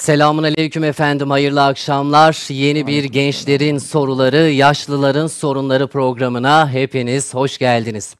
Selamun 0.00 0.42
aleyküm 0.42 0.84
efendim, 0.84 1.30
hayırlı 1.30 1.64
akşamlar. 1.64 2.46
Yeni 2.48 2.86
bir 2.86 3.04
gençlerin 3.04 3.78
soruları, 3.78 4.36
yaşlıların 4.36 5.26
sorunları 5.26 5.86
programına 5.86 6.70
hepiniz 6.72 7.34
hoş 7.34 7.58
geldiniz. 7.58 8.16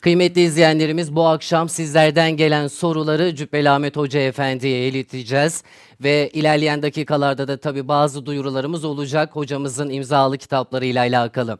Kıymetli 0.00 0.40
izleyenlerimiz 0.40 1.16
bu 1.16 1.26
akşam 1.26 1.68
sizlerden 1.68 2.36
gelen 2.36 2.66
soruları 2.66 3.34
Cübbeli 3.34 3.70
Ahmet 3.70 3.96
Hoca 3.96 4.20
Efendi'ye 4.20 4.88
ileteceğiz. 4.88 5.64
Ve 6.00 6.30
ilerleyen 6.32 6.82
dakikalarda 6.82 7.48
da 7.48 7.56
tabi 7.60 7.88
bazı 7.88 8.26
duyurularımız 8.26 8.84
olacak 8.84 9.36
hocamızın 9.36 9.90
imzalı 9.90 10.38
kitaplarıyla 10.38 11.00
alakalı. 11.02 11.58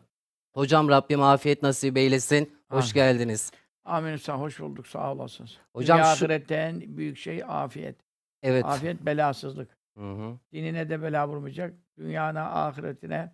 Hocam 0.55 0.89
Rabbim 0.89 1.23
afiyet 1.23 1.63
nasip 1.63 1.97
eylesin. 1.97 2.53
Hoş 2.71 2.85
Amin. 2.85 2.95
geldiniz. 2.95 3.51
Amin. 3.85 4.19
Hoş 4.29 4.61
bulduk. 4.61 4.87
Sağ 4.87 5.13
olasınız. 5.13 5.57
Hocam 5.73 5.99
Dünya 5.99 6.15
şu- 6.17 6.25
ahirette 6.25 6.55
en 6.55 6.97
büyük 6.97 7.19
şey 7.19 7.43
afiyet. 7.49 8.10
Evet. 8.43 8.65
Afiyet 8.65 9.07
belasızlık. 9.07 9.77
Hı 9.99 10.13
hı. 10.13 10.39
Dinine 10.53 10.89
de 10.91 11.03
bela 11.03 11.29
vurmayacak. 11.29 11.75
Dünyana, 11.99 12.51
ahiretine, 12.67 13.33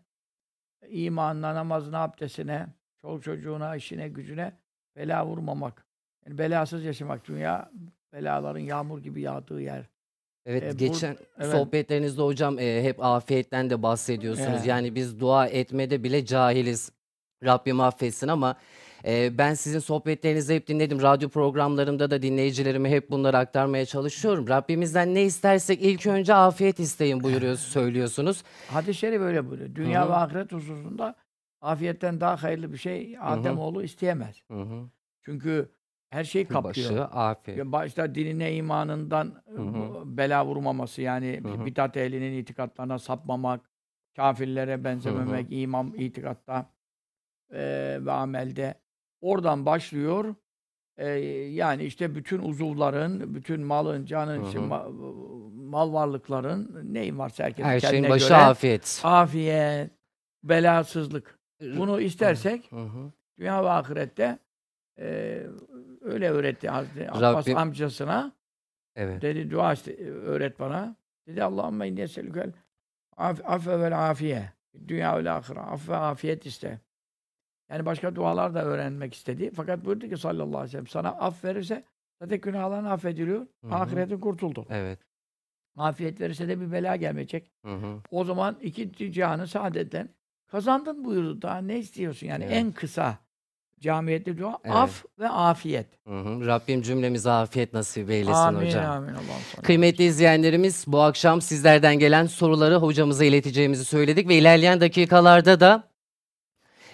imanına, 0.88 1.54
namazına, 1.54 1.98
abdestine, 2.02 2.66
çoluk 3.00 3.22
çocuğuna, 3.22 3.76
işine, 3.76 4.08
gücüne 4.08 4.52
bela 4.96 5.26
vurmamak. 5.26 5.86
Yani 6.26 6.38
belasız 6.38 6.84
yaşamak. 6.84 7.28
Dünya 7.28 7.70
belaların 8.12 8.60
yağmur 8.60 8.98
gibi 9.02 9.20
yağdığı 9.20 9.60
yer. 9.60 9.84
Evet 10.46 10.62
E, 10.62 10.72
bu- 10.72 10.76
geçen 10.76 11.16
evet. 11.38 11.50
sohbetlerinizde 11.50 12.22
hocam 12.22 12.58
e, 12.58 12.82
hep 12.82 13.04
afiyetten 13.04 13.70
de 13.70 13.82
bahsediyorsunuz. 13.82 14.48
Evet. 14.50 14.66
Yani 14.66 14.94
biz 14.94 15.20
dua 15.20 15.46
etmede 15.46 16.02
bile 16.04 16.26
cahiliz. 16.26 16.92
Rabbim 17.44 17.80
affetsin 17.80 18.28
ama 18.28 18.56
e, 19.04 19.38
ben 19.38 19.54
sizin 19.54 19.78
sohbetlerinizi 19.78 20.54
hep 20.54 20.66
dinledim. 20.66 21.02
Radyo 21.02 21.28
programlarımda 21.28 22.10
da 22.10 22.22
dinleyicilerime 22.22 22.90
hep 22.90 23.10
bunları 23.10 23.38
aktarmaya 23.38 23.86
çalışıyorum. 23.86 24.48
Rabbimizden 24.48 25.14
ne 25.14 25.22
istersek 25.22 25.82
ilk 25.82 26.06
önce 26.06 26.34
afiyet 26.34 26.80
isteyin 26.80 27.22
buyuruyor, 27.22 27.56
söylüyorsunuz. 27.56 28.42
Hadis-i 28.68 28.94
şerif 28.94 29.20
öyle 29.20 29.50
buyuruyor. 29.50 29.74
Dünya 29.74 30.02
Hı 30.02 30.06
hı. 30.06 30.10
ve 30.10 30.14
ahiret 30.14 30.52
hususunda 30.52 31.14
afiyetten 31.60 32.20
daha 32.20 32.42
hayırlı 32.42 32.72
bir 32.72 32.78
şey 32.78 33.16
Ademoğlu 33.20 33.82
isteyemez. 33.82 34.42
Hı 34.50 34.60
hı. 34.62 34.88
Çünkü 35.22 35.68
her 36.10 36.24
şeyi 36.24 36.44
kaplıyor. 36.48 36.90
Başı 36.90 37.04
afiyet. 37.04 37.66
Başta 37.66 38.14
dinine, 38.14 38.54
imanından 38.54 39.42
Hı 39.56 39.62
hı. 39.62 40.02
bela 40.16 40.46
vurmaması 40.46 41.02
yani 41.02 41.40
Hı 41.42 41.48
hı. 41.48 41.66
bidat 41.66 41.96
ehlinin 41.96 42.38
itikatlarına 42.38 42.98
sapmamak, 42.98 43.60
kafirlere 44.16 44.84
benzememek, 44.84 45.46
imam 45.50 45.94
itikatta 45.94 46.70
ve 47.50 48.12
amelde. 48.12 48.74
Oradan 49.26 49.66
başlıyor. 49.66 50.34
Eee, 50.98 51.06
yani 51.54 51.84
işte 51.84 52.14
bütün 52.14 52.38
uzuvların, 52.42 53.34
bütün 53.34 53.60
malın, 53.60 54.04
canın, 54.06 54.42
Hı 54.42 54.46
işte 54.46 54.58
hı. 54.58 54.62
ma- 54.62 55.66
mal 55.68 55.92
varlıkların 55.92 56.80
neyin 56.94 57.18
varsa 57.18 57.44
herkesin 57.44 57.68
Her 57.68 57.80
şeyin 57.80 57.92
kendine 57.94 58.10
başı 58.10 58.28
göre 58.28 58.36
afiyet. 58.38 59.00
afiyet, 59.04 59.90
belasızlık. 60.44 61.38
Bunu 61.76 62.00
istersek 62.00 62.72
Hı 62.72 62.76
hı. 62.76 63.12
dünya 63.38 63.64
ve 63.64 63.68
ahirette 63.70 64.38
eee, 64.98 65.46
öyle 66.00 66.30
öğretti 66.30 66.68
Hazreti 66.68 67.10
Abbas 67.10 67.46
Rabbim- 67.48 67.56
amcasına. 67.56 68.32
Evet. 68.96 69.22
Dedi 69.22 69.50
dua 69.50 69.72
iste, 69.72 69.96
öğret 70.10 70.60
bana. 70.60 70.96
Dedi 71.28 71.44
Allahümme 71.44 71.88
inni 71.88 72.00
eselükel 72.00 72.52
af, 73.16 73.40
affe 73.44 73.80
vel 73.80 74.10
afiye. 74.10 74.52
Dünya 74.88 75.24
ve 75.24 75.30
ahire. 75.30 75.60
Af 75.60 75.88
ve 75.88 75.96
afiyet 75.96 76.46
iste. 76.46 76.80
Yani 77.70 77.86
başka 77.86 78.14
dualar 78.16 78.54
da 78.54 78.64
öğrenmek 78.64 79.14
istedi. 79.14 79.50
Fakat 79.56 79.84
buyurdu 79.84 80.08
ki 80.08 80.16
sallallahu 80.16 80.46
aleyhi 80.58 80.64
ve 80.66 80.70
sellem 80.70 80.86
sana 80.86 81.08
af 81.08 81.44
verirse 81.44 81.84
zaten 82.22 82.40
günahların 82.40 82.84
affediliyor. 82.84 83.40
Hı 83.40 83.68
hı. 83.68 83.74
Ahiretin 83.74 84.20
kurtuldu. 84.20 84.66
Evet. 84.70 84.98
Afiyet 85.76 86.20
verirse 86.20 86.48
de 86.48 86.60
bir 86.60 86.72
bela 86.72 86.96
gelmeyecek. 86.96 87.50
Hı 87.64 87.72
hı. 87.74 87.96
O 88.10 88.24
zaman 88.24 88.56
iki 88.62 89.12
cihanı 89.12 89.46
saadetten 89.46 90.08
kazandın 90.46 91.04
buyurdu. 91.04 91.42
Daha 91.42 91.58
ne 91.58 91.78
istiyorsun? 91.78 92.26
Yani 92.26 92.44
Evet. 92.44 92.56
en 92.56 92.72
kısa 92.72 93.18
camiyette 93.80 94.38
dua 94.38 94.58
Evet. 94.64 94.76
af 94.76 95.04
ve 95.18 95.28
afiyet. 95.28 95.86
Hı 96.06 96.20
hı. 96.20 96.46
Rabbim 96.46 96.82
cümlemize 96.82 97.30
afiyet 97.30 97.72
nasip 97.72 98.10
eylesin 98.10 98.32
amin 98.32 98.66
hocam. 98.66 98.90
amin 98.90 99.14
sana. 99.54 99.62
Kıymetli 99.62 100.04
izleyenlerimiz 100.04 100.84
bu 100.86 101.00
akşam 101.00 101.40
sizlerden 101.40 101.98
gelen 101.98 102.26
soruları 102.26 102.74
hocamıza 102.74 103.24
ileteceğimizi 103.24 103.84
söyledik 103.84 104.28
ve 104.28 104.34
ilerleyen 104.34 104.80
dakikalarda 104.80 105.60
da 105.60 105.85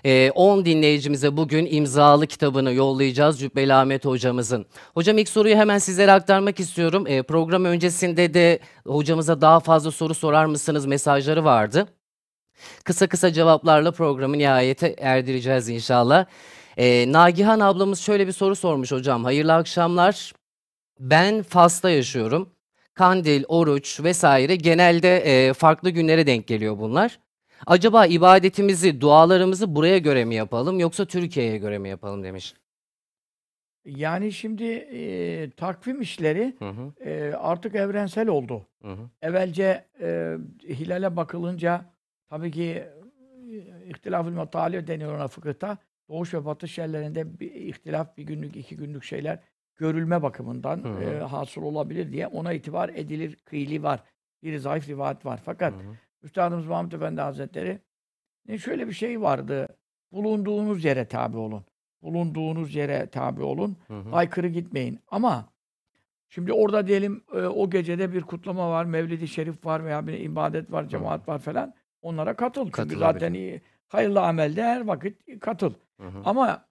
e, 0.04 0.30
10 0.34 0.64
dinleyicimize 0.64 1.36
bugün 1.36 1.68
imzalı 1.70 2.26
kitabını 2.26 2.72
yollayacağız 2.72 3.40
Cübbeli 3.40 3.74
Ahmet 3.74 4.04
hocamızın. 4.04 4.66
Hocam 4.94 5.18
ilk 5.18 5.28
soruyu 5.28 5.56
hemen 5.56 5.78
sizlere 5.78 6.12
aktarmak 6.12 6.60
istiyorum. 6.60 7.06
E, 7.06 7.22
program 7.22 7.64
öncesinde 7.64 8.34
de 8.34 8.58
hocamıza 8.86 9.40
daha 9.40 9.60
fazla 9.60 9.90
soru 9.90 10.14
sorar 10.14 10.44
mısınız 10.46 10.86
mesajları 10.86 11.44
vardı. 11.44 11.88
Kısa 12.84 13.06
kısa 13.06 13.32
cevaplarla 13.32 13.92
programı 13.92 14.38
nihayete 14.38 14.96
erdireceğiz 14.98 15.68
inşallah. 15.68 16.26
E, 16.76 17.12
Nagihan 17.12 17.60
ablamız 17.60 18.00
şöyle 18.00 18.26
bir 18.26 18.32
soru 18.32 18.56
sormuş 18.56 18.92
hocam. 18.92 19.24
Hayırlı 19.24 19.54
akşamlar. 19.54 20.32
Ben 21.00 21.42
Fas'ta 21.42 21.90
yaşıyorum. 21.90 22.48
Kandil, 22.94 23.44
oruç 23.48 24.00
vesaire 24.00 24.56
genelde 24.56 25.16
e, 25.16 25.52
farklı 25.52 25.90
günlere 25.90 26.26
denk 26.26 26.46
geliyor 26.46 26.78
bunlar. 26.78 27.18
Acaba 27.66 28.06
ibadetimizi, 28.06 29.00
dualarımızı 29.00 29.74
buraya 29.74 29.98
göre 29.98 30.24
mi 30.24 30.34
yapalım 30.34 30.80
yoksa 30.80 31.04
Türkiye'ye 31.06 31.58
göre 31.58 31.78
mi 31.78 31.88
yapalım 31.88 32.24
demiş. 32.24 32.54
Yani 33.84 34.32
şimdi 34.32 34.64
e, 34.64 35.50
takvim 35.50 36.00
işleri 36.00 36.56
Hı 36.58 36.68
hı, 36.70 36.92
e, 37.08 37.34
artık 37.34 37.74
evrensel 37.74 38.28
oldu. 38.28 38.66
hı 38.82 38.88
hı, 38.92 39.10
Evvelce 39.22 39.84
e, 40.00 40.36
hilale 40.68 41.16
bakılınca 41.16 41.84
tabii 42.28 42.50
ki 42.50 42.62
e, 42.64 43.88
ihtilaf-ı 43.88 44.30
metali 44.30 44.86
deniyor 44.86 45.14
ona 45.14 45.28
fıkıhta. 45.28 45.78
Doğuş 46.08 46.34
ve 46.34 46.44
batış 46.44 46.78
yerlerinde 46.78 47.40
bir 47.40 47.52
ihtilaf, 47.54 48.16
bir 48.16 48.22
günlük, 48.22 48.56
iki 48.56 48.76
günlük 48.76 49.04
şeyler 49.04 49.38
görülme 49.76 50.22
bakımından 50.22 50.84
Hı 50.84 50.88
hı. 50.88 51.02
e, 51.02 51.18
hasıl 51.20 51.62
olabilir 51.62 52.12
diye 52.12 52.26
ona 52.26 52.52
itibar 52.52 52.88
edilir. 52.88 53.36
Kıyli 53.44 53.82
var. 53.82 54.02
Bir 54.42 54.58
zayıf 54.58 54.88
rivayet 54.88 55.26
var. 55.26 55.40
Fakat 55.44 55.72
hı 55.72 55.76
hı. 55.76 55.92
Üstadımız 56.22 56.66
Muhammed 56.66 56.92
Efendi 56.92 57.20
Hazretleri 57.20 57.78
şöyle 58.58 58.88
bir 58.88 58.92
şey 58.92 59.20
vardı. 59.20 59.68
Bulunduğunuz 60.12 60.84
yere 60.84 61.04
tabi 61.04 61.36
olun. 61.36 61.64
Bulunduğunuz 62.02 62.74
yere 62.74 63.06
tabi 63.06 63.42
olun. 63.42 63.76
Hı 63.88 63.94
hı. 63.94 64.12
Aykırı 64.12 64.48
gitmeyin. 64.48 65.00
Ama 65.10 65.48
şimdi 66.28 66.52
orada 66.52 66.86
diyelim 66.86 67.22
e, 67.34 67.36
o 67.36 67.70
gecede 67.70 68.12
bir 68.12 68.22
kutlama 68.22 68.70
var, 68.70 68.84
Mevlid-i 68.84 69.28
Şerif 69.28 69.66
var 69.66 69.84
veya 69.84 70.06
bir 70.06 70.12
ibadet 70.12 70.72
var, 70.72 70.88
cemaat 70.88 71.28
var 71.28 71.38
falan. 71.38 71.74
Onlara 72.02 72.36
katıl. 72.36 72.70
Çünkü 72.76 72.98
zaten 72.98 73.34
iyi, 73.34 73.60
hayırlı 73.88 74.20
amelde 74.20 74.62
her 74.62 74.80
vakit 74.80 75.40
katıl. 75.40 75.74
Hı 76.00 76.06
hı. 76.08 76.22
Ama 76.24 76.64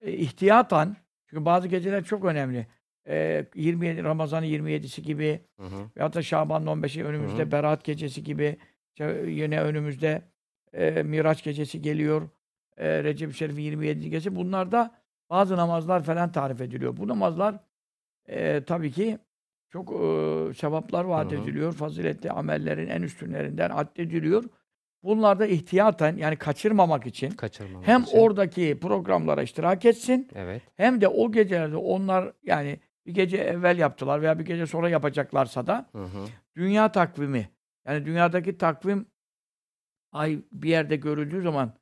e, 0.00 0.12
ihtiyatan 0.12 0.96
çünkü 1.26 1.44
bazı 1.44 1.68
geceler 1.68 2.04
çok 2.04 2.24
önemli. 2.24 2.66
E, 3.08 3.46
27 3.54 4.04
Ramazan'ın 4.04 4.46
27'si 4.46 5.00
gibi 5.00 5.40
Hı 5.56 5.66
hı. 5.66 5.90
veyahut 5.96 6.14
da 6.14 6.22
Şaban'ın 6.22 6.66
15'i 6.66 7.04
önümüzde 7.04 7.42
Hı 7.42 7.46
hı. 7.46 7.52
Berat 7.52 7.84
gecesi 7.84 8.24
gibi 8.24 8.56
işte 8.96 9.30
yine 9.30 9.60
önümüzde 9.60 10.22
e, 10.72 11.02
Miraç 11.02 11.44
gecesi 11.44 11.82
geliyor. 11.82 12.28
E, 12.76 13.04
Recep 13.04 13.34
Şerif'in 13.34 13.62
27. 13.62 14.00
gecesi. 14.10 14.36
Bunlarda 14.36 14.94
bazı 15.30 15.56
namazlar 15.56 16.02
falan 16.02 16.32
tarif 16.32 16.60
ediliyor. 16.60 16.96
Bu 16.96 17.08
namazlar 17.08 17.54
e, 18.28 18.64
tabii 18.64 18.90
ki 18.92 19.18
çok 19.70 19.92
e, 19.92 20.54
sevaplar 20.54 21.04
vaat 21.04 21.32
Hı 21.32 21.36
hı. 21.36 21.40
ediliyor. 21.40 21.72
Faziletli 21.72 22.30
amellerin 22.30 22.88
en 22.88 23.02
üstünlerinden 23.02 23.70
addediliyor. 23.70 24.44
Bunlarda 25.02 25.46
ihtiyaten 25.46 26.16
yani 26.16 26.36
kaçırmamak 26.36 27.06
için 27.06 27.30
Kaçırmamak 27.30 27.88
hem 27.88 28.02
için. 28.02 28.18
oradaki 28.18 28.78
programlara 28.80 29.42
iştirak 29.42 29.84
etsin 29.84 30.28
Evet. 30.34 30.62
hem 30.76 31.00
de 31.00 31.08
o 31.08 31.32
gecelerde 31.32 31.76
onlar 31.76 32.32
yani 32.42 32.78
bir 33.06 33.14
gece 33.14 33.36
evvel 33.36 33.78
yaptılar 33.78 34.22
veya 34.22 34.38
bir 34.38 34.44
gece 34.44 34.66
sonra 34.66 34.88
yapacaklarsa 34.88 35.66
da 35.66 35.86
Hı 35.92 36.02
hı. 36.02 36.24
dünya 36.56 36.92
takvimi 36.92 37.48
yani 37.86 38.06
dünyadaki 38.06 38.58
takvim 38.58 39.06
ay 40.12 40.42
bir 40.52 40.68
yerde 40.68 40.96
görüldüğü 40.96 41.42
zaman 41.42 41.74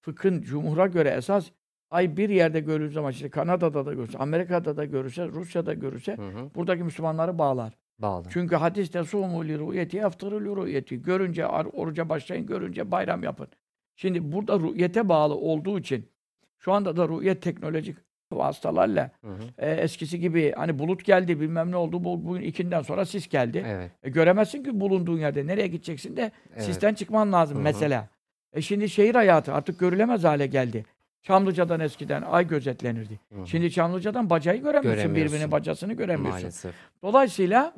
fıkhın 0.00 0.42
cumhura 0.42 0.86
göre 0.86 1.08
esas 1.08 1.50
ay 1.90 2.16
bir 2.16 2.28
yerde 2.28 2.60
görüldüğü 2.60 2.92
zaman 2.92 3.12
işte 3.12 3.30
Kanada'da 3.30 3.86
da 3.86 3.94
görürse, 3.94 4.18
Amerika'da 4.18 4.76
da 4.76 4.84
görürse, 4.84 5.28
Rusya'da 5.28 5.74
görürse 5.74 6.16
Hı 6.16 6.28
hı. 6.28 6.50
buradaki 6.54 6.82
Müslümanları 6.82 7.38
bağlar. 7.38 7.72
Bağlı. 7.98 8.28
Çünkü 8.30 8.56
hadiste 8.56 9.04
sumu 9.04 9.44
li 9.44 9.58
ru'yeti 9.58 10.06
aftırı 10.06 10.44
li 10.44 10.48
ru'yeti. 10.48 11.02
Görünce 11.02 11.46
oruca 11.46 12.08
başlayın, 12.08 12.46
görünce 12.46 12.90
bayram 12.90 13.22
yapın. 13.22 13.48
Şimdi 13.96 14.32
burada 14.32 14.58
ru'yete 14.58 15.08
bağlı 15.08 15.34
olduğu 15.34 15.78
için 15.78 16.12
şu 16.58 16.72
anda 16.72 16.96
da 16.96 17.08
ru'yet 17.08 17.42
teknolojik 17.42 17.96
vasıtalarla 18.36 19.10
Hı 19.20 19.28
hı. 19.30 19.42
e, 19.58 19.70
eskisi 19.70 20.20
gibi 20.20 20.52
hani 20.56 20.78
bulut 20.78 21.04
geldi 21.04 21.40
bilmem 21.40 21.70
ne 21.70 21.76
oldu 21.76 22.04
bu, 22.04 22.24
bugün 22.24 22.42
ikinden 22.42 22.82
sonra 22.82 23.04
sis 23.04 23.28
geldi. 23.28 23.64
Evet. 23.66 23.90
E, 24.02 24.10
göremezsin 24.10 24.64
ki 24.64 24.80
bulunduğun 24.80 25.18
yerde. 25.18 25.46
Nereye 25.46 25.66
gideceksin 25.66 26.16
de 26.16 26.32
Evet. 26.52 26.62
sisten 26.64 26.94
çıkman 26.94 27.32
lazım 27.32 27.56
Hı 27.56 27.60
hı. 27.60 27.64
mesela. 27.64 28.08
E 28.52 28.62
şimdi 28.62 28.88
şehir 28.88 29.14
hayatı 29.14 29.54
artık 29.54 29.78
görülemez 29.78 30.24
hale 30.24 30.46
geldi. 30.46 30.84
Çamlıca'dan 31.22 31.80
eskiden 31.80 32.22
ay 32.22 32.46
gözetlenirdi. 32.46 33.20
Hı 33.34 33.40
hı. 33.40 33.46
Şimdi 33.46 33.70
Çamlıca'dan 33.70 34.30
bacayı 34.30 34.62
göremiyorsun. 34.62 35.02
Göremiyorsun. 35.02 35.32
Birbirinin 35.32 35.52
bacasını 35.52 35.92
göremiyorsun. 35.92 36.40
Maalesef. 36.42 36.74
Dolayısıyla 37.02 37.74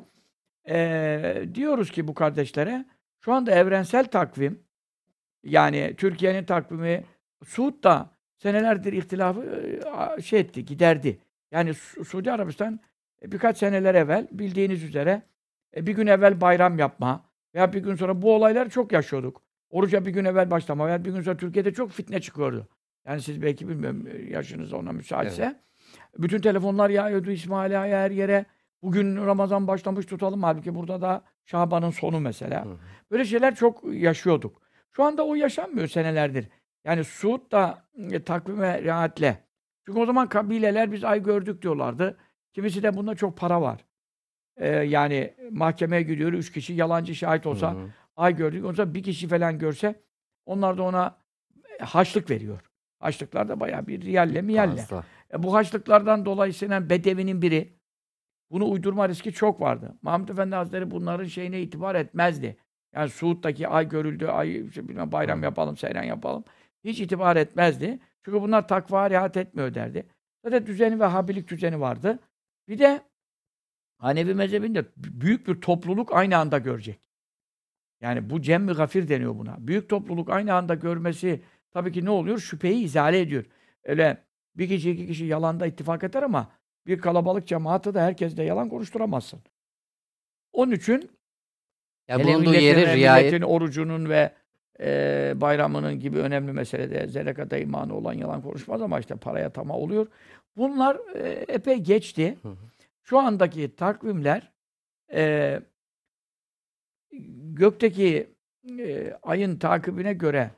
eee, 0.67 1.55
diyoruz 1.55 1.91
ki 1.91 2.07
bu 2.07 2.13
kardeşlere 2.13 2.85
şu 3.19 3.33
anda 3.33 3.51
evrensel 3.51 4.05
takvim 4.05 4.59
yani 5.43 5.93
Türkiye'nin 5.97 6.43
takvimi 6.45 7.03
Suud 7.45 7.83
da 7.83 8.09
senelerdir 8.37 8.93
ihtilafı 8.93 9.43
şey 10.21 10.39
etti, 10.39 10.65
giderdi. 10.65 11.19
Yani 11.51 11.73
Su- 11.73 12.05
Suudi 12.05 12.31
Arabistan 12.31 12.79
e, 13.21 13.31
birkaç 13.31 13.57
seneler 13.57 13.95
evvel 13.95 14.27
bildiğiniz 14.31 14.83
üzere 14.83 15.21
e, 15.75 15.87
bir 15.87 15.93
gün 15.93 16.07
evvel 16.07 16.41
bayram 16.41 16.79
yapma 16.79 17.25
veya 17.55 17.73
bir 17.73 17.79
gün 17.79 17.95
sonra 17.95 18.21
bu 18.21 18.33
olayları 18.35 18.69
çok 18.69 18.91
yaşıyorduk. 18.91 19.41
Oruca 19.69 20.05
bir 20.05 20.11
gün 20.11 20.25
evvel 20.25 20.51
başlama 20.51 20.87
veya 20.87 21.05
bir 21.05 21.11
gün 21.11 21.21
sonra 21.21 21.37
Türkiye'de 21.37 21.73
çok 21.73 21.91
fitne 21.91 22.21
çıkıyordu. 22.21 22.67
Yani 23.05 23.21
siz 23.21 23.41
belki 23.41 23.69
bilmiyorum 23.69 24.07
yaşınız 24.29 24.73
ona 24.73 24.91
müsaitse. 24.91 25.59
Bütün 26.17 26.39
telefonlar 26.39 26.89
yağıyordu 26.89 27.31
İsmail 27.31 27.81
Ağa'ya 27.81 27.99
her 27.99 28.11
yere. 28.11 28.45
Bugün 28.83 29.15
Ramazan 29.25 29.67
başlamış 29.67 30.05
tutalım. 30.05 30.43
Halbuki 30.43 30.75
burada 30.75 31.01
da 31.01 31.21
Şaban'ın 31.45 31.89
sonu 31.89 32.19
mesela. 32.19 32.65
Hı 32.65 32.69
hı. 32.69 32.77
Böyle 33.11 33.25
şeyler 33.25 33.55
çok 33.55 33.93
yaşıyorduk. 33.93 34.61
Şu 34.91 35.03
anda 35.03 35.25
o 35.25 35.35
yaşanmıyor 35.35 35.87
senelerdir. 35.87 36.47
Yani 36.87 37.03
Suud 37.03 37.51
da 37.51 37.83
e, 38.11 38.23
takvime 38.23 38.83
riayetle. 38.83 39.43
Çünkü 39.85 39.99
o 39.99 40.05
zaman 40.05 40.29
kabileler 40.29 40.91
biz 40.91 41.03
ay 41.03 41.23
gördük 41.23 41.61
diyorlardı. 41.61 42.17
Kimisi 42.53 42.83
de 42.83 42.97
bunda 42.97 43.15
çok 43.15 43.37
para 43.37 43.61
var. 43.61 43.85
Ee, 44.57 44.67
yani 44.69 45.33
mahkemeye 45.51 46.01
gidiyor, 46.01 46.33
üç 46.33 46.51
kişi 46.51 46.73
yalancı 46.73 47.15
şahit 47.15 47.45
olsa, 47.45 47.73
Hı 47.73 47.77
hı. 47.77 47.87
ay 48.15 48.35
gördük. 48.35 48.65
O 48.65 48.73
zaman 48.73 48.93
bir 48.93 49.03
kişi 49.03 49.27
falan 49.27 49.59
görse, 49.59 50.01
onlar 50.45 50.77
da 50.77 50.83
ona 50.83 51.17
e, 51.79 51.83
haçlık 51.83 52.29
veriyor. 52.29 52.59
Haçlıklar 52.99 53.49
da 53.49 53.59
bayağı 53.59 53.87
bir 53.87 54.01
riyalle 54.01 54.41
miyalle. 54.41 54.85
E, 55.33 55.43
bu 55.43 55.53
haçlıklardan 55.53 56.25
dolayı 56.25 56.51
istenen 56.51 56.89
bedevinin 56.89 57.41
biri 57.41 57.73
bunu 58.51 58.69
uydurma 58.69 59.09
riski 59.09 59.33
çok 59.33 59.61
vardı. 59.61 59.97
Mahmud 60.01 60.29
Efendi 60.29 60.55
Hazretleri 60.55 60.91
bunların 60.91 61.25
şeyine 61.25 61.61
itibar 61.61 61.95
etmezdi. 61.95 62.57
Yani 62.95 63.09
Suud'daki 63.09 63.67
ay 63.67 63.89
görüldü, 63.89 64.27
ay 64.27 64.65
işte 64.67 64.87
bilmem 64.87 65.11
bayram 65.11 65.43
yapalım, 65.43 65.77
seyran 65.77 66.03
yapalım. 66.03 66.43
Hiç 66.83 66.99
itibar 66.99 67.35
etmezdi. 67.35 67.99
Çünkü 68.25 68.41
bunlar 68.41 68.67
takva 68.67 69.09
riayet 69.09 69.37
etmiyor 69.37 69.73
derdi. 69.73 70.07
Zaten 70.43 70.65
düzeni 70.65 70.99
ve 70.99 71.05
habilik 71.05 71.47
düzeni 71.47 71.79
vardı. 71.79 72.19
Bir 72.67 72.79
de 72.79 73.01
Hanefi 73.97 74.33
mezhebinde 74.33 74.85
büyük 74.97 75.47
bir 75.47 75.61
topluluk 75.61 76.13
aynı 76.13 76.37
anda 76.37 76.57
görecek. 76.57 77.09
Yani 78.01 78.29
bu 78.29 78.41
cem-i 78.41 78.73
gafir 78.73 79.07
deniyor 79.07 79.37
buna. 79.37 79.67
Büyük 79.67 79.89
topluluk 79.89 80.29
aynı 80.29 80.53
anda 80.53 80.75
görmesi 80.75 81.41
tabii 81.71 81.91
ki 81.91 82.05
ne 82.05 82.09
oluyor? 82.09 82.39
Şüpheyi 82.39 82.83
izale 82.83 83.19
ediyor. 83.19 83.45
Öyle 83.83 84.23
bir 84.55 84.67
kişi 84.67 84.91
iki 84.91 85.07
kişi 85.07 85.25
yalanda 85.25 85.65
ittifak 85.65 86.03
eder 86.03 86.23
ama 86.23 86.51
bir 86.87 86.99
kalabalık 86.99 87.47
cemaati 87.47 87.93
de 87.93 88.01
herkes 88.01 88.37
de 88.37 88.43
yalan 88.43 88.69
konuşturamazsın. 88.69 89.39
Onun 90.53 90.71
için 90.71 91.11
Ya 92.07 92.23
bulunduğu 92.23 92.51
ve 92.51 92.95
riayet 92.95 93.43
orucunun 93.43 94.09
ve 94.09 94.33
e, 94.79 95.33
bayramının 95.35 95.99
gibi 95.99 96.17
önemli 96.19 96.51
meselede 96.51 97.07
zerekata 97.07 97.57
imanı 97.57 97.95
olan 97.95 98.13
yalan 98.13 98.41
konuşmaz 98.41 98.81
ama 98.81 98.99
işte 98.99 99.15
paraya 99.15 99.49
tamah 99.49 99.75
oluyor. 99.75 100.07
Bunlar 100.57 100.97
e, 101.15 101.29
epey 101.47 101.77
geçti. 101.77 102.37
Hı 102.41 102.49
hı. 102.49 102.55
Şu 103.03 103.19
andaki 103.19 103.75
takvimler 103.75 104.51
e, 105.13 105.59
gökteki 107.53 108.29
e, 108.79 109.13
ayın 109.23 109.57
takibine 109.57 110.13
göre 110.13 110.51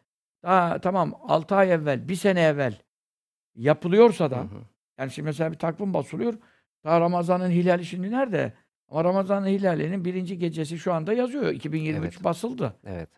daha 0.44 0.82
tamam 0.82 1.14
6 1.24 1.56
ay 1.56 1.72
evvel, 1.72 2.08
bir 2.10 2.16
sene 2.16 2.42
evvel 2.42 2.78
yapılıyorsa 3.56 4.26
Hı 4.26 4.32
da 4.32 4.40
hı. 4.42 4.48
yani 4.98 5.12
şimdi 5.12 5.26
mesela 5.26 5.52
bir 5.52 5.58
takvim 5.58 5.94
basılıyor. 5.94 6.34
Daha 6.84 7.00
Ramazan'ın 7.02 7.50
hilali 7.50 7.86
şimdi 7.86 8.12
nerede? 8.12 8.54
Ama 8.88 9.04
Ramazan'ın 9.04 9.48
hilalinin 9.48 10.06
birinci 10.06 10.38
gecesi 10.38 10.80
şu 10.80 10.94
anda 10.94 11.14
yazıyor. 11.14 11.48
2023 11.52 12.14
Evet. 12.16 12.24
basıldı. 12.24 12.74
Evet. 12.86 13.10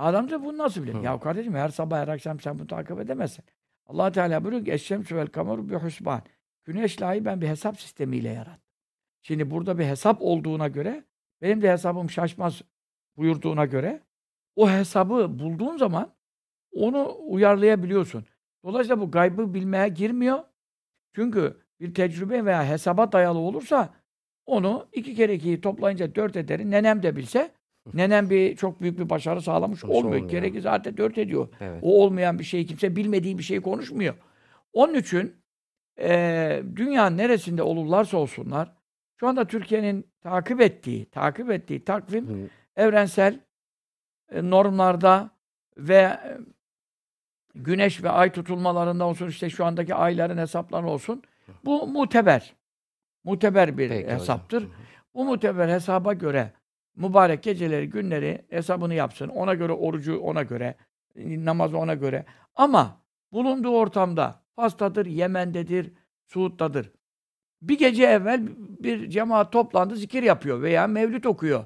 Adam 0.00 0.30
da 0.30 0.44
bunu 0.44 0.58
nasıl 0.58 0.82
bilir? 0.82 0.94
Hı. 0.94 1.02
Ya 1.02 1.20
kardeşim 1.20 1.54
her 1.54 1.68
sabah 1.68 1.98
her 1.98 2.08
akşam 2.08 2.40
sen 2.40 2.58
bunu 2.58 2.66
takip 2.66 3.00
edemezsin. 3.00 3.44
allah 3.86 4.12
Teala 4.12 4.44
buyuruyor 4.44 4.64
ki 4.64 4.72
Eşşemsü 4.72 5.16
vel 5.16 5.26
kameru 5.26 5.68
bi 5.68 5.74
husban. 5.74 6.22
Güneşle 6.64 7.06
ayı 7.06 7.24
ben 7.24 7.40
bir 7.40 7.48
hesap 7.48 7.80
sistemiyle 7.80 8.28
yarattım. 8.28 8.70
Şimdi 9.22 9.50
burada 9.50 9.78
bir 9.78 9.84
hesap 9.84 10.22
olduğuna 10.22 10.68
göre 10.68 11.04
benim 11.42 11.62
de 11.62 11.72
hesabım 11.72 12.10
şaşmaz 12.10 12.62
buyurduğuna 13.16 13.64
göre 13.64 14.00
o 14.56 14.70
hesabı 14.70 15.38
bulduğun 15.38 15.76
zaman 15.76 16.14
onu 16.72 17.16
uyarlayabiliyorsun. 17.20 18.24
Dolayısıyla 18.64 19.00
bu 19.00 19.10
gaybı 19.10 19.54
bilmeye 19.54 19.88
girmiyor. 19.88 20.38
Çünkü 21.14 21.60
bir 21.80 21.94
tecrübe 21.94 22.44
veya 22.44 22.68
hesaba 22.68 23.12
dayalı 23.12 23.38
olursa 23.38 23.94
onu 24.46 24.88
iki 24.92 25.14
kere 25.14 25.34
ikiyi 25.34 25.60
toplayınca 25.60 26.14
dört 26.14 26.36
ederi 26.36 26.70
nenem 26.70 27.02
de 27.02 27.16
bilse 27.16 27.50
nenem 27.94 28.30
bir 28.30 28.56
çok 28.56 28.80
büyük 28.80 28.98
bir 28.98 29.08
başarı 29.10 29.42
sağlamış 29.42 29.80
Sonuç 29.80 29.94
olmuyor. 29.94 30.14
olmuyor. 30.14 30.30
Gerekli 30.30 30.60
zaten 30.60 30.96
dört 30.96 31.18
ediyor. 31.18 31.48
Evet. 31.60 31.78
O 31.82 32.02
olmayan 32.04 32.38
bir 32.38 32.44
şeyi 32.44 32.66
kimse 32.66 32.96
bilmediği 32.96 33.38
bir 33.38 33.42
şeyi 33.42 33.60
konuşmuyor. 33.60 34.14
Onun 34.72 34.94
için 34.94 35.36
eee 35.98 36.62
dünyanın 36.76 37.16
neresinde 37.18 37.62
olurlarsa 37.62 38.16
olsunlar 38.16 38.72
şu 39.16 39.28
anda 39.28 39.44
Türkiye'nin 39.46 40.06
takip 40.22 40.60
ettiği, 40.60 41.04
takip 41.10 41.50
ettiği 41.50 41.84
takvim 41.84 42.28
Hı. 42.28 42.48
evrensel 42.76 43.40
e, 44.32 44.50
normlarda 44.50 45.30
ve 45.76 45.94
e, 45.96 46.38
güneş 47.54 48.02
ve 48.04 48.10
ay 48.10 48.32
tutulmalarında 48.32 49.04
olsun 49.04 49.28
işte 49.28 49.50
şu 49.50 49.64
andaki 49.64 49.94
ayların 49.94 50.38
hesapları 50.38 50.86
olsun. 50.86 51.22
Bu 51.64 51.86
muteber. 51.86 52.54
Muteber 53.24 53.78
bir 53.78 53.88
Peki 53.88 54.04
hocam. 54.04 54.18
hesaptır. 54.18 54.62
Hı. 54.62 54.68
Bu 55.14 55.24
muteber 55.24 55.68
hesaba 55.68 56.12
göre 56.12 56.52
mübarek 57.00 57.42
geceleri, 57.42 57.90
günleri 57.90 58.44
hesabını 58.50 58.94
yapsın. 58.94 59.28
Ona 59.28 59.54
göre 59.54 59.72
orucu 59.72 60.18
ona 60.18 60.42
göre, 60.42 60.74
namazı 61.16 61.78
ona 61.78 61.94
göre. 61.94 62.24
Ama 62.56 63.00
bulunduğu 63.32 63.70
ortamda 63.70 64.42
Fas'tadır, 64.56 65.06
Yemen'dedir, 65.06 65.92
Suud'dadır. 66.26 66.92
Bir 67.62 67.78
gece 67.78 68.04
evvel 68.04 68.48
bir 68.58 69.10
cemaat 69.10 69.52
toplandı, 69.52 69.96
zikir 69.96 70.22
yapıyor 70.22 70.62
veya 70.62 70.86
mevlüt 70.86 71.26
okuyor. 71.26 71.64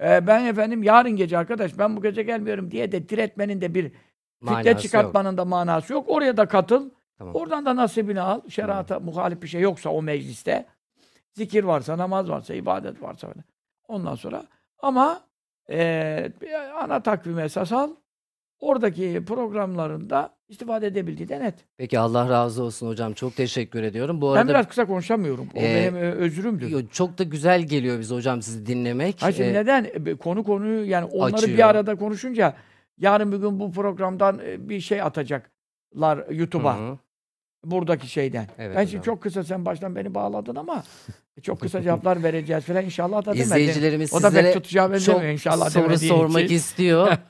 Ee, 0.00 0.26
ben 0.26 0.44
efendim 0.44 0.82
yarın 0.82 1.16
gece 1.16 1.38
arkadaş 1.38 1.78
ben 1.78 1.96
bu 1.96 2.02
gece 2.02 2.22
gelmiyorum 2.22 2.70
diye 2.70 2.92
de 2.92 3.08
diretmenin 3.08 3.60
de 3.60 3.74
bir 3.74 3.82
fitne 3.84 4.50
Manası 4.50 4.68
yok. 4.68 4.80
çıkartmanın 4.80 5.36
da 5.36 5.44
manası 5.44 5.92
yok. 5.92 6.04
Oraya 6.08 6.36
da 6.36 6.46
katıl. 6.48 6.90
Tamam. 7.18 7.34
Oradan 7.34 7.66
da 7.66 7.76
nasibini 7.76 8.20
al. 8.20 8.40
Şerata 8.48 9.00
muhalif 9.00 9.42
bir 9.42 9.48
şey 9.48 9.60
yoksa 9.60 9.90
o 9.90 10.02
mecliste. 10.02 10.66
Zikir 11.32 11.64
varsa, 11.64 11.98
namaz 11.98 12.30
varsa, 12.30 12.54
ibadet 12.54 13.02
varsa. 13.02 13.28
Ondan 13.88 14.14
sonra 14.14 14.44
ama 14.84 15.20
eee, 15.68 16.32
ana 16.80 17.02
takvimi 17.02 17.42
esas 17.42 17.72
al. 17.72 17.90
Oradaki 18.60 19.22
programlarında 19.26 20.34
istifade 20.48 20.86
edebildiği 20.86 21.28
de 21.28 21.40
net. 21.40 21.54
Peki 21.76 21.98
Allah 21.98 22.28
razı 22.28 22.62
olsun 22.62 22.88
hocam. 22.88 23.12
Çok 23.12 23.36
teşekkür 23.36 23.82
ediyorum. 23.82 24.20
Bu 24.20 24.30
Ben 24.34 24.36
arada 24.40 24.48
biraz 24.48 24.68
kısa 24.68 24.86
konuşamıyorum. 24.86 25.48
O 25.54 25.58
Ee, 25.58 25.62
benim 25.62 25.96
e, 25.96 26.00
özrümdür. 26.00 26.68
yo, 26.68 26.80
çok 26.92 27.18
da 27.18 27.22
güzel 27.24 27.62
geliyor 27.62 27.98
bize 28.00 28.14
hocam 28.14 28.42
sizi 28.42 28.66
dinlemek. 28.66 29.16
Hayır 29.22 29.34
şimdi 29.36 29.48
Ee, 29.48 29.54
neden? 29.54 29.84
E, 29.84 30.14
Konu 30.14 30.44
konuyu 30.44 30.84
yani 30.90 31.04
onları 31.04 31.34
Açıyor. 31.34 31.58
bir 31.58 31.68
arada 31.68 31.96
konuşunca 31.96 32.54
yarın 32.98 33.32
bir 33.32 33.36
gün 33.36 33.60
bu 33.60 33.72
programdan 33.72 34.38
e, 34.46 34.68
bir 34.68 34.80
şey 34.80 35.02
atacaklar 35.02 36.30
YouTube'a. 36.30 36.98
Buradaki 37.64 38.08
şeyden. 38.08 38.46
Evet 38.58 38.70
ben 38.76 38.80
hocam. 38.80 38.88
şimdi 38.88 39.04
çok 39.04 39.22
kısa 39.22 39.44
sen 39.44 39.64
baştan 39.64 39.96
beni 39.96 40.14
bağladın 40.14 40.56
ama 40.56 40.84
çok 41.42 41.60
kısa 41.60 41.82
cevaplar 41.82 42.22
vereceğiz 42.22 42.64
falan 42.64 42.84
inşallah 42.84 43.18
da 43.22 43.26
demedin. 43.26 43.42
İzleyicilerimiz 43.42 44.14
O 44.14 44.22
da 44.22 44.30
pek 44.30 44.54
tutacağı 44.54 44.92
benzemiyor 44.92 45.32
inşallah 45.32 45.70
soru 45.70 45.98
sormak 45.98 46.42
için. 46.44 46.54
istiyor. 46.54 47.12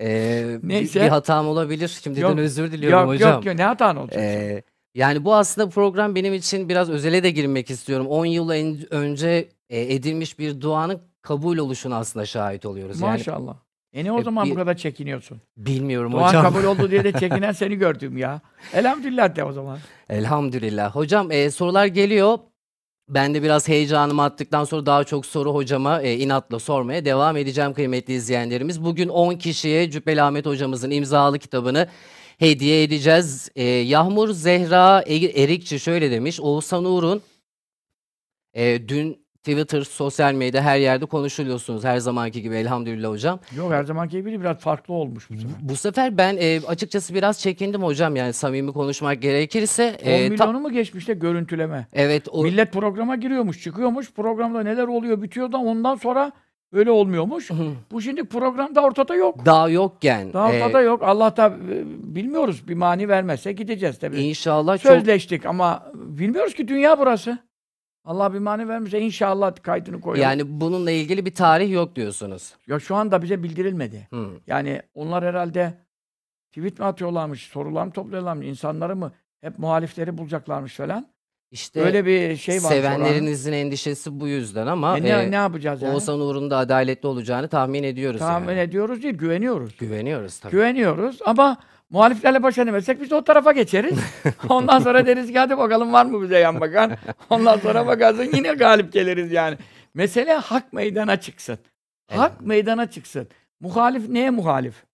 Ee, 0.00 0.58
bir- 0.62 0.68
Neyse. 0.68 1.04
bir 1.04 1.08
hatam 1.08 1.48
olabilir. 1.48 1.98
Şimdiden 2.02 2.28
Yok, 2.28 2.38
özür 2.38 2.72
diliyorum 2.72 2.98
Yok 3.00 3.08
hocam. 3.08 3.32
yok 3.34 3.44
yok 3.46 3.54
ne 3.54 3.64
hatan 3.64 3.96
olacak? 3.96 4.18
Ee, 4.22 4.62
yani 4.94 5.24
bu 5.24 5.34
aslında 5.34 5.68
program 5.68 6.14
benim 6.14 6.34
için 6.34 6.68
biraz 6.68 6.90
özele 6.90 7.22
de 7.22 7.30
girmek 7.30 7.70
istiyorum. 7.70 8.06
10 8.06 8.26
yıl 8.26 8.50
önce 8.90 9.48
e, 9.70 9.94
edilmiş 9.94 10.38
bir 10.38 10.60
duanın 10.60 11.00
kabul 11.22 11.58
oluşuna 11.58 11.96
aslında 11.96 12.26
şahit 12.26 12.66
oluyoruz. 12.66 13.00
Yani 13.00 13.10
Maşallah. 13.10 13.56
E 13.92 14.04
ne 14.04 14.12
o 14.12 14.20
e, 14.20 14.22
zaman 14.22 14.46
bir- 14.46 14.50
bu 14.50 14.54
kadar 14.54 14.76
çekiniyorsun? 14.76 15.40
bilmiyorum 15.56 16.12
Duan 16.12 16.28
hocam. 16.28 16.42
kabul 16.42 16.64
oldu 16.64 16.90
diye 16.90 17.04
de 17.04 17.12
çekinen 17.20 17.52
seni 17.52 17.76
gördüm 17.76 18.16
ya. 18.16 18.40
Elhamdülillah 18.74 19.36
de 19.36 19.44
o 19.44 19.52
zaman. 19.52 19.78
Elhamdülillah. 20.10 20.96
Hocam 20.96 21.30
e, 21.32 21.50
sorular 21.50 21.86
geliyor. 21.86 22.38
Ben 23.08 23.34
de 23.34 23.42
biraz 23.42 23.68
heyecanımı 23.68 24.22
attıktan 24.22 24.64
sonra 24.64 24.86
daha 24.86 25.04
çok 25.04 25.26
soru 25.26 25.54
hocama 25.54 26.02
e, 26.02 26.14
inatla 26.16 26.58
sormaya 26.58 27.04
devam 27.04 27.36
edeceğim 27.36 27.72
kıymetli 27.74 28.14
izleyenlerimiz. 28.14 28.84
Bugün 28.84 29.08
10 29.08 29.34
kişiye 29.34 29.90
Cübbeli 29.90 30.22
Ahmet 30.22 30.46
hocamızın 30.46 30.90
imzalı 30.90 31.38
kitabını 31.38 31.88
hediye 32.38 32.82
edeceğiz. 32.82 33.50
E, 33.56 33.64
Yağmur 33.64 34.28
Zehra 34.32 35.00
E- 35.06 35.42
Erikçi 35.42 35.80
şöyle 35.80 36.10
demiş. 36.10 36.40
Oğuzhan 36.40 36.84
Uğur'un 36.84 37.22
e, 38.54 38.88
dün 38.88 39.27
Twitter, 39.52 39.82
sosyal 39.82 40.34
medya 40.34 40.62
her 40.62 40.78
yerde 40.78 41.06
konuşuluyorsunuz 41.06 41.84
her 41.84 41.98
zamanki 41.98 42.42
gibi 42.42 42.54
elhamdülillah 42.56 43.10
hocam. 43.10 43.40
Yok 43.56 43.72
her 43.72 43.84
zamanki 43.84 44.16
gibi 44.16 44.40
biraz 44.40 44.58
farklı 44.58 44.94
olmuş 44.94 45.30
bu 45.30 45.34
sefer. 45.34 45.50
Bu 45.60 45.76
sefer 45.76 46.18
ben 46.18 46.36
e, 46.40 46.60
açıkçası 46.66 47.14
biraz 47.14 47.40
çekindim 47.40 47.82
hocam 47.82 48.16
yani 48.16 48.32
samimi 48.32 48.72
konuşmak 48.72 49.22
gerekirse. 49.22 49.96
10 50.04 50.08
E, 50.10 50.28
milyonu 50.28 50.60
mu 50.60 50.72
geçmiş 50.72 51.08
de 51.08 51.14
görüntüleme? 51.14 51.86
evet 51.92 52.26
o 52.30 52.42
Millet 52.42 52.72
programa 52.72 53.16
giriyormuş, 53.16 53.62
çıkıyormuş. 53.62 54.12
Programda 54.12 54.62
neler 54.62 54.84
oluyor, 54.88 55.22
bitiyor 55.22 55.52
da 55.52 55.56
ondan 55.58 55.94
sonra 55.96 56.32
öyle 56.72 56.90
olmuyormuş. 56.90 57.50
Bu 57.92 58.02
şimdi 58.02 58.24
programda 58.24 58.80
ortada 58.82 59.14
yok. 59.14 59.46
daha 59.46 59.68
yokken 59.68 60.32
Daha 60.32 60.52
e, 60.54 60.62
ortada 60.64 60.80
yok. 60.80 61.02
Allah 61.02 61.36
da 61.36 61.46
e, 61.46 61.84
bilmiyoruz. 62.14 62.68
Bir 62.68 62.74
mani 62.74 63.08
vermezse 63.08 63.52
gideceğiz 63.52 63.98
tabii. 63.98 64.20
inşallah 64.20 64.78
çok 64.78 64.92
Sözleştik 64.92 65.46
ama 65.46 65.92
bilmiyoruz 65.94 66.54
ki 66.54 66.68
dünya 66.68 66.98
burası. 66.98 67.38
Allah 68.08 68.34
bir 68.34 68.38
mani 68.38 68.68
vermişse 68.68 69.00
inşallah 69.00 69.52
kaydını 69.62 70.00
koyalım. 70.00 70.22
yani 70.22 70.42
bununla 70.60 70.90
ilgili 70.90 71.26
bir 71.26 71.34
tarih 71.34 71.72
yok 71.72 71.96
diyorsunuz. 71.96 72.54
Ya 72.66 72.80
şu 72.80 72.96
anda 72.96 73.22
bize 73.22 73.42
bildirilmedi. 73.42 74.08
Hı. 74.12 74.26
Yani 74.46 74.82
onlar 74.94 75.24
herhalde 75.24 75.74
tweet 76.52 76.78
mi 76.78 76.84
atıyorlarmış, 76.84 77.42
sorular 77.46 77.84
mı 77.84 77.92
topluyorlarmış, 77.92 78.46
insanları 78.46 78.96
mı 78.96 79.12
hep 79.40 79.58
muhalifleri 79.58 80.18
bulacaklarmış 80.18 80.76
falan. 80.76 81.06
İşte 81.50 81.80
Öyle 81.82 82.06
bir 82.06 82.36
şey 82.36 82.56
var. 82.56 82.68
sevenlerinizin 82.68 83.52
endişesi 83.52 84.20
bu 84.20 84.28
yüzden 84.28 84.66
ama 84.66 84.98
E 84.98 85.02
ne, 85.02 85.08
e, 85.08 85.30
ne 85.30 85.34
yapacağız 85.34 85.82
yani? 85.82 85.94
Oğuzhan 85.94 86.20
Uğur'un 86.20 86.50
da 86.50 86.56
adaletli 86.56 87.06
olacağını 87.06 87.48
tahmin 87.48 87.82
ediyoruz 87.82 88.18
Tahmin 88.20 88.48
yani. 88.48 88.60
ediyoruz 88.60 89.02
değil, 89.02 89.14
güveniyoruz. 89.14 89.76
Güveniyoruz 89.76 90.38
tabii. 90.40 90.52
Güveniyoruz 90.52 91.18
ama 91.24 91.56
muhaliflerle 91.90 92.42
baş 92.42 92.58
edemezsek 92.58 93.00
biz 93.00 93.10
de 93.10 93.14
o 93.14 93.24
tarafa 93.24 93.52
geçeriz. 93.52 93.98
Ondan 94.48 94.78
sonra 94.78 95.06
deriz 95.06 95.32
ki 95.32 95.38
hadi 95.38 95.58
bakalım 95.58 95.92
var 95.92 96.06
mı 96.06 96.22
bize 96.22 96.38
yan 96.38 96.60
bakan. 96.60 96.96
Ondan 97.30 97.58
sonra 97.58 97.86
bakarsın 97.86 98.30
yine 98.34 98.54
galip 98.54 98.92
geliriz 98.92 99.32
yani. 99.32 99.58
Mesele 99.94 100.34
hak 100.34 100.72
meydana 100.72 101.20
çıksın. 101.20 101.58
Hak 102.10 102.40
meydana 102.40 102.90
çıksın. 102.90 103.28
Muhalif 103.60 104.08
neye 104.08 104.30
muhalif? 104.30 104.84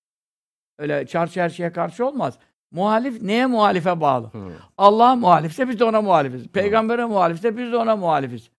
Öyle 0.79 1.07
çarşı 1.07 1.41
her 1.43 1.49
şeye 1.49 1.73
karşı 1.73 2.07
olmaz. 2.07 2.39
Muhalif 2.71 3.23
neye 3.23 3.47
muhalife 3.47 4.01
bağlı? 4.01 4.27
Hı. 4.27 4.53
Allah 4.79 5.17
muhalifse 5.17 5.69
biz 5.69 5.81
de 5.81 5.85
ona 5.85 6.03
muhalifiz. 6.03 6.49
Peygambere 6.49 7.05
muhalifse 7.05 7.57
biz 7.57 7.73
de 7.73 7.77
ona 7.77 7.97
muhalifiz. 7.97 8.51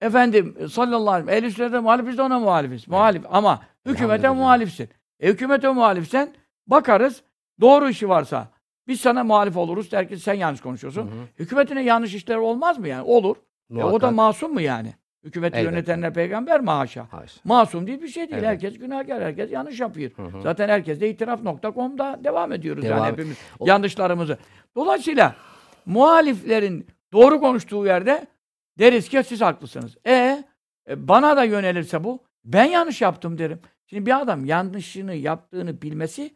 Efendim 0.00 0.56
sallallahu 0.70 1.10
aleyhi 1.10 1.26
ve 1.26 1.32
sellem 1.32 1.44
ehl-i 1.44 1.52
sünnete 1.52 1.78
muhalif 1.78 2.06
biz 2.06 2.18
de 2.18 2.22
ona 2.22 2.38
muhalifiz. 2.38 2.88
Muhalif 2.88 3.22
ama 3.30 3.62
hükümete 3.86 4.28
muhalifsin. 4.28 4.88
E, 5.20 5.28
hükümete 5.28 5.68
muhalifsen 5.68 6.34
bakarız 6.66 7.22
doğru 7.60 7.88
işi 7.88 8.08
varsa 8.08 8.48
biz 8.88 9.00
sana 9.00 9.24
muhalif 9.24 9.56
oluruz 9.56 9.92
der 9.92 10.08
ki 10.08 10.16
sen 10.18 10.34
yanlış 10.34 10.60
konuşuyorsun. 10.60 11.02
Hı 11.02 11.06
hı. 11.06 11.24
Hükümetine 11.38 11.82
yanlış 11.82 12.14
işler 12.14 12.36
olmaz 12.36 12.78
mı 12.78 12.88
yani? 12.88 13.02
Olur. 13.02 13.36
E, 13.76 13.84
o 13.84 14.00
da 14.00 14.10
masum 14.10 14.52
mu 14.52 14.60
yani? 14.60 14.94
Hükümeti 15.24 15.56
Elbette. 15.56 15.74
yönetenler 15.74 16.14
peygamber 16.14 16.60
mi 16.60 16.70
haşa? 16.70 17.12
Haşa. 17.12 17.40
Masum 17.44 17.86
değil 17.86 18.02
bir 18.02 18.08
şey 18.08 18.22
değil. 18.22 18.34
Evet. 18.38 18.48
Herkes 18.48 18.78
günahkar, 18.78 19.22
herkes 19.22 19.50
yanlış 19.52 19.80
yapıyor. 19.80 20.10
Hı 20.16 20.22
hı. 20.22 20.40
Zaten 20.42 20.68
herkes 20.68 21.00
de 21.00 21.10
itiraf.com'da 21.10 22.20
devam 22.24 22.52
ediyoruz 22.52 22.84
Devam- 22.84 22.98
yani 22.98 23.12
hepimiz 23.12 23.36
O- 23.58 23.66
yanlışlarımızı. 23.66 24.38
Dolayısıyla 24.76 25.34
muhaliflerin 25.86 26.86
doğru 27.12 27.40
konuştuğu 27.40 27.86
yerde 27.86 28.26
deriz 28.78 29.08
ki 29.08 29.22
siz 29.26 29.40
haklısınız. 29.40 29.96
E, 30.06 30.44
e, 30.88 31.08
bana 31.08 31.36
da 31.36 31.44
yönelirse 31.44 32.04
bu 32.04 32.22
ben 32.44 32.64
yanlış 32.64 33.02
yaptım 33.02 33.38
derim. 33.38 33.60
Şimdi 33.86 34.06
bir 34.06 34.20
adam 34.20 34.44
yanlışını 34.44 35.14
yaptığını 35.14 35.82
bilmesi 35.82 36.34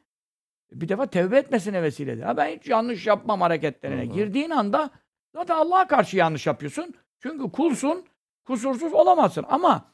bir 0.72 0.88
defa 0.88 1.06
tevbe 1.06 1.38
etmesine 1.38 1.82
vesiledir. 1.82 2.22
Ha 2.22 2.36
ben 2.36 2.56
hiç 2.56 2.68
yanlış 2.68 3.06
yapmam 3.06 3.40
hareketlerine. 3.40 4.06
Hı 4.06 4.10
hı. 4.10 4.14
Girdiğin 4.14 4.50
anda 4.50 4.90
zaten 5.34 5.54
Allah'a 5.54 5.86
karşı 5.86 6.16
yanlış 6.16 6.46
yapıyorsun. 6.46 6.94
Çünkü 7.20 7.52
kulsun, 7.52 8.04
kusursuz 8.44 8.92
olamazsın. 8.92 9.44
Ama 9.48 9.84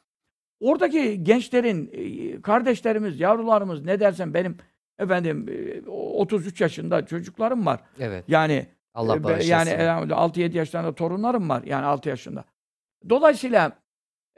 oradaki 0.61 1.25
gençlerin, 1.25 1.91
e, 1.93 2.43
kardeşlerimiz, 2.43 3.21
yavrularımız 3.21 3.85
ne 3.85 4.01
dersen 4.01 4.35
benim 4.35 4.57
efendim 4.99 5.47
e, 5.49 5.91
33 5.91 6.61
yaşında 6.61 7.07
çocuklarım 7.07 7.67
var. 7.67 7.81
Evet. 8.01 8.25
Yani 8.29 8.67
Allah 8.95 9.17
e, 9.17 9.25
bağışlasın. 9.25 9.51
yani 9.51 9.71
elhamdülillah 9.71 10.19
6-7 10.19 10.57
yaşlarında 10.57 10.95
torunlarım 10.95 11.49
var. 11.49 11.63
Yani 11.63 11.85
6 11.85 12.09
yaşında. 12.09 12.45
Dolayısıyla 13.09 13.73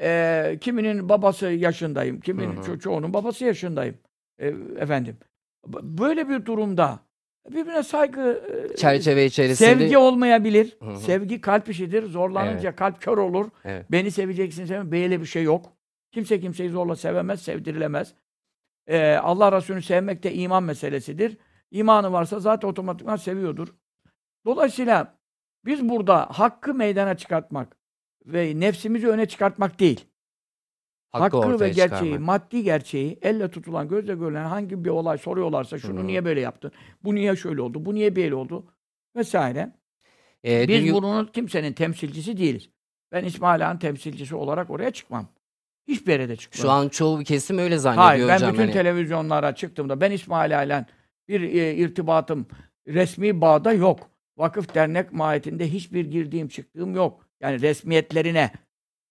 e, 0.01 0.59
kiminin 0.61 1.09
babası 1.09 1.47
yaşındayım, 1.47 2.21
kiminin 2.21 2.57
Hı 2.57 2.61
hı. 2.61 2.65
ço- 2.65 2.79
çoğunun 2.81 3.15
babası 3.15 3.45
yaşındayım. 3.45 3.99
E, 4.39 4.47
efendim. 4.79 5.17
Böyle 5.73 6.29
bir 6.29 6.47
durumda 6.47 6.99
birbirine 7.51 7.83
saygı 7.83 8.43
e, 8.73 8.77
Çerçeve 8.77 9.25
içerisinde. 9.27 9.69
Sevgi 9.69 9.99
olmayabilir. 9.99 10.77
Hı 10.83 10.91
hı. 10.91 10.97
Sevgi 10.97 11.41
kalp 11.41 11.69
işidir. 11.69 12.03
Zorlanınca 12.03 12.77
kalp 12.77 13.01
kör 13.01 13.19
olur. 13.19 13.47
Evet. 13.65 13.87
Beni 13.93 14.11
seveceksin 14.11 14.65
sevme. 14.65 14.93
Böyle 14.93 15.21
bir 15.21 15.27
şey 15.27 15.43
yok. 15.43 15.73
Kimse 16.13 16.41
kimseyi 16.41 16.71
zorla 16.71 16.97
sevemez, 16.97 17.43
sevdirilemez. 17.43 18.15
Ee, 18.87 19.15
Allah 19.15 19.53
Resulü'nü 19.53 19.83
sevmek 19.83 20.23
de 20.23 20.35
iman 20.35 20.63
meselesidir. 20.63 21.37
İmanı 21.71 22.13
varsa 22.13 22.41
zaten 22.41 22.69
otomatikman 22.69 23.17
seviyordur. 23.17 23.69
Dolayısıyla 24.47 25.19
biz 25.65 25.89
burada 25.89 26.29
hakkı 26.31 26.75
meydana 26.75 27.17
çıkartmak 27.17 27.77
ve 28.27 28.61
nefsimizi 28.61 29.09
öne 29.09 29.27
çıkartmak 29.27 29.81
değil. 29.81 30.05
Hakkı, 31.13 31.37
Hakkı, 31.37 31.61
ve 31.61 31.69
gerçeği, 31.69 31.89
çıkarmak. 32.13 32.21
maddi 32.21 32.63
gerçeği, 32.63 33.19
elle 33.23 33.51
tutulan, 33.51 33.89
gözle 33.89 34.15
görülen 34.15 34.45
hangi 34.45 34.85
bir 34.85 34.91
olay 34.91 35.19
soruyorlarsa 35.19 35.79
şunu 35.79 35.99
Hı 35.99 36.03
hı. 36.03 36.07
niye 36.07 36.25
böyle 36.25 36.41
yaptın, 36.41 36.73
bu 37.05 37.15
niye 37.15 37.37
şöyle 37.37 37.61
oldu, 37.63 37.85
bu 37.85 37.95
niye 37.95 38.17
böyle 38.17 38.35
oldu 38.35 38.67
vesaire. 39.17 39.73
Ee, 40.45 40.69
Biz 40.69 40.85
dün- 40.85 40.93
bunun 40.95 41.27
kimsenin 41.27 41.73
temsilcisi 41.73 42.37
değiliz. 42.37 42.71
Ben 43.13 43.25
İsmail 43.25 43.67
Ağa'nın 43.69 43.79
temsilcisi 43.79 44.35
olarak 44.37 44.71
oraya 44.71 44.91
çıkmam. 44.91 45.29
Hiçbir 45.89 46.13
yere 46.13 46.29
de 46.29 46.37
çıkmam. 46.37 46.63
şu 46.63 46.71
an 46.71 46.89
çoğu 46.89 47.19
kesim 47.25 47.59
öyle 47.59 47.79
zannediyor 47.79 48.07
Hayır, 48.07 48.29
ben 48.29 48.35
hocam. 48.35 48.53
bütün 48.53 48.63
hani. 48.63 48.73
televizyonlara 48.73 49.55
çıktığımda 49.55 50.01
ben 50.01 50.11
İsmail 50.11 50.59
Ağa'yla 50.59 50.87
bir 51.29 51.41
e, 51.41 51.75
irtibatım 51.75 52.47
resmi 52.89 53.41
bağda 53.41 53.73
yok. 53.73 54.11
Vakıf 54.37 54.75
dernek 54.75 55.13
mahiyetinde 55.13 55.73
hiçbir 55.73 56.07
girdiğim 56.07 56.49
çıktığım 56.49 56.95
yok. 56.95 57.27
Yani 57.41 57.61
resmiyetlerine. 57.61 58.51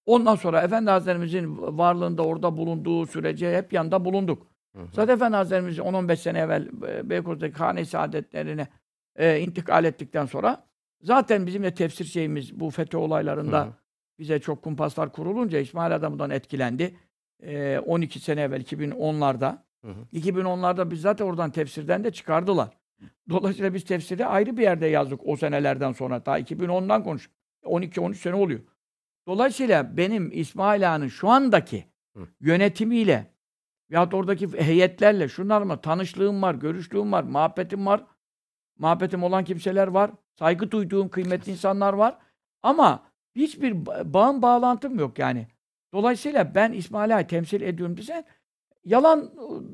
Ondan 0.05 0.35
sonra 0.35 0.61
Efendi 0.61 0.89
Hazretlerimizin 0.89 1.57
varlığında 1.77 2.23
orada 2.25 2.57
bulunduğu 2.57 3.05
sürece 3.05 3.57
hep 3.57 3.73
yanında 3.73 4.05
bulunduk. 4.05 4.47
Hı 4.75 4.81
hı. 4.81 4.87
Zaten 4.93 5.15
Efendi 5.15 5.35
Hazretlerimiz 5.35 5.79
10-15 5.79 6.15
sene 6.15 6.39
evvel 6.39 6.67
e, 6.87 7.09
Beykoz'daki 7.09 7.57
hane 7.57 7.85
saadetlerine 7.85 8.67
e, 9.15 9.39
intikal 9.39 9.85
ettikten 9.85 10.25
sonra 10.25 10.63
zaten 11.01 11.47
bizim 11.47 11.63
de 11.63 11.73
tefsir 11.73 12.05
şeyimiz 12.05 12.59
bu 12.59 12.69
FETÖ 12.69 12.97
olaylarında 12.97 13.61
Hı 13.61 13.67
hı. 13.67 13.73
bize 14.19 14.39
çok 14.39 14.61
kumpaslar 14.63 15.11
kurulunca 15.11 15.59
İsmail 15.59 15.95
Adam'dan 15.95 16.29
etkilendi. 16.29 16.95
E, 17.43 17.79
12 17.79 18.19
sene 18.19 18.41
evvel 18.41 18.61
2010'larda. 18.61 19.57
Hı 19.85 19.91
hı. 19.91 20.17
2010'larda 20.17 20.91
biz 20.91 21.01
zaten 21.01 21.25
oradan 21.25 21.51
tefsirden 21.51 22.03
de 22.03 22.11
çıkardılar. 22.11 22.69
Dolayısıyla 23.29 23.73
biz 23.73 23.85
tefsiri 23.85 24.25
ayrı 24.25 24.57
bir 24.57 24.63
yerde 24.63 24.87
yazdık 24.87 25.19
o 25.25 25.35
senelerden 25.37 25.91
sonra. 25.91 26.25
Daha 26.25 26.39
2010'dan 26.39 27.03
konuş. 27.03 27.29
12-13 27.63 28.13
sene 28.13 28.35
oluyor. 28.35 28.59
Dolayısıyla 29.27 29.97
benim 29.97 30.29
İsmail 30.33 30.93
Ağa'nın 30.93 31.07
şu 31.07 31.29
andaki 31.29 31.85
Hı. 32.15 32.27
yönetimiyle 32.41 33.31
veyahut 33.91 34.13
oradaki 34.13 34.61
heyetlerle 34.61 35.29
şunlarla 35.29 35.81
tanışlığım 35.81 36.41
var, 36.41 36.55
görüştüğüm 36.55 37.11
var, 37.11 37.23
muhabbetim 37.23 37.85
var. 37.85 38.03
Muhabbetim 38.79 39.23
olan 39.23 39.43
kimseler 39.43 39.87
var. 39.87 40.11
Saygı 40.39 40.71
duyduğum 40.71 41.09
kıymetli 41.09 41.51
insanlar 41.51 41.93
var. 41.93 42.17
Ama 42.63 43.03
hiçbir 43.35 43.71
ba- 43.71 44.13
bağım 44.13 44.41
bağlantım 44.41 44.99
yok 44.99 45.19
yani. 45.19 45.47
Dolayısıyla 45.93 46.55
ben 46.55 46.71
İsmail 46.73 47.15
Ağa'yı 47.15 47.27
temsil 47.27 47.61
ediyorum 47.61 47.97
desen 47.97 48.25
yalan 48.85 49.31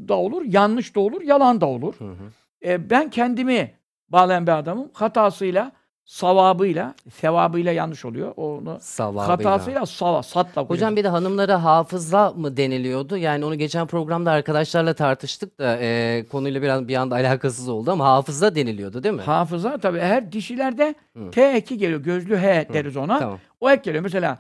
da 0.08 0.16
olur, 0.16 0.42
yanlış 0.46 0.96
da 0.96 1.00
olur, 1.00 1.22
yalan 1.22 1.62
da 1.62 1.66
olur. 1.66 1.96
Hı 1.98 2.06
hı. 2.12 2.32
E, 2.66 2.90
ben 2.90 3.10
kendimi 3.10 3.72
bağlayan 4.10 4.48
bir 4.48 4.58
adamım. 4.58 4.90
Hatasıyla, 4.94 5.72
savabıyla, 6.06 6.94
sevabıyla 7.14 7.72
yanlış 7.72 8.06
oluyor. 8.06 8.34
Onu 8.38 8.78
Savabıyla. 8.82 9.28
hatasıyla 9.52 9.86
sava, 9.86 10.24
satla 10.24 10.62
Hocam 10.62 10.96
bir 10.96 11.04
de 11.04 11.08
hanımlara 11.08 11.64
hafıza 11.64 12.32
mı 12.32 12.58
deniliyordu? 12.58 13.18
Yani 13.18 13.46
onu 13.46 13.56
geçen 13.56 13.88
programda 13.88 14.32
arkadaşlarla 14.32 14.94
tartıştık 14.94 15.60
da 15.60 15.78
e, 15.82 16.26
konuyla 16.32 16.62
biraz 16.62 16.88
bir 16.88 16.96
anda 16.96 17.16
alakasız 17.16 17.70
oldu 17.70 17.92
ama 17.92 18.06
hafıza 18.06 18.56
deniliyordu 18.56 19.04
değil 19.04 19.16
mi? 19.16 19.22
Hafıza 19.22 19.78
tabii 19.78 20.00
her 20.00 20.32
dişilerde 20.32 20.96
Hı. 21.18 21.32
T 21.32 21.42
eki 21.52 21.78
geliyor. 21.78 22.00
Gözlü 22.00 22.38
H 22.38 22.68
deriz 22.74 22.98
ona. 22.98 23.20
Tamam. 23.20 23.40
O 23.60 23.72
ek 23.72 23.82
geliyor. 23.86 24.04
Mesela 24.04 24.40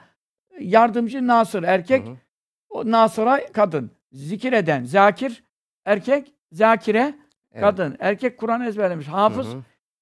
yardımcı 0.60 1.27
Nasır 1.27 1.63
erkek, 1.63 2.06
Hı 2.08 2.12
hı. 2.12 2.15
o 2.70 2.91
Nasır'a 2.91 3.39
kadın. 3.53 3.91
Zikir 4.12 4.53
eden 4.53 4.84
zakir 4.84 5.44
erkek, 5.86 6.32
zakire 6.51 7.15
Evet. 7.53 7.62
kadın. 7.63 7.96
Erkek 8.00 8.38
Kur'an 8.38 8.62
ezberlemiş. 8.62 9.08
Hafız, 9.08 9.48
Hı 9.48 9.51
hı. 9.51 9.62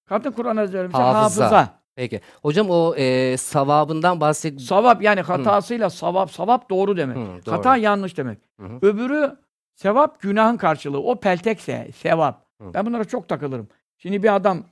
Kadın 0.09 0.31
Kur'an 0.31 0.57
ezberlemiş. 0.57 0.95
Hafıza. 0.95 1.45
Hafıza. 1.45 1.79
Peki. 1.95 2.21
Hocam 2.41 2.69
o 2.69 2.95
e, 2.95 3.37
savabından 3.37 4.21
bahset... 4.21 4.61
Savap 4.61 5.01
yani 5.01 5.21
hatasıyla 5.21 5.89
savap. 5.89 6.31
Savap 6.31 6.69
doğru 6.69 6.97
demek. 6.97 7.17
Hı, 7.17 7.45
doğru. 7.45 7.55
Hata 7.55 7.77
yanlış 7.77 8.17
demek. 8.17 8.37
Hı 8.59 8.65
hı. 8.65 8.77
Öbürü 8.81 9.35
sevap 9.75 10.21
günahın 10.21 10.57
karşılığı. 10.57 11.03
O 11.03 11.19
peltekse 11.19 11.91
sevap. 11.95 12.45
Hı. 12.61 12.73
Ben 12.73 12.85
bunlara 12.85 13.05
çok 13.05 13.29
takılırım. 13.29 13.67
Şimdi 13.97 14.23
bir 14.23 14.35
adam 14.35 14.63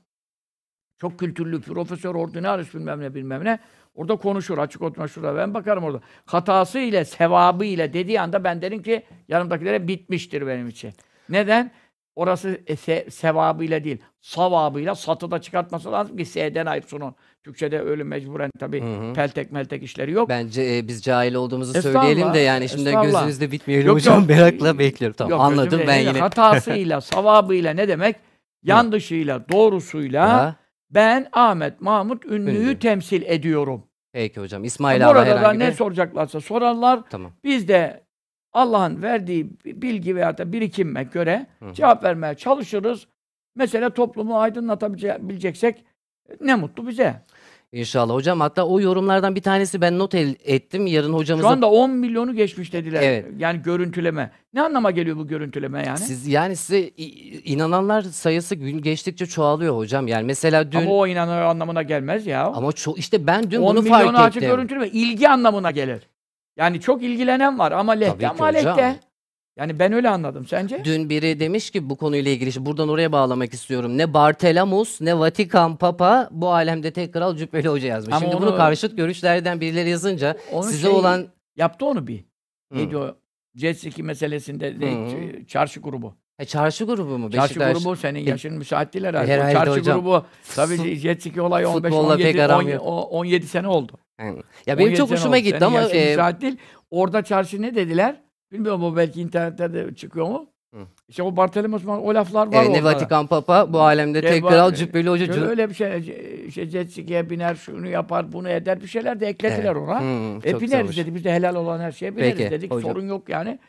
çok 0.98 1.20
kültürlü, 1.20 1.62
profesör, 1.62 2.16
ordinarius 2.16 2.74
bilmem 2.74 3.02
ne 3.02 3.16
bilmem 3.16 3.46
ne. 3.46 3.60
Orada 3.96 4.16
konuşur, 4.16 4.58
açık 4.58 4.82
oturma 4.82 5.08
şurada. 5.08 5.36
Ben 5.36 5.54
bakarım 5.54 5.84
orada. 5.84 6.02
Hatası 6.26 6.80
ile, 6.80 7.06
sevabı 7.06 7.66
ile 7.66 7.94
dediği 7.94 8.22
anda 8.22 8.44
ben 8.44 8.62
derim 8.62 8.82
ki 8.82 9.04
yanımdakilere 9.28 9.88
bitmiştir 9.88 10.48
benim 10.48 10.68
için. 10.68 10.94
Neden? 11.30 11.72
Orası 12.18 12.62
e, 12.68 12.76
se, 12.76 13.06
sevabıyla 13.10 13.84
değil, 13.84 13.98
savabıyla 14.22 14.96
satı 14.96 15.32
da 15.32 15.42
çıkartması 15.42 15.92
lazım 15.92 16.18
ki 16.18 16.26
S'den 16.26 16.66
ayrılsın 16.66 17.00
o. 17.00 17.14
Türkçe'de 17.44 17.82
öyle 17.82 18.04
mecburen 18.04 18.52
tabii 18.60 18.82
Hı 18.82 19.10
hı. 19.10 19.14
peltek 19.14 19.52
meltek 19.52 19.84
işleri 19.84 20.12
yok. 20.12 20.30
Bence 20.30 20.78
e, 20.78 20.88
biz 20.88 21.02
cahil 21.02 21.34
olduğumuzu 21.34 21.82
söyleyelim 21.82 22.34
de 22.34 22.40
yani 22.40 22.70
şimdi 22.70 22.92
gözünüzde 23.04 23.52
bitmeyelim 23.52 23.88
Yok, 23.88 23.96
hocam. 23.96 24.20
yok. 24.20 24.30
Merakla 24.30 24.80
bekliyorum. 24.80 25.16
Tamam 25.18 25.32
Yok, 25.32 25.42
anladım 25.42 25.82
ben 25.88 26.00
yine. 26.00 26.20
Hatasıyla, 26.20 27.02
savabıyla 27.14 27.74
ne 27.74 27.88
demek? 27.88 28.16
Yanlışıyla, 28.64 29.50
doğrusuyla 29.50 30.30
Ha, 30.30 30.56
ben 30.90 31.28
Ahmet 31.34 31.82
Mahmut 31.82 32.26
Ünlü'yü 32.26 32.60
Ünlü. 32.60 32.80
temsil 32.80 33.22
ediyorum. 33.22 33.84
Peki 34.14 34.40
hocam. 34.40 34.64
İsmail 34.64 35.10
abi 35.10 35.20
herhangi 35.20 35.60
ne 35.60 35.68
bir... 35.68 35.74
soracaklarsa 35.74 36.42
sorarlar. 36.42 37.00
Tamam. 37.10 37.32
Biz 37.44 37.68
de 37.68 38.07
Allah'ın 38.58 39.02
verdiği 39.02 39.50
bilgi 39.66 40.16
veya 40.16 40.38
da 40.38 40.52
birikime 40.52 41.04
göre 41.04 41.48
Hı 41.60 41.74
cevap 41.74 42.04
vermeye 42.04 42.36
çalışırız. 42.36 43.08
Mesela 43.56 43.90
toplumu 43.90 44.40
aydınlatabileceksek 44.40 45.84
ne 46.42 46.56
mutlu 46.56 46.88
bize. 46.88 47.22
İnşallah 47.72 48.14
hocam. 48.14 48.40
Hatta 48.40 48.68
o 48.68 48.80
yorumlardan 48.82 49.36
bir 49.36 49.42
tanesi 49.42 49.82
ben 49.82 50.00
not 50.00 50.16
el- 50.16 50.36
ettim. 50.46 50.88
Yarın 50.88 51.08
Şu 51.08 51.14
hocamıza... 51.14 51.48
anda 51.50 51.70
10 51.72 51.92
milyonu 51.92 52.34
geçmiş 52.36 52.74
dediler. 52.74 53.02
Evet. 53.04 53.26
Yani 53.38 53.62
görüntüleme. 53.62 54.32
Ne 54.54 54.62
anlama 54.62 54.92
geliyor 54.92 55.18
bu 55.18 55.28
görüntüleme 55.28 55.84
yani? 55.86 55.98
Siz 55.98 56.28
yani 56.28 56.56
size 56.56 56.90
inananlar 57.44 58.02
sayısı 58.02 58.56
gün 58.56 58.82
geçtikçe 58.82 59.26
çoğalıyor 59.26 59.78
hocam. 59.78 60.08
Yani 60.08 60.26
mesela 60.26 60.72
dün 60.72 60.78
Ama 60.78 60.92
o 60.92 61.08
inanıyor 61.08 61.42
anlamına 61.42 61.82
gelmez 61.84 62.28
ya. 62.28 62.46
ama 62.46 62.70
ço- 62.70 62.98
işte 62.98 63.28
ben 63.28 63.52
dün 63.52 63.62
10 63.62 63.76
bunu 63.76 63.82
milyonu 63.84 64.04
fark 64.12 64.20
açık 64.20 64.44
ettim. 64.44 64.56
görüntüleme 64.56 64.88
ilgi 64.88 65.30
anlamına 65.30 65.72
gelir. 65.72 66.08
Yani 66.58 66.82
çok 66.82 67.04
ilgilenen 67.04 67.60
var 67.60 67.72
ama 67.72 67.92
lehte 67.92 68.28
ama 68.30 68.46
lehte. 68.46 69.00
Yani 69.58 69.80
ben 69.80 69.94
öyle 69.94 70.10
anladım. 70.10 70.46
Sence? 70.48 70.82
Dün 70.84 71.10
biri 71.10 71.40
demiş 71.40 71.70
ki 71.72 71.90
bu 71.90 71.96
konuyla 71.96 72.32
ilgili 72.32 72.50
işte 72.50 72.66
buradan 72.66 72.90
oraya 72.90 73.12
bağlamak 73.12 73.54
istiyorum. 73.54 73.98
Ne 73.98 74.14
Bartelamus 74.14 75.02
ne 75.02 75.20
Vatikan 75.20 75.78
Papa 75.78 76.30
bu 76.32 76.50
alemde 76.52 76.92
tek 76.92 77.14
kral 77.14 77.36
Cübbeli 77.36 77.68
Hoca 77.68 77.88
yazmış. 77.88 78.14
Ama 78.16 78.20
Şimdi 78.26 78.36
onu- 78.36 78.46
bunu 78.46 78.58
karşıt 78.58 78.98
görüşlerden 78.98 79.62
birileri 79.62 79.90
yazınca 79.90 80.38
Onu 80.52 80.64
size 80.64 80.82
şey- 80.88 80.92
olan 80.98 81.28
Yaptı 81.56 81.86
onu 81.86 82.08
bir. 82.08 82.20
Hı. 82.72 82.78
Neydi 82.78 82.98
o? 82.98 83.16
Jet 83.56 83.80
ski 83.80 84.04
meselesinde 84.04 84.76
ne, 84.80 84.86
Hı. 84.92 84.96
ç- 84.96 85.46
çarşı 85.48 85.80
grubu. 85.80 86.14
Ha, 86.38 86.46
çarşı 86.46 86.86
grubu 86.86 87.18
mu? 87.18 87.32
Çarşı 87.32 87.60
Beşiktaş. 87.60 87.74
grubu 87.84 87.96
senin 87.96 88.20
yaşın 88.20 88.54
müsait 88.54 88.94
değil 88.94 89.06
herhalde. 89.06 89.32
O 89.32 89.34
Herhalde 89.36 89.54
çarşı 89.54 89.72
hocam. 89.72 90.00
grubu 90.02 90.26
tabii 90.56 90.96
jet 90.96 91.22
ski 91.24 91.42
olayı 91.42 91.70
15 91.70 91.92
Futbolla 91.94 92.16
pek 92.18 92.26
17 92.26 92.44
aram 92.44 92.60
10 92.60 92.70
yok. 92.70 92.82
o- 92.86 93.02
17 93.02 93.48
sene 93.48 93.68
oldu. 93.68 93.94
Yani. 94.20 94.42
Ya 94.68 94.78
benim 94.78 94.88
17 94.88 94.98
çok 94.98 95.12
hoşuma 95.12 95.40
gitti 95.40 95.66
ama 95.66 95.82
e, 95.82 96.18
değil. 96.42 96.58
Orada 96.92 97.22
çarşı 97.22 97.62
ne 97.62 97.76
dediler? 97.76 98.22
Bilmiyorum 98.52 98.84
o 98.84 98.96
belki 98.96 99.22
internette 99.22 99.74
de 99.74 99.96
çıkıyor 99.96 100.28
mu? 100.28 100.50
Hı. 100.74 100.80
İşte 101.08 101.24
o 101.24 101.36
Bartolomeos 101.38 101.86
o 101.86 102.14
laflar 102.16 102.54
var 102.54 102.66
e, 102.66 102.74
ne. 102.74 102.84
Vatikan 102.84 103.28
Papa 103.28 103.74
bu 103.74 103.82
alemde 103.82 104.22
Şey 104.22 104.30
tek 104.32 104.48
kral 104.48 104.74
Cübbeli 104.74 105.10
Hoca. 105.10 105.26
Şöyle 105.26 105.46
öyle 105.46 105.70
bir 105.70 105.74
şey, 105.74 105.88
ce- 105.88 106.52
şey 106.52 106.66
jet 106.70 106.92
ski'ye 106.92 107.30
biner, 107.30 107.56
şunu 107.56 107.88
yapar, 107.88 108.32
bunu 108.32 108.50
eder 108.50 108.82
bir 108.82 108.88
şeyler 108.88 109.20
de 109.20 109.28
eklediler 109.28 109.64
Evet. 109.76 109.76
ona. 109.78 110.02
Hı, 110.02 110.40
E 110.50 110.60
bineriz 110.62 110.98
dedi. 110.98 111.16
Biz 111.16 111.24
de 111.24 111.34
helal 111.34 111.56
olan 111.56 111.80
her 111.80 111.92
şeye 111.92 112.16
bineriz 112.18 112.38
Peki, 112.38 112.52
dedik. 112.52 112.72
hocam. 112.72 112.92
Sorun 112.92 113.08
yok 113.08 113.30
yani. 113.30 113.60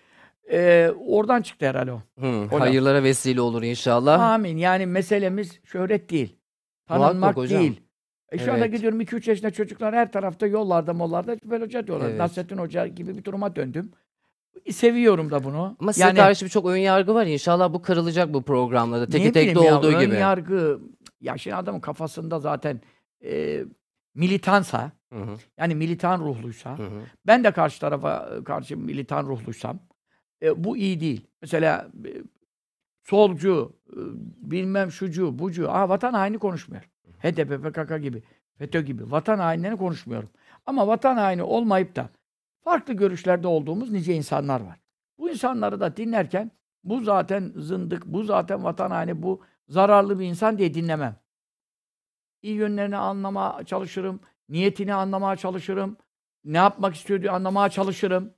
Ee, 0.53 0.91
oradan 1.07 1.43
çıktı 1.43 1.67
herhalde 1.67 1.93
o. 1.93 2.01
Hı, 2.21 2.43
Hocam. 2.45 2.61
hayırlara 2.61 3.03
vesile 3.03 3.41
olur 3.41 3.63
inşallah. 3.63 4.21
Amin. 4.21 4.57
Yani 4.57 4.87
meselemiz 4.87 5.61
şöhret 5.65 6.11
değil. 6.11 6.37
Tanınmak 6.87 7.37
değil. 7.37 7.81
E 8.33 8.39
şu 8.39 8.53
anda 8.53 8.65
Evet. 8.65 8.75
gidiyorum 8.75 9.01
2-3 9.01 9.29
yaşında 9.31 9.51
çocuklar 9.51 9.95
her 9.95 10.13
tarafta 10.13 10.47
yollarda 10.47 10.93
mollarda 10.95 11.39
Cübbel 11.39 11.63
Hoca 11.63 11.87
diyorlar. 11.87 12.09
Evet. 12.09 12.19
Nasrettin 12.19 12.59
Hoca 12.59 12.87
gibi 12.87 13.17
bir 13.17 13.25
duruma 13.25 13.57
döndüm. 13.57 13.91
E, 14.65 14.73
Seviyorum 14.73 15.31
da 15.31 15.45
bunu. 15.45 15.77
Ama 15.81 15.93
size 15.93 16.15
karşı 16.15 16.45
birçok 16.45 16.67
ön 16.67 16.77
yargı 16.77 17.15
var. 17.15 17.27
İnşallah 17.27 17.73
bu 17.73 17.83
kırılacak 17.83 18.35
bu 18.35 18.43
programlarda. 18.43 19.07
Teki 19.07 19.35
bileyim 19.35 19.63
ya, 19.63 19.79
olduğu 19.79 19.87
ön 19.87 20.01
gibi. 20.01 20.15
yargı, 20.15 20.81
ya 21.21 21.39
şimdi 21.39 21.57
adamın 21.57 21.81
kafasında 21.81 22.39
zaten 22.41 22.81
e, 23.25 23.65
militansa, 24.15 24.93
Hı 25.13 25.19
hı, 25.19 25.37
yani 25.59 25.75
militan 25.75 26.21
ruhluysa, 26.21 26.79
hı 26.79 26.83
hı. 26.83 27.01
ben 27.27 27.45
de 27.45 27.51
karşı 27.51 27.81
tarafa 27.81 28.31
e, 28.41 28.45
karşı 28.45 28.77
militan 28.77 29.27
ruhluysam, 29.27 29.79
e, 30.43 30.65
bu 30.65 30.77
iyi 30.77 31.01
değil. 31.01 31.27
Mesela 31.43 31.89
e, 32.07 32.11
solcu, 33.05 33.73
e, 33.93 33.97
bilmem 34.51 34.91
şucu, 34.93 35.39
bucu, 35.39 35.71
aa, 35.71 35.89
vatan 35.89 36.13
haini 36.13 36.39
konuşmuyor. 36.39 36.91
HDP, 37.19 37.65
PKK 37.65 38.03
gibi, 38.03 38.23
FETÖ 38.59 38.81
gibi 38.81 39.11
vatan 39.11 39.39
hainlerini 39.39 39.77
konuşmuyorum. 39.77 40.31
Ama 40.67 40.87
vatan 40.87 41.17
haini 41.17 41.43
olmayıp 41.43 41.97
da 41.97 42.09
farklı 42.65 42.95
görüşlerde 42.95 43.47
olduğumuz 43.47 43.91
nice 43.91 44.15
insanlar 44.15 44.61
var. 44.61 44.81
Bu 45.19 45.31
insanları 45.31 45.81
da 45.81 45.97
dinlerken 45.97 46.51
bu 46.85 47.01
zaten 47.01 47.53
zındık, 47.57 48.07
bu 48.07 48.25
zaten 48.25 48.65
vatan 48.65 48.91
haini, 48.91 49.23
bu 49.23 49.43
zararlı 49.69 50.19
bir 50.19 50.27
insan 50.27 50.59
diye 50.59 50.75
dinlemem. 50.75 51.17
İyi 52.43 52.55
yönlerini 52.55 52.97
anlamaya 52.97 53.65
çalışırım, 53.65 54.21
niyetini 54.49 54.95
anlamaya 54.95 55.37
çalışırım, 55.37 55.97
ne 56.45 56.57
yapmak 56.57 56.95
istiyor 56.95 57.21
diye 57.21 57.31
anlamaya 57.31 57.69
çalışırım. 57.69 58.35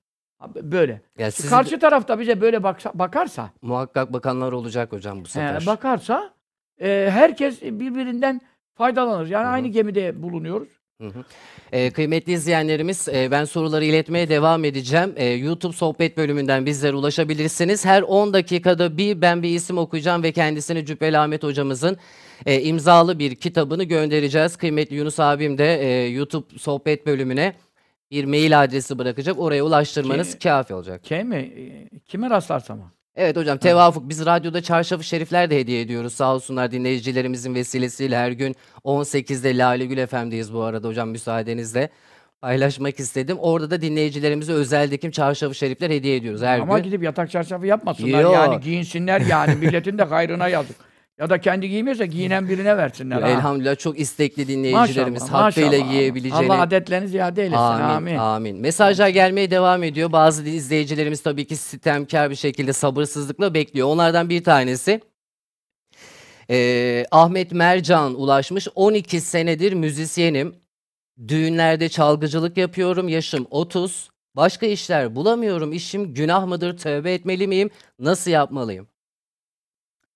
Böyle. 0.54 1.02
Ya 1.18 1.30
Şu 1.30 1.36
sizi 1.36 1.50
Karşı 1.50 1.78
tarafta 1.78 2.20
bize 2.20 2.40
böyle 2.40 2.62
baksa, 2.62 2.90
bakarsa, 2.94 3.50
muhakkak 3.62 4.12
bakanlar 4.12 4.52
olacak 4.52 4.92
hocam 4.92 5.24
bu 5.24 5.28
sefer. 5.28 5.60
He, 5.60 5.66
bakarsa 5.66 6.34
e, 6.80 7.08
herkes 7.12 7.62
birbirinden 7.62 8.40
faydalanır. 8.84 9.26
Yani 9.26 9.44
Hı 9.44 9.48
hı. 9.48 9.52
aynı 9.52 9.68
gemide 9.68 10.22
bulunuyoruz. 10.22 10.68
Hı 11.00 11.06
hı. 11.06 11.24
Ee, 11.72 11.90
kıymetli 11.90 12.32
izleyenlerimiz, 12.32 13.08
e, 13.08 13.30
ben 13.30 13.44
soruları 13.44 13.84
iletmeye 13.84 14.28
devam 14.28 14.64
edeceğim. 14.64 15.12
Ee, 15.16 15.24
YouTube 15.24 15.72
sohbet 15.72 16.16
bölümünden 16.16 16.66
bizlere 16.66 16.94
ulaşabilirsiniz. 16.96 17.84
Her 17.84 18.02
10 18.02 18.32
dakikada 18.32 18.96
bir 18.96 19.20
ben 19.20 19.42
bir 19.42 19.48
isim 19.48 19.78
okuyacağım 19.78 20.22
ve 20.22 20.32
kendisini 20.32 20.86
Cübbeli 20.86 21.18
Ahmet 21.18 21.42
hocamızın 21.42 21.96
e, 22.46 22.62
imzalı 22.62 23.18
bir 23.18 23.34
kitabını 23.34 23.84
göndereceğiz. 23.84 24.56
Kıymetli 24.56 24.96
Yunus 24.96 25.20
abim 25.20 25.58
de 25.58 25.80
e, 25.82 26.08
YouTube 26.08 26.58
sohbet 26.58 27.06
bölümüne 27.06 27.54
bir 28.10 28.24
mail 28.24 28.62
adresi 28.62 28.98
bırakacak. 28.98 29.38
Oraya 29.38 29.64
ulaştırmanız 29.64 30.32
Ki- 30.32 30.38
kafi 30.38 30.74
olacak. 30.74 31.04
Kim 31.04 31.28
mi? 31.28 31.36
E, 31.36 31.98
Kime 31.98 32.30
rastlarsam. 32.30 32.92
Evet 33.16 33.36
hocam 33.36 33.58
tevafuk. 33.58 34.08
Biz 34.08 34.26
radyoda 34.26 34.62
çarşafı 34.62 35.04
şerifler 35.04 35.50
de 35.50 35.58
hediye 35.58 35.80
ediyoruz. 35.80 36.12
Sağ 36.14 36.34
olsunlar 36.34 36.70
dinleyicilerimizin 36.70 37.54
vesilesiyle 37.54 38.16
her 38.16 38.30
gün 38.30 38.56
18'de 38.84 39.58
Lale 39.58 39.86
Gül 39.86 40.06
FM'deyiz 40.06 40.54
bu 40.54 40.62
arada 40.62 40.88
hocam 40.88 41.08
müsaadenizle. 41.08 41.90
Paylaşmak 42.40 43.00
istedim. 43.00 43.36
Orada 43.40 43.70
da 43.70 43.80
dinleyicilerimize 43.82 44.52
özel 44.52 44.90
dikim 44.90 45.10
çarşafı 45.10 45.54
şerifler 45.54 45.90
hediye 45.90 46.16
ediyoruz 46.16 46.42
her 46.42 46.58
Ama 46.60 46.78
gün. 46.78 46.84
gidip 46.84 47.02
yatak 47.02 47.30
çarşafı 47.30 47.66
yapmasınlar. 47.66 48.20
Yo. 48.22 48.32
Yani 48.32 48.60
giyinsinler 48.60 49.20
yani. 49.20 49.54
Milletin 49.54 49.98
de 49.98 50.02
hayrına 50.04 50.48
yazık. 50.48 50.76
Ya 51.20 51.30
da 51.30 51.40
kendi 51.40 51.68
giymiyorsa 51.68 52.04
giyinen 52.04 52.48
birine 52.48 52.76
versinler. 52.76 53.22
ha. 53.22 53.28
Elhamdülillah 53.28 53.76
çok 53.78 54.00
istekli 54.00 54.48
dinleyicilerimiz 54.48 55.22
Maşallah, 55.22 55.42
hakkıyla 55.44 55.70
maşallah. 55.70 55.90
giyebileceğini. 55.90 56.52
Allah 56.52 56.60
adetlerini 56.62 57.08
ziyade 57.08 57.42
eylesin. 57.42 57.62
Amin, 57.62 57.84
Amin. 57.94 58.16
amin. 58.16 58.56
Mesajlar 58.60 59.08
gelmeye 59.08 59.50
devam 59.50 59.82
ediyor. 59.82 60.12
Bazı 60.12 60.48
izleyicilerimiz 60.48 61.22
tabii 61.22 61.46
ki 61.46 61.56
sitemkar 61.56 62.30
bir 62.30 62.34
şekilde 62.34 62.72
sabırsızlıkla 62.72 63.54
bekliyor. 63.54 63.88
Onlardan 63.88 64.28
bir 64.28 64.44
tanesi 64.44 65.00
eee, 66.48 67.06
Ahmet 67.10 67.52
Mercan 67.52 68.14
ulaşmış. 68.14 68.68
12 68.74 69.20
senedir 69.20 69.72
müzisyenim. 69.72 70.54
Düğünlerde 71.28 71.88
çalgıcılık 71.88 72.56
yapıyorum. 72.56 73.08
Yaşım 73.08 73.46
30. 73.50 74.10
Başka 74.36 74.66
işler 74.66 75.14
bulamıyorum. 75.16 75.72
İşim 75.72 76.14
günah 76.14 76.46
mıdır? 76.46 76.78
Tövbe 76.78 77.12
etmeli 77.14 77.46
miyim? 77.46 77.70
Nasıl 77.98 78.30
yapmalıyım? 78.30 78.88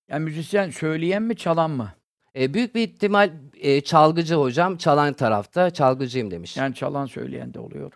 Yani 0.08 0.24
müzisyen 0.24 0.70
söyleyen 0.70 1.22
mi 1.22 1.36
çalan 1.36 1.70
mı? 1.70 1.92
E, 2.36 2.54
büyük 2.54 2.74
bir 2.74 2.80
ihtimal 2.88 3.30
e, 3.54 3.80
çalgıcı 3.80 4.34
hocam. 4.34 4.76
Çalan 4.76 5.12
tarafta 5.12 5.70
çalgıcıyım 5.70 6.30
demiş. 6.30 6.56
Yani 6.56 6.74
çalan 6.74 7.06
söyleyen 7.06 7.54
de 7.54 7.60
oluyor. 7.60 7.92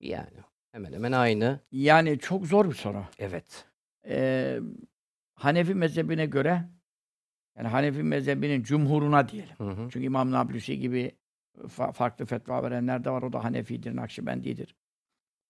Yani 0.00 0.30
hemen 0.72 0.92
hemen 0.92 1.12
aynı. 1.12 1.60
Yani 1.72 2.18
çok 2.18 2.46
zor 2.46 2.68
bir 2.70 2.74
soru. 2.74 3.04
Evet. 3.18 3.64
Ee, 4.08 4.58
Hanefi 5.34 5.74
mezhebine 5.74 6.26
göre 6.26 6.68
yani 7.56 7.68
Hanefi 7.68 8.02
mezhebinin 8.02 8.62
cumhuruna 8.62 9.28
diyelim. 9.28 9.56
Hı 9.58 9.64
hı. 9.64 9.88
Çünkü 9.90 10.06
İmam 10.06 10.30
Nablusi 10.30 10.78
gibi 10.78 11.12
fa- 11.58 11.92
farklı 11.92 12.24
fetva 12.26 12.62
verenler 12.62 13.04
de 13.04 13.10
var. 13.10 13.22
O 13.22 13.32
da 13.32 13.44
Hanefidir, 13.44 13.96
Nakşibendidir. 13.96 14.74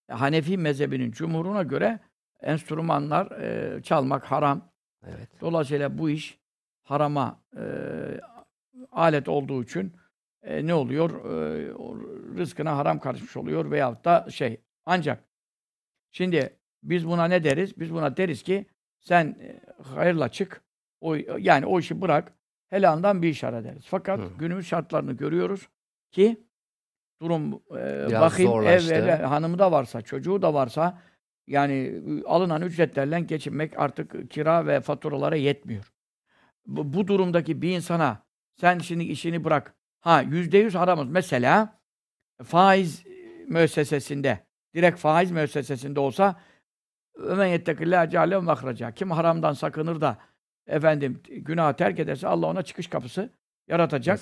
E, 0.08 0.12
Hanefi 0.12 0.58
mezhebinin 0.58 1.12
cumhuruna 1.12 1.62
göre 1.62 1.98
enstrümanlar 2.40 3.30
e, 3.30 3.82
çalmak 3.82 4.24
haram. 4.24 4.69
Evet. 5.06 5.28
Dolayısıyla 5.40 5.98
bu 5.98 6.10
iş 6.10 6.38
harama 6.82 7.40
e, 7.56 7.62
alet 8.92 9.28
olduğu 9.28 9.62
için 9.62 9.92
e, 10.42 10.66
ne 10.66 10.74
oluyor? 10.74 11.10
E, 11.10 11.68
rızkına 12.38 12.76
haram 12.76 12.98
karışmış 12.98 13.36
oluyor 13.36 13.70
veyahut 13.70 14.04
da 14.04 14.26
şey. 14.30 14.60
Ancak 14.86 15.24
şimdi 16.10 16.56
biz 16.82 17.06
buna 17.06 17.24
ne 17.24 17.44
deriz? 17.44 17.80
Biz 17.80 17.92
buna 17.92 18.16
deriz 18.16 18.42
ki 18.42 18.66
sen 19.00 19.36
e, 19.40 19.60
hayırla 19.82 20.28
çık. 20.28 20.62
O, 21.00 21.14
yani 21.38 21.66
o 21.66 21.80
işi 21.80 22.00
bırak. 22.00 22.32
Helalından 22.68 23.22
bir 23.22 23.28
iş 23.28 23.44
ara 23.44 23.64
deriz. 23.64 23.84
Fakat 23.86 24.20
Hı. 24.20 24.28
günümüz 24.38 24.66
şartlarını 24.66 25.12
görüyoruz 25.12 25.68
ki 26.10 26.46
durum 27.20 27.54
e, 27.54 28.06
Biraz 28.08 28.20
bakayım 28.20 28.62
ev, 28.62 28.90
ev- 28.90 29.22
hanımı 29.22 29.58
da 29.58 29.72
varsa, 29.72 30.02
çocuğu 30.02 30.42
da 30.42 30.54
varsa 30.54 30.98
yani 31.50 31.74
e, 31.74 32.24
alınan 32.24 32.62
ücretlerle 32.62 33.20
geçinmek 33.20 33.78
artık 33.78 34.30
kira 34.30 34.66
ve 34.66 34.80
faturalara 34.80 35.36
yetmiyor. 35.36 35.92
Bu, 36.66 36.92
bu 36.92 37.08
durumdaki 37.08 37.62
bir 37.62 37.76
insana 37.76 38.22
sen 38.60 38.78
şimdi 38.78 39.04
işini 39.04 39.44
bırak. 39.44 39.74
Ha 40.00 40.22
yüzde 40.22 40.58
yüz 40.58 40.74
haramız. 40.74 41.08
Mesela 41.08 41.80
faiz 42.42 43.04
müessesesinde, 43.48 44.46
direkt 44.74 44.98
faiz 44.98 45.30
müessesesinde 45.30 46.00
olsa 46.00 46.40
Ömen 47.14 47.46
yettekillâhe 47.46 48.10
ceale 48.10 48.38
mahraca. 48.38 48.90
Kim 48.90 49.10
haramdan 49.10 49.52
sakınır 49.52 50.00
da 50.00 50.18
efendim 50.66 51.22
günah 51.28 51.72
terk 51.72 51.98
ederse 51.98 52.28
Allah 52.28 52.46
ona 52.46 52.62
çıkış 52.62 52.86
kapısı 52.86 53.30
yaratacak. 53.68 54.20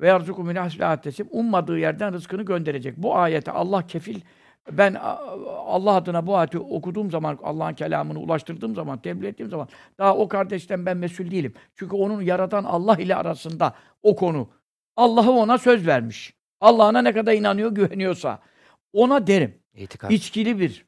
Ve 0.00 0.08
yarzuku 0.08 0.44
min 0.44 0.58
Ummadığı 1.30 1.78
yerden 1.78 2.12
rızkını 2.12 2.42
gönderecek. 2.42 2.96
Bu 2.96 3.16
ayete 3.16 3.50
Allah 3.50 3.86
kefil 3.86 4.20
ben 4.72 4.94
Allah 5.66 5.94
adına 5.94 6.26
bu 6.26 6.36
ayeti 6.36 6.58
okuduğum 6.58 7.10
zaman, 7.10 7.38
Allah'ın 7.42 7.74
kelamını 7.74 8.18
ulaştırdığım 8.18 8.74
zaman, 8.74 8.98
tebliğ 8.98 9.26
ettiğim 9.26 9.50
zaman 9.50 9.68
daha 9.98 10.16
o 10.16 10.28
kardeşten 10.28 10.86
ben 10.86 10.96
mesul 10.96 11.30
değilim. 11.30 11.54
Çünkü 11.74 11.96
onun 11.96 12.22
yaratan 12.22 12.64
Allah 12.64 12.96
ile 12.96 13.16
arasında 13.16 13.74
o 14.02 14.16
konu. 14.16 14.48
Allah'ı 14.96 15.30
ona 15.30 15.58
söz 15.58 15.86
vermiş. 15.86 16.34
Allah'ına 16.60 17.02
ne 17.02 17.12
kadar 17.12 17.32
inanıyor, 17.32 17.70
güveniyorsa. 17.70 18.38
Ona 18.92 19.26
derim. 19.26 19.54
İtikat. 19.74 20.10
İçkili 20.10 20.60
bir 20.60 20.86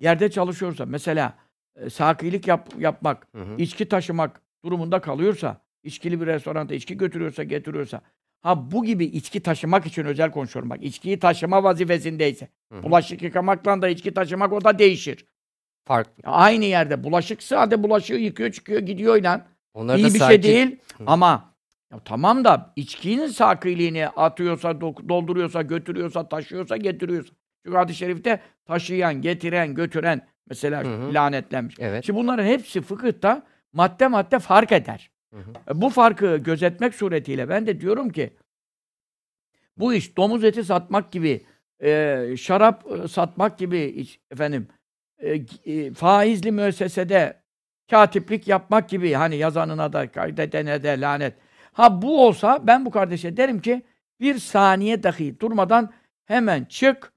yerde 0.00 0.30
çalışıyorsa, 0.30 0.86
mesela 0.86 1.34
e, 1.76 1.90
sakilik 1.90 2.48
yap, 2.48 2.68
yapmak, 2.78 3.26
Hı 3.34 3.42
hı. 3.42 3.56
içki 3.58 3.88
taşımak 3.88 4.40
durumunda 4.64 5.00
kalıyorsa, 5.00 5.60
içkili 5.82 6.20
bir 6.20 6.26
restoranda 6.26 6.74
içki 6.74 6.96
götürüyorsa, 6.96 7.44
getiriyorsa, 7.44 8.00
ha 8.40 8.70
bu 8.70 8.84
gibi 8.84 9.04
içki 9.04 9.40
taşımak 9.42 9.86
için 9.86 10.04
özel 10.04 10.30
konuşuyorum 10.30 10.70
bak, 10.70 10.82
içkiyi 10.82 11.18
taşıma 11.18 11.64
vazifesindeyse, 11.64 12.48
Hı 12.72 12.82
bulaşık 12.82 13.22
yıkamakla 13.22 13.82
da 13.82 13.88
içki 13.88 14.14
taşımak 14.14 14.52
o 14.52 14.64
da 14.64 14.78
değişir. 14.78 15.24
Fark. 15.84 16.08
Aynı 16.24 16.64
yerde 16.64 17.04
bulaşıksa 17.04 17.60
hadi 17.60 17.82
bulaşığı 17.82 18.14
yıkıyor, 18.14 18.52
çıkıyor, 18.52 18.80
gidiyor 18.80 19.16
inan. 19.16 19.44
Onları 19.74 19.98
İyi 19.98 20.02
da 20.02 20.06
bir 20.06 20.10
şey 20.10 20.18
sakin- 20.18 20.42
değil 20.42 20.76
Hı. 20.98 21.04
ama 21.06 21.54
ya 21.92 21.98
tamam 22.04 22.44
da 22.44 22.72
içkinin 22.76 23.26
sakiliğini 23.26 24.08
atıyorsa, 24.08 24.80
dolduruyorsa, 24.80 25.62
götürüyorsa, 25.62 26.28
taşıyorsa, 26.28 26.76
getiriyorsa. 26.76 27.34
Çünkü 27.64 27.76
hadis-i 27.76 27.98
şerifte 27.98 28.40
taşıyan, 28.66 29.20
getiren, 29.22 29.74
götüren 29.74 30.26
mesela 30.48 30.84
Hı 30.84 30.88
hı. 30.88 31.14
lanetlenmiş. 31.14 31.76
Evet. 31.78 32.04
Şimdi 32.04 32.18
bunların 32.18 32.44
hepsi 32.44 32.80
fıkıhta 32.82 33.42
madde 33.72 34.08
madde 34.08 34.38
fark 34.38 34.72
eder. 34.72 35.10
Hı 35.32 35.36
hı. 35.40 35.52
E, 35.70 35.80
Bu 35.80 35.90
farkı 35.90 36.36
gözetmek 36.36 36.94
suretiyle 36.94 37.48
ben 37.48 37.66
de 37.66 37.80
diyorum 37.80 38.10
ki 38.10 38.30
bu 39.76 39.94
iş 39.94 40.16
domuz 40.16 40.44
eti 40.44 40.64
satmak 40.64 41.12
gibi, 41.12 41.46
e, 41.82 42.34
şarap 42.38 42.84
e, 43.04 43.08
satmak 43.08 43.58
gibi 43.58 43.78
iç- 43.78 44.20
efendim 44.30 44.68
e, 45.18 45.40
e, 45.64 45.92
faizli 45.92 46.52
müessesede 46.52 47.42
katiplik 47.90 48.48
yapmak 48.48 48.88
gibi 48.88 49.12
hani 49.12 49.36
yazanına 49.36 49.92
da 49.92 50.10
kaydedene 50.12 50.82
de 50.82 51.00
lanet. 51.00 51.34
Ha 51.72 52.02
bu 52.02 52.26
olsa 52.26 52.66
ben 52.66 52.84
bu 52.86 52.90
kardeşe 52.90 53.36
derim 53.36 53.60
ki 53.60 53.82
bir 54.20 54.38
saniye 54.38 55.02
dahi 55.02 55.40
durmadan 55.40 55.92
hemen 56.26 56.64
çık 56.64 57.12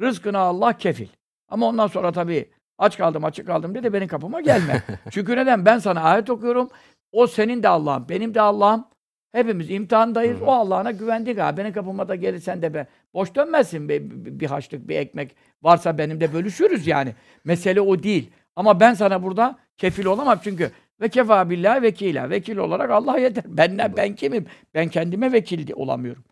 rızkına 0.00 0.38
Allah 0.38 0.72
kefil. 0.78 1.08
Ama 1.48 1.66
ondan 1.66 1.86
sonra 1.86 2.12
tabii 2.12 2.50
aç 2.78 2.98
kaldım 2.98 3.24
açık 3.24 3.46
kaldım 3.46 3.74
diye 3.74 3.82
de 3.84 3.92
benim 3.92 4.08
kapıma 4.08 4.40
gelme. 4.40 4.82
Çünkü 5.10 5.36
neden? 5.36 5.64
Ben 5.66 5.78
sana 5.78 6.00
ayet 6.02 6.30
okuyorum. 6.30 6.70
O 7.14 7.26
senin 7.26 7.62
de 7.62 7.68
Allah'ın, 7.68 8.08
benim 8.08 8.34
de 8.34 8.40
Allah'ım. 8.40 8.84
Hepimiz 9.32 9.70
imtihandayız. 9.70 10.40
Hı. 10.40 10.44
O 10.44 10.52
Allah'ına 10.52 10.90
güvendik 10.90 11.38
ha. 11.38 11.56
Benim 11.56 11.72
kapıma 11.72 12.08
da 12.08 12.14
gelirsen 12.14 12.62
de 12.62 12.74
be. 12.74 12.86
Boş 13.14 13.34
dönmezsin 13.34 13.88
bir, 13.88 14.02
bir, 14.40 14.46
haçlık, 14.46 14.88
bir 14.88 14.96
ekmek. 14.96 15.36
Varsa 15.62 15.98
benim 15.98 16.20
de 16.20 16.32
bölüşürüz 16.32 16.86
yani. 16.86 17.14
Mesele 17.44 17.80
o 17.80 18.02
değil. 18.02 18.30
Ama 18.56 18.80
ben 18.80 18.94
sana 18.94 19.22
burada 19.22 19.58
kefil 19.78 20.06
olamam 20.06 20.40
çünkü 20.44 20.70
ve 21.00 21.08
kefa 21.08 21.50
billahi 21.50 21.82
vekila. 21.82 22.30
Vekil 22.30 22.56
olarak 22.56 22.90
Allah 22.90 23.18
yeter. 23.18 23.44
Ben 23.48 23.78
ne, 23.78 23.96
ben 23.96 24.14
kimim? 24.14 24.46
Ben 24.74 24.88
kendime 24.88 25.32
vekil 25.32 25.72
olamıyorum. 25.74 26.24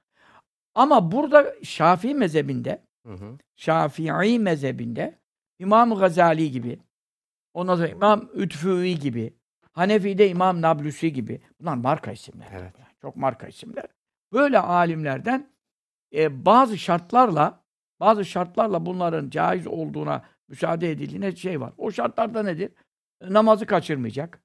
Ama 0.75 1.13
burada 1.13 1.55
Şafii 1.63 2.15
mezhebinde 2.15 2.83
Hı 3.07 3.13
hı. 3.13 3.39
Şafii 3.57 4.39
mezhebinde 4.39 5.19
İmam 5.59 5.95
Gazali 5.95 6.51
gibi, 6.51 6.79
ondan 7.55 7.77
sonra 7.77 7.89
İmam 7.89 8.31
Ütfüvi 8.35 8.99
gibi, 8.99 9.35
Hanefi'de 9.73 10.29
İmam 10.29 10.63
Nablusi 10.63 11.13
gibi. 11.13 11.41
Bunlar 11.61 11.75
marka 11.75 12.13
isimler. 12.13 12.49
Evet. 12.53 12.75
Yani 12.79 12.93
çok 13.01 13.17
marka 13.17 13.47
isimler. 13.47 13.87
Böyle 14.33 14.59
alimlerden 14.59 15.51
e, 16.15 16.45
bazı 16.45 16.79
şartlarla 16.79 17.63
bazı 18.01 18.25
şartlarla 18.25 18.87
bunların 18.87 19.31
caiz 19.31 19.67
olduğuna 19.67 20.25
müsaade 20.49 20.91
edildiğine 20.91 21.37
şey 21.37 21.61
var. 21.61 21.73
O 21.79 21.91
şartlarda 21.91 22.43
nedir? 22.43 22.73
Namazı 23.23 23.67
kaçırmayacak. 23.67 24.43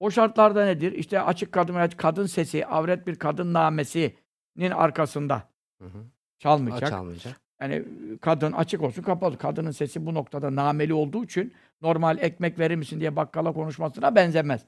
O 0.00 0.10
şartlarda 0.10 0.64
nedir? 0.64 0.92
İşte 0.92 1.20
açık 1.20 1.52
kadın 1.52 1.88
kadın 1.88 2.26
sesi, 2.26 2.66
avret 2.66 3.06
bir 3.06 3.14
kadın 3.14 3.52
namesinin 3.52 4.70
arkasında 4.74 5.48
Hı 5.78 5.84
hı. 5.84 6.04
çalmayacak. 6.38 6.82
Aç 6.82 6.92
almayacak. 6.92 7.40
Yani 7.60 7.84
kadın 8.20 8.52
açık 8.52 8.82
olsun 8.82 9.02
kapalı. 9.02 9.38
Kadının 9.38 9.70
sesi 9.70 10.06
bu 10.06 10.14
noktada 10.14 10.56
nameli 10.56 10.94
olduğu 10.94 11.24
için 11.24 11.54
normal 11.82 12.18
ekmek 12.18 12.58
verir 12.58 12.76
misin 12.76 13.00
diye 13.00 13.16
bakkala 13.16 13.52
konuşmasına 13.52 14.14
benzemez. 14.14 14.64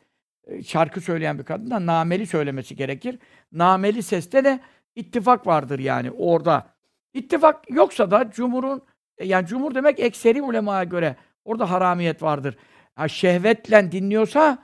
E, 0.46 0.62
Şarkı 0.62 1.00
söyleyen 1.00 1.38
bir 1.38 1.44
kadın 1.44 1.70
da 1.70 1.86
nameli 1.86 2.26
söylemesi 2.26 2.76
gerekir. 2.76 3.18
Nameli 3.52 4.02
seste 4.02 4.44
de 4.44 4.60
ittifak 4.94 5.46
vardır 5.46 5.78
yani 5.78 6.10
orada. 6.10 6.66
İttifak 7.14 7.70
yoksa 7.70 8.10
da 8.10 8.30
cumhurun 8.30 8.82
e, 9.18 9.26
yani 9.26 9.46
cumhur 9.46 9.74
demek 9.74 10.00
ekseri 10.00 10.42
ulemaya 10.42 10.84
göre 10.84 11.16
orada 11.44 11.70
haramiyet 11.70 12.22
vardır. 12.22 12.56
Ha, 12.94 13.08
şehvetle 13.08 13.92
dinliyorsa 13.92 14.58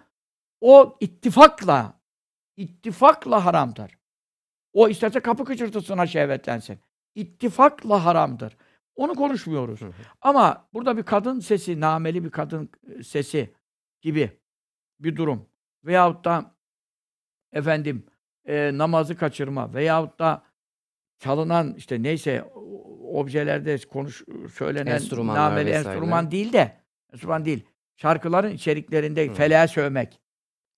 o 0.61 0.97
ittifakla 1.01 1.99
ittifakla 2.57 3.45
haramdır. 3.45 3.99
O 4.73 4.89
isterse 4.89 5.21
kapı 5.21 5.45
kıçırtısına 5.45 6.07
şehvetlensin. 6.07 6.79
İttifakla 7.15 8.05
haramdır. 8.05 8.57
Onu 8.99 9.15
konuşmuyoruz. 9.15 9.81
Hı 9.81 9.87
hı. 9.87 9.93
Ama 10.21 10.69
burada 10.75 10.97
bir 10.97 11.03
kadın 11.03 11.41
sesi, 11.41 11.81
nameli 11.81 12.25
bir 12.25 12.31
kadın 12.31 12.71
e, 12.99 13.03
sesi 13.03 13.55
gibi 14.01 14.31
bir 15.01 15.17
durum. 15.17 15.49
Veyahut 15.85 16.25
da 16.25 16.55
efendim 17.53 18.07
e, 18.47 18.71
namazı 18.75 19.17
kaçırma 19.17 19.75
veyahut 19.75 20.19
da 20.19 20.43
çalınan 21.19 21.75
işte 21.75 22.03
neyse 22.03 22.43
objelerde 23.13 23.79
konuş 23.79 24.25
söylenen 24.55 24.95
Enstrümanlar 24.95 25.51
nameli 25.51 25.67
vesaire. 25.71 25.89
enstrüman 25.89 26.31
değil 26.31 26.53
de 26.53 26.81
enstrüman 27.13 27.45
değil. 27.45 27.65
Şarkıların 27.97 28.51
içeriklerinde 28.53 29.29
Hı. 29.29 29.35
feleğe 29.35 29.69
sövmek, 29.69 30.21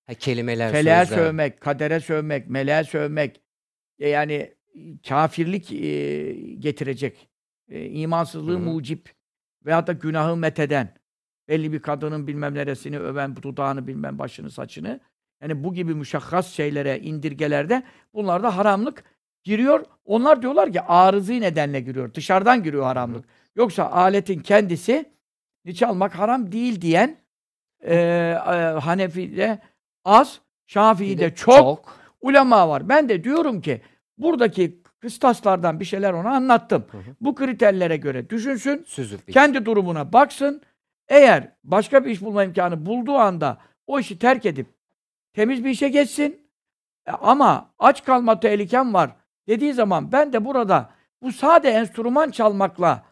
Ha, 0.06 0.14
kelimeler, 0.14 0.72
Feleğe 0.72 1.04
sözler. 1.04 1.16
sövmek, 1.24 1.60
kadere 1.60 2.00
sövmek, 2.00 2.48
meleğe 2.48 2.84
sövmek, 2.84 3.42
e, 3.98 4.08
yani 4.08 4.54
kafirlik 5.08 5.72
e, 5.72 6.32
getirecek, 6.58 7.28
e, 7.70 7.86
imansızlığı 7.86 8.52
Hı 8.52 8.56
hı. 8.56 8.60
mucip 8.60 9.14
veyahut 9.66 9.86
da 9.86 9.92
günahı 9.92 10.36
metheden, 10.36 10.94
belli 11.48 11.72
bir 11.72 11.82
kadının 11.82 12.26
bilmem 12.26 12.54
neresini 12.54 12.98
öven, 12.98 13.36
dudağını 13.36 13.86
bilmem 13.86 14.18
başını 14.18 14.50
saçını, 14.50 15.00
yani 15.42 15.64
bu 15.64 15.74
gibi 15.74 15.94
müşahhas 15.94 16.52
şeylere, 16.52 17.00
indirgelerde 17.00 17.82
bunlarda 18.14 18.56
haramlık 18.56 19.04
giriyor. 19.44 19.84
Onlar 20.04 20.42
diyorlar 20.42 20.72
ki 20.72 20.80
arızı 20.80 21.32
nedenle 21.32 21.80
giriyor, 21.80 22.14
dışarıdan 22.14 22.62
giriyor 22.62 22.84
haramlık. 22.84 23.24
Yoksa 23.56 23.90
aletin 23.90 24.40
kendisi 24.40 25.12
çalmak 25.74 26.18
haram 26.18 26.52
değil 26.52 26.80
diyen 26.80 27.16
e, 27.80 27.94
e, 27.94 28.36
Hanefi'de 28.80 29.58
az, 30.04 30.40
Şafii'de 30.66 31.34
çok, 31.34 31.98
ulema 32.20 32.68
var. 32.68 32.88
Ben 32.88 33.08
de 33.08 33.24
diyorum 33.24 33.60
ki 33.60 33.80
buradaki 34.18 34.79
kıstaslardan 35.00 35.80
bir 35.80 35.84
şeyler 35.84 36.12
ona 36.12 36.30
anlattım. 36.30 36.84
Hı 36.90 36.98
hı. 36.98 37.02
Bu 37.20 37.34
kriterlere 37.34 37.96
göre 37.96 38.30
düşünsün, 38.30 38.84
Süzüp 38.86 39.28
iç. 39.28 39.34
kendi 39.34 39.64
durumuna 39.66 40.12
baksın. 40.12 40.62
Eğer 41.08 41.48
başka 41.64 42.04
bir 42.04 42.10
iş 42.10 42.22
bulma 42.22 42.44
imkanı 42.44 42.86
bulduğu 42.86 43.14
anda 43.16 43.58
o 43.86 43.98
işi 44.00 44.18
terk 44.18 44.46
edip 44.46 44.66
temiz 45.34 45.64
bir 45.64 45.70
işe 45.70 45.88
geçsin. 45.88 46.46
E, 47.06 47.10
Ama 47.10 47.70
aç 47.78 48.04
kalma 48.04 48.40
tehlikem 48.40 48.94
var 48.94 49.10
dediği 49.48 49.72
zaman 49.74 50.12
ben 50.12 50.32
de 50.32 50.44
burada 50.44 50.90
bu 51.22 51.32
sade 51.32 51.68
enstrüman 51.70 52.30
çalmakla 52.30 53.02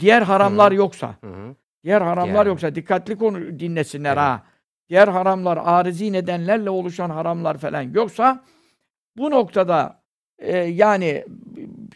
diğer 0.00 0.22
haramlar 0.22 0.72
Hı. 0.72 0.76
yoksa 0.76 1.14
Hı 1.24 1.30
hı. 1.30 1.54
Diğer 1.84 2.00
haramlar 2.00 2.34
Yani. 2.34 2.48
yoksa 2.48 2.74
dikkatli 2.74 3.18
konu 3.18 3.38
dinlesinler 3.58 4.08
Evet. 4.08 4.18
ha. 4.18 4.42
Diğer 4.88 5.08
haramlar 5.08 5.58
arizi 5.64 6.12
nedenlerle 6.12 6.70
oluşan 6.70 7.10
haramlar 7.10 7.58
falan 7.58 7.82
yoksa 7.82 8.44
bu 9.16 9.30
noktada 9.30 10.02
e, 10.44 10.56
yani 10.58 11.24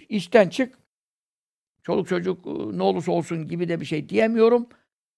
işten 0.08 0.48
çık 0.48 0.78
çoluk 1.82 2.08
çocuk 2.08 2.46
e, 2.46 2.78
ne 2.78 2.82
olursa 2.82 3.12
olsun 3.12 3.48
gibi 3.48 3.68
de 3.68 3.80
bir 3.80 3.84
şey 3.84 4.08
diyemiyorum. 4.08 4.68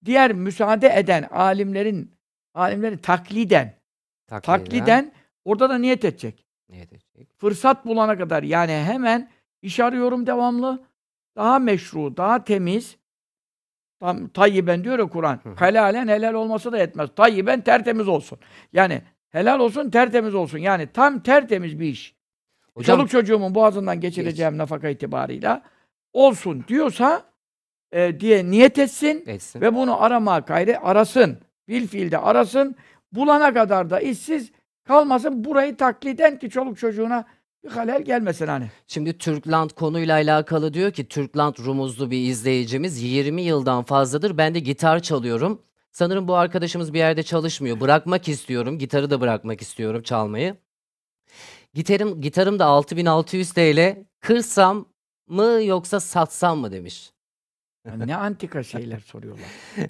Diğer 0.05 0.33
müsaade 0.33 0.91
eden 0.95 1.27
alimlerin 1.31 2.11
alimleri 2.53 2.97
takliden 2.97 3.73
Takliden. 4.27 4.57
takliden 4.57 5.11
orada 5.45 5.69
da 5.69 5.77
niyet 5.77 6.05
edecek. 6.05 6.45
Ne 6.69 6.81
edecek? 6.81 7.27
Fırsat 7.37 7.85
bulana 7.85 8.17
kadar 8.17 8.43
yani 8.43 8.71
hemen 8.71 9.29
iş 9.61 9.79
arıyorum 9.79 10.27
devamlı. 10.27 10.83
daha 11.35 11.59
meşru, 11.59 12.17
daha 12.17 12.43
temiz, 12.43 12.97
tam 13.99 14.27
tayyiben 14.27 14.83
diyor 14.83 14.99
ya 14.99 15.05
Kur'an. 15.09 15.39
Helalen 15.55 16.07
helal 16.07 16.33
olması 16.33 16.71
da 16.71 16.77
yetmez. 16.77 17.09
Tayyiben 17.15 17.61
tertemiz 17.61 18.07
olsun. 18.07 18.39
Yani 18.73 19.01
helal 19.29 19.59
olsun, 19.59 19.89
tertemiz 19.89 20.35
olsun. 20.35 20.57
Yani 20.57 20.87
tam 20.87 21.23
tertemiz 21.23 21.79
bir 21.79 21.85
iş. 21.87 22.15
Hocam 22.73 22.97
Çoluk 22.97 23.09
çocuğumun 23.09 23.55
boğazından 23.55 23.99
geçireceğim 23.99 24.57
nafaka 24.57 24.89
itibarıyla 24.89 25.63
olsun 26.13 26.65
diyorsa 26.67 27.23
e, 27.91 28.19
diye 28.19 28.45
niyet 28.45 28.79
etsin 28.79 29.23
etsin. 29.27 29.61
ve 29.61 29.75
bunu 29.75 30.03
arama 30.03 30.39
gayri 30.39 30.79
arasın. 30.79 31.37
Bil 31.67 31.87
fiilde 31.87 32.17
arasın. 32.17 32.75
Bulana 33.11 33.53
kadar 33.53 33.89
da 33.89 33.99
işsiz 33.99 34.51
kalmasın. 34.87 35.43
Burayı 35.43 35.77
takliden 35.77 36.39
ki 36.39 36.49
çoluk 36.49 36.77
çocuğuna 36.77 37.25
bir 37.63 37.69
halel 37.69 38.01
gelmesin 38.01 38.47
hani. 38.47 38.65
Şimdi 38.87 39.17
Türkland 39.17 39.69
konuyla 39.69 40.15
alakalı 40.15 40.73
diyor 40.73 40.91
ki 40.91 41.07
Türkland 41.07 41.55
Rumuzlu 41.65 42.11
bir 42.11 42.29
izleyicimiz 42.29 43.03
20 43.03 43.41
yıldan 43.41 43.83
fazladır 43.83 44.37
ben 44.37 44.55
de 44.55 44.59
gitar 44.59 44.99
çalıyorum. 44.99 45.61
Sanırım 45.91 46.27
bu 46.27 46.35
arkadaşımız 46.35 46.93
bir 46.93 46.99
yerde 46.99 47.23
çalışmıyor. 47.23 47.79
Bırakmak 47.79 48.27
istiyorum. 48.27 48.77
Gitarı 48.79 49.09
da 49.09 49.21
bırakmak 49.21 49.61
istiyorum 49.61 50.03
çalmayı. 50.03 50.55
Gitarım 51.73 52.21
gitarım 52.21 52.59
da 52.59 52.65
6600 52.65 53.53
TL. 53.53 53.95
Kırsam 54.19 54.85
mı 55.27 55.59
yoksa 55.63 55.99
satsam 55.99 56.59
mı 56.59 56.71
demiş. 56.71 57.11
Yani 57.87 58.07
ne 58.07 58.15
antika 58.15 58.63
şeyler 58.63 58.99
soruyorlar. 58.99 59.45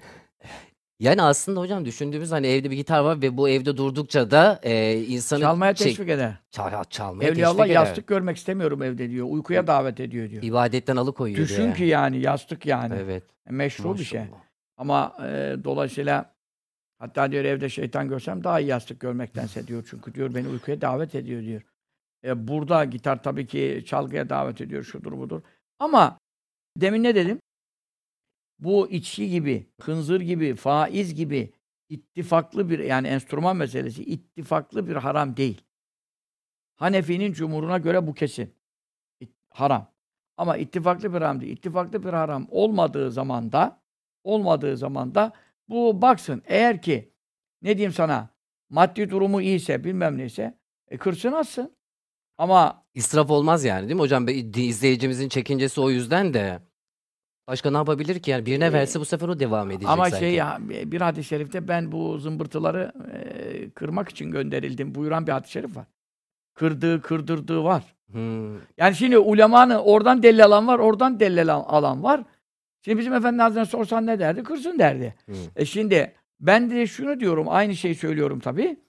Yani 0.99 1.21
aslında 1.21 1.59
hocam 1.59 1.85
düşündüğümüz 1.85 2.31
hani 2.31 2.47
evde 2.47 2.71
bir 2.71 2.75
gitar 2.75 2.99
var 2.99 3.21
ve 3.21 3.37
bu 3.37 3.49
evde 3.49 3.77
durdukça 3.77 4.31
da 4.31 4.59
e, 4.63 4.97
insanı 5.01 5.39
Çalmaya 5.39 5.75
şey, 5.75 5.87
teşvik 5.87 6.09
eder. 6.09 6.33
çal- 6.51 6.83
çalmaya 6.83 7.29
Evliyaullah 7.29 7.57
teşvik 7.57 7.71
eder. 7.71 7.85
yastık 7.85 8.07
görmek 8.07 8.37
istemiyorum 8.37 8.83
evde 8.83 9.09
diyor. 9.09 9.27
Uykuya 9.29 9.67
davet 9.67 9.99
ediyor 9.99 10.29
diyor. 10.29 10.43
İbadetten 10.43 10.95
alıkoyuyor 10.95 11.37
diyor 11.37 11.49
Düşün 11.49 11.63
yani. 11.63 11.73
ki 11.75 11.83
yani 11.83 12.19
yastık 12.21 12.65
yani. 12.65 12.95
Evet. 12.99 13.23
Meşru 13.49 13.97
bir 13.97 14.03
şey. 14.03 14.19
maşallah. 14.19 14.37
Ama 14.77 15.15
e, 15.27 15.55
dolayısıyla 15.63 16.33
hatta 16.99 17.31
diyor 17.31 17.45
evde 17.45 17.69
şeytan 17.69 18.09
görsem 18.09 18.43
daha 18.43 18.59
iyi 18.59 18.67
yastık 18.67 18.99
görmektense 18.99 19.67
diyor. 19.67 19.87
Çünkü 19.89 20.13
diyor 20.13 20.35
beni 20.35 20.47
uykuya 20.47 20.81
davet 20.81 21.15
ediyor 21.15 21.41
diyor. 21.41 21.61
E, 22.23 22.47
burada 22.47 22.85
gitar 22.85 23.23
tabii 23.23 23.47
ki 23.47 23.83
çalgıya 23.87 24.29
davet 24.29 24.61
ediyor 24.61 24.83
şudur 24.83 25.17
budur. 25.17 25.41
Ama 25.79 26.19
demin 26.77 27.03
ne 27.03 27.15
dedim? 27.15 27.39
Bu 28.59 28.89
içki 28.89 29.29
gibi, 29.29 29.69
hınzır 29.81 30.21
gibi, 30.21 30.55
faiz 30.55 31.15
gibi 31.15 31.53
ittifaklı 31.89 32.69
bir 32.69 32.79
yani 32.79 33.07
enstrüman 33.07 33.57
meselesi 33.57 34.03
ittifaklı 34.03 34.87
bir 34.87 34.95
haram 34.95 35.37
değil. 35.37 35.61
Hanefi'nin 36.75 37.33
cumhuruna 37.33 37.77
göre 37.77 38.07
bu 38.07 38.13
kesin. 38.13 38.55
İt- 39.21 39.35
haram. 39.49 39.91
Ama 40.37 40.57
ittifaklı 40.57 41.09
bir 41.13 41.17
haram 41.17 41.41
değil. 41.41 41.53
İttifaklı 41.53 42.03
bir 42.03 42.13
haram 42.13 42.47
olmadığı 42.49 43.11
zaman 43.11 43.51
da 43.51 43.81
olmadığı 44.23 44.77
zaman 44.77 45.15
da 45.15 45.33
bu 45.69 46.01
baksın 46.01 46.41
eğer 46.45 46.81
ki 46.81 47.13
ne 47.61 47.77
diyeyim 47.77 47.93
sana 47.93 48.29
maddi 48.69 49.09
durumu 49.09 49.41
iyiyse 49.41 49.83
bilmem 49.83 50.17
neyse 50.17 50.57
e, 50.87 50.97
kırsın 50.97 51.31
atsın. 51.31 51.75
Ama 52.41 52.83
İsraf 52.93 53.29
olmaz 53.31 53.63
yani 53.65 53.81
değil 53.83 53.95
mi 53.95 53.99
hocam? 54.01 54.27
İzleyicimizin 54.55 55.29
çekincesi 55.29 55.81
o 55.81 55.89
yüzden 55.89 56.33
de. 56.33 56.59
Başka 57.47 57.71
ne 57.71 57.77
yapabilir 57.77 58.19
ki 58.19 58.31
yani? 58.31 58.45
Birine 58.45 58.65
Ee, 58.65 58.73
verse 58.73 58.99
bu 58.99 59.05
sefer 59.05 59.27
o 59.27 59.39
devam 59.39 59.71
edecek 59.71 59.89
ama 59.89 60.03
sanki. 60.09 60.19
şey 60.19 60.33
ya 60.33 60.57
bir 60.69 61.01
hadis-i 61.01 61.27
şerifte 61.27 61.67
ben 61.67 61.91
bu 61.91 62.17
zımbırtıları 62.17 62.91
e, 63.13 63.69
kırmak 63.69 64.09
için 64.09 64.31
gönderildim 64.31 64.95
buyuran 64.95 65.27
bir 65.27 65.31
hadis-i 65.31 65.51
şerif 65.51 65.75
var. 65.75 65.85
Kırdığı, 66.53 67.01
kırdırdığı 67.01 67.63
var. 67.63 67.83
Hmm. 68.11 68.55
Yani 68.77 68.95
şimdi 68.95 69.17
ulemanın 69.17 69.75
oradan 69.75 70.23
delil 70.23 70.45
alan 70.45 70.67
var, 70.67 70.79
oradan 70.79 71.19
delil 71.19 71.53
alan- 71.53 71.63
alan 71.67 72.03
var. 72.03 72.23
Şimdi 72.85 72.97
bizim 72.97 73.13
Efendi 73.13 73.41
Hazretleri 73.41 73.65
sorsan 73.69 74.05
ne 74.05 74.19
derdi? 74.19 74.43
Kırsın 74.43 74.79
derdi. 74.79 75.15
Hmm. 75.25 75.35
E 75.55 75.65
şimdi 75.65 76.13
ben 76.39 76.69
de 76.69 76.87
şunu 76.87 77.19
diyorum, 77.19 77.45
aynı 77.49 77.75
şeyi 77.75 77.95
söylüyorum 77.95 78.39
tabii. 78.39 78.79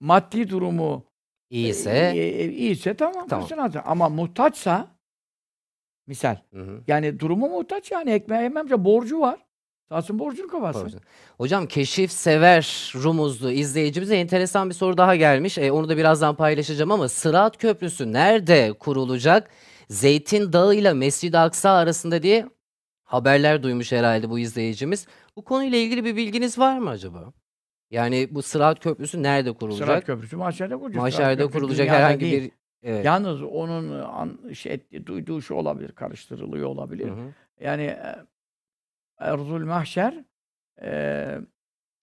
Maddi 0.00 0.48
durumu 0.50 1.04
İyiyse. 1.50 1.90
e, 1.90 2.18
e, 2.18 2.52
iyiyse 2.52 2.94
tamam, 2.94 3.26
Tamam. 3.28 3.44
atsın. 3.44 3.80
Ama 3.84 4.08
muhtaçsa 4.08 4.88
misal 6.06 6.36
Hı 6.54 6.60
hı. 6.62 6.80
yani 6.86 7.20
durumu 7.20 7.48
muhtaç 7.48 7.90
yani 7.90 8.10
ekmeğe 8.10 8.42
yememce 8.42 8.84
borcu 8.84 9.20
var. 9.20 9.38
Satsın 9.88 10.18
borcunu 10.18 10.48
kapatsın. 10.48 10.82
Pardon. 10.82 11.00
Hocam 11.36 11.66
keşif 11.66 12.12
sever 12.12 12.92
Rumuzlu 12.96 13.50
izleyicimize 13.50 14.16
enteresan 14.16 14.68
bir 14.68 14.74
soru 14.74 14.96
daha 14.96 15.16
gelmiş. 15.16 15.58
E, 15.58 15.72
onu 15.72 15.88
da 15.88 15.96
birazdan 15.96 16.36
paylaşacağım 16.36 16.90
ama 16.92 17.08
Sırat 17.08 17.58
Köprüsü 17.58 18.12
nerede 18.12 18.72
kurulacak? 18.80 19.50
Zeytin 19.88 20.52
Dağı 20.52 20.74
ile 20.74 20.92
Mescid-i 20.92 21.38
Aksa 21.38 21.70
arasında 21.70 22.22
diye 22.22 22.48
haberler 23.04 23.62
duymuş 23.62 23.92
herhalde 23.92 24.30
bu 24.30 24.38
izleyicimiz. 24.38 25.06
Bu 25.36 25.44
konuyla 25.44 25.78
ilgili 25.78 26.04
bir 26.04 26.16
bilginiz 26.16 26.58
var 26.58 26.78
mı 26.78 26.90
acaba? 26.90 27.32
Yani 27.90 28.28
bu 28.30 28.42
Sırat 28.42 28.80
Köprüsü 28.80 29.22
nerede 29.22 29.52
kurulacak? 29.52 29.88
Sırat 29.88 30.04
Köprüsü 30.04 30.36
mahşerde 30.36 30.74
kurulacak. 30.74 31.02
Mahşerde 31.02 31.46
kurulacak 31.46 31.88
herhangi 31.88 32.20
değil. 32.20 32.42
bir 32.42 32.52
evet. 32.88 33.04
Yalnız 33.04 33.42
onun 33.42 34.00
an, 34.00 34.52
şey 34.52 34.80
duyduğu 35.06 35.42
şu 35.42 35.54
olabilir, 35.54 35.92
karıştırılıyor 35.92 36.68
olabilir. 36.68 37.08
Hı 37.08 37.14
hı. 37.14 37.32
Yani 37.60 37.82
e, 37.82 38.16
Erzul 39.18 39.64
Mahşer 39.64 40.24
e, 40.82 40.88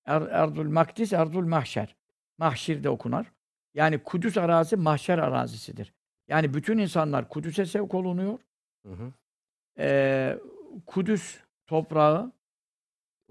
er, 0.05 0.21
Erzul 0.21 0.69
Makdis, 0.69 1.13
Erzul 1.13 1.45
Mahşer. 1.45 1.95
Mahşir'de 2.37 2.89
okunar. 2.89 3.31
Yani 3.73 3.97
Kudüs 3.97 4.37
arazi 4.37 4.75
mahşer 4.75 5.17
arazisidir. 5.17 5.93
Yani 6.27 6.53
bütün 6.53 6.77
insanlar 6.77 7.29
Kudüs'e 7.29 7.65
sevk 7.65 7.93
olunuyor. 7.93 8.39
Hı 8.85 8.93
hı. 8.93 9.11
E, 9.79 10.37
Kudüs 10.85 11.39
toprağı 11.67 12.31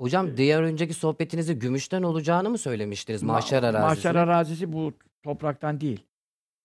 Hocam 0.01 0.37
diğer 0.37 0.63
önceki 0.63 0.95
sohbetinizde 0.95 1.53
gümüşten 1.55 2.03
olacağını 2.03 2.51
mı 2.51 2.59
söylemiştiniz? 2.59 3.23
ma- 3.23 3.27
Mahşer 3.27 3.63
arazisi. 3.63 3.81
Mahşer 3.87 4.15
arazisi 4.15 4.73
bu 4.73 4.93
topraktan 5.23 5.81
değil. 5.81 6.07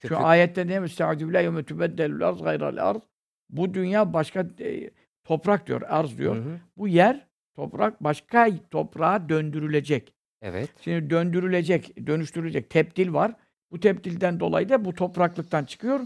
Şu 0.01 0.07
Köprü- 0.07 0.23
ayette 0.23 0.67
ne 0.67 0.79
müstehadü 0.79 1.29
bile 1.29 1.41
yevme 1.41 1.63
tübeddelül 1.63 2.27
arz 2.27 2.41
gayral 2.41 2.77
arz. 2.89 3.01
Bu 3.49 3.73
dünya 3.73 4.13
başka 4.13 4.47
e, 4.59 4.89
toprak 5.23 5.67
diyor, 5.67 5.81
arz 5.81 6.17
diyor. 6.17 6.35
Hı 6.35 6.39
hı. 6.39 6.59
Bu 6.77 6.87
yer 6.87 7.27
toprak 7.55 8.03
başka 8.03 8.49
toprağa 8.71 9.29
döndürülecek. 9.29 10.13
Evet. 10.41 10.69
Şimdi 10.81 11.09
döndürülecek, 11.09 12.07
dönüştürülecek 12.07 12.69
tepdil 12.69 13.13
var. 13.13 13.33
Bu 13.71 13.79
tepdilden 13.79 14.39
dolayı 14.39 14.69
da 14.69 14.85
bu 14.85 14.93
topraklıktan 14.93 15.65
çıkıyor. 15.65 15.99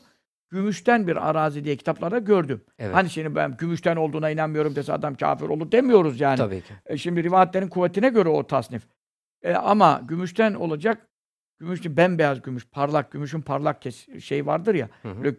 Gümüşten 0.51 1.07
bir 1.07 1.29
arazi 1.29 1.63
diye 1.63 1.75
kitaplarda 1.75 2.19
gördüm. 2.19 2.61
Evet. 2.79 2.95
Hani 2.95 3.09
şimdi 3.09 3.35
ben 3.35 3.57
gümüşten 3.57 3.95
olduğuna 3.95 4.29
inanmıyorum 4.29 4.75
dese 4.75 4.93
adam 4.93 5.15
kafir 5.15 5.45
olur 5.45 5.71
demiyoruz 5.71 6.21
yani. 6.21 6.37
Tabii 6.37 6.61
ki. 6.61 6.73
E 6.85 6.97
şimdi 6.97 7.23
rivayetlerin 7.23 7.67
kuvvetine 7.67 8.09
göre 8.09 8.29
o 8.29 8.47
tasnif. 8.47 8.87
E 9.41 9.53
ama 9.53 10.01
gümüşten 10.07 10.53
olacak. 10.53 11.07
Gümüş 11.59 11.85
bembeyaz 11.85 12.41
gümüş, 12.41 12.67
parlak 12.67 13.11
gümüşün 13.11 13.41
parlak 13.41 13.81
kes 13.81 14.07
şey 14.19 14.45
vardır 14.45 14.75
ya. 14.75 14.89
Hı 15.01 15.09
hı. 15.09 15.35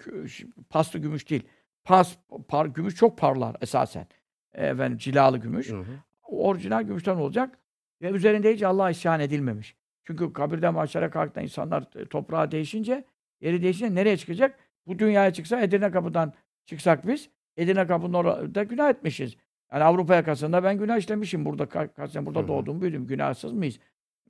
Paslı 0.71 0.99
gümüş 0.99 1.31
değil. 1.31 1.43
Pas 1.85 2.17
par, 2.49 2.67
gümüş 2.67 2.95
çok 2.95 3.19
parlar 3.19 3.57
esasen. 3.61 4.07
E, 4.55 4.67
efendim 4.67 4.99
cilalı 4.99 5.39
gümüş. 5.39 5.71
Hı 5.71 5.77
hı. 5.77 5.85
Orijinal 6.23 6.83
gümüşten 6.83 7.17
olacak 7.17 7.59
ve 8.03 8.11
üzerinde 8.11 8.55
hiç 8.55 8.63
Allah'a 8.63 8.91
isyan 8.91 9.21
edilmemiş. 9.21 9.77
Çünkü 10.05 10.33
kabirden 10.33 10.75
mahşere 10.75 11.11
kalktığında 11.11 11.45
insanlar 11.45 11.85
e, 11.97 12.05
toprağa 12.05 12.51
değişince, 12.51 13.05
yeri 13.41 13.63
değişince 13.63 13.95
nereye 13.95 14.17
çıkacak? 14.17 14.59
Bu 14.91 14.99
dünyaya 14.99 15.33
çıksa 15.33 15.61
Edirne 15.61 15.91
kapıdan 15.91 16.33
çıksak 16.67 17.07
biz, 17.07 17.31
Edirne 17.57 17.87
kapının 17.87 18.15
orada 18.15 18.63
günah 18.63 18.91
etmişiz. 18.91 19.37
Yani 19.73 19.85
Avrupa 19.85 20.15
yakasında 20.15 20.65
ben 20.65 20.79
günah 20.79 20.99
işlemişim. 20.99 21.45
Burada 21.45 21.65
ka- 21.65 21.93
kaç 21.95 22.11
sene 22.11 22.27
burada 22.27 22.49
doğdum, 22.49 22.81
büyüdüm. 22.81 23.07
Günahsız 23.07 23.53
mıyız? 23.53 23.79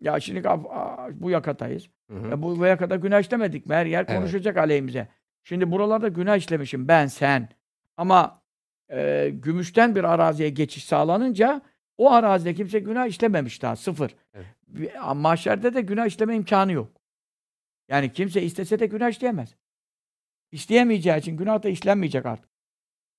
Ya 0.00 0.20
şimdi 0.20 0.44
bu 1.12 1.30
yakadayız. 1.30 1.88
E 2.10 2.42
bu, 2.42 2.58
bu 2.58 2.66
yakada 2.66 2.96
günah 2.96 3.20
işlemedik 3.20 3.66
mi? 3.66 3.74
Her 3.74 3.86
yer 3.86 4.04
Evet. 4.08 4.18
konuşacak 4.18 4.56
aleyhimize. 4.56 5.08
Şimdi 5.44 5.70
buralarda 5.70 6.08
günah 6.08 6.36
işlemişim 6.36 6.88
ben, 6.88 7.06
sen. 7.06 7.48
Ama 7.96 8.42
e, 8.92 9.30
gümüşten 9.34 9.94
bir 9.94 10.04
araziye 10.04 10.48
geçiş 10.48 10.84
sağlanınca 10.84 11.62
o 11.98 12.10
arazide 12.12 12.54
kimse 12.54 12.78
günah 12.78 13.06
işlememiş 13.06 13.62
daha. 13.62 13.76
Sıfır. 13.76 14.16
Evet. 14.34 14.92
Mahşerde 15.14 15.74
de 15.74 15.80
günah 15.80 16.06
işleme 16.06 16.36
imkanı 16.36 16.72
yok. 16.72 16.92
Yani 17.88 18.12
kimse 18.12 18.42
istese 18.42 18.78
de 18.78 18.86
günah 18.86 19.08
işleyemez. 19.08 19.59
İsteyemeyeceği 20.52 21.18
için 21.18 21.36
günah 21.36 21.62
da 21.62 21.68
işlenmeyecek 21.68 22.26
artık. 22.26 22.50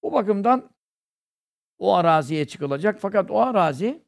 Bu 0.04 0.14
bakımdan 0.14 0.70
o 1.78 1.94
araziye 1.94 2.48
çıkılacak. 2.48 3.00
Fakat 3.00 3.32
o 3.32 3.42
arazi 3.42 4.06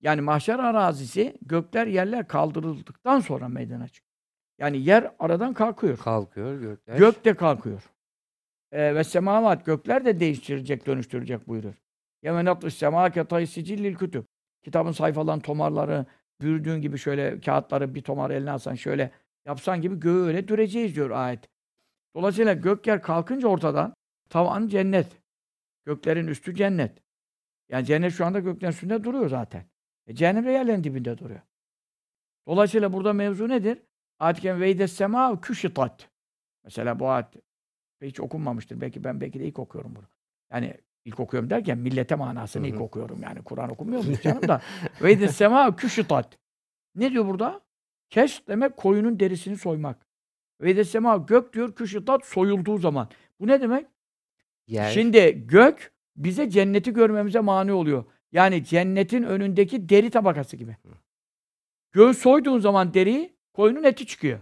yani 0.00 0.20
mahşer 0.20 0.58
arazisi 0.58 1.38
gökler 1.42 1.86
yerler 1.86 2.28
kaldırıldıktan 2.28 3.20
sonra 3.20 3.48
meydana 3.48 3.88
çıkıyor. 3.88 4.12
Yani 4.58 4.78
yer 4.78 5.14
aradan 5.18 5.54
kalkıyor. 5.54 5.98
Kalkıyor 5.98 6.60
gökler. 6.60 6.98
Gök 6.98 7.24
de 7.24 7.34
kalkıyor. 7.34 7.82
Ee, 8.72 8.94
ve 8.94 9.04
semavat 9.04 9.66
gökler 9.66 10.04
de 10.04 10.20
değiştirecek, 10.20 10.86
dönüştürecek 10.86 11.48
buyurur. 11.48 11.74
Yemen 12.22 12.46
atış 12.46 12.74
sema 12.74 13.10
ketayı 13.10 13.48
sicillil 13.48 13.94
kütüb. 13.94 14.24
Kitabın 14.62 14.92
sayfalarının 14.92 15.42
tomarları 15.42 16.06
büyüdüğün 16.40 16.80
gibi 16.80 16.98
şöyle 16.98 17.40
kağıtları 17.40 17.94
bir 17.94 18.02
tomar 18.02 18.30
eline 18.30 18.50
alsan 18.50 18.74
şöyle 18.74 19.10
yapsan 19.46 19.80
gibi 19.80 20.00
göğü 20.00 20.26
öyle 20.26 20.48
düreceğiz 20.48 20.96
diyor 20.96 21.10
ayet. 21.10 21.51
Dolayısıyla 22.14 22.52
gök 22.52 22.86
yer 22.86 23.02
kalkınca 23.02 23.48
ortadan 23.48 23.94
tavan 24.28 24.68
cennet. 24.68 25.22
Göklerin 25.84 26.26
üstü 26.26 26.54
cennet. 26.54 27.02
Yani 27.68 27.84
cennet 27.84 28.12
şu 28.12 28.26
anda 28.26 28.40
göklerin 28.40 28.72
üstünde 28.72 29.04
duruyor 29.04 29.28
zaten. 29.28 29.64
E, 30.06 30.14
cehennem 30.14 30.46
de 30.46 30.50
yerlerin 30.50 30.84
dibinde 30.84 31.18
duruyor. 31.18 31.40
Dolayısıyla 32.46 32.92
burada 32.92 33.12
mevzu 33.12 33.48
nedir? 33.48 33.82
Ayet-i 34.18 34.60
veyde 34.60 34.88
sema 34.88 35.40
küşitat. 35.40 36.08
Mesela 36.64 36.98
bu 36.98 37.08
ayet 37.08 37.26
hiç 38.02 38.20
okunmamıştır. 38.20 38.80
Belki 38.80 39.04
ben 39.04 39.20
belki 39.20 39.40
de 39.40 39.44
ilk 39.44 39.58
okuyorum 39.58 39.96
bunu. 39.96 40.06
Yani 40.52 40.74
ilk 41.04 41.20
okuyorum 41.20 41.50
derken 41.50 41.78
millete 41.78 42.14
manasını 42.14 42.66
ilk 42.66 42.80
okuyorum. 42.80 43.22
Yani 43.22 43.42
Kur'an 43.42 43.70
okumuyor 43.70 44.04
muyuz 44.04 44.22
canım 44.22 44.48
da. 44.48 44.62
Veyde 45.02 45.28
sema 45.28 45.76
küşitat. 45.76 46.38
Ne 46.94 47.10
diyor 47.10 47.26
burada? 47.26 47.60
Keş 48.10 48.48
demek 48.48 48.76
koyunun 48.76 49.20
derisini 49.20 49.56
soymak. 49.56 50.06
Veyde 50.62 50.84
sema 50.84 51.16
gök 51.16 51.52
diyor 51.52 51.74
küşitat 51.74 52.24
soyulduğu 52.24 52.78
zaman. 52.78 53.08
Bu 53.40 53.46
ne 53.46 53.60
demek? 53.60 53.86
Yer. 54.66 54.90
Şimdi 54.90 55.46
gök 55.46 55.92
bize 56.16 56.50
cenneti 56.50 56.92
görmemize 56.92 57.40
mani 57.40 57.72
oluyor. 57.72 58.04
Yani 58.32 58.64
cennetin 58.64 59.22
önündeki 59.22 59.88
deri 59.88 60.10
tabakası 60.10 60.56
gibi. 60.56 60.76
Göğü 61.92 62.14
soyduğun 62.14 62.58
zaman 62.58 62.94
deriyi 62.94 63.36
koyunun 63.54 63.82
eti 63.84 64.06
çıkıyor. 64.06 64.38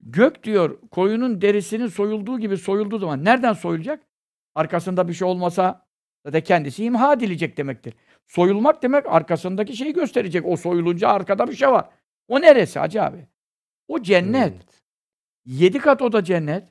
Gök 0.00 0.42
diyor 0.42 0.78
koyunun 0.90 1.40
derisinin 1.40 1.86
soyulduğu 1.86 2.38
gibi 2.38 2.56
soyulduğu 2.56 2.98
zaman 2.98 3.24
nereden 3.24 3.52
soyulacak? 3.52 4.02
Arkasında 4.54 5.08
bir 5.08 5.14
şey 5.14 5.28
olmasa 5.28 5.86
da 6.32 6.40
kendisi 6.40 6.84
imha 6.84 7.12
edilecek 7.12 7.56
demektir. 7.56 7.94
Soyulmak 8.26 8.82
demek 8.82 9.06
arkasındaki 9.06 9.76
şeyi 9.76 9.92
gösterecek. 9.92 10.46
O 10.46 10.56
soyulunca 10.56 11.08
arkada 11.08 11.48
bir 11.48 11.54
şey 11.54 11.68
var. 11.68 11.88
O 12.28 12.40
neresi 12.40 12.78
hacı 12.78 13.02
abi? 13.02 13.28
O 13.88 14.02
cennet. 14.02 14.52
Hmm. 14.52 14.60
Yedi 15.44 15.78
kat 15.78 16.02
o 16.02 16.12
da 16.12 16.24
cennet. 16.24 16.68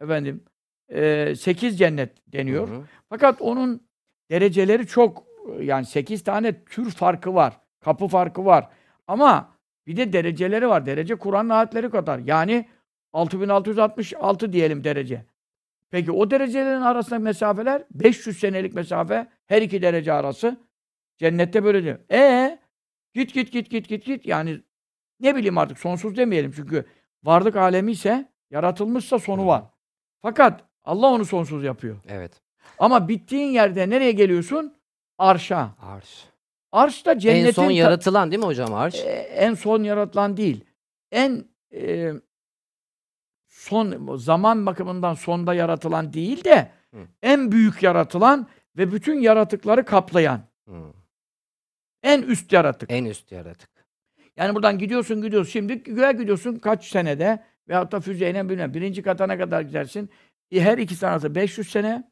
Efendim, 0.00 0.44
eee, 0.90 1.34
sekiz 1.36 1.78
cennet 1.78 2.32
deniyor. 2.32 2.68
Hı 2.68 2.74
hı. 2.74 2.84
Fakat 3.08 3.42
onun 3.42 3.88
dereceleri 4.30 4.86
çok. 4.86 5.24
Yani 5.60 5.84
sekiz 5.86 6.24
tane 6.24 6.64
tür 6.64 6.90
farkı 6.90 7.34
var. 7.34 7.60
Kapı 7.80 8.08
farkı 8.08 8.44
var. 8.44 8.68
Ama 9.06 9.56
bir 9.86 9.96
de 9.96 10.12
dereceleri 10.12 10.68
var. 10.68 10.86
Derece 10.86 11.14
Kur'an'ın 11.14 11.48
ayetleri 11.48 11.90
kadar. 11.90 12.18
Yani 12.18 12.68
6666 13.12 14.52
diyelim 14.52 14.84
derece. 14.84 15.24
Peki 15.90 16.12
o 16.12 16.30
derecelerin 16.30 16.80
arasındaki 16.80 17.22
mesafeler 17.22 17.84
500 17.90 18.38
senelik 18.38 18.74
mesafe 18.74 19.26
her 19.46 19.62
iki 19.62 19.82
derece 19.82 20.12
arası. 20.12 20.56
Cennette 21.18 21.64
böyle 21.64 21.82
diyor. 21.82 21.98
E 22.12 22.58
git 23.14 23.34
git 23.34 23.52
git 23.52 23.70
git 23.70 23.88
git 23.88 24.04
git 24.04 24.26
yani 24.26 24.60
ne 25.20 25.36
bileyim 25.36 25.58
artık 25.58 25.78
sonsuz 25.78 26.16
demeyelim 26.16 26.52
çünkü 26.56 26.84
varlık 27.24 27.56
alemi 27.56 27.92
ise 27.92 28.32
yaratılmışsa 28.50 29.18
sonu 29.18 29.46
var. 29.46 29.64
Fakat 30.22 30.60
Allah 30.84 31.06
onu 31.06 31.24
sonsuz 31.24 31.64
yapıyor. 31.64 31.96
Evet. 32.08 32.42
Ama 32.78 33.08
bittiğin 33.08 33.50
yerde 33.52 33.90
nereye 33.90 34.12
geliyorsun? 34.12 34.76
Arşa. 35.18 35.70
Arş. 35.78 36.24
Arş 36.72 37.06
da 37.06 37.18
cennetin 37.18 37.46
en 37.46 37.50
son 37.66 37.70
yaratılan 37.70 38.30
değil 38.30 38.40
mi 38.40 38.46
hocam 38.46 38.74
arş? 38.74 38.94
e, 38.94 39.08
en 39.12 39.54
son 39.54 39.82
yaratılan 39.82 40.36
değil. 40.36 40.64
En 41.12 41.44
e, 41.74 42.12
son 43.48 44.16
zaman 44.16 44.66
bakımından 44.66 45.14
sonda 45.14 45.54
yaratılan 45.54 46.12
değil 46.12 46.44
de 46.44 46.70
Hı. 46.94 46.98
en 47.22 47.52
büyük 47.52 47.82
yaratılan 47.82 48.46
ve 48.76 48.92
bütün 48.92 49.20
yaratıkları 49.20 49.84
kaplayan 49.84 50.40
Hı. 50.68 50.92
en 52.02 52.22
üst 52.22 52.52
yaratık. 52.52 52.90
En 52.92 53.04
üst 53.04 53.32
yaratık. 53.32 53.70
Yani 54.40 54.54
buradan 54.54 54.78
gidiyorsun 54.78 55.22
gidiyorsun. 55.22 55.50
Şimdi 55.52 55.82
göğe 55.82 56.12
gidiyorsun 56.12 56.56
kaç 56.56 56.84
senede 56.84 57.44
veyahut 57.68 57.92
da 57.92 58.00
füzeyle 58.00 58.48
bilmem. 58.48 58.74
Birinci 58.74 59.02
katına 59.02 59.38
kadar 59.38 59.62
gidersin. 59.62 60.10
E, 60.50 60.60
her 60.60 60.78
iki 60.78 61.06
arası 61.06 61.34
500 61.34 61.70
sene. 61.70 62.10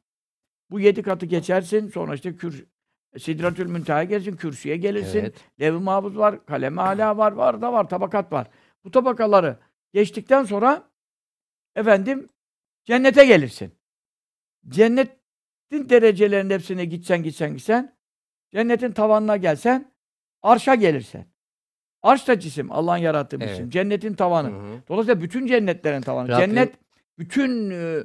Bu 0.71 0.81
yedi 0.81 1.03
katı 1.03 1.27
geçersin. 1.27 1.89
Sonra 1.89 2.15
işte 2.15 2.37
kür, 2.37 2.67
Sidratül 3.19 3.67
Münteha'ya 3.67 4.05
gelirsin. 4.05 4.37
Kürsüye 4.37 4.77
gelirsin. 4.77 5.19
Evet. 5.19 5.35
Lev-i 5.61 5.79
Mahfuz 5.79 6.19
var. 6.19 6.47
Kalem-i 6.47 6.81
Ala 6.81 7.17
var. 7.17 7.33
Var 7.33 7.63
da 7.63 7.73
var. 7.73 7.89
Tabakat 7.89 8.33
var. 8.33 8.47
Bu 8.85 8.91
tabakaları 8.91 9.59
geçtikten 9.93 10.45
sonra 10.45 10.91
efendim 11.77 12.29
cennete 12.85 13.25
gelirsin. 13.25 13.73
Cennetin 14.69 15.89
derecelerinin 15.89 16.51
hepsine 16.55 16.85
gitsen 16.85 17.23
gitsen 17.23 17.53
gitsen 17.55 17.97
cennetin 18.53 18.93
tavanına 18.93 19.37
gelsen 19.37 19.93
arşa 20.43 20.75
gelirsen. 20.75 21.27
Arş 22.03 22.29
da 22.29 22.41
cisim. 22.41 22.73
Allah'ın 22.73 22.97
yarattığı 22.97 23.41
bir 23.41 23.45
Evet. 23.45 23.55
cisim. 23.57 23.71
Cennetin 23.71 24.15
tavanı. 24.15 24.49
Hı 24.49 24.53
hı. 24.53 24.79
Dolayısıyla 24.89 25.21
bütün 25.21 25.47
cennetlerin 25.47 26.01
tavanı. 26.01 26.29
Rabbim- 26.29 26.41
Cennet 26.41 26.75
bütün 27.19 27.71
e, 27.71 27.97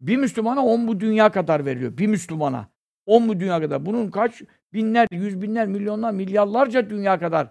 bir 0.00 0.16
Müslümana 0.16 0.64
on 0.64 0.88
bu 0.88 1.00
dünya 1.00 1.28
kadar 1.28 1.64
veriliyor. 1.66 1.98
Bir 1.98 2.06
Müslümana. 2.06 2.66
On 3.06 3.28
bu 3.28 3.40
dünya 3.40 3.60
kadar. 3.60 3.86
Bunun 3.86 4.10
kaç 4.10 4.42
binler, 4.72 5.08
yüz 5.12 5.42
binler, 5.42 5.66
milyonlar, 5.66 6.10
milyarlarca 6.12 6.90
dünya 6.90 7.18
kadar 7.18 7.48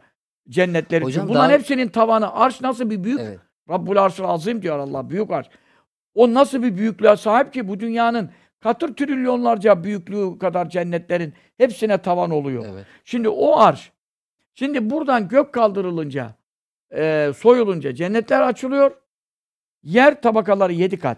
cennetleri. 0.49 1.03
Hocam 1.03 1.27
Bunların 1.29 1.49
daha- 1.49 1.57
hepsinin 1.57 1.87
tavanı. 1.87 2.33
Arş 2.33 2.61
nasıl 2.61 2.89
bir 2.89 3.03
büyük? 3.03 3.19
Evet. 3.19 3.39
Rabbul 3.69 3.97
Arş'ın 3.97 4.23
azim 4.23 4.61
diyor 4.61 4.79
Allah. 4.79 5.09
Büyük 5.09 5.31
arş. 5.31 5.47
O 6.15 6.33
nasıl 6.33 6.63
bir 6.63 6.77
büyüklüğe 6.77 7.15
sahip 7.15 7.53
ki 7.53 7.67
bu 7.67 7.79
dünyanın 7.79 8.29
katır 8.59 8.93
trilyonlarca 8.95 9.83
büyüklüğü 9.83 10.37
kadar 10.39 10.69
cennetlerin 10.69 11.33
hepsine 11.57 11.97
tavan 11.97 12.31
oluyor. 12.31 12.65
Evet. 12.73 12.85
Şimdi 13.05 13.29
o 13.29 13.57
arş. 13.59 13.91
Şimdi 14.59 14.89
buradan 14.89 15.27
gök 15.27 15.53
kaldırılınca, 15.53 16.35
e, 16.95 17.31
soyulunca 17.37 17.95
cennetler 17.95 18.41
açılıyor. 18.41 18.91
Yer 19.83 20.21
tabakaları 20.21 20.73
yedi 20.73 20.99
kat. 20.99 21.17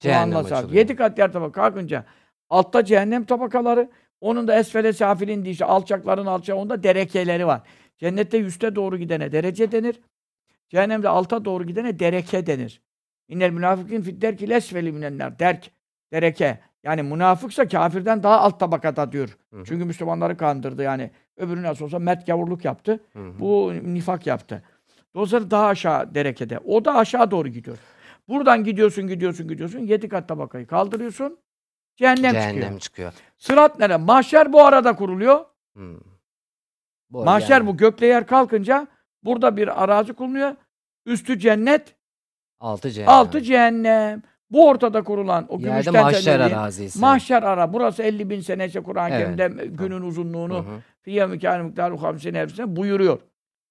Cehennem 0.00 0.36
açılıyor. 0.36 0.70
Yedi 0.70 0.96
kat 0.96 1.18
yer 1.18 1.32
tabaka 1.32 1.62
kalkınca 1.62 2.04
altta 2.50 2.84
cehennem 2.84 3.24
tabakaları, 3.24 3.90
onun 4.20 4.48
da 4.48 4.58
esfele 4.58 4.92
safilin 4.92 5.44
diye 5.44 5.52
işte 5.52 5.64
alçakların 5.64 6.26
alçağı 6.26 6.56
onda 6.56 6.82
derekeleri 6.82 7.46
var. 7.46 7.62
Cennette 7.98 8.40
üste 8.40 8.74
doğru 8.74 8.98
gidene 8.98 9.32
derece 9.32 9.72
denir. 9.72 10.00
Cehennemde 10.68 11.08
alta 11.08 11.44
doğru 11.44 11.64
gidene 11.64 11.98
dereke 11.98 12.46
denir. 12.46 12.82
İnnel 13.28 13.50
münafıkîn 13.50 14.02
fid 14.02 14.22
derkil 14.22 14.50
esfeli 14.50 14.92
minenler. 14.92 15.38
Derk, 15.38 15.70
dereke. 16.12 16.60
Yani 16.84 17.02
münafıksa 17.02 17.68
kafirden 17.68 18.22
daha 18.22 18.40
alt 18.40 18.60
tabakada 18.60 19.12
diyor. 19.12 19.38
Hı 19.50 19.60
hı. 19.60 19.64
Çünkü 19.64 19.84
Müslümanları 19.84 20.36
kandırdı 20.36 20.82
yani. 20.82 21.10
Öbürü 21.38 21.62
nasıl 21.62 21.84
olsa 21.84 21.98
mert 21.98 22.26
gavurluk 22.26 22.64
yaptı. 22.64 23.00
Hı 23.12 23.18
hı. 23.18 23.40
Bu 23.40 23.72
nifak 23.82 24.26
yaptı. 24.26 24.62
Dolayısıyla 25.14 25.50
daha 25.50 25.66
aşağı 25.66 26.14
derekede. 26.14 26.58
O 26.58 26.84
da 26.84 26.94
aşağı 26.94 27.30
doğru 27.30 27.48
gidiyor. 27.48 27.78
Buradan 28.28 28.64
gidiyorsun, 28.64 29.06
gidiyorsun, 29.06 29.48
gidiyorsun. 29.48 29.78
Yedi 29.78 30.08
kat 30.08 30.28
tabakayı 30.28 30.66
kaldırıyorsun. 30.66 31.38
Cehennem, 31.96 32.32
Cehennem 32.32 32.60
çıkıyor. 32.60 32.80
çıkıyor. 32.80 33.12
Sırat 33.36 33.78
nere? 33.78 33.96
Mahşer 33.96 34.52
bu 34.52 34.64
arada 34.64 34.96
kuruluyor. 34.96 35.44
Hı. 35.76 36.00
Bu 37.10 37.24
Mahşer 37.24 37.50
yani 37.50 37.66
bu 37.66 37.76
gökle 37.76 38.06
yer 38.06 38.26
kalkınca 38.26 38.86
burada 39.22 39.56
bir 39.56 39.82
arazi 39.82 40.12
kuruluyor. 40.12 40.56
Üstü 41.06 41.38
cennet, 41.38 41.94
Altı 42.60 42.90
cehennem. 42.90 43.14
altı 43.14 43.42
cehennem. 43.42 44.22
Bu 44.50 44.68
ortada 44.68 45.02
kurulan 45.02 45.46
o 45.48 45.58
Yerde 45.58 45.70
gümüşten 45.70 46.02
mahşer 46.02 46.40
arazisi. 46.40 47.00
Mahşer 47.00 47.42
ara. 47.42 47.72
Burası 47.72 48.02
50 48.02 48.30
bin 48.30 48.40
sene 48.40 48.66
ise 48.66 48.82
Kur'an-ı 48.82 49.14
Evet. 49.14 49.36
Kerim'de 49.36 49.66
günün 49.66 50.00
uzunluğunu 50.02 50.54
Hı 50.54 50.58
hı. 50.58 50.80
Fiyye 51.08 51.26
mükâne 51.26 51.62
miktarı 51.62 51.96
hamsine 51.96 52.40
hepsine 52.40 52.76
buyuruyor. 52.76 53.20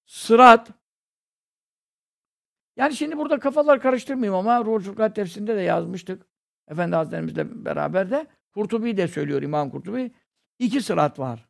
Sırat 0.06 0.68
yani 2.76 2.94
şimdi 2.94 3.18
burada 3.18 3.38
kafalar 3.38 3.80
karıştırmayayım 3.80 4.34
ama 4.34 4.64
Ruhul 4.64 4.80
Fırkat 4.80 5.16
tefsirinde 5.16 5.56
de 5.56 5.60
yazmıştık. 5.60 6.26
Efendi 6.68 6.96
Hazretlerimizle 6.96 7.64
beraber 7.64 8.10
de 8.10 8.26
Kurtubi 8.54 8.96
de 8.96 9.08
söylüyor 9.08 9.42
İmam 9.42 9.70
Kurtubi. 9.70 10.10
İki 10.58 10.80
sırat 10.80 11.18
var. 11.18 11.48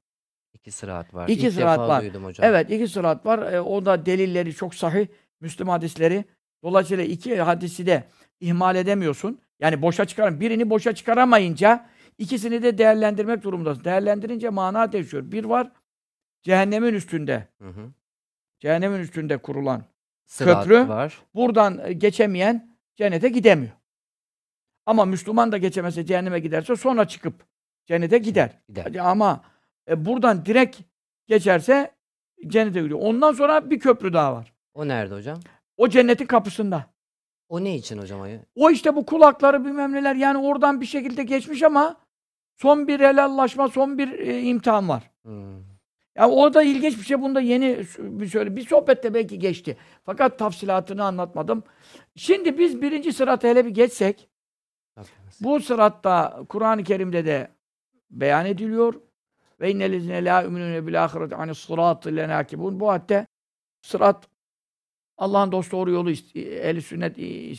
İki 0.55 0.70
sırat 0.70 1.14
var. 1.14 1.29
İki 1.29 1.46
İlk 1.46 1.55
sırat 1.55 1.79
defa 1.79 1.88
var. 1.88 2.03
duydum 2.03 2.24
hocam. 2.24 2.46
Evet 2.48 2.70
iki 2.70 2.88
sırat 2.88 3.27
var. 3.27 3.53
E, 3.53 3.61
o 3.61 3.85
da 3.85 4.07
delilleri 4.07 4.55
çok 4.55 4.74
sahih. 4.74 5.07
Müslüm 5.40 5.68
hadisleri. 5.68 6.24
Dolayısıyla 6.62 7.05
iki 7.05 7.40
hadisi 7.40 7.87
de 7.87 8.05
ihmal 8.40 8.77
edemiyorsun. 8.77 9.40
Yani 9.61 9.83
boşa 9.83 10.05
çıkarın. 10.05 10.40
Birini 10.40 10.70
boşa 10.70 10.94
çıkaramayınca 10.94 11.88
ikisini 12.18 12.62
de 12.62 12.79
değerlendirmek 12.79 13.42
durumundasın. 13.42 13.85
Değerlendirince 13.85 14.48
mana 14.48 14.92
değişiyor. 14.92 15.33
Bir 15.33 15.44
var 15.44 15.72
cehennemin 16.49 16.95
üstünde. 16.95 17.49
Hı 17.59 17.69
hı. 17.69 17.91
Cehennemin 18.61 19.01
üstünde 19.01 19.37
kurulan. 19.37 19.85
Sırat 20.27 20.65
Köprü. 20.65 20.89
var. 20.89 21.23
Buradan 21.35 21.81
e, 21.85 21.93
geçemeyen 21.93 22.77
cennete 22.97 23.29
gidemiyor. 23.29 23.73
Ama 24.87 25.05
Müslüman 25.05 25.53
da 25.53 25.59
geçemezse 25.59 26.07
cehenneme 26.07 26.41
giderse 26.41 26.77
sonra 26.77 27.09
çıkıp 27.09 27.47
cennete 27.87 28.18
gider. 28.18 28.51
Gider. 28.68 28.95
Ama 28.95 29.45
e, 29.89 30.05
buradan 30.05 30.47
direkt 30.47 30.81
geçerse 31.27 31.91
cennete 32.47 32.81
gidiyor. 32.83 33.01
Ondan 33.03 33.33
sonra 33.33 33.70
bir 33.70 33.79
köprü 33.79 34.12
daha 34.12 34.35
var. 34.35 34.53
O 34.75 34.89
nerede 34.89 35.14
hocam? 35.14 35.39
O 35.77 35.89
cennetin 35.89 36.27
kapısında. 36.27 36.87
O 37.49 37.64
ne 37.64 37.77
için 37.77 37.99
hocam? 37.99 38.20
O 38.55 38.70
işte 38.70 38.97
bu 38.97 39.07
kulakları 39.07 39.64
bilmem 39.64 39.93
neler 39.93 40.14
yani 40.14 40.39
oradan 40.39 40.81
bir 40.81 40.87
şekilde 40.87 41.22
geçmiş 41.22 41.62
ama 41.62 41.97
son 42.57 42.89
bir 42.89 43.01
helallaşma, 43.01 43.68
son 43.68 43.99
bir 43.99 44.12
e, 44.18 44.43
imtihan 44.43 44.89
var. 44.89 45.11
Hı. 45.27 45.68
Ya 46.19 46.29
o 46.29 46.55
da 46.55 46.62
ilginç 46.62 46.99
bir 46.99 47.03
şey. 47.05 47.21
Bunda 47.21 47.41
yeni 47.41 47.79
bir 47.99 48.29
şöyle 48.29 48.57
bir 48.57 48.66
sohbette 48.66 49.14
belki 49.14 49.39
geçti. 49.39 49.77
Fakat 50.05 50.39
tafsilatını 50.39 51.05
anlatmadım. 51.05 51.62
Şimdi 52.16 52.59
biz 52.59 52.83
birinci 52.83 53.12
sırata 53.12 53.49
hele 53.49 53.64
bir 53.66 53.71
geçsek 53.71 54.29
Bu 55.41 55.61
sıratta 55.61 56.43
Kur'an-ı 56.49 56.85
Kerim'de 56.85 57.27
de 57.27 57.49
beyan 58.11 58.47
ediliyor. 58.47 58.95
Ve 59.61 59.71
innellezine 59.71 60.25
la 60.25 60.43
yu'minune 60.43 60.87
bil 60.87 61.05
ahireti 61.05 61.37
ani 61.37 61.55
sıratı 61.55 62.16
lenakibun. 62.16 62.81
Bu 62.81 62.91
hatta 62.91 63.27
sırat 63.83 64.29
Allah'ın 65.19 65.53
dost 65.53 65.73
doğru 65.73 65.91
yolu 65.91 66.11
ehli 66.35 66.83
sünnet 66.83 67.19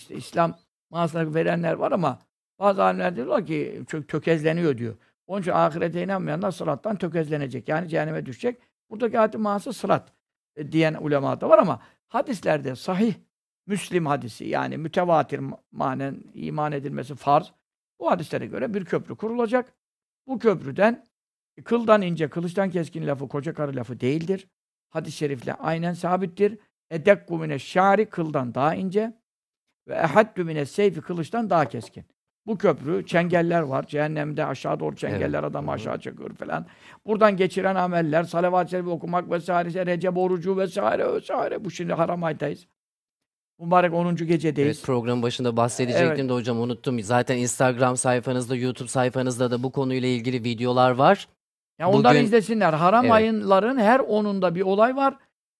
İslam 0.09 0.57
manasına 0.89 1.33
verenler 1.33 1.73
var 1.73 1.91
ama 1.91 2.19
bazı 2.59 2.83
alimler 2.83 3.15
diyorlar 3.15 3.45
ki 3.45 3.81
çok 3.87 4.07
tökezleniyor 4.07 4.77
diyor. 4.77 4.95
Onun 5.29 5.41
için 5.41 5.51
ahirete 5.51 6.03
inanmayanlar 6.03 6.51
sırattan 6.51 6.95
tökezlenecek. 6.95 7.67
Yani 7.67 7.89
cehenneme 7.89 8.25
düşecek. 8.25 8.61
Buradaki 8.89 9.19
ayetin 9.19 9.41
manası 9.41 9.73
sırat 9.73 10.13
e, 10.55 10.71
diyen 10.71 10.93
ulema 10.93 11.41
da 11.41 11.49
var 11.49 11.57
ama 11.57 11.81
hadislerde 12.07 12.75
sahih 12.75 13.13
Müslim 13.67 14.05
hadisi 14.05 14.45
yani 14.45 14.77
mütevatir 14.77 15.41
manen 15.71 16.23
iman 16.33 16.71
edilmesi 16.71 17.15
farz. 17.15 17.51
Bu 17.99 18.11
hadislere 18.11 18.45
göre 18.45 18.73
bir 18.73 18.85
köprü 18.85 19.15
kurulacak. 19.15 19.73
Bu 20.27 20.39
köprüden 20.39 21.05
kıldan 21.63 22.01
ince, 22.01 22.29
kılıçtan 22.29 22.69
keskin 22.69 23.07
lafı 23.07 23.27
koca 23.27 23.53
karı 23.53 23.75
lafı 23.75 23.99
değildir. 23.99 24.47
Hadis-i 24.89 25.17
şerifle 25.17 25.53
aynen 25.53 25.93
sabittir. 25.93 26.57
Edekku 26.89 27.37
mine 27.37 27.59
şari 27.59 28.05
kıldan 28.05 28.53
daha 28.53 28.75
ince 28.75 29.13
ve 29.87 29.95
ehaddu 29.95 30.45
mine 30.45 30.65
seyfi 30.65 31.01
kılıçtan 31.01 31.49
daha 31.49 31.65
keskin. 31.65 32.05
Bu 32.49 32.57
köprü, 32.57 33.05
çengeller 33.05 33.61
var. 33.61 33.87
Cehennemde 33.87 34.45
aşağı 34.45 34.79
doğru 34.79 34.95
çengeller 34.95 35.39
evet. 35.39 35.51
adamı 35.51 35.71
aşağı 35.71 35.99
çekiyor 35.99 36.35
falan. 36.35 36.65
Buradan 37.05 37.37
geçiren 37.37 37.75
ameller, 37.75 38.23
salavat-ı 38.23 38.69
şerifi 38.69 38.89
okumak 38.89 39.31
vesaire, 39.31 39.85
Recep 39.85 40.17
orucu 40.17 40.57
vesaire 40.57 41.13
vesaire. 41.13 41.65
Bu 41.65 41.71
şimdi 41.71 41.93
haram 41.93 42.23
aydayız. 42.23 42.67
Mübarek 43.59 43.93
10. 43.93 44.15
gecedeyiz. 44.15 44.77
Evet 44.77 44.85
programın 44.85 45.23
başında 45.23 45.57
bahsedecektim 45.57 46.07
evet. 46.07 46.29
de 46.29 46.33
hocam 46.33 46.59
unuttum. 46.61 46.99
Zaten 46.99 47.37
Instagram 47.37 47.97
sayfanızda, 47.97 48.55
YouTube 48.55 48.89
sayfanızda 48.89 49.51
da 49.51 49.63
bu 49.63 49.71
konuyla 49.71 50.09
ilgili 50.09 50.43
videolar 50.43 50.91
var. 50.91 51.27
Ya 51.79 51.87
Bugün... 51.87 51.99
onları 51.99 52.17
izlesinler. 52.17 52.73
Haram 52.73 53.05
evet. 53.05 53.13
ayınların 53.13 53.77
her 53.77 53.99
onunda 53.99 54.55
bir 54.55 54.61
olay 54.61 54.95
var. 54.95 55.17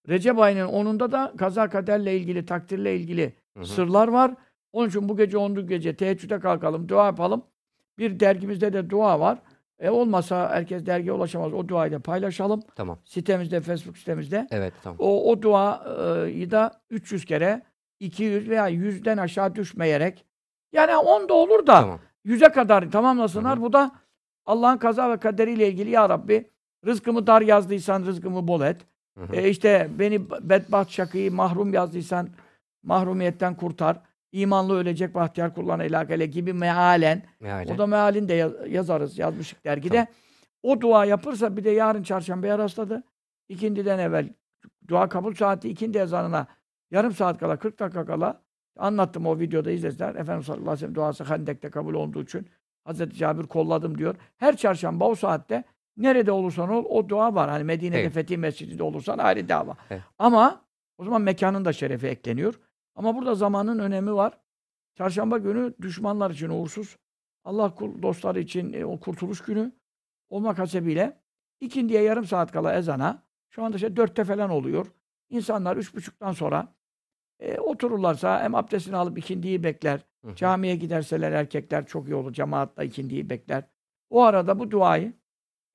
Recep 0.10 0.40
ayının 0.40 0.68
onunda 0.68 1.12
da 1.12 1.34
kaza 1.38 1.70
kaderle 1.70 2.18
ilgili, 2.18 2.46
takdirle 2.46 2.96
ilgili 2.96 3.34
Hı-hı. 3.58 3.66
sırlar 3.66 4.08
var. 4.08 4.32
Onun 4.72 4.90
için 4.90 5.10
bu 5.10 5.18
gece 5.18 5.38
10. 5.38 5.68
gece 5.68 5.96
teheccüde 5.96 6.40
kalkalım, 6.40 6.90
dua 6.90 7.06
yapalım. 7.06 7.44
Bir 7.98 8.20
dergimizde 8.20 8.74
de 8.74 8.90
dua 8.90 9.20
var. 9.20 9.40
E 9.80 9.90
olmasa 9.90 10.50
herkes 10.50 10.86
dergiye 10.86 11.14
ulaşamaz. 11.14 11.54
O 11.54 11.68
duayı 11.68 11.92
da 11.92 12.00
paylaşalım. 12.00 12.62
Tamam. 12.76 13.00
Sitemizde, 13.06 13.62
Facebook 13.62 13.98
sitemizde. 13.98 14.48
Evet, 14.52 14.74
tamam. 14.84 14.98
O, 15.00 15.32
o 15.32 15.42
duayı 15.42 16.52
da 16.52 16.82
300 16.90 17.26
kere 17.26 17.62
200 18.00 18.50
veya 18.50 18.70
100'den 18.70 19.18
aşağı 19.18 19.56
düşmeyerek 19.56 20.26
yani 20.74 20.98
10 20.98 21.30
da 21.30 21.34
olur 21.34 21.68
da 21.68 21.82
tamam. 21.82 22.00
100'e 22.26 22.52
kadar 22.52 22.92
tamamlasınlar. 22.92 23.56
Hı-hı. 23.56 23.64
Bu 23.64 23.74
da 23.74 23.92
Allah'ın 24.46 24.78
kaza 24.78 25.12
ve 25.12 25.18
kaderiyle 25.18 25.68
ilgili 25.68 25.90
ya 25.90 26.10
Rabbi 26.10 26.50
rızkımı 26.86 27.28
dar 27.28 27.42
yazdıysan 27.42 28.06
rızkımı 28.06 28.48
bol 28.48 28.62
et. 28.62 28.78
E 29.34 29.50
işte 29.50 29.90
beni 30.00 30.30
bedbaht 30.30 30.90
şakıyı 30.90 31.32
mahrum 31.32 31.74
yazdıysan 31.74 32.30
mahrumiyetten 32.84 33.56
kurtar. 33.56 34.00
İmanlı 34.32 34.76
ölecek 34.76 35.16
bahtiyar 35.16 35.54
kullarına 35.54 35.84
ilakale 35.84 36.26
gibi 36.26 36.54
mealen. 36.54 37.24
mealen. 37.40 37.76
O 37.76 37.78
da 37.78 37.88
mealin 37.88 38.28
de 38.28 38.52
yazarız. 38.70 39.18
Yazmışık 39.18 39.66
dergide. 39.66 39.94
Tamam. 39.96 40.08
O 40.64 40.82
dua 40.82 41.06
yapırsa 41.06 41.58
bir 41.58 41.64
de 41.64 41.70
yarın 41.70 42.04
çarşambaya 42.04 42.58
rastladı. 42.58 43.04
İkindiden 43.50 44.00
evvel 44.00 44.34
dua 44.88 45.10
kabul 45.10 45.34
saati 45.36 45.70
ikindi 45.70 45.98
ezanına 45.98 46.48
yarım 46.92 47.12
saat 47.12 47.38
kala 47.38 47.60
40 47.60 47.80
dakika 47.80 48.06
kala 48.06 48.42
anlattım 48.78 49.26
o 49.26 49.40
videoda 49.40 49.72
izlediler. 49.72 50.16
Efendimiz 50.16 50.46
sallallahu 50.46 50.64
aleyhi 50.64 50.76
ve 50.76 50.80
sellem 50.80 50.96
duası 50.96 51.24
Hendek'te 51.24 51.70
kabul 51.70 51.94
olduğu 51.94 52.24
için 52.24 52.48
Hazreti 52.84 53.18
Cabir 53.18 53.44
kolladım 53.44 53.98
diyor. 53.98 54.16
Her 54.38 54.58
çarşamba 54.58 55.06
o 55.08 55.16
saatte 55.16 55.64
nerede 55.98 56.32
olursan 56.32 56.70
ol 56.70 56.86
o 56.90 57.10
dua 57.10 57.36
var. 57.36 57.50
Hani 57.50 57.64
Medine'de 57.64 58.02
evet. 58.02 58.14
Fetih 58.14 58.38
Mescidi'de 58.38 58.84
olursan 58.84 59.18
ayrı 59.18 59.50
dava. 59.50 59.78
Evet. 59.90 60.02
Ama 60.20 60.62
o 60.98 61.04
zaman 61.04 61.22
mekanın 61.22 61.66
da 61.66 61.74
şerefi 61.74 62.08
ekleniyor. 62.08 62.60
Ama 62.96 63.16
burada 63.16 63.36
zamanın 63.36 63.80
önemi 63.80 64.14
var. 64.14 64.40
Çarşamba 64.96 65.38
günü 65.38 65.74
düşmanlar 65.82 66.32
için 66.32 66.50
uğursuz. 66.50 66.98
Allah 67.44 67.76
kul 67.76 68.02
dostları 68.02 68.40
için 68.40 68.74
e, 68.74 68.86
o 68.86 69.00
kurtuluş 69.00 69.42
günü 69.42 69.72
olmak 70.30 70.60
hasebiyle 70.60 71.22
ikindiye 71.60 72.02
yarım 72.02 72.26
saat 72.26 72.52
kala 72.52 72.76
ezana 72.76 73.24
şu 73.50 73.64
anda 73.64 73.76
işte 73.76 73.96
dörtte 73.96 74.24
falan 74.24 74.50
oluyor. 74.50 74.88
İnsanlar 75.30 75.78
üç 75.78 75.96
buçuktan 75.96 76.32
sonra 76.32 76.68
e, 77.40 77.60
otururlarsa 77.60 78.44
hem 78.44 78.56
abdestini 78.56 78.96
alıp 78.96 79.18
ikindiyi 79.18 79.64
bekler. 79.64 80.06
Hı 80.26 80.32
hı. 80.32 80.36
Camiye 80.36 80.76
giderseler 80.76 81.32
erkekler 81.32 81.86
çok 81.86 82.08
iyi 82.08 82.16
olur. 82.16 82.34
Cemaatle 82.34 82.86
ikindiyi 82.86 83.30
bekler. 83.30 83.64
O 84.10 84.24
arada 84.24 84.60
bu 84.60 84.72
duayı 84.72 85.14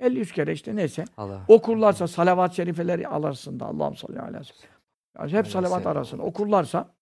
50-100 0.01 0.33
kere 0.33 0.53
işte 0.53 0.77
neyse 0.77 1.05
Allah. 1.17 1.45
okurlarsa 1.49 2.09
salavat-ı 2.09 2.55
şerifeleri 2.55 3.09
alırsın 3.09 3.61
da 3.61 3.67
Allah'ım 3.67 3.97
sallallahu 3.97 4.27
aleyhi 4.27 4.41
ve 4.41 4.45
sellem. 4.45 4.75
Yani 5.19 5.33
hep 5.33 5.47
salavat 5.47 5.87
arasında 5.87 6.23
okurlarsa 6.23 6.95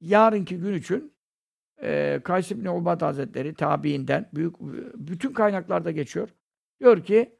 yarınki 0.00 0.58
gün 0.58 0.74
için 0.74 1.14
e, 1.82 2.20
Kays 2.24 2.50
İbni 2.50 2.70
Ubad 2.70 3.02
Hazretleri 3.02 3.54
tabiinden 3.54 4.30
büyük 4.34 4.60
bütün 4.94 5.32
kaynaklarda 5.32 5.90
geçiyor. 5.90 6.28
Diyor 6.80 7.04
ki 7.04 7.38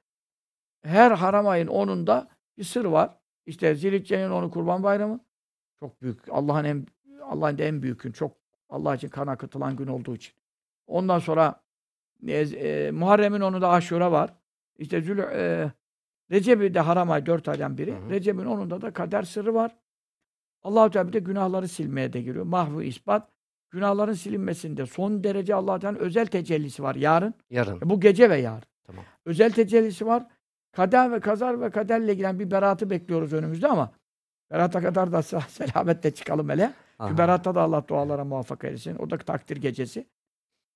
her 0.82 1.10
haram 1.10 1.46
ayın 1.46 1.66
onunda 1.66 2.28
bir 2.58 2.64
sır 2.64 2.84
var. 2.84 3.18
İşte 3.46 3.74
Zilhicce'nin 3.74 4.30
onu 4.30 4.50
Kurban 4.50 4.82
Bayramı. 4.82 5.20
Çok 5.80 6.02
büyük. 6.02 6.18
Allah'ın 6.30 6.64
en 6.64 6.86
Allah'ın 7.22 7.58
en 7.58 7.82
büyük 7.82 8.00
gün. 8.00 8.12
Çok 8.12 8.36
Allah 8.68 8.94
için 8.94 9.08
kan 9.08 9.26
akıtılan 9.26 9.76
gün 9.76 9.86
olduğu 9.86 10.14
için. 10.14 10.34
Ondan 10.86 11.18
sonra 11.18 11.62
e, 12.26 12.38
e, 12.38 12.90
Muharrem'in 12.90 13.40
onu 13.40 13.60
da 13.60 13.68
Aşura 13.68 14.12
var. 14.12 14.34
İşte 14.78 15.00
Zül 15.00 15.18
e, 15.18 15.72
Recep'i 16.30 16.74
de 16.74 16.80
haram 16.80 17.10
ay 17.10 17.26
dört 17.26 17.48
aydan 17.48 17.78
biri. 17.78 17.94
Recep'in 18.10 18.44
onunda 18.44 18.82
da 18.82 18.92
kader 18.92 19.22
sırrı 19.22 19.54
var. 19.54 19.76
Allah-u 20.66 20.90
Teala 20.90 21.08
bir 21.08 21.12
de 21.12 21.18
günahları 21.18 21.68
silmeye 21.68 22.12
de 22.12 22.22
giriyor. 22.22 22.44
Mahvu 22.44 22.82
ispat. 22.82 23.28
Günahların 23.70 24.12
silinmesinde 24.12 24.86
son 24.86 25.24
derece 25.24 25.54
Allah 25.54 25.78
Teala'nın 25.78 25.98
özel 25.98 26.26
tecellisi 26.26 26.82
var 26.82 26.94
yarın. 26.94 27.34
Yarın. 27.50 27.76
E 27.76 27.90
bu 27.90 28.00
gece 28.00 28.30
ve 28.30 28.36
yarın. 28.36 28.68
Tamam. 28.84 29.04
Özel 29.24 29.52
tecellisi 29.52 30.06
var. 30.06 30.26
Kader 30.72 31.12
ve 31.12 31.20
kazar 31.20 31.60
ve 31.60 31.70
kaderle 31.70 32.12
ilgili 32.12 32.38
bir 32.38 32.50
beratı 32.50 32.90
bekliyoruz 32.90 33.32
önümüzde 33.32 33.68
ama 33.68 33.92
berata 34.50 34.80
kadar 34.80 35.12
da 35.12 35.22
selametle 35.48 36.10
çıkalım 36.10 36.48
hele. 36.48 36.72
Aha. 36.98 37.18
beratta 37.18 37.54
da 37.54 37.60
Allah 37.62 37.88
dualara 37.88 38.24
muvaffak 38.24 38.64
eylesin. 38.64 38.96
O 38.96 39.10
da 39.10 39.18
takdir 39.18 39.56
gecesi. 39.56 40.06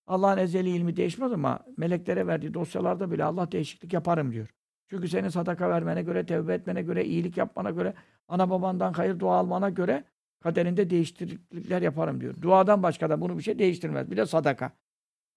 Allah'ın 0.06 0.38
ezeli 0.38 0.68
ilmi 0.68 0.96
değişmez 0.96 1.32
ama 1.32 1.58
meleklere 1.76 2.26
verdiği 2.26 2.54
dosyalarda 2.54 3.10
bile 3.10 3.24
Allah 3.24 3.52
değişiklik 3.52 3.92
yaparım 3.92 4.32
diyor. 4.32 4.48
Çünkü 4.90 5.08
senin 5.08 5.28
sadaka 5.28 5.70
vermene 5.70 6.02
göre, 6.02 6.26
tevbe 6.26 6.54
etmene 6.54 6.82
göre, 6.82 7.04
iyilik 7.04 7.36
yapmana 7.36 7.70
göre, 7.70 7.94
ana 8.28 8.50
babandan 8.50 8.92
hayır 8.92 9.18
dua 9.20 9.36
almana 9.36 9.68
göre 9.68 10.04
kaderinde 10.42 10.90
değişiklikler 10.90 11.82
yaparım 11.82 12.20
diyor. 12.20 12.34
Duadan 12.42 12.82
başka 12.82 13.10
da 13.10 13.20
bunu 13.20 13.38
bir 13.38 13.42
şey 13.42 13.58
değiştirmez. 13.58 14.10
Bir 14.10 14.16
de 14.16 14.26
sadaka. 14.26 14.72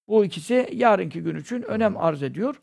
Bu 0.08 0.26
ikisi 0.26 0.70
yarınki 0.74 1.22
gün 1.24 1.36
için 1.36 1.62
önem 1.62 1.98
arz 1.98 2.24
ediyor. 2.24 2.62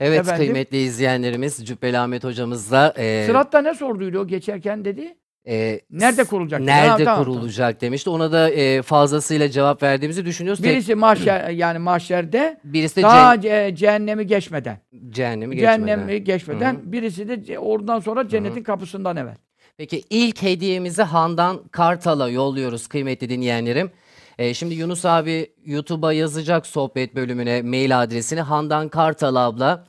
Evet 0.00 0.20
Efendim, 0.20 0.44
kıymetli 0.44 0.76
izleyenlerimiz 0.78 1.66
Cübbeli 1.66 1.98
Ahmet 1.98 2.24
hocamızla. 2.24 2.94
E, 2.96 3.24
Sırat'ta 3.26 3.62
ne 3.62 3.74
sorduydu 3.74 4.18
o 4.18 4.26
geçerken 4.26 4.84
dedi? 4.84 5.14
E, 5.48 5.80
nerede 5.90 6.24
kurulacak? 6.24 6.60
Nerede 6.60 7.04
tamam, 7.04 7.24
kurulacak 7.24 7.80
tamam. 7.80 7.80
demişti. 7.80 8.10
Ona 8.10 8.32
da 8.32 8.50
e, 8.50 8.82
fazlasıyla 8.82 9.50
cevap 9.50 9.82
verdiğimizi 9.82 10.24
düşünüyoruz. 10.24 10.64
Birisi 10.64 10.94
mahşer 10.94 11.50
yani 11.50 11.78
mahşerde 11.78 12.60
birisi 12.64 12.96
de 12.96 13.02
daha 13.02 13.40
ce 13.40 13.72
cehennemi 13.76 14.26
geçmeden. 14.26 14.78
Cehennemi 15.08 15.56
geçmeden. 15.56 15.86
Cehennemi 15.86 16.24
geçmeden. 16.24 16.74
Hı-hı. 16.74 16.92
Birisi 16.92 17.46
de 17.48 17.58
oradan 17.58 18.00
sonra 18.00 18.28
cennetin 18.28 18.56
Hı-hı. 18.56 18.64
kapısından 18.64 19.16
evvel. 19.16 19.36
Peki 19.76 20.02
ilk 20.10 20.42
hediyemizi 20.42 21.02
Handan 21.02 21.68
Kartal'a 21.68 22.28
yolluyoruz 22.28 22.86
kıymetli 22.86 23.28
dinleyenlerim. 23.28 23.90
Ee, 24.38 24.54
şimdi 24.54 24.74
Yunus 24.74 25.04
abi 25.04 25.52
YouTube'a 25.64 26.12
yazacak 26.12 26.66
sohbet 26.66 27.14
bölümüne 27.14 27.62
mail 27.62 28.02
adresini 28.02 28.40
Handan 28.40 28.88
Kartal 28.88 29.34
abla 29.36 29.84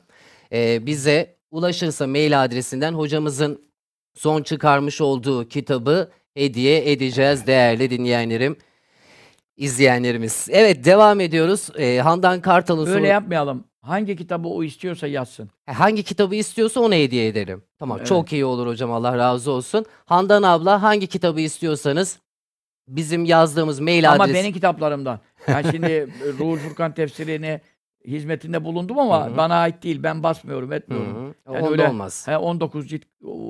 e, 0.52 0.86
bize 0.86 1.36
ulaşırsa 1.50 2.06
mail 2.06 2.44
adresinden 2.44 2.92
hocamızın 2.92 3.71
son 4.14 4.42
çıkarmış 4.42 5.00
olduğu 5.00 5.48
kitabı 5.48 6.10
hediye 6.34 6.92
edeceğiz 6.92 7.46
değerli 7.46 7.90
dinleyenlerim, 7.90 8.56
izleyenlerimiz. 9.56 10.48
Evet 10.50 10.84
devam 10.84 11.20
ediyoruz. 11.20 11.68
Ee, 11.78 11.98
Handan 11.98 12.40
Kartal'ın 12.40 12.86
Böyle 12.86 12.98
soru... 12.98 13.06
yapmayalım. 13.06 13.64
Hangi 13.82 14.16
kitabı 14.16 14.48
o 14.48 14.64
istiyorsa 14.64 15.06
yazsın. 15.06 15.50
Hangi 15.66 16.02
kitabı 16.02 16.34
istiyorsa 16.34 16.80
ona 16.80 16.94
hediye 16.94 17.26
ederim. 17.26 17.62
Tamam 17.78 17.98
evet. 17.98 18.06
çok 18.06 18.32
iyi 18.32 18.44
olur 18.44 18.66
hocam 18.66 18.92
Allah 18.92 19.18
razı 19.18 19.50
olsun. 19.50 19.84
Handan 20.04 20.42
abla 20.42 20.82
hangi 20.82 21.06
kitabı 21.06 21.40
istiyorsanız 21.40 22.18
bizim 22.88 23.24
yazdığımız 23.24 23.80
mail 23.80 24.12
Ama 24.12 24.24
adresi... 24.24 24.38
Ama 24.38 24.42
benim 24.42 24.52
kitaplarımdan. 24.54 25.20
Yani 25.48 25.66
şimdi 25.70 26.08
Ruhul 26.38 26.56
Furkan 26.56 26.94
tefsirini 26.94 27.60
hizmetinde 28.06 28.64
bulundum 28.64 28.98
ama 28.98 29.26
Hı 29.26 29.30
hı. 29.32 29.36
bana 29.36 29.54
ait 29.54 29.82
değil. 29.82 30.02
Ben 30.02 30.22
basmıyorum, 30.22 30.72
etmiyorum. 30.72 31.14
hı. 31.28 31.34
Yani 31.52 31.62
Onda 31.62 31.70
öyle- 31.70 31.88
olmaz. 31.88 32.28
He 32.28 32.36
19 32.38 32.88
cilt 32.88 33.02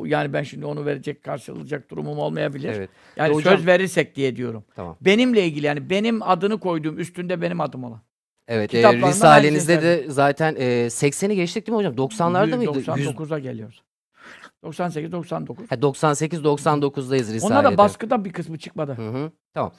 yani 0.05 0.33
ben 0.33 0.43
şimdi 0.43 0.67
onu 0.67 0.87
verecek, 0.87 1.23
karşılayacak 1.23 1.91
durumum 1.91 2.19
olmayabilir. 2.19 2.73
Evet. 2.77 2.91
Yani 3.17 3.35
Hocam- 3.35 3.57
söz 3.57 3.67
verirsek 3.67 4.17
diye 4.17 4.37
diyorum. 4.37 4.65
Tamam. 4.77 4.97
Benimle 5.01 5.45
ilgili 5.47 5.67
yani 5.67 5.91
benim 5.91 6.23
adını 6.23 6.61
koyduğum 6.61 6.99
üstünde 6.99 7.43
benim 7.43 7.61
adım 7.61 7.85
olan. 7.85 8.01
Evet. 8.49 8.75
E, 8.75 8.93
Risalenizde 8.93 9.83
de 9.83 10.05
zaten 10.09 10.55
e, 10.59 10.65
80'i 10.91 11.37
geçtik 11.37 11.67
değil 11.67 11.79
mi 11.79 11.87
hocam? 11.87 11.95
90'larda 11.95 12.57
mıydı? 12.57 12.79
100 12.79 12.87
99'a 12.89 13.39
geliyoruz. 13.39 13.83
98 14.63 15.13
99. 15.13 15.71
Ha, 15.71 15.75
98-99'dayız 15.75 17.33
Risale'de. 17.33 17.55
Ona 17.59 17.65
da 17.65 17.79
baskıda 17.79 18.25
bir 18.25 18.33
kısmı 18.33 18.59
çıkmadı. 18.59 18.93
Hı 18.97 19.09
hı. 19.09 19.31
Tamam. 19.55 19.73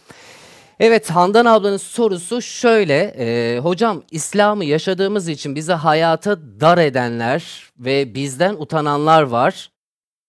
Evet 0.79 1.09
Handan 1.09 1.45
ablanın 1.45 1.77
sorusu 1.77 2.41
şöyle. 2.41 3.13
e, 3.17 3.59
hocam 3.59 4.03
İslam'ı 4.11 4.65
yaşadığımız 4.65 5.27
için 5.27 5.55
bizi 5.55 5.73
hayata 5.73 6.59
dar 6.59 6.77
edenler 6.77 7.71
ve 7.79 8.15
bizden 8.15 8.53
utananlar 8.53 9.21
var. 9.23 9.71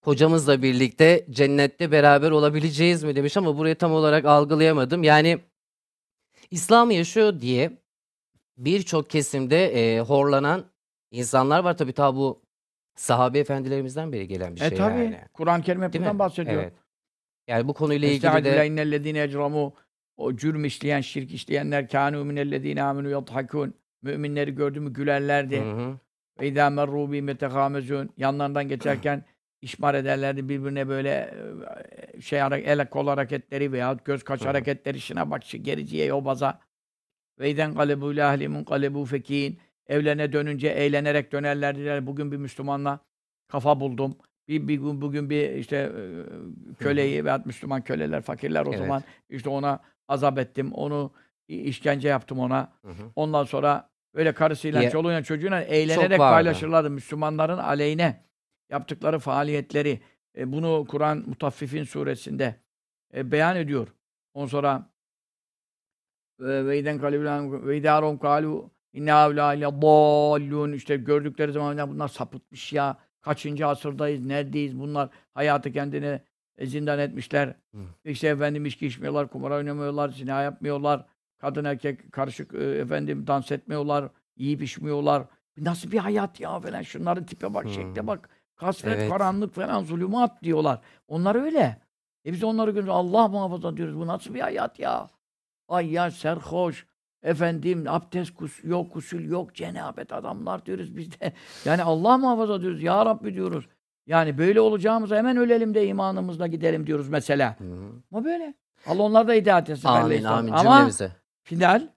Hocamızla 0.05 0.63
birlikte 0.63 1.27
cennette 1.31 1.93
beraber 1.93 2.31
olabileceğiz 2.31 3.05
mi 3.05 3.17
demiş 3.17 3.37
ama 3.37 3.59
burayı 3.59 3.75
tam 3.75 3.93
olarak 3.93 4.25
algılayamadım. 4.25 5.03
Yani 5.03 5.39
İslam'ı 6.51 6.95
yaşıyor 6.95 7.41
diye 7.41 7.71
birçok 8.57 9.11
kesimde 9.11 9.67
e, 9.97 10.01
horlanan 10.01 10.65
insanlar 11.11 11.65
var. 11.65 11.77
Tabii 11.77 11.93
ta 11.93 12.17
bu 12.17 12.43
sahabe 12.97 13.39
efendilerimizden 13.39 14.13
beri 14.13 14.29
gelen 14.29 14.57
bir 14.57 14.61
e 14.61 14.69
şey 14.69 14.79
tabii. 14.79 14.99
yani. 15.01 15.21
Kur'an-ı 15.33 15.63
Kerim 15.63 15.83
hep 15.83 15.93
Değil 15.93 16.03
bundan 16.03 16.15
mi? 16.17 16.19
bahsediyor. 16.19 16.63
Evet. 16.63 16.73
Yani 17.49 17.69
bu 17.69 17.75
konuyla 17.75 18.09
ilgili 18.09 18.45
de 18.45 18.69
o 20.17 20.37
cürm 20.37 20.65
işleyen, 20.65 21.01
şirk 21.01 21.35
işleyenler 21.35 21.85
kânû 21.85 22.25
minellezîne 22.25 22.81
âmenû 22.81 23.11
yadhakûn. 23.11 23.75
Müminleri 24.03 24.55
gördü 24.55 24.81
mü 24.81 24.93
gülerlerdi. 24.93 25.63
Ve 26.41 26.49
idâ 26.49 26.67
merrû 26.69 27.29
yetehâmezûn. 27.29 28.11
Yanlarından 28.17 28.69
geçerken 28.69 29.25
işmar 29.63 29.95
ederlerdi 29.95 30.49
birbirine 30.49 30.89
böyle 30.89 31.35
şey 32.21 32.39
el 32.41 32.87
kol 32.87 33.07
hareketleri 33.07 33.73
veya 33.73 33.97
göz 34.05 34.23
kaş 34.23 34.43
hareketleri 34.43 35.01
şuna 35.01 35.31
bak 35.31 35.45
şu 35.45 35.59
gericiye 35.59 36.07
yobaza. 36.07 36.61
Ve 37.39 37.51
iden 37.51 37.73
galebû 37.73 38.17
lâhli 38.17 38.45
munqalebû 38.45 39.07
fekîn. 39.07 39.59
Evlerine 39.87 40.33
dönünce 40.33 40.69
eğlenerek 40.69 41.33
dönerlerdi. 41.33 41.85
Der, 41.85 42.07
Bugün 42.07 42.33
bir 42.33 42.37
Müslümanla 42.37 43.01
kafa 43.49 43.81
buldum. 43.81 44.17
Bir, 44.49 44.69
bir 44.69 44.75
gün 44.75 45.01
bugün 45.01 45.31
bir 45.31 45.51
işte 45.51 45.93
köleyi 46.79 47.25
veya 47.25 47.43
Müslüman 47.45 47.83
köleler, 47.83 48.23
fakirler 48.23 48.67
o 48.67 48.69
Evet. 48.69 48.79
zaman 48.79 49.03
işte 49.31 49.49
ona 49.49 49.81
azap 50.09 50.39
ettim. 50.39 50.73
Onu 50.73 51.13
işkence 51.49 52.09
yaptım 52.09 52.39
ona. 52.39 52.73
Hı 52.83 52.89
hı. 52.89 53.11
Ondan 53.17 53.45
sonra 53.45 53.91
öyle 54.15 54.33
karısıyla, 54.35 54.83
Ya- 54.83 54.91
çoluğuyla, 54.91 55.23
çocuğuyla 55.23 55.61
eğlenerek 55.63 56.19
paylaşırlardı. 56.19 56.91
Müslümanların 56.91 57.59
aleyhine 57.59 58.25
yaptıkları 58.71 59.19
faaliyetleri. 59.19 60.01
E, 60.39 60.53
bunu 60.53 60.85
Kur'an 60.89 61.25
Mutaffifin 61.27 61.85
suresinde 61.85 62.55
e, 63.15 63.33
beyan 63.33 63.57
ediyor. 63.57 63.89
Ondan 64.35 64.49
sonra 64.49 64.91
e, 66.41 66.45
ve 66.67 66.79
iden 66.79 66.99
kalibran 67.01 67.67
ve 67.67 67.77
idarum 67.77 68.19
kalu 68.19 68.71
inna 68.93 69.15
avla 69.15 69.55
ile 69.55 69.65
dallun 69.65 70.73
işte 70.73 70.97
gördükleri 70.97 71.53
zaman 71.53 71.79
ya 71.79 71.89
bunlar 71.89 72.09
sapıtmış 72.09 72.73
ya. 72.73 72.97
Kaçıncı 73.21 73.67
asırdayız? 73.67 74.27
Neredeyiz? 74.27 74.79
Bunlar 74.79 75.09
hayatı 75.35 75.73
kendine 75.73 76.21
e, 76.59 76.67
zindan 76.67 76.99
etmişler. 76.99 77.55
Hı. 77.75 77.79
İşte 78.05 78.29
efendim 78.29 78.67
içki 78.67 78.87
içmiyorlar, 78.87 79.29
kumar 79.29 79.51
oynamıyorlar, 79.51 80.09
zina 80.09 80.43
yapmıyorlar. 80.43 81.05
Kadın 81.39 81.65
erkek 81.65 82.13
karışık 82.13 82.55
e, 82.55 82.65
efendim 82.65 83.27
dans 83.27 83.53
etmiyorlar, 83.53 84.09
yiyip 84.37 84.63
içmiyorlar. 84.63 85.23
Nasıl 85.57 85.93
bir 85.93 85.99
hayat 85.99 86.41
ya 86.41 86.61
falan. 86.61 86.83
Şunların 86.83 87.25
tipe 87.25 87.55
bak, 87.55 87.65
Hı. 87.65 87.69
şekle 87.69 88.07
bak. 88.07 88.29
Kasvet, 88.57 88.97
Evet. 88.97 89.11
karanlık 89.11 89.55
falan, 89.55 89.85
zulümat 89.85 90.43
diyorlar. 90.43 90.81
Onlar 91.09 91.35
öyle. 91.35 91.81
E 92.27 92.33
biz 92.33 92.45
onları 92.45 92.71
görüyoruz. 92.71 92.95
Allah 92.95 93.29
muhafaza 93.29 93.77
diyoruz. 93.77 93.97
Bu 93.97 94.07
nasıl 94.07 94.35
bir 94.35 94.41
hayat 94.41 94.79
ya? 94.79 95.09
Ay 95.69 95.93
ya 95.93 96.11
serhoş. 96.11 96.87
Efendim 97.23 97.85
abdest 97.89 98.35
kus 98.35 98.65
yok, 98.65 98.95
gusül 98.95 99.31
yok, 99.31 99.55
cenabet 99.55 100.13
adamlar 100.13 100.67
diyoruz 100.67 100.97
biz 100.97 101.21
de. 101.21 101.33
Yani 101.65 101.83
Allah 101.83 102.19
muhafaza 102.19 102.61
diyoruz. 102.61 102.83
Ya 102.83 103.07
Rabbi 103.07 103.35
diyoruz. 103.35 103.69
Yani 104.06 104.38
böyle 104.38 104.62
olacağımıza 104.62 105.18
hemen 105.18 105.38
ölelim 105.38 105.74
de 105.74 105.88
imanımızla 105.88 106.48
gidelim 106.48 106.88
diyoruz 106.88 107.10
mesela. 107.10 107.60
Hı 107.60 107.64
hı. 107.64 107.92
Ama 108.12 108.26
böyle. 108.26 108.54
Allah 108.86 109.04
onlar 109.04 109.28
da 109.28 109.34
hidayet 109.34 109.70
etsin. 109.70 109.88
Amin 109.88 110.04
Aleyhisselam. 110.06 110.38
amin 110.38 110.52
Ama 110.52 110.76
cümlemize. 110.76 111.12
final 111.44 111.90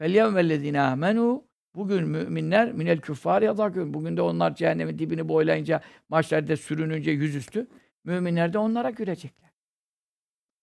فَالْيَوْمَ 0.00 0.78
amenu 0.78 1.46
Bugün 1.74 2.08
müminler 2.08 2.72
minel 2.72 3.00
küffar 3.00 3.42
yadakun. 3.42 3.94
Bugün 3.94 4.16
de 4.16 4.22
onlar 4.22 4.54
cehennemin 4.54 4.98
dibini 4.98 5.28
boylayınca, 5.28 5.80
maçlarda 6.08 6.56
sürününce 6.56 7.10
yüzüstü. 7.10 7.66
Müminler 8.04 8.52
de 8.52 8.58
onlara 8.58 8.90
gülecekler. 8.90 9.50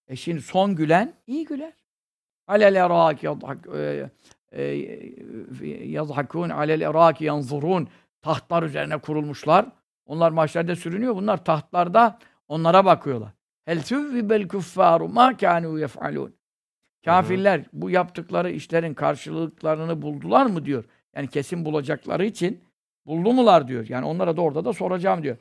E 0.07 0.15
şimdi 0.15 0.41
son 0.41 0.75
gülen 0.75 1.13
iyi 1.27 1.45
güler. 1.45 1.73
Alel 2.47 2.75
erak 2.75 3.23
yadhak 3.23 3.67
e, 3.75 4.09
e, 4.51 4.63
yadhakun 5.85 6.49
alel 6.49 6.81
erak 6.81 7.21
yanzurun. 7.21 7.87
Tahtlar 8.21 8.63
üzerine 8.63 8.97
kurulmuşlar. 8.97 9.65
Onlar 10.08 10.30
maçlarda 10.30 10.76
sürünüyor. 10.76 11.16
Bunlar 11.16 11.44
tahtlarda 11.44 12.18
onlara 12.48 12.84
bakıyorlar. 12.84 13.32
Hel 13.64 13.82
tüvvibel 13.82 14.48
küffaru 14.48 15.08
ma 15.08 15.32
kânû 15.32 15.80
yef'alûn. 15.80 16.34
Kafirler 17.04 17.64
bu 17.72 17.90
yaptıkları 17.90 18.50
işlerin 18.50 18.94
karşılıklarını 18.94 20.02
buldular 20.02 20.46
mı 20.46 20.64
diyor. 20.64 20.84
Yani 21.16 21.28
kesin 21.28 21.64
bulacakları 21.64 22.24
için 22.24 22.64
buldu 23.06 23.32
mular 23.32 23.68
diyor. 23.68 23.86
Yani 23.88 24.06
onlara 24.06 24.36
da 24.36 24.40
orada 24.40 24.64
da 24.64 24.72
soracağım 24.72 25.22
diyor. 25.22 25.36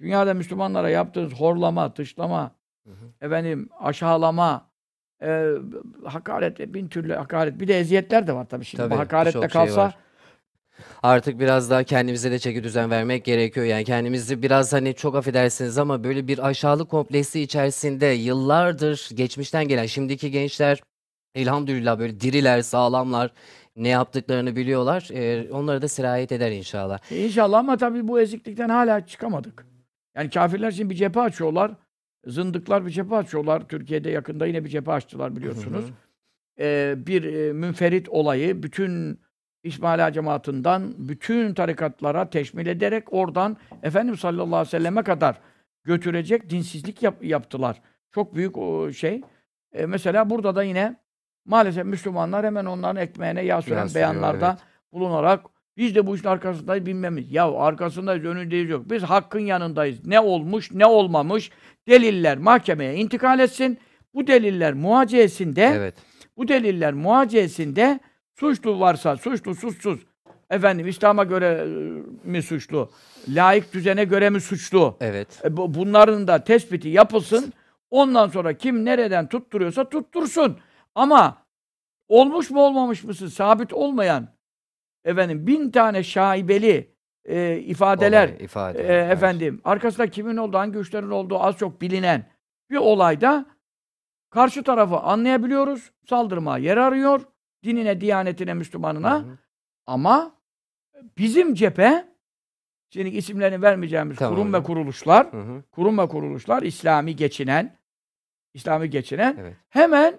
Dünyada 0.00 0.34
Müslümanlara 0.34 0.90
yaptığınız 0.90 1.32
horlama, 1.32 1.96
dışlama, 1.96 2.50
Hı 2.86 2.90
hı. 2.90 3.26
efendim 3.26 3.68
aşağılama, 3.80 4.70
e, 5.22 5.52
hakaret, 6.04 6.74
bin 6.74 6.88
türlü 6.88 7.14
hakaret. 7.14 7.60
Bir 7.60 7.68
de 7.68 7.78
eziyetler 7.78 8.26
de 8.26 8.32
var 8.34 8.44
tabii 8.48 8.64
şimdi. 8.64 8.82
Tabii, 8.82 8.94
Bu 8.94 8.98
hakaretle 8.98 9.40
şey 9.40 9.48
kalsa 9.48 9.80
var. 9.80 9.96
Artık 11.02 11.40
biraz 11.40 11.70
daha 11.70 11.82
kendimize 11.82 12.30
de 12.30 12.38
çeki 12.38 12.64
düzen 12.64 12.90
vermek 12.90 13.24
gerekiyor. 13.24 13.66
Yani 13.66 13.84
kendimizi 13.84 14.42
biraz 14.42 14.72
hani 14.72 14.94
çok 14.94 15.14
affedersiniz 15.16 15.78
ama 15.78 16.04
böyle 16.04 16.28
bir 16.28 16.46
aşağılık 16.48 16.88
kompleksi 16.90 17.40
içerisinde 17.40 18.06
yıllardır 18.06 19.08
geçmişten 19.14 19.68
gelen 19.68 19.86
şimdiki 19.86 20.30
gençler 20.30 20.80
elhamdülillah 21.34 21.98
böyle 21.98 22.20
diriler, 22.20 22.60
sağlamlar, 22.62 23.30
ne 23.76 23.88
yaptıklarını 23.88 24.56
biliyorlar. 24.56 25.08
Ee, 25.12 25.48
onlara 25.52 25.82
da 25.82 25.88
sirayet 25.88 26.32
eder 26.32 26.50
inşallah. 26.50 26.98
E, 27.12 27.24
İnşallah 27.24 27.58
ama 27.58 27.76
tabii 27.76 28.08
bu 28.08 28.20
eziklikten 28.20 28.68
hala 28.68 29.06
çıkamadık. 29.06 29.66
Yani 30.16 30.30
kafirler 30.30 30.70
şimdi 30.70 30.90
bir 30.90 30.94
cephe 30.94 31.20
açıyorlar. 31.20 31.72
Zındıklar 32.26 32.86
bir 32.86 32.90
cephe 32.90 33.14
açıyorlar. 33.16 33.68
Türkiye'de 33.68 34.10
yakında 34.10 34.46
yine 34.46 34.64
bir 34.64 34.68
cephe 34.70 34.92
açtılar 34.92 35.36
biliyorsunuz. 35.36 35.84
Hı 35.84 35.88
hı. 35.88 35.92
Ee, 36.60 36.94
bir 37.06 37.24
e, 37.24 37.52
münferit 37.52 38.08
olayı 38.08 38.62
bütün 38.62 39.20
İsmaila 39.66 40.12
cemaatinden 40.12 40.94
bütün 40.98 41.54
tarikatlara 41.54 42.30
teşmil 42.30 42.66
ederek 42.66 43.12
oradan 43.12 43.56
Efendimiz 43.82 44.20
sallallahu 44.20 44.56
aleyhi 44.56 44.66
ve 44.66 44.78
selleme 44.78 45.02
kadar 45.02 45.38
götürecek 45.84 46.50
dinsizlik 46.50 47.02
yap- 47.02 47.24
yaptılar. 47.24 47.82
Çok 48.10 48.34
büyük 48.34 48.58
o 48.58 48.92
şey. 48.92 49.20
E, 49.72 49.86
mesela 49.86 50.30
burada 50.30 50.56
da 50.56 50.62
yine 50.62 50.96
maalesef 51.44 51.84
Müslümanlar 51.84 52.46
hemen 52.46 52.64
onların 52.64 53.02
ekmeğine 53.02 53.42
yağ 53.42 53.62
süren 53.62 53.88
beyanlarda 53.94 54.48
evet. 54.50 54.58
bulunarak 54.92 55.40
biz 55.76 55.94
de 55.94 56.06
bu 56.06 56.16
işin 56.16 56.28
arkasındayız 56.28 56.86
bilmemiz. 56.86 57.32
Ya 57.32 57.52
arkasındayız, 57.52 58.24
önündeyiz 58.24 58.70
yok. 58.70 58.90
Biz 58.90 59.02
hakkın 59.02 59.40
yanındayız. 59.40 60.06
Ne 60.06 60.20
olmuş, 60.20 60.72
ne 60.72 60.86
olmamış 60.86 61.50
deliller 61.88 62.38
mahkemeye 62.38 62.94
intikal 62.94 63.40
etsin. 63.40 63.78
Bu 64.14 64.26
deliller 64.26 64.74
muhaciyesinde 64.74 65.72
Evet. 65.76 65.94
bu 66.36 66.48
deliller 66.48 66.94
muhaciyesinde 66.94 68.00
suçlu 68.40 68.80
varsa 68.80 69.16
suçlu, 69.16 69.54
suçsuz. 69.54 70.00
Efendim 70.50 70.86
İslam'a 70.88 71.24
göre 71.24 71.46
e, 71.46 71.66
mi 72.30 72.42
suçlu? 72.42 72.90
Laik 73.28 73.72
düzene 73.72 74.04
göre 74.04 74.30
mi 74.30 74.40
suçlu? 74.40 74.96
Evet. 75.00 75.40
E, 75.44 75.56
bu- 75.56 75.74
bunların 75.74 76.28
da 76.28 76.44
tespiti 76.44 76.88
yapılsın. 76.88 77.52
Ondan 77.90 78.28
sonra 78.28 78.52
kim 78.52 78.84
nereden 78.84 79.28
tutturuyorsa 79.28 79.88
tuttursun. 79.88 80.58
Ama 80.94 81.42
olmuş 82.08 82.50
mu 82.50 82.60
olmamış 82.60 83.04
mısın? 83.04 83.28
Sabit 83.28 83.72
olmayan 83.72 84.28
efendim 85.04 85.46
bin 85.46 85.70
tane 85.70 86.02
şaibeli 86.02 86.94
e, 87.24 87.56
ifadeler 87.58 88.28
Olay, 88.28 88.44
ifade. 88.44 88.78
e, 88.78 88.82
evet. 88.86 89.12
efendim 89.12 89.60
arkasında 89.64 90.10
kimin 90.10 90.36
olduğu, 90.36 90.58
hangi 90.58 90.72
güçlerin 90.72 91.10
olduğu 91.10 91.38
az 91.42 91.56
çok 91.56 91.80
bilinen 91.80 92.26
bir 92.70 92.76
olayda 92.76 93.46
karşı 94.30 94.62
tarafı 94.62 94.96
anlayabiliyoruz. 94.96 95.90
Saldırmaya 96.08 96.64
yer 96.64 96.76
arıyor. 96.76 97.20
Dinine, 97.66 98.00
diyanetine, 98.00 98.50
Hı 98.50 98.54
Müslümanına. 98.54 99.18
hı. 99.22 99.38
Ama 99.86 100.34
bizim 101.18 101.54
cephe 101.54 102.08
şimdi 102.90 103.08
isimlerini 103.08 103.62
vermeyeceğimiz 103.62 104.16
Tamam 104.16 104.34
kurum 104.34 104.52
ve 104.52 104.62
kuruluşlar 104.62 105.32
Hı 105.32 105.40
hı. 105.40 105.62
kurum 105.72 105.98
ve 105.98 106.08
kuruluşlar 106.08 106.62
İslami 106.62 107.16
geçinen 107.16 107.78
İslami 108.54 108.90
geçinen 108.90 109.36
Evet. 109.40 109.56
hemen 109.68 110.18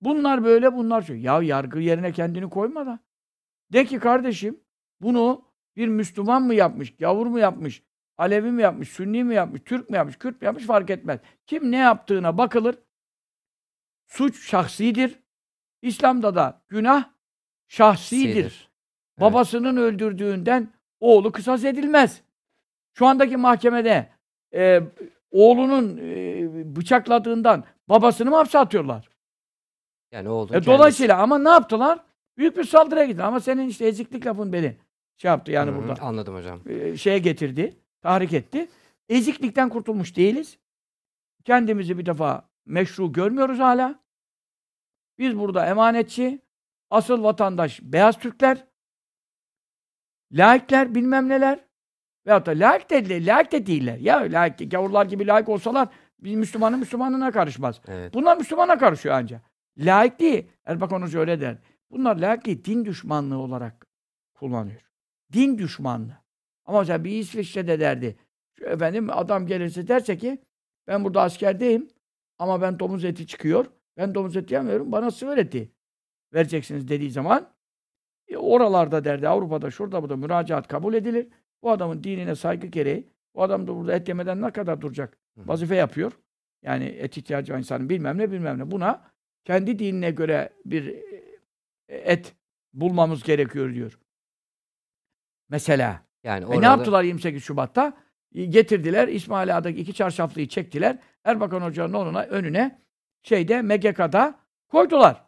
bunlar 0.00 0.44
böyle 0.44 0.72
bunlar 0.74 1.02
şöyle. 1.02 1.20
Ya 1.20 1.42
yargı 1.42 1.78
yerine 1.80 2.12
kendini 2.12 2.50
koyma 2.50 2.86
da. 2.86 2.98
De 3.72 3.84
ki 3.84 3.98
kardeşim 3.98 4.60
bunu 5.00 5.44
bir 5.76 5.88
Müslüman 5.88 6.42
mı 6.42 6.54
yapmış, 6.54 6.96
gavur 6.96 7.26
mu 7.26 7.38
yapmış, 7.38 7.82
Alevi 8.18 8.50
mi 8.50 8.62
yapmış, 8.62 8.88
Sünni 8.88 9.24
mi 9.24 9.34
yapmış, 9.34 9.62
Türk 9.64 9.90
mü 9.90 9.96
yapmış, 9.96 10.18
Kürt 10.18 10.40
mü 10.42 10.46
yapmış 10.46 10.64
fark 10.66 10.90
etmez. 10.90 11.20
Kim 11.46 11.70
ne 11.70 11.76
yaptığına 11.76 12.38
bakılır. 12.38 12.78
Suç 14.06 14.48
şahsidir. 14.50 15.21
İslam'da 15.82 16.34
da 16.34 16.62
günah 16.68 17.04
şahsidir. 17.68 18.28
Sidir. 18.32 18.70
Babasının 19.20 19.76
öldürdüğünden 19.76 20.68
oğlu 21.00 21.32
kısas 21.32 21.64
edilmez. 21.64 22.22
Şu 22.94 23.06
andaki 23.06 23.36
mahkemede 23.36 24.08
e, 24.54 24.80
oğlunun 25.30 25.98
e, 26.02 26.76
bıçakladığından 26.76 27.64
babasını 27.88 28.30
mı 28.30 28.36
hapse 28.36 28.58
atıyorlar? 28.58 29.08
Yani 30.12 30.28
oğlun 30.28 30.48
E, 30.48 30.50
kendisi. 30.52 30.70
dolayısıyla 30.70 31.18
ama 31.22 31.38
ne 31.38 31.48
yaptılar? 31.48 31.98
Büyük 32.38 32.56
bir 32.56 32.64
saldırıya 32.64 33.04
gitti. 33.04 33.22
Ama 33.22 33.40
senin 33.40 33.68
işte 33.68 33.86
eziklik 33.86 34.26
lafın 34.26 34.52
beni 34.52 34.76
şey 35.16 35.28
yaptı 35.28 35.52
yani 35.52 35.70
Hı 35.70 35.74
hı, 35.74 35.78
burada. 35.88 36.02
Anladım 36.02 36.34
hocam. 36.34 36.60
E, 36.68 36.96
şeye 36.96 37.18
getirdi. 37.18 37.76
Tahrik 38.02 38.32
etti. 38.32 38.68
Eziklikten 39.08 39.68
kurtulmuş 39.68 40.16
değiliz. 40.16 40.58
Kendimizi 41.44 41.98
bir 41.98 42.06
defa 42.06 42.48
meşru 42.66 43.12
görmüyoruz 43.12 43.58
hala. 43.58 44.01
Biz 45.22 45.38
burada 45.38 45.66
emanetçi, 45.66 46.40
asıl 46.90 47.22
vatandaş 47.22 47.80
beyaz 47.82 48.18
Türkler, 48.18 48.66
laikler 50.32 50.94
bilmem 50.94 51.28
neler. 51.28 51.64
Veyahut 52.26 52.46
da 52.46 52.50
laik 52.50 52.90
de, 52.90 53.26
laik 53.26 53.52
de 53.52 53.66
değiller. 53.66 53.98
Ya 53.98 54.20
laik, 54.20 54.70
gavurlar 54.70 55.06
gibi 55.06 55.26
laik 55.26 55.48
olsalar 55.48 55.88
bir 56.18 56.36
Müslümanın 56.36 56.78
Müslümanına 56.78 57.30
karışmaz. 57.30 57.80
Evet. 57.88 58.14
Bunlar 58.14 58.36
Müslümana 58.36 58.78
karışıyor 58.78 59.14
ancak. 59.14 59.42
Laik 59.78 60.20
değil. 60.20 60.46
Erbakan 60.64 61.02
Hoca 61.02 61.20
öyle 61.20 61.40
der. 61.40 61.56
Bunlar 61.90 62.16
laik 62.16 62.44
değil, 62.44 62.64
din 62.64 62.84
düşmanlığı 62.84 63.38
olarak 63.38 63.86
kullanıyor. 64.34 64.90
Din 65.32 65.58
düşmanlığı. 65.58 66.16
Ama 66.64 66.78
mesela 66.78 67.04
bir 67.04 67.18
İsviçre'de 67.18 67.80
derdi. 67.80 68.16
Şu 68.58 68.64
Efendim 68.64 69.08
adam 69.12 69.46
gelirse 69.46 69.88
derse 69.88 70.18
ki 70.18 70.42
ben 70.86 71.04
burada 71.04 71.22
askerdeyim 71.22 71.88
ama 72.38 72.62
ben 72.62 72.78
domuz 72.78 73.04
eti 73.04 73.26
çıkıyor. 73.26 73.66
Ben 73.96 74.14
domuz 74.14 74.36
eti 74.36 74.54
yemiyorum. 74.54 74.92
Bana 74.92 75.10
sığır 75.10 75.38
eti 75.38 75.72
vereceksiniz 76.34 76.88
dediği 76.88 77.10
zaman 77.10 77.52
e, 78.28 78.36
oralarda 78.36 79.04
derdi 79.04 79.28
Avrupa'da 79.28 79.70
şurada 79.70 80.02
burada 80.02 80.16
müracaat 80.16 80.68
kabul 80.68 80.94
edilir. 80.94 81.28
Bu 81.62 81.70
adamın 81.70 82.04
dinine 82.04 82.34
saygı 82.34 82.66
gereği 82.66 83.08
bu 83.34 83.42
adam 83.42 83.66
da 83.66 83.76
burada 83.76 83.94
et 83.94 84.08
yemeden 84.08 84.42
ne 84.42 84.50
kadar 84.50 84.80
duracak? 84.80 85.18
Hı. 85.38 85.48
Vazife 85.48 85.74
yapıyor. 85.76 86.12
Yani 86.62 86.84
et 86.84 87.16
ihtiyacı 87.16 87.52
var 87.52 87.58
insanın 87.58 87.88
bilmem 87.88 88.18
ne 88.18 88.32
bilmem 88.32 88.58
ne. 88.58 88.70
Buna 88.70 89.10
kendi 89.44 89.78
dinine 89.78 90.10
göre 90.10 90.50
bir 90.64 90.86
e, 91.88 91.96
et 91.96 92.34
bulmamız 92.72 93.22
gerekiyor 93.22 93.74
diyor. 93.74 93.98
Mesela. 95.48 96.02
Yani 96.24 96.42
E 96.42 96.46
oralı- 96.46 96.60
ne 96.62 96.66
yaptılar 96.66 97.02
28 97.04 97.44
Şubat'ta? 97.44 97.96
E, 98.34 98.44
Getirdiler 98.44 99.08
İsmail 99.08 99.56
Ağa'daki 99.58 99.80
iki 99.80 99.94
çarşaflıyı 99.94 100.48
çektiler. 100.48 100.98
Erbakan 101.24 101.60
Hoca'nın 101.60 101.92
onuna, 101.92 102.22
önüne 102.22 102.78
şeyde 103.22 103.62
MGK'da 103.62 104.34
koydular. 104.68 105.24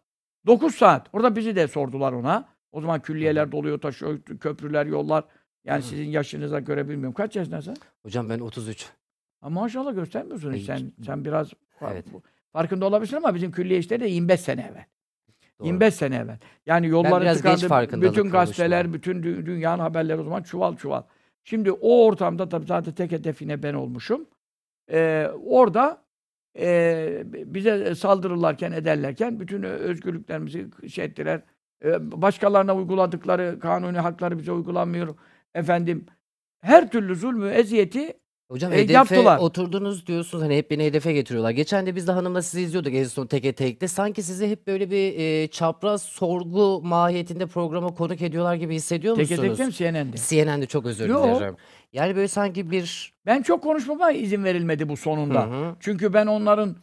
9 0.46 0.74
saat. 0.74 1.06
Orada 1.12 1.36
bizi 1.36 1.56
de 1.56 1.68
sordular 1.68 2.12
ona. 2.12 2.48
O 2.72 2.80
zaman 2.80 3.00
külliyeler 3.02 3.52
doluyor, 3.52 3.80
taşıyor, 3.80 4.22
köprüler, 4.22 4.86
yollar. 4.86 5.24
Yani 5.64 5.82
Hı. 5.82 5.86
sizin 5.86 6.08
yaşınıza 6.08 6.60
göre 6.60 6.88
bilmiyorum. 6.88 7.14
Kaç 7.14 7.36
yaşındasın? 7.36 7.76
Hocam 8.02 8.28
ben 8.28 8.38
33. 8.38 8.90
Ha, 9.40 9.50
maşallah 9.50 9.94
göstermiyorsun 9.94 10.52
hiç. 10.52 10.66
Sen, 10.66 10.92
sen 11.06 11.24
biraz 11.24 11.50
Evet. 11.90 12.06
farkında 12.52 12.86
olabilirsin 12.86 13.16
ama 13.16 13.34
bizim 13.34 13.52
külliye 13.52 13.78
işleri 13.78 14.00
de 14.00 14.08
25 14.08 14.40
sene 14.40 14.60
evvel. 14.72 14.84
Doğru. 15.58 15.66
25 15.66 15.94
sene 15.94 16.16
evvel. 16.16 16.38
Yani 16.66 16.90
geç 17.42 17.60
tıkandı. 17.60 18.06
Bütün 18.12 18.30
gazeteler, 18.30 18.92
bütün 18.92 19.22
dü- 19.22 19.46
dünyanın 19.46 19.82
haberleri 19.82 20.20
o 20.20 20.24
zaman 20.24 20.42
çuval 20.42 20.76
çuval. 20.76 21.02
Şimdi 21.44 21.72
o 21.72 22.04
ortamda 22.04 22.48
tabii 22.48 22.66
zaten 22.66 22.94
tek 22.94 23.12
hedefine 23.12 23.62
ben 23.62 23.74
olmuşum. 23.74 24.26
Ee, 24.90 25.30
orada 25.46 26.03
e, 26.58 27.22
bize 27.26 27.94
saldırırlarken 27.94 28.72
ederlerken 28.72 29.40
bütün 29.40 29.62
özgürlüklerimizi 29.62 30.70
şey 30.88 31.04
ettiler. 31.04 31.42
Ee, 31.84 32.12
başkalarına 32.22 32.76
uyguladıkları 32.76 33.58
kanuni 33.60 33.98
hakları 33.98 34.38
bize 34.38 34.52
uygulanmıyor. 34.52 35.16
Efendim 35.54 36.06
her 36.60 36.90
türlü 36.90 37.16
zulmü, 37.16 37.48
eziyeti 37.48 38.12
Hocam 38.54 38.72
E, 38.72 38.76
hedefe 38.76 38.92
yaptılar. 38.92 39.38
oturdunuz 39.38 40.06
diyorsunuz 40.06 40.44
hani 40.44 40.56
hep 40.58 40.70
beni 40.70 40.84
hedefe 40.84 41.12
getiriyorlar. 41.12 41.50
Geçen 41.50 41.86
de 41.86 41.96
biz 41.96 42.06
de 42.08 42.12
hanımla 42.12 42.42
sizi 42.42 42.62
izliyorduk 42.62 42.94
en 42.94 43.04
son 43.04 43.26
teke 43.26 43.52
tekte. 43.52 43.88
Sanki 43.88 44.22
sizi 44.22 44.50
hep 44.50 44.66
böyle 44.66 44.90
bir 44.90 45.18
e, 45.18 45.46
çapraz 45.48 46.02
sorgu 46.02 46.82
mahiyetinde 46.82 47.46
programa 47.46 47.94
konuk 47.94 48.22
ediyorlar 48.22 48.54
gibi 48.54 48.74
hissediyor 48.74 49.16
teke 49.16 49.36
musunuz? 49.36 49.58
tekte 49.58 49.86
mi 49.86 49.92
CNN'de? 49.92 50.16
CNN'de 50.16 50.66
çok 50.66 50.86
özür 50.86 51.08
Yok. 51.08 51.40
dilerim. 51.40 51.56
Yani 51.92 52.16
böyle 52.16 52.28
sanki 52.28 52.70
bir 52.70 53.12
Ben 53.26 53.42
çok 53.42 53.62
konuşmama 53.62 54.12
izin 54.12 54.44
verilmedi 54.44 54.88
bu 54.88 54.96
sonunda. 54.96 55.42
Hı. 55.46 55.76
Çünkü 55.80 56.12
ben 56.12 56.26
onların 56.26 56.76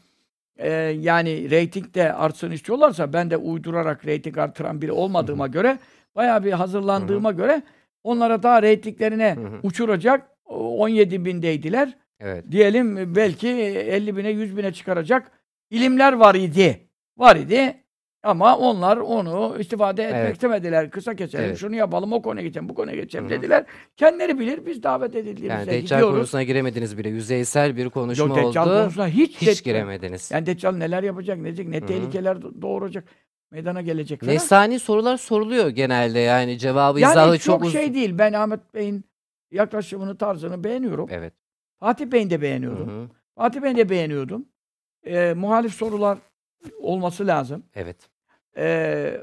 e, 0.58 0.70
yani 1.00 1.50
reyting 1.50 1.94
de 1.96 2.14
artsın 2.14 2.52
istiyorlarsa 2.52 3.14
ben 3.14 3.30
de 3.32 3.38
uydurarak 3.38 4.06
reyting 4.06 4.38
artıran 4.38 4.82
biri 4.82 4.92
olmadığıma 4.92 5.48
göre 5.48 5.80
bayağı 6.16 6.44
bir 6.44 6.52
hazırlandığıma 6.52 7.32
göre 7.32 7.62
onlara 8.04 8.44
daha 8.44 8.62
reytinglerine 8.62 9.38
uçuracak 9.64 10.28
17 10.56 11.26
bindeydiler. 11.26 11.98
evet. 12.20 12.46
Diyelim 12.52 13.16
belki 13.16 13.48
50 13.48 14.18
bine 14.18 14.30
100 14.30 14.58
bine 14.58 14.74
çıkaracak 14.74 15.32
ilimler 15.70 16.14
var 16.14 16.36
idi. 16.36 16.88
Var 17.18 17.36
idi. 17.36 17.78
Ama 18.24 18.58
onlar 18.58 18.98
onu 18.98 19.56
istifade 19.60 20.04
etmek 20.04 20.20
Evet. 20.22 20.34
istemediler. 20.34 20.92
Kısa 20.92 21.16
keselim, 21.16 21.46
Evet. 21.46 21.58
şunu 21.58 21.76
yapalım, 21.76 22.14
o 22.14 22.22
konuya 22.22 22.46
geçelim, 22.46 22.70
bu 22.70 22.76
konuya 22.76 22.96
geçelim 22.96 23.26
Hı 23.26 23.30
hı. 23.30 23.34
dediler. 23.38 23.66
Kendileri 23.98 24.40
bilir, 24.40 24.66
biz 24.66 24.84
davet 24.84 25.16
edildiğimizde 25.16 25.48
Yani 25.54 25.68
Deccal 25.68 25.82
gidiyoruz. 25.98 26.16
konusuna 26.16 26.44
giremediniz 26.44 26.98
bile. 26.98 27.10
Yüzeysel 27.10 27.78
bir 27.78 27.90
konuşma 27.90 28.26
Yok 28.28 28.38
Deccal 28.38 28.68
oldu. 28.68 28.74
konusuna 28.82 29.08
hiç, 29.08 29.42
Hiç 29.42 29.48
Deccal- 29.48 29.64
giremediniz. 29.64 30.32
Yani 30.32 30.46
Deccal 30.46 30.72
neler 30.72 31.04
yapacak, 31.04 31.38
ne 31.38 31.44
ne 31.44 31.78
Hı 31.80 31.84
hı. 31.84 31.88
tehlikeler 31.88 32.36
do- 32.36 32.62
doğuracak, 32.62 33.04
meydana 33.52 33.82
gelecek 33.82 34.22
falan. 34.22 34.34
Nesani 34.34 34.80
sorular 34.80 35.18
soruluyor 35.18 35.70
genelde 35.70 36.20
yani 36.20 36.58
cevabı 36.60 37.00
yani 37.00 37.12
izahı 37.12 37.34
çok, 37.38 37.42
çok 37.42 37.64
uz- 37.66 37.74
şey 37.74 37.94
değil. 37.94 38.18
Ben 38.18 38.34
Ahmet 38.34 38.74
Bey'in 38.74 39.06
yaklaşımını, 39.52 40.18
tarzını 40.18 40.64
beğeniyorum. 40.64 41.08
Evet. 41.12 41.34
Fatih 41.80 42.12
Bey'in 42.12 42.30
de 42.30 42.36
Hı 42.38 42.42
beğeniyorum. 42.42 42.88
hı. 42.90 43.10
Fatih 43.36 43.62
Bey'in 43.62 43.78
de 43.78 43.90
beğeniyordum. 43.90 44.46
Ee, 45.06 45.34
muhalif 45.38 45.74
sorular 45.74 46.18
olması 46.80 47.28
lazım. 47.28 47.64
Evet. 47.76 48.10
Ee, 48.58 49.22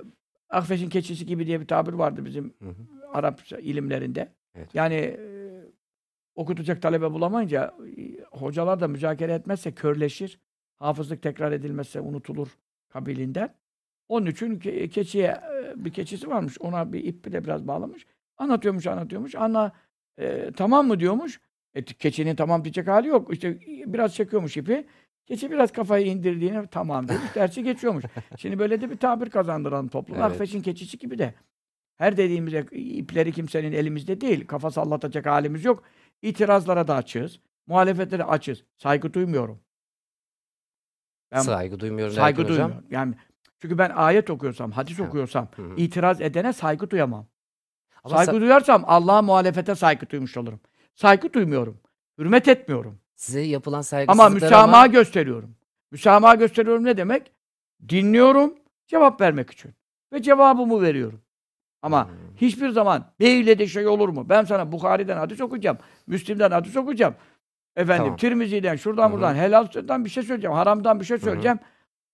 Akfeş'in 0.50 0.88
keçisi 0.88 1.26
gibi 1.26 1.46
diye 1.46 1.60
bir 1.60 1.66
tabir 1.66 1.92
vardı 1.92 2.24
bizim 2.24 2.54
Hı 2.62 2.68
hı. 2.68 3.08
Arap 3.12 3.40
ilimlerinde. 3.58 4.32
Evet. 4.54 4.74
Yani 4.74 4.94
e, 4.94 5.18
okutacak 6.34 6.82
talebe 6.82 7.10
bulamayınca 7.12 7.74
e, 7.98 8.20
hocalar 8.30 8.80
da 8.80 8.88
müzakere 8.88 9.32
etmezse 9.32 9.72
körleşir. 9.74 10.40
Hafızlık 10.76 11.22
tekrar 11.22 11.52
edilmezse 11.52 12.00
unutulur 12.00 12.48
kabilinden. 12.88 13.54
Onun 14.08 14.26
için 14.26 14.58
ke- 14.58 14.88
keçiye 14.88 15.26
e, 15.26 15.84
bir 15.84 15.92
keçisi 15.92 16.28
varmış. 16.28 16.60
Ona 16.60 16.92
bir 16.92 17.04
ip 17.04 17.32
de 17.32 17.44
biraz 17.44 17.68
bağlamış. 17.68 18.06
Anlatıyormuş, 18.36 18.86
anlatıyormuş. 18.86 19.34
Ana 19.34 19.72
e, 20.18 20.52
tamam 20.56 20.86
mı 20.86 21.00
diyormuş. 21.00 21.40
E, 21.74 21.84
keçinin 21.84 22.36
tamam 22.36 22.64
diyecek 22.64 22.88
hali 22.88 23.08
yok. 23.08 23.32
İşte 23.32 23.58
biraz 23.86 24.14
çekiyormuş 24.14 24.56
ipi. 24.56 24.86
Keçi 25.26 25.50
biraz 25.50 25.72
kafayı 25.72 26.06
indirdiğine 26.06 26.66
tamam 26.66 27.08
demiş. 27.08 27.34
Dersi 27.34 27.62
geçiyormuş. 27.62 28.04
Şimdi 28.38 28.58
böyle 28.58 28.80
de 28.80 28.90
bir 28.90 28.96
tabir 28.96 29.30
kazandıralım 29.30 29.88
topluma. 29.88 30.20
Evet. 30.20 30.30
Akfeş'in 30.30 30.62
keçisi 30.62 30.98
gibi 30.98 31.18
de. 31.18 31.34
Her 31.96 32.16
dediğimizde 32.16 32.66
ipleri 32.72 33.32
kimsenin 33.32 33.72
elimizde 33.72 34.20
değil. 34.20 34.46
Kafa 34.46 34.70
sallatacak 34.70 35.26
halimiz 35.26 35.64
yok. 35.64 35.82
İtirazlara 36.22 36.88
da 36.88 36.94
açığız. 36.94 37.40
Muhalefetlere 37.66 38.24
açığız. 38.24 38.64
Saygı 38.76 39.12
duymuyorum. 39.14 39.60
Ben 41.32 41.40
Saygı 41.40 41.80
duymuyorum 41.80 42.14
saygı 42.14 42.38
derken 42.38 42.52
hocam. 42.52 42.68
duymuyorum. 42.68 42.88
Yani 42.90 43.14
çünkü 43.58 43.78
ben 43.78 43.90
ayet 43.90 44.30
okuyorsam, 44.30 44.70
hadis 44.70 45.00
okuyorsam 45.00 45.48
Hı 45.56 45.62
hı. 45.62 45.74
itiraz 45.76 46.20
edene 46.20 46.52
saygı 46.52 46.90
duyamam. 46.90 47.26
Ama 48.04 48.16
saygı 48.16 48.30
sa- 48.36 48.40
duyarsam 48.40 48.84
Allah'a 48.86 49.22
muhalefete 49.22 49.74
saygı 49.74 50.10
duymuş 50.10 50.36
olurum. 50.36 50.60
Saygı 50.94 51.32
duymuyorum. 51.32 51.80
Hürmet 52.18 52.48
etmiyorum. 52.48 52.98
size 53.14 53.40
yapılan 53.40 53.76
Ama 53.78 53.82
saygısızlıklar 53.84 54.34
müsamaha 54.34 54.86
gösteriyorum. 54.86 55.54
Müsamaha 55.90 56.34
gösteriyorum 56.34 56.84
ne 56.84 56.96
demek? 56.96 57.32
Dinliyorum, 57.88 58.54
cevap 58.86 59.20
vermek 59.20 59.50
için. 59.50 59.74
Ve 60.12 60.22
cevabımı 60.22 60.82
veriyorum. 60.82 61.20
Ama 61.82 62.04
Hmm. 62.04 62.12
hiçbir 62.36 62.68
zaman 62.68 63.04
beyle 63.20 63.58
de 63.58 63.66
şey 63.66 63.86
olur 63.86 64.08
mu? 64.08 64.26
Ben 64.28 64.44
sana 64.44 64.72
Bukhari'den 64.72 65.16
hadis 65.16 65.40
okuyacağım. 65.40 65.78
Müslim'den 66.06 66.50
hadis 66.50 66.76
okuyacağım. 66.76 67.14
Efendim 67.76 68.04
Tamam. 68.04 68.16
Tirmizi'den, 68.16 68.76
şuradan 68.76 69.04
Hı 69.04 69.08
hı. 69.08 69.12
buradan, 69.12 69.34
helalden 69.34 70.04
bir 70.04 70.10
şey 70.10 70.22
söyleyeceğim. 70.22 70.56
Haramdan 70.56 71.00
bir 71.00 71.04
şey 71.04 71.18
söyleyeceğim. 71.18 71.58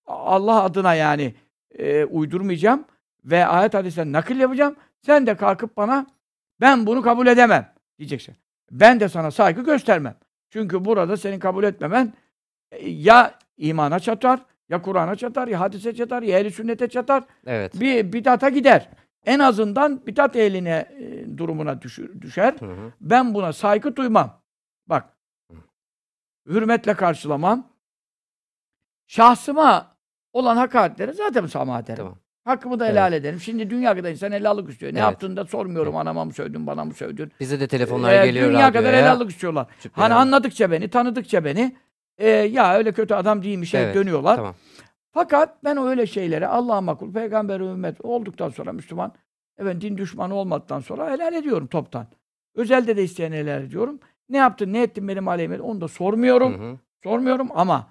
Allah 0.05 0.63
adına 0.63 0.93
yani 0.93 1.35
e, 1.79 2.05
uydurmayacağım. 2.05 2.85
Ve 3.25 3.45
ayet 3.45 3.73
hadisten 3.73 4.11
nakil 4.11 4.39
yapacağım. 4.39 4.75
Sen 5.05 5.27
de 5.27 5.37
kalkıp 5.37 5.77
bana 5.77 6.07
ben 6.61 6.87
bunu 6.87 7.01
kabul 7.01 7.27
edemem 7.27 7.73
diyeceksin. 7.99 8.35
Ben 8.71 8.99
de 8.99 9.09
sana 9.09 9.31
saygı 9.31 9.63
göstermem. 9.63 10.15
Çünkü 10.49 10.85
burada 10.85 11.17
senin 11.17 11.39
kabul 11.39 11.63
etmemen 11.63 12.13
e, 12.71 12.89
ya 12.89 13.39
imana 13.57 13.99
çatar, 13.99 14.39
ya 14.69 14.81
Kur'an'a 14.81 15.15
çatar, 15.15 15.47
ya 15.47 15.59
hadise 15.59 15.95
çatar, 15.95 16.21
ya 16.21 16.39
ehl 16.39 16.49
sünnete 16.49 16.89
çatar. 16.89 17.23
Evet. 17.45 17.79
Bir 17.79 18.13
bidata 18.13 18.49
gider. 18.49 18.89
en 19.25 19.39
azından 19.39 20.07
bidat 20.07 20.35
ehline 20.35 20.91
e, 20.99 21.37
durumuna 21.37 21.81
düşür, 21.81 22.21
düşer. 22.21 22.55
Hı 22.59 22.65
hı. 22.65 22.93
Ben 23.01 23.33
buna 23.33 23.53
saygı 23.53 23.95
duymam. 23.95 24.41
Bak. 24.87 25.17
Hürmetle 26.47 26.93
karşılamam. 26.93 27.67
Şahsıma 29.07 29.97
olan 30.33 30.57
hakaretleri 30.57 31.13
zaten 31.13 31.43
müsamaha 31.43 31.79
ederim. 31.79 31.97
Tamam. 31.97 32.17
Hakkımı 32.45 32.79
da 32.79 32.85
Evet. 32.85 32.95
helal 32.95 33.13
ederim. 33.13 33.39
Şimdi 33.39 33.69
dünya 33.69 33.95
kadar 33.95 34.11
insan 34.11 34.31
helallik 34.31 34.69
istiyor. 34.69 34.93
Ne 34.93 34.97
Evet. 34.99 35.03
yaptığını 35.09 35.37
da 35.37 35.45
sormuyorum. 35.45 35.95
Anama 35.95 36.25
mı 36.25 36.33
sövdün, 36.33 36.67
bana 36.67 36.85
mı 36.85 36.93
sövdün? 36.93 37.31
Bize 37.39 37.59
de 37.59 37.67
telefonlar 37.67 38.13
Ee, 38.13 38.25
geliyor 38.25 38.49
Dünya 38.49 38.71
kadar 38.71 38.95
helallik 38.95 39.29
istiyorlar. 39.31 39.67
Cübbeli 39.81 39.95
Hani 40.01 40.13
Hanım. 40.13 40.27
anladıkça 40.27 40.71
beni, 40.71 40.89
tanıdıkça 40.89 41.45
beni 41.45 41.75
e, 42.17 42.29
ya 42.29 42.73
öyle 42.77 42.91
kötü 42.91 43.13
adam 43.13 43.43
değilmiş 43.43 43.73
hep 43.73 43.81
Evet, 43.81 43.95
dönüyorlar. 43.95 44.35
Tamam. 44.35 44.55
Fakat 45.11 45.63
ben 45.63 45.77
öyle 45.77 46.07
şeyleri 46.07 46.47
Allah'a 46.47 46.81
makul, 46.81 47.13
peygamber 47.13 47.59
ümmet 47.59 48.01
olduktan 48.05 48.49
sonra 48.49 48.71
Müslüman, 48.73 49.13
evet 49.57 49.81
din 49.81 49.97
düşmanı 49.97 50.35
olmadıktan 50.35 50.79
sonra 50.79 51.11
helal 51.11 51.33
ediyorum 51.33 51.67
toptan. 51.67 52.07
Özelde 52.55 52.97
de 52.97 53.03
isteyen 53.03 53.31
helal 53.31 53.63
ediyorum. 53.63 53.99
Ne 54.29 54.37
yaptın, 54.37 54.73
ne 54.73 54.81
ettin 54.81 55.07
benim 55.07 55.27
aleyhime 55.27 55.61
onu 55.61 55.81
da 55.81 55.87
sormuyorum. 55.87 56.59
Hı 56.61 56.71
hı. 56.71 56.77
Sormuyorum 57.03 57.49
ama 57.55 57.87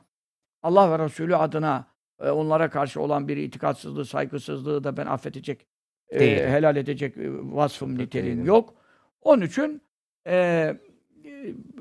Allah 0.62 0.90
ve 0.90 1.04
Resulü 1.04 1.36
adına 1.36 1.84
e, 2.20 2.30
onlara 2.30 2.70
karşı 2.70 3.00
olan 3.00 3.28
bir 3.28 3.36
itikatsızlığı, 3.36 4.04
saygısızlığı 4.04 4.84
da 4.84 4.96
ben 4.96 5.06
affedecek, 5.06 5.66
e, 6.10 6.50
helal 6.50 6.76
edecek 6.76 7.14
vasfım, 7.42 7.98
niteliğim 7.98 8.36
değilim. 8.36 8.46
yok. 8.46 8.74
Onun 9.20 9.42
için 9.42 9.82
e, 10.26 10.34
e, 10.34 10.76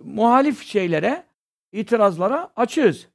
muhalif 0.04 0.64
şeylere, 0.64 1.24
itirazlara 1.72 2.52
açığız. 2.56 3.08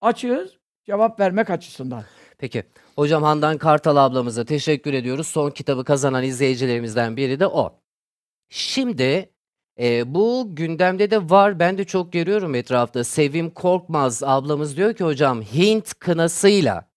Açığız 0.00 0.58
cevap 0.84 1.20
vermek 1.20 1.50
açısından. 1.50 2.04
Peki. 2.38 2.64
Hocam 2.96 3.22
Handan 3.22 3.58
Kartal 3.58 3.96
ablamıza 3.96 4.44
teşekkür 4.44 4.92
ediyoruz. 4.92 5.26
Son 5.26 5.50
kitabı 5.50 5.84
kazanan 5.84 6.24
izleyicilerimizden 6.24 7.16
biri 7.16 7.40
de 7.40 7.46
o. 7.46 7.80
Şimdi 8.48 9.33
e, 9.80 10.14
bu 10.14 10.48
gündemde 10.50 11.10
de 11.10 11.30
var. 11.30 11.58
Ben 11.58 11.78
de 11.78 11.84
çok 11.84 12.12
görüyorum 12.12 12.54
etrafta. 12.54 13.04
Sevim 13.04 13.50
Korkmaz 13.50 14.22
ablamız 14.22 14.76
diyor 14.76 14.94
ki 14.94 15.04
hocam 15.04 15.42
Hint 15.42 15.94
kınasıyla 15.94 16.88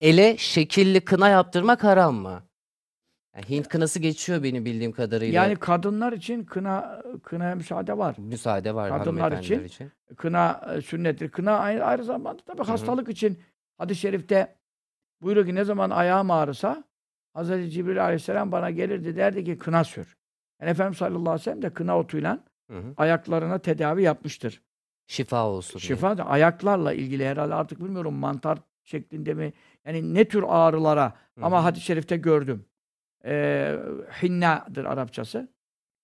ele 0.00 0.36
şekilli 0.36 1.00
kına 1.00 1.28
yaptırmak 1.28 1.84
haram 1.84 2.14
mı? 2.14 2.42
Yani 3.34 3.48
Hint 3.48 3.68
kınası 3.68 3.98
geçiyor 3.98 4.42
benim 4.42 4.64
bildiğim 4.64 4.92
kadarıyla. 4.92 5.42
Yani 5.42 5.56
kadınlar 5.56 6.12
için 6.12 6.44
kına 6.44 7.02
kınaya 7.22 7.54
müsaade 7.54 7.98
var. 7.98 8.16
müsaade 8.18 8.74
var 8.74 8.90
kadınlar 8.90 9.20
hanımefendiler 9.20 9.58
için 9.58 9.64
için. 9.64 9.92
Kına 10.16 10.74
e, 10.76 10.80
sünnettir. 10.80 11.28
Kına 11.28 11.58
aynı, 11.58 11.84
ayrı 11.84 12.04
zamanda 12.04 12.42
tabii 12.46 12.62
hı. 12.62 12.66
hastalık 12.66 13.08
için 13.08 13.38
hadis-i 13.78 14.00
şerifte 14.00 14.56
buyuruyor 15.22 15.46
ki 15.46 15.54
ne 15.54 15.64
zaman 15.64 15.90
ayağım 15.90 16.30
ağrısa 16.30 16.84
Hazreti 17.32 17.70
Cibril 17.70 18.04
aleyhisselam 18.04 18.52
bana 18.52 18.70
gelirdi 18.70 19.16
derdi 19.16 19.44
ki 19.44 19.58
kına 19.58 19.84
sür. 19.84 20.15
Yani 20.60 20.70
Efendimiz 20.70 20.98
sallallahu 20.98 21.20
aleyhi 21.20 21.40
ve 21.40 21.44
sellem 21.44 21.62
de 21.62 21.70
kına 21.70 21.98
otuyla 21.98 22.44
Hı 22.70 22.78
hı. 22.78 22.94
ayaklarına 22.96 23.58
tedavi 23.58 24.02
yapmıştır. 24.02 24.62
Şifa 25.06 25.46
olsun. 25.46 25.78
Şifa 25.78 26.18
da 26.18 26.26
ayaklarla 26.26 26.92
ilgili 26.92 27.26
herhalde 27.26 27.54
artık 27.54 27.80
bilmiyorum 27.80 28.14
mantar 28.14 28.58
şeklinde 28.84 29.34
mi 29.34 29.52
yani 29.84 30.14
ne 30.14 30.24
tür 30.24 30.44
ağrılara 30.48 31.14
Hı 31.38 31.44
ama 31.44 31.64
hadis-i 31.64 31.84
şerifte 31.84 32.16
gördüm. 32.16 32.64
Ee, 33.24 33.78
hinnadır 34.22 34.84
Arapçası. 34.84 35.48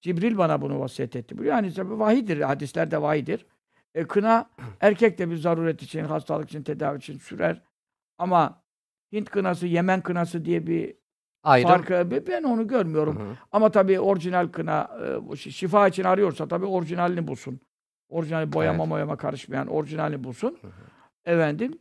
Cibril 0.01 0.39
bana 0.39 0.61
bunu 0.63 0.81
vasiyet 0.81 1.17
etti. 1.17 1.39
Bu 1.39 1.45
Yani 1.45 1.75
tabii 1.75 1.99
vahidir, 1.99 2.41
hadislerde 2.41 3.03
vahidir. 3.03 3.47
E, 3.95 4.05
kına 4.05 4.51
erkek 4.81 5.19
de 5.19 5.31
bir 5.31 5.37
zaruret 5.37 5.83
için, 5.83 6.05
hastalık 6.05 6.49
için, 6.49 6.63
tedavi 6.63 6.99
için 6.99 7.19
sürer. 7.19 7.63
Ama 8.19 8.63
Hint 9.13 9.31
kınası, 9.31 9.67
Yemen 9.67 10.01
kınası 10.01 10.45
diye 10.45 10.67
bir 10.67 10.95
Ayrım. 11.43 11.69
farkı 11.69 12.09
ben 12.29 12.43
onu 12.43 12.67
görmüyorum. 12.69 13.19
Hı 13.19 13.23
hı. 13.23 13.37
Ama 13.53 13.71
tabii 13.71 14.01
orijinal 14.01 14.49
kına 14.49 14.91
e, 15.33 15.37
şifa 15.37 15.89
için 15.89 16.05
arıyorsa 16.05 16.49
tabii 16.49 16.67
orijinalini 16.67 17.29
bulsun. 17.29 17.61
Orijinal 18.09 18.53
boyama 18.53 18.79
Evet. 18.83 18.89
moyama 18.89 19.17
karışmayan 19.17 19.67
orijinalini 19.67 20.25
bulsun. 20.25 20.59
Hı 20.63 20.67
hı. 20.67 20.73
Efendim 21.25 21.79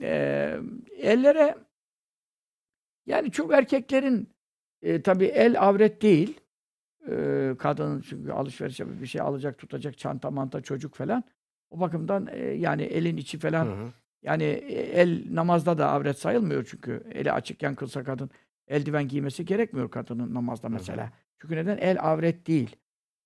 e, 0.00 0.58
ellere 0.98 1.54
yani 3.06 3.30
çok 3.30 3.52
erkeklerin 3.52 4.28
e, 4.82 5.02
tabii 5.02 5.24
el 5.24 5.60
avret 5.60 6.02
değil. 6.02 6.40
E, 7.10 7.54
kadının 7.58 8.00
çünkü 8.00 8.32
alışveriş 8.32 8.80
yapıp 8.80 9.00
bir 9.02 9.06
şey 9.06 9.20
alacak, 9.20 9.58
tutacak 9.58 9.98
çanta, 9.98 10.30
manta, 10.30 10.60
çocuk 10.60 10.94
falan. 10.94 11.24
O 11.70 11.80
bakımdan 11.80 12.28
e, 12.32 12.38
yani 12.38 12.82
elin 12.82 13.16
içi 13.16 13.38
falan 13.38 13.66
Hı 13.66 13.70
hı. 13.70 13.88
yani 14.22 14.44
e, 14.44 15.00
el 15.00 15.26
namazda 15.30 15.78
da 15.78 15.90
avret 15.90 16.18
sayılmıyor 16.18 16.64
çünkü 16.70 17.02
eli 17.12 17.32
açıkken 17.32 17.74
kılsa 17.74 18.04
kadın 18.04 18.30
eldiven 18.68 19.08
giymesi 19.08 19.44
gerekmiyor 19.44 19.90
kadının 19.90 20.34
namazda 20.34 20.68
hı. 20.68 20.72
mesela. 20.72 21.12
Çünkü 21.38 21.56
neden? 21.56 21.78
El 21.78 22.00
avret 22.00 22.46
değil. 22.46 22.76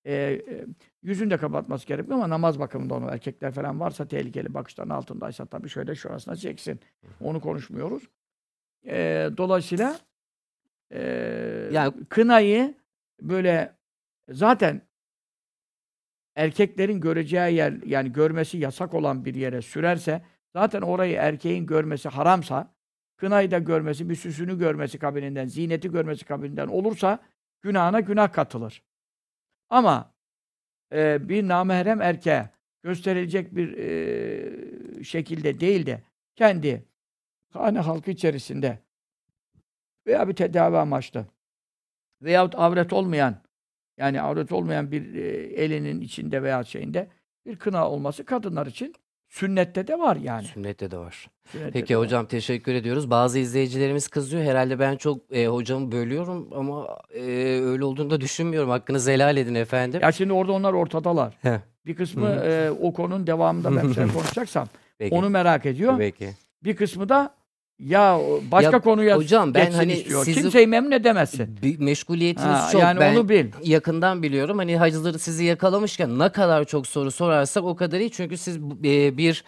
E, 0.04 0.14
e, 0.14 0.66
yüzünü 1.02 1.30
de 1.30 1.36
kapatması 1.36 1.86
gerekmiyor 1.86 2.18
ama 2.18 2.28
namaz 2.28 2.58
bakımında 2.58 2.94
onu 2.94 3.10
erkekler 3.10 3.52
falan 3.52 3.80
varsa 3.80 4.08
tehlikeli 4.08 4.54
bakışların 4.54 4.90
altındaysa 4.90 5.46
tabii 5.46 5.68
şöyle 5.68 5.94
şurasına 5.94 6.36
çeksin. 6.36 6.80
Onu 7.20 7.40
konuşmuyoruz. 7.40 8.02
E, 8.86 9.30
dolayısıyla 9.36 9.96
e, 10.90 11.00
Yani- 11.72 12.04
kınayı 12.08 12.74
böyle 13.22 13.76
zaten 14.28 14.82
erkeklerin 16.36 17.00
göreceği 17.00 17.54
yer 17.54 17.72
yani 17.86 18.12
görmesi 18.12 18.58
yasak 18.58 18.94
olan 18.94 19.24
bir 19.24 19.34
yere 19.34 19.62
sürerse 19.62 20.22
zaten 20.52 20.82
orayı 20.82 21.16
erkeğin 21.16 21.66
görmesi 21.66 22.08
haramsa 22.08 22.74
kınayı 23.20 23.50
da 23.50 23.58
görmesi, 23.58 24.08
bir 24.10 24.14
süsünü 24.14 24.58
görmesi 24.58 24.98
kabilinden, 24.98 25.46
ziyneti 25.46 25.90
görmesi 25.90 26.24
kabilinden 26.24 26.66
olursa 26.66 27.18
günahına 27.62 28.00
günah 28.00 28.32
katılır. 28.32 28.82
Ama 29.70 30.14
e, 30.92 31.28
bir 31.28 31.48
namahrem 31.48 32.02
erkeğe 32.02 32.50
gösterilecek 32.82 33.54
bir 33.56 33.78
e, 33.78 35.04
şekilde 35.04 35.60
değil 35.60 35.86
de 35.86 36.02
kendi 36.36 36.84
hane 37.50 37.78
halkı 37.78 38.10
içerisinde 38.10 38.78
veya 40.06 40.28
bir 40.28 40.34
tedavi 40.34 40.76
amaçlı 40.76 41.26
veyahut 42.22 42.54
avret 42.54 42.92
olmayan 42.92 43.42
yani 43.96 44.20
avret 44.20 44.52
olmayan 44.52 44.92
bir 44.92 45.14
e, 45.14 45.28
elinin 45.62 46.00
içinde 46.00 46.42
veya 46.42 46.64
şeyinde 46.64 47.08
bir 47.46 47.58
kına 47.58 47.90
olması 47.90 48.24
kadınlar 48.24 48.66
için 48.66 48.94
sünnette 49.30 49.86
de 49.86 49.98
var 49.98 50.16
yani. 50.16 50.44
Sünnette 50.44 50.90
de 50.90 50.96
var. 50.98 51.30
Sünnette 51.52 51.70
Peki 51.70 51.88
de 51.94 51.96
var. 51.96 52.04
hocam 52.04 52.26
teşekkür 52.26 52.74
ediyoruz. 52.74 53.10
Bazı 53.10 53.38
izleyicilerimiz 53.38 54.08
kızıyor. 54.08 54.42
Herhalde 54.44 54.78
ben 54.78 54.96
çok 54.96 55.36
e, 55.36 55.46
hocamı 55.46 55.92
bölüyorum 55.92 56.48
ama 56.54 56.98
e, 57.14 57.20
öyle 57.62 57.84
olduğunu 57.84 58.10
da 58.10 58.20
düşünmüyorum. 58.20 58.70
Hakkınızı 58.70 59.10
helal 59.10 59.36
edin 59.36 59.54
efendim. 59.54 60.00
Ya 60.02 60.12
şimdi 60.12 60.32
orada 60.32 60.52
onlar 60.52 60.72
ortadalar. 60.72 61.34
Heh, 61.42 61.58
Bir 61.86 61.94
kısmı 61.96 62.26
Hı 62.26 62.44
e, 62.44 62.70
o 62.70 62.92
konunun 62.92 63.26
devamında 63.26 63.76
ben 63.76 63.92
şey 63.92 64.06
konuşacaksam 64.06 64.68
peki. 64.98 65.14
onu 65.14 65.30
merak 65.30 65.66
ediyor. 65.66 65.98
Peki. 65.98 66.30
Bir 66.64 66.76
kısmı 66.76 67.08
da 67.08 67.34
ya 67.80 68.18
başka 68.52 68.70
Ya, 68.76 68.80
konuya 68.80 69.16
hocam 69.16 69.54
ben 69.54 69.70
hani 69.72 69.92
istiyor. 69.92 70.24
sizi- 70.24 70.40
Kimseyi 70.42 70.66
memnun 70.66 70.90
edemezsin. 70.90 71.58
Bir 71.62 71.78
meşguliyetiniz 71.78 72.46
Ha, 72.58 72.68
çok. 72.72 72.80
yani 72.80 73.00
ben 73.00 73.14
onu 73.16 73.28
bil. 73.28 73.46
yakından 73.62 74.22
biliyorum. 74.22 74.58
Hani 74.58 74.76
hazır 74.76 75.18
sizi 75.18 75.44
yakalamışken 75.44 76.18
ne 76.18 76.28
kadar 76.32 76.64
çok 76.64 76.86
soru 76.86 77.10
sorarsak 77.10 77.64
o 77.64 77.76
kadar 77.76 78.00
iyi. 78.00 78.10
Çünkü 78.10 78.36
siz 78.36 78.56
e, 78.56 79.16
bir 79.16 79.44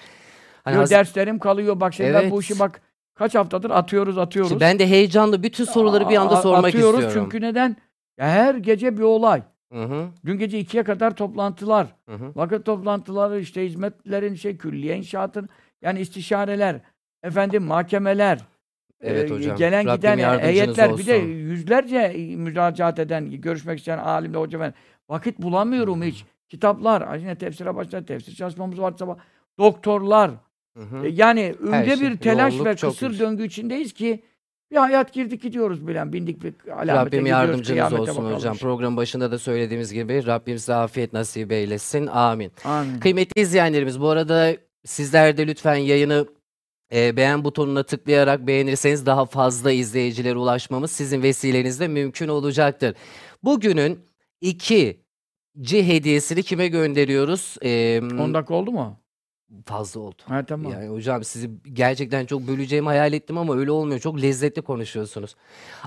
hani 0.64 0.76
haz- 0.76 0.90
derslerim 0.90 1.38
kalıyor. 1.38 1.80
Bak 1.80 1.94
şimdi 1.94 2.14
ben 2.14 2.20
Evet. 2.20 2.30
bu 2.32 2.40
işi 2.40 2.58
bak 2.58 2.80
kaç 3.14 3.34
haftadır 3.34 3.70
atıyoruz 3.70 4.18
atıyoruz. 4.18 4.48
Şimdi 4.50 4.60
ben 4.60 4.78
de 4.78 4.86
heyecanlı 4.88 5.42
bütün 5.42 5.64
soruları 5.64 6.08
bir 6.08 6.16
anda 6.16 6.36
sormak 6.36 6.64
atıyoruz 6.64 7.00
istiyorum. 7.04 7.28
çünkü 7.32 7.46
neden? 7.46 7.76
Ya 8.18 8.26
her 8.28 8.54
gece 8.54 8.96
bir 8.96 9.02
olay. 9.02 9.42
Hı 9.72 9.84
hı, 9.84 10.06
Dün 10.26 10.38
gece 10.38 10.58
ikiye 10.58 10.82
kadar 10.82 11.16
toplantılar. 11.16 11.86
hı 12.08 12.14
hı. 12.14 12.32
Vakıf 12.36 12.64
toplantıları, 12.64 13.40
işte 13.40 13.66
hizmetlerin 13.66 14.34
şey, 14.34 14.56
külliye 14.56 14.96
inşaatın, 14.96 15.48
yani 15.82 16.00
istişareler, 16.00 16.80
efendim 17.22 17.62
mahkemeler, 17.62 18.38
Evet 19.00 19.30
e, 19.30 19.34
hocam. 19.34 19.56
gelen 19.56 19.86
Rabbim 19.86 19.96
giden 19.96 20.38
heyetler, 20.38 20.98
bir 20.98 21.06
de 21.06 21.14
yüzlerce 21.14 22.14
müracaat 22.36 22.98
eden, 22.98 23.30
görüşmek 23.30 23.78
isteyen 23.78 23.98
alimle 23.98 24.38
hoca 24.38 24.60
ben 24.60 24.74
vakit 25.08 25.38
bulamıyorum 25.38 26.02
hiç. 26.02 26.24
Kitaplar, 26.48 27.16
yine 27.16 27.34
tefsire 27.34 27.74
başlar, 27.74 28.06
tefsir 28.06 28.34
çalışmamız 28.34 28.80
var 28.80 28.94
sabah. 28.98 29.16
Doktorlar, 29.58 30.30
Hı 30.76 30.82
hı. 30.82 31.06
e, 31.06 31.08
yani 31.08 31.54
öyle 31.62 31.96
şey, 31.96 32.10
bir 32.10 32.16
telaş 32.16 32.54
ve 32.64 32.74
kısır 32.74 33.06
yüksek. 33.06 33.20
döngü 33.26 33.44
içindeyiz 33.44 33.92
ki 33.92 34.22
bir 34.70 34.76
hayat 34.76 35.12
girdik 35.12 35.42
gidiyoruz 35.42 35.86
bilen, 35.88 36.12
bindik 36.12 36.42
bir 36.42 36.54
alamete 36.72 36.94
Rabbim 36.94 37.26
yardımcınız 37.26 37.92
olsun 37.92 38.16
bakalım. 38.16 38.34
hocam. 38.34 38.56
Programın 38.56 38.96
başında 38.96 39.30
da 39.30 39.38
söylediğimiz 39.38 39.92
gibi 39.92 40.26
Rabbim 40.26 40.58
size 40.58 40.74
afiyet 40.74 41.12
nasip 41.12 41.52
eylesin. 41.52 42.06
Amin. 42.06 42.52
Amin. 42.64 43.00
Kıymetli 43.00 43.42
izleyenlerimiz 43.42 44.00
bu 44.00 44.08
arada 44.08 44.52
sizler 44.84 45.36
de 45.36 45.46
lütfen 45.46 45.74
yayını 45.74 46.26
e, 46.92 47.16
beğen 47.16 47.44
butonuna 47.44 47.82
tıklayarak 47.82 48.46
beğenirseniz 48.46 49.06
daha 49.06 49.26
fazla 49.26 49.72
izleyicilere 49.72 50.38
ulaşmamız 50.38 50.90
sizin 50.90 51.22
vesilenizle 51.22 51.88
mümkün 51.88 52.28
olacaktır. 52.28 52.94
Bugünün 53.42 54.00
ikinci 54.40 55.86
hediyesini 55.86 56.42
kime 56.42 56.68
gönderiyoruz? 56.68 57.56
E, 57.62 58.00
10 58.20 58.34
dakika 58.34 58.54
oldu 58.54 58.72
mu? 58.72 59.02
fazla 59.66 60.00
oldu. 60.00 60.22
Ha 60.24 60.46
tamam. 60.46 60.72
Yani 60.72 60.88
hocam 60.88 61.24
sizi 61.24 61.50
gerçekten 61.72 62.26
çok 62.26 62.48
böleceğimi 62.48 62.86
hayal 62.86 63.12
ettim 63.12 63.38
ama 63.38 63.56
öyle 63.56 63.70
olmuyor. 63.70 64.00
Çok 64.00 64.22
lezzetli 64.22 64.62
konuşuyorsunuz. 64.62 65.34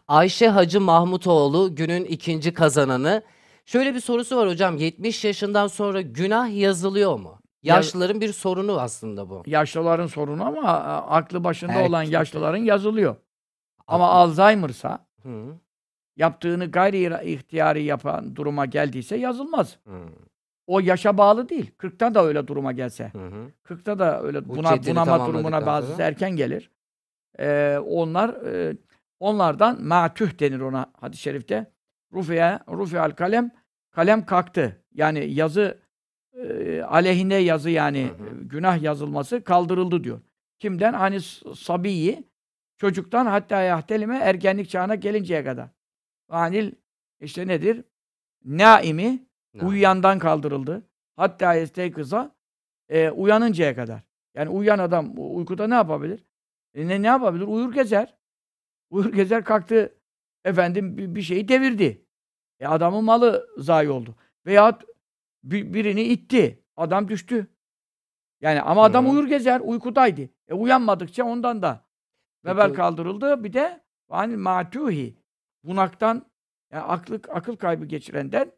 Ayşe 0.07 0.47
Hacı 0.47 0.81
Mahmutoğlu 0.81 1.75
günün 1.75 2.05
ikinci 2.05 2.53
kazananı. 2.53 3.23
Şöyle 3.65 3.95
bir 3.95 3.99
sorusu 3.99 4.37
var 4.37 4.49
hocam. 4.49 4.77
70 4.77 5.25
yaşından 5.25 5.67
sonra 5.67 6.01
günah 6.01 6.57
yazılıyor 6.57 7.19
mu? 7.19 7.39
Ya- 7.65 7.75
Yaşlıların 7.75 8.21
bir 8.21 8.33
sorunu 8.33 8.79
aslında 8.79 9.29
bu. 9.29 9.43
Yaşlıların 9.45 10.07
sorunu 10.07 10.45
ama 10.45 10.61
a, 10.69 11.01
aklı 11.17 11.43
başında 11.43 11.71
Herkes- 11.71 11.89
olan 11.89 12.03
yaşlıların 12.03 12.57
yazılıyor. 12.63 13.15
Ama 13.87 14.05
Aklı- 14.09 14.15
Alzheimer'sa 14.19 15.05
Hı, 15.23 15.55
yaptığını 16.17 16.71
gayri 16.71 17.31
ihtiyari 17.31 17.83
yapan 17.83 18.35
duruma 18.35 18.65
geldiyse 18.65 19.15
yazılmaz. 19.17 19.77
hı, 19.87 19.97
O 20.67 20.79
yaşa 20.79 21.17
bağlı 21.17 21.49
değil. 21.49 21.71
40'ta 21.77 22.15
da 22.15 22.25
öyle 22.25 22.47
duruma 22.47 22.71
gelse. 22.71 23.09
hı, 23.13 23.27
hı. 23.27 23.51
40'ta 23.63 23.99
da 23.99 24.21
öyle 24.21 24.49
Bu 24.49 24.55
buna, 24.55 24.85
bunama 24.85 25.27
durumuna 25.27 25.65
bazısı 25.65 25.93
sonra. 25.93 26.03
erken 26.03 26.31
gelir. 26.35 26.71
Ee, 27.39 27.77
onlar 27.87 28.29
e, 28.29 28.77
onlardan 29.19 29.83
matüh 29.83 30.39
denir 30.39 30.59
ona 30.59 30.85
hadis-i 31.01 31.21
şerifte. 31.21 31.71
Rufiye, 32.13 32.59
rufial 32.69 33.11
kalem, 33.11 33.51
kalem 33.91 34.25
kalktı. 34.25 34.81
Yani 34.93 35.33
yazı 35.33 35.77
e, 36.49 36.83
aleyhine 36.83 37.35
yazı 37.35 37.69
yani 37.69 38.03
Hı 38.03 38.23
hı. 38.23 38.27
e, 38.27 38.43
günah 38.43 38.81
yazılması 38.81 39.43
kaldırıldı 39.43 40.03
diyor. 40.03 40.21
Kimden? 40.59 40.93
Hani 40.93 41.21
sabiyi 41.55 42.23
çocuktan 42.77 43.25
hatta 43.25 43.61
yahtelime 43.61 44.17
ergenlik 44.17 44.69
çağına 44.69 44.95
gelinceye 44.95 45.43
kadar. 45.43 45.69
Anil 46.29 46.71
işte 47.21 47.47
nedir? 47.47 47.83
Naimi 48.45 49.25
Ne? 49.53 49.63
uyuyandan 49.63 50.19
kaldırıldı. 50.19 50.87
Hatta 51.15 51.53
yesteykiza 51.53 52.35
e, 52.89 53.09
uyanıncaya 53.09 53.75
kadar. 53.75 54.01
Yani 54.35 54.49
uyuyan 54.49 54.79
adam 54.79 55.13
uykuda 55.17 55.67
ne 55.67 55.73
yapabilir? 55.73 56.23
E, 56.73 56.87
ne, 56.87 57.01
ne 57.01 57.07
yapabilir? 57.07 57.45
Uyur 57.47 57.73
gezer. 57.73 58.13
Uyur 58.89 59.13
gezer 59.13 59.43
kalktı 59.43 59.95
efendim 60.45 60.97
bir, 60.97 61.15
bir 61.15 61.21
şeyi 61.21 61.47
devirdi. 61.47 62.05
E, 62.59 62.67
adamın 62.67 63.03
malı 63.03 63.47
zayi 63.57 63.89
oldu. 63.89 64.15
Veyahut 64.45 64.83
bi- 65.45 65.73
birini 65.73 66.03
itti. 66.03 66.63
Adam 66.77 67.07
düştü. 67.07 67.47
Yani 68.41 68.61
ama 68.61 68.83
adam 68.83 69.05
Hı. 69.05 69.09
uyur 69.09 69.27
gezer. 69.27 69.59
Uykudaydı. 69.59 70.29
E, 70.47 70.53
uyanmadıkça 70.53 71.23
ondan 71.25 71.61
da 71.61 71.85
Peki- 72.43 72.73
kaldırıldı. 72.73 73.43
Bir 73.43 73.53
de 73.53 73.83
hani 74.09 74.37
matuhi 74.37 75.17
bunaktan 75.63 76.25
yani 76.71 76.83
aklı, 76.83 77.21
akıl 77.29 77.55
kaybı 77.55 77.85
geçirenden 77.85 78.51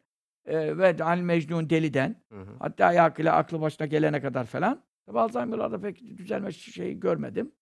e, 0.46 0.78
ve 0.78 1.04
al 1.04 1.18
mecnun 1.18 1.70
deliden 1.70 2.22
Hı 2.28 2.40
hı. 2.40 2.56
hatta 2.58 2.86
ayakıyla 2.86 3.36
aklı 3.36 3.60
başına 3.60 3.86
gelene 3.86 4.20
kadar 4.20 4.44
falan. 4.44 4.82
Tabi 5.06 5.20
Alzheimer'larda 5.20 5.80
pek 5.80 6.00
düzelme 6.18 6.52
şeyi 6.52 7.00
görmedim. 7.00 7.52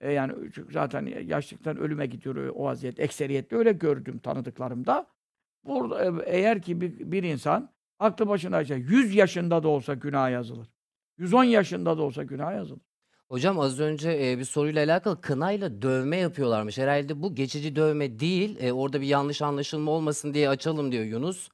E, 0.00 0.12
yani 0.12 0.32
çünkü 0.54 0.72
zaten 0.72 1.06
yaşlıktan 1.06 1.76
ölüme 1.76 2.06
gidiyor 2.06 2.36
o 2.54 2.64
vaziyet. 2.64 3.00
Ekseriyetle 3.00 3.56
öyle 3.56 3.72
gördüm 3.72 4.18
tanıdıklarımda. 4.18 5.06
Burada 5.64 6.04
e, 6.04 6.36
eğer 6.36 6.62
ki 6.62 6.80
bir, 6.80 7.12
bir 7.12 7.22
insan 7.22 7.70
aklı 8.00 8.28
başındaysa 8.28 8.74
100 8.74 9.14
yaşında 9.14 9.62
da 9.62 9.68
olsa 9.68 9.94
günah 9.94 10.30
yazılır. 10.30 10.68
110 11.18 11.44
yaşında 11.44 11.98
da 11.98 12.02
olsa 12.02 12.22
günah 12.22 12.54
yazılır. 12.54 12.80
Hocam 13.28 13.60
az 13.60 13.80
önce 13.80 14.10
e, 14.30 14.38
bir 14.38 14.44
soruyla 14.44 14.84
alakalı 14.84 15.20
kınayla 15.20 15.82
dövme 15.82 16.16
yapıyorlarmış. 16.16 16.78
Herhalde 16.78 17.22
bu 17.22 17.34
geçici 17.34 17.76
dövme 17.76 18.18
değil. 18.20 18.56
E, 18.60 18.72
orada 18.72 19.00
bir 19.00 19.06
yanlış 19.06 19.42
anlaşılma 19.42 19.90
olmasın 19.90 20.34
diye 20.34 20.48
açalım 20.48 20.92
diyor 20.92 21.04
Yunus. 21.04 21.48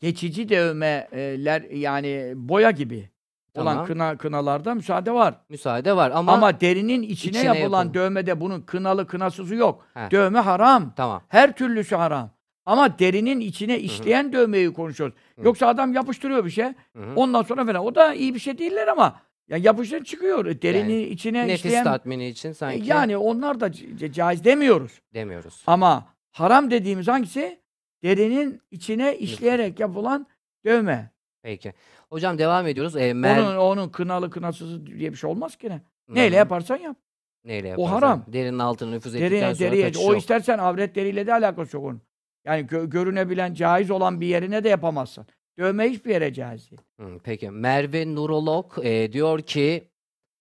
Geçici 0.00 0.48
dövmeler 0.48 1.62
yani 1.62 2.32
boya 2.36 2.70
gibi 2.70 3.10
olan 3.54 3.72
Tamam. 3.72 3.86
kına 3.86 4.16
kınalarda 4.16 4.74
müsaade 4.74 5.12
var. 5.12 5.34
Müsaade 5.48 5.96
var 5.96 6.10
ama, 6.14 6.32
Ama, 6.32 6.60
derinin 6.60 7.02
içine, 7.02 7.30
içine 7.38 7.44
yapılan 7.44 7.84
yapın. 7.84 7.94
dövmede 7.94 8.40
bunun 8.40 8.60
kınalı 8.60 9.06
kınasızı 9.06 9.54
yok. 9.54 9.86
Heh. 9.94 10.10
Dövme 10.10 10.38
haram. 10.38 10.92
tamam. 10.96 11.22
Her 11.28 11.56
türlüsü 11.56 11.96
haram. 11.96 12.30
Ama 12.66 12.98
derinin 12.98 13.40
içine 13.40 13.78
işleyen 13.80 14.32
dövmeyi 14.32 14.72
konuşuyoruz. 14.72 15.14
Hı. 15.38 15.44
Yoksa 15.44 15.66
adam 15.66 15.94
yapıştırıyor 15.94 16.44
bir 16.44 16.50
şey. 16.50 16.64
Hı 16.64 16.72
hı. 16.96 17.12
Ondan 17.16 17.42
sonra 17.42 17.64
falan. 17.66 17.84
O 17.84 17.94
da 17.94 18.14
iyi 18.14 18.34
bir 18.34 18.38
şey 18.38 18.58
değiller 18.58 18.88
ama 18.88 19.20
ya 19.48 19.56
yapıştır 19.56 20.04
çıkıyor. 20.04 20.62
Derinin 20.62 20.94
Yani 20.94 21.02
içine 21.02 21.48
Nefis 21.48 21.64
işleyen 21.64 21.84
tatmini 21.84 22.28
için 22.28 22.50
E, 22.50 22.54
sanki 22.54 22.90
yani 22.90 23.16
onlar 23.16 23.60
da 23.60 23.66
ca- 23.68 24.12
caiz 24.12 24.44
demiyoruz. 24.44 25.00
demiyoruz. 25.14 25.62
Ama 25.66 26.06
haram 26.32 26.70
dediğimiz 26.70 27.08
hangisi? 27.08 27.60
Derinin 28.02 28.60
içine 28.70 29.16
işleyerek 29.18 29.80
yapılan 29.80 30.26
dövme. 30.64 31.10
Peki. 31.42 31.72
Hocam 32.10 32.38
devam 32.38 32.66
ediyoruz. 32.66 32.96
E, 32.96 33.10
Mer- 33.10 33.40
Onun 33.40 33.56
onun 33.56 33.88
kınalı 33.88 34.30
kınasızı 34.30 34.86
diye 34.86 35.12
bir 35.12 35.16
şey 35.16 35.30
olmaz 35.30 35.56
ki 35.56 35.68
ne? 35.70 35.74
Hı 35.74 36.14
Neyle 36.14 36.36
yaparsan 36.36 36.76
yap. 36.76 36.96
Neyle 37.44 37.66
O 37.66 37.70
yaparsan. 37.70 37.92
haram. 38.08 38.24
Derinin 38.32 38.58
altına 38.58 38.90
nüfuz 38.90 39.14
ettikten 39.14 39.40
Deri, 39.40 39.56
sonra 39.56 39.70
deriye, 39.70 39.92
o 40.08 40.14
istersen 40.16 40.58
avret 40.58 40.94
deriyle 40.94 41.26
de 41.26 41.32
alakası 41.34 41.76
yok 41.76 41.84
onun. 41.86 42.00
Yani 42.46 42.62
gö- 42.66 42.90
görünebilen, 42.90 43.54
caiz 43.54 43.90
olan 43.90 44.20
bir 44.20 44.26
yerine 44.26 44.64
de 44.64 44.68
yapamazsın. 44.68 45.26
Dövme 45.58 45.90
hiçbir 45.90 46.10
yere 46.10 46.32
caiz 46.34 46.70
değil. 46.70 46.82
Hı, 47.00 47.18
peki. 47.24 47.50
Merve 47.50 48.14
Nurolog 48.14 48.72
e, 48.82 49.12
diyor 49.12 49.40
ki 49.42 49.88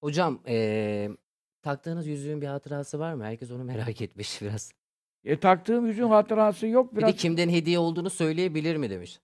hocam 0.04 0.40
e, 0.48 1.10
taktığınız 1.62 2.08
yüzüğün 2.08 2.42
bir 2.42 2.48
hatırası 2.48 3.00
var 3.00 3.14
mı? 3.14 3.24
Herkes 3.26 3.52
onu 3.52 3.64
merak 3.64 4.02
etmiş 4.02 4.42
biraz. 4.42 4.72
E, 5.24 5.40
taktığım 5.40 5.88
yüzün 5.88 6.04
hatırası 6.10 6.68
yok. 6.68 6.92
Bir 6.94 6.98
Biraz... 6.98 7.10
de 7.10 7.16
kimden 7.16 7.50
hediye 7.50 7.80
olduğunu 7.80 8.10
söyleyebilir 8.10 8.76
mi 8.78 8.90
demiş. 8.90 9.20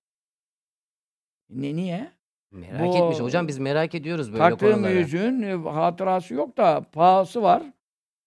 Ne, 1.50 1.76
niye? 1.76 2.12
Merak 2.52 2.88
Bu- 2.88 2.98
etmiş. 2.98 3.20
Hocam 3.20 3.48
biz 3.48 3.58
merak 3.58 3.96
ediyoruz 3.96 4.32
böyle 4.34 4.44
Taktığım 4.44 4.74
konuları. 4.74 4.94
yüzüğün 4.94 5.42
e, 5.42 5.54
hatırası 5.70 6.34
yok 6.34 6.58
da 6.58 6.86
pahası 6.92 7.42
var. 7.42 7.64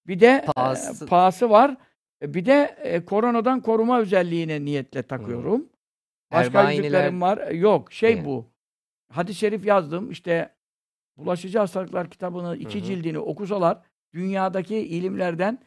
Bir 0.06 0.20
de 0.20 0.44
Pahası- 0.56 1.04
e, 1.04 1.08
pahası 1.08 1.50
var. 1.50 1.76
E, 2.22 2.34
Bir 2.34 2.46
de 2.46 2.76
e, 2.82 3.04
koronadan 3.04 3.60
koruma 3.60 4.00
özelliğine 4.00 4.64
niyetle 4.64 5.02
takıyorum. 5.02 5.68
Başka 6.32 6.60
Erbaineler- 6.62 6.76
yüzüklerim 6.76 7.20
var. 7.20 7.38
E, 7.38 7.56
Yok. 7.56 7.92
Şey 7.92 8.16
Ne? 8.16 8.24
bu. 8.24 8.46
Hadis-i 9.12 9.38
şerif 9.38 9.66
yazdım. 9.66 10.10
İşte 10.10 10.54
Bulaşıcı 11.16 11.58
Hastalıklar 11.58 12.10
kitabını 12.10 12.56
iki 12.56 12.78
Hı 12.78 12.82
hı. 12.82 12.86
cildini 12.86 13.18
okusalar 13.18 13.78
dünyadaki 14.14 14.76
ilimlerden 14.76 15.58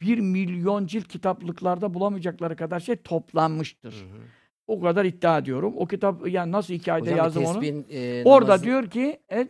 bir 0.00 0.18
milyon 0.18 0.86
cilt 0.86 1.08
kitaplıklarda 1.08 1.94
bulamayacakları 1.94 2.56
kadar 2.56 2.80
şey 2.80 2.96
toplanmıştır. 2.96 3.92
Hı 3.92 4.04
hı. 4.16 4.20
O 4.66 4.80
kadar 4.80 5.04
iddia 5.04 5.38
ediyorum. 5.38 5.74
O 5.76 5.86
kitap 5.86 6.28
yani 6.28 6.52
nasıl 6.52 6.74
iki 6.74 6.92
ayda 6.92 7.04
Hocam 7.06 7.16
yazdım 7.18 7.44
onu? 7.44 7.52
tesbihin, 7.60 7.86
e, 7.90 8.22
Orada 8.24 8.46
namazı- 8.48 8.64
diyor 8.64 8.90
ki 8.90 9.20
el, 9.28 9.48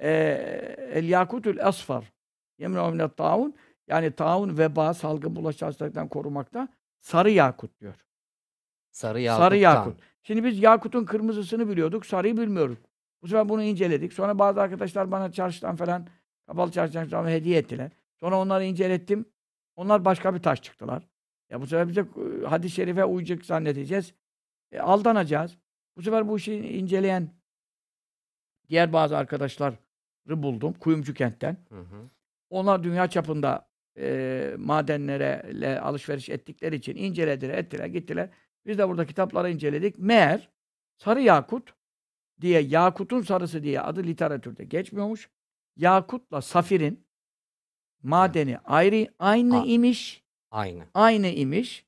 e, 0.00 0.10
el 0.92 1.08
yakutul 1.08 1.58
asfar 1.60 2.12
yemin 2.58 2.90
minet 2.90 3.16
taun 3.16 3.54
yani 3.90 4.12
taun 4.12 4.58
veba 4.58 4.94
salgın 4.94 5.36
bulaşıcı 5.36 5.64
hastalıktan 5.64 6.08
korumakta 6.08 6.68
sarı 7.00 7.30
yakut 7.30 7.80
diyor. 7.80 7.94
sarı 8.90 9.20
yakuttan. 9.20 9.44
Sarı 9.44 9.56
yakut. 9.58 10.00
Şimdi 10.22 10.44
biz 10.44 10.62
yakutun 10.62 11.04
kırmızısını 11.04 11.68
biliyorduk, 11.68 12.06
sarıyı 12.06 12.36
bilmiyoruz. 12.36 12.78
Bu 13.22 13.28
sefer 13.28 13.48
bunu 13.48 13.62
inceledik. 13.62 14.12
Sonra 14.12 14.38
bazı 14.38 14.62
arkadaşlar 14.62 15.10
bana 15.10 15.32
çarşıdan 15.32 15.76
falan 15.76 16.06
kapalı 16.46 16.72
çarşıdan 16.72 17.08
falan 17.08 17.28
hediye 17.28 17.58
ettiler. 17.58 17.90
Sonra 18.20 18.38
onları 18.38 18.64
incelettim. 18.64 19.24
Onlar 19.76 20.04
başka 20.04 20.34
bir 20.34 20.42
taş 20.42 20.62
çıktılar. 20.62 21.02
Ya 21.50 21.60
bu 21.60 21.66
sefer 21.66 21.88
bize 21.88 22.00
e, 22.00 22.46
hadis-i 22.46 22.74
şerife 22.74 23.04
uyacak 23.04 23.44
zannedeceğiz. 23.44 24.14
E, 24.72 24.80
aldanacağız. 24.80 25.58
Bu 25.96 26.02
sefer 26.02 26.28
bu 26.28 26.36
işi 26.36 26.54
inceleyen 26.54 27.30
diğer 28.68 28.92
bazı 28.92 29.16
arkadaşları 29.16 29.76
buldum. 30.28 30.72
Kuyumcu 30.72 31.14
kentten. 31.14 31.56
Hı 31.68 31.80
hı. 31.80 32.10
Onlar 32.50 32.82
dünya 32.82 33.10
çapında 33.10 33.69
e, 33.98 34.54
madenlere 34.58 35.80
alışveriş 35.80 36.28
ettikleri 36.28 36.76
için 36.76 36.96
incelediler, 36.96 37.58
ettiler, 37.58 37.86
gittiler. 37.86 38.30
Biz 38.66 38.78
de 38.78 38.88
burada 38.88 39.06
kitapları 39.06 39.50
inceledik. 39.50 39.98
Meğer 39.98 40.50
sarı 40.96 41.20
yakut 41.22 41.74
diye, 42.40 42.60
yakutun 42.60 43.22
sarısı 43.22 43.62
diye 43.62 43.80
adı 43.80 44.02
literatürde 44.02 44.64
geçmiyormuş. 44.64 45.30
Yakutla 45.76 46.42
safirin 46.42 47.06
madeni 48.02 48.58
ayrı, 48.58 49.08
aynı 49.18 49.60
A- 49.60 49.64
imiş. 49.66 50.24
Aynı. 50.50 50.84
Aynı 50.94 51.26
imiş. 51.28 51.86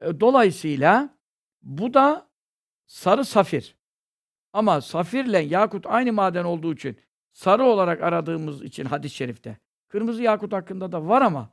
E, 0.00 0.20
Dolayısıyla 0.20 1.18
bu 1.62 1.94
da 1.94 2.28
sarı 2.86 3.24
safir. 3.24 3.76
Ama 4.52 4.80
safirle 4.80 5.38
yakut 5.38 5.86
aynı 5.86 6.12
maden 6.12 6.44
olduğu 6.44 6.74
için 6.74 6.96
sarı 7.32 7.64
olarak 7.64 8.02
aradığımız 8.02 8.62
için 8.62 8.84
hadis-i 8.84 9.14
şerifte. 9.16 9.58
Kırmızı 9.92 10.22
yakut 10.22 10.52
hakkında 10.52 10.92
da 10.92 11.06
var 11.08 11.22
ama 11.22 11.50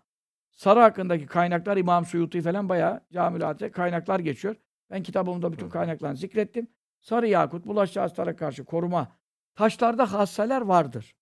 sarı 0.51 0.79
hakkındaki 0.79 1.25
kaynaklar 1.25 1.77
İmam 1.77 2.05
Suyuti 2.05 2.41
falan 2.41 2.69
bayağı 2.69 3.01
camilate 3.13 3.71
kaynaklar 3.71 4.19
geçiyor. 4.19 4.55
Ben 4.89 5.03
kitabımda 5.03 5.53
bütün 5.53 5.69
kaynaklarını 5.69 6.17
zikrettim. 6.17 6.67
Sarı 7.01 7.27
yakut 7.27 7.65
bulaşıcı 7.65 7.99
hastalara 7.99 8.35
karşı 8.35 8.65
koruma. 8.65 9.17
Taşlarda 9.55 10.13
hasseler 10.13 10.61
vardır. 10.61 11.15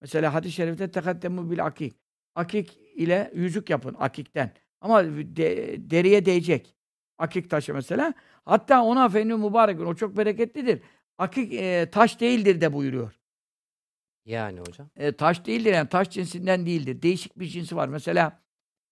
Mesela 0.00 0.34
hadis-i 0.34 0.52
şerifte 0.54 0.90
tekaddemu 0.90 1.50
bil 1.50 1.64
akik. 1.64 1.94
Akik 2.34 2.78
ile 2.94 3.30
yüzük 3.34 3.70
yapın 3.70 3.96
akikten. 3.98 4.52
Ama 4.80 5.04
de- 5.04 5.90
deriye 5.90 6.26
değecek. 6.26 6.76
Akik 7.18 7.50
taşı 7.50 7.74
mesela. 7.74 8.14
Hatta 8.44 8.82
ona 8.82 9.08
fenni 9.08 9.34
mübarek 9.34 9.80
o 9.80 9.94
çok 9.94 10.16
bereketlidir. 10.16 10.82
Akik 11.18 11.52
e, 11.54 11.90
taş 11.90 12.20
değildir 12.20 12.60
de 12.60 12.72
buyuruyor. 12.72 13.19
Yani 14.30 14.60
hocam. 14.60 14.90
E, 14.96 15.12
taş 15.12 15.46
değildir 15.46 15.72
yani 15.74 15.88
taş 15.88 16.10
cinsinden 16.10 16.66
değildir. 16.66 17.02
Değişik 17.02 17.38
bir 17.38 17.46
cinsi 17.46 17.76
var. 17.76 17.88
Mesela 17.88 18.40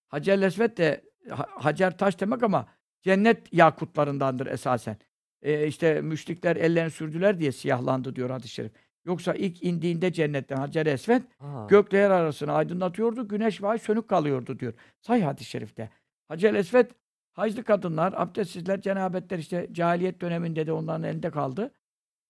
Hacer 0.07 0.41
Esvet 0.41 0.77
de 0.77 1.01
ha- 1.29 1.47
Hacer 1.51 1.97
taş 1.97 2.19
demek 2.19 2.43
ama 2.43 2.67
cennet 3.01 3.53
yakutlarındandır 3.53 4.47
esasen. 4.47 4.97
E, 5.41 5.67
işte 5.67 6.01
müşrikler 6.01 6.55
ellerini 6.55 6.91
sürdüler 6.91 7.39
diye 7.39 7.51
siyahlandı 7.51 8.15
diyor 8.15 8.29
hadis-i 8.29 8.53
şerif. 8.53 8.71
Yoksa 9.05 9.33
ilk 9.33 9.63
indiğinde 9.63 10.13
cennetten 10.13 10.55
Hacer 10.57 10.85
Esvet 10.85 11.23
Aa, 11.39 11.67
gökle 11.69 11.97
yer 11.97 12.09
arasını 12.09 12.51
aydınlatıyordu. 12.53 13.27
Güneş 13.27 13.61
ve 13.61 13.67
ay 13.67 13.77
sönük 13.79 14.07
kalıyordu 14.07 14.59
diyor. 14.59 14.73
Sahih 15.01 15.25
hadis-i 15.25 15.49
şerifte. 15.49 15.89
Hacer 16.27 16.53
Esvet 16.53 16.91
haclı 17.33 17.63
kadınlar, 17.63 18.13
abdestsizler, 18.17 18.81
cenabetler 18.81 19.37
işte 19.39 19.67
cahiliyet 19.71 20.21
döneminde 20.21 20.67
de 20.67 20.71
onların 20.71 21.03
elinde 21.03 21.29
kaldı. 21.31 21.71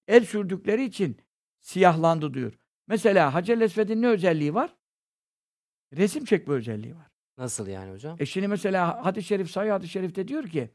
El 0.07 0.25
sürdükleri 0.25 0.83
için 0.85 1.17
siyahlandı 1.59 2.33
diyor. 2.33 2.53
Mesela 2.89 3.33
Hacer 3.33 3.57
Esved'in 3.57 4.01
ne 4.01 4.07
özelliği 4.07 4.53
var? 4.53 4.75
Resim 5.97 6.25
çekme 6.25 6.53
özelliği 6.53 6.95
var. 6.95 7.07
nasıl 7.37 7.67
yani 7.67 7.91
hocam? 7.91 8.17
E 8.19 8.25
şimdi 8.25 8.47
mesela 8.47 9.05
hadis-i 9.05 9.27
şerif, 9.27 9.51
sahih 9.51 9.71
hadis-i 9.71 9.91
şerifte 9.91 10.27
diyor 10.27 10.47
ki 10.47 10.69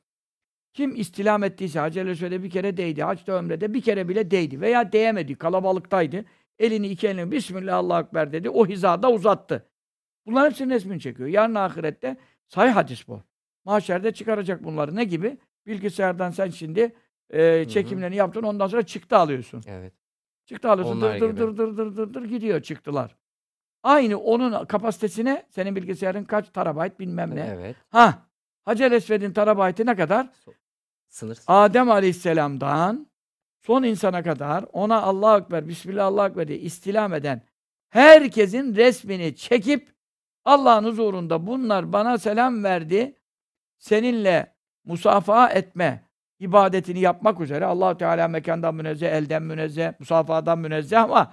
kim 0.73 0.97
istilam 0.97 1.45
ettiyse 1.45 1.79
Hacer 1.79 2.07
Esved'e 2.07 2.43
bir 2.43 2.51
kere 2.51 2.77
değdi, 2.77 3.03
haçta 3.03 3.33
ömrede 3.33 3.75
bir 3.75 3.81
kere 3.81 4.09
bile 4.09 4.31
değdi 4.31 4.61
veya 4.61 4.93
değemedi, 4.93 5.35
kalabalıktaydı. 5.35 6.25
Elini 6.59 6.89
iki 6.89 7.09
elini 7.09 7.33
Bismillah 7.33 7.77
Allahu 7.79 8.07
Ekber 8.07 8.33
dedi, 8.33 8.51
o 8.51 8.67
hizada 8.67 9.11
uzattı. 9.11 9.67
Bunların 10.27 10.51
hepsinin 10.51 10.71
resmini 10.75 11.01
çekiyor. 11.01 11.29
Yarın 11.29 11.55
ahirette 11.55 12.17
sahih 12.49 12.73
hadis 12.73 13.09
bu. 13.09 13.23
Mahşerde 13.65 14.13
çıkaracak 14.13 14.65
bunları. 14.65 14.97
Ne 14.97 15.05
gibi? 15.05 15.39
Bilgisayardan 15.67 16.31
sen 16.31 16.49
şimdi 16.49 16.95
e, 17.31 17.65
çekimlerini 17.69 18.17
yaptın, 18.17 18.43
ondan 18.43 18.67
sonra 18.67 18.83
çıktı 18.83 19.17
alıyorsun. 19.17 19.63
Evet. 19.67 20.04
Çıktı 20.47 20.71
alıyorsun, 20.71 20.97
Onlar 20.97 21.21
dır 21.21 21.21
dır 21.21 21.31
gibi. 21.31 21.41
dır 21.41 21.57
dır 21.57 21.77
dır 21.77 21.97
dır 21.97 22.15
dır 22.15 22.25
gidiyor 22.25 22.61
çıktılar. 22.63 23.17
Aynı 23.83 24.19
onun 24.19 24.65
kapasitesine 24.65 25.47
senin 25.51 25.77
bilgisayarın 25.77 26.25
kaç 26.25 26.49
terabayt 26.51 27.01
bilmem 27.01 27.37
ne. 27.37 27.47
Evet. 27.55 27.77
Ha, 27.91 28.19
Hacer 28.65 28.93
Esved'in 28.93 29.33
terabaytı 29.33 29.87
ne 29.87 29.97
kadar? 29.97 30.29
Sınır. 31.09 31.39
Adem 31.47 31.91
Aleyhisselam'dan 31.91 33.07
son 33.61 33.83
insana 33.83 34.23
kadar 34.23 34.65
ona 34.73 35.03
Allahu 35.03 35.43
Ekber, 35.43 35.69
Bismillah 35.69 36.07
Allahu 36.07 36.29
Ekber 36.29 36.49
diye 36.49 36.59
istilam 36.59 37.15
eden 37.15 37.43
herkesin 37.89 38.77
resmini 38.77 39.37
çekip 39.37 39.95
Allah'ın 40.45 40.85
huzurunda 40.85 41.47
bunlar 41.47 41.93
bana 41.93 42.19
selam 42.19 42.65
verdi. 42.65 43.17
Seninle 43.79 44.55
musafaha 44.85 45.51
etme 45.51 46.09
ibadetini 46.45 47.01
yapmak 47.01 47.41
üzere 47.41 47.65
allah 47.65 47.97
Teala 47.97 48.29
mekandan 48.29 48.75
münezzeh, 48.75 49.13
elden 49.13 49.43
münezzeh, 49.43 49.93
musafahadan 50.01 50.59
münezzeh 50.59 51.03
ama 51.03 51.33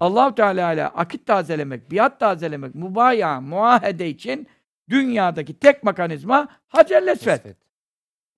allah 0.00 0.34
Teala 0.34 0.72
ile 0.72 0.86
akit 0.86 1.26
tazelemek, 1.26 1.90
biat 1.90 2.20
tazelemek, 2.20 2.74
mubaya, 2.74 3.40
muahede 3.40 4.08
için 4.08 4.46
dünyadaki 4.88 5.58
tek 5.58 5.84
mekanizma 5.84 6.48
Hacer 6.68 7.02
Esved. 7.02 7.32
Esvet. 7.32 7.56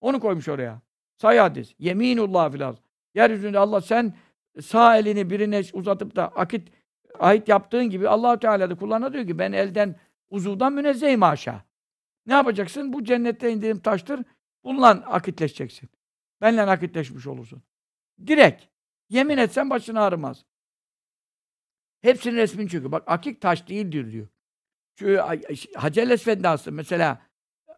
Onu 0.01 0.21
koymuş 0.21 0.49
oraya. 0.49 0.81
Say 1.17 1.39
hadis. 1.39 1.75
Yeminullah 1.79 2.53
filaz. 2.53 2.77
Yeryüzünde 3.15 3.59
Allah 3.59 3.81
sen 3.81 4.15
sağ 4.61 4.99
elini 4.99 5.31
birine 5.31 5.63
uzatıp 5.73 6.17
da 6.17 6.29
akit 6.29 6.69
ait 7.19 7.49
yaptığın 7.49 7.91
gibi 7.91 8.09
allah 8.09 8.39
Teala 8.39 8.71
da 8.71 8.75
kullarına 8.75 9.13
diyor 9.13 9.27
ki 9.27 9.39
ben 9.39 9.53
elden 9.53 9.97
uzuvdan 10.31 10.73
münezzehim 10.73 11.23
haşa. 11.23 11.65
Ne 12.27 12.33
yapacaksın? 12.33 12.93
Bu 12.93 13.05
cennette 13.05 13.53
indirim 13.53 13.79
taştır. 13.79 14.21
Bununla 14.65 14.89
akitleşeceksin. 14.89 15.89
Benle 16.45 16.63
akitleşmiş 16.63 17.27
olursun. 17.27 17.63
Direkt. 18.27 18.65
Yemin 19.09 19.39
etsen 19.39 19.71
başın 19.71 19.95
ağrımaz. 19.95 20.45
Hepsinin 22.03 22.37
resmini 22.37 22.69
çekiyor. 22.69 22.93
Bak 22.93 23.03
akik 23.07 23.41
taş 23.41 23.69
değildir 23.69 24.13
diyor. 24.13 24.29
Şu 24.99 25.23
Hacer 25.75 26.09
Esved'de 26.09 26.71
mesela 26.71 27.23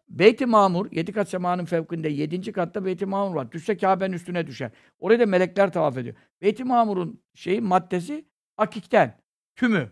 Beyt-i 0.09 0.45
Mamur, 0.45 0.91
yedi 0.91 1.11
kat 1.11 1.29
semanın 1.29 1.65
fevkinde, 1.65 2.09
yedinci 2.09 2.51
katta 2.51 2.85
Beyt-i 2.85 3.05
Mamur 3.05 3.35
var. 3.35 3.51
Düşse 3.51 3.77
Kabe'nin 3.77 4.13
üstüne 4.13 4.47
düşer. 4.47 4.71
Oraya 4.99 5.19
da 5.19 5.25
melekler 5.25 5.73
tavaf 5.73 5.97
ediyor. 5.97 6.15
Beyt-i 6.41 6.63
Mamur'un 6.63 7.23
şeyi, 7.33 7.61
maddesi 7.61 8.25
akikten, 8.57 9.21
tümü. 9.55 9.91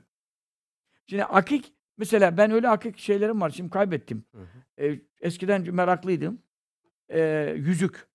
Şimdi 1.07 1.23
akik, 1.23 1.73
mesela 1.97 2.37
ben 2.37 2.51
öyle 2.51 2.69
akik 2.69 2.97
şeylerim 2.97 3.41
var, 3.41 3.49
şimdi 3.49 3.69
kaybettim. 3.69 4.25
Hı 4.31 4.41
hı. 4.41 4.85
Ee, 4.85 5.01
eskiden 5.21 5.75
meraklıydım. 5.75 6.41
Ee, 7.09 7.53
yüzük. 7.57 8.14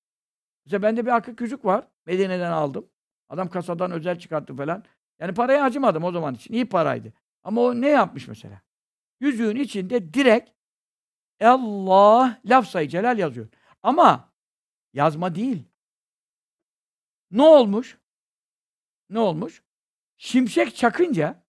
Mesela 0.64 0.82
bende 0.82 1.06
bir 1.06 1.16
akik 1.16 1.40
yüzük 1.40 1.64
var. 1.64 1.88
Medine'den 2.06 2.52
aldım. 2.52 2.90
Adam 3.28 3.48
kasadan 3.48 3.90
özel 3.90 4.18
çıkarttı 4.18 4.56
falan. 4.56 4.84
Yani 5.18 5.34
paraya 5.34 5.64
acımadım 5.64 6.04
o 6.04 6.12
zaman 6.12 6.34
için. 6.34 6.54
İyi 6.54 6.68
paraydı. 6.68 7.12
Ama 7.42 7.60
o 7.60 7.80
ne 7.80 7.88
yapmış 7.88 8.28
mesela? 8.28 8.62
Yüzüğün 9.20 9.56
içinde 9.56 10.14
direkt 10.14 10.50
Allah 11.40 12.40
laf-sayı 12.44 12.88
celal 12.88 13.18
yazıyor. 13.18 13.48
Ama 13.82 14.32
yazma 14.92 15.34
değil. 15.34 15.64
Ne 17.30 17.42
olmuş? 17.42 17.98
Ne 19.10 19.18
olmuş? 19.18 19.62
Şimşek 20.16 20.76
çakınca 20.76 21.42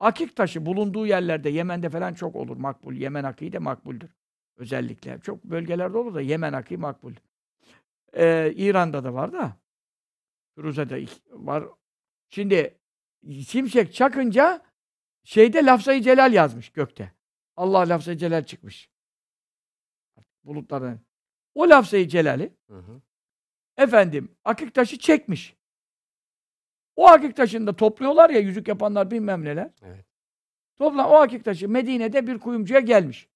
akik 0.00 0.36
taşı 0.36 0.66
bulunduğu 0.66 1.06
yerlerde 1.06 1.50
Yemen'de 1.50 1.90
falan 1.90 2.14
çok 2.14 2.36
olur 2.36 2.56
makbul. 2.56 2.94
Yemen 2.94 3.24
akıyı 3.24 3.52
da 3.52 3.60
makbuldür. 3.60 4.10
Özellikle. 4.56 5.20
Çok 5.20 5.44
bölgelerde 5.44 5.98
olur 5.98 6.14
da 6.14 6.20
Yemen 6.20 6.52
akıyı 6.52 6.80
makbul. 6.80 7.12
Ee, 8.12 8.52
İran'da 8.56 9.04
da 9.04 9.14
var 9.14 9.32
da. 9.32 9.56
İk- 10.98 11.22
var. 11.30 11.64
Şimdi 12.28 12.78
şimşek 13.48 13.94
çakınca 13.94 14.62
şeyde 15.24 15.64
lafzayı 15.64 16.02
celal 16.02 16.32
yazmış 16.32 16.70
gökte. 16.70 17.12
Allah 17.56 17.78
lafzayı 17.78 18.18
celal 18.18 18.44
çıkmış. 18.44 18.90
Bulutların. 20.44 21.00
O 21.54 21.68
lafzayı 21.68 22.08
celali 22.08 22.56
Hı 22.68 22.78
hı. 22.78 23.02
efendim 23.76 24.36
akik 24.44 24.74
taşı 24.74 24.98
çekmiş. 24.98 25.56
O 26.96 27.06
akik 27.08 27.36
taşını 27.36 27.66
da 27.66 27.76
topluyorlar 27.76 28.30
ya 28.30 28.38
yüzük 28.40 28.68
yapanlar 28.68 29.10
bilmem 29.10 29.44
neler. 29.44 29.70
Evet. 29.82 30.06
Topla 30.76 31.08
o 31.08 31.14
akik 31.14 31.44
taşı 31.44 31.68
Medine'de 31.68 32.26
bir 32.26 32.38
kuyumcuya 32.38 32.80
gelmiş. 32.80 33.28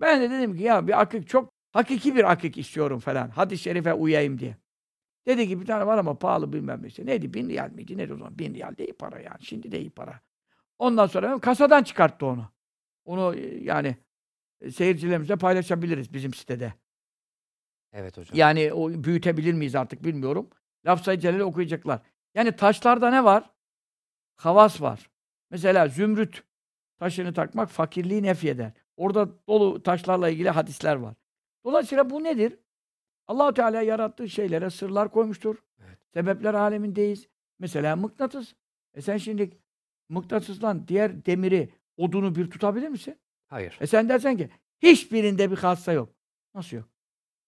Ben 0.00 0.20
de 0.20 0.30
dedim 0.30 0.56
ki 0.56 0.62
ya 0.62 0.86
bir 0.86 1.00
akik 1.00 1.28
çok 1.28 1.52
hakiki 1.72 2.16
bir 2.16 2.30
akik 2.30 2.58
istiyorum 2.58 2.98
falan. 2.98 3.28
Hadis-i 3.28 3.62
şerife 3.62 3.94
uyayım 3.94 4.38
diye. 4.38 4.56
Dedi 5.26 5.48
ki 5.48 5.60
bir 5.60 5.66
tane 5.66 5.86
var 5.86 5.98
ama 5.98 6.18
pahalı 6.18 6.52
bilmem 6.52 6.82
ne. 6.82 6.86
işte. 6.86 7.06
Neydi? 7.06 7.34
Bin 7.34 7.48
riyal 7.48 7.70
miydi? 7.70 7.96
Neydi 7.96 8.12
o 8.12 8.16
zaman? 8.16 8.38
Bin 8.38 8.54
riyal 8.54 8.76
de 8.76 8.84
iyi 8.84 8.92
para 8.92 9.20
yani. 9.20 9.42
Şimdi 9.44 9.72
de 9.72 9.80
iyi 9.80 9.90
para. 9.90 10.20
Ondan 10.78 11.06
sonra 11.06 11.38
kasadan 11.38 11.82
çıkarttı 11.82 12.26
onu. 12.26 12.50
Onu 13.04 13.34
e, 13.36 13.64
yani 13.64 13.96
e, 14.60 14.70
seyircilerimizle 14.70 15.36
paylaşabiliriz 15.36 16.12
bizim 16.12 16.34
sitede. 16.34 16.74
Evet 17.92 18.16
hocam. 18.16 18.38
Yani 18.38 18.72
o 18.72 19.04
büyütebilir 19.04 19.52
miyiz 19.52 19.74
artık 19.74 20.04
bilmiyorum. 20.04 20.50
Lafzayı 20.86 21.18
Celal'i 21.18 21.44
okuyacaklar. 21.44 22.00
Yani 22.34 22.52
taşlarda 22.52 23.10
ne 23.10 23.24
var? 23.24 23.50
Havas 24.36 24.80
var. 24.80 25.10
Mesela 25.50 25.88
zümrüt 25.88 26.42
taşını 26.98 27.34
takmak 27.34 27.70
fakirliği 27.70 28.22
nefyeder. 28.22 28.72
Orada 28.96 29.46
dolu 29.48 29.82
taşlarla 29.82 30.28
ilgili 30.28 30.50
hadisler 30.50 30.96
var. 30.96 31.14
Dolayısıyla 31.68 32.10
bu 32.10 32.24
nedir? 32.24 32.58
Allahu 33.26 33.54
Teala 33.54 33.82
yarattığı 33.82 34.28
şeylere 34.28 34.70
sırlar 34.70 35.10
koymuştur. 35.10 35.56
Evet. 35.86 35.98
Sebepler 36.14 36.54
alemindeyiz. 36.54 37.28
Mesela 37.58 37.96
mıknatıs. 37.96 38.54
E 38.94 39.02
sen 39.02 39.16
şimdi 39.16 39.50
mıknatısla 40.08 40.88
diğer 40.88 41.26
demiri, 41.26 41.68
odunu 41.96 42.34
bir 42.34 42.50
tutabilir 42.50 42.88
misin? 42.88 43.18
Hayır. 43.46 43.78
E 43.80 43.86
sen 43.86 44.08
dersen 44.08 44.36
ki 44.36 44.50
hiçbirinde 44.82 45.50
bir 45.50 45.56
hassa 45.56 45.92
yok. 45.92 46.14
Nasıl 46.54 46.76
yok? 46.76 46.88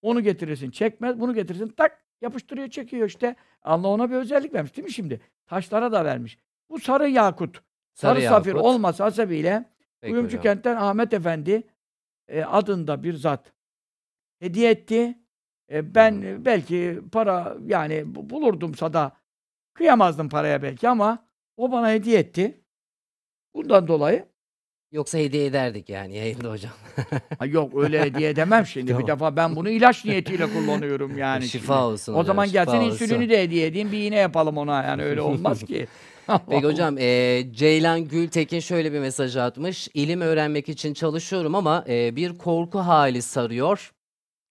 Onu 0.01 0.21
getirirsin 0.21 0.71
çekmez, 0.71 1.19
bunu 1.19 1.33
getirirsin 1.33 1.67
tak 1.67 2.05
yapıştırıyor 2.21 2.67
çekiyor 2.67 3.07
işte. 3.07 3.35
Allah 3.63 3.87
ona 3.87 4.09
bir 4.09 4.15
özellik 4.15 4.53
vermiş 4.53 4.75
değil 4.75 4.85
mi 4.85 4.91
şimdi? 4.91 5.21
Taşlara 5.45 5.91
da 5.91 6.05
vermiş. 6.05 6.37
Bu 6.69 6.79
sarı 6.79 7.09
yakut, 7.09 7.63
sarı, 7.93 8.21
safir 8.21 8.49
yakut. 8.49 8.65
olması 8.65 9.03
hasebiyle 9.03 9.71
Peki 10.01 10.11
Kuyumcu 10.11 10.41
kentten 10.41 10.75
Ahmet 10.75 11.13
Efendi 11.13 11.63
e, 12.27 12.43
adında 12.43 13.03
bir 13.03 13.13
zat 13.13 13.53
hediye 14.41 14.71
etti. 14.71 15.17
E, 15.71 15.95
ben 15.95 16.21
e, 16.21 16.45
belki 16.45 16.99
para 17.11 17.57
yani 17.65 18.15
bu- 18.15 18.29
bulurdumsa 18.29 18.93
da 18.93 19.11
kıyamazdım 19.73 20.29
paraya 20.29 20.63
belki 20.63 20.89
ama 20.89 21.25
o 21.57 21.71
bana 21.71 21.91
hediye 21.91 22.19
etti. 22.19 22.61
Bundan 23.55 23.87
dolayı 23.87 24.25
Yoksa 24.91 25.17
hediye 25.17 25.45
ederdik 25.45 25.89
yani 25.89 26.15
yayında 26.17 26.49
hocam. 26.51 26.71
Ha 27.39 27.45
yok 27.45 27.73
öyle 27.83 28.01
hediye 28.01 28.29
edemem 28.29 28.65
şimdi. 28.65 28.87
Tamam. 28.91 29.03
Bir 29.03 29.07
defa 29.07 29.35
ben 29.35 29.55
bunu 29.55 29.69
ilaç 29.69 30.05
niyetiyle 30.05 30.53
kullanıyorum 30.53 31.17
yani. 31.25 31.47
Şifa 31.47 31.73
şimdi. 31.73 31.85
olsun 31.85 32.13
O 32.13 32.15
hocam, 32.15 32.25
zaman 32.25 32.51
gelsin 32.51 32.77
olsun. 32.77 32.91
insülini 32.91 33.29
de 33.29 33.41
hediye 33.43 33.67
edeyim. 33.67 33.91
Bir 33.91 33.97
iğne 34.03 34.15
yapalım 34.15 34.57
ona. 34.57 34.83
Yani 34.83 35.03
öyle 35.03 35.21
olmaz 35.21 35.63
ki. 35.63 35.87
Peki 36.49 36.65
hocam 36.65 36.97
e, 36.97 37.43
Ceylan 37.51 38.07
Gültekin 38.07 38.59
şöyle 38.59 38.93
bir 38.93 38.99
mesaj 38.99 39.35
atmış. 39.37 39.87
İlim 39.93 40.21
öğrenmek 40.21 40.69
için 40.69 40.93
çalışıyorum 40.93 41.55
ama 41.55 41.85
e, 41.87 42.15
bir 42.15 42.37
korku 42.37 42.79
hali 42.79 43.21
sarıyor. 43.21 43.91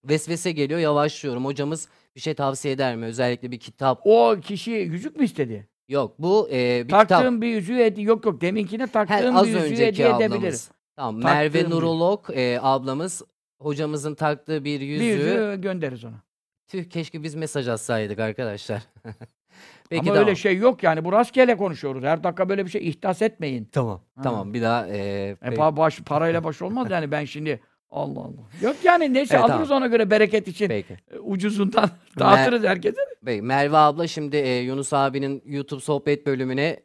Vesvese 0.04 0.52
geliyor 0.52 0.80
yavaşlıyorum. 0.80 1.44
Hocamız 1.44 1.88
bir 2.16 2.20
şey 2.20 2.34
tavsiye 2.34 2.74
eder 2.74 2.96
mi? 2.96 3.04
Özellikle 3.06 3.50
bir 3.50 3.58
kitap. 3.58 4.00
O 4.04 4.36
kişi 4.42 4.70
yüzük 4.70 5.16
mü 5.16 5.24
istedi? 5.24 5.68
Yok 5.88 6.14
bu 6.18 6.48
e, 6.52 6.82
bir 6.84 6.88
Taktığım 6.88 7.18
kitap. 7.18 7.42
bir 7.42 7.46
yüzüğü 7.48 7.76
hediye 7.76 8.06
yok 8.06 8.24
yok 8.26 8.40
deminkine 8.40 8.86
taktığım 8.86 9.36
az 9.36 9.46
bir 9.46 9.52
yüzüğü 9.52 9.64
önceki 9.64 10.04
hediye 10.04 10.08
ablamız. 10.28 10.70
Tamam. 10.96 11.20
Taktığım 11.20 11.36
Merve 11.38 11.64
bir- 11.64 11.70
Nurolog 11.70 12.30
e, 12.32 12.58
ablamız 12.62 13.22
hocamızın 13.60 14.14
taktığı 14.14 14.64
bir 14.64 14.80
yüzüğü. 14.80 15.04
Bir 15.04 15.10
yüzüğü 15.16 15.60
göndeririz 15.60 16.04
ona. 16.04 16.22
Tüh 16.68 16.84
keşke 16.90 17.22
biz 17.22 17.34
mesaj 17.34 17.68
atsaydık 17.68 18.18
arkadaşlar. 18.18 18.82
Peki 19.90 20.00
Ama 20.00 20.08
tamam. 20.12 20.26
öyle 20.28 20.36
şey 20.36 20.56
yok 20.56 20.82
yani 20.82 21.04
bu 21.04 21.12
rastgele 21.12 21.56
konuşuyoruz. 21.56 22.02
Her 22.04 22.24
dakika 22.24 22.48
böyle 22.48 22.64
bir 22.64 22.70
şey 22.70 22.88
ihdas 22.88 23.22
etmeyin. 23.22 23.64
Tamam. 23.72 24.00
Ha. 24.16 24.22
Tamam 24.22 24.54
bir 24.54 24.62
daha 24.62 24.86
e, 24.88 24.98
E, 24.98 25.36
peki. 25.40 25.56
pa- 25.56 25.76
baş, 25.76 26.00
parayla 26.00 26.44
baş 26.44 26.62
olmaz 26.62 26.90
yani 26.90 27.10
ben 27.10 27.24
şimdi 27.24 27.60
Allah 27.90 28.20
Allah. 28.20 28.42
Yok 28.62 28.76
yani 28.84 29.14
neyse 29.14 29.34
Evet, 29.36 29.50
alırız 29.50 29.68
tamam. 29.68 29.82
ona 29.82 29.86
göre 29.86 30.10
bereket 30.10 30.48
için. 30.48 30.68
Peki. 30.68 30.96
E, 31.14 31.18
Ucuzundan 31.18 31.90
dağıtırız 32.18 32.62
herkese. 32.64 33.00
Peki. 33.24 33.42
Merve 33.42 33.76
abla 33.76 34.06
şimdi 34.06 34.36
e, 34.36 34.58
Yunus 34.58 34.92
abinin 34.92 35.42
YouTube 35.46 35.80
sohbet 35.80 36.26
bölümüne 36.26 36.80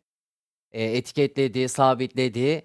e, 0.72 0.84
etiketlediği, 0.84 1.70
sabitlediği 1.70 2.62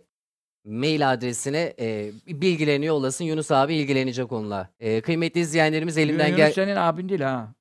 mail 0.64 1.12
adresine 1.12 1.74
e, 1.80 2.11
bilgilerini 2.26 2.86
yollasın. 2.86 3.24
Yunus 3.24 3.51
abi 3.51 3.74
ilgilenecek 3.74 4.32
onunla. 4.32 4.68
E, 4.80 5.01
kıymetli 5.01 5.41
izleyenlerimiz 5.41 5.99
elimden 5.99 6.26
Yunus 6.26 6.36
gel... 6.36 6.53
senin 6.53 6.76
abin 6.76 7.09
değil 7.09 7.20
ha. 7.20 7.55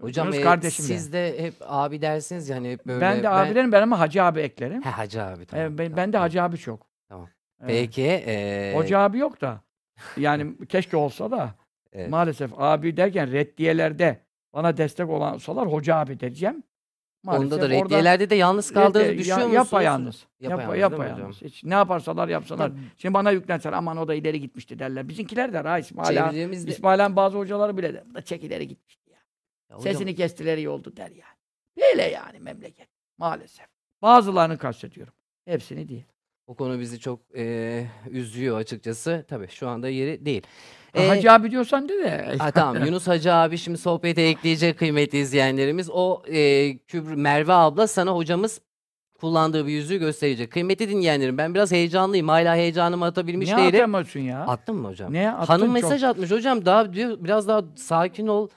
Hocam 0.00 0.26
Yunus 0.26 0.38
e, 0.38 0.42
kardeşim 0.42 0.84
siz 0.84 1.12
de 1.12 1.34
hep 1.42 1.54
abi 1.60 2.02
dersiniz 2.02 2.48
yani 2.48 2.72
hep 2.72 2.86
böyle. 2.86 3.00
ben 3.00 3.22
de 3.22 3.28
abilerim 3.28 3.72
ben 3.72 3.82
ama 3.82 4.00
hacı 4.00 4.22
abi 4.22 4.40
eklerim. 4.40 4.82
He 4.82 4.90
hacı 4.90 5.22
abi 5.22 5.42
E, 5.42 5.46
tamam. 5.46 5.78
ben, 5.78 5.84
tamam, 5.84 5.96
ben 5.96 6.12
de 6.12 6.18
hacı 6.18 6.42
abi 6.42 6.56
çok. 6.58 6.86
Tamam. 7.08 7.28
Evet. 7.62 7.70
Peki. 7.80 8.02
E, 8.02 8.72
Hoca 8.76 8.98
abi 8.98 9.18
yok 9.18 9.40
da. 9.40 9.60
Yani 10.16 10.66
keşke 10.68 10.96
olsa 10.96 11.30
da. 11.30 11.54
Evet. 11.92 12.10
Maalesef 12.10 12.50
abi 12.56 12.96
derken 12.96 13.32
reddiyelerde 13.32 14.20
bana 14.54 14.76
destek 14.76 15.08
olansalar 15.08 15.72
hoca 15.72 15.96
abi 15.96 16.20
diyeceğim. 16.20 16.62
Onda 17.26 17.60
da 17.62 17.68
reddiyelerde 17.70 18.30
de 18.30 18.34
yalnız 18.34 18.72
kaldığınızı 18.72 19.10
reddiye- 19.10 19.18
düşünüyor 19.18 19.38
musunuz? 19.46 19.54
Yapayalnız. 19.54 20.26
Yapa, 20.40 20.62
Yapayalnız 20.62 20.98
mi 20.98 21.04
yapayalnız. 21.04 21.42
Hiç 21.42 21.64
ne 21.64 21.74
yaparsalar 21.74 22.28
yapsalar. 22.28 22.72
Şimdi 22.96 23.14
bana 23.14 23.30
yüklenseler 23.30 23.72
aman 23.72 23.96
o 23.96 24.08
da 24.08 24.14
ileri 24.14 24.40
gitmişti 24.40 24.78
derler. 24.78 25.08
Bizimkiler 25.08 25.52
de 25.52 25.58
ha 25.58 25.78
İsmail 25.78 26.16
Han-. 26.16 26.52
İsmail 26.52 27.00
Han 27.00 27.16
bazı 27.16 27.38
hocaları 27.38 27.76
bile 27.78 27.94
der. 27.94 28.14
Da 28.14 28.22
çek 28.22 28.44
ileri 28.44 28.68
gitmişti 28.68 29.10
ya. 29.10 29.18
Ya 29.70 29.76
hocam, 29.76 29.92
Sesini 29.92 30.14
kestiler 30.14 30.56
iyi 30.58 30.68
oldu 30.68 30.96
der 30.96 31.10
yani. 31.10 31.36
Böyle 31.80 32.02
yani 32.02 32.38
memleket. 32.40 32.88
Maalesef. 33.18 33.66
Bazılarını 34.02 34.58
kastediyorum. 34.58 35.14
Hepsini 35.44 35.88
değil. 35.88 36.04
O 36.46 36.54
konu 36.54 36.80
bizi 36.80 37.00
çok 37.00 37.20
e, 37.36 37.84
üzüyor 38.10 38.58
açıkçası. 38.58 39.24
Tabii 39.28 39.48
şu 39.48 39.68
anda 39.68 39.88
yeri 39.88 40.26
değil. 40.26 40.42
Ha, 40.96 41.08
Hacı 41.08 41.32
abi 41.32 41.50
diyorsan 41.50 41.88
de 41.88 41.98
de. 41.98 42.36
Ha, 42.38 42.50
tamam 42.50 42.84
Yunus 42.86 43.06
Hacı 43.08 43.32
abi 43.34 43.58
şimdi 43.58 43.78
sohbete 43.78 44.22
ekleyecek 44.22 44.78
kıymetli 44.78 45.18
izleyenlerimiz. 45.18 45.90
O 45.92 46.22
e, 46.28 46.78
Kübr 46.78 47.14
Merve 47.14 47.52
abla 47.52 47.86
sana 47.86 48.12
hocamız 48.16 48.60
kullandığı 49.20 49.66
bir 49.66 49.72
yüzüğü 49.72 49.98
gösterecek. 49.98 50.52
Kıymetli 50.52 50.88
dinleyenlerim 50.88 51.38
ben 51.38 51.54
biraz 51.54 51.72
heyecanlıyım. 51.72 52.28
Hala 52.28 52.56
heyecanımı 52.56 53.04
atabilmiş 53.04 53.50
Ne 53.50 53.56
değilim. 53.56 53.74
atamıyorsun 53.74 54.20
ya? 54.20 54.40
Attın 54.40 54.76
mı 54.76 54.88
hocam? 54.88 55.12
Ne 55.12 55.32
attın 55.32 55.46
Hanım 55.52 55.66
çok. 55.66 55.74
mesaj 55.74 56.04
atmış 56.04 56.30
hocam 56.30 56.64
daha 56.66 56.92
diyor 56.92 57.16
biraz 57.20 57.48
daha 57.48 57.62
sakin 57.76 58.26
ol. 58.26 58.48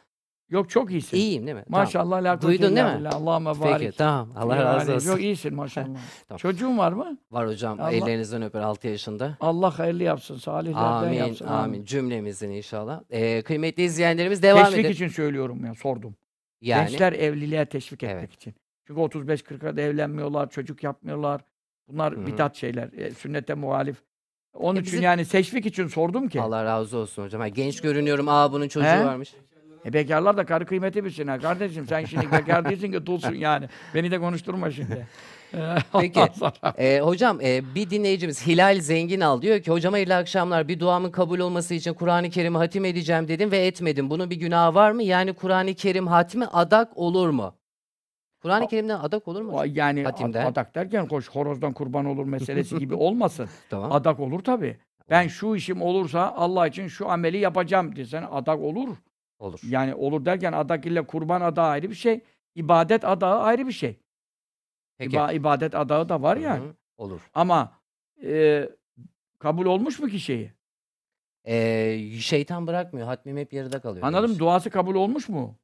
Yok 0.50 0.70
çok 0.70 0.92
iyisin. 0.92 1.18
İyiyim 1.18 1.46
değil 1.48 1.58
mi? 1.58 1.64
Tamam. 1.68 1.82
Maşallah 1.82 2.24
la 2.24 2.42
Duydun 2.42 2.76
değil 2.76 2.88
mi? 3.02 3.10
Allahümme 3.10 3.60
barik. 3.60 3.80
Peki 3.80 3.98
tamam. 3.98 4.30
Allah 4.36 4.58
razı 4.58 4.94
olsun. 4.96 5.12
Çok 5.12 5.22
iyisin 5.22 5.56
maşallah. 5.56 5.86
Tamam. 6.28 6.38
Çocuğun 6.38 6.78
var 6.78 6.92
mı? 6.92 7.18
Var 7.32 7.48
hocam. 7.48 7.80
Allah- 7.80 7.92
Ellerinizden 7.92 8.42
öper 8.42 8.62
6 8.62 8.88
yaşında. 8.88 9.38
Allah 9.40 9.80
hayırlı 9.80 10.04
yapsın. 10.04 10.38
Salihlerden 10.38 10.82
Amin, 10.84 11.14
yapsın. 11.18 11.46
amin. 11.48 11.86
Cümlemizin 11.86 12.50
inşallah. 12.50 13.02
Ee, 13.10 13.42
kıymetli 13.42 13.84
izleyenlerimiz 13.84 14.44
devam 14.44 14.64
Teşvik 14.66 14.80
edelim. 14.80 14.92
için 14.92 15.08
söylüyorum 15.08 15.66
ya 15.66 15.74
sordum. 15.76 16.16
Yani 16.62 16.90
Gençler 16.90 17.14
evliliğe 17.14 17.66
teşvik 17.66 18.04
etmek 18.04 18.20
Evet. 18.20 18.34
için. 18.34 18.54
Çünkü 18.88 19.02
35-40'a 19.02 19.78
da 19.78 19.82
evlenmiyorlar, 19.82 20.50
çocuk 20.50 20.84
yapmıyorlar. 20.84 21.42
Bunlar 21.88 22.16
Hı 22.16 22.22
hı. 22.22 22.26
bidat 22.28 22.56
şeyler, 22.56 22.94
e, 22.94 23.12
sünnete 23.12 23.54
muhalif. 23.54 23.98
Onun 24.54 24.76
E 24.76 24.80
için 24.80 24.86
bizim- 24.92 25.04
yani 25.04 25.26
teşvik 25.26 25.66
için 25.66 25.88
sordum 25.88 26.30
ki. 26.30 26.42
Allah 26.42 26.64
razı 26.64 26.98
olsun 26.98 27.24
hocam. 27.24 27.42
Ha, 27.42 27.48
genç 27.48 27.82
görünüyorum. 27.82 28.28
Aa 28.30 28.52
bunun 28.52 28.68
çocuğu 28.68 28.88
He? 28.88 29.06
varmış. 29.06 29.34
E 29.86 29.94
bekarlar 29.94 30.38
da 30.38 30.46
karı 30.46 30.66
kıymeti 30.66 31.06
bilsin 31.06 31.28
ha 31.28 31.40
kardeşim. 31.40 31.88
Sen 31.88 32.06
şimdi 32.06 32.32
bekar 32.32 32.70
değilsin 32.70 32.92
ki 32.92 33.06
dulsun 33.06 33.34
yani. 33.34 33.66
Beni 33.96 34.12
de 34.12 34.20
konuşturma 34.20 34.72
şimdi. 34.72 35.08
E, 35.54 35.76
Peki. 36.00 36.20
Ee, 36.78 37.00
hocam 37.00 37.42
e, 37.42 37.76
bir 37.76 37.90
dinleyicimiz 37.90 38.48
Hilal 38.48 38.80
Zenginal 38.82 39.42
diyor 39.42 39.62
ki 39.62 39.72
hocam 39.72 39.94
hayırlı 39.94 40.16
akşamlar 40.16 40.68
bir 40.68 40.80
duamın 40.80 41.12
kabul 41.12 41.40
olması 41.40 41.74
için 41.74 41.94
Kur'an-ı 41.94 42.30
Kerim'i 42.30 42.58
hatim 42.58 42.86
edeceğim 42.86 43.28
dedim 43.28 43.52
ve 43.52 43.66
etmedim. 43.66 44.10
Bunun 44.10 44.30
bir 44.30 44.36
günahı 44.36 44.76
var 44.76 44.92
mı? 44.92 45.04
Yani 45.04 45.34
Kur'an-ı 45.34 45.74
Kerim 45.74 46.08
hatmi 46.08 46.46
adak 46.46 46.98
olur 46.98 47.30
mu? 47.30 47.56
Kur'an-ı 48.42 48.68
Kerim'den 48.68 49.00
adak 49.00 49.28
olur 49.28 49.42
mu? 49.42 49.52
hocam? 49.54 49.76
Yani 49.76 50.04
Hatimden. 50.04 50.46
adak 50.46 50.76
derken 50.76 51.08
koş 51.08 51.30
horozdan 51.30 51.74
kurban 51.74 52.06
olur 52.06 52.26
meselesi 52.26 52.78
gibi 52.80 52.96
olmasın. 52.96 53.50
Tamam. 53.70 53.92
Adak 53.92 54.20
olur 54.20 54.40
tabi. 54.40 54.78
Ben 55.10 55.28
şu 55.28 55.56
işim 55.56 55.82
olursa 55.82 56.34
Allah 56.38 56.68
için 56.68 56.88
şu 56.88 57.10
ameli 57.10 57.38
yapacağım 57.38 57.96
desen 57.96 58.26
adak 58.32 58.60
olur. 58.60 58.98
Olur. 59.40 59.60
Yani 59.70 59.96
olur 59.96 60.26
derken 60.26 60.54
adak 60.54 60.86
ile 60.86 61.08
kurban 61.08 61.42
adağı 61.42 61.68
ayrı 61.68 61.90
bir 61.90 61.96
şey. 61.96 62.22
İbadet 62.56 63.06
adağı 63.06 63.40
ayrı 63.40 63.68
bir 63.68 63.72
şey. 63.72 64.00
Peki. 64.98 65.16
İba- 65.18 65.34
ibadet 65.34 65.76
adağı 65.76 66.10
da 66.10 66.22
var 66.22 66.38
ya. 66.38 66.58
hı, 66.60 66.76
Olur. 66.98 67.22
Ama 67.34 67.72
e, 68.24 68.70
kabul 69.40 69.66
olmuş 69.66 70.00
mu 70.00 70.08
ki 70.08 70.20
şeyi? 70.20 70.54
Ee, 71.48 72.00
şeytan 72.20 72.68
bırakmıyor. 72.68 73.08
Hatmim 73.08 73.38
hep 73.38 73.54
yarıda 73.54 73.82
kalıyor. 73.82 74.08
Anladım. 74.08 74.28
demiş. 74.28 74.40
Duası 74.40 74.70
kabul 74.70 74.96
olmuş 74.96 75.30
mu? 75.30 75.56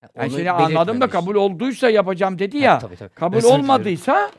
Ha, 0.00 0.08
onu 0.14 0.30
seni 0.30 0.50
anladım 0.50 1.00
da 1.00 1.08
kabul 1.10 1.34
olduysa 1.34 1.90
yapacağım 1.90 2.38
dedi 2.38 2.58
Ha, 2.58 2.64
ya. 2.64 2.78
tabii, 2.78 2.96
tabii. 2.96 3.14
Kabul 3.14 3.38
dilerim. 3.40 3.54
olmadıysa 3.60 4.30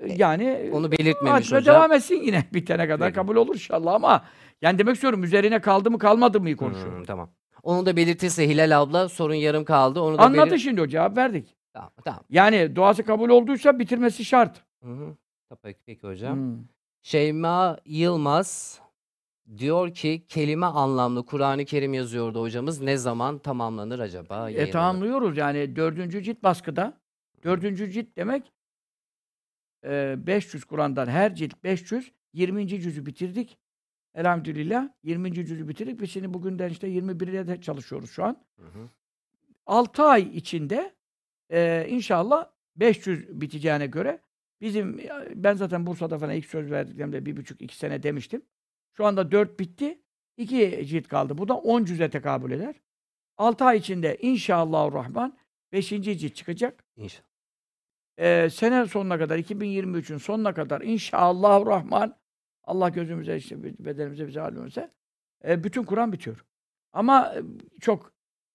e, 0.00 0.12
yani 0.12 0.70
Onu 0.72 0.92
belirtmemiş 0.92 1.52
hocam. 1.52 1.74
devam 1.74 1.92
etsin 1.92 2.14
yine 2.22 2.44
bitene 2.54 2.88
kadar 2.88 3.06
Peki. 3.08 3.14
kabul 3.14 3.36
olur 3.36 3.54
inşallah 3.54 3.94
ama 3.94 4.24
yani 4.62 4.78
demek 4.78 4.94
istiyorum 4.94 5.24
üzerine 5.24 5.60
kaldı 5.60 5.90
mı 5.90 5.98
kalmadı 5.98 6.40
mı 6.40 6.56
konuşuyorum. 6.56 6.98
Hmm, 6.98 7.04
tamam. 7.04 7.30
Onu 7.68 7.86
da 7.86 7.96
belirtirse 7.96 8.48
Hilal 8.48 8.80
abla 8.82 9.08
sorun 9.08 9.34
yarım 9.34 9.64
kaldı. 9.64 10.00
Onu 10.00 10.18
da 10.18 10.22
Anladı 10.22 10.50
belir- 10.50 10.58
şimdi 10.58 10.82
o 10.82 10.86
cevap 10.86 11.16
verdik. 11.16 11.56
Tamam, 11.72 11.90
tamam. 12.04 12.24
Yani 12.30 12.76
duası 12.76 13.04
kabul 13.04 13.28
olduysa 13.28 13.78
bitirmesi 13.78 14.24
şart. 14.24 14.64
Hı 14.82 14.90
hı. 14.90 15.16
Peki, 15.62 15.78
peki 15.86 16.06
hocam. 16.06 16.36
Hmm. 16.36 16.64
Şeyma 17.02 17.78
Yılmaz 17.84 18.80
diyor 19.58 19.94
ki 19.94 20.24
kelime 20.28 20.66
anlamlı 20.66 21.26
Kur'an-ı 21.26 21.64
Kerim 21.64 21.94
yazıyordu 21.94 22.40
hocamız. 22.40 22.80
Ne 22.80 22.96
zaman 22.96 23.38
tamamlanır 23.38 23.98
acaba? 23.98 24.36
E 24.36 24.52
yayınlanır? 24.52 24.72
tamamlıyoruz 24.72 25.36
yani 25.36 25.76
dördüncü 25.76 26.22
cilt 26.22 26.42
baskıda. 26.42 27.00
Dördüncü 27.44 27.90
cilt 27.90 28.16
demek 28.16 28.52
e, 29.84 30.14
500 30.26 30.64
Kur'an'dan 30.64 31.06
her 31.06 31.34
cilt 31.34 31.64
500 31.64 32.12
20. 32.32 32.68
cüzü 32.68 33.06
bitirdik. 33.06 33.58
Elhamdülillah 34.18 34.88
20. 35.02 35.34
cüzü 35.34 35.68
bitirdik. 35.68 36.00
Biz 36.00 36.10
şimdi 36.10 36.34
bugünden 36.34 36.70
işte 36.70 36.88
21'e 36.88 37.46
de 37.46 37.60
çalışıyoruz 37.60 38.10
şu 38.10 38.24
an. 38.24 38.44
Hı 38.56 38.66
hı. 38.66 38.88
6 39.66 40.02
ay 40.02 40.22
içinde 40.36 40.94
e, 41.50 41.86
inşallah 41.88 42.50
500 42.76 43.40
biteceğine 43.40 43.86
göre 43.86 44.22
bizim 44.60 45.00
ben 45.34 45.54
zaten 45.54 45.86
Bursa'da 45.86 46.18
falan 46.18 46.34
ilk 46.34 46.46
söz 46.46 46.70
verdiklerimde 46.70 47.26
bir 47.26 47.36
buçuk 47.36 47.62
iki 47.62 47.76
sene 47.76 48.02
demiştim. 48.02 48.42
Şu 48.96 49.06
anda 49.06 49.32
4 49.32 49.60
bitti. 49.60 50.02
2 50.36 50.86
cilt 50.86 51.08
kaldı. 51.08 51.38
Bu 51.38 51.48
da 51.48 51.54
10 51.54 51.84
cüze 51.84 52.10
tekabül 52.10 52.50
eder. 52.50 52.74
6 53.36 53.64
ay 53.64 53.78
içinde 53.78 54.16
inşallahurrahman 54.20 55.38
5. 55.72 55.88
cilt 55.88 56.34
çıkacak. 56.34 56.84
İnşallah. 56.96 57.28
E, 58.18 58.50
sene 58.50 58.86
sonuna 58.86 59.18
kadar 59.18 59.38
2023'ün 59.38 60.18
sonuna 60.18 60.54
kadar 60.54 60.80
inşallahurrahman 60.80 62.17
Allah 62.68 62.88
gözümüze 62.88 63.36
işte 63.36 63.62
bedenimize 63.84 64.26
bize 64.26 64.40
halimize 64.40 64.90
e, 65.48 65.64
bütün 65.64 65.84
Kur'an 65.84 66.12
bitiyor. 66.12 66.44
Ama 66.92 67.34
e, 67.34 67.40
çok 67.80 68.12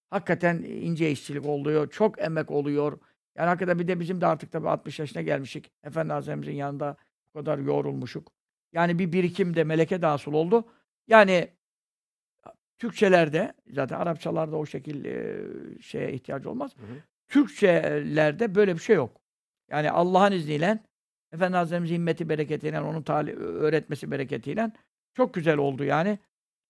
hakikaten 0.10 0.58
ince 0.64 1.12
işçilik 1.12 1.46
oluyor. 1.46 1.90
Çok 1.90 2.22
emek 2.22 2.52
oluyor. 2.52 3.00
Yani 3.36 3.48
hakikaten 3.48 3.80
bir 3.80 3.88
de 3.88 4.00
bizim 4.00 4.22
de 4.22 4.26
artık 4.26 4.52
tabii 4.52 4.70
60 4.70 5.00
yaşına 5.00 5.22
gelmişik. 5.22 5.72
Efendi 5.84 6.14
Hazretlerimizin 6.14 6.54
yanında 6.56 6.98
bu 7.28 7.40
kadar 7.40 7.58
yoğrulmuşuk. 7.58 8.32
Yani 8.74 9.00
bir 9.00 9.12
birikim 9.12 9.56
de 9.56 9.64
meleke 9.64 10.02
de 10.02 10.06
hasıl 10.06 10.34
oldu. 10.34 10.66
Yani 11.08 11.50
Türkçelerde 12.78 13.54
zaten 13.72 14.00
Arapçalarda 14.00 14.58
o 14.58 14.66
şekil 14.66 15.06
e, 15.06 15.42
şeye 15.82 16.14
ihtiyaç 16.14 16.46
olmaz. 16.46 16.72
Hı 16.78 16.82
hı. 16.82 16.98
Türkçelerde 17.28 18.56
böyle 18.56 18.74
bir 18.74 18.80
şey 18.80 18.96
yok. 18.96 19.22
Yani 19.70 19.92
Allah'ın 19.92 20.32
izniyle 20.32 20.80
Efendi 21.34 21.58
Hazretlerimizin 21.58 21.96
himmeti 21.96 22.30
bereketiyle, 22.30 22.82
onun 22.82 23.02
tali- 23.02 23.36
öğretmesi 23.40 24.12
bereketiyle 24.12 24.72
çok 25.14 25.34
güzel 25.34 25.58
oldu 25.58 25.84
yani. 25.84 26.20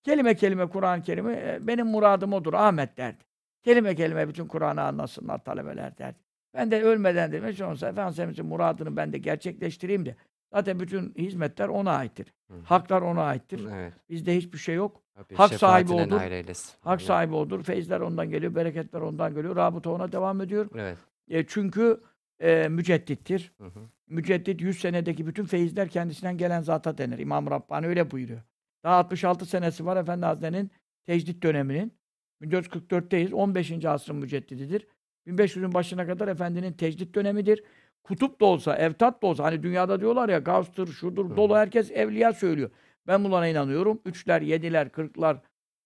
Kelime 0.03 0.35
kelime 0.35 0.69
Kur'an-ı 0.69 1.01
Kerim'i 1.01 1.31
e, 1.33 1.59
benim 1.61 1.87
muradım 1.87 2.33
odur 2.33 2.53
Ahmet 2.53 2.97
derdi. 2.97 3.23
Kelime 3.63 3.95
kelime 3.95 4.27
bütün 4.27 4.47
Kur'an'ı 4.47 4.81
anlasınlar 4.81 5.43
talebeler 5.43 5.97
derdi. 5.97 6.17
Ben 6.53 6.71
de 6.71 6.83
ölmeden 6.83 7.31
dedim. 7.31 7.47
Hiç 7.49 7.61
olmazsa 7.61 7.89
Efendimiz'in 7.89 8.45
muradını 8.45 8.97
ben 8.97 9.13
de 9.13 9.17
gerçekleştireyim 9.17 10.05
de. 10.05 10.15
Zaten 10.53 10.79
bütün 10.79 11.13
hizmetler 11.17 11.67
ona 11.67 11.91
aittir. 11.91 12.33
Hı. 12.51 12.53
Haklar 12.63 13.01
ona 13.01 13.23
aittir. 13.23 13.67
Evet. 13.73 13.93
Bizde 14.09 14.37
hiçbir 14.37 14.57
şey 14.57 14.75
yok. 14.75 15.01
Rabbim 15.17 15.37
Hak 15.37 15.53
sahibi 15.53 15.93
odur. 15.93 16.17
nail 16.17 16.31
eylesin. 16.31 16.73
Hak 16.81 17.01
sahibi 17.01 17.35
odur. 17.35 17.63
Feyizler 17.63 17.99
ondan 17.99 18.29
geliyor, 18.29 18.55
bereketler 18.55 19.01
ondan 19.01 19.33
geliyor. 19.35 19.55
Rabıta 19.55 19.89
ona 19.89 20.11
devam 20.11 20.41
ediyor. 20.41 20.69
Evet. 20.75 20.97
E, 21.29 21.45
çünkü 21.47 22.01
e, 22.39 22.67
müceddittir. 22.69 23.53
Hı 23.57 23.65
hı. 23.65 23.79
Müceddit 24.07 24.61
100 24.61 24.79
senedeki 24.79 25.27
bütün 25.27 25.45
feyizler 25.45 25.89
kendisinden 25.89 26.37
gelen 26.37 26.61
zata 26.61 26.97
denir. 26.97 27.17
İmam 27.19 27.51
Rabbani 27.51 27.87
öyle 27.87 28.11
buyuruyor. 28.11 28.41
Daha 28.83 28.95
66 28.95 29.45
senesi 29.45 29.85
var 29.85 29.97
Efendi 29.97 30.25
Hazretleri'nin 30.25 30.71
tecdit 31.05 31.43
döneminin. 31.43 31.93
1444'teyiz. 32.41 33.33
15. 33.33 33.85
asrın 33.85 34.15
müceddididir. 34.15 34.87
1500'ün 35.27 35.73
başına 35.73 36.07
kadar 36.07 36.27
Efendinin 36.27 36.73
tecdit 36.73 37.15
dönemidir. 37.15 37.63
Kutup 38.03 38.41
da 38.41 38.45
olsa, 38.45 38.75
evtat 38.75 39.21
da 39.21 39.27
olsa, 39.27 39.43
hani 39.43 39.63
dünyada 39.63 39.99
diyorlar 39.99 40.29
ya 40.29 40.39
gavstır, 40.39 40.87
şudur, 40.87 41.29
Hı. 41.29 41.37
dolu 41.37 41.55
herkes 41.55 41.91
evliya 41.91 42.33
söylüyor. 42.33 42.69
Ben 43.07 43.23
bunlara 43.23 43.47
inanıyorum. 43.47 44.01
Üçler, 44.05 44.41
yediler, 44.41 44.89
kırklar, 44.89 45.41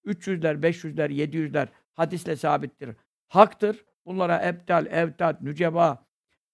300'ler, 0.05 0.61
500'ler, 0.61 1.09
700'ler 1.09 1.67
hadisle 1.93 2.35
sabittir. 2.35 2.89
Haktır. 3.27 3.85
Bunlara 4.05 4.47
ebtal, 4.47 4.85
evtat, 4.85 5.41
nüceba, 5.41 6.06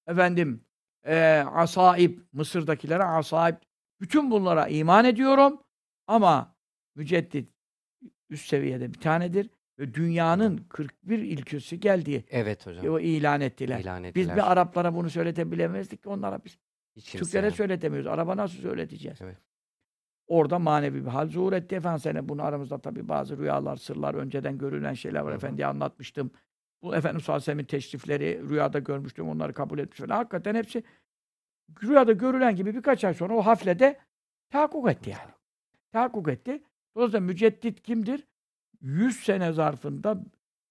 efendim, 0.08 0.66
eee 1.08 1.46
asaib, 1.54 2.20
Mısır'dakilere 2.34 3.04
asaib, 3.04 3.56
bütün 4.02 4.32
bunlara 4.32 4.68
iman 4.68 5.06
ediyorum. 5.06 5.60
Ama 6.08 6.56
müceddit 6.96 7.50
üst 8.30 8.48
seviyede 8.50 8.94
bir 8.94 9.00
tanedir. 9.00 9.50
Ve 9.80 9.94
dünyanın 9.94 10.58
41 10.70 11.20
ilkesi 11.20 11.80
geldiği 11.80 12.26
Evet 12.30 12.66
hocam. 12.68 12.88
o 12.94 13.00
ilan 13.00 13.42
ettiler. 13.42 13.80
İlan 13.80 14.04
Biz 14.04 14.10
ettiler. 14.10 14.36
bir 14.36 14.52
Araplara 14.52 14.96
bunu 14.96 15.10
söyletebilemezdik 15.10 16.04
ki 16.04 16.10
onlara 16.10 16.40
biz 16.46 16.58
Hiç 16.96 17.12
Türklere 17.12 17.46
yani. 17.46 17.56
söyletemiyoruz. 17.56 18.08
Araba 18.08 18.38
nasıl 18.38 18.58
söyleteceğiz? 18.58 19.18
Evet. 19.22 19.38
Orada 20.28 20.60
manevi 20.60 21.06
bir 21.06 21.10
hal 21.10 21.28
zuhur 21.28 21.54
etti 21.54 21.76
efendim 21.76 22.00
sene. 22.00 22.30
Bunu 22.30 22.44
aramızda 22.44 22.78
tabii 22.78 23.08
bazı 23.10 23.38
rüyalar, 23.38 23.76
sırlar, 23.76 24.14
önceden 24.14 24.58
görülen 24.58 24.94
şeyler 24.94 25.20
var. 25.20 25.28
Hı 25.30 25.32
hı. 25.32 25.36
Efendiye 25.38 25.68
anlatmıştım. 25.68 26.32
Bu 26.84 26.96
Efendimiz 26.96 27.24
sallallahu 27.26 27.38
aleyhi 27.38 27.44
ve 27.44 27.52
sellem'in 27.52 27.66
teşrifleri 27.66 28.50
rüyada 28.50 28.80
görmüştüm. 28.80 29.30
Onları 29.30 29.54
kabul 29.54 29.80
etmiş 29.80 30.00
falan. 30.00 30.16
Hakikaten 30.16 30.56
hepsi 30.56 30.84
rüyada 31.84 32.12
görülen 32.12 32.56
gibi 32.56 32.76
birkaç 32.76 33.04
ay 33.04 33.14
sonra 33.14 33.36
o 33.36 33.42
haflede 33.42 34.00
tahakkuk 34.50 34.92
etti 34.92 35.10
yani. 35.10 35.32
Tahakkuk 35.92 36.30
etti. 36.30 36.64
Dolayısıyla 36.96 37.20
müceddit 37.26 37.82
kimdir? 37.82 38.28
100 38.82 39.24
sene 39.24 39.54
zarfında 39.54 40.24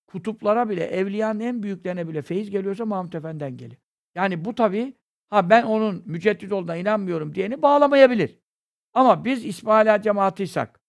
kutuplara 0.07 0.69
bile, 0.69 0.85
evliyanın 0.85 1.41
en 1.41 1.63
büyüklerine 1.63 2.09
bile 2.09 2.23
feyiz 2.23 2.51
geliyorsa 2.51 2.85
Mahmud 2.85 3.13
Efendi'den 3.13 3.57
geliyor. 3.57 3.81
Yani 4.15 4.45
bu 4.45 4.55
tabii 4.55 4.95
ha 5.31 5.51
ben 5.51 5.63
onun 5.63 6.03
müceddit 6.07 6.53
olduğuna 6.53 6.77
inanmıyorum 6.77 7.35
diyeni 7.35 7.63
bağlamayabilir. 7.63 8.39
Ama 8.95 9.25
biz 9.25 9.45
İsmaila 9.45 10.03
cemaatiysak, 10.03 10.81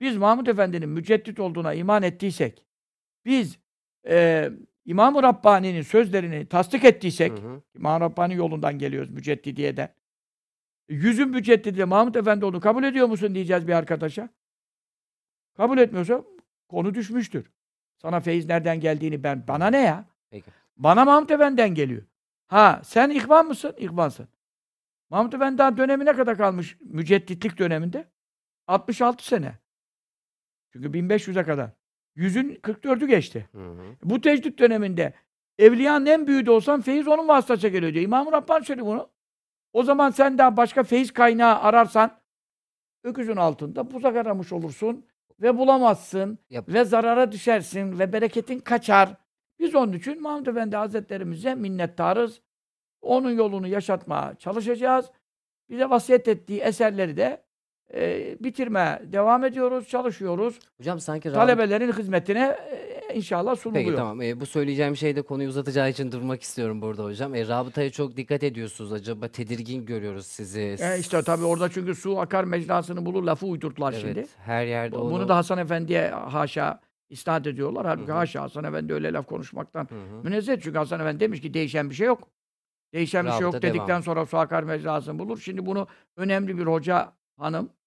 biz 0.00 0.16
Mahmud 0.16 0.46
Efendi'nin 0.46 0.88
müceddit 0.88 1.40
olduğuna 1.40 1.74
iman 1.74 2.02
ettiysek, 2.02 2.66
biz 3.24 3.61
e, 4.08 4.50
İmam-ı 4.84 5.22
Rabbani'nin 5.22 5.82
sözlerini 5.82 6.46
tasdik 6.46 6.84
ettiysek, 6.84 7.32
Hı 7.32 7.48
hı. 7.48 7.62
İmam 7.74 8.00
Rabbani 8.00 8.34
yolundan 8.34 8.78
geliyoruz 8.78 9.10
müceddidiyeden. 9.10 9.94
Yüzün 10.88 11.28
müceddidi 11.28 11.84
Mahmud 11.84 12.14
Efendi 12.14 12.44
olduğunu 12.44 12.60
kabul 12.60 12.84
ediyor 12.84 13.06
musun 13.06 13.34
diyeceğiz 13.34 13.68
bir 13.68 13.72
arkadaşa. 13.72 14.28
Kabul 15.56 15.78
etmiyorsa 15.78 16.24
konu 16.68 16.94
düşmüştür. 16.94 17.50
Sana 17.98 18.20
feyiz 18.20 18.46
nereden 18.46 18.80
geldiğini 18.80 19.22
ben, 19.22 19.48
bana 19.48 19.66
ne 19.66 19.80
ya? 19.80 20.04
Peki. 20.30 20.50
Bana 20.76 21.04
Mahmud 21.04 21.30
Efendi'den 21.30 21.74
geliyor. 21.74 22.02
Ha 22.46 22.80
sen 22.84 23.10
ihvan 23.10 23.46
mısın? 23.46 23.74
İhvansın. 23.78 24.28
Mahmud 25.10 25.32
Efendi 25.32 25.58
daha 25.58 25.76
dönemine 25.76 26.12
kadar 26.12 26.36
kalmış 26.36 26.76
mücedditlik 26.80 27.58
döneminde? 27.58 28.08
66 28.66 29.26
sene. 29.26 29.58
Çünkü 30.72 30.88
1500'e 30.88 31.44
kadar. 31.44 31.70
Yüzün 32.14 32.54
44'ü 32.54 33.06
geçti. 33.06 33.48
Hı 33.52 33.58
hı. 33.58 33.82
Bu 34.04 34.20
tecdüt 34.20 34.58
döneminde 34.58 35.14
evliyanın 35.58 36.06
en 36.06 36.26
büyüğü 36.26 36.46
de 36.46 36.50
olsan 36.50 36.80
feyiz 36.80 37.08
onun 37.08 37.28
vasıtasıyla 37.28 37.68
geliyor 37.68 37.94
diyor. 37.94 38.04
İmam-ı 38.04 38.32
Rabbani 38.32 38.64
söylüyor 38.64 38.86
bunu. 38.86 39.10
O 39.72 39.82
zaman 39.82 40.10
sen 40.10 40.38
daha 40.38 40.56
başka 40.56 40.82
feyiz 40.82 41.12
kaynağı 41.12 41.60
ararsan 41.60 42.20
öküzün 43.04 43.36
altında 43.36 43.90
buzak 43.90 44.16
aramış 44.16 44.52
olursun 44.52 45.06
ve 45.40 45.58
bulamazsın 45.58 46.38
Yap. 46.50 46.68
ve 46.68 46.84
zarara 46.84 47.32
düşersin 47.32 47.98
ve 47.98 48.12
bereketin 48.12 48.58
kaçar. 48.58 49.14
Biz 49.58 49.74
onun 49.74 49.92
için 49.92 50.22
Mahmud 50.22 50.46
Efendi 50.46 50.76
Hazretlerimize 50.76 51.54
minnettarız. 51.54 52.40
Onun 53.00 53.30
yolunu 53.30 53.66
yaşatmaya 53.66 54.34
çalışacağız. 54.34 55.10
Bize 55.70 55.90
vasiyet 55.90 56.28
ettiği 56.28 56.60
eserleri 56.60 57.16
de 57.16 57.44
e, 57.94 58.36
bitirmeye 58.40 59.02
devam 59.12 59.44
ediyoruz, 59.44 59.88
çalışıyoruz. 59.88 60.58
Hocam 60.78 61.00
sanki 61.00 61.28
Rabıta- 61.28 61.34
Talebelerin 61.34 61.92
hizmetine 61.92 62.56
e, 63.10 63.14
inşallah 63.14 63.56
sunuluyor. 63.56 63.84
Peki 63.84 63.96
tamam. 63.96 64.22
Ee, 64.22 64.40
bu 64.40 64.46
söyleyeceğim 64.46 64.96
şey 64.96 65.16
de 65.16 65.22
konuyu 65.22 65.48
uzatacağı 65.48 65.90
için 65.90 66.12
durmak 66.12 66.42
istiyorum 66.42 66.82
burada 66.82 67.04
hocam. 67.04 67.34
E, 67.34 67.48
rabıtaya 67.48 67.90
çok 67.90 68.16
dikkat 68.16 68.42
ediyorsunuz. 68.42 68.92
Acaba 68.92 69.28
tedirgin 69.28 69.86
görüyoruz 69.86 70.26
sizi. 70.26 70.76
E 70.80 70.98
işte 71.00 71.22
tabii 71.22 71.44
orada 71.44 71.68
çünkü 71.70 71.94
su 71.94 72.20
akar 72.20 72.44
mecrasını 72.44 73.06
bulur 73.06 73.22
lafı 73.22 73.46
uydurdular 73.46 73.92
Evet, 73.92 74.02
şimdi. 74.02 74.26
her 74.44 74.66
yerde 74.66 74.96
onu... 74.96 75.10
Bunu 75.10 75.28
da 75.28 75.36
Hasan 75.36 75.58
Efendi'ye 75.58 76.08
haşa 76.10 76.80
isnat 77.10 77.46
ediyorlar. 77.46 77.86
Halbuki 77.86 78.08
Hı 78.08 78.12
hı. 78.14 78.16
haşa 78.16 78.42
Hasan 78.42 78.64
Efendi 78.64 78.94
öyle 78.94 79.12
laf 79.12 79.26
konuşmaktan 79.26 79.84
Hı 79.90 79.94
hı. 79.94 80.24
münezzeh. 80.24 80.56
Çünkü 80.60 80.78
Hasan 80.78 81.00
Efendi 81.00 81.20
demiş 81.20 81.40
ki 81.40 81.54
değişen 81.54 81.90
bir 81.90 81.94
şey 81.94 82.06
yok. 82.06 82.28
Değişen 82.94 83.26
bir 83.26 83.30
şey 83.30 83.40
yok 83.40 83.54
dedikten 83.62 83.88
devam. 83.88 84.02
sonra 84.02 84.26
su 84.26 84.38
akar 84.38 84.62
mecrasını 84.62 85.18
bulur. 85.18 85.38
Şimdi 85.38 85.66
bunu 85.66 85.86
önemli 86.16 86.58
bir 86.58 86.66
hoca 86.66 87.12
hanım 87.38 87.64
e, 87.66 87.81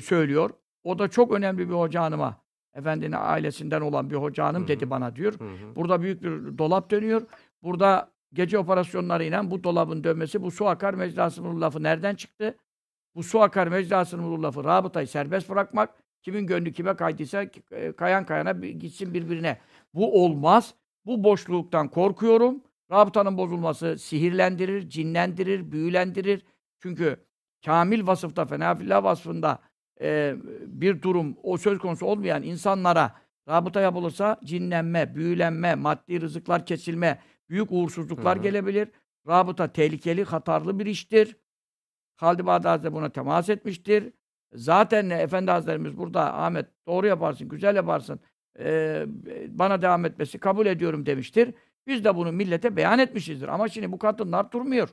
söylüyor. 0.00 0.50
O 0.84 0.98
da 0.98 1.08
çok 1.08 1.32
önemli 1.32 1.68
bir 1.68 1.74
hoca 1.74 2.02
hanıma. 2.02 2.42
Efendinin 2.74 3.16
ailesinden 3.18 3.80
olan 3.80 4.10
bir 4.10 4.16
hoca 4.16 4.44
hanım 4.44 4.62
Hı 4.62 4.68
dedi 4.68 4.90
bana 4.90 5.16
diyor. 5.16 5.40
Hı 5.40 5.44
hı. 5.44 5.76
Burada 5.76 6.02
büyük 6.02 6.22
bir 6.22 6.58
dolap 6.58 6.90
dönüyor. 6.90 7.22
Burada 7.62 8.10
gece 8.32 8.58
operasyonlarıyla 8.58 9.50
bu 9.50 9.64
dolabın 9.64 10.04
dönmesi, 10.04 10.42
bu 10.42 10.50
su 10.50 10.66
akar 10.66 10.94
mecrasının 10.94 11.60
lafı 11.60 11.82
nereden 11.82 12.14
çıktı? 12.14 12.56
Bu 13.14 13.22
su 13.22 13.40
akar 13.40 13.66
mecrasının 13.66 14.42
lafı 14.42 14.64
rabıtayı 14.64 15.06
serbest 15.06 15.48
bırakmak. 15.48 15.94
Kimin 16.22 16.46
gönlü 16.46 16.72
kime 16.72 16.96
kaydıysa 16.96 17.46
e, 17.70 17.92
kayan 17.92 18.26
kayana 18.26 18.52
gitsin 18.52 19.14
birbirine. 19.14 19.58
Bu 19.94 20.24
olmaz. 20.24 20.74
Bu 21.06 21.24
boşluktan 21.24 21.88
korkuyorum. 21.88 22.62
Rabıtanın 22.90 23.38
bozulması 23.38 23.98
sihirlendirir, 23.98 24.88
cinlendirir, 24.88 25.72
büyülendirir. 25.72 26.42
Çünkü 26.82 27.16
kamil 27.64 28.06
vasıfta, 28.06 28.44
fenafillah 28.46 29.04
vasfında 29.04 29.58
e, 30.00 30.36
bir 30.66 31.02
durum 31.02 31.36
o 31.42 31.56
söz 31.56 31.78
konusu 31.78 32.06
olmayan 32.06 32.42
insanlara 32.42 33.14
rabıta 33.48 33.80
yapılırsa 33.80 34.40
cinlenme, 34.44 35.14
büyülenme, 35.14 35.74
maddi 35.74 36.20
rızıklar 36.20 36.66
kesilme, 36.66 37.18
büyük 37.50 37.72
uğursuzluklar 37.72 38.36
Hı 38.36 38.40
hı. 38.40 38.42
gelebilir. 38.42 38.88
Rabıta 39.28 39.72
tehlikeli, 39.72 40.24
hatarlı 40.24 40.78
bir 40.78 40.86
iştir. 40.86 41.36
Halid-i 42.16 42.42
Hazretleri 42.42 42.92
buna 42.92 43.08
temas 43.08 43.48
etmiştir. 43.48 44.12
Zaten 44.52 45.10
Efendi 45.10 45.50
Hazretlerimiz 45.50 45.96
burada 45.96 46.34
Ahmet 46.34 46.66
doğru 46.86 47.06
yaparsın, 47.06 47.48
güzel 47.48 47.76
yaparsın, 47.76 48.20
e, 48.58 49.04
bana 49.48 49.82
devam 49.82 50.04
etmesi 50.04 50.38
kabul 50.38 50.66
ediyorum 50.66 51.06
demiştir. 51.06 51.54
Biz 51.86 52.04
de 52.04 52.16
bunu 52.16 52.32
millete 52.32 52.76
beyan 52.76 52.98
etmişizdir. 52.98 53.48
Ama 53.48 53.68
şimdi 53.68 53.92
bu 53.92 53.98
kadınlar 53.98 54.52
durmuyor. 54.52 54.88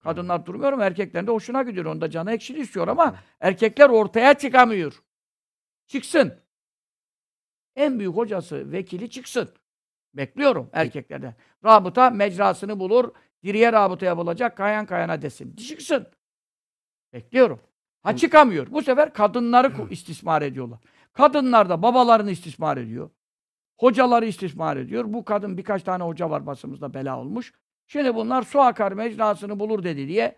Kadınlar 0.00 0.46
durmuyor 0.46 0.72
ama 0.72 0.84
erkeklerin 0.84 1.26
de 1.26 1.30
hoşuna 1.30 1.62
gidiyor. 1.62 1.86
Onda 1.86 2.10
canı 2.10 2.32
ekşili 2.32 2.60
istiyor 2.60 2.88
ama 2.88 3.14
erkekler 3.40 3.88
ortaya 3.88 4.34
çıkamıyor. 4.34 5.02
Çıksın. 5.86 6.34
En 7.76 7.98
büyük 7.98 8.16
hocası, 8.16 8.72
vekili 8.72 9.10
çıksın. 9.10 9.48
Bekliyorum 10.14 10.70
erkeklerden. 10.72 11.34
Rabıta 11.64 12.10
mecrasını 12.10 12.78
bulur. 12.78 13.12
Diriye 13.44 13.72
rabıta 13.72 14.06
yapılacak. 14.06 14.56
Kayan 14.56 14.86
kayana 14.86 15.22
desin. 15.22 15.56
Çıksın. 15.56 16.06
Bekliyorum. 17.12 17.60
Ha 18.02 18.16
çıkamıyor. 18.16 18.70
Bu 18.70 18.82
sefer 18.82 19.12
kadınları 19.12 19.72
istismar 19.90 20.42
ediyorlar. 20.42 20.78
Kadınlar 21.12 21.68
da 21.68 21.82
babalarını 21.82 22.30
istismar 22.30 22.76
ediyor. 22.76 23.10
Hocaları 23.78 24.26
istismar 24.26 24.76
ediyor. 24.76 25.04
Bu 25.08 25.24
kadın 25.24 25.56
birkaç 25.56 25.82
tane 25.82 26.04
hoca 26.04 26.30
var 26.30 26.46
basımızda 26.46 26.94
bela 26.94 27.20
olmuş. 27.20 27.52
Şimdi 27.88 28.14
bunlar 28.14 28.42
su 28.42 28.60
akar 28.60 28.92
mecrasını 28.92 29.60
bulur 29.60 29.84
dedi 29.84 30.08
diye 30.08 30.36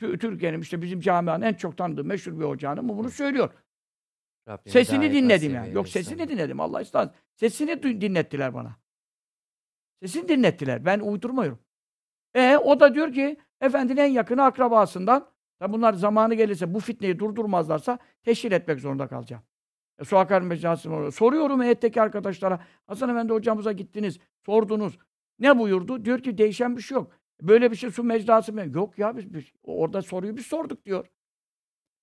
Tü- 0.00 0.18
Türkiye'nin 0.18 0.60
işte 0.60 0.82
bizim 0.82 1.00
camianın 1.00 1.42
en 1.42 1.54
çok 1.54 1.76
tanıdığı 1.76 2.04
meşhur 2.04 2.40
bir 2.40 2.44
hoca 2.44 2.70
hanımı 2.70 2.98
bunu 2.98 3.10
söylüyor. 3.10 3.50
Rabbim 4.48 4.72
Sesini 4.72 5.12
dinledim 5.12 5.54
yani. 5.54 5.74
Yok 5.74 5.88
sesini 5.88 6.28
dinledim 6.28 6.60
Allah 6.60 6.80
ister. 6.80 7.10
Sesini 7.34 7.82
dinlettiler 7.82 8.54
bana. 8.54 8.76
Sesini 10.02 10.28
dinlettiler. 10.28 10.84
Ben 10.84 11.00
uydurmuyorum. 11.00 11.58
E 12.34 12.56
o 12.56 12.80
da 12.80 12.94
diyor 12.94 13.12
ki 13.12 13.36
efendinin 13.60 14.00
en 14.00 14.10
yakını 14.10 14.44
akrabasından 14.44 15.30
da 15.60 15.72
bunlar 15.72 15.92
zamanı 15.92 16.34
gelirse 16.34 16.74
bu 16.74 16.80
fitneyi 16.80 17.18
durdurmazlarsa 17.18 17.98
teşhir 18.22 18.52
etmek 18.52 18.80
zorunda 18.80 19.08
kalacağım. 19.08 19.42
E, 19.98 20.04
su 20.04 20.18
akar 20.18 20.42
mecrasını. 20.42 21.12
Soruyorum 21.12 21.62
heyetteki 21.62 22.02
arkadaşlara. 22.02 22.60
Hasan 22.86 23.10
Efendi 23.10 23.32
hocamıza 23.32 23.72
gittiniz, 23.72 24.18
sordunuz. 24.46 24.98
Ne 25.38 25.58
buyurdu? 25.58 26.04
Diyor 26.04 26.18
ki 26.18 26.38
değişen 26.38 26.76
bir 26.76 26.82
şey 26.82 26.94
yok. 26.94 27.10
Böyle 27.42 27.70
bir 27.70 27.76
şey 27.76 27.90
su 27.90 28.04
mecrası 28.04 28.52
mı? 28.52 28.64
Yok 28.74 28.98
ya 28.98 29.16
biz, 29.16 29.34
biz 29.34 29.44
orada 29.64 30.02
soruyu 30.02 30.36
biz 30.36 30.46
sorduk 30.46 30.84
diyor. 30.86 31.06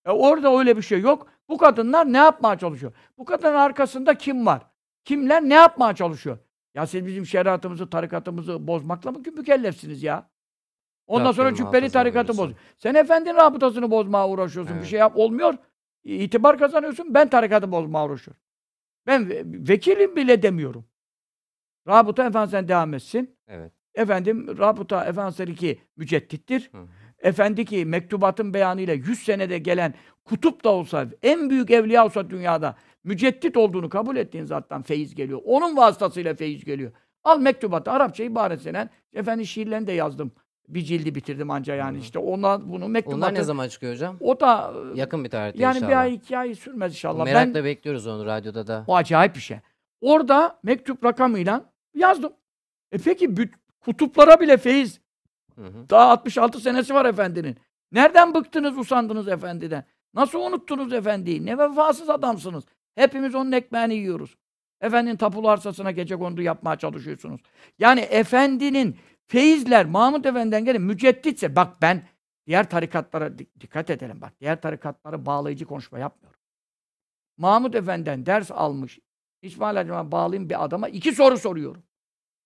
E 0.05 0.11
orada 0.11 0.59
öyle 0.59 0.77
bir 0.77 0.81
şey 0.81 0.99
yok. 0.99 1.27
Bu 1.49 1.57
kadınlar 1.57 2.13
ne 2.13 2.17
yapmaya 2.17 2.57
çalışıyor? 2.57 2.93
Bu 3.17 3.25
kadının 3.25 3.55
arkasında 3.55 4.17
kim 4.17 4.45
var? 4.45 4.61
Kimler 5.03 5.41
ne 5.43 5.53
yapmaya 5.53 5.95
çalışıyor? 5.95 6.37
Ya 6.75 6.87
siz 6.87 7.05
bizim 7.05 7.25
şeriatımızı, 7.25 7.89
tarikatımızı 7.89 8.67
bozmakla 8.67 9.11
mı 9.11 9.19
mükellefsiniz 9.37 10.03
ya? 10.03 10.29
Ondan 11.07 11.31
sonra 11.31 11.45
Rabbim 11.45 11.55
cübbeli 11.57 11.71
muhafaza 11.81 11.93
tarikatı 11.99 12.37
boz. 12.37 12.51
Sen 12.77 12.93
efendinin 12.95 13.35
rabıtasını 13.35 13.91
bozmaya 13.91 14.29
uğraşıyorsun. 14.29 14.73
Bir 14.75 14.79
Evet. 14.79 14.89
şey 14.89 14.99
yap 14.99 15.17
olmuyor. 15.17 15.53
İtibar 16.03 16.57
kazanıyorsun. 16.57 17.13
Ben 17.13 17.29
tarikatı 17.29 17.71
bozmaya 17.71 18.05
uğraşıyorum. 18.05 18.41
Ben 19.07 19.29
ve- 19.29 19.43
vekilim 19.45 20.15
bile 20.15 20.41
demiyorum. 20.41 20.85
Rabıta 21.87 22.25
Efendimiz'den 22.27 22.67
devam 22.67 22.93
etsin. 22.93 23.35
Evet. 23.47 23.71
Efendim 23.95 24.57
Rabıta 24.57 25.05
Efendimiz 25.05 25.59
ki 25.59 25.79
müceddittir. 25.97 26.69
Hı. 26.71 26.77
Efendi 27.19 27.65
ki 27.65 27.85
mektubatın 27.85 28.53
beyanıyla 28.53 28.93
100 28.93 29.19
senede 29.19 29.57
gelen 29.57 29.93
kutup 30.25 30.63
da 30.63 30.69
olsa, 30.69 31.05
en 31.23 31.49
büyük 31.49 31.71
evliya 31.71 32.05
olsa 32.05 32.29
dünyada 32.29 32.75
müceddit 33.03 33.57
olduğunu 33.57 33.89
kabul 33.89 34.15
ettiğin 34.15 34.45
zattan 34.45 34.81
feyiz 34.81 35.15
geliyor. 35.15 35.41
Onun 35.45 35.77
vasıtasıyla 35.77 36.35
feyiz 36.35 36.65
geliyor. 36.65 36.91
Al 37.23 37.39
mektubatı, 37.39 37.91
Arapça 37.91 38.23
ibaretsenen, 38.23 38.89
efendi 39.13 39.45
şiirlerini 39.47 39.87
de 39.87 39.91
yazdım. 39.91 40.31
Bir 40.67 40.81
cildi 40.81 41.15
bitirdim 41.15 41.51
anca 41.51 41.75
yani 41.75 41.97
Hı. 41.97 42.01
işte. 42.01 42.19
Onlar 42.19 42.69
bunu 42.69 42.87
mektubatı... 42.87 43.17
Onlar 43.17 43.33
ne 43.33 43.43
zaman 43.43 43.67
çıkıyor 43.67 43.93
hocam? 43.93 44.17
O 44.19 44.39
da 44.39 44.73
Yakın 44.95 45.23
bir 45.23 45.29
tarihte 45.29 45.63
yani 45.63 45.75
inşallah. 45.77 45.91
bir 45.91 45.97
ay 45.97 46.13
iki 46.13 46.37
ay 46.37 46.55
sürmez 46.55 46.91
inşallah. 46.91 47.25
Merakla 47.25 47.55
Ben, 47.55 47.63
bekliyoruz 47.65 48.07
onu 48.07 48.25
radyoda 48.25 48.67
da. 48.67 48.83
o 48.87 48.95
acayip 48.95 49.35
bir 49.35 49.39
şey. 49.39 49.57
Orada 50.01 50.59
mektup 50.63 51.05
rakamıyla 51.05 51.73
yazdım. 51.95 52.33
E 52.91 52.97
peki 52.97 53.35
kutuplara 53.81 54.39
bile 54.39 54.57
feyiz 54.57 54.99
Hı 55.55 55.65
hı. 55.65 55.89
Daha 55.89 56.11
66 56.11 56.59
senesi 56.59 56.93
var 56.93 57.05
efendinin. 57.05 57.57
Nereden 57.91 58.33
bıktınız, 58.33 58.77
usandınız 58.77 59.27
efendiden? 59.27 59.83
Nasıl 60.13 60.39
unuttunuz 60.39 60.93
efendiyi? 60.93 61.45
Ne 61.45 61.57
vefasız 61.57 62.09
adamsınız. 62.09 62.63
Hepimiz 62.95 63.35
onun 63.35 63.51
ekmeğini 63.51 63.95
yiyoruz. 63.95 64.37
Efendinin 64.81 65.15
tapulu 65.17 65.49
arsasına 65.49 65.91
gece 65.91 66.15
kondu 66.15 66.41
yapmaya 66.41 66.75
çalışıyorsunuz. 66.75 67.41
Yani 67.79 67.99
efendinin 67.99 68.97
feyizler 69.27 69.85
Mahmud 69.85 70.25
Efendi'den 70.25 70.65
gelin 70.65 70.81
mücedditse 70.81 71.55
bak 71.55 71.81
ben 71.81 72.03
diğer 72.47 72.69
tarikatlara 72.69 73.27
dik- 73.27 73.59
dikkat 73.59 73.89
edelim 73.89 74.21
bak. 74.21 74.33
Diğer 74.41 74.61
tarikatlara 74.61 75.25
bağlayıcı 75.25 75.65
konuşma 75.65 75.99
yapmıyorum. 75.99 76.39
Mahmud 77.37 77.73
Efendi'den 77.73 78.25
ders 78.25 78.51
almış 78.51 78.99
İsmail 79.41 79.75
Hacı'na 79.75 80.11
bağlayayım 80.11 80.49
bir 80.49 80.63
adama 80.63 80.87
iki 80.87 81.11
soru 81.11 81.37
soruyorum. 81.37 81.83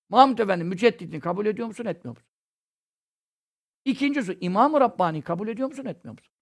Mahmud 0.10 0.38
Efendi 0.40 0.64
mücedditini 0.64 1.20
kabul 1.20 1.46
ediyor 1.46 1.68
musun, 1.68 1.86
etmiyor 1.86 2.16
musun? 2.16 2.30
İkincisi 3.86 4.38
İmam-ı 4.42 4.80
Rabbani 4.80 5.22
kabul 5.22 5.48
ediyor 5.48 5.68
musun, 5.68 5.86
etmiyor 5.86 6.14
musun? 6.14 6.34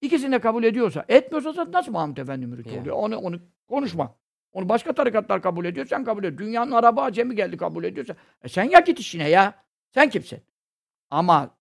İkisini 0.00 0.32
de 0.32 0.40
kabul 0.40 0.64
ediyorsa, 0.64 1.04
etmiyorsa 1.08 1.52
zaten 1.52 1.72
nasıl 1.72 1.92
Mahmud 1.92 2.16
Efendi 2.16 2.46
müridi 2.46 2.68
Yani. 2.68 2.80
oluyor? 2.80 2.96
Onu, 2.96 3.16
onu 3.16 3.40
konuşma. 3.68 4.14
Onu 4.52 4.68
başka 4.68 4.92
tarikatlar 4.92 5.42
kabul 5.42 5.64
ediyor, 5.64 5.86
sen 5.86 6.04
kabul 6.04 6.24
ediyorsun. 6.24 6.38
Dünyanın 6.38 6.70
Arabı 6.70 7.00
Acemi 7.00 7.34
geldi 7.34 7.56
kabul 7.56 7.84
ediyorsa. 7.84 8.16
E 8.42 8.48
sen 8.48 8.64
ya 8.64 8.80
git 8.80 9.00
işine 9.00 9.28
ya. 9.28 9.64
Sen 9.94 10.10
kimsin? 10.10 10.42
Ama 11.10 11.56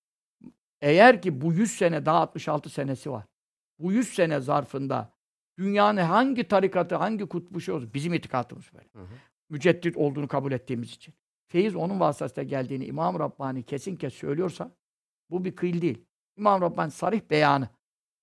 eğer 0.81 1.21
ki 1.21 1.41
bu 1.41 1.53
100 1.53 1.71
sene 1.71 2.05
daha 2.05 2.17
66 2.17 2.69
senesi 2.69 3.11
var. 3.11 3.25
Bu 3.79 3.91
100 3.91 4.13
sene 4.13 4.39
zarfında 4.39 5.13
dünyanın 5.57 6.01
hangi 6.01 6.47
tarikatı, 6.47 6.95
hangi 6.95 7.25
kutbu 7.25 7.61
şey 7.61 7.73
olsun, 7.73 7.93
bizim 7.93 8.13
itikatımız 8.13 8.73
böyle. 8.73 8.89
Hı 8.93 8.99
hı. 8.99 9.15
Müceddit 9.49 9.97
olduğunu 9.97 10.27
kabul 10.27 10.51
ettiğimiz 10.51 10.91
için. 10.91 11.13
Feyiz 11.47 11.75
onun 11.75 11.99
vasıtasıyla 11.99 12.43
geldiğini 12.43 12.85
İmam 12.85 13.19
Rabbani 13.19 13.63
kesin 13.63 13.95
kes 13.95 14.13
söylüyorsa 14.13 14.71
bu 15.29 15.45
bir 15.45 15.55
kıyıl 15.55 15.81
değil. 15.81 16.05
İmam 16.37 16.61
Rabbani 16.61 16.91
sarih 16.91 17.21
beyanı. 17.29 17.69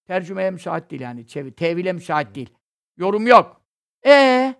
Tercümeye 0.07 0.51
müsait 0.51 0.91
değil 0.91 1.03
yani. 1.03 1.27
Çevir, 1.27 1.53
tevile 1.53 1.93
müsait 1.93 2.35
değil. 2.35 2.51
Yorum 2.97 3.27
yok. 3.27 3.63
E 4.07 4.55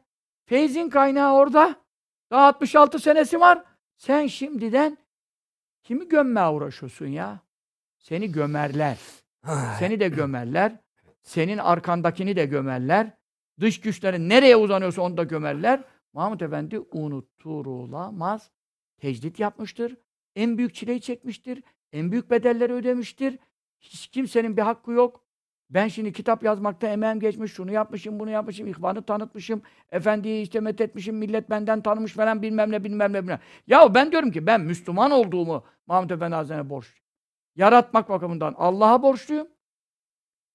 Feyzin 0.47 0.91
kaynağı 0.91 1.35
orada. 1.35 1.77
Daha 2.31 2.47
66 2.47 2.99
senesi 2.99 3.41
var. 3.41 3.65
Sen 3.97 4.27
şimdiden 4.27 4.99
kimi 5.83 6.09
gömmeye 6.09 6.49
uğraşıyorsun 6.49 7.07
ya? 7.07 7.41
Seni 7.99 8.33
gömerler. 8.33 8.99
Seni 9.79 10.01
de 10.01 10.09
gömerler. 10.09 10.77
Senin 11.29 11.59
arkandakini 11.59 12.37
de 12.37 12.47
gömerler. 12.47 13.11
Dış 13.61 13.81
güçlerin 13.81 14.29
nereye 14.29 14.57
uzanıyorsa 14.57 15.03
onu 15.03 15.17
da 15.17 15.23
gömerler. 15.23 15.85
Mahmut 16.13 16.43
Efendi 16.43 16.81
unuturulamaz. 16.93 18.51
Tecdit 19.01 19.41
yapmıştır. 19.41 19.97
En 20.37 20.59
büyük 20.59 20.75
çileyi 20.75 21.01
çekmiştir. 21.01 21.63
En 21.93 22.13
büyük 22.13 22.31
bedelleri 22.31 22.73
ödemiştir. 22.73 23.39
Hiç 23.81 24.07
kimsenin 24.07 24.57
bir 24.57 24.63
hakkı 24.63 24.93
yok. 24.93 25.25
Ben 25.71 25.89
şimdi 25.89 26.13
kitap 26.13 26.43
yazmakta 26.43 26.89
emeğim 26.89 27.21
geçmiş, 27.21 27.53
şunu 27.53 27.73
yapmışım, 27.73 28.21
bunu 28.21 28.31
yapmışım, 28.31 28.67
ihvanı 28.67 29.03
tanıtmışım, 29.03 29.63
efendiyi 29.91 30.43
işte 30.43 30.61
methetmişim, 30.61 31.17
millet 31.17 31.51
benden 31.51 31.83
tanımış 31.83 32.13
falan 32.13 32.43
bilmem 32.43 32.71
ne 32.71 32.85
bilmem 32.85 33.13
ne 33.13 33.23
bilmem. 33.23 33.41
Ya 33.67 33.95
ben 33.95 34.13
diyorum 34.13 34.31
ki 34.31 34.47
ben 34.47 34.61
Müslüman 34.61 35.11
olduğumu 35.11 35.65
Mahmut 35.87 36.11
Efendi 36.11 36.35
Hazretleri'ne 36.35 36.71
borçluyum. 36.71 37.05
Yaratmak 37.57 38.09
bakımından 38.09 38.55
Allah'a 38.59 39.03
borçluyum. 39.03 39.49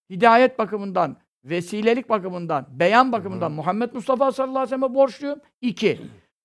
Hidayet 0.09 0.59
bakımından, 0.59 1.17
vesilelik 1.43 2.09
bakımından, 2.09 2.67
beyan 2.69 3.11
bakımından 3.11 3.49
hı. 3.49 3.53
Muhammed 3.53 3.93
Mustafa 3.93 4.31
sallallahu 4.31 4.59
aleyhi 4.59 4.71
ve 4.71 4.75
sellem'e 4.75 4.95
borçluyum. 4.95 5.39
İki. 5.61 6.01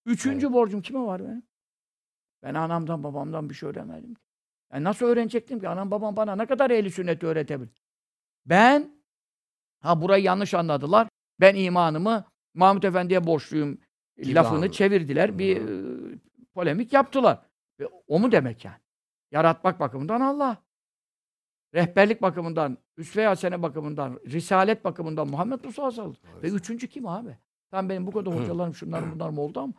Üçüncü 0.06 0.52
borcum 0.52 0.82
kime 0.82 1.01
var 1.01 1.24
benim? 1.24 1.43
Ben 2.43 2.55
anamdan 2.55 3.05
babamdan 3.05 3.51
bir 3.51 3.55
şey 3.55 3.68
öğrenmedim. 3.68 4.16
Yani 4.72 4.85
nasıl 4.85 5.06
öğrenecektim 5.06 5.60
ki? 5.60 5.68
Anam 5.68 5.90
babam 5.90 6.16
bana 6.16 6.36
ne 6.36 6.47
kadar 6.47 6.70
ehli 6.70 6.90
sünnet 6.90 7.22
öğretebilir? 7.24 7.82
Ben, 8.47 8.90
ha 9.80 10.02
burayı 10.02 10.24
yanlış 10.24 10.55
anladılar. 10.55 11.09
Ben 11.40 11.55
imanımı 11.55 12.24
Mahmut 12.55 12.85
Efendi'ye 12.85 13.26
borçluyum 13.26 13.78
Gibi 14.22 14.35
lafını 14.35 14.72
çevirdiler. 14.72 15.39
Bir 15.39 15.62
Hı. 15.62 16.14
e, 16.14 16.44
polemik 16.55 16.93
yaptılar. 16.93 17.39
Ve 17.80 17.86
o 18.06 18.18
mu 18.20 18.32
demek 18.32 18.64
yani? 18.64 18.78
Yaratmak 19.30 19.80
bakımından 19.80 20.20
Allah. 20.20 20.56
Rehberlik 21.74 22.23
bakımından, 22.23 22.78
üsve-i 22.97 23.24
hasene 23.27 23.62
bakımından, 23.62 24.20
risalet 24.27 24.85
bakımından 24.85 25.28
Muhammed 25.28 25.65
Mustafa 25.65 25.90
sallallahu 25.90 26.11
aleyhi 26.11 26.24
ve 26.24 26.40
sellem. 26.40 26.53
Ve 26.53 26.57
üçüncü 26.57 26.89
kim 26.89 27.07
abi? 27.07 27.36
Tam 27.70 27.89
benim 27.89 28.07
bu 28.07 28.11
kadar 28.11 28.35
hocalarım, 28.35 28.74
şunlarım 28.74 29.12
bunlarım 29.15 29.39
oldu 29.39 29.61
ama 29.61 29.73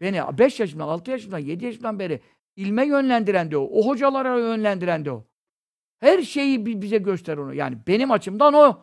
beni 0.00 0.38
5 0.38 0.60
yaşımdan, 0.60 0.88
6 0.88 1.10
yaşımdan, 1.10 1.38
7 1.38 1.64
yaşımdan 1.64 1.98
beri 1.98 2.20
ilme 2.56 2.86
yönlendiren 2.86 3.50
de 3.50 3.56
o. 3.56 3.62
O 3.64 3.86
hocalara 3.86 4.38
yönlendiren 4.38 5.04
de 5.04 5.10
o. 5.10 5.24
Her 6.00 6.22
şeyi 6.22 6.66
bi- 6.66 6.82
bize 6.82 6.98
göster 6.98 7.36
onu. 7.36 7.54
Yani 7.54 7.78
benim 7.86 8.10
açımdan 8.10 8.54
o. 8.54 8.78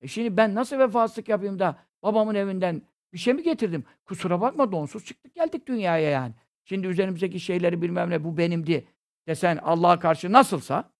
E 0.00 0.08
şimdi 0.08 0.36
ben 0.36 0.54
nasıl 0.54 0.78
vefasızlık 0.78 1.28
yapayım 1.28 1.58
da 1.58 1.76
babamın 2.02 2.34
evinden 2.34 2.82
bir 3.12 3.18
şey 3.18 3.34
mi 3.34 3.42
getirdim? 3.42 3.84
Kusura 4.04 4.40
bakma 4.40 4.72
donsuz 4.72 5.04
çıktık 5.04 5.34
geldik 5.34 5.66
dünyaya 5.66 6.10
yani. 6.10 6.34
Şimdi 6.64 6.86
üzerimizdeki 6.86 7.40
şeyleri 7.40 7.82
bilmem 7.82 8.10
ne 8.10 8.24
bu 8.24 8.36
benimdi 8.38 8.86
desen 9.26 9.56
Allah'a 9.62 9.98
karşı 9.98 10.32
nasılsa 10.32 10.90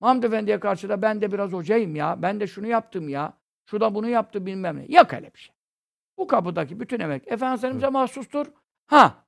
Mahmud 0.00 0.22
Efendi'ye 0.22 0.60
karşı 0.60 0.88
da 0.88 1.02
ben 1.02 1.20
de 1.20 1.32
biraz 1.32 1.52
hocayım 1.52 1.96
ya. 1.96 2.22
Ben 2.22 2.40
de 2.40 2.46
şunu 2.46 2.66
yaptım 2.66 3.08
ya. 3.08 3.32
Şu 3.70 3.80
da 3.80 3.94
bunu 3.94 4.08
yaptı 4.08 4.46
bilmem 4.46 4.78
ne. 4.78 4.96
Yok 4.96 5.14
öyle 5.14 5.34
bir 5.34 5.38
şey. 5.38 5.54
Bu 6.18 6.26
kapıdaki 6.26 6.80
bütün 6.80 7.00
emek 7.00 7.32
Efendimiz'e 7.32 7.88
mahsustur. 7.88 8.46
Ha, 8.86 9.24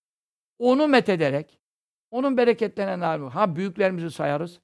onu 0.59 0.89
methederek, 0.89 1.61
onun 2.11 2.37
bereketlenen 2.37 3.01
nail 3.01 3.31
Ha, 3.31 3.57
büyüklerimizi 3.57 4.11
sayarız. 4.11 4.61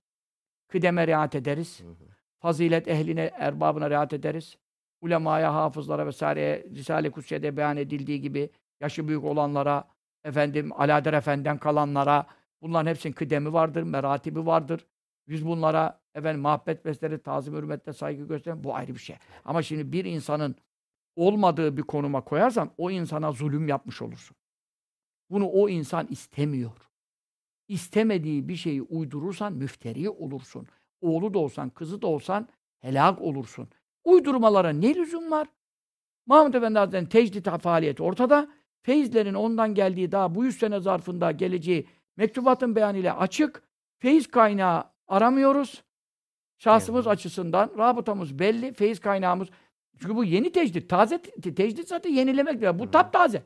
Kıdeme 0.69 1.07
riayet 1.07 1.35
ederiz. 1.35 1.81
Hı 1.81 1.89
hı. 1.89 2.15
Fazilet 2.39 2.89
ehline, 2.89 3.31
erbabına 3.39 3.91
riayet 3.91 4.13
ederiz. 4.13 4.59
Ulemaya, 5.01 5.55
hafızlara 5.55 6.07
vesaireye 6.07 6.65
Risale-i 6.75 7.11
Kutsiye'de 7.11 7.57
beyan 7.57 7.77
edildiği 7.77 8.21
gibi 8.21 8.51
yaşı 8.81 9.09
büyük 9.09 9.25
olanlara, 9.25 9.85
efendim 10.25 10.73
Alaeddin 10.73 11.13
Efendi'den 11.13 11.59
kalanlara 11.59 12.27
bunların 12.63 12.91
hepsinin 12.91 13.13
kıdemi 13.13 13.53
vardır, 13.53 13.83
meratibi 13.83 14.47
vardır. 14.47 14.87
Biz 15.29 15.47
bunlara 15.47 16.01
efendim 16.15 16.41
muhabbet 16.41 16.85
besleri, 16.85 17.23
tazim 17.23 17.55
hürmetle 17.55 17.93
saygı 17.93 18.25
gösteren 18.25 18.65
bu 18.65 18.75
ayrı 18.75 18.95
bir 18.95 19.01
şey. 19.01 19.17
Ama 19.45 19.63
şimdi 19.63 19.93
bir 19.93 20.05
insanın 20.05 20.57
olmadığı 21.17 21.77
bir 21.77 21.83
konuma 21.83 22.21
koyarsan 22.21 22.71
o 22.79 22.91
insana 22.91 23.33
zulüm 23.33 23.69
yapmış 23.69 24.03
olursun. 24.03 24.37
Bunu 25.31 25.49
o 25.49 25.69
insan 25.69 26.07
istemiyor. 26.07 26.91
İstemediği 27.69 28.49
bir 28.49 28.57
şeyi 28.57 28.83
uydurursan 28.83 29.53
müfteri 29.53 30.11
olursun. 30.11 30.67
Oğlu 31.01 31.35
da 31.35 31.39
olsan, 31.39 31.71
kızı 31.71 32.03
da 32.03 32.07
olsan 32.07 32.49
helak 32.81 33.21
olursun. 33.21 33.69
Uydurmalara 34.05 34.71
ne 34.71 34.95
lüzum 34.95 35.31
var? 35.31 35.49
Mahmud 36.27 36.55
Efendi 36.55 36.79
Hazretleri'nin 36.79 37.09
tecdit 37.09 37.49
faaliyeti 37.63 38.03
ortada. 38.03 38.51
Feyizlerin 38.83 39.35
ondan 39.35 39.75
geldiği 39.75 40.13
daha 40.13 40.35
bu 40.35 40.45
yüz 40.45 40.59
sene 40.59 40.81
zarfında 40.81 41.31
geleceği 41.31 41.87
mektubatın 42.17 42.77
beyanıyla 42.77 43.19
açık. 43.19 43.63
Feyiz 43.99 44.27
kaynağı 44.27 44.94
aramıyoruz. 45.09 45.83
Şahsımız 46.59 47.05
Eyvallah. 47.07 47.13
açısından 47.17 47.71
rabıtamız 47.79 48.39
belli. 48.39 48.73
Feyiz 48.73 49.01
kaynağımız 49.01 49.49
çünkü 50.01 50.17
bu 50.17 50.25
yeni 50.25 50.53
tecdit. 50.53 50.91
Taze 50.91 51.23
te- 51.23 51.55
tecdit 51.55 51.89
zaten 51.89 52.11
yenilemek 52.11 52.61
diyor. 52.61 52.79
Bu 52.79 52.87
Hı. 52.87 52.91
taptaze. 52.91 53.43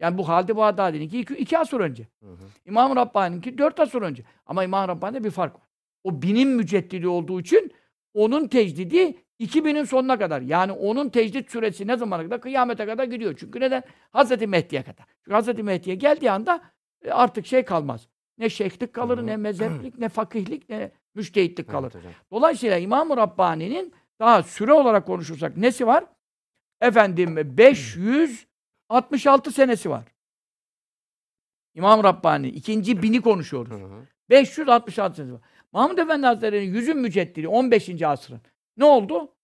Yani 0.00 0.18
bu 0.18 0.28
Halid-i 0.28 0.56
Bağdadi'ninki 0.56 1.20
iki, 1.20 1.34
iki 1.34 1.58
asır 1.58 1.80
önce. 1.80 2.06
Hı 2.22 2.30
hı. 2.30 2.36
İmam-ı 2.66 2.96
Rabbani'ninki 2.96 3.58
dört 3.58 3.80
asır 3.80 4.02
önce. 4.02 4.22
Ama 4.46 4.64
İmam-ı 4.64 4.88
Rabbani'de 4.88 5.24
bir 5.24 5.30
fark 5.30 5.54
var. 5.54 5.62
O 6.04 6.22
binin 6.22 6.48
müceddidi 6.48 7.08
olduğu 7.08 7.40
için 7.40 7.72
onun 8.14 8.48
tecdidi 8.48 9.16
2000'in 9.40 9.84
sonuna 9.84 10.18
kadar. 10.18 10.40
Yani 10.40 10.72
onun 10.72 11.08
tecdit 11.08 11.50
süresi 11.50 11.86
ne 11.86 11.96
zamana 11.96 12.22
kadar? 12.22 12.40
Kıyamete 12.40 12.86
kadar 12.86 13.04
gidiyor. 13.04 13.34
Çünkü 13.38 13.60
neden? 13.60 13.82
Hazreti 14.12 14.46
Mehdi'ye 14.46 14.82
kadar. 14.82 15.06
Çünkü 15.24 15.34
Hazreti 15.34 15.62
Mehdi'ye 15.62 15.96
geldiği 15.96 16.30
anda 16.30 16.60
e, 17.04 17.10
artık 17.10 17.46
şey 17.46 17.64
kalmaz. 17.64 18.08
Ne 18.38 18.50
şeyhlik 18.50 18.92
kalır, 18.92 19.18
Hı 19.18 19.26
ne 19.26 19.36
mezheplik, 19.36 19.98
ne 19.98 20.08
fakihlik, 20.08 20.68
ne 20.68 20.90
müştehitlik 21.14 21.70
kalır. 21.70 21.90
Evet 21.94 22.04
hocam. 22.04 22.12
Dolayısıyla 22.30 22.78
İmam-ı 22.78 23.16
Rabbani'nin 23.16 23.92
daha 24.20 24.42
süre 24.42 24.72
olarak 24.72 25.06
konuşursak 25.06 25.56
nesi 25.56 25.86
var? 25.86 26.04
Efendim 26.80 27.36
566 27.58 29.52
senesi 29.52 29.90
var. 29.90 30.04
İmam 31.74 32.04
Rabbani 32.04 32.48
ikinci 32.48 33.02
bini 33.02 33.20
konuşuyoruz. 33.20 33.80
Hı 33.80 33.84
hı. 33.84 34.06
566 34.30 35.16
senesi 35.16 35.34
var. 35.34 35.40
Mahmud 35.72 35.98
Efendi 35.98 36.26
Hazretleri'nin 36.26 36.74
yüzün 36.74 36.96
müceddidi 36.98 37.48
15. 37.48 38.02
asrın. 38.02 38.40
Ne 38.76 38.84
oldu? 38.84 39.34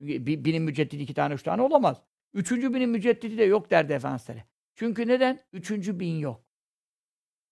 Bir, 0.00 0.44
binin 0.44 0.62
müceddidi 0.62 1.02
iki 1.02 1.14
tane, 1.14 1.34
üç 1.34 1.42
tane 1.42 1.62
olamaz. 1.62 2.02
Üçüncü 2.34 2.74
binin 2.74 2.88
müceddidi 2.88 3.38
de 3.38 3.44
yok 3.44 3.70
derdi 3.70 3.92
Efendimiz. 3.92 4.44
Çünkü 4.74 5.08
neden? 5.08 5.40
Üçüncü 5.52 6.00
bin 6.00 6.18
yok. 6.18 6.43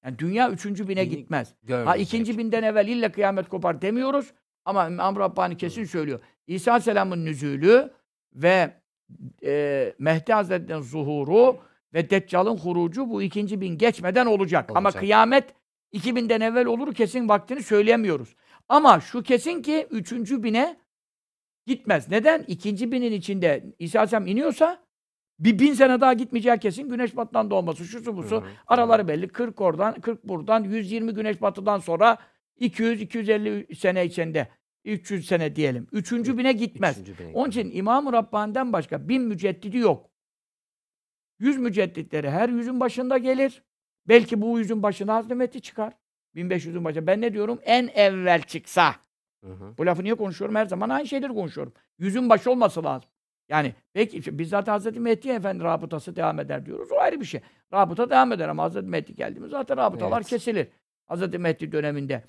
Yani 0.05 0.19
dünya 0.19 0.51
üçüncü 0.51 0.89
bine 0.89 1.03
Bini 1.03 1.09
gitmez. 1.17 1.51
Ha 1.51 1.57
Görmeyecek. 1.63 2.07
ikinci 2.07 2.39
binden 2.39 2.63
evvel 2.63 2.89
illa 2.89 3.13
kıyamet 3.13 3.49
kopar 3.49 3.83
demiyoruz. 3.83 4.33
Ama 4.65 4.87
İmam 4.87 5.17
Rabbani 5.17 5.57
kesin 5.57 5.85
söylüyor. 5.85 6.21
İsa 6.47 6.71
Aleyhisselam'ın 6.73 7.25
nüzulü 7.25 7.91
ve 8.35 8.71
e, 9.45 9.95
Mehdi 9.99 10.33
Hazretleri'nin 10.33 10.83
zuhuru 10.83 11.59
ve 11.95 12.11
Deccal'ın 12.11 12.57
hurucu 12.57 13.11
bu 13.11 13.23
ikinci 13.23 13.61
bin 13.61 13.79
geçmeden 13.79 14.27
olacak. 14.27 14.71
Ama 14.75 14.89
Olacak. 14.89 15.01
kıyamet 15.01 15.45
2000'den 15.93 16.41
evvel 16.41 16.67
olur 16.67 16.95
kesin 16.95 17.29
vaktini 17.29 17.63
söyleyemiyoruz. 17.63 18.35
Ama 18.69 19.01
şu 19.01 19.23
kesin 19.23 19.63
ki 19.63 19.87
üçüncü 19.91 20.43
bine 20.43 20.77
gitmez. 21.67 22.11
Neden? 22.11 22.45
İkinci 22.47 22.93
binin 22.93 23.13
içinde 23.13 23.75
İsa 23.79 23.99
Aleyhisselam 23.99 24.27
iniyorsa 24.27 24.82
bir 25.45 25.59
bin 25.59 25.75
sene 25.75 26.01
daha 26.01 26.13
gitmeyeceği 26.13 26.59
kesin. 26.59 26.89
Güneş 26.89 27.17
batıdan 27.17 27.51
doğması, 27.51 27.85
şusu 27.85 28.17
busu. 28.17 28.37
Hı 28.37 28.41
hı. 28.41 28.49
Araları 28.67 29.09
belli. 29.09 29.29
40 29.29 29.61
oradan, 29.61 30.01
40 30.01 30.29
buradan, 30.29 30.65
120 30.65 31.15
güneş 31.15 31.43
batıdan 31.43 31.79
sonra 31.79 32.19
200-250 32.61 33.75
sene 33.75 34.07
içinde 34.07 34.49
300 34.85 35.27
sene 35.27 35.57
diyelim. 35.57 35.87
Üçüncü 35.93 36.39
bine 36.39 36.53
gitmez. 36.53 36.99
Üçüncü 36.99 37.19
bine 37.19 37.33
Onun 37.35 37.51
için 37.51 37.71
İmam-ı 37.75 38.13
Rabbani'den 38.13 38.73
başka 38.73 39.09
bin 39.09 39.23
müceddidi 39.23 39.79
yok. 39.79 40.11
Yüz 41.39 41.59
mücedditleri 41.59 42.31
her 42.31 42.49
yüzün 42.49 42.81
başında 42.81 43.19
gelir. 43.19 43.63
Belki 44.09 44.43
bu 44.43 44.59
yüzün 44.59 44.83
başına 44.83 45.15
Hazreti 45.15 45.61
çıkar. 45.61 45.93
1500'ün 46.35 46.85
başında. 46.85 47.07
Ben 47.07 47.21
ne 47.21 47.33
diyorum? 47.33 47.61
En 47.65 47.89
evvel 47.95 48.43
çıksa. 48.43 48.95
Hı 49.45 49.53
hı. 49.53 49.75
Bu 49.79 49.87
lafı 49.87 50.05
niye 50.05 50.15
konuşuyorum? 50.15 50.57
Her 50.57 50.67
zaman 50.67 50.89
aynı 50.89 51.07
şeyleri 51.07 51.35
konuşuyorum. 51.35 51.73
Yüzün 51.99 52.29
başı 52.29 52.51
olması 52.51 52.85
lazım. 52.85 53.09
Yani 53.53 53.75
peki 53.93 54.19
işte 54.19 54.39
biz 54.39 54.49
zaten 54.49 54.73
Hazreti 54.73 55.01
Mehdi 55.01 55.29
Efendi 55.29 55.65
rabıtası 55.65 56.17
devam 56.17 56.41
eder 56.41 56.67
diyoruz. 56.67 56.93
O 56.93 56.99
ayrı 56.99 57.21
bir 57.21 57.25
şey. 57.25 57.41
Rabıta 57.73 58.11
devam 58.11 58.33
eder 58.33 58.49
ama 58.49 58.63
Hazreti 58.63 58.87
Mehdi 58.87 59.15
geldi 59.15 59.41
mi 59.41 59.49
zaten 59.49 59.77
rabıtalar 59.77 60.17
Evet. 60.17 60.27
kesilir. 60.29 60.69
Hazreti 61.07 61.39
Mehdi 61.39 61.73
döneminde. 61.73 62.25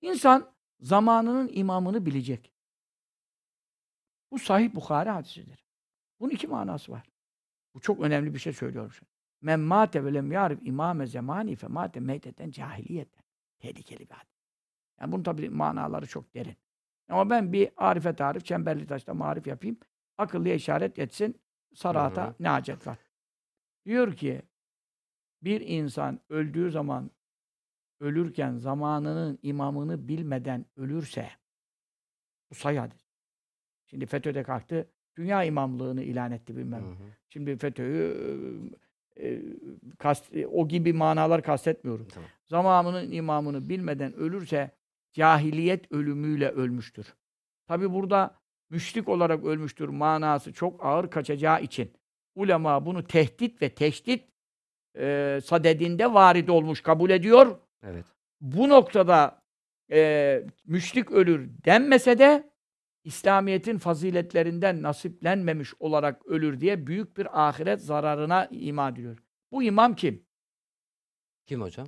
İnsan 0.00 0.50
zamanının 0.80 1.50
imamını 1.52 2.06
bilecek. 2.06 2.52
Bu 4.30 4.38
Sahih 4.38 4.74
Bukhari 4.74 5.10
hadisidir. 5.10 5.64
Bunun 6.20 6.30
iki 6.30 6.46
manası 6.46 6.92
var. 6.92 7.10
Bu 7.74 7.80
çok 7.80 8.00
önemli 8.00 8.34
bir 8.34 8.38
şey 8.38 8.52
söylüyorum 8.52 8.92
şimdi. 8.92 9.10
Men 9.40 9.60
mate 9.60 10.04
ve 10.04 10.14
lem 10.14 10.32
yarif 10.32 10.58
imame 10.62 11.06
zemani 11.06 11.56
fe 11.56 11.66
mate 11.66 12.00
meyteten 12.00 12.50
cahiliyetten. 12.50 13.24
Tehlikeli 13.58 14.00
bir 14.08 14.14
hadis. 14.14 14.38
Yani 15.00 15.12
bunun 15.12 15.22
tabii 15.22 15.50
manaları 15.50 16.06
çok 16.06 16.34
derin. 16.34 16.56
Ama 17.08 17.30
ben 17.30 17.52
bir 17.52 17.70
arife 17.76 18.14
tarif, 18.14 18.44
çemberli 18.44 18.86
taşta 18.86 19.14
marif 19.14 19.46
yapayım. 19.46 19.78
Akıllıya 20.18 20.54
işaret 20.54 20.98
etsin. 20.98 21.40
Sarata 21.74 22.26
Hı 22.26 22.30
hı. 22.30 22.34
ne 22.40 22.48
hacet 22.48 22.86
var? 22.86 22.98
Diyor 23.86 24.12
ki 24.16 24.42
bir 25.42 25.60
insan 25.60 26.20
öldüğü 26.28 26.70
zaman 26.70 27.10
ölürken 28.00 28.56
zamanının 28.56 29.38
imamını 29.42 30.08
bilmeden 30.08 30.66
ölürse 30.76 31.30
bu 32.50 32.54
sayı 32.54 32.78
hadis. 32.78 33.08
Şimdi 33.86 34.06
FETÖ'de 34.06 34.42
kalktı. 34.42 34.90
Dünya 35.16 35.44
imamlığını 35.44 36.02
ilan 36.02 36.32
etti 36.32 36.56
bilmem. 36.56 36.82
Hı 36.82 36.90
hı. 36.90 37.08
Şimdi 37.28 37.56
FETÖ'yü 37.56 38.72
e, 39.16 39.28
e, 39.28 39.42
kast, 39.98 40.32
o 40.52 40.68
gibi 40.68 40.92
manalar 40.92 41.42
kastetmiyorum. 41.42 42.08
Tamam. 42.08 42.30
Zamanının 42.44 43.12
imamını 43.12 43.68
bilmeden 43.68 44.12
ölürse 44.12 44.70
cahiliyet 45.12 45.92
ölümüyle 45.92 46.50
ölmüştür. 46.50 47.14
Tabi 47.66 47.92
burada 47.92 48.37
müşrik 48.70 49.08
olarak 49.08 49.44
ölmüştür 49.44 49.88
manası 49.88 50.52
çok 50.52 50.84
ağır 50.84 51.10
kaçacağı 51.10 51.62
için 51.62 51.92
ulema 52.34 52.86
bunu 52.86 53.06
tehdit 53.06 53.62
ve 53.62 53.74
teşdit 53.74 54.24
e, 54.98 55.38
sadedinde 55.44 56.14
varid 56.14 56.48
olmuş 56.48 56.80
kabul 56.80 57.10
ediyor. 57.10 57.58
Evet. 57.82 58.04
Bu 58.40 58.68
noktada 58.68 59.42
e, 59.90 60.42
müşrik 60.64 61.10
ölür 61.10 61.50
denmese 61.64 62.18
de 62.18 62.50
İslamiyet'in 63.04 63.78
faziletlerinden 63.78 64.82
nasiplenmemiş 64.82 65.74
olarak 65.78 66.26
ölür 66.26 66.60
diye 66.60 66.86
büyük 66.86 67.16
bir 67.16 67.48
ahiret 67.48 67.80
zararına 67.80 68.46
ima 68.46 68.88
ediliyor. 68.88 69.18
Bu 69.52 69.62
imam 69.62 69.94
kim? 69.94 70.26
Kim 71.46 71.60
hocam? 71.60 71.86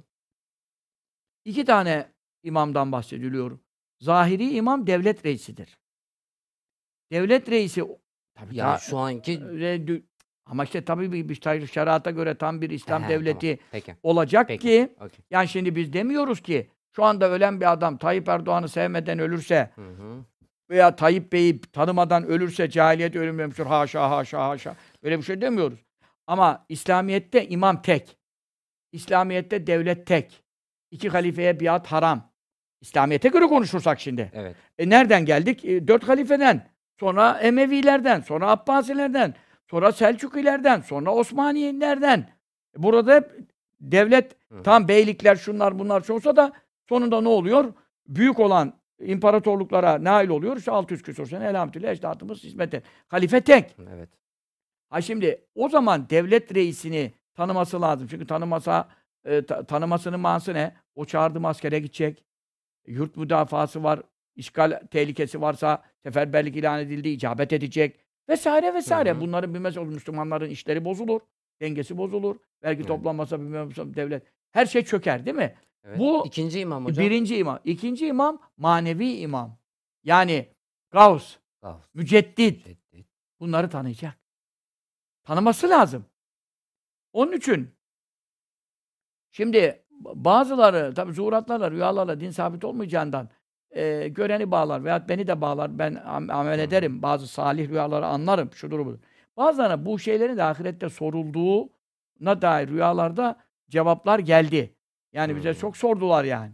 İki 1.45 1.65
tane 1.65 2.13
imamdan 2.43 2.93
bahsediliyor. 2.93 3.59
Zahiri 4.01 4.51
imam 4.51 4.87
devlet 4.87 5.27
reisidir. 5.27 5.79
Devlet 7.13 7.51
reisi 7.51 7.85
tabii 8.35 8.57
daha- 8.59 8.79
şu 8.79 8.99
anki 8.99 9.33
e, 9.33 9.37
dü- 9.37 10.03
ama 10.47 10.65
işte 10.65 10.85
tabii 10.85 11.13
bir, 11.13 11.29
bir 11.29 11.35
şer- 11.37 11.67
şerata 11.67 12.11
göre 12.11 12.35
tam 12.35 12.61
bir 12.61 12.71
İslam 12.71 13.03
He, 13.03 13.09
devleti 13.09 13.47
tamam. 13.57 13.69
Peki. 13.73 13.95
olacak 14.03 14.49
Peki. 14.49 14.63
ki 14.63 14.93
Okey. 14.97 15.19
yani 15.31 15.49
şimdi 15.49 15.77
biz 15.77 15.93
demiyoruz 15.93 16.41
ki 16.43 16.71
şu 16.97 17.05
anda 17.05 17.31
ölen 17.31 17.61
bir 17.61 17.73
adam 17.73 17.97
Tayyip 17.99 18.29
Erdoğan'ı 18.29 18.69
sevmeden 18.69 19.19
ölürse 19.19 19.71
Hı 19.75 19.81
hı. 19.83 20.25
veya 20.71 20.97
Tayyip 20.97 21.33
Bey'i 21.33 21.61
tanımadan 21.61 22.25
ölürse 22.27 22.71
cahiliyet 22.71 23.17
ölümlemiştir. 23.17 23.67
Haşa 23.67 24.11
haşa 24.11 24.49
haşa. 24.49 24.77
Öyle 25.03 25.19
bir 25.19 25.23
şey 25.23 25.41
demiyoruz. 25.41 25.79
Ama 26.27 26.67
İslamiyet'te 26.69 27.49
imam 27.49 27.83
tek. 27.83 28.17
İslamiyet'te 28.93 29.67
devlet 29.67 30.07
tek. 30.07 30.43
İki 30.91 31.09
halifeye 31.09 31.61
biat 31.61 31.87
haram. 31.87 32.31
İslamiyet'e 32.81 33.29
göre 33.29 33.47
konuşursak 33.47 34.01
şimdi. 34.01 34.31
Evet. 34.35 34.57
E 34.79 34.89
nereden 34.89 35.25
geldik? 35.25 35.65
E, 35.65 35.89
dört 35.89 36.09
halifeden. 36.09 36.70
Sonra 37.01 37.39
Emevilerden, 37.39 38.21
sonra 38.21 38.51
Abbasilerden, 38.51 39.35
sonra 39.71 39.93
Selçukilerden, 39.93 40.81
sonra 40.81 41.15
Osmaniyelerden. 41.15 42.29
Burada 42.77 43.15
hep 43.15 43.31
devlet, 43.81 44.37
Hı 44.53 44.63
tam 44.63 44.89
beylikler, 44.89 45.37
şunlar 45.37 45.79
bunlar 45.79 46.01
şey 46.01 46.17
olsa 46.17 46.37
da 46.37 46.53
sonunda 46.89 47.21
ne 47.21 47.29
oluyor? 47.29 47.73
Büyük 48.07 48.41
olan 48.41 48.73
imparatorluklara 49.01 50.05
nail 50.05 50.29
oluyor. 50.29 50.57
İşte 50.57 50.71
600 50.71 51.03
küsur 51.03 51.27
sene 51.27 51.45
elhamdülillah 51.47 51.91
ecdadımız 51.91 52.45
hizmete. 52.45 52.83
Halife 53.09 53.41
tek. 53.41 53.77
Evet. 53.95 54.09
Ha 54.89 55.01
şimdi 55.01 55.45
o 55.55 55.69
zaman 55.69 56.11
devlet 56.11 56.55
reisini 56.55 57.13
tanıması 57.35 57.81
lazım. 57.81 58.07
Çünkü 58.11 58.27
tanımasa 58.27 58.89
e, 59.25 59.47
ta- 59.47 59.65
tanımasının 59.65 60.21
manası 60.21 60.55
ne? 60.55 60.75
O 60.95 61.05
çağırdığı 61.05 61.47
askere 61.49 61.79
gidecek. 61.79 62.25
Yurt 62.87 63.17
müdafası 63.17 63.83
var. 63.83 64.01
İşgal 64.41 64.81
tehlikesi 64.91 65.41
varsa 65.41 65.83
seferberlik 66.03 66.57
ilan 66.57 66.81
edildi, 66.81 67.09
icabet 67.09 67.53
edecek. 67.53 68.01
Vesaire 68.29 68.75
vesaire. 68.75 69.11
Hı 69.11 69.15
hı. 69.15 69.21
Bunların 69.21 69.55
bilmez 69.55 69.77
olur. 69.77 69.87
Müslümanların 69.93 70.51
işleri 70.51 70.85
bozulur. 70.85 71.21
Dengesi 71.61 71.97
bozulur. 71.99 72.37
Vergi 72.63 72.79
Evet. 72.81 72.89
toplanmasa 72.89 73.41
bilmem 73.41 73.71
devlet. 73.77 74.23
Her 74.53 74.67
şey 74.67 74.85
çöker 74.85 75.27
değil 75.27 75.37
mi? 75.37 75.55
evet. 75.85 75.99
Bu- 75.99 76.27
ikinci 76.27 76.61
imam 76.61 76.85
hocam. 76.85 77.05
Birinci 77.05 77.37
imam. 77.37 77.59
İkinci 77.65 78.07
imam 78.07 78.41
manevi 78.57 79.13
imam. 79.17 79.59
Yani 80.05 80.49
Gavs, 80.91 81.37
Ah, 81.63 81.79
müceddit, 81.95 82.67
şiddet. 82.67 83.07
bunları 83.41 83.71
tanıyacak. 83.71 84.15
Tanıması 85.25 85.69
lazım. 85.71 86.05
Onun 87.13 87.33
için 87.33 87.71
şimdi 89.31 89.83
bazıları 90.01 90.95
tabi 90.95 91.13
zuhuratlarla, 91.13 91.71
rüyalarla 91.71 92.21
din 92.21 92.31
sabit 92.31 92.65
olmayacağından 92.65 93.29
e, 93.71 94.09
göreni 94.09 94.51
bağlar 94.51 94.85
veyahut 94.85 95.09
beni 95.09 95.27
de 95.27 95.41
bağlar. 95.41 95.79
Ben 95.79 95.93
am- 95.95 96.33
amel 96.33 96.59
ederim. 96.59 97.03
Bazı 97.03 97.27
salih 97.29 97.69
rüyaları 97.69 98.07
anlarım. 98.07 98.51
Şudur 98.55 98.87
budur. 98.87 98.99
Bazılarına 99.37 99.87
bu 99.87 99.99
şeylerin 99.99 100.37
de 100.37 100.43
ahirette 100.45 100.89
sorulduğuna 100.89 102.43
dair 102.43 102.69
rüyalarda 102.69 103.37
cevaplar 103.71 104.19
geldi. 104.19 104.75
Yani 105.13 105.37
bize 105.37 105.55
çok 105.55 105.77
sordular 105.77 106.25
yani. 106.25 106.53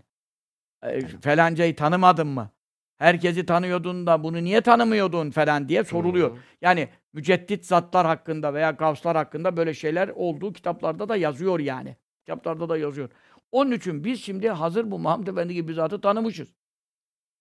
E, 0.83 1.01
felancayı 1.21 1.77
tanımadın 1.77 2.27
mı? 2.27 2.51
Herkesi 2.97 3.47
tanıyordun 3.47 4.07
da 4.07 4.23
bunu 4.23 4.45
niye 4.45 4.61
tanımıyordun 4.61 5.31
falan 5.31 5.69
diye 5.69 5.85
soruluyor. 5.85 6.31
Yani 6.63 6.89
müceddit 7.13 7.67
zatlar 7.67 8.07
hakkında 8.07 8.55
veya 8.55 8.71
gavslar 8.71 9.17
hakkında 9.17 9.57
böyle 9.57 9.75
şeyler 9.75 10.09
olduğu 10.09 10.53
kitaplarda 10.53 11.09
da 11.09 11.17
yazıyor 11.17 11.61
yani. 11.61 11.97
Kitaplarda 12.21 12.69
da 12.69 12.77
yazıyor. 12.79 13.11
Onun 13.53 13.71
için 13.73 14.05
biz 14.05 14.23
şimdi 14.23 14.49
hazır 14.49 14.91
bu 14.91 14.99
Muhammed 14.99 15.27
Efendi 15.27 15.55
gibi 15.55 15.69
bir 15.69 15.73
zatı 15.75 16.01
tanımışız. 16.01 16.55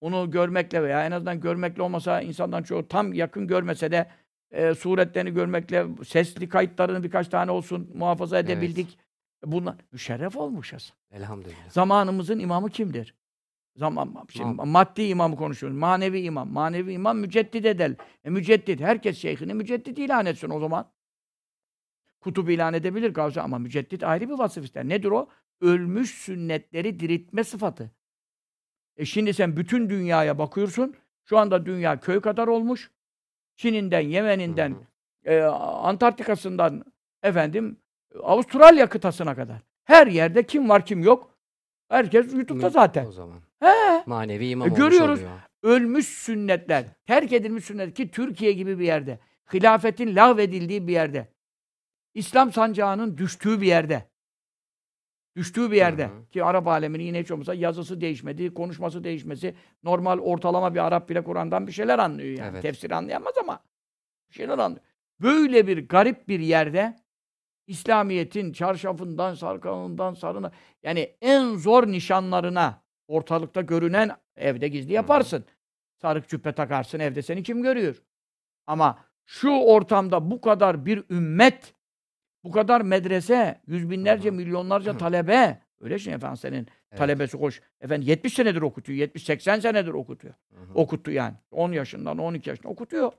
Onu 0.01 0.31
görmekle 0.31 0.83
veya 0.83 1.05
en 1.05 1.11
azından 1.11 1.39
görmekle 1.39 1.81
olmasa 1.81 2.21
insandan 2.21 2.63
çoğu 2.63 2.87
tam 2.87 3.13
yakın 3.13 3.47
görmese 3.47 3.91
de 3.91 4.07
e, 4.51 4.73
suretlerini 4.75 5.33
görmekle 5.33 5.85
sesli 6.05 6.49
kayıtlarını 6.49 7.03
birkaç 7.03 7.27
tane 7.27 7.51
olsun 7.51 7.91
muhafaza 7.93 8.39
Evet. 8.39 8.49
edebildik. 8.49 8.97
Bunlar 9.45 9.75
müşerref 9.91 10.37
olmuşuz. 10.37 10.93
Elhamdülillah. 11.11 11.69
Zamanımızın 11.69 12.39
imamı 12.39 12.69
kimdir? 12.69 13.15
Zaman 13.75 14.25
şimdi 14.29 14.45
Tamam. 14.49 14.67
maddi 14.69 15.03
imamı 15.03 15.35
konuşuyoruz. 15.35 15.77
Manevi 15.77 16.21
imam. 16.21 16.51
Manevi 16.51 16.93
imam 16.93 17.17
müceddit 17.17 17.65
edel. 17.65 17.95
E, 18.23 18.29
müceddit. 18.29 18.79
Herkes 18.81 19.17
şeyhini 19.17 19.53
müceddit 19.53 19.97
ilan 19.99 20.25
etsin 20.25 20.49
o 20.49 20.59
zaman. 20.59 20.91
Kutup 22.21 22.49
ilan 22.49 22.73
edebilir 22.73 23.09
Gavsi 23.13 23.41
ama 23.41 23.57
müceddit 23.59 24.03
ayrı 24.03 24.29
bir 24.29 24.33
vasıf 24.33 24.65
ister. 24.65 24.89
Nedir 24.89 25.11
o? 25.11 25.29
Ölmüş 25.61 26.09
sünnetleri 26.11 26.99
diriltme 26.99 27.43
sıfatı. 27.43 27.91
E 28.97 29.05
şimdi 29.05 29.33
sen 29.33 29.57
bütün 29.57 29.89
dünyaya 29.89 30.37
bakıyorsun. 30.37 30.95
Şu 31.25 31.37
anda 31.37 31.65
dünya 31.65 31.99
köy 31.99 32.21
kadar 32.21 32.47
olmuş. 32.47 32.91
Çin'inden, 33.55 33.99
Yemen'inden, 33.99 34.75
e, 35.25 35.39
Antarktika'sından 35.41 36.83
efendim 37.23 37.77
Avustralya 38.23 38.89
kıtasına 38.89 39.35
kadar. 39.35 39.61
Her 39.83 40.07
yerde 40.07 40.43
kim 40.43 40.69
var 40.69 40.85
kim 40.85 41.03
yok. 41.03 41.37
Herkes 41.89 42.33
YouTube'da 42.33 42.69
zaten. 42.69 43.05
O 43.05 43.11
zaman. 43.11 43.39
He. 43.59 44.03
Manevi 44.05 44.47
imam 44.47 44.67
E, 44.67 44.71
görüyoruz. 44.71 45.19
oluyor. 45.19 45.31
Ölmüş 45.63 46.07
sünnetler, 46.07 46.85
terk 47.05 47.33
edilmiş 47.33 47.65
sünnet 47.65 47.93
ki 47.93 48.11
Türkiye 48.11 48.51
gibi 48.53 48.79
bir 48.79 48.85
yerde, 48.85 49.19
hilafetin 49.53 50.15
lağvedildiği 50.15 50.87
bir 50.87 50.93
yerde, 50.93 51.27
İslam 52.13 52.53
sancağının 52.53 53.17
düştüğü 53.17 53.61
bir 53.61 53.67
yerde, 53.67 54.09
düştüğü 55.35 55.71
bir 55.71 55.77
yerde 55.77 56.05
Hı 56.05 56.09
hı. 56.09 56.29
ki 56.31 56.43
Arap 56.43 56.67
aleminin 56.67 57.03
yine 57.03 57.19
hiç 57.19 57.31
olmazsa 57.31 57.53
yazısı 57.53 58.01
değişmedi, 58.01 58.53
konuşması 58.53 59.03
değişmesi, 59.03 59.55
normal 59.83 60.19
ortalama 60.19 60.73
bir 60.73 60.79
Arap 60.79 61.09
bile 61.09 61.23
Kur'an'dan 61.23 61.67
bir 61.67 61.71
şeyler 61.71 61.99
anlıyor 61.99 62.37
yani. 62.37 62.49
Evet. 62.51 62.61
Tefsir 62.61 62.91
anlayamaz 62.91 63.33
ama 63.37 63.59
bir 64.29 64.35
şeyler 64.35 64.57
anlıyor. 64.57 64.85
Böyle 65.21 65.67
bir 65.67 65.87
garip 65.87 66.27
bir 66.27 66.39
yerde 66.39 66.95
İslamiyet'in 67.67 68.53
çarşafından, 68.53 69.33
sarkanından, 69.33 70.13
sarına 70.13 70.51
yani 70.83 71.15
en 71.21 71.55
zor 71.55 71.87
nişanlarına 71.87 72.81
ortalıkta 73.07 73.61
görünen 73.61 74.11
evde 74.35 74.67
gizli 74.67 74.93
yaparsın. 74.93 75.45
Sarık 76.01 76.29
cübbe 76.29 76.53
takarsın 76.53 76.99
evde 76.99 77.21
seni 77.21 77.43
kim 77.43 77.63
görüyor? 77.63 78.03
Ama 78.67 78.99
şu 79.25 79.49
ortamda 79.49 80.31
bu 80.31 80.41
kadar 80.41 80.85
bir 80.85 81.03
ümmet, 81.09 81.74
bu 82.45 82.51
kadar 82.51 82.81
medrese, 82.81 83.61
yüz 83.67 83.89
binlerce, 83.89 84.31
milyonlarca 84.31 84.97
talebe, 84.97 85.59
öyle 85.81 85.99
şey 85.99 86.13
efendim 86.13 86.37
senin 86.37 86.55
Evet. 86.57 86.97
talebesi 86.97 87.37
koş. 87.37 87.61
Efendim 87.81 88.07
70 88.07 88.33
senedir 88.33 88.61
okutuyor, 88.61 88.99
70-80 88.99 89.61
senedir 89.61 89.91
okutuyor. 89.91 90.33
Hı. 90.53 90.73
Okuttu 90.73 91.11
yani. 91.11 91.33
10 91.51 91.71
yaşından 91.71 92.17
12 92.17 92.49
yaşında 92.49 92.67
okutuyor. 92.67 93.11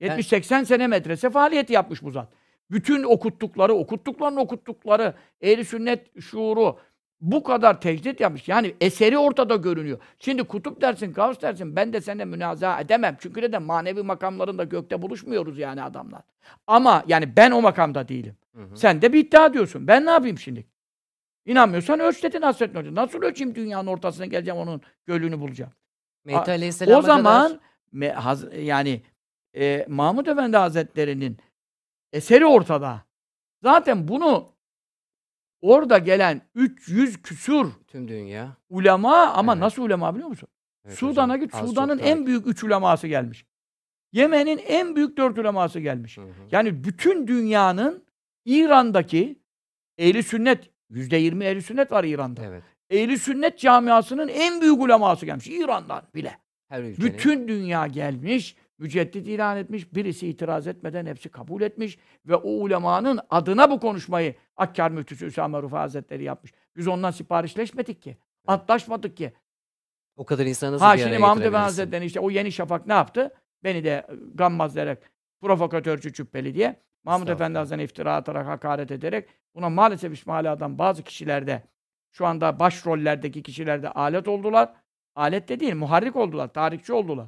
Ben- 0.00 0.06
70-80 0.18 0.64
sene 0.64 0.86
medrese 0.86 1.30
faaliyeti 1.30 1.72
yapmış 1.72 2.02
bu 2.02 2.10
zat. 2.10 2.28
Bütün 2.70 3.02
okuttukları, 3.02 3.74
okuttuklarını 3.74 4.40
okuttukları, 4.40 5.14
ehli 5.40 5.64
sünnet 5.64 6.20
şuuru 6.20 6.78
bu 7.20 7.42
kadar 7.42 7.80
tecdit 7.80 8.20
yapmış. 8.20 8.48
Yani 8.48 8.74
eseri 8.80 9.18
ortada 9.18 9.56
görünüyor. 9.56 9.98
Şimdi 10.18 10.44
kutup 10.44 10.80
dersin, 10.80 11.12
kavs 11.12 11.40
dersin 11.40 11.76
ben 11.76 11.92
de 11.92 12.00
seninle 12.00 12.24
münazaa 12.24 12.80
edemem. 12.80 13.16
Çünkü 13.20 13.42
neden? 13.42 13.62
Manevi 13.62 14.02
makamlarında 14.02 14.64
gökte 14.64 15.02
buluşmuyoruz 15.02 15.58
yani 15.58 15.82
adamlar. 15.82 16.22
Ama 16.66 17.04
yani 17.06 17.36
ben 17.36 17.50
o 17.50 17.62
makamda 17.62 18.08
değilim. 18.08 18.36
Hı. 18.56 18.76
Sen 18.76 19.02
de 19.02 19.12
bir 19.12 19.18
iddia 19.26 19.52
diyorsun. 19.52 19.86
Ben 19.86 20.06
ne 20.06 20.10
yapayım 20.10 20.38
şimdi? 20.38 20.66
İnanmıyorsan 21.46 22.00
ölç 22.00 22.22
dedin 22.22 22.42
Hasrettin 22.42 22.78
Hoca. 22.78 22.94
Nasıl 22.94 23.22
ölçeyim 23.22 23.54
dünyanın 23.54 23.86
ortasına 23.86 24.26
geleceğim 24.26 24.60
onun 24.60 24.80
gölünü 25.06 25.40
bulacağım. 25.40 25.72
Mehdi 26.24 26.50
Aleyhisselam'a 26.50 26.98
O 26.98 27.02
zaman 27.02 27.48
kadar- 27.48 27.60
me- 27.94 28.12
haz- 28.12 28.54
yani 28.58 29.02
e, 29.56 29.86
Mahmud 29.88 30.26
Efendi 30.26 30.56
Hazretleri'nin 30.56 31.38
eseri 32.12 32.46
ortada. 32.46 33.02
Zaten 33.62 34.08
bunu 34.08 34.48
orada 35.60 35.98
gelen 35.98 36.42
300 36.54 37.22
küsur 37.22 37.72
tüm 37.86 38.08
dünya. 38.08 38.56
ulema 38.68 39.26
ama 39.26 39.52
Evet. 39.52 39.62
nasıl 39.62 39.82
ulema 39.82 40.14
biliyor 40.14 40.28
musun? 40.28 40.48
Evet 40.84 40.98
Sudan'a 40.98 41.32
hocam, 41.34 41.40
git. 41.46 41.54
az 41.54 41.68
Sudan'ın 41.68 41.98
en 41.98 42.26
büyük 42.26 42.46
üç 42.46 42.64
uleması 42.64 43.06
gelmiş. 43.08 43.46
Yemen'in 44.12 44.58
en 44.58 44.96
büyük 44.96 45.16
dört 45.16 45.38
uleması 45.38 45.80
gelmiş. 45.80 46.16
Hı 46.16 46.20
hı. 46.20 46.26
Yani 46.50 46.84
bütün 46.84 47.26
dünyanın 47.26 48.05
İran'daki 48.46 49.38
ehli 49.98 50.22
sünnet 50.22 50.70
yüzde 50.90 51.16
yirmi 51.16 51.44
ehli 51.44 51.62
sünnet 51.62 51.92
var 51.92 52.04
İran'da. 52.04 52.42
Evet. 52.44 52.62
Ehli 52.90 53.18
sünnet 53.18 53.58
camiasının 53.58 54.28
en 54.28 54.60
büyük 54.60 54.80
uleması 54.80 55.26
gelmiş. 55.26 55.46
İran'dan 55.46 56.02
bile. 56.14 56.38
Her 56.68 56.82
ülkenin. 56.82 57.08
Bütün 57.08 57.48
dünya 57.48 57.86
gelmiş, 57.86 58.56
müceddit 58.78 59.26
ilan 59.26 59.56
etmiş, 59.56 59.94
birisi 59.94 60.28
itiraz 60.28 60.66
etmeden 60.66 61.06
hepsi 61.06 61.28
kabul 61.28 61.62
etmiş 61.62 61.98
ve 62.26 62.34
o 62.36 62.50
ulemanın 62.50 63.20
adına 63.30 63.70
bu 63.70 63.80
konuşmayı 63.80 64.34
Akkar 64.56 64.90
Müftüsü 64.90 65.26
Üsame 65.26 65.62
Rufa 65.62 65.80
Hazretleri 65.80 66.24
yapmış. 66.24 66.52
Biz 66.76 66.88
ondan 66.88 67.10
siparişleşmedik 67.10 68.02
ki. 68.02 68.16
Antlaşmadık 68.46 69.16
ki. 69.16 69.32
o 70.16 70.24
kadar 70.24 70.46
insanı 70.46 70.72
nasıl 70.72 70.84
Ha 70.84 70.94
bir 70.94 71.02
şimdi 71.02 71.18
Mahmud 71.18 71.40
Efendi? 71.40 71.56
Hazretleri 71.56 72.04
işte 72.04 72.20
o 72.20 72.30
Yeni 72.30 72.52
Şafak 72.52 72.86
ne 72.86 72.92
yaptı? 72.92 73.34
Beni 73.64 73.84
de 73.84 74.06
gammaz 74.34 74.76
ederek 74.76 74.98
provokatörcü 75.40 76.12
cübbeli 76.12 76.54
diye 76.54 76.80
Mahmud 77.06 77.28
Efendi. 77.28 77.58
Hazretleri'ne 77.58 77.84
iftira 77.84 78.14
atarak, 78.16 78.46
hakaret 78.46 78.90
ederek 78.90 79.28
buna 79.54 79.68
maalesef 79.68 80.12
İsmaila'dan 80.12 80.78
bazı 80.78 81.02
kişilerde 81.02 81.62
şu 82.12 82.26
anda 82.26 82.58
başrollerdeki 82.58 83.42
kişilerde 83.42 83.90
alet 83.90 84.28
oldular. 84.28 84.72
Alet 85.14 85.48
de 85.48 85.60
değil, 85.60 85.74
muharrik 85.74 86.16
oldular, 86.16 86.48
tarihçi 86.48 86.92
oldular. 86.92 87.26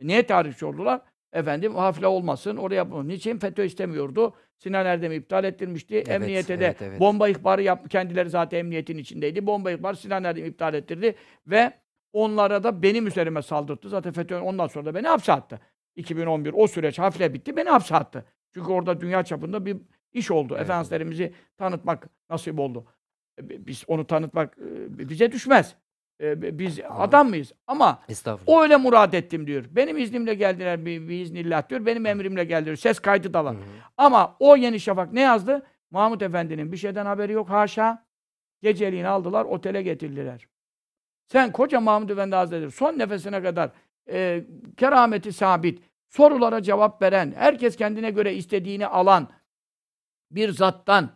E 0.00 0.06
niye 0.06 0.26
tarihçi 0.26 0.66
oldular? 0.66 1.00
Efendim 1.32 1.74
hafle 1.74 2.06
olmasın, 2.06 2.56
oraya 2.56 2.90
bu. 2.90 3.08
Niçin? 3.08 3.38
FETÖ 3.38 3.64
istemiyordu. 3.64 4.34
Sinan 4.58 4.86
Erdem'i 4.86 5.14
iptal 5.14 5.44
ettirmişti. 5.44 5.94
Evet, 5.94 6.08
Emniyete 6.08 6.60
de 6.60 6.66
evet, 6.66 6.82
evet. 6.82 7.00
bomba 7.00 7.28
ihbarı 7.28 7.62
yaptı. 7.62 7.88
Kendileri 7.88 8.30
zaten 8.30 8.58
emniyetin 8.58 8.98
içindeydi. 8.98 9.46
Bomba 9.46 9.70
ihbarı 9.70 9.96
Sinan 9.96 10.24
Erdem 10.24 10.44
iptal 10.44 10.74
ettirdi. 10.74 11.14
Ve 11.46 11.72
onlara 12.12 12.62
da 12.62 12.82
benim 12.82 13.06
üzerime 13.06 13.42
saldırdı. 13.42 13.88
Zaten 13.88 14.12
FETÖ 14.12 14.40
ondan 14.40 14.66
sonra 14.66 14.86
da 14.86 14.94
beni 14.94 15.06
hapse 15.06 15.32
attı. 15.32 15.60
2011 15.96 16.52
o 16.56 16.66
süreç 16.66 16.98
hafle 16.98 17.34
bitti. 17.34 17.56
Beni 17.56 17.68
hapse 17.68 17.96
attı. 17.96 18.24
Çünkü 18.54 18.72
orada 18.72 19.00
dünya 19.00 19.22
çapında 19.22 19.66
bir 19.66 19.76
iş 20.12 20.30
oldu. 20.30 20.54
Evet, 20.56 20.70
Efendimizi 20.70 21.32
tanıtmak 21.58 22.08
nasip 22.30 22.58
oldu. 22.60 22.84
E, 23.40 23.48
bi- 23.48 23.66
Biz 23.66 23.84
onu 23.86 24.06
tanıtmak 24.06 24.58
e, 24.58 24.98
bize 25.08 25.32
düşmez. 25.32 25.74
E, 26.20 26.42
bi- 26.42 26.58
Biz 26.58 26.80
adam 26.90 27.28
mıyız? 27.28 27.52
Ama 27.66 28.02
o 28.46 28.62
öyle 28.62 28.76
murad 28.76 29.12
ettim 29.12 29.46
diyor. 29.46 29.64
Benim 29.70 29.98
iznimle 29.98 30.34
geldiler 30.34 30.86
bir, 30.86 31.08
bir 31.08 31.20
iznillah 31.20 31.68
diyor. 31.68 31.86
Benim 31.86 32.06
emrimle 32.06 32.44
geldiler. 32.44 32.76
Ses 32.76 32.98
kaydı 33.00 33.34
da 33.34 33.44
var. 33.44 33.54
Hı 33.56 33.60
hı. 33.60 33.64
Ama 33.96 34.36
o 34.40 34.56
Yeni 34.56 34.80
Şafak 34.80 35.12
ne 35.12 35.20
yazdı? 35.20 35.66
Mahmut 35.90 36.22
Efendi'nin 36.22 36.72
bir 36.72 36.76
şeyden 36.76 37.06
haberi 37.06 37.32
yok. 37.32 37.50
Haşa. 37.50 38.08
Geceliğini 38.62 39.08
aldılar, 39.08 39.44
otele 39.44 39.82
getirdiler. 39.82 40.46
Sen 41.26 41.52
koca 41.52 41.80
Mahmut 41.80 42.10
Efendi 42.10 42.36
Hazretleri 42.36 42.70
son 42.70 42.98
nefesine 42.98 43.42
kadar 43.42 43.70
e, 44.10 44.44
kerameti 44.76 45.32
sabit, 45.32 45.82
sorulara 46.08 46.62
cevap 46.62 47.02
veren, 47.02 47.32
herkes 47.36 47.76
kendine 47.76 48.10
göre 48.10 48.34
istediğini 48.34 48.86
alan 48.86 49.28
bir 50.30 50.50
zattan 50.50 51.10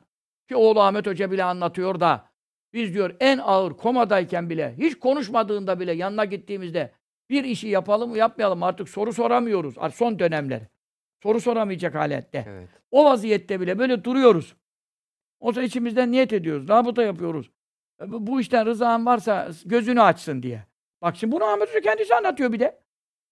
ki 0.48 0.56
oğlu 0.56 0.80
Ahmet 0.80 1.06
Hoca 1.06 1.30
bile 1.30 1.44
anlatıyor 1.44 2.00
da 2.00 2.32
biz 2.72 2.94
diyor 2.94 3.16
en 3.20 3.38
ağır 3.38 3.72
komadayken 3.76 4.50
bile 4.50 4.74
hiç 4.78 4.98
konuşmadığında 4.98 5.80
bile 5.80 5.92
yanına 5.92 6.24
gittiğimizde 6.24 6.92
bir 7.30 7.44
işi 7.44 7.68
yapalım 7.68 8.10
mı 8.10 8.18
yapmayalım 8.18 8.62
artık 8.62 8.88
soru 8.88 9.12
soramıyoruz. 9.12 9.74
Son 9.94 10.18
dönemler. 10.18 10.62
Soru 11.22 11.40
soramayacak 11.40 11.94
halette. 11.94 12.44
Evet. 12.48 12.68
O 12.90 13.04
vaziyette 13.04 13.60
bile 13.60 13.78
böyle 13.78 14.04
duruyoruz. 14.04 14.56
O 15.40 15.52
zaman 15.52 15.66
içimizden 15.66 16.12
niyet 16.12 16.32
ediyoruz. 16.32 16.68
Rabıta 16.68 17.02
yapıyoruz. 17.02 17.50
E, 18.00 18.04
bu 18.08 18.40
işten 18.40 18.66
rızan 18.66 19.06
varsa 19.06 19.48
gözünü 19.64 20.02
açsın 20.02 20.42
diye. 20.42 20.66
Bak 21.02 21.16
şimdi 21.16 21.32
bunu 21.32 21.44
Ahmet 21.44 21.68
Hoca 21.68 21.80
kendisi 21.80 22.14
anlatıyor 22.14 22.52
bir 22.52 22.60
de. 22.60 22.82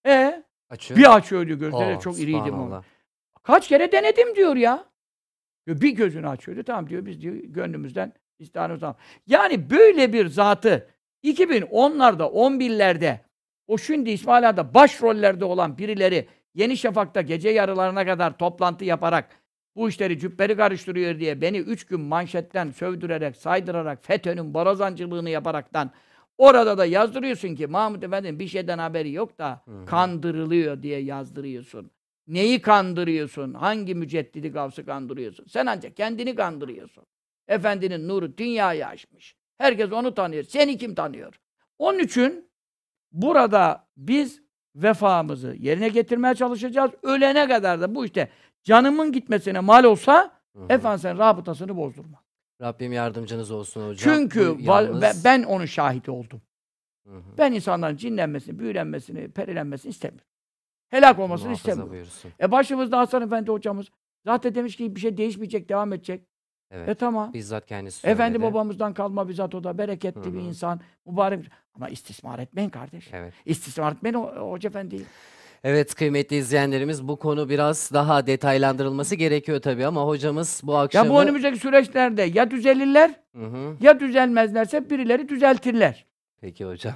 E 0.06 0.44
Açıyor. 0.70 1.01
bir 1.01 1.16
açıyor 1.16 1.47
diyor 1.47 1.59
gözleri 1.59 1.97
Oo, 1.97 2.01
çok 2.01 2.18
iriydi 2.18 2.52
bu. 2.52 2.82
Kaç 3.42 3.68
kere 3.68 3.92
denedim 3.92 4.36
diyor 4.36 4.56
ya. 4.56 4.84
Diyor, 5.66 5.80
Bir 5.80 5.90
gözünü 5.90 6.28
açıyordu. 6.28 6.62
Tamam 6.62 6.88
diyor 6.88 7.06
biz 7.06 7.20
diyor 7.20 7.34
gönlümüzden 7.34 8.12
istiharımız 8.38 8.80
tamam. 8.80 8.97
Yani 9.26 9.70
böyle 9.70 10.12
bir 10.12 10.26
zatı 10.26 10.88
2010'larda 11.24 12.22
11'lerde 12.22 13.18
o 13.66 13.78
şimdi 13.78 14.10
İsmaila'da 14.10 14.74
başrollerde 14.74 15.44
olan 15.44 15.78
birileri 15.78 16.28
Yeni 16.55 16.76
Şafak'ta 16.76 17.20
gece 17.20 17.48
yarılarına 17.48 18.06
kadar 18.06 18.38
toplantı 18.38 18.84
yaparak 18.84 19.28
bu 19.76 19.88
işleri 19.88 20.18
cübbeli 20.18 20.56
karıştırıyor 20.56 21.18
diye 21.18 21.40
beni 21.40 21.59
üç 21.59 21.84
gün 21.86 22.01
manşetten 22.01 22.70
sövdürerek, 22.70 23.36
saydırarak, 23.36 24.05
FETÖ'nün 24.05 24.55
borazancılığını 24.55 25.30
yaparaktan 25.30 25.90
orada 26.40 26.78
da 26.78 26.84
yazdırıyorsun 26.84 27.54
ki 27.54 27.66
Mahmut 27.66 28.04
Efendi'nin 28.04 28.38
bir 28.38 28.48
şeyden 28.48 28.78
haberi 28.78 29.12
yok 29.12 29.38
da 29.38 29.62
Hı 29.64 29.86
kandırılıyor 29.86 30.82
diye 30.82 31.00
yazdırıyorsun. 31.00 31.90
Neyi 32.26 32.62
kandırıyorsun? 32.62 33.54
Hangi 33.54 33.94
müceddidi 33.94 34.48
gavsı 34.48 34.86
kandırıyorsun? 34.86 35.46
Sen 35.46 35.66
ancak 35.66 35.96
kendini 35.96 36.34
kandırıyorsun. 36.34 37.04
Efendinin 37.48 38.08
nuru 38.08 38.38
dünyayı 38.38 38.86
aşmış. 38.86 39.36
Herkes 39.58 39.92
onu 39.92 40.14
tanıyor. 40.14 40.44
Seni 40.44 40.78
kim 40.78 40.94
tanıyor? 40.94 41.40
Onun 41.78 41.98
için 41.98 42.50
burada 43.12 43.86
biz 43.96 44.42
vefamızı 44.76 45.56
yerine 45.58 45.88
getirmeye 45.88 46.34
çalışacağız. 46.34 46.90
Ölene 47.02 47.48
kadar 47.48 47.80
da 47.80 47.94
bu 47.94 48.04
işte 48.04 48.30
canımın 48.64 49.12
gitmesine 49.12 49.60
mal 49.60 49.84
olsa 49.84 50.40
Hı 50.56 50.62
hı. 50.62 50.66
efendim 50.68 50.98
sen 50.98 51.18
rabıtasını 51.18 51.76
bozdurma. 51.76 52.22
Rabbim 52.60 52.92
yardımcınız 52.92 53.50
olsun 53.50 53.88
hocam. 53.88 54.14
Çünkü 54.14 54.56
Bu 54.58 54.62
yalnız- 54.62 55.02
be- 55.02 55.12
ben 55.24 55.42
onun 55.42 55.64
şahidi 55.66 56.10
oldum. 56.10 56.40
Hı 57.06 57.16
hı. 57.16 57.22
Ben 57.38 57.52
insanların 57.52 57.96
cinlenmesini, 57.96 58.58
büyülenmesini, 58.58 59.28
perilenmesini 59.30 59.90
istemiyorum. 59.90 60.26
Helak 60.88 61.18
olmasını 61.18 61.48
Muhafaza 61.48 61.52
istemiyorum. 61.70 61.92
buyursun. 61.92 62.32
E 62.40 62.50
başımızda 62.50 62.98
Hasan 62.98 63.22
Efendi 63.22 63.50
hocamız 63.50 63.86
zaten 64.24 64.54
demiş 64.54 64.76
ki 64.76 64.96
bir 64.96 65.00
şey 65.00 65.16
değişmeyecek, 65.16 65.68
devam 65.68 65.92
edecek. 65.92 66.26
Evet. 66.70 66.88
E 66.88 66.94
tamam. 66.94 67.32
Bizzat 67.32 67.66
kendisi 67.66 67.98
söyledi. 68.00 68.14
Efendi 68.14 68.42
babamızdan 68.42 68.94
kalma 68.94 69.28
bizzat 69.28 69.54
o 69.54 69.64
da 69.64 69.78
bereketli 69.78 70.20
Hı 70.20 70.34
bir 70.34 70.38
insan, 70.40 70.80
mübarek. 71.06 71.44
Ama 71.74 71.88
istismar 71.88 72.38
etmeyin 72.38 72.70
kardeş. 72.70 73.08
Evet. 73.12 73.34
İstismar 73.44 73.92
etmeyin 73.92 74.14
o, 74.14 74.50
Hoca 74.50 74.68
Efendi'yi. 74.68 75.02
Evet 75.64 75.94
kıymetli 75.94 76.36
izleyenlerimiz 76.36 77.08
bu 77.08 77.16
konu 77.18 77.48
biraz 77.48 77.90
daha 77.92 78.26
detaylandırılması 78.26 79.14
gerekiyor 79.14 79.60
tabii 79.60 79.86
ama 79.86 80.02
hocamız 80.06 80.60
bu 80.64 80.76
akşam 80.76 81.06
Ya 81.06 81.12
bu 81.12 81.22
önümüzdeki 81.22 81.58
süreçlerde 81.58 82.22
ya 82.22 82.50
düzelirler 82.50 83.10
Hı 83.36 83.44
hı. 83.46 83.76
ya 83.80 84.00
düzelmezlerse 84.00 84.90
birileri 84.90 85.28
düzeltirler. 85.28 86.06
Peki 86.40 86.64
hocam. 86.64 86.94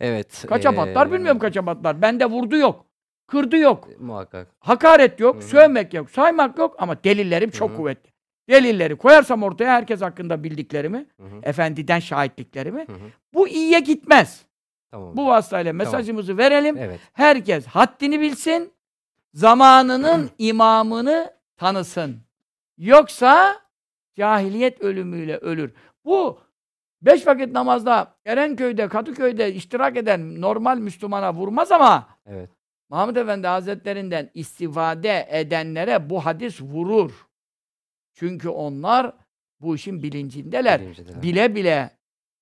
Evet. 0.00 0.44
Kaça 0.48 0.72
patlar 0.74 1.12
bilmiyorum 1.12 1.38
kaça 1.38 1.64
patlar. 1.64 2.02
Bende 2.02 2.26
vurdu 2.26 2.56
yok. 2.56 2.86
Kırdı 3.26 3.56
yok. 3.56 3.88
Muhakkak. 4.00 4.48
Hakaret 4.60 5.20
yok. 5.20 5.34
Hı 5.34 5.38
hı. 5.38 5.42
Sövmek 5.42 5.94
yok. 5.94 6.10
Saymak 6.10 6.58
yok 6.58 6.76
ama 6.78 7.04
delillerim 7.04 7.50
çok 7.50 7.70
Hı 7.70 7.72
hı. 7.72 7.76
kuvvetli. 7.76 8.12
Delilleri 8.48 8.96
koyarsam 8.96 9.42
ortaya 9.42 9.72
herkes 9.74 10.00
hakkında 10.00 10.44
bildiklerimi, 10.44 11.06
Hı 11.20 11.26
hı. 11.26 11.40
efendiden 11.42 11.98
şahitliklerimi 11.98 12.80
Hı 12.80 12.92
hı. 12.92 13.06
bu 13.34 13.48
iyiye 13.48 13.80
gitmez. 13.80 14.42
Tamam. 14.92 15.16
Bu 15.16 15.26
vasıtayla 15.26 15.72
mesajımızı 15.72 16.38
verelim. 16.38 16.76
Evet. 16.78 17.00
Herkes 17.12 17.66
haddini 17.66 18.20
bilsin. 18.20 18.72
Zamanının 19.34 20.30
imamını 20.38 21.34
tanısın. 21.56 22.16
Yoksa 22.78 23.60
cahiliyet 24.16 24.80
ölümüyle 24.80 25.36
ölür. 25.36 25.72
Bu 26.04 26.40
beş 27.02 27.26
vakit 27.26 27.52
namazda 27.52 28.16
Erenköy'de, 28.24 28.88
Kadıköy'de 28.88 29.54
iştirak 29.54 29.96
eden 29.96 30.40
normal 30.40 30.78
Müslümana 30.78 31.34
vurmaz 31.34 31.72
ama 31.72 32.08
Evet. 32.26 32.50
Muhammed 32.88 33.16
Efendi 33.16 33.46
Hazretlerinden 33.46 34.30
istifade 34.34 35.26
edenlere 35.30 36.10
bu 36.10 36.24
hadis 36.26 36.60
vurur. 36.60 37.26
Çünkü 38.14 38.48
onlar 38.48 39.12
bu 39.60 39.74
işin 39.74 40.02
bilincindeler. 40.02 40.80
Birinciler. 40.80 41.22
Bile 41.22 41.54
bile 41.54 41.90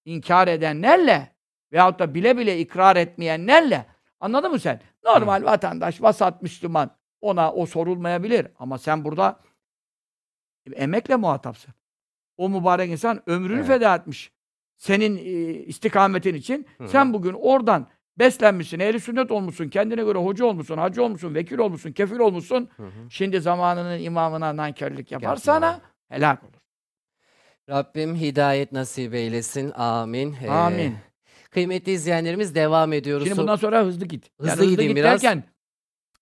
inkar 0.05 0.49
edenlerle 0.49 1.33
veyahut 1.73 1.99
da 1.99 2.15
bile 2.15 2.37
bile 2.39 2.59
ikrar 2.59 2.97
etmeyenlerle 2.97 3.87
anladın 4.21 4.51
mı 4.51 4.59
sen? 4.59 4.81
Normal 5.05 5.45
vatandaş, 5.45 6.03
vasat 6.03 6.43
Müslüman 6.43 6.91
ona 7.21 7.53
o 7.53 7.67
sorulmayabilir. 7.67 8.47
Ama 8.59 8.79
sen 8.79 9.05
burada 9.05 9.41
emekle 10.73 11.17
muhatapsın. 11.17 11.75
O 12.37 12.49
mübarek 12.49 12.91
insan 12.91 13.23
ömrünü 13.27 13.59
Evet. 13.59 13.67
feda 13.67 13.97
etmiş. 13.97 14.33
Senin 14.77 15.17
e, 15.17 15.21
istikametin 15.53 16.35
için. 16.35 16.67
Hı 16.79 16.85
hı. 16.85 16.89
Sen 16.89 17.13
bugün 17.13 17.33
oradan 17.33 17.87
beslenmişsin, 18.19 18.81
ehli 18.81 19.01
sünnet 19.01 19.31
olmuşsun, 19.31 19.69
kendine 19.69 20.03
göre 20.03 20.19
hoca 20.19 20.45
olmuşsun, 20.45 20.79
hacı 20.79 21.03
olmuşsun, 21.05 21.35
vekil 21.35 21.59
olmuşsun, 21.59 21.93
kefil 21.93 22.19
olmuşsun. 22.19 22.69
Hı 22.77 22.83
hı. 22.83 23.11
Şimdi 23.11 23.41
zamanının 23.41 23.99
imamına 23.99 24.57
nankörlük 24.57 25.13
yaparsana 25.13 25.81
helak 26.09 26.45
olur. 26.45 26.61
Rabbim 27.69 28.15
hidayet 28.17 28.73
nasip 28.73 29.15
eylesin. 29.15 29.73
Amin. 29.77 30.37
Ee, 30.45 30.51
Amin. 30.51 30.97
Kıymetli 31.51 31.93
izleyenlerimiz 31.93 32.55
devam 32.55 32.93
ediyoruz. 32.93 33.27
Şimdi 33.27 33.41
bundan 33.41 33.57
sonra 33.57 33.85
hızlı 33.85 34.07
git. 34.07 34.31
Hızlı 34.41 34.53
hızlı 34.53 34.65
gideyim 34.71 34.91
git 34.91 34.97
biraz. 34.99 35.23
derken 35.23 35.45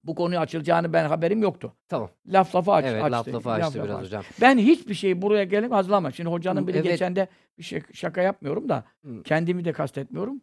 bu 0.05 0.15
konuyu 0.15 0.41
açılacağını 0.41 0.93
ben 0.93 1.05
haberim 1.09 1.43
yoktu. 1.43 1.73
Tamam. 1.89 2.11
Laf 2.27 2.55
lafa 2.55 2.75
aç, 2.75 2.85
evet 2.89 3.03
açtı. 3.03 3.13
laf 3.13 3.29
lafı 3.29 3.51
açtı 3.51 3.67
Laf 3.67 3.75
biraz 3.75 3.89
lafa 3.97 4.03
hocam. 4.03 4.23
Ben 4.41 4.59
hiçbir 4.59 4.95
şeyi 4.95 5.23
buraya 5.23 5.45
gelip 5.45 5.73
hazırlamam. 5.73 6.13
Şimdi 6.13 6.31
hocanın 6.31 6.67
biri 6.67 6.77
Evet. 6.77 6.87
geçen 6.87 7.17
de 7.17 7.29
bir 7.59 7.63
şey, 7.63 7.83
şaka 7.93 8.23
yapmıyorum 8.23 8.69
da 8.69 8.85
Hı. 9.05 9.23
kendimi 9.23 9.65
de 9.65 9.73
kastetmiyorum. 9.73 10.41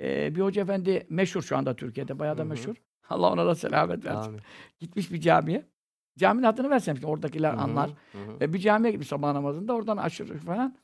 Ee, 0.00 0.34
bir 0.36 0.40
hoca 0.40 0.62
efendi 0.62 1.06
meşhur 1.10 1.42
şu 1.42 1.56
anda 1.56 1.76
Türkiye'de. 1.76 2.18
Bayağı 2.18 2.38
da 2.38 2.42
Hı 2.42 2.44
hı. 2.44 2.48
meşhur. 2.48 2.74
Allah 3.08 3.32
ona 3.32 3.46
da 3.46 3.54
selamet 3.54 4.04
versin. 4.04 4.28
Amin. 4.30 4.40
Gitmiş 4.78 5.12
bir 5.12 5.20
camiye. 5.20 5.64
Caminin 6.18 6.46
adını 6.46 6.70
versem 6.70 6.96
şimdi 6.96 7.06
oradakiler 7.06 7.52
Hı 7.52 7.56
hı, 7.56 7.60
anlar. 7.60 7.90
hı 8.12 8.18
hı. 8.18 8.44
E, 8.44 8.52
bir 8.52 8.58
camiye 8.58 8.90
gitmiş 8.92 9.08
sabah 9.08 9.32
namazında. 9.32 9.72
Oradan 9.74 9.96
aşırı 9.96 10.38
falan. 10.38 10.76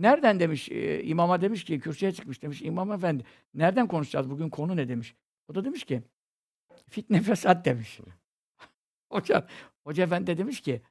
Nereden 0.00 0.40
demiş, 0.40 0.68
e, 0.68 1.02
imama 1.02 1.40
demiş 1.40 1.64
ki, 1.64 1.80
kürsüye 1.80 2.12
çıkmış 2.12 2.42
demiş. 2.42 2.62
İmam 2.62 2.92
efendi, 2.92 3.24
nereden 3.54 3.88
konuşacağız 3.88 4.30
bugün, 4.30 4.50
konu 4.50 4.76
ne 4.76 4.88
demiş. 4.88 5.14
O 5.48 5.54
da 5.54 5.64
demiş 5.64 5.84
ki, 5.84 6.02
fitne 6.90 7.20
fesat 7.22 7.64
demiş. 7.64 8.00
hoca, 9.12 9.46
hoca 9.84 10.04
efendi 10.04 10.26
de 10.26 10.38
demiş 10.38 10.60
ki, 10.60 10.82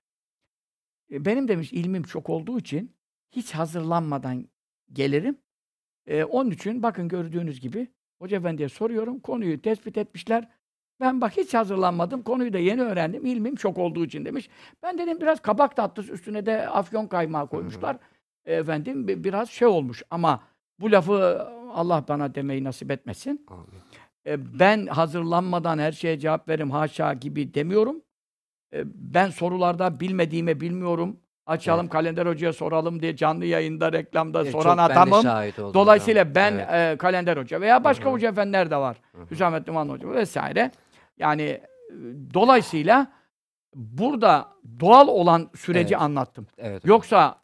"E, 1.11 1.26
benim 1.26 1.48
demiş 1.48 1.73
ilmim 1.73 2.03
çok 2.03 2.30
olduğu 2.30 2.60
için 2.60 2.95
hiç 3.31 3.52
hazırlanmadan 3.52 4.48
gelirim. 4.94 5.38
E, 6.06 6.23
onun 6.23 6.52
için 6.52 6.84
bakın 6.84 7.07
gördüğünüz 7.07 7.60
gibi 7.60 7.88
hoca 8.19 8.38
efendiye 8.38 8.69
soruyorum, 8.69 9.19
konuyu 9.19 9.61
tespit 9.61 9.98
etmişler. 9.98 10.49
Ben 10.99 11.22
bak 11.22 11.38
hiç 11.38 11.53
hazırlanmadım, 11.53 12.23
konuyu 12.23 12.53
da 12.53 12.60
yeni 12.60 12.81
öğrendim, 12.81 13.26
ilmim 13.26 13.56
çok 13.56 13.77
olduğu 13.77 14.06
için 14.06 14.26
demiş. 14.26 14.49
Ben 14.84 14.98
dedim 14.98 15.22
biraz 15.22 15.41
kabak 15.41 15.76
tatlısı 15.76 16.14
üstüne 16.14 16.45
de 16.45 16.69
afyon 16.69 17.07
kaymağı 17.07 17.49
koymuşlar. 17.49 17.95
E, 17.95 17.99
Efendim 18.54 19.08
bi- 19.08 19.24
biraz 19.24 19.50
şey 19.50 19.68
olmuş 19.68 20.04
ama 20.12 20.40
bu 20.80 20.92
lafı 20.92 21.48
Allah 21.74 22.04
bana 22.08 22.36
demeyi 22.36 22.64
nasip 22.64 22.92
etmesin. 22.92 23.46
Amin. 23.48 23.66
E, 24.28 24.60
ben 24.60 24.86
hazırlanmadan 24.86 25.80
her 25.80 25.92
şeye 25.92 26.20
cevap 26.20 26.50
veririm 26.50 26.72
haşa 26.72 27.14
gibi 27.14 27.54
demiyorum. 27.54 28.02
E, 28.74 28.82
ben 28.86 29.30
sorularda 29.30 30.00
bilmediğime 30.00 30.60
bilmiyorum. 30.62 31.20
Açalım 31.46 31.82
Evet. 31.86 31.92
kalender 31.92 32.26
hocaya 32.26 32.54
soralım 32.54 33.02
diye 33.02 33.16
canlı 33.16 33.46
yayında 33.46 33.94
reklamda 33.94 34.42
Evet, 34.42 34.52
soran 34.52 34.78
ben 34.78 34.84
adamım. 34.84 35.24
Dolayısıyla 35.74 36.22
hocam. 36.24 36.36
ben 36.36 36.54
Evet. 36.54 36.94
e, 36.94 36.98
kalender 36.98 37.38
hoca 37.38 37.62
veya 37.62 37.84
başka 37.84 38.06
Hı 38.06 38.10
hı. 38.10 38.14
hoca 38.14 38.30
efendiler 38.30 38.72
de 38.72 38.78
var. 38.78 38.98
Hüsamettin 39.32 39.74
Man 39.74 39.90
hoca 39.90 40.10
vesaire. 40.12 40.72
Yani 41.18 41.42
e, 41.44 41.62
dolayısıyla 42.34 43.08
burada 43.76 44.48
doğal 44.80 45.08
olan 45.08 45.50
süreci 45.56 45.94
Evet. 45.94 46.02
anlattım. 46.04 46.48
Evet. 46.58 46.86
Yoksa 46.86 47.36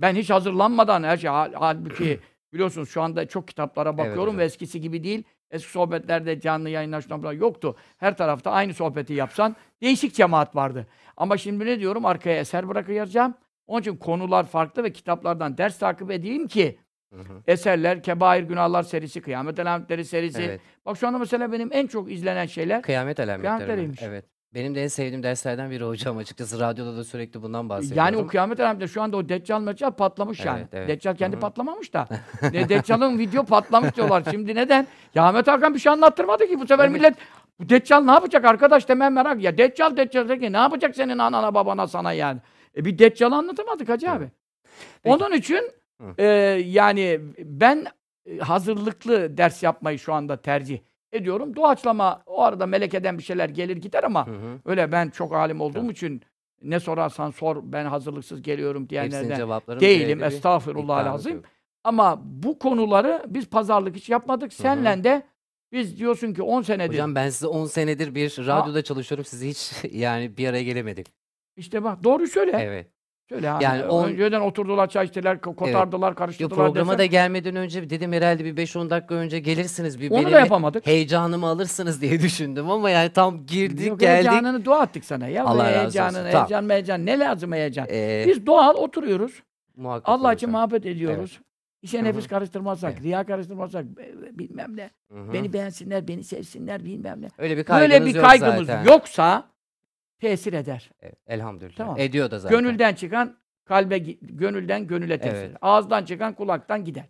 ben 0.00 0.14
hiç 0.16 0.30
hazırlanmadan 0.30 1.02
her 1.02 1.16
şey 1.16 1.30
hal- 1.30 1.52
halbuki 1.54 2.20
biliyorsunuz 2.52 2.88
şu 2.90 3.02
anda 3.02 3.28
çok 3.28 3.48
kitaplara 3.48 3.98
bakıyorum 3.98 4.22
hocam. 4.24 4.38
ve 4.38 4.44
eskisi 4.44 4.80
gibi 4.80 5.04
değil. 5.04 5.22
Eski 5.50 5.70
sohbetlerde 5.70 6.40
canlı 6.40 6.70
yayınlar 6.70 7.00
şunlar 7.00 7.18
bunlar 7.22 7.32
yoktu. 7.32 7.76
Her 7.98 8.16
tarafta 8.16 8.50
aynı 8.50 8.74
sohbeti 8.74 9.12
yapsan 9.14 9.56
değişik 9.82 10.14
cemaat 10.14 10.56
vardı. 10.56 10.86
Ama 11.16 11.36
şimdi 11.36 11.66
ne 11.66 11.80
diyorum? 11.80 12.04
Arkaya 12.06 12.40
eser 12.40 12.68
bırakacağım. 12.68 13.34
Onun 13.66 13.80
için 13.80 13.96
konular 13.96 14.46
farklı 14.46 14.84
ve 14.84 14.92
kitaplardan 14.92 15.58
ders 15.58 15.78
takip 15.78 16.10
edeyim 16.10 16.48
ki 16.48 16.78
Hı 17.14 17.20
hı. 17.20 17.42
eserler, 17.46 18.02
kebair 18.02 18.42
günahlar 18.42 18.82
serisi, 18.82 19.20
kıyamet 19.20 19.58
alametleri 19.60 20.04
serisi. 20.04 20.42
Evet. 20.42 20.60
Bak 20.86 20.96
şu 20.98 21.08
anda 21.08 21.18
mesela 21.18 21.52
benim 21.52 21.68
en 21.72 21.86
çok 21.86 22.12
izlenen 22.12 22.46
şeyler 22.46 22.82
Kıyamet 22.82 23.20
alametleri. 23.20 23.38
mi? 23.38 23.42
Kıyametleriymiş. 23.58 24.02
Evet. 24.02 24.24
Benim 24.54 24.74
de 24.74 24.82
en 24.82 24.88
sevdiğim 24.88 25.22
derslerden 25.22 25.70
biri 25.70 25.84
hocam 25.84 26.16
açıkçası. 26.16 26.60
Radyoda 26.60 26.96
da 26.96 27.04
sürekli 27.04 27.42
bundan 27.42 27.68
bahsediyorum. 27.68 27.96
Yani 27.98 28.16
o 28.16 28.26
kıyamet 28.26 28.60
alametleri 28.60 28.88
şu 28.88 29.02
anda 29.02 29.16
o 29.16 29.28
Deccal 29.28 29.60
Meccal 29.60 29.90
patlamış 29.90 30.44
yani. 30.44 30.58
Evet, 30.60 30.68
evet. 30.72 30.88
Deccal 30.88 31.16
kendi 31.16 31.34
Hı 31.34 31.36
hı. 31.36 31.40
patlamamış 31.40 31.92
da. 31.92 32.08
ne 32.52 32.68
Deccal'ın 32.68 33.18
video 33.18 33.44
patlamış 33.44 33.96
diyorlar. 33.96 34.22
Şimdi 34.30 34.54
neden? 34.54 34.86
Ya 35.14 35.24
Ahmet 35.24 35.46
Hakan 35.46 35.74
bir 35.74 35.78
şey 35.78 35.92
anlattırmadı 35.92 36.46
ki 36.46 36.60
bu 36.60 36.66
sefer 36.66 36.84
Evet. 36.84 36.96
millet 36.96 37.14
bu 37.60 37.68
Deccal 37.68 38.00
ne 38.00 38.10
yapacak 38.10 38.44
arkadaş 38.44 38.88
demem 38.88 39.12
merak. 39.12 39.42
Ya 39.42 39.58
Deccal 39.58 39.96
Deccal 39.96 40.28
de 40.28 40.38
ki 40.38 40.52
ne 40.52 40.56
yapacak 40.56 40.96
senin 40.96 41.18
anana 41.18 41.54
babana 41.54 41.86
sana 41.86 42.12
yani. 42.12 42.40
E 42.76 42.84
bir 42.84 42.98
Deccal'ı 42.98 43.34
anlatamadık 43.34 43.88
hacı 43.88 44.10
abi. 44.10 44.28
Peki. 45.02 45.14
Onun 45.16 45.32
için 45.32 45.70
Hı. 46.00 46.14
e, 46.18 46.24
yani 46.66 47.20
ben 47.38 47.86
e, 48.26 48.38
hazırlıklı 48.38 49.36
ders 49.36 49.62
yapmayı 49.62 49.98
şu 49.98 50.12
anda 50.14 50.36
tercih 50.36 50.78
ediyorum. 51.12 51.56
Doğaçlama 51.56 52.22
o 52.26 52.42
arada 52.42 52.66
melekeden 52.66 53.18
bir 53.18 53.22
şeyler 53.22 53.48
gelir 53.48 53.76
gider 53.76 54.04
ama 54.04 54.26
Hı 54.26 54.30
hı. 54.30 54.58
öyle 54.64 54.92
ben 54.92 55.10
çok 55.10 55.34
alim 55.34 55.60
olduğum 55.60 55.80
Tabii. 55.82 55.92
için 55.92 56.22
ne 56.62 56.80
sorarsan 56.80 57.30
sor 57.30 57.56
ben 57.62 57.84
hazırlıksız 57.84 58.42
geliyorum 58.42 58.88
diyenlerden 58.88 59.28
değilim. 59.80 60.18
iddiamız 60.18 60.34
lazım. 61.14 61.42
Ama 61.84 62.20
bu 62.24 62.58
konuları 62.58 63.22
biz 63.26 63.48
pazarlık 63.48 63.96
hiç 63.96 64.08
yapmadık. 64.08 64.52
Senle 64.52 65.04
de 65.04 65.22
biz 65.72 65.98
diyorsun 65.98 66.34
ki 66.34 66.42
10 66.42 66.62
senedir. 66.62 66.94
Hocam 66.94 67.14
ben 67.14 67.28
size 67.30 67.46
10 67.46 67.66
senedir 67.66 68.14
bir 68.14 68.30
radyoda 68.38 68.82
çalışıyorum. 68.82 69.24
Sizi 69.24 69.48
hiç 69.48 69.72
yani 69.92 70.36
bir 70.36 70.48
araya 70.48 70.62
gelemedik. 70.62 71.06
işte 71.56 71.84
bak 71.84 72.04
doğru 72.04 72.26
söyle. 72.26 72.58
Evet. 72.60 72.90
Söyle 73.30 73.50
abi. 73.50 73.64
Yani 73.64 73.84
on- 73.84 74.08
Önceden 74.08 74.40
oturdular 74.40 74.86
çay 74.88 75.06
içtiler, 75.06 75.36
ko- 75.36 75.54
kotardılar, 75.54 76.08
Yo, 76.08 76.14
karıştırdılar. 76.14 76.56
programa 76.66 76.92
desem, 76.92 76.98
da 76.98 77.06
gelmeden 77.06 77.56
önce 77.56 77.90
dedim 77.90 78.12
herhalde 78.12 78.44
bir 78.44 78.56
5-10 78.56 78.90
dakika 78.90 79.14
önce 79.14 79.38
gelirsiniz. 79.38 80.00
Bir 80.00 80.10
Onu 80.10 80.18
benim 80.20 80.32
da 80.32 80.38
yapamadık. 80.38 80.86
heyecanımı 80.86 81.46
alırsınız 81.46 82.00
diye 82.00 82.20
düşündüm 82.22 82.70
ama 82.70 82.90
yani 82.90 83.10
tam 83.12 83.46
girdik 83.46 83.86
Yok, 83.88 84.00
geldik. 84.00 84.30
heyecanını 84.30 84.64
dua 84.64 84.84
ettik 84.84 85.04
sana. 85.04 85.28
Ya 85.28 85.44
Allah 85.44 85.50
Allah 85.62 85.72
razı 85.72 86.02
olsun. 86.04 86.14
Tamam. 86.14 86.24
heyecan, 86.48 86.70
heyecan. 86.70 87.06
Ne 87.06 87.18
lazım 87.18 87.52
heyecan? 87.52 87.86
Ee, 87.90 88.24
Biz 88.26 88.46
doğal 88.46 88.74
oturuyoruz. 88.74 89.42
muhakkak 89.76 90.08
Allah 90.08 90.32
için 90.34 90.50
muhabbet 90.50 90.86
ediyoruz. 90.86 91.40
İşe 91.82 91.98
Hı 91.98 92.02
hı. 92.02 92.04
nefis 92.04 92.26
karıştırmazsak, 92.28 92.92
Evet. 92.94 93.02
riya 93.02 93.24
karıştırmazsak, 93.24 93.84
e, 93.84 94.38
bilmem 94.38 94.76
ne. 94.76 94.90
Hı 95.12 95.18
hı. 95.22 95.32
Beni 95.32 95.52
beğensinler, 95.52 96.08
beni 96.08 96.24
sevsinler, 96.24 96.84
bilmem 96.84 97.22
ne. 97.22 97.28
Öyle 97.38 97.56
bir 97.56 97.64
kaygınız 97.64 97.90
Böyle 98.00 98.06
bir 98.10 98.14
yok 98.14 98.24
kaygımız 98.26 98.66
zaten. 98.66 98.92
yoksa 98.92 99.44
tesir 100.20 100.52
eder. 100.52 100.90
Evet, 101.00 101.18
Elhamdülillah. 101.26 101.76
Tamam. 101.76 101.98
Ediyor 101.98 102.30
da 102.30 102.38
zaten. 102.38 102.58
Gönülden 102.58 102.94
çıkan 102.94 103.36
kalbe, 103.64 103.98
gönülden 104.20 104.86
gönüle 104.86 105.18
tesir. 105.20 105.36
Evet. 105.36 105.56
Ağızdan 105.60 106.04
çıkan 106.04 106.34
kulaktan 106.34 106.84
gider. 106.84 107.04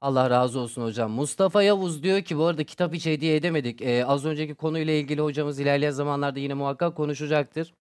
Allah 0.00 0.30
razı 0.30 0.60
olsun 0.60 0.82
hocam. 0.82 1.10
Mustafa 1.10 1.62
Yavuz 1.62 2.02
diyor 2.02 2.22
ki 2.22 2.38
bu 2.38 2.44
arada 2.44 2.64
kitap 2.64 2.94
hiç 2.94 3.06
hediye 3.06 3.36
edemedik. 3.36 3.82
Ee, 3.82 4.04
az 4.06 4.24
önceki 4.24 4.54
konuyla 4.54 4.92
ilgili 4.92 5.20
hocamız 5.20 5.60
ilerleyen 5.60 5.90
zamanlarda 5.90 6.38
yine 6.40 6.54
muhakkak 6.54 6.96
konuşacaktır. 6.96 7.74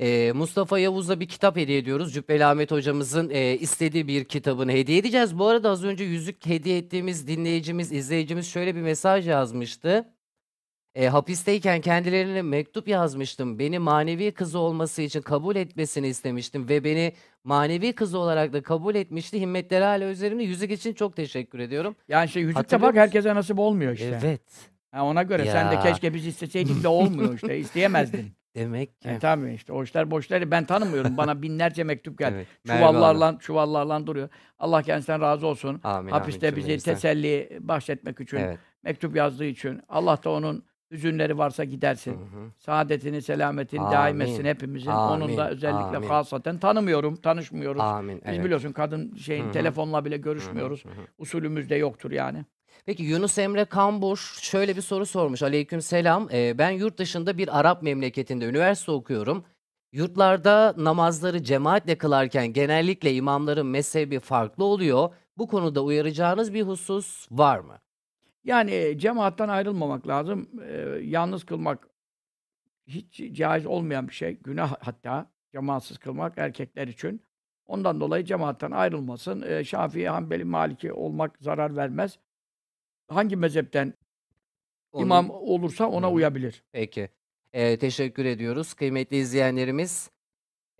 Ee, 0.00 0.32
Mustafa 0.34 0.78
Yavuz'a 0.78 1.20
bir 1.20 1.28
kitap 1.28 1.56
hediye 1.56 1.78
ediyoruz. 1.78 2.14
Cübbeli 2.14 2.44
Ahmet 2.44 2.70
hocamızın 2.70 3.30
e, 3.30 3.56
istediği 3.58 4.08
bir 4.08 4.24
kitabını 4.24 4.72
hediye 4.72 4.98
edeceğiz. 4.98 5.38
Bu 5.38 5.46
arada 5.46 5.70
az 5.70 5.84
önce 5.84 6.04
yüzük 6.04 6.46
hediye 6.46 6.78
ettiğimiz 6.78 7.26
dinleyicimiz, 7.28 7.92
izleyicimiz 7.92 8.46
şöyle 8.48 8.74
bir 8.74 8.80
mesaj 8.80 9.28
yazmıştı. 9.28 10.15
E, 10.96 11.08
hapisteyken 11.08 11.80
kendilerine 11.80 12.42
mektup 12.42 12.88
yazmıştım. 12.88 13.58
Beni 13.58 13.78
manevi 13.78 14.32
kızı 14.32 14.58
olması 14.58 15.02
için 15.02 15.22
kabul 15.22 15.56
etmesini 15.56 16.08
istemiştim 16.08 16.68
ve 16.68 16.84
beni 16.84 17.12
manevi 17.44 17.92
kızı 17.92 18.18
olarak 18.18 18.52
da 18.52 18.62
kabul 18.62 18.94
etmişti. 18.94 19.40
Himmetleri 19.40 19.84
hala 19.84 20.10
üzerimde. 20.10 20.42
Yüzük 20.42 20.70
için 20.70 20.92
çok 20.94 21.16
teşekkür 21.16 21.58
ediyorum. 21.58 21.96
Yani 22.08 22.26
işte 22.26 22.40
yüzük 22.40 22.54
de 22.56 22.58
Hatırlıyor 22.58 22.82
bak 22.88 22.94
musun? 22.94 23.00
herkese 23.02 23.34
nasip 23.34 23.58
olmuyor 23.58 23.92
işte. 23.92 24.20
Evet. 24.24 24.42
Ha, 24.92 25.04
ona 25.04 25.22
göre 25.22 25.44
sen 25.44 25.70
de 25.70 25.74
Ya. 25.74 25.82
keşke 25.82 26.14
biz 26.14 26.26
isteseydik 26.26 26.82
de 26.82 26.88
olmuyor 26.88 27.34
işte. 27.34 27.58
İsteyemezdin. 27.66 28.32
Demek 28.54 29.00
ki. 29.00 29.08
E, 29.08 29.18
tabii 29.18 29.54
işte 29.54 29.72
o 29.72 29.82
işler 29.82 30.10
boş. 30.10 30.30
Ben 30.30 30.64
tanımıyorum. 30.64 31.16
Bana 31.16 31.42
binlerce 31.42 31.84
mektup 31.84 32.18
geldi. 32.18 32.34
Evet. 32.36 32.46
Merve. 32.64 32.78
Çuvallarla, 32.80 33.38
çuvallarla 33.40 34.06
duruyor. 34.06 34.28
Allah 34.58 34.82
kendisinden 34.82 35.20
razı 35.20 35.46
olsun. 35.46 35.80
Amin, 35.84 36.10
Hapiste 36.12 36.46
amin 36.46 36.56
bizi 36.56 36.66
cümlemizden. 36.66 36.94
teselli 36.94 37.58
bahşetmek 37.60 38.20
için, 38.20 38.36
Evet. 38.36 38.58
mektup 38.82 39.16
yazdığı 39.16 39.44
için. 39.44 39.80
Allah 39.88 40.18
da 40.24 40.30
onun 40.30 40.64
hüzünleri 40.90 41.38
varsa 41.38 41.62
Hı 41.62 41.66
gidersin. 41.66 42.12
hı. 42.12 42.50
Saadetini, 42.58 43.22
selametini 43.22 43.80
daim 43.92 44.20
etsin 44.20 44.34
Amin. 44.34 44.44
hepimizin. 44.50 44.90
Onun 44.90 45.36
da 45.36 45.42
Amin. 45.44 45.56
özellikle 45.56 45.96
Amin. 45.96 46.08
hasaten 46.08 46.58
tanımıyorum, 46.58 47.16
tanışmıyoruz. 47.16 47.82
Amin. 47.82 48.16
Biz 48.16 48.22
Evet. 48.34 48.44
biliyorsun 48.44 48.72
kadın 48.72 49.14
şeyin 49.16 49.44
Hı 49.44 49.48
hı. 49.48 49.52
telefonla 49.52 50.04
bile 50.04 50.14
Hı 50.14 50.18
hı, 50.18 50.22
görüşmüyoruz. 50.22 50.84
hı 50.84 50.88
hı. 50.88 51.06
Usulümüz 51.18 51.70
de 51.70 51.74
yoktur 51.76 52.10
yani. 52.10 52.44
Peki 52.86 53.02
Yunus 53.02 53.38
Emre 53.38 53.64
Kambur 53.64 54.36
şöyle 54.40 54.76
bir 54.76 54.82
soru 54.82 55.06
sormuş. 55.06 55.42
Aleyküm 55.42 55.82
selam. 55.82 56.28
Ee, 56.32 56.58
ben 56.58 56.70
yurt 56.70 56.98
dışında 56.98 57.38
bir 57.38 57.60
Arap 57.60 57.82
memleketinde 57.82 58.44
üniversite 58.44 58.92
okuyorum. 58.92 59.44
Yurtlarda 59.92 60.74
namazları 60.76 61.42
cemaatle 61.42 61.98
kılarken 61.98 62.46
genellikle 62.52 63.14
imamların 63.14 63.66
mezhebi 63.66 64.18
farklı 64.20 64.64
oluyor. 64.64 65.08
Bu 65.38 65.48
konuda 65.48 65.82
uyaracağınız 65.82 66.54
bir 66.54 66.62
husus 66.62 67.28
var 67.30 67.58
mı? 67.58 67.78
Yani 68.46 68.70
e, 68.70 68.98
cemaattan 68.98 69.48
ayrılmamak 69.48 70.08
lazım. 70.08 70.50
Ee, 70.62 70.98
yalnız 71.02 71.44
kılmak 71.44 71.88
hiç 72.86 73.22
caiz 73.32 73.66
olmayan 73.66 74.08
bir 74.08 74.14
şey. 74.14 74.32
Günah 74.32 74.76
hatta 74.80 75.30
cemaatsiz 75.52 75.98
kılmak 75.98 76.38
erkekler 76.38 76.88
için. 76.88 77.22
Ondan 77.66 78.00
dolayı 78.00 78.24
cemaattan 78.24 78.70
ayrılmasın. 78.70 79.42
Ee, 79.42 79.64
Şafii, 79.64 80.08
Hanbeli, 80.08 80.44
Maliki 80.44 80.92
olmak 80.92 81.38
zarar 81.40 81.76
vermez. 81.76 82.18
Hangi 83.08 83.36
mezhepten 83.36 83.94
Onun- 84.92 85.04
imam 85.04 85.30
olursa 85.30 85.86
ona 85.88 86.06
Hı 86.06 86.10
uyabilir. 86.10 86.64
Peki. 86.72 87.08
Ee, 87.52 87.78
teşekkür 87.78 88.24
ediyoruz 88.24 88.74
kıymetli 88.74 89.16
izleyenlerimiz. 89.16 90.10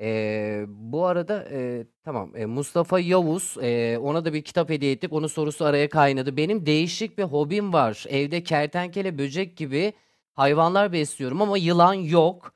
Ee, 0.00 0.64
bu 0.68 1.06
arada 1.06 1.48
e, 1.50 1.86
tamam 2.04 2.36
e, 2.36 2.46
Mustafa 2.46 3.00
Yavuz 3.00 3.56
e, 3.62 3.98
ona 3.98 4.24
da 4.24 4.32
bir 4.32 4.42
kitap 4.42 4.70
hediye 4.70 4.92
ettik. 4.92 5.12
Onun 5.12 5.26
sorusu 5.26 5.64
araya 5.64 5.88
kaynadı. 5.88 6.36
Benim 6.36 6.66
değişik 6.66 7.18
bir 7.18 7.22
hobim 7.22 7.72
var. 7.72 8.04
Evde 8.08 8.42
kertenkele, 8.42 9.18
böcek 9.18 9.56
gibi 9.56 9.92
hayvanlar 10.34 10.92
besliyorum 10.92 11.42
ama 11.42 11.58
yılan 11.58 11.94
yok. 11.94 12.52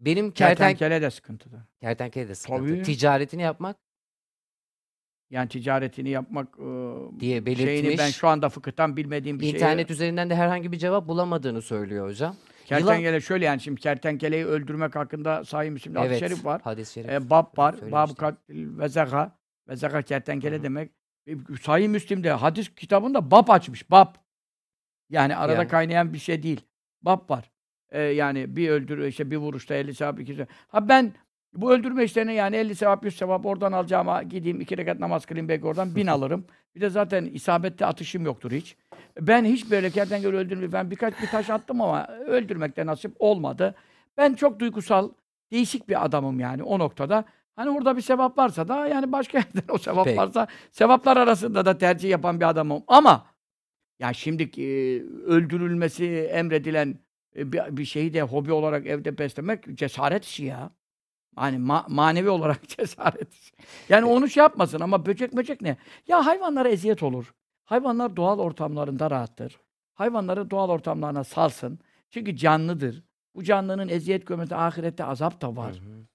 Benim 0.00 0.30
kerten 0.30 0.56
Kertenkele 0.56 1.02
de 1.02 1.10
sıkıntıdır. 1.10 1.60
kertenkele 1.80 2.28
de 2.28 2.34
sıkıntı. 2.34 2.66
Tabii. 2.66 2.82
Ticaretini 2.82 3.42
yapmak 3.42 3.76
Yani 5.30 5.48
ticaretini 5.48 6.08
yapmak 6.08 6.48
e, 6.58 6.64
diye 7.20 7.30
şeyini 7.44 7.46
ben 7.46 7.56
belirtmiş. 7.56 8.16
şu 8.16 8.28
anda 8.28 8.48
fıkıhtan 8.48 8.96
bilmediğim 8.96 9.40
bir 9.40 9.44
şey. 9.44 9.54
İnternet 9.54 9.90
üzerinden 9.90 10.30
de 10.30 10.34
herhangi 10.36 10.72
bir 10.72 10.78
cevap 10.78 11.08
bulamadığını 11.08 11.62
söylüyor 11.62 12.08
hocam. 12.08 12.36
Yılan 12.70 12.86
Kertenkele 12.86 13.20
şöyle 13.20 13.44
yani 13.44 13.60
şimdi 13.60 13.80
kertenkeleyi 13.80 14.46
öldürmek 14.46 14.96
hakkında 14.96 15.44
Sahih 15.44 15.70
Müslim'de 15.70 15.98
hadis-i 15.98 16.18
evet. 16.18 16.30
şerif 16.30 16.44
var. 16.44 16.60
Hadis-i 16.62 16.92
şerif. 16.92 17.10
E, 17.10 17.30
bab 17.30 17.58
var. 17.58 17.74
Bab 17.92 18.16
katil 18.16 18.78
ve 18.78 18.88
zeka. 18.88 19.38
Ve 19.68 19.76
zeka 19.76 20.02
kertenkele 20.02 20.54
Hı 20.54 20.58
hı. 20.58 20.62
demek. 20.62 20.92
E, 21.26 21.32
Sahih 21.62 21.88
Müslim'de 21.88 22.30
hadis 22.30 22.74
kitabında 22.74 23.30
bab 23.30 23.48
açmış. 23.48 23.90
Bab. 23.90 24.14
Yani 25.10 25.36
arada 25.36 25.56
Yani. 25.56 25.68
kaynayan 25.68 26.12
bir 26.12 26.18
şey 26.18 26.42
değil. 26.42 26.60
Bab 27.02 27.30
var. 27.30 27.50
E, 27.90 28.02
yani 28.02 28.56
bir 28.56 28.70
öldür 28.70 29.06
işte 29.06 29.30
bir 29.30 29.36
vuruşta 29.36 29.74
50 29.74 29.94
sevap 29.94 30.20
iki 30.20 30.34
sevap. 30.34 30.48
Ha 30.68 30.88
ben 30.88 31.14
bu 31.54 31.72
öldürme 31.72 32.04
işlerine 32.04 32.34
yani 32.34 32.56
50 32.56 32.74
sevap 32.74 33.04
100 33.04 33.16
sevap 33.16 33.46
oradan 33.46 33.72
alacağıma 33.72 34.22
gideyim 34.22 34.60
iki 34.60 34.78
rekat 34.78 34.98
namaz 35.00 35.26
kılayım 35.26 35.48
belki 35.48 35.66
oradan 35.66 35.94
bin 35.94 36.06
alırım. 36.16 36.46
Bir 36.74 36.80
de 36.80 36.90
zaten 36.90 37.24
isabette 37.24 37.86
atışım 37.86 38.24
yoktur 38.24 38.52
hiç. 38.52 38.76
Ben 39.20 39.44
hiç 39.44 39.70
böyle 39.70 39.90
kertenkele 39.90 40.36
öldürmeyi 40.36 40.72
ben 40.72 40.90
birkaç 40.90 41.22
bir 41.22 41.26
taş 41.26 41.50
attım 41.50 41.80
ama 41.80 42.06
öldürmekte 42.06 42.86
nasip 42.86 43.12
olmadı. 43.18 43.74
Ben 44.16 44.34
çok 44.34 44.60
duygusal, 44.60 45.10
değişik 45.52 45.88
bir 45.88 46.04
adamım 46.04 46.40
yani 46.40 46.62
o 46.62 46.78
noktada. 46.78 47.24
Hani 47.56 47.70
orada 47.70 47.96
bir 47.96 48.02
sevap 48.02 48.38
varsa 48.38 48.68
da 48.68 48.86
yani 48.86 49.12
başka 49.12 49.38
yerden 49.54 49.74
o 49.74 49.78
sevap 49.78 50.04
Peki. 50.04 50.16
varsa 50.16 50.46
sevaplar 50.72 51.16
arasında 51.16 51.66
da 51.66 51.78
tercih 51.78 52.10
yapan 52.10 52.40
bir 52.40 52.48
adamım. 52.48 52.82
Ama 52.86 53.26
ya 53.98 54.12
şimdi 54.12 54.42
e, 54.42 55.00
öldürülmesi 55.26 56.06
emredilen 56.32 56.98
e, 57.36 57.52
bir, 57.52 57.76
bir 57.76 57.84
şeyi 57.84 58.14
de 58.14 58.22
hobi 58.22 58.52
olarak 58.52 58.86
evde 58.86 59.18
beslemek 59.18 59.76
cesaret 59.76 60.24
işi 60.24 60.44
ya. 60.44 60.70
Hani 61.38 61.56
ma- 61.56 61.84
manevi 61.88 62.30
olarak 62.30 62.68
cesaret. 62.76 63.28
Yani 63.88 64.04
onu 64.04 64.28
şey 64.28 64.40
yapmasın 64.40 64.80
ama 64.80 65.06
böcek 65.06 65.36
böcek 65.36 65.60
ne? 65.60 65.76
Ya 66.06 66.26
hayvanlara 66.26 66.68
eziyet 66.68 67.02
olur. 67.02 67.34
Hayvanlar 67.64 68.16
doğal 68.16 68.38
ortamlarında 68.38 69.10
rahattır. 69.10 69.60
Hayvanları 69.94 70.50
doğal 70.50 70.68
ortamlarına 70.68 71.24
salsın. 71.24 71.78
Çünkü 72.10 72.36
canlıdır. 72.36 73.02
Bu 73.34 73.44
canlının 73.44 73.88
eziyet 73.88 74.26
görmesi 74.26 74.54
ahirette 74.56 75.04
azap 75.04 75.40
da 75.40 75.56
var. 75.56 75.72
Hı 75.72 75.74
hı. 75.76 76.06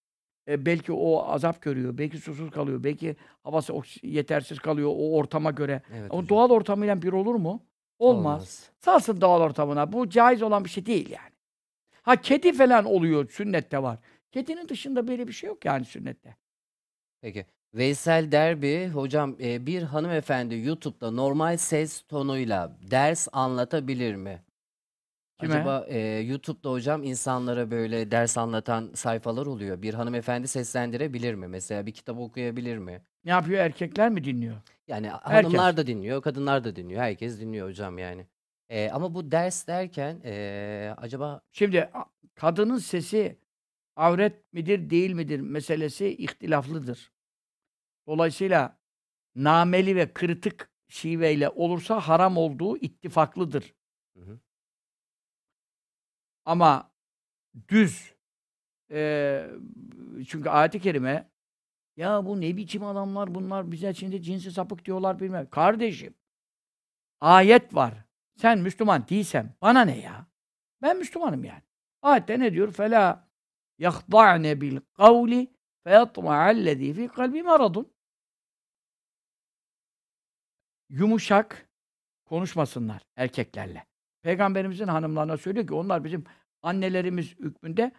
E, 0.48 0.66
belki 0.66 0.92
o 0.92 1.24
azap 1.26 1.62
görüyor, 1.62 1.98
belki 1.98 2.18
susuz 2.18 2.52
kalıyor, 2.52 2.84
belki 2.84 3.16
havası 3.44 3.74
yetersiz 4.04 4.60
kalıyor 4.60 4.90
o 4.90 5.16
ortama 5.18 5.52
göre. 5.52 5.82
Evet 5.94 6.12
Ama 6.12 6.22
hocam. 6.22 6.30
doğal 6.30 6.50
ortamıyla 6.50 7.02
bir 7.02 7.14
olur 7.14 7.36
mu? 7.36 7.64
Olmaz. 8.00 8.70
Salsın 8.80 9.22
doğal 9.22 9.42
ortamına. 9.42 9.94
Bu 9.94 10.10
caiz 10.10 10.42
olan 10.42 10.64
bir 10.66 10.70
şey 10.70 10.86
değil 10.86 11.10
yani. 11.10 11.34
Ha 12.02 12.16
kedi 12.16 12.54
falan 12.54 12.86
oluyor, 12.86 13.30
sünnette 13.30 13.84
var. 13.84 14.00
Kedinin 14.34 14.70
dışında 14.70 15.08
böyle 15.08 15.28
bir 15.28 15.34
şey 15.34 15.48
yok 15.48 15.66
yani 15.66 15.86
sünnette. 15.86 16.36
Peki. 17.22 17.46
Veysel 17.74 18.32
Derbi, 18.32 18.88
hocam 18.88 19.36
e, 19.40 19.66
bir 19.66 19.84
hanımefendi 19.84 20.56
YouTube'da 20.56 21.12
normal 21.12 21.58
ses 21.58 22.02
tonuyla 22.02 22.78
ders 22.92 23.28
anlatabilir 23.32 24.16
mi? 24.16 24.44
Kime? 25.40 25.54
Acaba 25.56 25.86
e, 25.88 26.00
YouTube'da 26.00 26.72
hocam 26.72 27.04
insanlara 27.04 27.72
böyle 27.72 28.12
ders 28.12 28.38
anlatan 28.38 28.92
sayfalar 28.94 29.46
oluyor. 29.46 29.82
Bir 29.82 29.94
hanımefendi 29.94 30.48
seslendirebilir 30.48 31.34
mi? 31.34 31.48
Mesela 31.48 31.86
bir 31.86 31.92
kitap 31.92 32.18
okuyabilir 32.18 32.78
mi? 32.78 33.02
Ne 33.26 33.32
yapıyor? 33.32 33.60
Erkekler 33.60 34.10
mi 34.10 34.24
dinliyor? 34.24 34.56
Yani 34.88 35.10
Herkes. 35.10 35.32
hanımlar 35.32 35.78
da 35.78 35.88
dinliyor, 35.88 36.22
kadınlar 36.22 36.64
da 36.64 36.76
dinliyor. 36.76 37.02
Herkes 37.02 37.40
dinliyor 37.40 37.68
hocam 37.68 37.98
yani. 37.98 38.28
E, 38.70 38.90
ama 38.90 39.14
bu 39.14 39.32
ders 39.32 39.68
derken 39.68 40.22
e, 40.26 40.94
acaba 40.98 41.42
Şimdi 41.52 41.84
a- 41.94 42.06
kadının 42.36 42.78
sesi 42.78 43.43
avret 43.96 44.54
midir 44.54 44.90
değil 44.90 45.14
midir 45.14 45.40
meselesi 45.40 46.08
ihtilaflıdır. 46.08 47.12
Dolayısıyla 48.08 48.80
nameli 49.36 49.96
ve 49.96 50.14
kırıtık 50.14 50.72
şiveyle 50.90 51.50
olursa 51.50 52.00
haram 52.00 52.38
olduğu 52.38 52.78
ittifaklıdır. 52.78 53.74
Hı 54.18 54.22
hı. 54.22 54.40
Ama 56.46 56.92
düz 57.70 58.14
eee, 58.92 59.50
çünkü 60.28 60.50
ayet-i 60.50 60.80
kerime 60.80 61.32
ya 61.98 62.26
bu 62.26 62.42
ne 62.42 62.58
biçim 62.58 62.84
adamlar 62.86 63.36
bunlar 63.36 63.72
bize 63.72 63.94
şimdi 63.94 64.22
cinsi 64.22 64.52
sapık 64.52 64.86
diyorlar 64.86 65.20
bilmem. 65.20 65.50
Kardeşim 65.50 66.16
ayet 67.22 67.76
var. 67.76 67.94
Sen 68.38 68.60
Müslüman 68.60 69.08
değilsen 69.10 69.56
bana 69.62 69.82
ne 69.86 70.00
ya? 70.00 70.28
Ben 70.82 70.98
Müslümanım 70.98 71.44
yani. 71.44 71.62
Ayette 72.02 72.40
ne 72.40 72.54
diyor? 72.54 72.72
Fela 72.72 73.30
yahda'ne 73.84 74.62
bil 74.62 74.80
kavli 74.98 75.48
feyatma'allezî 75.84 76.94
fî 76.94 77.08
kalbi 77.08 77.44
maradun. 77.44 77.94
Yumuşak 80.90 81.70
konuşmasınlar 82.26 83.02
erkeklerle. 83.16 83.86
Peygamberimizin 84.22 84.88
hanımlarına 84.88 85.38
söylüyor 85.38 85.68
ki 85.68 85.74
onlar 85.74 86.04
bizim 86.04 86.24
annelerimiz 86.62 87.40
hükmünde 87.40 87.92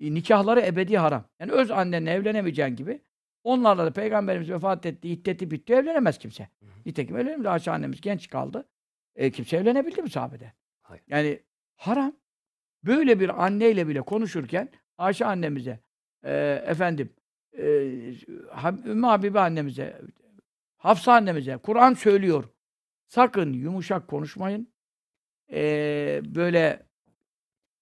e, 0.00 0.14
nikahları 0.14 0.60
ebedi 0.60 0.98
haram. 0.98 1.24
Yani 1.40 1.52
öz 1.52 1.70
annenle 1.70 2.10
evlenemeyeceğin 2.10 2.76
gibi 2.76 3.02
onlarla 3.44 3.86
da 3.86 3.92
Peygamberimiz 3.92 4.50
vefat 4.50 4.86
etti, 4.86 5.08
iddeti 5.08 5.50
bitti, 5.50 5.72
evlenemez 5.72 6.18
kimse. 6.18 6.48
Nitekim 6.86 7.16
evlenemedi. 7.16 7.48
Ayşe 7.48 7.70
annemiz 7.70 8.00
genç 8.00 8.28
kaldı. 8.28 8.68
E, 9.16 9.30
kimse 9.30 9.56
evlenebildi 9.56 10.02
mi 10.02 10.10
sahabede? 10.10 10.52
Hayır. 10.82 11.02
Yani 11.08 11.42
haram. 11.76 12.12
Böyle 12.84 13.20
bir 13.20 13.44
anneyle 13.44 13.88
bile 13.88 14.02
konuşurken 14.02 14.68
Ayşe 14.98 15.26
annemize 15.26 15.80
e, 16.24 16.62
efendim 16.66 17.12
e, 17.58 17.64
Ümmü 18.84 19.06
Habibe 19.06 19.40
annemize, 19.40 20.00
Hafsa 20.76 21.12
annemize 21.12 21.56
Kur'an 21.56 21.94
söylüyor. 21.94 22.44
Sakın 23.06 23.52
yumuşak 23.52 24.08
konuşmayın. 24.08 24.72
E, 25.52 26.20
böyle 26.24 26.86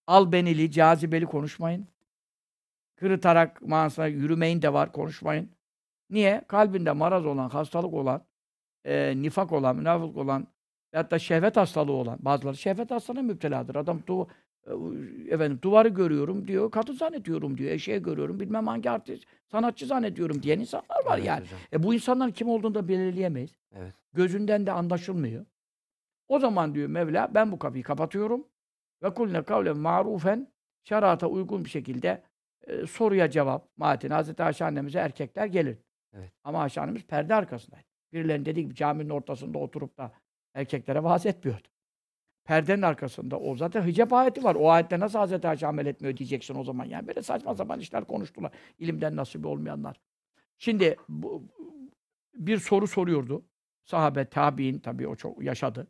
albenili, 0.06 0.70
cazibeli 0.70 1.26
konuşmayın. 1.26 1.88
Kırıtarak 2.96 3.62
manasına 3.62 4.06
yürümeyin 4.06 4.62
de 4.62 4.72
var, 4.72 4.92
konuşmayın. 4.92 5.50
Niye? 6.10 6.44
Kalbinde 6.48 6.92
maraz 6.92 7.26
olan, 7.26 7.48
hastalık 7.48 7.94
olan, 7.94 8.24
e, 8.84 9.22
nifak 9.22 9.52
olan, 9.52 9.76
münafık 9.76 10.16
olan, 10.16 10.46
da 10.94 11.18
şehvet 11.18 11.56
hastalığı 11.56 11.92
olan, 11.92 12.18
bazıları 12.22 12.56
şehvet 12.56 12.90
hastalığına 12.90 13.22
müpteladır. 13.22 13.74
Adam 13.74 14.02
du 14.06 14.28
efendim 15.30 15.58
duvarı 15.62 15.88
görüyorum 15.88 16.48
diyor, 16.48 16.70
kadın 16.70 16.92
zannediyorum 16.92 17.58
diyor, 17.58 17.70
eşeği 17.70 18.02
görüyorum, 18.02 18.40
bilmem 18.40 18.66
hangi 18.66 18.90
artist, 18.90 19.24
sanatçı 19.50 19.86
zannediyorum 19.86 20.42
diyen 20.42 20.58
insanlar 20.60 21.04
var 21.06 21.18
Evet 21.18 21.26
yani. 21.26 21.40
hocam. 21.40 21.58
E 21.72 21.82
bu 21.82 21.94
insanların 21.94 22.30
kim 22.30 22.48
olduğunu 22.48 22.74
da 22.74 22.88
belirleyemeyiz. 22.88 23.50
Evet. 23.72 23.94
Gözünden 24.12 24.66
de 24.66 24.72
anlaşılmıyor. 24.72 25.44
O 26.28 26.38
zaman 26.38 26.74
diyor 26.74 26.88
Mevla 26.88 27.30
ben 27.34 27.52
bu 27.52 27.58
kapıyı 27.58 27.84
kapatıyorum. 27.84 28.44
Ve 29.02 29.14
kulne 29.14 29.42
kavlen 29.42 29.76
marufen 29.78 30.48
şerata 30.84 31.26
uygun 31.26 31.64
bir 31.64 31.70
şekilde 31.70 32.22
e, 32.66 32.86
soruya 32.86 33.30
cevap 33.30 33.68
maatine 33.76 34.14
Hazreti 34.14 34.42
Ayşe 34.42 34.64
annemize 34.64 34.98
erkekler 34.98 35.46
gelir. 35.46 35.78
Evet. 36.12 36.32
Ama 36.44 36.60
Ayşe 36.62 36.80
annemiz 36.80 37.06
perde 37.06 37.34
arkasındaydı. 37.34 37.84
Birilerinin 38.12 38.44
dediği 38.44 38.60
gibi 38.64 38.74
caminin 38.74 39.10
ortasında 39.10 39.58
oturup 39.58 39.98
da 39.98 40.12
erkeklere 40.54 41.02
vaaz 41.02 41.26
etmiyordu. 41.26 41.68
Perdenin 42.44 42.82
arkasında 42.82 43.40
o 43.40 43.56
zaten 43.56 43.86
hicap 43.86 44.12
ayeti 44.12 44.44
var. 44.44 44.54
O 44.54 44.70
ayette 44.70 45.00
nasıl 45.00 45.18
Hazreti 45.18 45.48
Ayşe 45.48 45.66
amel 45.66 45.86
etmiyor 45.86 46.16
diyeceksin 46.16 46.54
o 46.54 46.64
zaman 46.64 46.84
yani. 46.84 47.06
Böyle 47.08 47.22
saçma 47.22 47.54
sapan 47.54 47.80
işler 47.80 48.04
konuştular. 48.04 48.52
İlimden 48.78 49.16
nasibi 49.16 49.46
olmayanlar. 49.46 50.00
Şimdi 50.58 50.96
bu, 51.08 51.44
bir 52.34 52.58
soru 52.58 52.86
soruyordu. 52.86 53.44
Sahabe, 53.84 54.24
tabi'in 54.24 54.78
tabii 54.78 55.08
o 55.08 55.16
çok 55.16 55.42
yaşadı. 55.42 55.86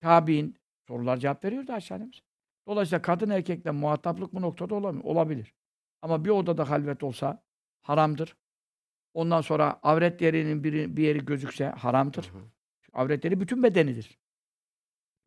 Tabi'in 0.00 0.56
sorular 0.88 1.16
cevap 1.16 1.44
veriyordu 1.44 1.72
Ayşe 1.72 1.94
annemiz. 1.94 2.20
Dolayısıyla 2.66 3.02
kadın 3.02 3.30
erkekle 3.30 3.70
muhataplık 3.70 4.34
bu 4.34 4.42
noktada 4.42 4.74
olamıyor. 4.74 5.04
Olabilir. 5.04 5.54
Ama 6.02 6.24
bir 6.24 6.30
odada 6.30 6.70
halvet 6.70 7.02
olsa 7.02 7.42
haramdır. 7.82 8.36
Ondan 9.14 9.40
sonra 9.40 9.80
avret 9.82 10.20
yerinin 10.22 10.64
bir, 10.64 10.96
bir 10.96 11.02
yeri 11.02 11.24
gözükse 11.24 11.66
haramdır. 11.66 12.24
Hı 12.32 12.38
hı. 12.38 12.42
Avret 12.92 13.24
yeri 13.24 13.40
bütün 13.40 13.62
bedenidir. 13.62 14.19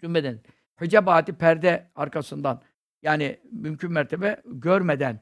Bütün 0.04 0.16
beden. 0.16 0.40
Hicabati 0.82 1.34
perde 1.34 1.92
arkasından 1.96 2.62
yani 3.02 3.40
mümkün 3.52 3.92
mertebe 3.92 4.42
görmeden 4.46 5.20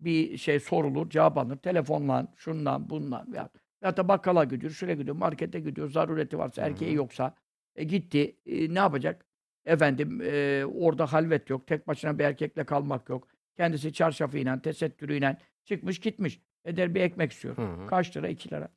bir 0.00 0.38
şey 0.38 0.60
sorulur, 0.60 1.10
cevap 1.10 1.38
alınır. 1.38 1.56
Telefonla, 1.56 2.32
şundan, 2.36 2.90
bundan 2.90 3.32
veya, 3.32 3.48
veya 3.82 3.96
da 3.96 4.08
bakkala 4.08 4.44
gidiyor, 4.44 4.72
şuraya 4.72 4.94
gidiyor, 4.94 5.16
markete 5.16 5.60
gidiyor, 5.60 5.90
zarureti 5.90 6.38
varsa, 6.38 6.62
erkeği 6.62 6.94
yoksa 6.94 7.34
e, 7.76 7.84
gitti. 7.84 8.36
E, 8.46 8.74
ne 8.74 8.78
yapacak? 8.78 9.26
Efendim 9.64 10.20
e, 10.24 10.64
orada 10.64 11.12
halvet 11.12 11.50
yok. 11.50 11.66
Tek 11.66 11.88
başına 11.88 12.18
bir 12.18 12.24
erkekle 12.24 12.64
kalmak 12.64 13.08
yok. 13.08 13.28
Kendisi 13.56 13.92
çarşafıyla, 13.92 14.62
tesettürüyle 14.62 15.36
çıkmış 15.64 15.98
gitmiş. 15.98 16.40
Eder 16.64 16.94
bir 16.94 17.00
ekmek 17.00 17.32
istiyor. 17.32 17.56
Hı 17.56 17.62
hı. 17.62 17.86
Kaç 17.86 18.16
lira? 18.16 18.28
2 18.28 18.50
lira. 18.50 18.68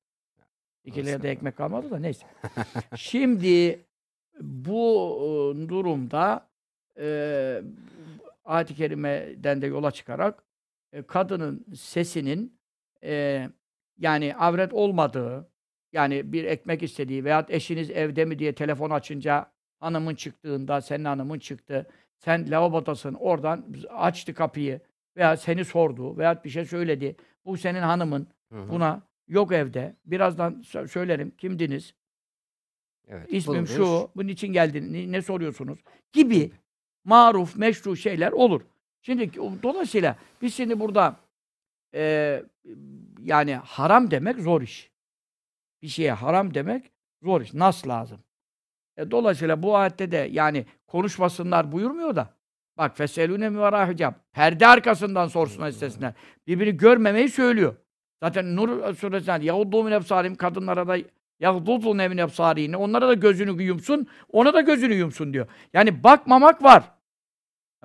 2 0.83 1.05
liraya 1.05 1.23
da 1.23 1.27
ekmek 1.27 1.57
kalmadı 1.57 1.91
da 1.91 1.99
neyse. 1.99 2.27
Şimdi 2.95 3.84
bu 4.41 5.55
durumda 5.69 6.47
e, 6.99 7.61
ayet-i 8.45 8.75
kerimeden 8.75 9.61
de 9.61 9.67
yola 9.67 9.91
çıkarak 9.91 10.43
e, 10.93 11.01
kadının 11.01 11.65
sesinin 11.75 12.59
e, 13.03 13.47
yani 13.97 14.35
avret 14.35 14.73
olmadığı 14.73 15.49
yani 15.93 16.33
bir 16.33 16.43
ekmek 16.43 16.83
istediği 16.83 17.25
veyahut 17.25 17.51
eşiniz 17.51 17.89
evde 17.91 18.25
mi 18.25 18.39
diye 18.39 18.53
telefon 18.55 18.89
açınca 18.89 19.51
hanımın 19.79 20.15
çıktığında 20.15 20.81
senin 20.81 21.05
hanımın 21.05 21.39
çıktı 21.39 21.87
sen 22.17 22.51
lavabodasın 22.51 23.13
oradan 23.13 23.65
açtı 23.89 24.33
kapıyı 24.33 24.79
veya 25.17 25.37
seni 25.37 25.65
sordu 25.65 26.17
veyahut 26.17 26.45
bir 26.45 26.49
şey 26.49 26.65
söyledi 26.65 27.15
bu 27.45 27.57
senin 27.57 27.81
hanımın 27.81 28.27
Hı 28.51 28.61
hı. 28.61 28.69
buna 28.69 29.01
yok 29.27 29.51
evde 29.51 29.95
birazdan 30.05 30.53
sö- 30.53 30.87
söylerim 30.87 31.31
kimdiniz 31.37 31.93
Evet, 33.07 33.27
İsmim 33.33 33.55
bulunur. 33.55 33.67
şu, 33.67 34.09
bunun 34.15 34.27
için 34.27 34.47
geldin, 34.47 34.93
ne, 34.93 35.11
ne 35.11 35.21
soruyorsunuz? 35.21 35.79
Gibi 36.13 36.51
maruf, 37.03 37.55
meşru 37.55 37.95
şeyler 37.95 38.31
olur. 38.31 38.61
Şimdi 39.01 39.33
dolayısıyla 39.63 40.15
biz 40.41 40.55
şimdi 40.55 40.79
burada 40.79 41.15
e, 41.93 42.43
yani 43.19 43.55
haram 43.55 44.11
demek 44.11 44.39
zor 44.39 44.61
iş. 44.61 44.91
Bir 45.81 45.87
şeye 45.87 46.11
haram 46.11 46.53
demek 46.53 46.91
zor 47.23 47.41
iş. 47.41 47.53
Nas 47.53 47.87
lazım. 47.87 48.19
E, 48.97 49.11
dolayısıyla 49.11 49.63
bu 49.63 49.77
ayette 49.77 50.11
de 50.11 50.29
yani 50.31 50.65
konuşmasınlar 50.87 51.71
buyurmuyor 51.71 52.15
da 52.15 52.33
bak 52.77 52.97
feselune 52.97 53.49
mi 53.49 53.59
vara 53.59 53.89
hicab. 53.89 54.13
Perde 54.33 54.67
arkasından 54.67 55.27
sorsunlar 55.27 55.69
istesinler. 55.69 56.13
Birbirini 56.47 56.77
görmemeyi 56.77 57.29
söylüyor. 57.29 57.75
Zaten 58.23 58.55
Nur 58.55 58.95
suresinden 58.95 59.41
Yahuddu 59.41 59.83
min 59.83 59.91
efsarim 59.91 60.35
kadınlara 60.35 60.87
da 60.87 60.97
Yahuddu 61.39 61.93
min 61.93 62.17
efsarini 62.17 62.77
onlara 62.77 63.07
da 63.07 63.13
gözünü 63.13 63.63
yumsun, 63.63 64.07
ona 64.31 64.53
da 64.53 64.61
gözünü 64.61 64.93
yumsun 64.93 65.33
diyor. 65.33 65.47
Yani 65.73 66.03
bakmamak 66.03 66.63
var. 66.63 66.91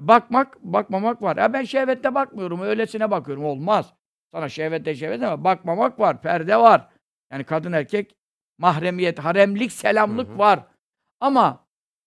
Bakmak, 0.01 0.62
bakmamak 0.62 1.22
var. 1.22 1.36
Ya 1.36 1.52
ben 1.52 1.64
şehvette 1.64 2.14
bakmıyorum, 2.14 2.60
öylesine 2.60 3.10
bakıyorum. 3.10 3.44
Olmaz. 3.44 3.94
Sana 4.32 4.48
şehvette 4.48 4.94
şehvet 4.94 5.22
ama 5.22 5.44
bakmamak 5.44 6.01
var, 6.01 6.22
perde 6.22 6.56
var. 6.56 6.89
Yani 7.32 7.44
kadın 7.44 7.72
erkek 7.72 8.16
mahremiyet, 8.59 9.18
haremlik, 9.18 9.72
selamlık 9.72 10.28
Hı 10.28 10.32
hı. 10.32 10.39
var. 10.39 10.66
Ama 11.20 11.66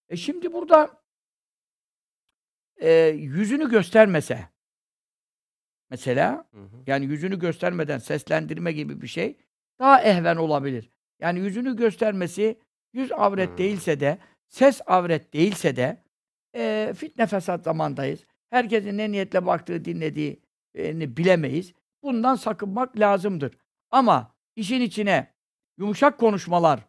e 0.10 0.16
şimdi 0.16 0.54
burada 0.54 0.90
e, 2.78 2.92
yüzünü 3.08 3.70
göstermese 3.70 4.50
mesela 5.90 6.48
Hı 6.54 6.62
hı. 6.62 6.84
yani 6.88 7.06
yüzünü 7.06 7.40
göstermeden 7.40 7.98
seslendirme 7.98 8.72
gibi 8.72 9.02
bir 9.02 9.08
şey 9.08 9.38
daha 9.80 10.02
ehven 10.02 10.36
olabilir. 10.36 10.93
Yani 11.20 11.40
yüzünü 11.40 11.76
göstermesi 11.76 12.60
yüz 12.94 13.12
avret 13.12 13.50
Hmm. 13.50 13.58
değilse 13.58 14.00
de 14.00 14.18
ses 14.48 14.82
avret 14.86 15.34
değilse 15.34 15.76
de 15.76 16.04
e, 16.56 16.94
fitne 16.98 17.28
fesat 17.28 17.64
zamandayız. 17.64 18.20
Herkesin 18.50 18.98
ne 18.98 19.12
niyetle 19.12 19.46
baktığı, 19.46 19.86
dinlediğini 19.86 21.18
bilemeyiz. 21.18 21.74
Bundan 22.04 22.36
sakınmak 22.36 23.00
lazımdır. 23.00 23.58
Ama 23.92 24.36
işin 24.56 24.82
içine 24.82 25.34
yumuşak 25.78 26.18
konuşmalar, 26.20 26.80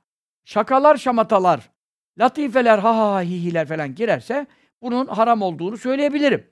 şakalar, 0.44 0.96
şamatalar, 0.96 1.70
latifeler, 2.18 2.78
ha 2.78 2.96
ha 2.98 3.12
ha 3.14 3.22
hihiler 3.22 3.68
falan 3.68 3.94
girerse 3.94 4.46
bunun 4.82 5.06
haram 5.06 5.42
olduğunu 5.42 5.76
söyleyebilirim. 5.76 6.50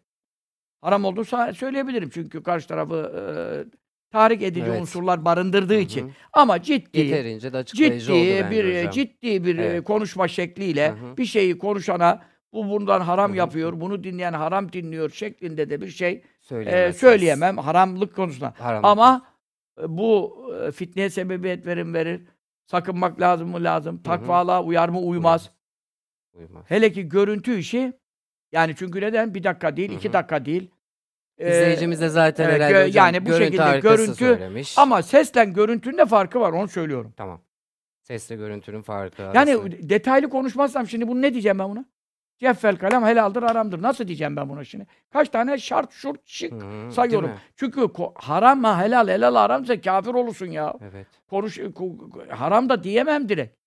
Haram 0.81 1.05
olduğunu 1.05 1.55
söyleyebilirim. 1.55 2.11
Çünkü 2.11 2.43
karşı 2.43 2.69
tarafı 2.69 3.67
tahrik 4.13 4.43
edici 4.43 4.67
Evet. 4.69 4.81
unsurlar 4.81 5.25
barındırdığı 5.25 5.75
Hı 5.75 5.79
için. 5.79 6.13
Ama 6.33 6.63
ciddi, 6.63 7.01
Yeterince 7.01 7.53
de 7.53 7.57
açıklayıcı 7.57 8.07
ciddi 8.07 8.51
bir 8.51 8.79
hocam. 8.79 8.91
ciddi 8.91 9.45
bir 9.45 9.59
e, 9.59 9.63
Evet. 9.65 9.85
konuşma 9.85 10.29
şekliyle 10.29 10.89
Hı 10.91 10.93
hı. 10.93 11.17
bir 11.17 11.25
şeyi 11.25 11.59
konuşana 11.59 12.23
bu 12.53 12.69
bundan 12.69 13.01
haram 13.01 13.29
Hı 13.31 13.33
hı. 13.33 13.39
yapıyor, 13.39 13.81
bunu 13.81 14.05
dinleyen 14.05 14.33
haram 14.33 14.73
dinliyor 14.73 15.11
şeklinde 15.11 15.71
de 15.71 15.81
bir 15.81 15.89
şey 15.89 16.23
e, 16.51 16.93
söyleyemem 16.93 17.59
haramlık 17.59 18.17
konusunda. 18.17 18.55
Haram 18.59 18.85
Ama 18.85 19.27
e, 19.83 19.83
bu 19.99 20.37
e, 20.69 20.73
fitneye 20.73 21.11
sebebiyet 21.11 21.67
verir 21.67 21.83
mi 21.83 21.95
verir? 21.95 22.21
Sakınmak 22.67 23.21
lazım 23.21 23.49
mı 23.51 23.65
lazım? 23.65 24.03
Takvalığa 24.03 24.63
uyar 24.65 24.89
mı 24.89 25.01
uymaz? 25.01 25.51
Uymaz. 26.35 26.65
Hele 26.69 26.93
ki 26.93 27.09
görüntü 27.09 27.59
işi 27.59 27.93
yani 28.53 28.75
çünkü 28.77 29.01
neden? 29.01 29.35
Bir 29.35 29.45
dakika 29.45 29.77
değil, 29.77 29.91
Hı 29.91 29.95
iki 29.95 30.13
dakika 30.13 30.45
değil. 30.45 30.71
Ee, 31.39 31.51
İzleyicimiz 31.51 32.01
de 32.01 32.09
zaten 32.09 32.45
evet, 32.45 32.55
herhalde 32.61 32.87
hocam 32.89 33.05
yani 33.07 33.27
bu 33.27 33.31
görüntü 33.31 33.45
şekilde 33.57 33.79
görüntü 33.81 34.15
söylemiş. 34.15 34.79
ama 34.79 35.03
sesle 35.03 35.45
görüntünün 35.45 35.99
de 35.99 36.07
farkı 36.07 36.41
var 36.41 36.53
onu 36.53 36.69
söylüyorum. 36.69 37.15
Tamam. 37.17 37.41
Sesle 38.03 38.37
görüntünün 38.37 38.83
farkı 38.83 39.23
Yani 39.23 39.37
arası. 39.55 39.73
detaylı 39.89 40.29
konuşmazsam 40.31 40.87
şimdi 40.87 41.09
bunu 41.09 41.23
ne 41.23 41.33
diyeceğim 41.33 41.59
ben 41.59 41.71
buna? 41.71 41.85
Ceffel 42.39 42.77
kalem 42.77 43.05
helaldir 43.05 43.43
haramdır. 43.43 43.83
Nasıl 43.83 44.07
diyeceğim 44.09 44.37
ben 44.37 44.49
buna 44.49 44.65
şimdi? 44.65 44.87
Kaç 45.13 45.29
tane 45.29 45.59
şart 45.59 45.93
şurt 45.93 46.21
şık 46.25 46.53
Hı 46.53 46.93
sayıyorum. 46.93 47.31
Çünkü 47.57 47.89
haram 48.15 48.61
mı 48.61 48.81
helal 48.81 49.09
helal 49.09 49.35
haramsa 49.35 49.81
kafir 49.81 50.15
olursun 50.15 50.47
ya. 50.47 50.75
Evet. 50.93 51.07
Konuş 51.31 51.59
ko- 51.59 52.29
haram 52.31 52.69
da 52.69 52.85
diyemem 52.85 53.29
direkt. 53.29 53.62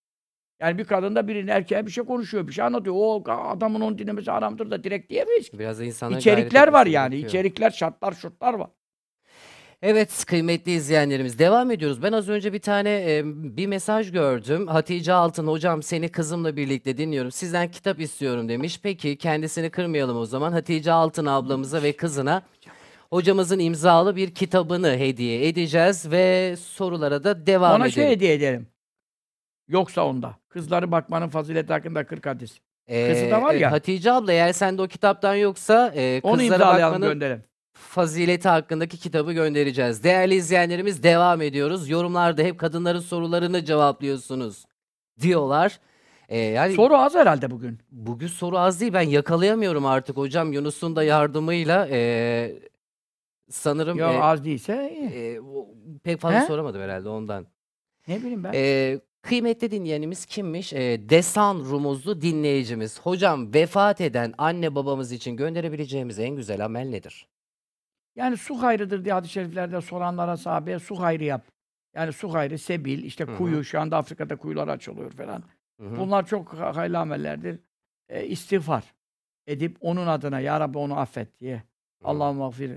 Yani 0.62 0.78
bir 0.78 0.86
kadın 0.86 1.16
da 1.16 1.28
birinin 1.28 1.48
erkeğe 1.48 1.86
bir 1.86 1.92
şey 1.92 2.04
konuşuyor, 2.04 2.48
bir 2.48 2.54
şey 2.54 2.66
anlatıyor. 2.66 2.96
O 2.98 3.24
adamın 3.30 3.82
onu 3.82 3.98
dinlemesi 3.98 4.32
haramdır 4.32 4.72
da 4.72 4.84
direkt 4.84 5.10
diyemeyiz 5.10 5.50
ki. 5.50 5.60
Biraz 5.60 5.80
da 5.80 5.84
insanların 5.84 6.20
İçerikler 6.20 6.68
var 6.68 6.86
yani. 6.86 7.10
gerekiyor. 7.12 7.30
İçerikler, 7.30 7.72
şartlar, 7.72 8.14
şurtlar 8.14 8.54
var. 8.54 8.70
Evet 9.82 10.26
kıymetli 10.28 10.72
izleyenlerimiz 10.72 11.40
devam 11.40 11.72
ediyoruz. 11.72 12.04
Ben 12.04 12.12
az 12.12 12.30
önce 12.30 12.54
bir 12.54 12.60
tane 12.60 12.90
e, 13.18 13.22
bir 13.26 13.68
mesaj 13.68 14.12
gördüm. 14.12 14.68
Hatice 14.68 15.14
Altın 15.14 15.48
hocam 15.48 15.84
seni 15.84 16.10
kızımla 16.10 16.56
birlikte 16.56 16.98
dinliyorum. 16.98 17.32
Sizden 17.32 17.72
kitap 17.72 18.00
istiyorum 18.00 18.50
demiş. 18.50 18.80
Peki 18.84 19.18
kendisini 19.18 19.70
kırmayalım 19.70 20.18
o 20.18 20.26
zaman. 20.26 20.52
Hatice 20.52 20.92
Altın 20.92 21.26
ablamıza 21.26 21.84
ve 21.84 21.92
kızına 21.94 22.42
hocamızın 23.10 23.60
imzalı 23.60 24.16
bir 24.16 24.34
kitabını 24.36 24.98
hediye 24.98 25.48
edeceğiz 25.48 26.12
ve 26.12 26.56
sorulara 26.60 27.24
da 27.24 27.46
devam 27.48 27.72
Ona 27.76 27.88
edelim. 27.88 27.92
şey 27.94 28.10
hediye 28.10 28.34
edelim. 28.34 28.68
Yoksa 29.68 30.06
onda. 30.06 30.36
Kızları 30.50 30.92
bakmanın 30.92 31.30
fazileti 31.30 31.74
hakkında 31.74 32.06
40 32.06 32.26
hadis. 32.26 32.60
kızı 32.88 33.32
da 33.32 33.42
var 33.42 33.54
Ee, 33.54 33.58
ya. 33.58 33.72
Hatice 33.72 34.12
abla 34.12 34.32
eğer 34.32 34.54
sende 34.54 34.82
o 34.82 34.88
kitaptan 34.88 35.36
yoksa 35.36 35.94
e, 35.96 36.20
Onu 36.24 36.38
kızlara 36.38 36.56
imzalayalım 36.56 36.94
bakmanın 36.94 37.14
gönderelim. 37.14 37.44
fazileti 37.74 38.50
hakkındaki 38.50 38.98
kitabı 38.98 39.34
göndereceğiz. 39.34 40.04
Değerli 40.04 40.36
izleyenlerimiz 40.36 41.04
devam 41.04 41.42
ediyoruz. 41.42 41.90
Yorumlarda 41.90 42.42
hep 42.42 42.60
kadınların 42.60 43.00
sorularını 43.00 43.66
cevaplıyorsunuz 43.66 44.66
diyorlar. 45.22 45.80
Ee, 46.30 46.38
yani 46.40 46.74
Soru 46.74 46.98
az 46.98 47.16
herhalde 47.16 47.52
bugün. 47.52 47.80
bugün 47.92 48.28
soru 48.28 48.58
az 48.60 48.82
değil 48.82 48.94
ben 48.94 49.02
yakalayamıyorum 49.02 49.86
artık 49.86 50.18
hocam 50.18 50.54
Yunus'un 50.54 50.96
da 50.96 51.04
yardımıyla 51.04 51.88
e, 51.92 52.60
sanırım 53.50 53.98
Ya 53.98 54.14
e, 54.14 54.18
az 54.20 54.46
değilse 54.46 54.94
iyi. 55.00 55.10
e, 55.10 55.40
o- 55.42 55.68
pek 56.04 56.20
fazla 56.20 56.42
He? 56.42 56.46
soramadım 56.46 56.82
herhalde 56.82 57.10
ondan. 57.10 57.48
Ne 58.08 58.20
bileyim 58.20 58.44
ben. 58.44 58.52
Ee, 58.56 59.00
kıymetli 59.30 59.72
dinleyenimiz 59.72 60.26
kimmiş? 60.26 60.74
Ee, 60.74 61.10
Desan 61.10 61.60
Rumuzlu 61.60 62.22
dinleyicimiz. 62.22 63.00
Hocam 63.02 63.54
vefat 63.54 64.02
eden 64.02 64.34
anne 64.38 64.76
babamız 64.76 65.12
için 65.12 65.38
gönderebileceğimiz 65.38 66.20
en 66.20 66.36
güzel 66.36 66.66
amel 66.66 66.88
nedir? 66.90 67.28
Yani 68.16 68.38
su 68.38 68.62
hayrıdır 68.62 69.06
diye 69.06 69.14
hadis-i 69.14 69.34
şeriflerde 69.34 69.82
soranlara 69.82 70.38
sahabeye 70.38 70.80
su 70.80 71.00
hayrı 71.00 71.24
yap. 71.24 71.46
Yani 71.96 72.14
su 72.14 72.34
hayrı, 72.34 72.58
sebil, 72.58 73.04
işte 73.04 73.24
Hı 73.24 73.32
hı. 73.32 73.38
kuyu, 73.38 73.64
şu 73.64 73.80
anda 73.80 73.98
Afrika'da 73.98 74.36
kuyular 74.36 74.68
açılıyor 74.68 75.12
falan. 75.12 75.44
Hı 75.80 75.88
hı. 75.88 75.98
Bunlar 75.98 76.26
çok 76.26 76.54
ha- 76.54 76.76
hayırlı 76.76 77.00
amellerdir. 77.00 77.60
E, 78.10 78.26
istiğfar 78.26 78.84
edip 79.48 79.78
onun 79.82 80.08
adına 80.08 80.40
Ya 80.40 80.60
Rabbi 80.60 80.78
onu 80.78 81.00
affet 81.00 81.40
diye. 81.40 81.56
Hı. 81.56 81.62
Allah'ım 82.04 82.38
mağfir 82.38 82.72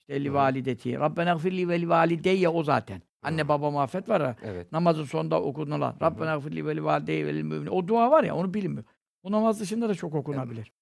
işte 0.00 0.24
li 0.24 0.28
Hı. 0.28 0.34
valideti. 0.34 0.98
Rabbena 0.98 1.32
gfirli 1.34 1.68
ve 1.68 1.80
li 1.80 1.88
valideyye 1.88 2.48
o 2.48 2.62
zaten. 2.62 3.02
Anne 3.24 3.48
babama 3.48 3.82
affet 3.82 4.08
var 4.08 4.20
ya. 4.20 4.36
Evet. 4.42 4.72
Namazın 4.72 5.04
sonunda 5.04 5.42
okunulan. 5.42 5.96
Rabbena 6.02 6.36
gfirli 6.36 6.66
ve 6.66 6.76
li 6.76 6.84
valideyye 6.84 7.26
ve 7.26 7.34
lil. 7.34 7.66
O 7.66 7.88
dua 7.88 8.10
var 8.10 8.24
ya 8.24 8.36
onu 8.36 8.54
bilinmiyor. 8.54 8.84
O 9.22 9.32
namaz 9.32 9.60
dışında 9.60 9.88
da 9.88 9.94
çok 9.94 10.14
okunabilir. 10.14 10.72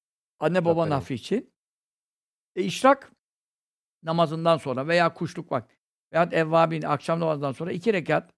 Anne 0.40 0.64
babanın 0.64 0.90
Rabbena- 0.90 0.94
affı 0.96 1.14
için. 1.14 1.52
E, 2.56 2.62
işrak 2.62 3.12
namazından 4.02 4.56
sonra 4.56 4.88
veya 4.88 5.14
kuşluk 5.14 5.52
vakti 5.52 5.76
veya 6.12 6.28
evvabin 6.32 6.82
akşam 6.82 7.20
namazından 7.20 7.52
sonra 7.52 7.72
iki 7.72 7.92
rekat 7.92 8.30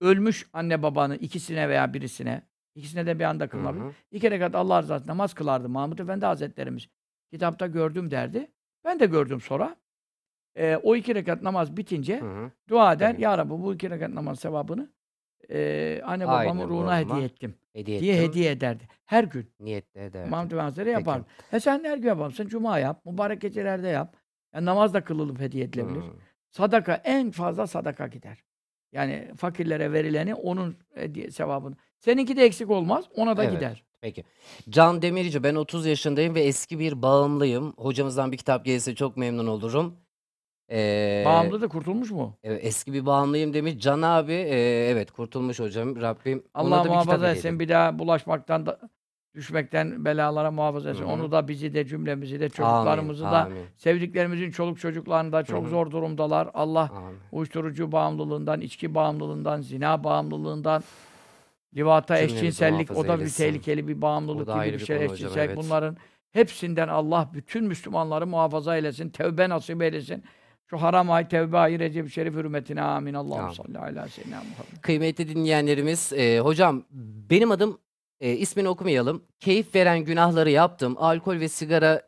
ölmüş 0.00 0.48
anne 0.52 0.82
babanın 0.82 1.18
ikisine 1.18 1.68
veya 1.68 1.94
birisine 1.94 2.42
ikisine 2.74 3.06
de 3.06 3.18
bir 3.18 3.24
anda 3.24 3.48
kılınabilir. 3.48 3.84
hı. 3.84 3.92
İki 4.10 4.30
rekat 4.30 4.54
Allah 4.54 4.82
rızası 4.82 5.06
namaz 5.06 5.34
kılardı 5.34 5.68
Mahmud 5.68 5.98
Efendi 5.98 6.26
Hazretlerimiz. 6.26 6.88
Kitapta 7.32 7.66
gördüm 7.66 8.10
derdi. 8.10 8.50
Ben 8.84 9.00
de 9.00 9.06
gördüm 9.06 9.40
sonra. 9.40 9.76
Ee, 10.60 10.76
o 10.82 10.96
iki 10.96 11.14
rekat 11.14 11.42
namaz 11.42 11.76
bitince 11.76 12.20
Hı 12.20 12.26
hı. 12.26 12.50
dua 12.68 12.92
eder. 12.92 13.12
Tabii. 13.12 13.22
Ya 13.22 13.38
Rabbi 13.38 13.50
bu 13.50 13.74
iki 13.74 13.90
rekat 13.90 14.10
namaz 14.10 14.40
sevabını 14.40 14.90
e, 15.50 16.00
anne 16.04 16.28
babamın 16.28 16.68
ruhuna 16.68 17.00
ruhuma 17.00 17.16
hediye 17.16 17.24
ettim 17.24 17.54
Hediye 17.72 18.00
diye 18.00 18.14
ettim, 18.14 18.28
hediye 18.30 18.50
ederdi. 18.50 18.88
Her 19.06 19.24
gün. 19.24 19.50
Niyetle 19.60 20.04
ederdim. 20.04 20.30
Mahmud 20.30 20.50
Efendi 20.50 20.62
Hazretleri 20.62 20.96
Peki. 20.96 21.08
yapar. 21.08 21.22
E 21.52 21.60
sen 21.60 21.84
her 21.84 21.98
gün 21.98 22.08
yaparsın. 22.08 22.46
Cuma 22.46 22.78
yap. 22.78 23.06
Mübarek 23.06 23.40
gecelerde 23.40 23.88
yap. 23.88 24.16
Yani 24.54 24.66
namaz 24.66 24.94
da 24.94 25.04
kılılıp 25.04 25.40
hediye 25.40 25.64
edilebilir. 25.64 26.00
Hı. 26.00 26.12
Sadaka 26.50 26.94
en 26.94 27.30
fazla 27.30 27.66
sadaka 27.66 28.06
gider. 28.06 28.44
Yani 28.92 29.30
fakirlere 29.36 29.92
verileni 29.92 30.34
onun 30.34 30.76
hediye 30.94 31.30
sevabını. 31.30 31.76
Seninki 31.98 32.36
de 32.36 32.44
eksik 32.44 32.70
olmaz. 32.70 33.04
Ona 33.16 33.36
da 33.36 33.44
Evet. 33.44 33.54
gider. 33.54 33.84
Peki. 34.00 34.24
Can 34.68 35.02
Demirci 35.02 35.42
ben 35.42 35.54
30 35.54 35.86
yaşındayım 35.86 36.34
ve 36.34 36.40
eski 36.40 36.78
bir 36.78 37.02
bağımlıyım. 37.02 37.74
Hocamızdan 37.76 38.32
bir 38.32 38.36
kitap 38.36 38.64
gelirse 38.64 38.94
çok 38.94 39.16
memnun 39.16 39.46
olurum. 39.46 39.96
Ee, 40.70 41.22
Bağımlı 41.26 41.60
da 41.60 41.68
kurtulmuş 41.68 42.10
mu? 42.10 42.38
evet, 42.44 42.60
eski 42.64 42.92
bir 42.92 43.06
bağımlıyım 43.06 43.54
demiş. 43.54 43.74
Can 43.78 44.02
abi 44.02 44.32
e, 44.32 44.88
evet 44.90 45.10
kurtulmuş 45.10 45.60
hocam. 45.60 46.00
Rabbim 46.00 46.42
ona 46.54 46.64
Allah 46.66 46.70
da 46.70 46.78
bir 46.78 46.82
kitap 46.82 46.94
muhafaza 46.94 47.16
hediye 47.16 47.30
etsin. 47.30 47.48
edelim. 47.48 47.60
Bir 47.60 47.68
daha 47.68 47.98
bulaşmaktan 47.98 48.66
da 48.66 48.78
düşmekten 49.34 50.04
belalara 50.04 50.50
muhafaza 50.50 50.90
etsin. 50.90 51.02
Hı 51.02 51.08
hı. 51.08 51.12
Onu 51.12 51.32
da 51.32 51.48
bizi 51.48 51.74
de 51.74 51.86
cümlemizi 51.86 52.40
de 52.40 52.48
çocuklarımızı 52.48 53.24
da 53.24 53.44
amin, 53.44 53.58
sevdiklerimizin 53.76 54.50
çoluk 54.50 54.78
çocuklarını 54.80 55.32
da 55.32 55.42
çok 55.44 55.64
hı. 55.64 55.68
zor 55.68 55.90
durumdalar. 55.90 56.48
Allah 56.54 56.90
amin. 56.96 57.18
uyuşturucu 57.32 57.92
bağımlılığından, 57.92 58.60
içki 58.60 58.94
bağımlılığından, 58.94 59.60
zina 59.60 60.04
bağımlılığından, 60.04 60.82
livata, 61.76 62.16
Cümlemizi 62.16 62.36
eşcinsellik 62.36 62.90
o 62.90 62.94
muhafaza 62.94 63.12
da 63.12 63.16
bir 63.16 63.20
eylesin. 63.20 63.44
tehlikeli 63.44 63.88
bir 63.88 64.02
bağımlılık 64.02 64.46
da 64.46 64.52
gibi 64.52 64.60
ayrı 64.60 64.74
bir 64.74 64.80
bir 64.80 64.86
şey. 64.86 64.96
konu 64.96 65.04
hocam, 65.04 65.14
Eşcinsellik 65.14 65.50
evet. 65.50 65.64
bunların 65.64 65.96
hepsinden 66.32 66.88
Allah 66.88 67.30
bütün 67.34 67.64
Müslümanları 67.64 68.26
muhafaza 68.26 68.76
eylesin. 68.76 69.10
Tevbe 69.10 69.48
nasip 69.48 69.82
eylesin. 69.82 70.24
Şu 70.70 70.82
haram 70.82 71.10
ay 71.10 71.28
tevbe 71.28 71.58
ayı 71.58 71.78
Recep-i 71.78 72.10
Şerif 72.10 72.34
hürmetine 72.34 72.82
amin. 72.82 73.14
Allah'ım 73.14 73.54
salli 73.54 73.78
ala 73.78 74.08
seyyidina 74.08 74.36
Muhammed. 74.36 74.82
Kıymetli 74.82 75.28
dinleyenlerimiz, 75.28 76.12
e, 76.12 76.40
hocam 76.40 76.84
benim 77.30 77.50
adım 77.50 77.78
e, 78.20 78.32
ismini 78.32 78.68
okumayalım. 78.68 79.22
Keyif 79.40 79.74
veren 79.74 80.04
günahları 80.04 80.50
yaptım. 80.50 80.94
Alkol 80.98 81.40
ve 81.40 81.48
sigara 81.48 82.02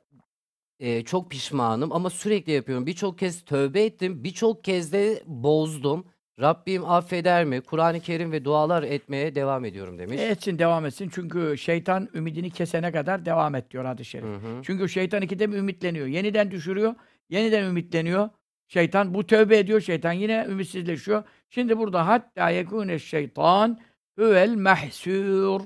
e, 0.80 1.04
çok 1.04 1.30
pişmanım 1.30 1.92
ama 1.92 2.10
sürekli 2.10 2.52
yapıyorum. 2.52 2.86
Birçok 2.86 3.18
kez 3.18 3.44
tövbe 3.44 3.84
ettim. 3.84 4.24
Birçok 4.24 4.64
kez 4.64 4.92
de 4.92 5.22
bozdum. 5.26 6.04
Rabbim 6.40 6.84
affeder 6.84 7.44
mi? 7.44 7.60
Kur'an-ı 7.60 8.00
Kerim 8.00 8.32
ve 8.32 8.44
dualar 8.44 8.82
etmeye 8.82 9.34
devam 9.34 9.64
ediyorum 9.64 9.98
demiş. 9.98 10.20
E, 10.20 10.24
etsin 10.24 10.58
devam 10.58 10.86
etsin 10.86 11.10
çünkü 11.14 11.58
şeytan 11.58 12.08
ümidini 12.14 12.50
kesene 12.50 12.92
kadar 12.92 13.24
devam 13.24 13.54
et 13.54 13.70
diyor 13.70 13.84
hadis-i 13.84 14.10
şerif. 14.10 14.24
Hı 14.24 14.34
hı. 14.34 14.62
Çünkü 14.62 14.88
şeytan 14.88 15.22
ikide 15.22 15.52
bir 15.52 15.56
ümitleniyor. 15.56 16.06
Yeniden 16.06 16.50
düşürüyor, 16.50 16.94
yeniden 17.30 17.64
ümitleniyor. 17.64 18.28
Şeytan 18.72 19.14
bu 19.14 19.26
tövbe 19.26 19.58
ediyor, 19.58 19.80
şeytan 19.80 20.12
yine 20.12 20.46
ümitsizleşiyor. 20.48 21.24
Şimdi 21.50 21.78
burada 21.78 22.06
hatta 22.06 22.50
yekûne 22.50 22.98
şeytan 22.98 23.80
huvel 24.18 24.54
mahsur. 24.54 25.60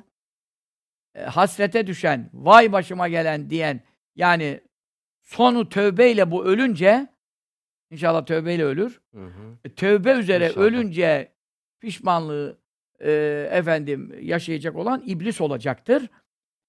E, 1.14 1.22
hasrete 1.22 1.86
düşen, 1.86 2.30
vay 2.34 2.72
başıma 2.72 3.08
gelen 3.08 3.50
diyen 3.50 3.80
yani 4.16 4.60
sonu 5.22 5.68
tövbeyle 5.68 6.30
bu 6.30 6.44
ölünce 6.44 7.06
inşallah 7.90 8.26
tövbeyle 8.26 8.64
ölür. 8.64 9.00
Hı 9.14 9.26
hı. 9.26 9.58
E, 9.64 9.74
tövbe 9.74 10.12
üzere 10.12 10.46
İnşallah. 10.46 10.64
ölünce 10.64 11.32
pişmanlığı 11.80 12.58
e, 13.00 13.10
efendim 13.52 14.14
yaşayacak 14.20 14.76
olan 14.76 15.02
iblis 15.06 15.40
olacaktır. 15.40 16.08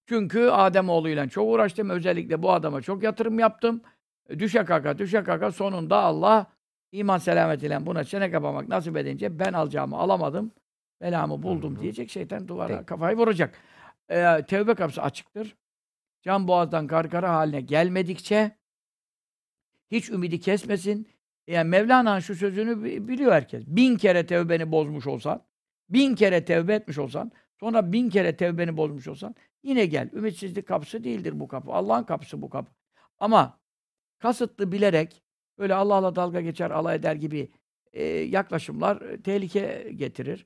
Çünkü 0.05 0.39
Adem 0.47 0.89
oğluyla 0.89 1.29
çok 1.29 1.47
uğraştım. 1.47 1.89
Özellikle 1.89 2.43
bu 2.43 2.51
adama 2.51 2.81
çok 2.81 3.03
yatırım 3.03 3.39
yaptım. 3.39 3.81
E, 4.29 4.39
Düşe 4.39 4.65
kaka, 4.65 4.97
düşe 4.97 5.23
kaka 5.23 5.51
sonunda 5.51 5.97
Allah 5.97 6.45
iman 6.91 7.17
selametiyle 7.17 7.85
buna 7.85 8.03
çene 8.03 8.31
kapamak 8.31 8.67
nasip 8.67 8.97
edince 8.97 9.39
ben 9.39 9.53
alacağımı 9.53 9.97
alamadım. 9.97 10.51
Belamı 11.01 11.43
buldum 11.43 11.77
hı. 11.77 11.81
diyecek. 11.81 12.09
Şeytan 12.09 12.47
duvara 12.47 12.67
Peki. 12.67 12.85
kafayı 12.85 13.17
vuracak. 13.17 13.57
E, 14.09 14.45
tevbe 14.47 14.73
kapısı 14.73 15.01
açıktır. 15.01 15.55
Can 16.21 16.47
boğazdan 16.47 16.87
karkara 16.87 17.33
haline 17.33 17.61
gelmedikçe 17.61 18.51
hiç 19.91 20.09
ümidi 20.09 20.39
kesmesin. 20.39 21.07
Yani 21.47 21.69
Mevlana'nın 21.69 22.19
şu 22.19 22.35
sözünü 22.35 22.83
bi- 22.83 23.07
biliyor 23.07 23.31
herkes. 23.31 23.63
Bin 23.67 23.95
kere 23.97 24.25
tevbeni 24.25 24.71
bozmuş 24.71 25.07
olsan, 25.07 25.43
bin 25.89 26.15
kere 26.15 26.45
tevbe 26.45 26.73
etmiş 26.73 26.97
olsan, 26.97 27.31
sonra 27.59 27.91
bin 27.91 28.09
kere 28.09 28.37
tevbeni 28.37 28.77
bozmuş 28.77 29.07
olsan, 29.07 29.35
yine 29.63 29.85
gel. 29.85 30.09
Ümitsizlik 30.13 30.67
kapısı 30.67 31.03
değildir 31.03 31.39
bu 31.39 31.47
kapı. 31.47 31.71
Allah'ın 31.71 32.03
kapısı 32.03 32.41
bu 32.41 32.49
kapı. 32.49 32.71
Ama 33.19 33.59
kasıtlı 34.19 34.71
bilerek, 34.71 35.23
böyle 35.57 35.73
Allah'la 35.73 36.15
dalga 36.15 36.41
geçer, 36.41 36.71
alay 36.71 36.95
eder 36.95 37.15
gibi 37.15 37.51
e, 37.93 38.03
yaklaşımlar 38.05 39.01
e, 39.01 39.21
tehlike 39.21 39.91
getirir. 39.95 40.45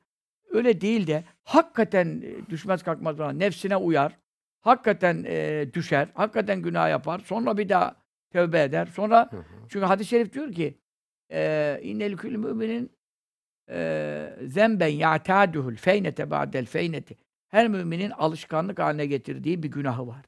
Öyle 0.50 0.82
değil 0.82 1.08
de 1.08 1.24
hakikaten 1.44 2.22
e, 2.22 2.50
düşmez 2.50 2.84
kalkmaz 2.84 3.20
olan 3.20 3.40
nefsine 3.40 3.78
uyar, 3.78 4.18
hakikaten 4.62 5.24
e, 5.28 5.66
düşer, 5.74 6.08
hakikaten 6.14 6.62
günah 6.62 6.90
yapar, 6.90 7.20
sonra 7.20 7.58
bir 7.58 7.70
daha 7.70 7.96
tövbe 8.32 8.64
eder, 8.64 8.86
sonra 8.86 9.28
Hı 9.32 9.38
hı. 9.38 9.44
çünkü 9.70 9.86
hadis-i 9.86 10.10
şerif 10.10 10.34
diyor 10.34 10.52
ki 10.52 10.78
eee 11.30 11.80
innel 11.84 12.18
külü 12.18 12.38
müminin 12.38 12.92
zemben 14.48 14.88
ya'taduhul 14.88 15.76
feynete 15.76 16.32
ba'del 16.32 16.66
feyneti. 16.66 17.18
Her 17.48 17.68
müminin 17.68 18.10
alışkanlık 18.10 18.80
haline 18.80 19.06
getirdiği 19.06 19.64
bir 19.64 19.72
günahı 19.72 20.08
var. 20.08 20.26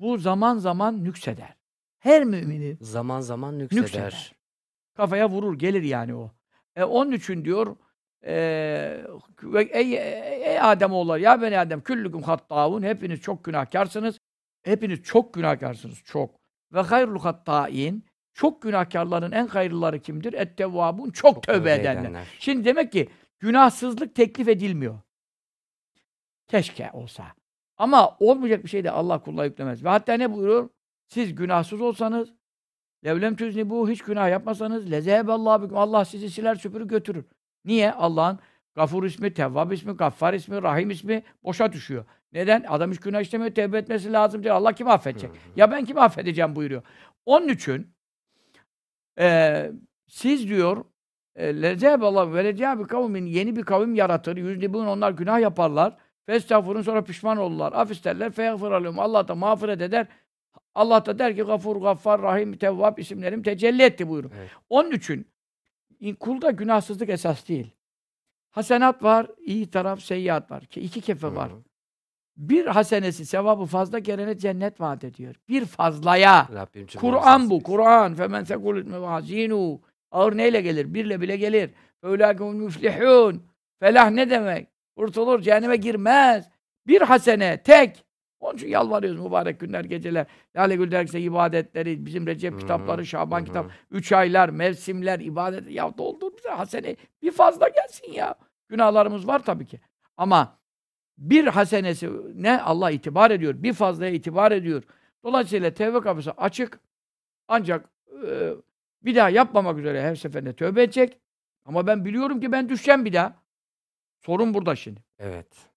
Bu 0.00 0.18
zaman 0.18 0.58
zaman 0.58 1.04
nükseder. 1.04 1.56
Her 2.02 2.24
müminin 2.24 2.78
Zaman 2.80 3.20
zaman 3.20 3.58
nükseder. 3.58 3.82
nükseder. 3.82 4.32
Kafaya 4.96 5.28
vurur, 5.28 5.58
gelir 5.58 5.82
yani 5.82 6.14
o. 6.14 6.30
E, 6.76 6.84
onun 6.84 7.12
için 7.12 7.44
diyor 7.44 7.76
eee 8.26 9.04
ve 9.42 9.62
ey, 9.62 9.94
ey, 9.94 10.60
Ademoğulları, 10.60 11.20
ya 11.20 11.42
beni 11.42 11.58
Adem, 11.58 11.80
küllüküm 11.80 12.22
hattâvun, 12.22 12.82
hepiniz 12.82 13.20
çok 13.20 13.44
günahkarsınız. 13.44 14.18
Hepiniz 14.62 15.02
çok 15.02 15.34
günahkarsınız, 15.34 15.98
çok. 16.04 16.30
Ve 16.72 16.80
hayrul 16.80 17.20
hattâin, 17.20 18.04
çok 18.34 18.62
günahkarların 18.62 19.32
en 19.32 19.46
hayırlıları 19.46 20.00
kimdir? 20.00 20.32
Ettevvâbun, 20.32 21.10
çok, 21.10 21.34
Çok 21.34 21.42
tövbe 21.42 21.74
edenler. 21.74 22.26
Şimdi 22.38 22.64
demek 22.64 22.92
ki 22.92 23.08
günahsızlık 23.38 24.14
teklif 24.14 24.48
edilmiyor. 24.48 24.98
Keşke 26.48 26.90
olsa. 26.92 27.24
Ama 27.76 28.16
olmayacak 28.20 28.64
bir 28.64 28.68
şey 28.68 28.84
de 28.84 28.90
Allah 28.90 29.18
kuluna 29.22 29.44
yüklemez. 29.44 29.84
Ve 29.84 29.88
hatta 29.88 30.14
ne 30.14 30.32
buyuruyor? 30.34 30.68
Siz 31.12 31.34
günahsız 31.34 31.80
olsanız, 31.80 32.32
Levlem 33.04 33.36
bu 33.70 33.90
hiç 33.90 34.02
günah 34.02 34.30
yapmasanız 34.30 34.90
lezeheballahu 34.90 35.62
bikum. 35.62 35.78
Allah 35.78 36.04
sizi 36.04 36.30
siler 36.30 36.54
süpürür 36.54 36.88
götürür. 36.88 37.24
Niye? 37.64 37.92
Allah'ın 37.92 38.38
Gafur 38.74 39.04
ismi, 39.04 39.34
Tevvab 39.34 39.70
ismi, 39.70 39.92
Gaffar 39.92 40.34
ismi, 40.34 40.62
Rahim 40.62 40.90
ismi 40.90 41.22
boşa 41.44 41.72
düşüyor. 41.72 42.04
Neden? 42.32 42.64
Adam 42.68 42.90
hiç 42.90 43.00
günah 43.00 43.20
işlemiyor, 43.20 43.54
tevbe 43.54 43.78
etmesi 43.78 44.12
lazım 44.12 44.42
diyor. 44.42 44.54
Allah 44.54 44.72
kimi 44.72 44.90
affedecek? 44.90 45.30
Ya 45.56 45.70
ben 45.70 45.84
kimi 45.84 46.00
affedeceğim 46.00 46.56
buyuruyor. 46.56 46.82
Onun 47.26 47.48
için 47.48 47.94
e, 49.18 49.70
siz 50.08 50.48
diyor 50.48 50.84
Lezeb 51.38 52.02
vereceği 52.34 52.78
bir 52.78 52.84
kavmin 52.84 53.26
yeni 53.26 53.56
bir 53.56 53.62
kavim 53.62 53.94
yaratır. 53.94 54.36
Yüzde 54.36 54.72
bunu 54.72 54.90
onlar 54.90 55.10
günah 55.10 55.40
yaparlar. 55.40 55.96
Festağfurun 56.26 56.82
sonra 56.82 57.04
pişman 57.04 57.38
olurlar. 57.38 57.72
Af 57.72 57.90
isterler. 57.90 58.72
Alım. 58.72 58.98
Allah 58.98 59.28
da 59.28 59.34
mağfiret 59.34 59.80
eder. 59.80 60.06
Allah 60.74 61.06
da 61.06 61.18
der 61.18 61.36
ki 61.36 61.42
Gafur, 61.42 61.76
Gaffar, 61.76 62.22
Rahim, 62.22 62.56
Tevvab 62.56 62.98
isimlerim 62.98 63.42
tecelli 63.42 63.82
etti 63.82 64.08
buyurun. 64.08 64.32
Evet. 64.38 64.50
Onun 64.68 64.90
için 64.90 65.26
kulda 66.20 66.50
günahsızlık 66.50 67.08
esas 67.08 67.48
değil. 67.48 67.70
Hasenat 68.50 69.02
var, 69.02 69.26
iyi 69.46 69.70
taraf, 69.70 70.00
seyyiat 70.00 70.50
var. 70.50 70.62
İki 70.76 71.00
kefe 71.00 71.34
var. 71.34 71.50
Bir 72.36 72.66
hasenesi, 72.66 73.26
sevabı 73.26 73.64
fazla 73.64 73.98
gelene 73.98 74.38
cennet 74.38 74.80
vaat 74.80 75.04
ediyor. 75.04 75.34
Bir 75.48 75.64
fazlaya. 75.64 76.48
Kur'an 77.00 77.50
bu, 77.50 77.62
Kur'an. 77.62 78.14
Femen 78.14 78.44
sekul 78.44 78.82
mevazinu. 78.86 79.80
Ağır 80.10 80.36
neyle 80.36 80.60
gelir? 80.60 80.94
Birle 80.94 81.20
bile 81.20 81.36
gelir. 81.36 81.70
Öylâkûn 82.02 82.56
müflihûn. 82.56 83.40
Felah 83.80 84.10
ne 84.10 84.30
demek? 84.30 84.68
Kurtulur, 84.96 85.40
cehenneme 85.40 85.76
girmez. 85.76 86.48
Bir 86.86 87.00
hasene, 87.00 87.62
tek. 87.62 88.04
Onun 88.42 88.56
için 88.56 88.68
yalvarıyoruz 88.68 89.20
mübarek 89.20 89.60
günler, 89.60 89.84
geceler. 89.84 90.26
Lale 90.56 90.76
Gül 90.76 90.90
dergisi 90.90 91.20
ibadetleri, 91.20 92.06
bizim 92.06 92.26
Recep 92.26 92.60
kitapları, 92.60 93.06
Şaban 93.06 93.44
kitap, 93.44 93.66
üç 93.90 94.12
aylar, 94.12 94.48
mevsimler, 94.48 95.20
ibadet. 95.20 95.70
Ya 95.70 95.98
doldur 95.98 96.36
bize 96.38 96.48
hasene. 96.48 96.96
Bir 97.22 97.32
fazla 97.32 97.68
gelsin 97.68 98.12
ya. 98.12 98.34
Günahlarımız 98.68 99.26
var 99.26 99.44
tabii 99.44 99.66
ki. 99.66 99.80
Ama 100.16 100.58
bir 101.18 101.46
hasenesi 101.46 102.10
ne? 102.34 102.60
Allah 102.60 102.90
itibar 102.90 103.30
ediyor. 103.30 103.54
Bir 103.62 103.72
fazlaya 103.72 104.12
itibar 104.12 104.52
ediyor. 104.52 104.82
Dolayısıyla 105.24 105.74
tevbe 105.74 106.00
kapısı 106.00 106.30
açık. 106.30 106.80
Ancak 107.48 107.88
e, 108.26 108.50
bir 109.02 109.16
daha 109.16 109.30
yapmamak 109.30 109.78
üzere 109.78 110.02
her 110.02 110.14
seferinde 110.14 110.52
tövbe 110.52 110.82
edecek. 110.82 111.18
Ama 111.64 111.86
ben 111.86 112.04
biliyorum 112.04 112.40
ki 112.40 112.52
ben 112.52 112.68
düşeceğim 112.68 113.04
bir 113.04 113.12
daha. 113.12 113.34
Sorun 114.20 114.54
burada 114.54 114.76
şimdi. 114.76 115.00
Evet. 115.18 115.71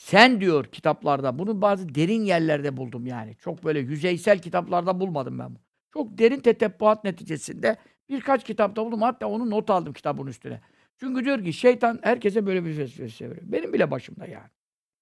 Sen 0.00 0.40
diyor 0.40 0.64
kitaplarda, 0.64 1.38
bunu 1.38 1.62
bazı 1.62 1.94
derin 1.94 2.24
yerlerde 2.24 2.76
buldum 2.76 3.06
yani. 3.06 3.36
Çok 3.36 3.64
böyle 3.64 3.78
yüzeysel 3.78 4.38
kitaplarda 4.38 5.00
bulmadım 5.00 5.38
ben 5.38 5.50
bunu. 5.50 5.58
Çok 5.92 6.18
derin 6.18 6.40
tetebbuat 6.40 7.04
neticesinde 7.04 7.76
birkaç 8.08 8.44
kitapta 8.44 8.86
buldum. 8.86 9.02
Hatta 9.02 9.26
onu 9.26 9.50
not 9.50 9.70
aldım 9.70 9.92
kitabın 9.92 10.26
üstüne. 10.26 10.60
Çünkü 10.96 11.24
diyor 11.24 11.44
ki 11.44 11.52
şeytan 11.52 11.98
herkese 12.02 12.46
böyle 12.46 12.64
bir 12.64 12.78
vesvese 12.78 13.30
veriyor. 13.30 13.46
Benim 13.46 13.72
bile 13.72 13.90
başımda 13.90 14.26
yani. 14.26 14.48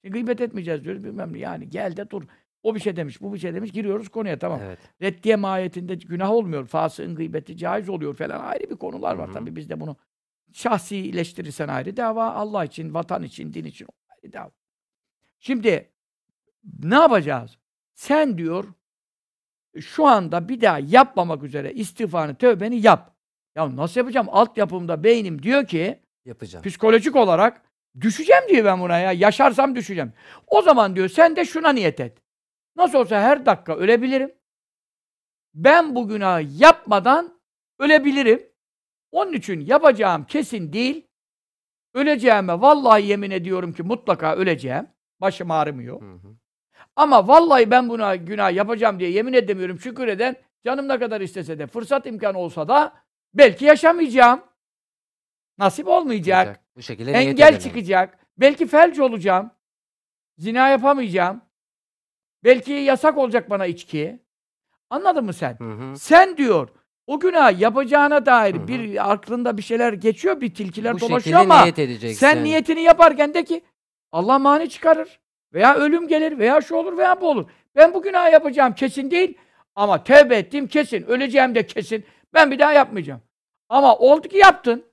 Gıybet 0.03 0.41
etmeyeceğiz 0.41 0.85
diyoruz 0.85 1.05
bilmem 1.05 1.33
ne. 1.33 1.39
Yani 1.39 1.71
gel 1.71 1.97
de 1.97 2.11
dur. 2.11 2.23
O 2.63 2.75
bir 2.75 2.81
şey 2.81 2.97
demiş, 2.97 3.21
bu 3.21 3.35
bir 3.35 3.39
şey 3.39 3.55
demiş. 3.55 3.73
Giriyoruz 3.73 4.09
konuya 4.09 4.39
tamam. 4.39 4.61
Evet. 4.63 4.79
Reddiye 5.03 5.37
mahiyetinde 5.37 5.95
günah 5.95 6.31
olmuyor. 6.31 6.67
Fasığın 6.67 7.15
gıybeti 7.15 7.57
caiz 7.57 7.89
oluyor 7.89 8.15
falan. 8.15 8.41
Ayrı 8.41 8.71
bir 8.71 8.77
konular 8.77 9.15
var 9.15 9.27
Hı-hı. 9.27 9.35
tabii. 9.35 9.57
Biz 9.57 9.69
de 9.71 9.81
bunu 9.81 9.97
şahsileştirirsen 10.53 11.69
ayrı 11.69 11.97
dava. 11.97 12.31
Allah 12.31 12.65
için, 12.65 12.95
vatan 12.95 13.23
için, 13.23 13.53
din 13.53 13.65
için 13.65 13.87
ayrı 14.09 14.33
dava. 14.33 14.51
Şimdi 15.39 15.93
ne 16.83 16.95
yapacağız? 16.95 17.59
Sen 17.95 18.39
diyor 18.39 18.65
şu 19.81 20.07
anda 20.07 20.49
bir 20.49 20.61
daha 20.61 20.79
yapmamak 20.79 21.43
üzere 21.43 21.73
istiğfarını, 21.73 22.35
tövbeni 22.35 22.87
yap. 22.87 23.17
Ya 23.55 23.77
nasıl 23.77 24.01
yapacağım? 24.01 24.27
Alt 24.31 24.59
yapımda 24.59 25.05
beynim 25.05 25.43
diyor 25.43 25.67
ki 25.67 26.03
yapacağım. 26.25 26.65
Psikolojik 26.65 27.17
olarak 27.17 27.63
düşeceğim 28.01 28.43
diyor 28.49 28.65
ben 28.65 28.81
buna 28.81 28.99
ya. 28.99 29.13
Yaşarsam 29.13 29.75
düşeceğim. 29.75 30.13
O 30.47 30.63
zaman 30.63 30.97
diyor 30.97 31.09
sen 31.09 31.37
de 31.37 31.45
şuna 31.45 31.73
niyet 31.73 32.01
et. 32.01 32.19
Nasıl 32.77 32.99
olsa 32.99 33.21
her 33.21 33.47
dakika 33.47 33.77
ölebilirim. 33.77 34.35
Ben 35.55 35.95
bu 35.95 36.09
günahı 36.09 36.43
yapmadan 36.43 37.41
ölebilirim. 37.79 38.49
Onun 39.11 39.33
için 39.33 39.61
yapacağım 39.61 40.25
kesin 40.25 40.73
değil. 40.73 41.07
Öleceğime 41.95 42.61
vallahi 42.61 43.07
yemin 43.07 43.31
ediyorum 43.31 43.73
ki 43.73 43.83
mutlaka 43.83 44.37
öleceğim. 44.37 44.87
Başım 45.21 45.51
ağrımıyor. 45.51 46.01
Hı 46.01 46.15
hı. 46.15 46.37
Ama 46.97 47.29
vallahi 47.29 47.71
ben 47.71 47.89
buna 47.89 48.17
günah 48.17 48.53
yapacağım 48.53 49.01
diye 49.01 49.11
yemin 49.11 49.33
edemiyorum. 49.33 49.79
Şükür 49.79 50.09
eden 50.09 50.37
canım 50.65 50.89
ne 50.89 50.99
kadar 50.99 51.21
istese 51.21 51.59
de 51.59 51.67
fırsat 51.67 52.07
imkanı 52.07 52.39
olsa 52.39 52.69
da 52.69 52.93
belki 53.35 53.65
yaşamayacağım. 53.65 54.41
Nasip 55.59 55.89
olmayacak. 55.89 56.47
Olacak. 56.47 56.65
Bu 56.77 56.83
şekilde 56.83 57.13
Engel 57.13 57.61
çıkacak. 57.61 58.19
Belki 58.39 58.67
felç 58.67 58.99
olacağım. 58.99 59.51
Zina 60.39 60.69
yapamayacağım. 60.69 61.41
Belki 62.45 62.73
yasak 62.73 63.19
olacak 63.19 63.51
bana 63.51 63.67
içki. 63.67 64.23
Anladın 64.91 65.25
mı 65.25 65.33
sen? 65.33 65.57
Hı 65.59 65.73
hı. 65.73 65.97
Sen 65.97 66.37
diyor 66.37 66.69
o 67.07 67.21
günah 67.21 67.61
yapacağına 67.61 68.27
dair 68.27 68.55
hı 68.55 68.59
hı. 68.59 68.69
bir 68.69 69.13
aklında 69.13 69.57
bir 69.57 69.63
şeyler 69.63 69.93
geçiyor, 69.93 70.41
bir 70.41 70.55
tilkiler 70.55 70.95
Bu 70.95 71.01
dolaşıyor 71.01 71.41
ama 71.41 71.67
sen 72.15 72.45
niyetini 72.45 72.83
yaparken 72.83 73.35
de 73.35 73.45
ki 73.45 73.63
Allah 74.13 74.39
mani 74.39 74.69
çıkarır 74.69 75.21
veya 75.55 75.75
ölüm 75.75 76.09
gelir 76.09 76.39
veya 76.39 76.61
şu 76.61 76.75
olur 76.75 76.99
veya 76.99 77.21
bu 77.21 77.31
olur. 77.31 77.51
Ben 77.77 77.95
bu 77.95 78.03
günah 78.03 78.33
yapacağım 78.33 78.75
kesin 78.75 79.11
değil 79.11 79.39
ama 79.75 80.05
tevbe 80.05 80.37
ettim 80.37 80.67
kesin. 80.67 81.03
Öleceğim 81.03 81.55
de 81.55 81.67
kesin. 81.67 82.05
Ben 82.35 82.51
bir 82.51 82.59
daha 82.59 82.73
yapmayacağım. 82.73 83.21
Ama 83.69 83.97
oldu 83.97 84.29
ki 84.29 84.37
yaptın. 84.37 84.85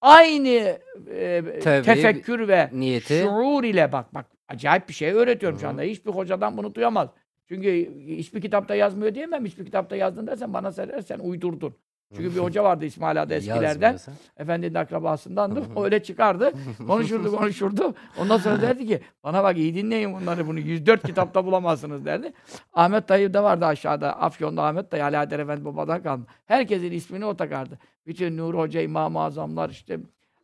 Aynı 0.00 0.78
e, 1.10 1.42
tefekkür 1.62 2.48
ve 2.48 2.70
niyeti. 2.72 3.20
şuur 3.22 3.64
ile 3.64 3.92
bak 3.92 4.14
bak 4.14 4.26
Acayip 4.48 4.88
bir 4.88 4.94
şey 4.94 5.12
öğretiyorum 5.12 5.58
Hı-hı. 5.58 5.62
şu 5.62 5.68
anda. 5.68 5.82
Hiçbir 5.82 6.10
hocadan 6.10 6.56
bunu 6.56 6.74
duyamaz. 6.74 7.08
Çünkü 7.48 7.92
hiçbir 8.06 8.40
kitapta 8.40 8.74
yazmıyor 8.74 9.14
diyemem. 9.14 9.44
Hiçbir 9.44 9.64
kitapta 9.64 9.96
yazdın 9.96 10.26
dersen 10.26 10.54
bana 10.54 10.72
sen 10.72 11.18
uydurdun. 11.18 11.76
Çünkü 12.14 12.34
bir 12.34 12.40
hoca 12.40 12.64
vardı 12.64 12.84
İsmail 12.84 13.22
Ağa'da 13.22 13.34
eskilerden. 13.34 13.98
Efendinin 14.36 14.74
akrabasındandı. 14.74 15.62
o 15.76 15.84
öyle 15.84 16.02
çıkardı. 16.02 16.52
Konuşurdu 16.86 17.36
konuşurdu. 17.36 17.94
Ondan 18.18 18.36
sonra 18.36 18.62
derdi 18.62 18.86
ki 18.86 19.00
bana 19.24 19.44
bak 19.44 19.56
iyi 19.56 19.74
dinleyin 19.74 20.14
bunları 20.14 20.46
bunu. 20.46 20.58
104 20.58 21.06
kitapta 21.06 21.44
bulamazsınız 21.44 22.04
derdi. 22.04 22.32
Ahmet 22.72 23.08
dayı 23.08 23.34
da 23.34 23.44
vardı 23.44 23.66
aşağıda. 23.66 24.20
Afyon'da 24.20 24.64
Ahmet 24.64 24.92
dayı 24.92 25.04
Ali 25.04 25.16
Haydar 25.16 25.38
Efendi 25.38 25.64
babadan 25.64 26.02
kaldı. 26.02 26.22
Herkesin 26.46 26.92
ismini 26.92 27.24
o 27.24 27.36
takardı. 27.36 27.78
Bütün 28.06 28.36
Nur 28.36 28.54
Hoca, 28.54 28.80
İmam-ı 28.80 29.20
Azamlar 29.20 29.70
işte 29.70 30.00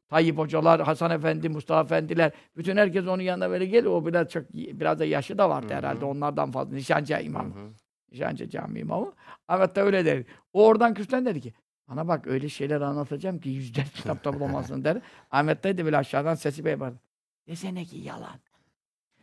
Tayyip 0.08 0.38
hocalar, 0.38 0.80
Hasan 0.80 1.10
Efendi, 1.10 1.48
Mustafa 1.48 1.80
Efendiler, 1.80 2.32
bütün 2.56 2.76
herkes 2.76 3.06
onun 3.06 3.22
yanına 3.22 3.50
böyle 3.50 3.66
geliyor. 3.66 3.92
O 3.92 4.06
biraz 4.06 4.28
çok 4.28 4.44
biraz 4.54 4.98
da 4.98 5.04
yaşı 5.04 5.38
da 5.38 5.50
vardı 5.50 5.66
Hı-hı. 5.66 5.74
herhalde 5.74 6.04
onlardan 6.04 6.50
fazla. 6.50 6.74
Nişancı 6.74 7.14
imam. 7.22 7.46
Hı-hı. 7.46 7.81
Nişancı 8.12 8.48
cami 8.48 8.78
imamı. 8.80 9.12
Ahmet 9.48 9.76
de 9.76 9.82
öyle 9.82 10.04
der. 10.04 10.24
O 10.52 10.66
oradan 10.66 10.94
küsten 10.94 11.26
dedi 11.26 11.40
ki, 11.40 11.52
bana 11.88 12.08
bak 12.08 12.26
öyle 12.26 12.48
şeyler 12.48 12.80
anlatacağım 12.80 13.40
ki 13.40 13.48
yüzde 13.48 13.84
kitapta 13.94 14.34
bulamazsın 14.34 14.84
der. 14.84 14.98
Ahmet 15.30 15.64
de 15.64 15.84
böyle 15.84 15.96
aşağıdan 15.96 16.34
sesi 16.34 16.68
yapardı. 16.68 17.00
Desene 17.48 17.84
ki 17.84 17.98
yalan. 17.98 18.40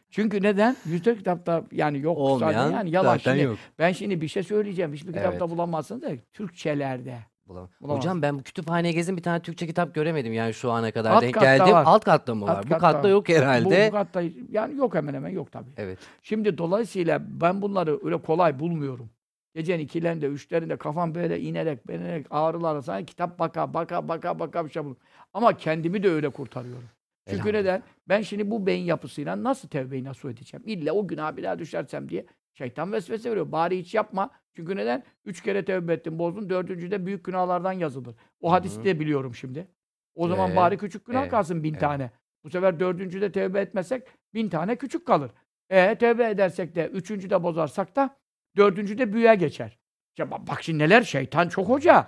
Çünkü 0.09 0.43
neden? 0.43 0.75
Yüzde 0.85 1.17
kitapta 1.17 1.63
yani 1.71 1.99
yok 1.99 2.17
Olmayan, 2.17 2.53
zaten 2.53 2.77
yani 2.77 2.91
yalan. 2.91 3.17
Şimdi, 3.17 3.39
yok. 3.39 3.57
Ben 3.79 3.91
şimdi 3.91 4.21
bir 4.21 4.27
şey 4.27 4.43
söyleyeceğim. 4.43 4.93
Hiçbir 4.93 5.13
kitapta 5.13 5.45
evet. 5.45 5.49
bulamazsın 5.49 6.01
da 6.01 6.09
Türkçelerde. 6.33 7.19
Bulamam. 7.49 7.69
Hocam 7.81 8.21
ben 8.21 8.39
bu 8.39 8.43
kütüphaneye 8.43 8.93
gezin 8.93 9.17
bir 9.17 9.23
tane 9.23 9.39
Türkçe 9.39 9.67
kitap 9.67 9.95
göremedim 9.95 10.33
yani 10.33 10.53
şu 10.53 10.71
ana 10.71 10.91
kadar 10.91 11.11
Alt 11.11 11.21
denk 11.21 11.39
geldim. 11.39 11.73
Var. 11.73 11.83
Alt 11.87 12.05
katta 12.05 12.35
mı 12.35 12.45
var? 12.45 12.57
Alt 12.57 12.65
bu 12.65 12.69
katta, 12.69 12.91
katta 12.91 13.07
yok 13.09 13.29
herhalde. 13.29 13.85
Bu, 13.87 13.91
bu 13.91 13.97
katta 13.97 14.21
yani 14.51 14.77
yok 14.77 14.95
hemen 14.95 15.13
hemen 15.13 15.29
yok 15.29 15.51
tabii. 15.51 15.69
Evet. 15.77 15.99
Şimdi 16.23 16.57
dolayısıyla 16.57 17.21
ben 17.41 17.61
bunları 17.61 17.99
öyle 18.05 18.21
kolay 18.21 18.59
bulmuyorum. 18.59 19.09
Gecenin 19.55 19.83
ikilerinde, 19.83 20.27
üçlerinde 20.27 20.77
kafam 20.77 21.15
böyle 21.15 21.39
inerek, 21.39 21.87
benerek 21.87 22.27
ağrılar 22.29 22.81
sanki 22.81 23.05
kitap 23.05 23.39
baka 23.39 23.73
baka 23.73 24.07
baka 24.07 24.39
baka 24.39 24.65
bir 24.65 24.71
şey 24.71 24.83
bulurum. 24.83 24.97
Ama 25.33 25.57
kendimi 25.57 26.03
de 26.03 26.09
öyle 26.09 26.29
kurtarıyorum. 26.29 26.89
Çünkü 27.29 27.53
neden? 27.53 27.83
Ben 28.09 28.21
şimdi 28.21 28.51
bu 28.51 28.65
beyin 28.65 28.85
yapısıyla 28.85 29.43
nasıl 29.43 29.67
tevbeyi 29.67 30.03
nasıl 30.03 30.29
edeceğim? 30.29 30.63
İlla 30.65 30.93
o 30.93 31.07
günah 31.07 31.37
bir 31.37 31.43
daha 31.43 31.59
düşersem 31.59 32.09
diye 32.09 32.25
şeytan 32.59 32.91
vesvese 32.91 33.31
veriyor. 33.31 33.51
Bari 33.51 33.79
hiç 33.79 33.93
yapma. 33.93 34.31
Çünkü 34.53 34.75
neden? 34.75 35.03
Üç 35.25 35.43
kere 35.43 35.65
tevbe 35.65 35.93
ettin, 35.93 36.19
bozdun. 36.19 36.49
Dördüncüde 36.49 37.05
büyük 37.05 37.25
günahlardan 37.25 37.71
yazılır. 37.71 38.15
O 38.41 38.51
hadisi 38.51 38.83
de 38.83 38.99
biliyorum 38.99 39.35
şimdi. 39.35 39.67
O 40.15 40.27
zaman 40.27 40.51
ee, 40.51 40.55
bari 40.55 40.77
küçük 40.77 41.05
günah 41.05 41.25
ee, 41.25 41.29
kalsın 41.29 41.63
bin 41.63 41.73
ee. 41.73 41.77
tane. 41.77 42.11
Bu 42.43 42.49
sefer 42.49 42.79
dördüncüde 42.79 43.31
tevbe 43.31 43.59
etmezsek 43.59 44.07
bin 44.33 44.49
tane 44.49 44.75
küçük 44.75 45.07
kalır. 45.07 45.31
E 45.69 45.97
tevbe 45.97 46.29
edersek 46.29 46.75
de 46.75 46.87
üçüncüde 46.87 47.43
bozarsak 47.43 47.95
da 47.95 48.17
dördüncüde 48.57 49.13
büyüye 49.13 49.35
geçer. 49.35 49.79
Ya 50.17 50.31
bak 50.31 50.63
şimdi 50.63 50.79
neler 50.79 51.01
şeytan 51.01 51.49
çok 51.49 51.69
hoca. 51.69 52.07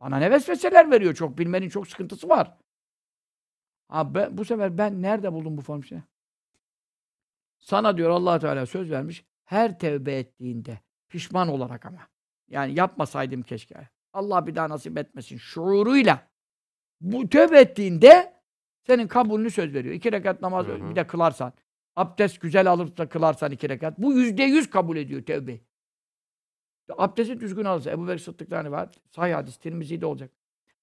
Bana 0.00 0.16
ne 0.16 0.30
vesveseler 0.30 0.90
veriyor 0.90 1.14
çok. 1.14 1.38
Bilmenin 1.38 1.68
çok 1.68 1.88
sıkıntısı 1.88 2.28
var. 2.28 2.58
Ha 3.88 4.14
ben, 4.14 4.38
bu 4.38 4.44
sefer 4.44 4.78
ben 4.78 5.02
nerede 5.02 5.32
buldum 5.32 5.56
bu 5.56 5.60
formülü? 5.60 6.02
Sana 7.58 7.96
diyor 7.96 8.10
allah 8.10 8.38
Teala 8.38 8.66
söz 8.66 8.90
vermiş. 8.90 9.24
Her 9.52 9.78
tevbe 9.78 10.18
ettiğinde 10.18 10.78
Pişman 11.08 11.48
olarak 11.48 11.86
ama. 11.86 12.08
Yani 12.48 12.74
yapmasaydım 12.74 13.42
keşke. 13.42 13.88
Allah 14.12 14.46
bir 14.46 14.54
daha 14.54 14.68
nasip 14.68 14.98
etmesin. 14.98 15.36
Şuuruyla 15.36 16.28
bu 17.00 17.28
tövbe 17.28 17.60
ettiğinde 17.60 18.34
senin 18.86 19.08
kabulünü 19.08 19.50
söz 19.50 19.74
veriyor. 19.74 19.94
İki 19.94 20.12
rekat 20.12 20.42
namaz 20.42 20.66
Hı 20.66 20.72
hı. 20.72 20.90
bir 20.90 20.96
de 20.96 21.06
kılarsan, 21.06 21.52
abdest 21.96 22.40
güzel 22.40 22.70
alıp 22.70 22.98
da 22.98 23.08
kılarsan 23.08 23.52
iki 23.52 23.68
rekat. 23.68 23.98
Bu 23.98 24.12
yüzde 24.12 24.42
yüz 24.42 24.70
kabul 24.70 24.96
ediyor 24.96 25.22
tövbe. 25.22 25.60
Abdesti 26.98 27.40
düzgün 27.40 27.64
alırsa. 27.64 27.90
Ebu 27.90 28.08
Bekir 28.08 28.18
Sıddık'ta 28.18 28.58
hani 28.58 28.70
var. 28.70 28.88
Sahih 29.10 29.34
hadis, 29.34 29.56
Tirmizi'de 29.56 30.06
olacak. 30.06 30.30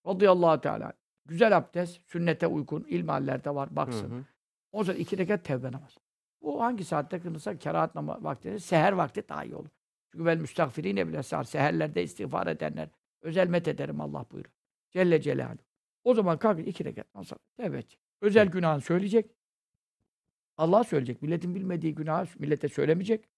Radıyallahu 0.07 0.61
Teala. 0.61 0.93
Güzel 1.25 1.57
abdest, 1.57 2.01
sünnete 2.09 2.47
uygun, 2.47 2.83
ilmihallerde 2.83 3.55
var, 3.55 3.71
Hı 3.71 3.75
baksın. 3.75 4.09
hı. 4.09 4.25
O 4.71 4.83
zaman 4.83 5.01
iki 5.01 5.17
rekat 5.17 5.45
tevbe 5.45 5.71
namazı. 5.71 5.99
Bu 6.41 6.61
hangi 6.63 6.83
saatte 6.83 7.19
kılınırsa 7.19 7.57
kerahat 7.57 7.95
namazı 7.95 8.23
vaktinde 8.23 8.59
seher 8.59 8.91
vakti 8.91 9.29
daha 9.29 9.43
iyi 9.43 9.55
olur. 9.55 9.69
Çünkü 10.11 10.25
vel 10.25 10.37
müstagfirine 10.37 11.07
bile 11.07 11.23
sar. 11.23 11.43
Seherlerde 11.43 12.03
istiğfar 12.03 12.47
edenler. 12.47 12.89
Özel 13.21 13.47
met 13.47 13.67
ederim 13.67 14.01
Allah 14.01 14.25
buyuruyor. 14.31 14.53
Celle 14.91 15.21
Celaluhu. 15.21 15.63
O 16.03 16.13
zaman 16.13 16.39
kalkıp 16.39 16.67
iki 16.67 16.85
rekat 16.85 17.15
namaz 17.15 17.31
edecek. 17.59 17.99
Özel 18.21 18.47
günahını 18.47 18.81
söyleyecek. 18.81 19.31
Allah 20.57 20.83
söyleyecek. 20.83 21.21
Milletin 21.21 21.55
bilmediği 21.55 21.95
günahı 21.95 22.27
millete 22.39 22.69
söylemeyecek. 22.69 23.29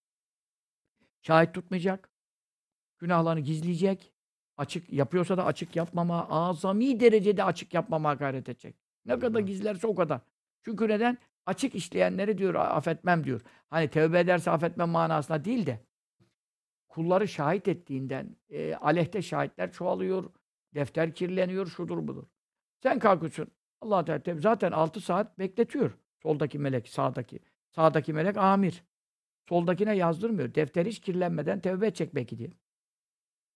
Şahit 1.21 1.53
tutmayacak. 1.53 2.09
Günahlarını 2.99 3.39
gizleyecek. 3.39 4.13
Açık 4.57 4.93
yapıyorsa 4.93 5.37
da 5.37 5.45
açık 5.45 5.75
yapmama, 5.75 6.29
azami 6.29 6.99
derecede 6.99 7.43
açık 7.43 7.73
yapmama 7.73 8.13
gayret 8.13 8.49
edecek. 8.49 8.75
Ne 9.05 9.19
kadar 9.19 9.39
gizlerse 9.39 9.87
o 9.87 9.95
kadar. 9.95 10.21
Çünkü 10.61 10.87
neden? 10.87 11.17
Açık 11.51 11.75
işleyenleri 11.75 12.37
diyor 12.37 12.55
affetmem 12.55 13.23
diyor. 13.23 13.41
Hani 13.69 13.87
tevbe 13.87 14.19
ederse 14.19 14.51
affetmem 14.51 14.89
manasına 14.89 15.45
değil 15.45 15.65
de 15.65 15.79
kulları 16.87 17.27
şahit 17.27 17.67
ettiğinden 17.67 18.35
e, 18.49 18.75
aleyhte 18.75 19.21
şahitler 19.21 19.71
çoğalıyor, 19.71 20.31
defter 20.75 21.13
kirleniyor, 21.13 21.67
şudur 21.67 22.07
budur. 22.07 22.23
Sen 22.83 22.99
kalkıyorsun. 22.99 23.47
Allah 23.81 24.05
Teala 24.05 24.39
zaten 24.39 24.71
6 24.71 25.01
saat 25.01 25.39
bekletiyor. 25.39 25.97
Soldaki 26.23 26.59
melek, 26.59 26.87
sağdaki. 26.89 27.39
Sağdaki 27.71 28.13
melek 28.13 28.37
amir. 28.37 28.83
Soldakine 29.49 29.95
yazdırmıyor. 29.95 30.55
Defter 30.55 30.85
hiç 30.85 30.99
kirlenmeden 30.99 31.59
tevbe 31.59 31.87
edecek 31.87 32.15
belki 32.15 32.37
diye. 32.37 32.49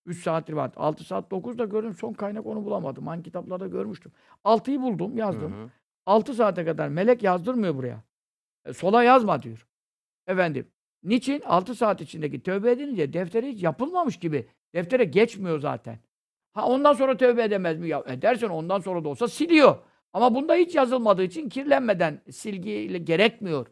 3 0.06 0.24
saattir 0.24 0.54
var. 0.54 0.72
6 0.76 1.04
saat 1.04 1.32
9 1.32 1.58
da 1.58 1.66
gördüm. 1.66 1.94
Son 1.94 2.14
kaynak 2.14 2.46
onu 2.46 2.66
bulamadım. 2.66 3.08
Hangi 3.08 3.24
kitaplarda 3.24 3.68
görmüştüm. 3.68 4.12
6'yı 4.44 4.82
buldum, 4.82 5.14
Hı 5.14 5.18
yazdım. 5.20 5.54
hı. 5.54 5.70
6 6.06 6.34
saate 6.34 6.66
kadar 6.66 6.88
melek 6.90 7.24
yazdırmıyor 7.24 7.76
buraya. 7.76 8.04
E, 8.66 8.74
sola 8.74 9.04
yazma 9.04 9.44
diyor. 9.44 9.68
Efendim. 10.28 10.68
Niçin? 11.04 11.42
6 11.42 11.76
saat 11.76 12.02
içindeki 12.02 12.44
tövbe 12.44 12.72
edince 12.72 13.14
deftere 13.14 13.48
hiç 13.48 13.64
yapılmamış 13.64 14.20
gibi. 14.20 14.48
Deftere 14.74 15.04
geçmiyor 15.04 15.60
zaten. 15.60 16.00
Ha 16.54 16.68
ondan 16.68 16.94
sonra 16.94 17.18
tövbe 17.18 17.44
edemez 17.44 17.80
mi? 17.80 17.90
Ya 17.90 18.04
edersen 18.08 18.50
ondan 18.50 18.80
sonra 18.80 19.04
da 19.04 19.10
olsa 19.10 19.28
siliyor. 19.28 19.78
Ama 20.14 20.36
bunda 20.36 20.56
hiç 20.56 20.76
yazılmadığı 20.76 21.24
için 21.24 21.50
kirlenmeden 21.50 22.22
silgiyle 22.32 22.98
gerekmiyor. 22.98 23.68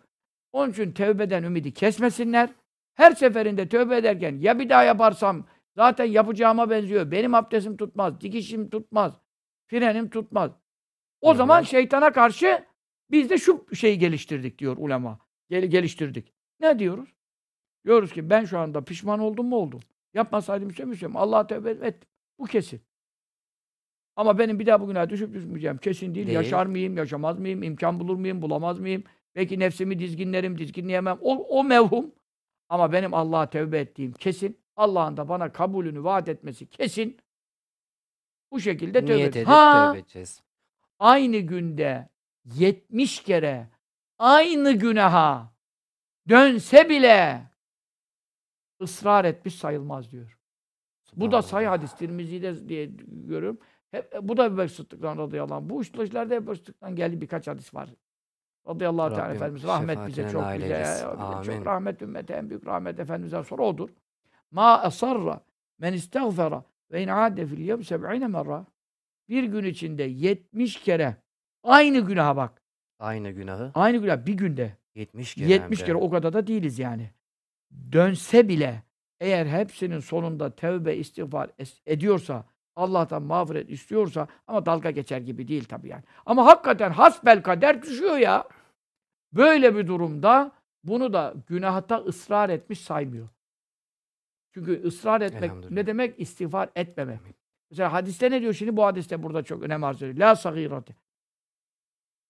Onun 0.51 0.72
için 0.72 0.91
tövbeden 0.91 1.43
ümidi 1.43 1.73
kesmesinler. 1.73 2.49
Her 2.93 3.11
seferinde 3.11 3.69
tövbe 3.69 3.97
ederken 3.97 4.38
ya 4.39 4.60
bir 4.60 4.69
daha 4.69 4.84
yaparsam 4.84 5.45
zaten 5.76 6.05
yapacağıma 6.05 6.69
benziyor. 6.69 7.11
Benim 7.11 7.34
abdestim 7.34 7.77
tutmaz, 7.77 8.22
dikişim 8.22 8.69
tutmaz, 8.69 9.14
frenim 9.68 10.10
tutmaz. 10.10 10.51
O 11.23 11.29
Hı 11.29 11.33
hı. 11.33 11.37
zaman 11.37 11.61
şeytana 11.61 12.11
karşı 12.11 12.65
biz 13.11 13.29
de 13.29 13.37
şu 13.37 13.65
şeyi 13.75 13.99
geliştirdik 13.99 14.59
diyor 14.59 14.77
ulema. 14.79 15.19
Gel 15.49 15.65
geliştirdik. 15.65 16.33
Ne 16.59 16.79
diyoruz? 16.79 17.09
Diyoruz 17.85 18.11
ki 18.13 18.29
ben 18.29 18.45
şu 18.45 18.59
anda 18.59 18.83
pişman 18.83 19.19
oldum 19.19 19.47
mu 19.47 19.55
oldum. 19.55 19.79
Yapmasaydım 20.13 20.69
istemeyeceğim. 20.69 21.17
Allah'a 21.17 21.47
tövbe 21.47 21.87
ettim. 21.87 22.09
Bu 22.39 22.45
kesin. 22.45 22.81
Ama 24.15 24.39
benim 24.39 24.59
bir 24.59 24.65
daha 24.65 24.81
bugüne 24.81 25.09
düşüp 25.09 25.33
düşmeyeceğim. 25.33 25.77
Kesin 25.77 26.15
değil. 26.15 26.27
Değil. 26.27 26.35
Yaşar 26.35 26.65
mıyım, 26.65 26.97
yaşamaz 26.97 27.39
mıyım, 27.39 27.63
imkan 27.63 27.99
bulur 27.99 28.15
muyum, 28.15 28.41
bulamaz 28.41 28.79
mıyım? 28.79 29.03
Belki 29.35 29.59
nefsimi 29.59 29.99
dizginlerim, 29.99 30.57
dizginleyemem. 30.57 31.17
O, 31.21 31.35
o 31.59 31.63
mevhum. 31.63 32.11
Ama 32.69 32.91
benim 32.91 33.13
Allah'a 33.13 33.49
tövbe 33.49 33.79
ettiğim 33.79 34.13
kesin. 34.13 34.57
Allah'ın 34.75 35.17
da 35.17 35.29
bana 35.29 35.51
kabulünü 35.53 36.03
vaat 36.03 36.29
etmesi 36.29 36.69
kesin. 36.69 37.17
Bu 38.51 38.59
şekilde 38.59 39.01
tövbe 39.05 39.15
Niyet 39.15 39.27
et- 39.29 39.35
edip 39.35 39.47
Ha, 39.47 39.87
tövbe 39.91 39.99
edeceğiz. 39.99 40.43
Aynı 41.03 41.38
günde 41.38 42.09
70 42.45 43.23
kere 43.23 43.67
aynı 44.19 44.71
günaha 44.71 45.53
dönse 46.30 46.89
bile 46.89 47.43
ısrar 48.81 49.25
etmiş 49.25 49.55
sayılmaz 49.55 50.11
diyor. 50.11 50.39
Bu 51.15 51.31
da 51.31 51.41
sayı 51.41 51.67
hadis 51.67 51.95
Tirmizi'de 51.95 52.69
diye 52.69 52.85
görüyorum. 53.07 53.59
Hep, 53.91 54.13
bu 54.21 54.38
da 54.38 54.45
Ebu 54.45 54.57
Bekir 54.57 54.73
Sıddık'tan 54.73 55.17
radıyallahu 55.17 55.55
anh. 55.55 55.69
Bu 55.69 55.81
işlerde 55.81 56.35
Ebu 56.35 56.55
Sıddık'tan 56.55 56.95
geldi 56.95 57.21
birkaç 57.21 57.47
hadis 57.47 57.73
var. 57.73 57.89
Radıyallahu 58.67 59.15
teala 59.15 59.34
Efendimiz 59.34 59.63
rahmet 59.63 60.07
bize 60.07 60.30
çok 60.30 60.53
bize, 60.53 61.05
Amin. 61.05 61.43
çok 61.43 61.65
rahmet 61.65 62.01
ümmete 62.01 62.34
en 62.34 62.49
büyük 62.49 62.67
rahmet 62.67 62.99
Efendimiz'den 62.99 63.41
sonra 63.41 63.63
odur. 63.63 63.89
Ma 64.51 64.81
asarra 64.81 65.41
men 65.80 65.93
istagfara 65.93 66.63
ve 66.91 67.03
in 67.03 67.07
ade 67.07 67.45
fil 67.45 67.59
yevm 67.59 67.84
seb'ine 67.84 68.27
merra. 68.27 68.65
Bir 69.34 69.43
gün 69.43 69.64
içinde 69.64 70.03
70 70.03 70.81
kere 70.81 71.15
aynı 71.64 71.99
günaha 71.99 72.35
bak. 72.35 72.61
Aynı 72.99 73.31
günahı 73.31 73.72
Aynı 73.76 73.97
günah 73.97 74.26
bir 74.26 74.34
günde. 74.34 74.77
70 74.95 75.35
kere 75.35 75.47
70 75.47 75.80
hem 75.80 75.85
de. 75.85 75.85
kere 75.85 75.95
o 75.97 76.10
kadar 76.10 76.34
da 76.34 76.47
değiliz 76.47 76.80
yani. 76.80 77.10
Dönse 77.91 78.47
bile 78.47 78.84
eğer 79.19 79.45
hepsinin 79.45 79.99
sonunda 79.99 80.55
tevbe 80.55 80.95
istiğfar 80.95 81.49
ediyorsa 81.85 82.45
Allah'tan 82.76 83.23
mağfiret 83.23 83.69
istiyorsa 83.69 84.27
ama 84.47 84.65
dalga 84.65 84.91
geçer 84.91 85.22
gibi 85.22 85.47
değil 85.47 85.65
tabii 85.65 85.89
yani. 85.89 86.03
Ama 86.26 86.45
hakikaten 86.45 86.91
hasbel 86.91 87.43
kader 87.43 87.81
düşüyor 87.81 88.18
ya. 88.18 88.47
Böyle 89.34 89.76
bir 89.76 89.88
durumda 89.88 90.51
bunu 90.84 91.14
da 91.14 91.34
günahta 91.47 91.97
ısrar 91.97 92.49
etmiş 92.49 92.81
saymıyor. 92.81 93.30
Çünkü 94.53 94.84
ısrar 94.84 95.22
etmek 95.22 95.72
ne 95.72 95.88
demek? 95.88 96.19
İstiğfar 96.19 96.69
etmemek. 96.76 97.19
Mesela 97.73 97.93
hadiste 97.93 98.31
ne 98.31 98.41
diyor 98.41 98.53
şimdi? 98.53 98.77
Bu 98.77 98.85
hadiste 98.85 99.23
burada 99.23 99.43
çok 99.43 99.63
önem 99.63 99.83
arz 99.83 100.03
ediyor. 100.03 100.17
La 100.17 100.35
sagirate. 100.35 100.95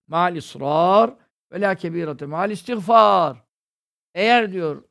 Mal 0.08 0.36
ısrar 0.36 1.16
ve 1.52 1.62
la 1.62 1.76
kebirate. 1.76 2.26
Mal 2.26 2.52
istiğfar. 2.52 3.44
Eğer 4.14 4.52
diyor 4.52 4.84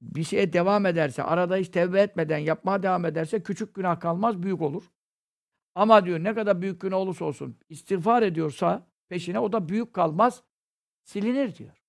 bir 0.00 0.24
şeye 0.24 0.52
devam 0.52 0.86
ederse, 0.86 1.22
arada 1.22 1.56
hiç 1.56 1.68
tevbe 1.68 2.00
etmeden 2.00 2.38
yapmaya 2.38 2.82
devam 2.82 3.04
ederse 3.04 3.42
küçük 3.42 3.74
günah 3.74 4.00
kalmaz, 4.00 4.42
büyük 4.42 4.62
olur. 4.62 4.90
Ama 5.74 6.04
diyor 6.04 6.24
ne 6.24 6.34
kadar 6.34 6.62
büyük 6.62 6.80
günah 6.80 6.96
olursa 6.96 7.24
olsun 7.24 7.58
istiğfar 7.68 8.22
ediyorsa 8.22 8.86
peşine 9.08 9.38
o 9.38 9.52
da 9.52 9.68
büyük 9.68 9.94
kalmaz, 9.94 10.42
silinir 11.02 11.54
diyor. 11.54 11.82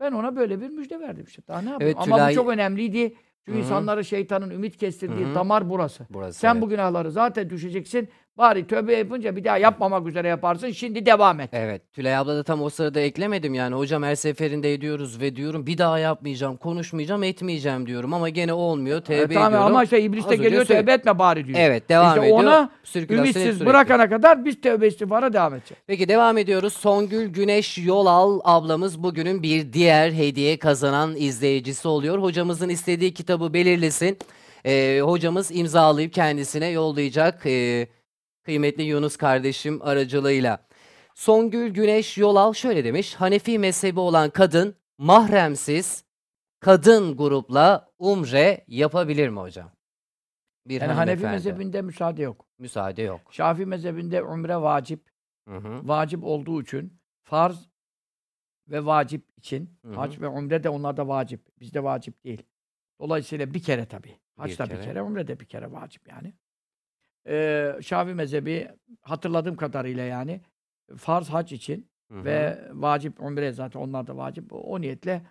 Ben 0.00 0.12
ona 0.12 0.36
böyle 0.36 0.60
bir 0.60 0.68
müjde 0.68 1.00
verdim 1.00 1.24
işte. 1.28 1.42
Daha 1.48 1.60
ne 1.60 1.70
yapayım? 1.70 1.96
Evet, 1.96 2.08
Ama 2.08 2.16
Tülay- 2.16 2.30
bu 2.30 2.34
çok 2.34 2.48
önemliydi. 2.48 3.16
Çünkü 3.46 3.58
Hı 3.58 3.62
hı. 3.62 3.64
insanları 3.64 4.04
şeytanın 4.04 4.50
ümit 4.50 4.76
kestirdiği 4.76 5.26
Hı 5.26 5.30
hı. 5.30 5.34
damar 5.34 5.70
burası. 5.70 6.06
Burası 6.10 6.38
Sen 6.38 6.52
evet. 6.52 6.62
bu 6.62 6.68
günahları 6.68 7.10
zaten 7.10 7.50
düşeceksin. 7.50 8.08
Bari 8.38 8.66
tövbe 8.66 8.96
yapınca 8.96 9.36
bir 9.36 9.44
daha 9.44 9.58
yapmamak 9.58 10.06
üzere 10.06 10.28
yaparsın. 10.28 10.70
Şimdi 10.70 11.06
devam 11.06 11.40
et. 11.40 11.50
Evet. 11.52 11.92
Tülay 11.92 12.16
abla 12.16 12.36
da 12.36 12.42
tam 12.42 12.62
o 12.62 12.70
sırada 12.70 13.00
eklemedim 13.00 13.54
yani. 13.54 13.74
Hocam 13.74 14.02
her 14.02 14.14
seferinde 14.14 14.74
ediyoruz 14.74 15.20
ve 15.20 15.36
diyorum 15.36 15.66
bir 15.66 15.78
daha 15.78 15.98
yapmayacağım, 15.98 16.56
konuşmayacağım, 16.56 17.22
etmeyeceğim 17.22 17.86
diyorum 17.86 18.14
ama 18.14 18.28
gene 18.28 18.52
olmuyor. 18.52 18.98
E, 18.98 19.02
Tevbe 19.02 19.34
tamam 19.34 19.48
ediyorum. 19.52 19.66
ama 19.66 19.84
işte 19.84 20.02
iblis 20.02 20.24
Az 20.24 20.30
de 20.30 20.34
önce 20.34 20.42
geliyor 20.42 20.64
tövbe 20.64 20.92
etme 20.92 21.18
bari 21.18 21.46
diyor. 21.46 21.58
Evet 21.60 21.88
devam 21.88 22.08
İşte 22.08 22.20
ediyor. 22.20 22.38
ona 22.38 22.70
Sirkülasyon 22.84 23.24
hep 23.26 23.36
Ümitsiz 23.36 23.54
sürekli. 23.54 23.66
bırakana 23.66 24.08
kadar 24.08 24.44
biz 24.44 24.60
tövbe 24.60 24.86
istiğfara 24.86 25.32
devam 25.32 25.54
edeceğiz. 25.54 25.82
Peki 25.86 26.08
devam 26.08 26.38
ediyoruz. 26.38 26.72
Songül 26.72 27.26
Güneş 27.28 27.78
Yolal 27.78 28.40
ablamız 28.44 29.02
bugünün 29.02 29.42
bir 29.42 29.72
diğer 29.72 30.12
hediye 30.12 30.58
kazanan 30.58 31.16
izleyicisi 31.16 31.88
oluyor. 31.88 32.18
Hocamızın 32.22 32.68
istediği 32.68 33.14
kitabı 33.14 33.52
belirlesin. 33.54 34.18
Ee, 34.66 35.00
hocamız 35.02 35.50
imzalayıp 35.54 36.12
kendisine 36.12 36.68
yollayacak 36.68 37.46
ee, 37.46 37.86
kıymetli 38.46 38.82
Yunus 38.82 39.16
kardeşim 39.16 39.82
aracılığıyla. 39.82 40.66
Songül 41.14 41.68
Güneş 41.68 42.18
Yolal 42.18 42.52
şöyle 42.52 42.84
demiş. 42.84 43.14
Hanefi 43.14 43.58
mezhebi 43.58 44.00
olan 44.00 44.30
kadın 44.30 44.76
mahremsiz 44.98 46.04
kadın 46.60 47.16
grupla 47.16 47.88
umre 47.98 48.64
yapabilir 48.68 49.28
mi 49.28 49.40
hocam? 49.40 49.70
Bir 50.66 50.80
Yani 50.80 50.92
Hanefi 50.92 51.26
mezhebinde 51.26 51.82
müsaade 51.82 52.22
yok. 52.22 52.46
Müsaade 52.58 53.02
yok. 53.02 53.20
Şafii 53.30 53.66
mezhebinde 53.66 54.22
umre 54.22 54.56
vacip. 54.56 55.10
Hı 55.48 55.56
hı. 55.56 55.88
Vacip 55.88 56.24
olduğu 56.24 56.62
için 56.62 57.00
farz 57.22 57.68
ve 58.68 58.86
vacip 58.86 59.24
için 59.36 59.78
Hı 59.84 59.88
hı. 59.88 59.94
hac 59.94 60.20
ve 60.20 60.28
umre 60.28 60.62
de 60.62 60.68
onlarda 60.68 61.08
vacip. 61.08 61.40
Bizde 61.60 61.82
vacip 61.82 62.24
değil. 62.24 62.42
Dolayısıyla 63.00 63.54
bir 63.54 63.62
kere 63.62 63.86
tabii. 63.86 64.18
Hac 64.36 64.58
da 64.58 64.70
bir 64.70 64.82
kere, 64.82 65.02
umre 65.02 65.26
de 65.26 65.40
bir 65.40 65.46
kere 65.46 65.72
vacip 65.72 66.08
yani. 66.08 66.34
Ee, 67.26 67.76
Şafii 67.82 68.14
mezhebi 68.14 68.68
hatırladığım 69.00 69.56
kadarıyla 69.56 70.04
yani 70.04 70.40
farz 70.96 71.28
hac 71.28 71.52
için 71.52 71.90
Hı 72.10 72.18
hı. 72.18 72.24
ve 72.24 72.68
vacip 72.72 73.22
umre 73.22 73.52
zaten 73.52 73.80
onlar 73.80 74.06
da 74.06 74.16
vacip. 74.16 74.52
O, 74.52 74.80
niyetle 74.80 75.22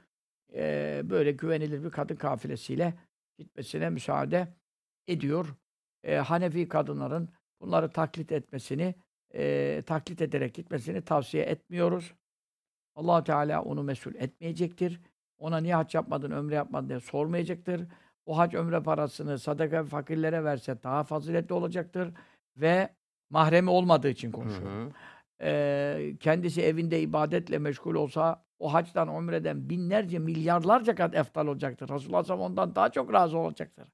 e, 0.54 1.02
böyle 1.04 1.32
güvenilir 1.32 1.84
bir 1.84 1.90
kadın 1.90 2.16
kafilesiyle 2.16 2.94
gitmesine 3.38 3.90
müsaade 3.90 4.48
ediyor. 5.08 5.56
E, 6.04 6.16
Hanefi 6.16 6.68
kadınların 6.68 7.30
bunları 7.62 7.90
taklit 7.90 8.32
etmesini, 8.32 8.96
e, 9.34 9.82
taklit 9.86 10.22
ederek 10.22 10.54
gitmesini 10.54 11.02
tavsiye 11.02 11.44
etmiyoruz. 11.44 12.14
allah 12.96 13.24
Teala 13.24 13.64
onu 13.64 13.84
mesul 13.84 14.16
etmeyecektir. 14.16 15.02
Ona 15.38 15.58
niye 15.58 15.76
hac 15.76 15.96
yapmadın, 15.96 16.32
ömre 16.32 16.56
yapmadın 16.56 16.90
diye 16.90 17.00
sormayacaktır. 17.00 17.88
O 18.26 18.38
hac 18.38 18.54
ömre 18.54 18.84
parasını 18.84 19.40
sadaka 19.40 19.84
ve 19.86 19.88
fakirlere 19.88 20.44
verse 20.44 20.84
daha 20.84 21.04
faziletli 21.04 21.54
olacaktır. 21.54 22.14
Ve 22.58 22.90
mahremi 23.30 23.70
olmadığı 23.70 24.10
için 24.10 24.28
Hı 24.32 24.36
konuşuyorum. 24.36 24.88
hı. 24.88 24.92
Eee, 25.42 26.18
kendisi 26.20 26.62
evinde 26.62 27.02
ibadetle 27.02 27.58
meşgul 27.58 27.96
olsa 27.96 28.46
o 28.60 28.74
hacdan, 28.74 29.08
umreden 29.08 29.70
binlerce, 29.70 30.20
milyarlarca 30.20 30.96
kat 30.96 31.16
eftal 31.16 31.48
olacaktır. 31.48 31.90
Resulullah 31.90 32.24
sallallahu 32.24 32.46
aleyhi 32.46 32.52
ve 32.52 32.56
sellem 32.56 32.68
ondan 32.70 32.76
daha 32.76 32.90
çok 32.92 33.14
razı 33.14 33.38
olacaktır. 33.38 33.88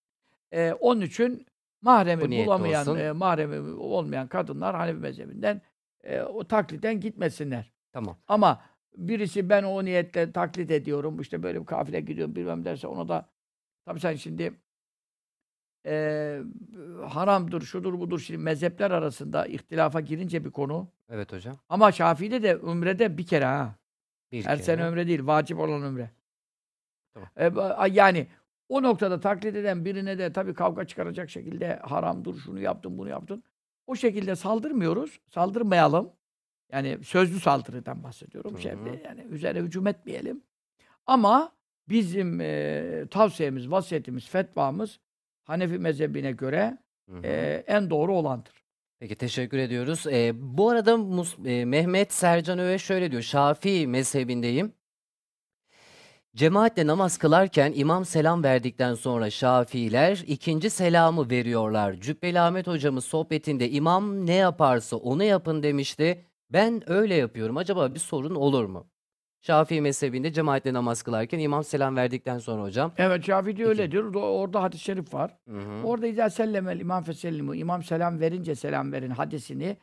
Eee, 0.54 0.74
onun 0.80 1.02
için 1.02 1.46
mahremi 1.82 2.22
Bu 2.22 2.32
bulamayan, 2.38 2.82
olsun. 2.88 2.98
eee, 2.98 3.12
mahremi 3.12 3.74
olmayan 3.74 4.28
kadınlar 4.28 4.76
Hanefi 4.76 5.00
mezhebinden 5.00 5.62
eee, 6.04 6.24
o 6.24 6.44
taklitten 6.44 7.00
gitmesinler. 7.00 7.72
Tamam. 7.94 8.18
Ama 8.28 8.62
birisi 8.98 9.50
ben 9.50 9.64
o 9.64 9.86
niyetle 9.86 10.32
taklit 10.32 10.72
ediyorum, 10.72 11.20
işte 11.22 11.44
böyle 11.44 11.62
bir 11.62 11.66
kafile 11.66 12.00
gidiyorum 12.02 12.36
bilmem 12.36 12.66
derse 12.66 12.88
ona 12.88 13.08
da 13.08 13.30
tabii 13.86 14.00
sen 14.00 14.16
şimdi 14.16 14.54
eee, 15.86 16.42
haramdır, 17.10 17.62
şudur 17.62 18.00
budur 18.00 18.20
şimdi 18.20 18.38
mezhepler 18.38 18.92
arasında 18.92 19.46
ihtilafa 19.46 20.00
girince 20.02 20.46
bir 20.46 20.52
konu 20.52 20.88
Evet 21.10 21.34
hocam. 21.34 21.58
ama 21.70 21.92
Şafii'de 21.92 22.44
de 22.44 22.60
ümrede 22.72 23.18
bir 23.18 23.26
kere 23.26 23.46
ha. 23.46 23.76
Bir 24.32 24.46
Her 24.46 24.56
kere. 24.56 24.64
sene 24.66 24.84
ömre 24.86 25.08
değil, 25.08 25.26
vacip 25.28 25.60
olan 25.60 25.84
ömre. 25.84 26.12
Tamam. 27.14 27.30
E, 27.38 27.52
yani 27.92 28.28
o 28.70 28.84
noktada 28.84 29.20
taklit 29.20 29.56
eden 29.56 29.86
birine 29.86 30.18
de 30.18 30.34
tabii 30.34 30.54
kavga 30.54 30.86
çıkaracak 30.88 31.30
şekilde 31.30 31.76
haramdır, 31.76 32.38
şunu 32.40 32.60
yaptın, 32.60 32.98
bunu 32.98 33.10
yaptın. 33.10 33.44
O 33.88 33.96
şekilde 33.96 34.36
saldırmıyoruz, 34.36 35.20
saldırmayalım. 35.30 36.12
Yani 36.72 36.98
sözlü 37.04 37.40
saldırıdan 37.40 38.04
bahsediyorum. 38.04 38.54
Hı 38.56 38.62
Şey, 38.62 38.72
yani 39.06 39.22
üzerine 39.30 39.60
hücum 39.60 39.88
etmeyelim. 39.88 40.42
Ama 41.06 41.52
bizim 41.90 42.42
e, 42.42 43.06
tavsiyemiz, 43.12 43.72
vasiyetimiz, 43.72 44.30
fetvamız 44.30 45.00
Hanefi 45.44 45.80
mezhebine 45.80 46.32
göre 46.32 46.78
Hı 47.10 47.16
hı. 47.18 47.22
e, 47.28 47.64
en 47.68 47.90
doğru 47.90 48.16
olandır. 48.16 48.62
Peki 49.00 49.16
teşekkür 49.16 49.58
ediyoruz. 49.58 50.08
Ee, 50.08 50.32
bu 50.36 50.70
arada 50.70 50.92
Mus- 50.92 51.48
e, 51.50 51.66
Mehmet 51.66 52.14
Sercan 52.14 52.60
Öğe 52.60 52.78
şöyle 52.78 53.12
diyor. 53.12 53.22
Şafii 53.22 53.88
mezhebindeyim. 53.88 54.74
Cemaatle 56.36 56.88
namaz 56.88 57.18
kılarken 57.18 57.74
imam 57.76 58.06
selam 58.06 58.44
verdikten 58.44 58.94
sonra 58.94 59.30
Şafiiler 59.30 60.24
ikinci 60.28 60.70
selamı 60.70 61.30
veriyorlar. 61.30 61.94
Cübbeli 61.94 62.40
Ahmet 62.40 62.68
hocamız 62.68 63.06
sohbetinde 63.06 63.70
imam 63.70 64.26
ne 64.26 64.34
yaparsa 64.36 64.98
onu 64.98 65.24
yapın 65.24 65.64
demişti. 65.64 66.26
Ben 66.50 66.90
öyle 66.92 67.16
yapıyorum. 67.16 67.58
Acaba 67.58 67.94
bir 67.94 68.00
sorun 68.00 68.36
olur 68.36 68.66
mu? 68.66 68.91
Şafii 69.42 69.82
mezhebinde 69.82 70.34
cemaatle 70.34 70.74
namaz 70.74 71.04
kılarken 71.04 71.40
imam 71.40 71.64
selam 71.64 71.96
verdikten 71.96 72.38
sonra 72.38 72.64
hocam. 72.64 72.92
Evet 72.98 73.26
Şafii 73.26 73.66
öyle 73.66 73.92
diyor. 73.92 74.14
Orada 74.16 74.64
hadis-i 74.64 74.84
şerif 74.84 75.14
var. 75.14 75.38
Hı 75.50 75.58
hı. 75.60 75.84
Orada 75.88 76.08
izâ 76.08 76.30
sellemel 76.30 76.80
imam 76.80 77.04
fesellimu. 77.04 77.56
İmam 77.56 77.84
selam 77.84 78.20
verince 78.20 78.56
selam 78.56 78.92
verin 78.92 79.10
hadisini 79.10 79.78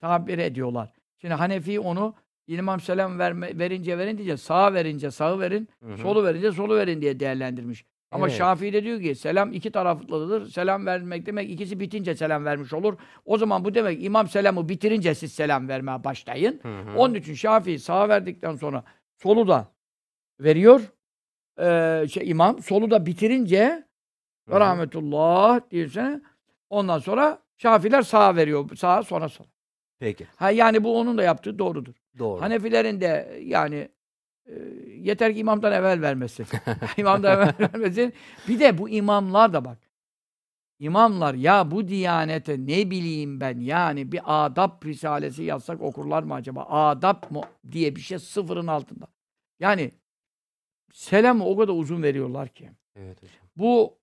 tabir 0.00 0.38
ediyorlar. 0.38 0.92
Şimdi 1.18 1.34
Hanefi 1.34 1.80
onu 1.80 2.14
imam 2.46 2.80
selam 2.80 3.18
verme, 3.18 3.58
verince 3.58 3.98
verin 3.98 4.18
diye 4.18 4.36
sağa 4.36 4.74
verince 4.74 5.10
sağı 5.10 5.40
verin, 5.40 5.68
Hı 5.84 5.92
hı. 5.92 5.98
solu 5.98 6.24
verince 6.24 6.52
solu 6.52 6.76
verin 6.76 7.00
diye 7.02 7.20
değerlendirmiş. 7.20 7.84
Ama 8.12 8.26
Evet. 8.28 8.38
Şafii 8.38 8.72
de 8.72 8.84
diyor 8.84 9.00
ki 9.00 9.14
selam 9.14 9.52
iki 9.52 9.70
taraflıdır. 9.72 10.46
Selam 10.50 10.86
vermek 10.86 11.26
demek 11.26 11.50
ikisi 11.50 11.80
bitince 11.80 12.14
selam 12.14 12.44
vermiş 12.44 12.72
olur. 12.72 12.94
O 13.24 13.38
zaman 13.38 13.64
bu 13.64 13.74
demek 13.74 14.04
imam 14.04 14.28
selamı 14.28 14.68
bitirince 14.68 15.14
siz 15.14 15.32
selam 15.32 15.68
vermeye 15.68 16.04
başlayın. 16.04 16.60
Hı 16.62 16.68
hı. 16.68 16.96
Onun 16.98 17.14
için 17.14 17.34
Şafii 17.34 17.78
sağa 17.78 18.08
verdikten 18.08 18.56
sonra 18.56 18.84
solu 19.22 19.48
da 19.48 19.72
veriyor. 20.40 20.92
Ee, 21.60 22.08
şey, 22.08 22.30
imam 22.30 22.62
solu 22.62 22.90
da 22.90 23.06
bitirince 23.06 23.84
Hı 24.48 24.60
rahmetullah 24.60 25.70
diyorsun. 25.70 26.24
Ondan 26.70 26.98
sonra 26.98 27.42
Şafiler 27.62 28.02
sağa 28.02 28.36
veriyor. 28.36 28.76
Sağa 28.76 29.02
sonra 29.02 29.28
sola. 29.28 29.48
Peki. 29.98 30.26
Ha 30.36 30.50
yani 30.50 30.84
bu 30.84 30.98
onun 30.98 31.18
da 31.18 31.22
yaptığı 31.22 31.58
doğrudur. 31.58 31.94
Doğru. 32.18 32.40
Hanefilerin 32.40 33.00
de 33.00 33.38
yani 33.42 33.88
e, 34.46 34.54
yeter 34.96 35.32
ki 35.34 35.38
imamdan 35.38 35.72
evvel 35.72 36.02
vermesin. 36.02 36.46
imamdan 36.96 37.36
evvel 37.36 37.54
vermesin. 37.60 38.12
Bir 38.48 38.60
de 38.60 38.78
bu 38.78 38.88
imamlar 38.88 39.52
da 39.52 39.64
bak. 39.64 39.78
İmamlar 40.80 41.34
ya 41.34 41.70
bu 41.70 41.88
diyanete 41.88 42.58
ne 42.58 42.90
bileyim 42.90 43.40
ben 43.40 43.60
yani 43.60 44.12
bir 44.12 44.20
adab 44.24 44.84
risalesi 44.84 45.42
yazsak 45.42 45.82
okurlar 45.82 46.22
mı 46.22 46.34
acaba? 46.34 46.64
Adab 46.64 47.30
mı 47.30 47.40
diye 47.72 47.96
bir 47.96 48.00
şey 48.00 48.18
sıfırın 48.18 48.66
altında. 48.66 49.06
Yani 49.58 49.90
selamı 50.92 51.44
o 51.44 51.56
kadar 51.56 51.72
uzun 51.72 52.02
veriyorlar 52.02 52.48
ki. 52.48 52.70
Evet 52.96 53.22
hocam. 53.22 53.36
Bu 53.56 53.98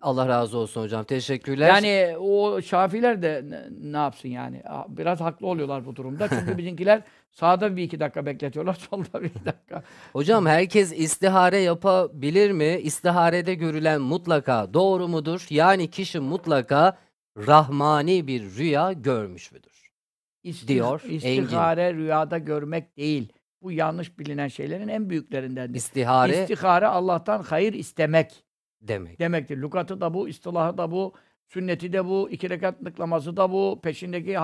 Allah 0.00 0.28
razı 0.28 0.58
olsun 0.58 0.82
hocam. 0.82 1.04
Teşekkürler. 1.04 1.68
Yani 1.68 2.16
o 2.18 2.62
Şafiler 2.62 3.22
de 3.22 3.42
ne, 3.48 3.92
ne 3.92 3.96
yapsın 3.96 4.28
yani? 4.28 4.62
Biraz 4.88 5.20
haklı 5.20 5.46
oluyorlar 5.46 5.86
bu 5.86 5.96
durumda. 5.96 6.28
Çünkü 6.28 6.58
bizimkiler 6.58 7.02
sağda 7.30 7.76
bir 7.76 7.82
iki 7.82 8.00
dakika 8.00 8.26
bekletiyorlar, 8.26 8.74
solda 8.90 9.22
bir 9.22 9.28
iki 9.28 9.44
dakika. 9.44 9.82
Hocam 10.12 10.46
herkes 10.46 10.92
istihare 10.92 11.58
yapabilir 11.58 12.50
mi? 12.50 12.78
İstiharede 12.82 13.54
görülen 13.54 14.00
mutlaka 14.00 14.74
doğru 14.74 15.08
mudur? 15.08 15.46
Yani 15.50 15.90
kişi 15.90 16.20
mutlaka 16.20 16.98
rahmani 17.36 18.26
bir 18.26 18.42
rüya 18.56 18.92
görmüş 18.92 19.52
müdür? 19.52 19.90
Diyor 20.68 21.02
Engin. 21.04 21.16
İstihare 21.16 21.94
rüyada 21.94 22.38
görmek 22.38 22.96
değil. 22.96 23.32
Bu 23.62 23.72
yanlış 23.72 24.18
bilinen 24.18 24.48
şeylerin 24.48 24.88
en 24.88 25.10
büyüklerindendir. 25.10 25.78
İstihare 25.78 26.42
İstihare 26.42 26.86
Allah'tan 26.86 27.42
hayır 27.42 27.72
istemek 27.72 28.44
demek. 28.80 29.18
demektir. 29.18 29.58
Lukatı 29.58 30.00
da 30.00 30.14
bu, 30.14 30.28
istilahı 30.28 30.78
da 30.78 30.90
bu, 30.90 31.14
sünneti 31.46 31.92
de 31.92 32.04
bu, 32.04 32.30
iki 32.30 32.50
rekat 32.50 32.98
namazı 32.98 33.36
da 33.36 33.52
bu, 33.52 33.80
peşindeki 33.82 34.36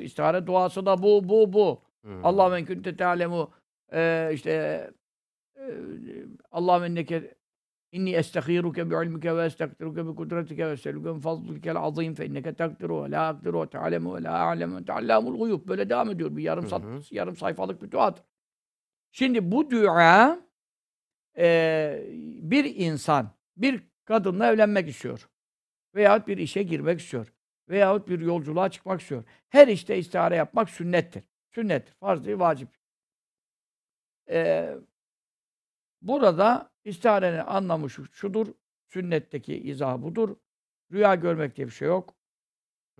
istihare 0.00 0.46
duası 0.46 0.86
da 0.86 1.02
bu, 1.02 1.28
bu, 1.28 1.52
bu. 1.52 1.82
Hı. 2.04 2.20
Allah 2.22 2.48
men 2.48 2.66
kunte 2.66 2.96
te'alemu 2.96 3.50
işte 4.32 4.90
Allah 6.50 6.78
menneke 6.78 7.34
inni 7.92 8.10
estekhiruke 8.10 8.90
bi 8.90 8.94
ilmike 8.94 9.36
ve 9.36 9.44
estekdiruke 9.44 10.06
bi 10.06 10.14
kudretike 10.14 10.66
ve 10.66 10.72
eseluke 10.72 11.12
min 11.12 11.20
fadlikel 11.20 11.76
azim 11.76 12.14
fe 12.14 12.26
inneke 12.26 12.54
takdiru 12.54 13.04
ve 13.04 13.10
la 13.10 13.28
akdiru 13.28 13.62
ve 13.62 13.66
te'alemu 13.70 14.16
ve 14.16 14.22
la 14.22 14.40
a'lemu 14.40 14.76
ve 14.76 14.84
te'allamul 14.84 15.38
guyub. 15.38 15.68
Böyle 15.68 15.90
devam 15.90 16.10
ediyor. 16.10 16.36
Bir 16.36 16.42
yarım, 16.42 16.64
Hı 16.64 16.68
sat, 16.68 17.12
yarım 17.12 17.36
sayfalık 17.36 17.82
bir 17.82 17.90
duadır. 17.90 18.22
Şimdi 19.12 19.52
bu 19.52 19.70
dua 19.70 20.46
Ee, 21.38 22.06
bir 22.42 22.64
insan 22.64 23.30
bir 23.56 23.82
kadınla 24.04 24.52
evlenmek 24.52 24.88
istiyor. 24.88 25.28
Veyahut 25.94 26.28
bir 26.28 26.38
işe 26.38 26.62
girmek 26.62 27.00
istiyor. 27.00 27.32
Veyahut 27.68 28.08
bir 28.08 28.20
yolculuğa 28.20 28.70
çıkmak 28.70 29.00
istiyor. 29.00 29.24
Her 29.48 29.68
işte 29.68 29.98
istihare 29.98 30.36
yapmak 30.36 30.70
sünnettir. 30.70 31.22
Sünnettir. 31.50 31.94
Farz 31.94 32.24
değil, 32.24 32.38
vacip. 32.38 32.68
Ee, 34.30 34.74
burada 36.02 36.70
istiharenin 36.84 37.38
anlamı 37.38 37.90
şu, 37.90 38.06
şudur. 38.12 38.46
Sünnetteki 38.88 39.54
izah 39.58 40.02
budur. 40.02 40.36
Rüya 40.92 41.14
görmek 41.14 41.56
diye 41.56 41.66
bir 41.66 41.72
şey 41.72 41.88
yok. 41.88 42.14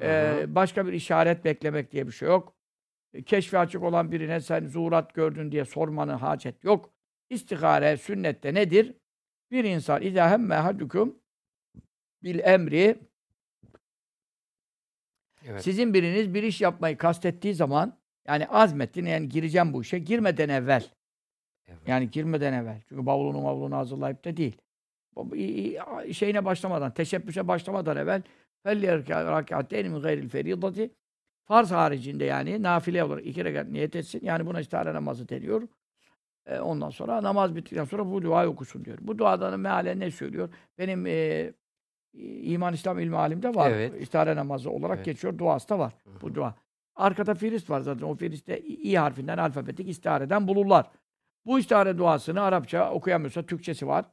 Ee, 0.02 0.44
başka 0.48 0.86
bir 0.86 0.92
işaret 0.92 1.44
beklemek 1.44 1.92
diye 1.92 2.06
bir 2.06 2.12
şey 2.12 2.28
yok. 2.28 2.56
E, 3.14 3.22
Keşfi 3.22 3.58
açık 3.58 3.82
olan 3.82 4.12
birine 4.12 4.40
sen 4.40 4.66
zuhurat 4.66 5.14
gördün 5.14 5.52
diye 5.52 5.64
sormanı 5.64 6.12
hacet 6.12 6.64
yok. 6.64 6.90
İstihare 7.30 7.96
sünnette 7.96 8.54
nedir? 8.54 8.94
Bir 9.50 9.64
insan 9.64 10.02
idâ 10.02 10.30
hemme 10.30 10.54
hadukum 10.54 11.18
bil 12.22 12.38
emri 12.38 12.98
Evet. 15.48 15.64
sizin 15.64 15.94
biriniz 15.94 16.34
bir 16.34 16.42
iş 16.42 16.60
yapmayı 16.60 16.98
kastettiği 16.98 17.54
zaman 17.54 17.98
yani 18.26 18.46
azmettin 18.48 19.06
yani 19.06 19.28
gireceğim 19.28 19.72
bu 19.72 19.82
işe 19.82 19.98
girmeden 19.98 20.48
evvel 20.48 20.90
Evet. 21.67 21.79
yani 21.87 22.09
girmeden 22.11 22.53
evvel 22.53 22.81
çünkü 22.89 23.05
bavulunu 23.05 23.41
mavulunu 23.41 23.75
hazırlayıp 23.75 24.25
da 24.25 24.37
değil. 24.37 24.57
Bu- 25.15 25.35
i- 25.35 25.77
i- 26.07 26.13
şeyine 26.13 26.45
başlamadan, 26.45 26.93
teşebbüse 26.93 27.47
başlamadan 27.47 27.97
evvel 27.97 28.21
فَلْيَرْكَعَتَيْنِ 28.65 29.85
مِنْ 29.89 30.01
غَيْرِ 30.01 30.29
الْفَرِيضَةِ 30.29 30.89
Farz 31.45 31.71
haricinde 31.71 32.25
yani 32.25 32.63
nafile 32.63 33.03
olarak 33.03 33.25
iki 33.25 33.45
rekat 33.45 33.67
niyet 33.69 33.95
etsin. 33.95 34.19
Yani 34.23 34.45
buna 34.45 34.59
istihare 34.59 34.93
namazı 34.93 35.29
deniyor. 35.29 35.67
E, 36.45 36.59
ondan 36.59 36.89
sonra 36.89 37.23
namaz 37.23 37.55
bittikten 37.55 37.83
sonra 37.85 38.11
bu 38.11 38.21
duayı 38.21 38.49
okusun 38.49 38.85
diyor. 38.85 38.97
Bu 39.01 39.17
duadan 39.17 39.59
mealen 39.59 39.99
ne 39.99 40.11
söylüyor? 40.11 40.49
Benim 40.77 41.05
e, 41.07 41.51
İman 42.43 42.73
İslam 42.73 42.99
ilmi 42.99 43.17
alimde 43.17 43.55
var. 43.55 43.71
Evet. 43.71 44.01
İstihare 44.01 44.35
namazı 44.35 44.71
olarak 44.71 44.95
Evet. 44.95 45.05
geçiyor. 45.05 45.37
Duası 45.37 45.69
da 45.69 45.79
var 45.79 45.93
bu 46.21 46.35
dua. 46.35 46.55
Arkada 46.95 47.35
firist 47.35 47.69
var 47.69 47.81
zaten. 47.81 48.05
O 48.05 48.15
firistte 48.15 48.59
i 48.61 48.93
harfinden 48.97 49.37
alfabetik 49.37 49.89
istihareden 49.89 50.47
bulurlar. 50.47 50.85
Bu 51.46 51.58
istihare 51.58 51.98
duasını 51.98 52.40
Arapça 52.40 52.90
okuyamıyorsa 52.90 53.46
Türkçesi 53.46 53.86
var. 53.86 54.04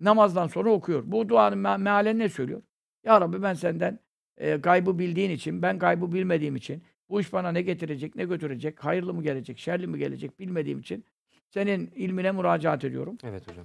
Namazdan 0.00 0.46
sonra 0.46 0.70
okuyor. 0.70 1.02
Bu 1.06 1.28
duanın 1.28 1.58
me- 1.64 1.82
mealen 1.82 2.18
ne 2.18 2.28
söylüyor? 2.28 2.62
Ya 3.04 3.20
Rabbi 3.20 3.42
ben 3.42 3.54
senden 3.54 3.98
e, 4.36 4.56
gaybı 4.56 4.98
bildiğin 4.98 5.30
için, 5.30 5.62
ben 5.62 5.78
gaybı 5.78 6.12
bilmediğim 6.12 6.56
için, 6.56 6.82
bu 7.08 7.20
iş 7.20 7.32
bana 7.32 7.52
ne 7.52 7.62
getirecek, 7.62 8.16
ne 8.16 8.24
götürecek, 8.24 8.84
hayırlı 8.84 9.14
mı 9.14 9.22
gelecek, 9.22 9.58
şerli 9.58 9.86
mi 9.86 9.98
gelecek 9.98 10.40
bilmediğim 10.40 10.78
için 10.80 11.04
senin 11.50 11.90
ilmine 11.94 12.32
müracaat 12.32 12.84
ediyorum. 12.84 13.18
Evet 13.24 13.48
hocam. 13.50 13.64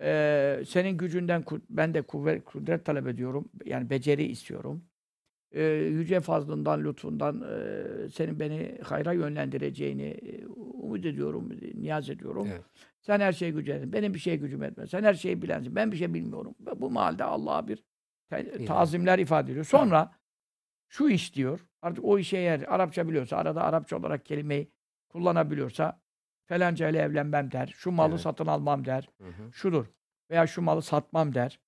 Ee, 0.00 0.62
senin 0.68 0.96
gücünden 0.98 1.44
ben 1.70 1.94
de 1.94 2.02
kuvvet, 2.02 2.44
kudret 2.44 2.84
talep 2.84 3.06
ediyorum. 3.06 3.48
Yani 3.64 3.90
beceri 3.90 4.24
istiyorum. 4.24 4.84
Ee, 5.52 5.62
yüce 5.64 6.20
fazlından, 6.20 6.84
lütfundan 6.84 7.42
e, 7.42 8.08
senin 8.10 8.40
beni 8.40 8.78
hayra 8.84 9.12
yönlendireceğini 9.12 10.02
e, 10.02 10.46
umut 10.46 11.06
ediyorum, 11.06 11.50
niyaz 11.74 12.10
ediyorum. 12.10 12.48
Evet. 12.50 12.62
Sen 13.00 13.20
her 13.20 13.32
şeyi 13.32 13.52
gücün. 13.52 13.92
Benim 13.92 14.14
bir 14.14 14.18
şeye 14.18 14.36
gücüm 14.36 14.62
etmez. 14.62 14.90
Sen 14.90 15.02
her 15.04 15.14
şeyi 15.14 15.42
bilensin. 15.42 15.74
Ben 15.76 15.92
bir 15.92 15.96
şey 15.96 16.14
bilmiyorum. 16.14 16.54
Ve 16.60 16.80
Bu 16.80 16.90
mahalde 16.90 17.24
Allah'a 17.24 17.68
bir 17.68 17.84
tazimler 18.66 19.18
ifade 19.18 19.50
ediyor. 19.50 19.64
Sonra 19.64 20.10
şu 20.88 21.08
iş 21.08 21.34
diyor. 21.34 21.66
Artık 21.82 22.04
o 22.04 22.18
işe 22.18 22.36
eğer 22.36 22.60
Arapça 22.68 23.08
biliyorsa, 23.08 23.36
arada 23.36 23.62
Arapça 23.62 23.96
olarak 23.96 24.24
kelimeyi 24.26 24.72
kullanabiliyorsa 25.08 26.00
falanca 26.46 26.88
ile 26.88 26.98
evlenmem 26.98 27.52
der. 27.52 27.72
Şu 27.76 27.90
malı 27.90 28.10
Evet. 28.10 28.20
satın 28.20 28.46
almam 28.46 28.84
der 28.84 29.08
Hı 29.20 29.28
hı. 29.28 29.52
şudur 29.52 29.86
veya 30.30 30.46
şu 30.46 30.62
malı 30.62 30.82
satmam 30.82 31.34
der. 31.34 31.60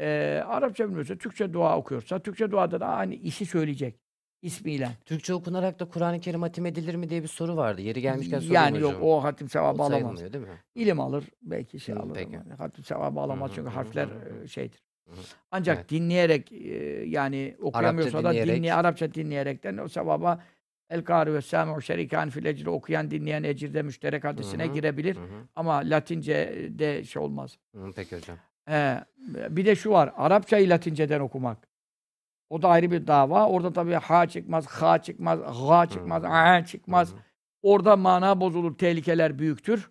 Ee, 0.00 0.42
Arapça 0.46 0.84
bilmiyorsa, 0.88 1.16
Türkçe 1.16 1.52
dua 1.52 1.78
okuyorsa, 1.78 2.18
Türkçe 2.18 2.50
duada 2.50 2.80
da 2.80 2.86
aynı 2.86 3.14
işi 3.14 3.46
söyleyecek 3.46 4.00
ismiyle. 4.42 4.88
Türkçe 5.06 5.34
okunarak 5.34 5.80
da 5.80 5.88
Kur'an-ı 5.88 6.20
Kerim 6.20 6.42
hatim 6.42 6.66
edilir 6.66 6.94
mi 6.94 7.08
diye 7.10 7.22
bir 7.22 7.28
soru 7.28 7.56
vardı. 7.56 7.80
Yeri 7.80 8.00
gelmişken 8.00 8.40
sorayım 8.40 8.54
yani 8.64 8.80
yok 8.80 8.92
hocam. 8.92 9.02
o 9.08 9.24
hatim 9.24 9.48
sevabı 9.48 9.82
alamaz. 9.82 10.00
sayılmıyor 10.18 10.32
değil 10.32 10.44
mi? 10.44 10.58
İlim 10.74 11.00
alır, 11.00 11.24
belki 11.42 11.80
şey 11.80 11.94
Hı, 11.94 11.98
alır 11.98 12.14
peki. 12.14 12.36
ama 12.38 12.58
hatim 12.58 12.84
sevabı 12.84 13.20
alamaz 13.20 13.48
Hı 13.50 13.52
hı, 13.52 13.56
çünkü 13.56 13.68
hı 13.68 13.72
hı, 13.72 13.76
harfler 13.78 14.06
hı 14.08 14.44
e, 14.44 14.48
şeydir. 14.48 14.82
Ancak 15.50 15.76
Evet. 15.78 15.90
dinleyerek 15.90 16.52
e, 16.52 17.04
yani 17.06 17.56
okuyamıyorsa 17.60 18.24
da 18.24 18.28
dinleyerek. 18.30 18.56
dinleye, 18.56 18.74
Arapça 18.74 19.14
dinleyerekten 19.14 19.76
o 19.76 19.88
sevaba 19.88 20.42
El 20.90 21.04
Kâri 21.04 21.34
ve 21.34 21.40
Sâmi'u 21.42 21.82
şerikan 21.82 22.30
fil 22.30 22.44
ecri 22.44 22.70
okuyan 22.70 23.10
dinleyen 23.10 23.42
ecirde 23.42 23.82
müşterek 23.82 24.24
hadisine 24.24 24.66
hı, 24.66 24.72
girebilir. 24.74 25.16
Hı 25.16 25.20
hı. 25.20 25.48
Ama 25.56 25.76
Latince 25.76 26.68
de 26.70 27.04
şey 27.04 27.22
olmaz. 27.22 27.58
Hı, 27.74 27.92
Peki 27.96 28.16
hocam. 28.16 28.36
He, 28.68 29.04
bir 29.28 29.66
de 29.66 29.76
şu 29.76 29.90
var. 29.90 30.12
Arapçayı 30.16 30.70
Latinceden 30.70 31.20
okumak. 31.20 31.68
O 32.50 32.62
da 32.62 32.68
ayrı 32.68 32.90
bir 32.90 33.06
dava. 33.06 33.48
Orada 33.48 33.72
tabii 33.72 33.92
ha 33.92 34.28
çıkmaz, 34.28 34.66
ha 34.66 35.02
çıkmaz, 35.02 35.40
ha 35.40 35.86
çıkmaz, 35.86 36.22
a 36.24 36.64
çıkmaz. 36.64 37.12
Hı 37.12 37.16
hı. 37.16 37.20
Orada 37.62 37.96
mana 37.96 38.40
bozulur, 38.40 38.78
tehlikeler 38.78 39.38
büyüktür. 39.38 39.90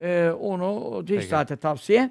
Ee, 0.00 0.30
onu 0.30 0.98
hiç 1.02 1.08
Peki. 1.08 1.26
zaten 1.26 1.56
tavsiye 1.56 2.10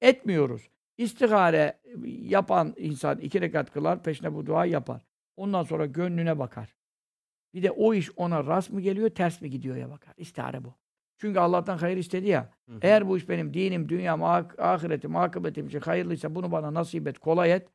etmiyoruz. 0.00 0.70
İstihare 0.98 1.78
yapan 2.04 2.74
insan 2.76 3.18
iki 3.18 3.40
rekat 3.40 3.72
kılar, 3.72 4.02
peşine 4.02 4.34
bu 4.34 4.46
duayı 4.46 4.72
yapar. 4.72 5.02
Ondan 5.36 5.62
sonra 5.62 5.86
gönlüne 5.86 6.38
bakar. 6.38 6.74
Bir 7.54 7.62
de 7.62 7.70
o 7.70 7.94
iş 7.94 8.10
ona 8.16 8.46
rast 8.46 8.70
mı 8.70 8.80
geliyor, 8.80 9.10
ters 9.10 9.40
mi 9.40 9.50
gidiyor 9.50 9.76
ya 9.76 9.90
bakar. 9.90 10.14
İstihare 10.16 10.64
bu. 10.64 10.74
Çünkü 11.18 11.38
Allah'tan 11.38 11.78
hayır 11.78 11.96
istedi 11.96 12.28
ya. 12.28 12.50
Hı 12.68 12.74
hı. 12.74 12.78
Eğer 12.82 13.08
bu 13.08 13.16
iş 13.16 13.28
benim 13.28 13.54
dinim, 13.54 13.88
dünyam, 13.88 14.22
ak- 14.22 14.58
ahiretim, 14.58 15.16
akıbetim 15.16 15.66
için 15.66 15.80
hayırlıysa 15.80 16.34
bunu 16.34 16.52
bana 16.52 16.74
nasip 16.74 17.08
et, 17.08 17.18
kolay 17.18 17.52
et, 17.52 17.68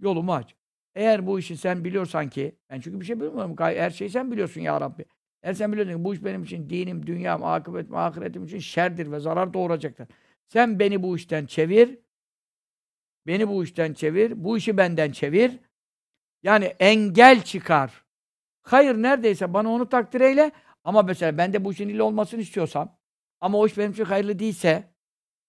yolumu 0.00 0.34
aç. 0.34 0.54
Eğer 0.94 1.26
bu 1.26 1.38
işi 1.38 1.56
sen 1.56 1.84
biliyorsan 1.84 2.28
ki, 2.28 2.56
ben 2.70 2.80
çünkü 2.80 3.00
bir 3.00 3.04
şey 3.04 3.20
bilmiyorum, 3.20 3.56
her 3.58 3.90
şeyi 3.90 4.10
sen 4.10 4.32
biliyorsun 4.32 4.60
ya 4.60 4.80
Rabbi. 4.80 5.04
Eğer 5.42 5.52
sen 5.52 5.72
biliyorsun 5.72 5.94
ki 5.96 6.04
bu 6.04 6.14
iş 6.14 6.24
benim 6.24 6.42
için 6.42 6.70
dinim, 6.70 7.06
dünyam, 7.06 7.44
akıbetim, 7.44 7.94
ahiretim 7.96 8.44
için 8.44 8.58
şerdir 8.58 9.12
ve 9.12 9.20
zarar 9.20 9.54
doğuracaktır. 9.54 10.08
Sen 10.46 10.78
beni 10.78 11.02
bu 11.02 11.16
işten 11.16 11.46
çevir, 11.46 11.98
beni 13.26 13.48
bu 13.48 13.64
işten 13.64 13.92
çevir, 13.92 14.44
bu 14.44 14.56
işi 14.56 14.76
benden 14.76 15.10
çevir. 15.12 15.58
Yani 16.42 16.64
engel 16.64 17.42
çıkar. 17.42 18.04
Hayır 18.62 18.94
neredeyse 18.94 19.54
bana 19.54 19.70
onu 19.70 19.88
takdir 19.88 20.20
eyle. 20.20 20.52
Ama 20.84 21.02
mesela 21.02 21.38
ben 21.38 21.52
de 21.52 21.64
bu 21.64 21.72
işin 21.72 21.88
illa 21.88 22.04
olmasını 22.04 22.40
istiyorsam 22.40 22.96
ama 23.40 23.58
o 23.58 23.66
iş 23.66 23.78
benim 23.78 23.92
için 23.92 24.04
hayırlı 24.04 24.38
değilse 24.38 24.84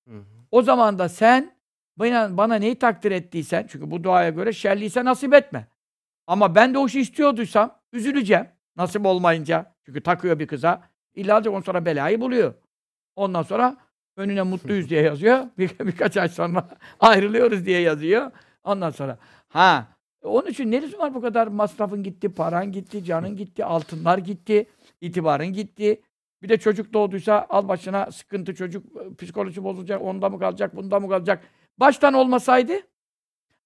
Hı 0.08 0.16
hı. 0.16 0.24
o 0.52 0.62
zaman 0.62 1.00
da 1.00 1.10
sen 1.10 1.56
bana, 1.98 2.38
bana 2.38 2.56
neyi 2.56 2.80
takdir 2.80 3.12
ettiysen 3.12 3.68
çünkü 3.70 3.92
bu 3.92 4.04
duaya 4.04 4.30
göre 4.30 4.54
şerliyse 4.54 5.06
nasip 5.06 5.34
etme. 5.34 5.68
Ama 6.28 6.56
ben 6.56 6.74
de 6.74 6.78
o 6.78 6.88
işi 6.88 7.02
istiyorduysam 7.02 7.80
üzüleceğim. 7.94 8.48
Nasip 8.76 9.06
olmayınca. 9.06 9.76
Çünkü 9.86 10.02
takıyor 10.04 10.40
bir 10.40 10.48
kıza. 10.48 10.82
İlla 11.16 11.38
ondan 11.38 11.62
sonra 11.62 11.86
belayı 11.86 12.22
buluyor. 12.22 12.54
Ondan 13.16 13.44
sonra 13.44 13.78
önüne 14.18 14.42
mutluyuz 14.42 14.90
diye 14.90 15.02
yazıyor. 15.02 15.46
Bir, 15.58 15.80
birkaç 15.80 16.18
ay 16.18 16.30
sonra 16.30 16.70
ayrılıyoruz 17.00 17.66
diye 17.66 17.82
yazıyor. 17.82 18.32
Ondan 18.64 18.90
sonra 18.90 19.18
ha 19.48 19.88
onun 20.24 20.48
için 20.48 20.72
ne 20.72 20.82
lüzum 20.82 21.00
var 21.00 21.14
bu 21.14 21.22
kadar 21.22 21.48
masrafın 21.48 22.04
gitti, 22.04 22.30
paran 22.30 22.72
gitti, 22.72 23.04
canın 23.04 23.36
gitti, 23.36 23.66
altınlar 23.66 24.18
gitti, 24.18 24.66
itibarın 25.02 25.54
gitti. 25.54 26.02
Bir 26.42 26.50
de 26.50 26.58
çocuk 26.58 26.94
doğduysa 26.94 27.46
al 27.50 27.68
başına 27.68 28.12
sıkıntı 28.12 28.56
çocuk 28.56 28.86
psikoloji 29.18 29.64
bozulacak, 29.64 30.02
onda 30.02 30.30
mı 30.30 30.40
kalacak, 30.40 30.76
bunda 30.76 31.00
mı 31.00 31.10
kalacak. 31.10 31.44
Baştan 31.78 32.14
olmasaydı 32.14 32.74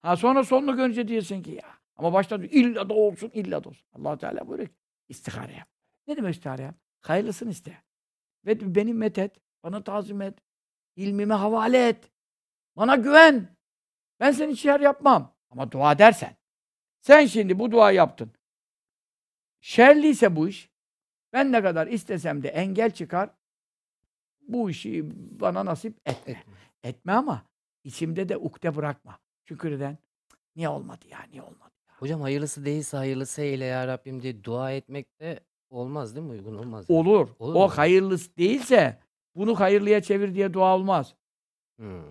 ha 0.02 0.18
sonra 0.18 0.44
sonunu 0.44 0.76
görünce 0.76 1.08
diyorsun 1.08 1.42
ki 1.42 1.52
ya 1.52 1.76
ama 1.96 2.14
baştan 2.14 2.44
illa 2.44 2.90
da 2.90 2.94
olsun, 2.94 3.32
illa 3.34 3.64
da 3.64 3.70
olsun. 3.70 3.88
allah 3.94 4.18
Teala 4.18 4.48
buyuruyor 4.48 4.70
ki 4.70 4.76
istihare 5.10 5.54
yap. 5.54 5.68
Ne 6.08 6.18
demek 6.18 6.36
istihare 6.36 6.62
yap? 6.62 6.76
Hayırlısını 7.02 7.52
iste. 7.52 7.84
Ve 8.46 8.76
beni 8.76 8.94
methet, 8.94 9.36
bana 9.64 9.84
tazim 9.84 10.22
et, 10.22 10.40
ilmime 10.96 11.34
havale 11.34 11.88
et. 11.88 12.12
Bana 12.76 12.96
güven. 12.96 13.56
Ben 14.20 14.32
senin 14.32 14.54
için 14.54 14.70
yer 14.70 14.80
yapmam. 14.80 15.36
Ama 15.50 15.72
dua 15.72 16.00
dersen. 16.00 16.36
Sen 17.02 17.26
şimdi 17.26 17.60
bu 17.60 17.72
dua 17.72 17.92
yaptın. 17.92 18.32
Şerliyse 19.62 20.36
bu 20.36 20.48
iş, 20.48 20.70
ben 21.36 21.52
ne 21.52 21.62
kadar 21.62 21.88
istesem 21.88 22.44
de 22.44 22.48
engel 22.48 22.92
çıkar, 22.92 23.30
bu 24.48 24.70
işi 24.70 25.04
bana 25.40 25.66
nasip 25.66 25.98
etme. 26.06 26.32
Etme. 26.34 26.54
Etme 26.84 27.12
ama 27.12 27.46
içimde 27.84 28.30
de 28.30 28.38
ukde 28.38 28.76
bırakma. 28.76 29.20
Çünkü 29.46 29.72
neden? 29.72 29.98
Niye 30.56 30.70
olmadı 30.70 31.06
ya, 31.10 31.20
niye 31.32 31.42
olmadı 31.42 31.72
ya? 31.88 31.94
Hocam 32.00 32.22
hayırlısı 32.22 32.66
değilse 32.66 32.98
hayırlısı 32.98 33.42
eyle 33.42 33.66
ya 33.66 33.88
Rabbim 33.88 34.22
diye 34.22 34.44
dua 34.44 34.72
etmek 34.72 35.20
de 35.20 35.40
olmaz 35.70 36.16
değil 36.16 36.28
mi? 36.28 36.32
Uygun 36.32 36.56
olmaz. 36.56 36.86
yani. 36.90 37.00
Olur. 37.00 37.30
Olur 37.40 37.56
o 37.56 37.60
mu? 37.60 37.68
hayırlısı 37.68 38.38
değilse 38.38 39.00
bunu 39.36 39.60
hayırlıya 39.60 40.02
çevir 40.02 40.36
diye 40.36 40.54
dua 40.54 40.76
olmaz. 40.76 41.16
Hı. 41.80 42.02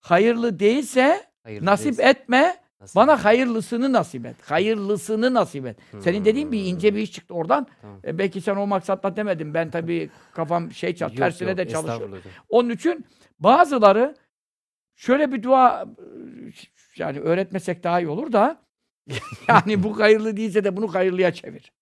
Hayırlı 0.00 0.58
değilse 0.58 1.30
Hayırlı 1.42 1.66
nasip 1.66 1.86
değilse 1.86 2.08
etme, 2.08 2.56
nasip 2.80 2.96
bana 2.96 3.12
et. 3.12 3.24
hayırlısını 3.24 3.92
nasip 3.92 4.26
et. 4.26 4.36
Hayırlısını 4.42 5.34
nasip 5.34 5.66
et. 5.66 5.76
Senin 6.00 6.24
dediğin 6.24 6.52
bir 6.52 6.64
ince 6.64 6.94
bir 6.94 7.00
iş 7.00 7.12
çıktı 7.12 7.34
oradan. 7.34 7.66
Tamam. 7.80 8.00
E, 8.04 8.18
belki 8.18 8.40
sen 8.40 8.56
o 8.56 8.66
maksatla 8.66 9.16
demedin. 9.16 9.54
Ben 9.54 9.70
tabii 9.70 10.10
kafam 10.32 10.72
şey 10.72 10.96
Yok, 11.00 11.16
tersine 11.16 11.56
de 11.56 11.68
çalışıyor. 11.68 11.94
estağfurullah 11.94 12.18
hocam. 12.18 12.32
Onun 12.48 12.70
için 12.70 13.06
Bazıları 13.40 14.16
şöyle 14.94 15.32
bir 15.32 15.42
dua 15.42 15.86
yani 16.96 17.20
öğretmesek 17.20 17.84
daha 17.84 18.00
iyi 18.00 18.08
olur 18.08 18.32
da 18.32 18.62
yani 19.48 19.82
bu 19.82 20.00
hayırlı 20.00 20.36
değilse 20.36 20.64
de 20.64 20.76
bunu 20.76 20.94
hayırlıya 20.94 21.32
çevir. 21.32 21.72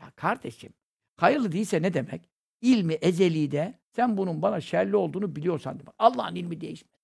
Ya 0.00 0.10
kardeşim 0.16 0.72
hayırlı 1.16 1.52
değilse 1.52 1.82
ne 1.82 1.94
demek? 1.94 2.30
İlmi 2.60 2.92
ezelide 2.94 3.78
sen 3.92 4.16
bunun 4.16 4.42
bana 4.42 4.60
şerli 4.60 4.96
olduğunu 4.96 5.36
biliyorsan 5.36 5.78
demek. 5.78 5.94
Allah'ın 5.98 6.34
ilmi 6.34 6.60
değişmez. 6.60 7.00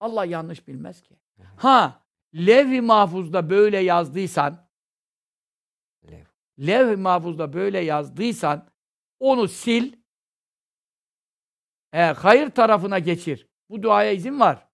Allah 0.00 0.24
yanlış 0.24 0.68
bilmez 0.68 1.02
ki. 1.02 1.16
Ha 1.56 2.03
levh-i 2.34 2.80
mahfuzda 2.80 3.50
böyle 3.50 3.78
yazdıysan 3.78 4.68
Lev. 6.10 6.24
levh-i 6.58 6.96
mahfuzda 6.96 7.52
böyle 7.52 7.80
yazdıysan 7.80 8.68
onu 9.18 9.48
sil 9.60 9.86
e, 11.92 12.00
hayır 12.02 12.50
tarafına 12.50 12.98
geçir. 12.98 13.48
Bu 13.70 13.82
duaya 13.82 14.12
izin 14.12 14.40
var. 14.40 14.68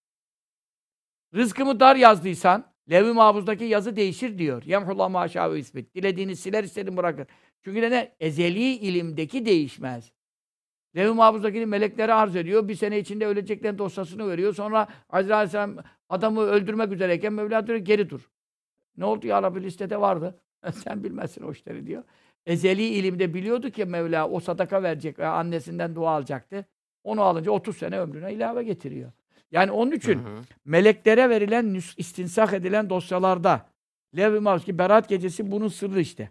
Rızkımı 1.35 1.81
dar 1.81 1.97
yazdıysan 1.97 2.75
levh-i 2.91 3.13
mahfuzdaki 3.13 3.65
yazı 3.65 3.97
değişir 3.97 4.39
diyor. 4.39 4.63
Yemhullah 4.63 5.11
maşâ 5.11 5.53
ve 5.53 5.59
ismet. 5.59 5.95
Dilediğini 5.95 6.37
siler 6.37 6.65
istediğini 6.65 6.97
bırakır. 6.97 7.27
Çünkü 7.65 7.81
neden? 7.83 8.15
Ezeli 8.21 8.73
ilimdeki 8.73 9.47
değişmez. 9.47 10.13
Levh-i 10.97 11.15
mahfuzdakini 11.15 11.67
meleklere 11.67 12.15
arz 12.15 12.37
ediyor. 12.37 12.69
Bir 12.69 12.75
sene 12.75 12.99
içinde 12.99 13.27
öleceklerin 13.27 13.79
dosyasını 13.79 14.29
veriyor. 14.29 14.55
Sonra 14.55 14.89
Azrail 15.11 15.37
Aleyhisselam 15.37 15.77
adamı 16.09 16.41
öldürmek 16.41 16.93
üzereyken 16.93 17.33
Mevla 17.33 17.67
diyor 17.67 17.79
geri 17.79 18.11
dur. 18.11 18.31
Ne 18.97 19.05
oldu 19.05 19.27
ya 19.27 19.43
Rabbi 19.43 19.63
listede 19.63 20.01
vardı. 20.01 20.41
Sen 20.75 21.05
bilmezsin 21.05 21.43
o 21.43 21.53
işleri 21.53 21.87
diyor. 21.87 22.03
Ezeli 22.47 22.83
ilimde 22.83 23.35
biliyordu 23.35 23.71
ki 23.71 23.85
Mevla 23.85 24.29
o 24.29 24.41
sadaka 24.41 24.83
verecek 24.83 25.19
veya 25.19 25.33
annesinden 25.33 25.95
dua 25.95 26.11
alacaktı. 26.11 26.67
Onu 27.05 27.23
alınca 27.23 27.51
30 27.51 27.77
sene 27.77 27.99
ömrüne 27.99 28.33
ilave 28.33 28.65
getiriyor. 28.65 29.13
Yani 29.51 29.71
onun 29.71 29.93
için 29.93 30.19
Hı 30.19 30.29
hı. 30.29 30.43
meleklere 30.65 31.31
verilen, 31.31 31.75
istinsak 31.97 32.53
edilen 32.53 32.91
dosyalarda 32.91 33.67
Lev-i 34.17 34.41
Mahfuz 34.41 34.65
ki 34.65 34.79
Berat 34.79 35.09
gecesi 35.09 35.51
bunun 35.51 35.69
sırrı 35.69 36.01
işte. 36.01 36.31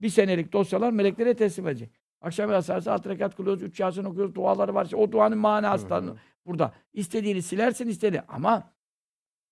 Bir 0.00 0.08
senelik 0.08 0.52
dosyalar 0.52 0.90
meleklere 0.90 1.34
teslim 1.34 1.68
edecek. 1.68 1.99
Akşam 2.20 2.50
yasarsa 2.52 2.92
alt 2.92 3.06
rekat 3.06 3.36
kılıyoruz, 3.36 3.62
üç 3.62 3.80
yasin 3.80 4.04
okuyoruz, 4.04 4.34
duaları 4.34 4.74
var. 4.74 4.84
İşte 4.84 4.96
O 4.96 5.12
duanın 5.12 5.38
manası 5.38 5.86
Hı 5.86 5.90
da 5.90 5.96
hı. 5.96 6.16
burada. 6.46 6.72
İstediğini 6.92 7.42
silersin, 7.42 7.88
istedi. 7.88 8.22
Ama 8.28 8.72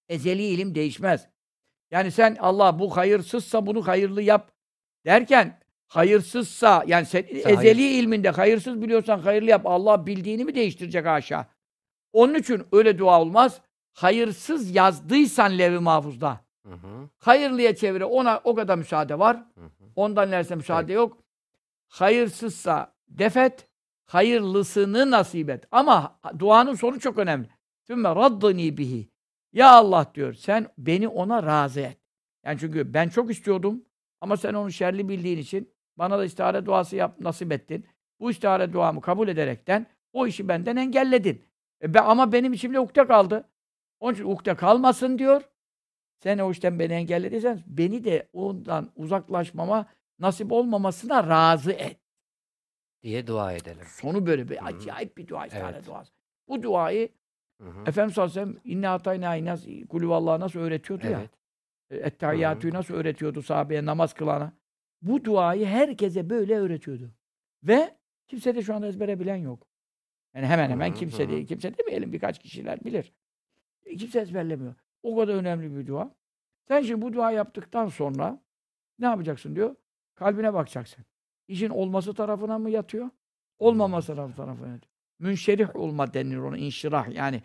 ezeli 0.08 0.42
ilim 0.42 0.74
değişmez. 0.74 1.28
Yani 1.90 2.10
sen 2.10 2.36
Allah 2.40 2.78
bu 2.78 2.96
hayırsızsa 2.96 3.66
bunu 3.66 3.86
hayırlı 3.86 4.22
yap 4.22 4.52
derken 5.06 5.60
hayırsızsa 5.86 6.84
yani 6.86 7.06
sen 7.06 7.22
ezeli 7.30 7.54
hayır- 7.54 7.76
ilminde 8.02 8.30
hayırsız 8.30 8.82
biliyorsan 8.82 9.18
hayırlı 9.18 9.50
yap. 9.50 9.62
Allah 9.66 10.06
bildiğini 10.06 10.44
mi 10.44 10.54
değiştirecek 10.54 11.06
haşa? 11.06 11.46
Onun 12.12 12.34
için 12.34 12.62
öyle 12.72 12.98
dua 12.98 13.20
olmaz. 13.20 13.60
Hayırsız 13.92 14.74
yazdıysan 14.74 15.58
levh-i 15.58 15.78
mahfuzda 15.78 16.40
Hı 16.66 16.72
hı. 16.74 17.08
hayırlıya 17.18 17.74
çevire 17.76 18.04
ona 18.04 18.40
o 18.44 18.54
kadar 18.54 18.78
müsaade 18.78 19.18
var. 19.18 19.36
Hı 19.36 19.64
hı. 19.64 19.84
Ondan 19.96 20.30
neredeyse 20.30 20.54
müsaade 20.54 20.92
yok. 20.92 21.18
Hayırsızsa 21.88 22.94
defet, 23.08 23.68
hayırlısını 24.04 25.10
nasip 25.10 25.50
et. 25.50 25.64
Ama 25.70 26.20
duanın 26.38 26.74
sonu 26.74 27.00
çok 27.00 27.18
önemli. 27.18 27.48
Sümme 27.86 28.08
raddani 28.08 28.78
bihi. 28.78 29.10
Ya 29.52 29.70
Allah 29.70 30.10
diyor 30.14 30.34
sen 30.34 30.66
beni 30.78 31.08
ona 31.08 31.42
razı 31.42 31.80
et. 31.80 31.98
Yani 32.44 32.58
çünkü 32.58 32.94
ben 32.94 33.08
çok 33.08 33.30
istiyordum 33.30 33.84
ama 34.20 34.36
sen 34.36 34.54
onu 34.54 34.72
şerli 34.72 35.08
bildiğin 35.08 35.38
için 35.38 35.74
bana 35.96 36.18
da 36.18 36.24
istihare 36.24 36.66
duası 36.66 36.96
yap, 36.96 37.20
nasip 37.20 37.52
ettin. 37.52 37.86
Bu 38.20 38.30
istihare 38.30 38.72
duamı 38.72 39.00
kabul 39.00 39.28
ederekten 39.28 39.86
o 40.12 40.26
işi 40.26 40.48
benden 40.48 40.76
engelledin. 40.76 41.44
E 41.82 41.94
be, 41.94 42.00
ama 42.00 42.32
benim 42.32 42.52
içimde 42.52 42.80
ukde 42.80 43.06
kaldı. 43.06 43.48
Onun 44.00 44.14
için 44.14 44.24
ukde 44.24 44.54
kalmasın 44.54 45.18
diyor. 45.18 45.42
Sen 46.22 46.38
o 46.38 46.50
işten 46.50 46.78
beni 46.78 46.92
engellediysen 46.92 47.62
beni 47.66 48.04
de 48.04 48.28
ondan 48.32 48.90
uzaklaşmama 48.96 49.86
nasip 50.18 50.52
olmamasına 50.52 51.28
razı 51.28 51.72
et. 51.72 51.96
diye 53.02 53.26
dua 53.26 53.52
edelim. 53.52 53.84
Sonu 53.86 54.26
böyle 54.26 54.48
bir 54.48 54.56
Hı 54.56 54.60
hı. 54.60 54.64
acayip 54.64 55.16
bir 55.16 55.28
dua, 55.28 55.46
istihare 55.46 55.76
Evet. 55.76 55.86
duası. 55.86 56.12
Bu 56.48 56.62
duayı 56.62 57.08
Hı 57.60 57.68
hı. 57.68 57.80
Efendimiz 57.86 58.14
sallallahu 58.14 58.40
aleyhi 58.40 58.48
ve 58.48 58.60
sellem 58.60 58.72
inne 58.78 58.88
atayna 58.88 59.36
inas 59.36 59.64
kulüvallahi 59.88 60.40
nasıl 60.40 60.60
öğretiyordu 60.60 61.06
ya. 61.06 61.20
Evet. 61.20 61.30
E, 61.90 62.06
Ettehiyyatü'yü 62.06 62.72
nasıl 62.74 62.94
öğretiyordu 62.94 63.42
sahabeye 63.42 63.84
namaz 63.84 64.12
kılana. 64.14 64.52
Bu 65.02 65.24
duayı 65.24 65.66
herkese 65.66 66.30
böyle 66.30 66.58
öğretiyordu. 66.58 67.10
Ve 67.62 67.96
kimse 68.28 68.54
de 68.54 68.62
şu 68.62 68.74
anda 68.74 68.86
ezbere 68.86 69.20
bilen 69.20 69.36
yok. 69.36 69.66
Yani 70.34 70.46
hemen 70.46 70.70
hemen 70.70 70.88
Hı 70.90 70.94
hı, 70.94 70.98
kimse 70.98 71.28
değil. 71.28 71.46
Kimse 71.46 71.78
demeyelim 71.78 72.12
birkaç 72.12 72.38
kişiler 72.38 72.84
bilir. 72.84 73.12
E, 73.84 73.96
Kimse 73.96 74.20
ezberlemiyor. 74.20 74.74
O 75.02 75.16
kadar 75.16 75.34
önemli 75.34 75.76
bir 75.76 75.86
dua. 75.86 76.14
Sen 76.68 76.82
şimdi 76.82 77.02
bu 77.02 77.12
dua 77.12 77.30
yaptıktan 77.30 77.88
sonra 77.88 78.40
ne 78.98 79.06
yapacaksın 79.06 79.54
diyor? 79.56 79.76
Kalbine 80.18 80.54
bakacaksın. 80.54 81.04
İşin 81.48 81.68
olması 81.68 82.14
tarafına 82.14 82.58
mı 82.58 82.70
yatıyor? 82.70 83.10
Olmaması 83.58 84.14
tarafı 84.14 84.36
tarafına 84.36 84.66
yatıyor. 84.66 84.92
Münşerih 85.18 85.76
olma 85.76 86.14
denir 86.14 86.36
ona. 86.36 86.56
inşirah 86.56 87.08
yani. 87.08 87.42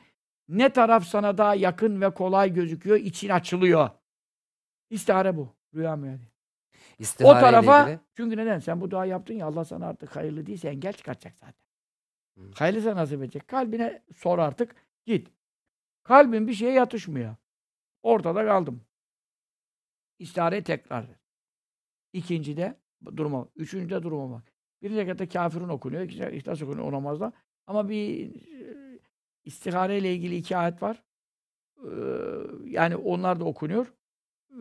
Ne 0.48 0.70
taraf 0.70 1.06
sana 1.06 1.38
daha 1.38 1.56
yakın 1.56 2.02
ve 2.02 2.14
kolay 2.14 2.54
gözüküyor, 2.54 2.98
için 2.98 3.30
açılıyor. 3.30 3.90
İstihare 4.90 5.38
bu. 5.38 5.56
Rüya 5.76 5.96
mı 5.96 6.08
yani? 6.08 6.20
O 6.20 6.80
İstihare 7.00 7.34
ile 7.34 7.42
tarafa 7.42 7.84
ilgili- 7.84 8.00
çünkü 8.18 8.38
neden? 8.38 8.60
Sen 8.60 8.82
bu 8.82 8.92
dua 8.92 9.06
yaptın 9.06 9.34
ya 9.34 9.46
Allah 9.46 9.66
sana 9.66 9.88
artık 9.88 10.16
hayırlı 10.16 10.46
değilse 10.46 10.70
engel 10.70 10.94
çıkartacak 10.94 11.38
zaten. 11.38 11.66
Hı. 12.38 12.52
Hayırlısa 12.56 12.96
nasip 12.96 13.22
edecek. 13.22 13.48
Kalbine 13.48 14.04
sor 14.16 14.40
artık. 14.40 14.76
Git. 15.06 15.32
Kalbin 16.04 16.48
bir 16.48 16.54
şeye 16.54 16.72
yatışmıyor. 16.72 17.36
Ortada 18.04 18.46
kaldım. 18.46 18.82
İstihareyi 20.20 20.64
tekrar 20.64 21.23
ver. 22.14 22.20
İkincide 22.20 22.80
duruma 23.16 23.42
bak. 23.42 23.52
Üçüncüde 23.56 24.04
duruma 24.04 24.36
bak. 24.36 24.54
Birinci 24.82 25.02
rekatta 25.02 25.30
kafirun 25.30 25.70
okunuyor. 25.70 26.04
İkinci 26.04 26.36
ihlas 26.38 26.62
okunuyor 26.62 26.88
o 26.88 26.92
namazda. 26.92 27.34
Ama 27.68 27.90
bir 27.90 28.36
e, 28.36 29.00
istihare 29.46 29.98
ile 29.98 30.14
ilgili 30.14 30.36
iki 30.36 30.58
ayet 30.58 30.84
var. 30.84 31.04
Ee, 31.84 31.90
yani 32.66 32.96
onlar 32.96 33.40
da 33.40 33.46
okunuyor. 33.46 33.94
Ee, 34.52 34.56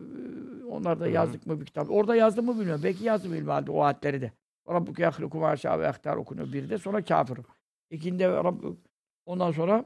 onlar 0.69 0.99
da 0.99 1.05
Hı 1.05 1.09
hı. 1.09 1.13
yazdık 1.13 1.47
mı 1.47 1.61
bir 1.61 1.65
kitap. 1.65 1.91
Orada 1.91 2.15
yazdım 2.15 2.45
mı 2.45 2.59
bilmiyorum. 2.59 2.81
Belki 2.83 3.03
yazdım 3.03 3.33
ilmi 3.33 3.51
halde 3.51 3.71
o 3.71 3.81
ayetleri 3.81 4.21
de. 4.21 4.31
Rabbuke 4.69 5.03
yahluku 5.03 5.37
ma 5.37 5.57
şâ 5.57 5.79
ve 5.79 5.83
yahtar 5.83 6.17
okunuyor 6.17 6.53
bir 6.53 6.69
de. 6.69 6.77
Sonra 6.77 7.03
kafir. 7.03 7.37
İkinde 7.89 8.27
Rabbuk. 8.27 8.77
Ondan 9.25 9.51
sonra 9.51 9.85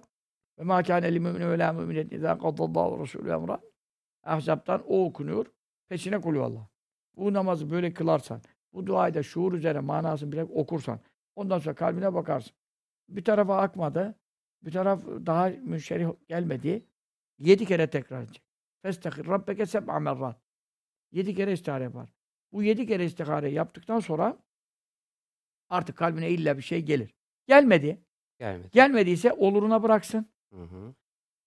ve 0.59 0.63
mâ 0.63 0.83
kâne 0.83 1.13
li 1.13 1.19
mü'mine 1.19 1.49
ve 1.49 1.59
lâ 1.59 1.73
mü'minetin 1.73 2.15
izâ 2.15 2.37
kaddallâhu 2.37 3.03
rasûlü 3.03 3.33
emra. 3.33 3.59
Ahzab'tan 4.23 4.83
o 4.87 5.05
okunuyor. 5.05 5.45
Peşine 5.89 6.15
Allah. 6.15 6.67
Bu 7.17 7.33
namazı 7.33 7.71
böyle 7.71 7.93
kılarsan, 7.93 8.41
bu 8.73 8.87
duayı 8.87 9.13
da 9.13 9.23
şuur 9.23 9.53
üzere 9.53 9.79
manasını 9.79 10.31
bile 10.31 10.43
okursan, 10.43 10.99
ondan 11.35 11.59
sonra 11.59 11.75
kalbine 11.75 12.13
bakarsın. 12.13 12.53
Bir 13.09 13.23
tarafa 13.23 13.57
akmadı, 13.57 14.15
bir 14.61 14.71
taraf 14.71 15.05
daha 15.05 15.49
münşerih 15.49 16.07
gelmedi. 16.27 16.85
Yedi 17.39 17.65
kere 17.65 17.89
tekrar 17.89 18.23
edecek. 18.23 18.43
Festehir 18.81 19.27
Rabbeke 19.27 19.65
seb'a 19.65 19.99
merrat. 19.99 20.41
Yedi 21.11 21.35
kere 21.35 21.53
istihare 21.53 21.83
yapar. 21.83 22.13
Bu 22.51 22.63
yedi 22.63 22.87
kere 22.87 23.05
istihare 23.05 23.49
yaptıktan 23.49 23.99
sonra 23.99 24.37
artık 25.69 25.97
kalbine 25.97 26.29
illa 26.29 26.57
bir 26.57 26.61
şey 26.61 26.81
gelir. 26.81 27.15
Gelmedi. 27.47 28.01
Gelmedi. 28.39 28.69
Gelmediyse 28.71 29.33
oluruna 29.33 29.83
bıraksın. 29.83 30.25
Hı 30.53 30.63
hı. 30.63 30.93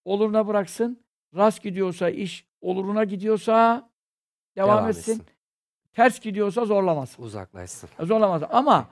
Oluruna 0.05 0.47
bıraksın. 0.47 1.05
Rast 1.35 1.63
gidiyorsa 1.63 2.09
iş, 2.09 2.47
oluruna 2.61 3.03
gidiyorsa 3.03 3.89
devam, 4.55 4.89
etsin. 4.89 5.21
Ters 5.93 6.19
gidiyorsa 6.19 6.65
zorlamasın. 6.65 7.23
Uzaklaşsın. 7.23 7.89
Zorlamasın. 7.99 8.47
Ama 8.49 8.89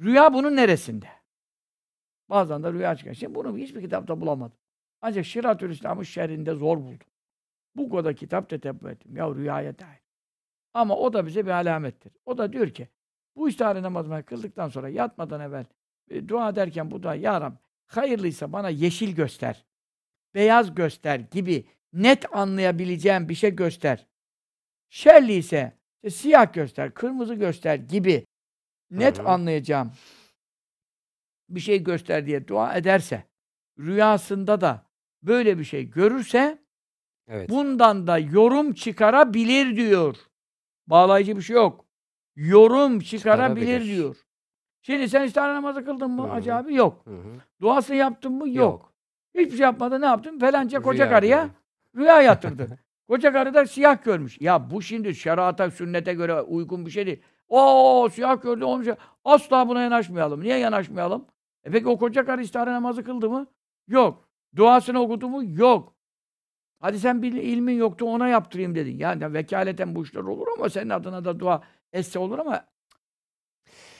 rüya 0.00 0.34
bunun 0.34 0.56
neresinde? 0.56 1.08
Bazen 2.28 2.62
de 2.62 2.72
rüya 2.72 2.96
çıkar. 2.96 3.14
Şimdi 3.14 3.34
bunu 3.34 3.56
hiçbir 3.56 3.80
kitapta 3.80 4.20
bulamadım. 4.20 4.58
Ancak 5.00 5.26
Şiratül 5.26 5.70
İslam'ın 5.70 6.02
şerrinde 6.02 6.54
zor 6.54 6.76
buldum. 6.76 7.08
Bu 7.76 7.90
kadar 7.90 8.16
kitap 8.16 8.48
tetebbü 8.48 8.88
ettim. 8.88 9.16
Ya 9.16 9.34
rüyaya 9.34 9.78
dair. 9.78 10.00
Ama 10.74 10.96
o 10.96 11.12
da 11.12 11.26
bize 11.26 11.46
bir 11.46 11.50
alamettir. 11.50 12.12
O 12.26 12.38
da 12.38 12.52
diyor 12.52 12.68
ki 12.68 12.88
bu 13.36 13.48
istihare 13.48 13.82
namazını 13.82 14.22
kıldıktan 14.24 14.68
sonra 14.68 14.88
yatmadan 14.88 15.40
evvel 15.40 15.64
e, 16.10 16.28
dua 16.28 16.48
ederken 16.48 16.90
bu 16.90 17.02
dua 17.02 17.14
Ya 17.14 17.40
Rab 17.40 17.52
hayırlıysa 17.86 18.52
bana 18.52 18.68
yeşil 18.68 19.14
göster. 19.14 19.64
Beyaz 20.34 20.74
göster 20.74 21.20
gibi 21.20 21.64
net 21.92 22.36
anlayabileceğim 22.36 23.28
bir 23.28 23.34
şey 23.34 23.56
göster. 23.56 24.06
Şerli 24.90 25.32
ise 25.32 25.79
işte 26.02 26.10
siyah 26.10 26.52
göster, 26.52 26.94
kırmızı 26.94 27.34
göster 27.34 27.74
gibi 27.74 28.26
net 28.90 29.18
Hı 29.18 29.22
hı. 29.22 29.28
anlayacağım 29.28 29.92
bir 31.48 31.60
şey 31.60 31.82
göster 31.82 32.26
diye 32.26 32.48
dua 32.48 32.74
ederse, 32.74 33.24
rüyasında 33.78 34.60
da 34.60 34.86
böyle 35.22 35.58
bir 35.58 35.64
şey 35.64 35.90
görürse, 35.90 36.58
Evet. 37.28 37.50
bundan 37.50 38.06
da 38.06 38.18
yorum 38.18 38.72
çıkarabilir 38.72 39.76
diyor. 39.76 40.16
Bağlayıcı 40.86 41.36
bir 41.36 41.42
şey 41.42 41.56
yok. 41.56 41.86
Yorum 42.36 43.00
çıkarabilir 43.00 43.66
Çıkarabilir. 43.66 43.96
diyor. 43.96 44.16
Şimdi 44.82 45.08
sen 45.08 45.22
istihare 45.24 45.54
namazı 45.54 45.84
kıldın 45.84 46.10
mı? 46.10 46.22
Hı 46.22 46.26
hı. 46.26 46.30
Hacı 46.30 46.54
abi 46.54 46.74
yok. 46.74 47.06
Hı 47.06 47.10
hı. 47.14 47.40
Duasını 47.60 47.96
yaptın 47.96 48.32
mı? 48.32 48.48
Yok. 48.48 48.92
Hiçbir 49.34 49.50
şey 49.56 49.60
yapmadı. 49.60 50.00
Ne 50.00 50.06
yaptın? 50.06 50.38
Falanca 50.38 50.82
koca 50.82 51.04
Rüya 51.04 51.10
karıya 51.14 51.50
rüya 51.96 52.22
yatırdı. 52.22 52.78
koca 53.10 53.32
karı 53.32 53.54
da 53.54 53.66
siyah 53.66 54.04
görmüş. 54.04 54.40
Ya 54.40 54.70
bu 54.70 54.82
şimdi 54.82 55.14
şerata, 55.14 55.70
sünnete 55.70 56.14
göre 56.14 56.40
uygun 56.40 56.86
bir 56.86 56.90
şey 56.90 57.06
değil. 57.06 57.22
O 57.48 58.08
siyah 58.12 58.42
gördü 58.42 58.64
olmuş. 58.64 58.88
Asla 59.24 59.68
buna 59.68 59.82
yanaşmayalım. 59.82 60.40
Niye 60.40 60.58
yanaşmayalım? 60.58 61.26
E 61.64 61.70
peki 61.70 61.88
o 61.88 61.98
koca 61.98 62.24
karı 62.24 62.42
istihare 62.42 62.72
namazı 62.72 63.04
kıldı 63.04 63.30
mı? 63.30 63.46
Yok. 63.88 64.28
Duasını 64.56 65.00
okudu 65.00 65.28
mu? 65.28 65.42
Yok. 65.44 65.94
Hadi 66.80 67.00
sen 67.00 67.22
bir 67.22 67.32
ilmin 67.32 67.78
yoktu 67.78 68.04
ona 68.04 68.28
yaptırayım 68.28 68.74
dedin. 68.74 68.98
Yani 68.98 69.34
vekaleten 69.34 69.94
bu 69.94 70.02
işler 70.02 70.20
olur 70.20 70.46
ama 70.58 70.70
senin 70.70 70.90
adına 70.90 71.24
da 71.24 71.40
dua 71.40 71.62
etse 71.92 72.18
olur 72.18 72.38
ama 72.38 72.64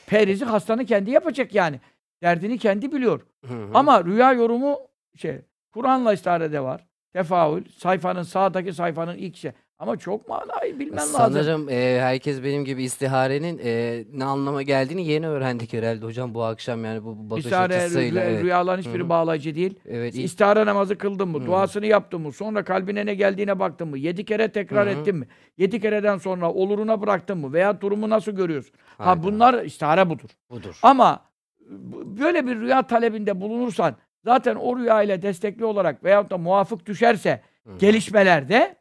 perizi 0.07 0.45
hastanın 0.45 0.85
kendi 0.85 1.11
yapacak 1.11 1.55
yani. 1.55 1.81
Derdini 2.23 2.59
kendi 2.59 2.93
biliyor. 2.93 3.21
Hı 3.47 3.55
hı. 3.55 3.71
Ama 3.75 4.05
rüya 4.05 4.33
yorumu 4.33 4.79
şey, 5.17 5.41
Kur'an'la 5.73 6.13
istiharede 6.13 6.61
var. 6.61 6.90
Tefaül, 7.13 7.65
sayfanın 7.79 8.23
sağdaki 8.23 8.73
sayfanın 8.73 9.17
ilk 9.17 9.37
şey. 9.37 9.53
Ama 9.79 9.97
çok 9.97 10.29
manayı 10.29 10.79
bilmen 10.79 10.97
lazım. 10.97 11.15
Sanırım 11.17 11.69
e, 11.69 11.99
herkes 12.01 12.43
benim 12.45 12.65
gibi 12.65 12.83
istiharenin 12.83 13.61
e, 13.65 14.05
ne 14.13 14.25
anlama 14.25 14.63
geldiğini 14.63 15.07
yeni 15.07 15.29
öğrendik 15.29 15.73
herhalde 15.73 16.05
hocam 16.07 16.35
bu 16.35 16.43
akşam 16.45 16.85
yani 16.85 17.05
bu, 17.05 17.19
bu 17.19 17.31
bakış 17.31 17.45
İstihare, 17.45 17.77
açısıyla. 17.77 18.23
rü- 18.23 18.25
evet. 18.31 18.43
rüyaların 18.45 18.81
hiçbiri 18.83 18.99
Hı 19.01 19.05
hı. 19.05 19.09
bağlayıcı 19.09 19.55
değil. 19.55 19.79
Evet, 19.89 20.15
ilk- 20.15 20.25
İstihare 20.25 20.67
namazı 20.67 20.99
kıldın 20.99 21.29
mı? 21.29 21.43
Hı. 21.43 21.47
Duasını 21.47 21.87
yaptın 21.87 22.21
mı? 22.21 22.33
Sonra 22.33 22.65
kalbine 22.65 23.07
ne 23.07 23.15
geldiğine 23.15 23.59
baktın 23.59 23.89
mı? 23.89 23.99
Yedi 23.99 24.25
kere 24.25 24.53
tekrar 24.53 24.89
Hı 24.89 24.95
hı. 24.95 24.99
ettin 25.01 25.17
mi? 25.17 25.27
Yedi 25.59 25.81
kereden 25.81 26.19
sonra 26.19 26.53
oluruna 26.53 27.03
bıraktın 27.03 27.39
mı? 27.39 27.53
Veya 27.53 27.81
durumu 27.81 28.11
nasıl 28.11 28.33
görüyorsun? 28.33 28.75
Ha 28.99 29.07
Hayda. 29.07 29.23
bunlar 29.23 29.65
istihare 29.65 30.11
budur. 30.11 30.29
budur. 30.51 30.79
Ama 30.83 31.21
böyle 32.21 32.47
bir 32.47 32.57
rüya 32.57 32.83
talebinde 32.83 33.41
bulunursan 33.41 33.95
zaten 34.25 34.55
o 34.57 34.79
rüya 34.79 35.03
ile 35.03 35.23
destekli 35.23 35.65
olarak 35.65 36.05
veyahut 36.05 36.31
da 36.31 36.39
muvafık 36.39 36.87
düşerse 36.87 37.41
Hı 37.67 37.79
gelişmelerde 37.79 38.77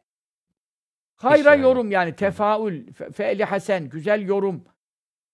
hayra 1.16 1.54
İşte 1.54 1.62
yorum 1.62 1.90
yani 1.90 2.16
tefaül, 2.16 2.86
fe- 2.88 3.12
fe'li 3.12 3.44
hasen, 3.44 3.88
güzel 3.88 4.22
yorum. 4.28 4.64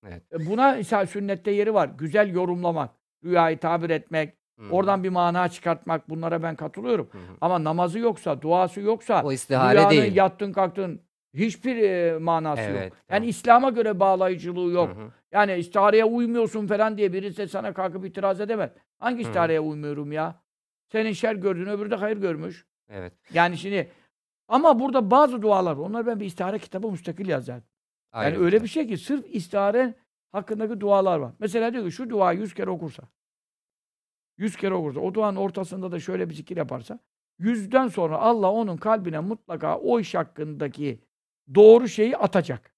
Evet. 0.06 0.22
E, 0.32 0.46
Buna 0.46 0.76
ise 0.76 1.06
sünnette 1.06 1.50
yeri 1.50 1.74
var. 1.74 1.90
Güzel 1.98 2.34
yorumlamak, 2.34 2.90
rüyayı 3.24 3.58
tabir 3.58 3.90
etmek, 3.90 4.34
hı. 4.58 4.70
oradan 4.70 5.04
bir 5.04 5.08
mana 5.08 5.48
çıkartmak 5.48 6.10
bunlara 6.10 6.42
ben 6.42 6.56
katılıyorum. 6.56 7.08
Hı. 7.12 7.18
Ama 7.40 7.64
namazı 7.64 7.98
yoksa, 7.98 8.42
duası 8.42 8.80
yoksa, 8.80 9.22
O 9.24 9.32
rüyanın 9.32 9.90
değil. 9.90 10.16
yattın 10.16 10.52
kalktın 10.52 11.00
hiçbir 11.34 11.76
e, 11.76 12.18
manası 12.18 12.62
Evet, 12.62 12.84
yok. 12.84 12.92
Yani 12.92 12.98
tamam. 13.08 13.28
İslam'a 13.28 13.70
göre 13.70 14.00
bağlayıcılığı 14.00 14.72
yok. 14.72 14.88
Hı 14.88 15.00
hı. 15.00 15.10
Yani 15.32 15.54
istihareye 15.54 16.04
uymuyorsun 16.04 16.66
falan 16.66 16.98
diye 16.98 17.12
birisi 17.12 17.48
sana 17.48 17.72
kalkıp 17.72 18.06
itiraz 18.06 18.40
edemez. 18.40 18.70
Hangi 18.98 19.16
Hı. 19.16 19.22
istihareye 19.28 19.60
uymuyorum 19.60 20.12
ya? 20.12 20.42
Senin 20.92 21.12
şer 21.12 21.34
gördüğün 21.34 21.66
öbürü 21.66 21.90
de 21.90 21.94
hayır 21.94 22.16
görmüş. 22.16 22.66
Evet. 22.88 23.12
Yani 23.32 23.58
şimdi 23.58 23.92
ama 24.48 24.80
burada 24.80 25.10
bazı 25.10 25.42
dualar, 25.42 25.76
onlar 25.76 26.06
ben 26.06 26.20
bir 26.20 26.26
istihare 26.26 26.58
kitabı 26.58 26.90
müstakil 26.90 27.28
yazarım. 27.28 27.64
Yani 28.14 28.24
Ayrı 28.24 28.40
öyle 28.40 28.62
bir 28.62 28.68
şey 28.68 28.88
ki 28.88 28.98
sırf 28.98 29.34
istihare 29.34 29.94
hakkındaki 30.32 30.80
dualar 30.80 31.18
var. 31.18 31.32
Mesela 31.38 31.72
diyor 31.72 31.84
ki 31.84 31.92
şu 31.92 32.10
duayı 32.10 32.38
yüz 32.38 32.54
kere 32.54 32.70
okursa, 32.70 33.02
yüz 34.38 34.56
kere 34.56 34.74
okursa, 34.74 35.00
o 35.00 35.14
duanın 35.14 35.36
ortasında 35.36 35.92
da 35.92 36.00
şöyle 36.00 36.28
bir 36.28 36.34
zikir 36.34 36.56
yaparsa, 36.56 36.98
yüzden 37.38 37.88
sonra 37.88 38.18
Allah 38.18 38.52
onun 38.52 38.76
kalbine 38.76 39.20
mutlaka 39.20 39.78
o 39.78 40.00
iş 40.00 40.14
hakkındaki 40.14 41.00
doğru 41.54 41.88
şeyi 41.88 42.16
atacak. 42.16 42.74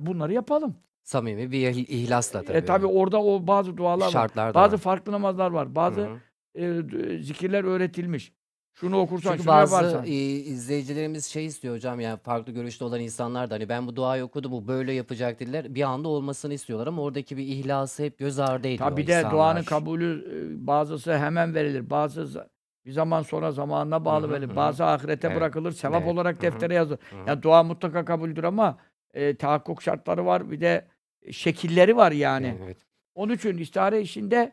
E 0.00 0.06
Bunları 0.06 0.32
yapalım. 0.32 0.76
Samimi 1.06 1.52
bir 1.52 1.66
ihl- 1.72 1.86
ihlasla 1.88 2.42
tabii. 2.42 2.56
E 2.58 2.64
tabi 2.64 2.86
orada 2.86 3.22
o 3.22 3.46
bazı 3.46 3.76
dualar 3.76 4.06
var. 4.06 4.10
Şartlar 4.10 4.50
da 4.50 4.54
Bazı 4.54 4.72
var. 4.72 4.78
farklı 4.80 5.12
namazlar 5.12 5.50
var. 5.50 5.74
Bazı 5.74 6.00
Hı 6.00 6.16
e, 6.54 7.18
zikirler 7.22 7.64
öğretilmiş. 7.64 8.32
Şunu 8.74 8.98
okursan, 9.00 9.30
Çünkü 9.30 9.42
şunu 9.42 9.52
bazı 9.52 9.74
yaparsan. 9.74 10.04
e, 10.04 10.08
izleyicilerimiz 10.10 11.26
şey 11.26 11.46
istiyor 11.46 11.74
hocam 11.74 12.00
yani 12.00 12.18
farklı 12.18 12.52
görüşte 12.52 12.84
olan 12.84 13.00
insanlar 13.00 13.50
da 13.50 13.54
hani 13.54 13.68
ben 13.68 13.86
bu 13.86 13.96
duayı 13.96 14.24
okudum 14.24 14.52
bu 14.52 14.68
böyle 14.68 14.92
yapacak 14.92 15.40
dediler. 15.40 15.74
Bir 15.74 15.82
anda 15.82 16.08
olmasını 16.08 16.54
istiyorlar 16.54 16.86
ama 16.86 17.02
oradaki 17.02 17.36
bir 17.36 17.42
ihlası 17.42 18.02
hep 18.02 18.18
göz 18.18 18.38
ardı 18.38 18.68
ediyor 18.68 18.90
Tabi 18.90 19.06
de 19.06 19.12
insanlar. 19.12 19.30
duanın 19.32 19.62
kabulü 19.62 20.24
e, 20.62 20.66
bazısı 20.66 21.18
hemen 21.18 21.54
verilir. 21.54 21.90
Bazı 21.90 22.48
bir 22.86 22.92
zaman 22.92 23.22
sonra 23.22 23.52
zamanına 23.52 24.04
bağlı 24.04 24.30
verilir. 24.30 24.56
Bazı 24.56 24.84
ahirete 24.84 25.26
Evet, 25.26 25.36
bırakılır. 25.36 25.72
Sevap 25.72 26.02
evet, 26.02 26.12
olarak 26.12 26.34
hı 26.34 26.38
hı, 26.38 26.42
deftere 26.42 26.74
yazılır. 26.74 26.98
hı 27.10 27.16
hı. 27.16 27.28
Ya 27.28 27.42
dua 27.42 27.62
mutlaka 27.62 28.04
kabuldür 28.04 28.44
ama 28.44 28.78
e, 29.14 29.36
tahakkuk 29.36 29.82
şartları 29.82 30.26
var. 30.26 30.50
Bir 30.50 30.60
de 30.60 30.88
şekilleri 31.30 31.96
var 31.96 32.12
yani. 32.12 32.54
Evet. 32.64 32.76
Onun 33.14 33.34
için 33.34 33.58
istihare 33.58 34.00
işinde 34.00 34.52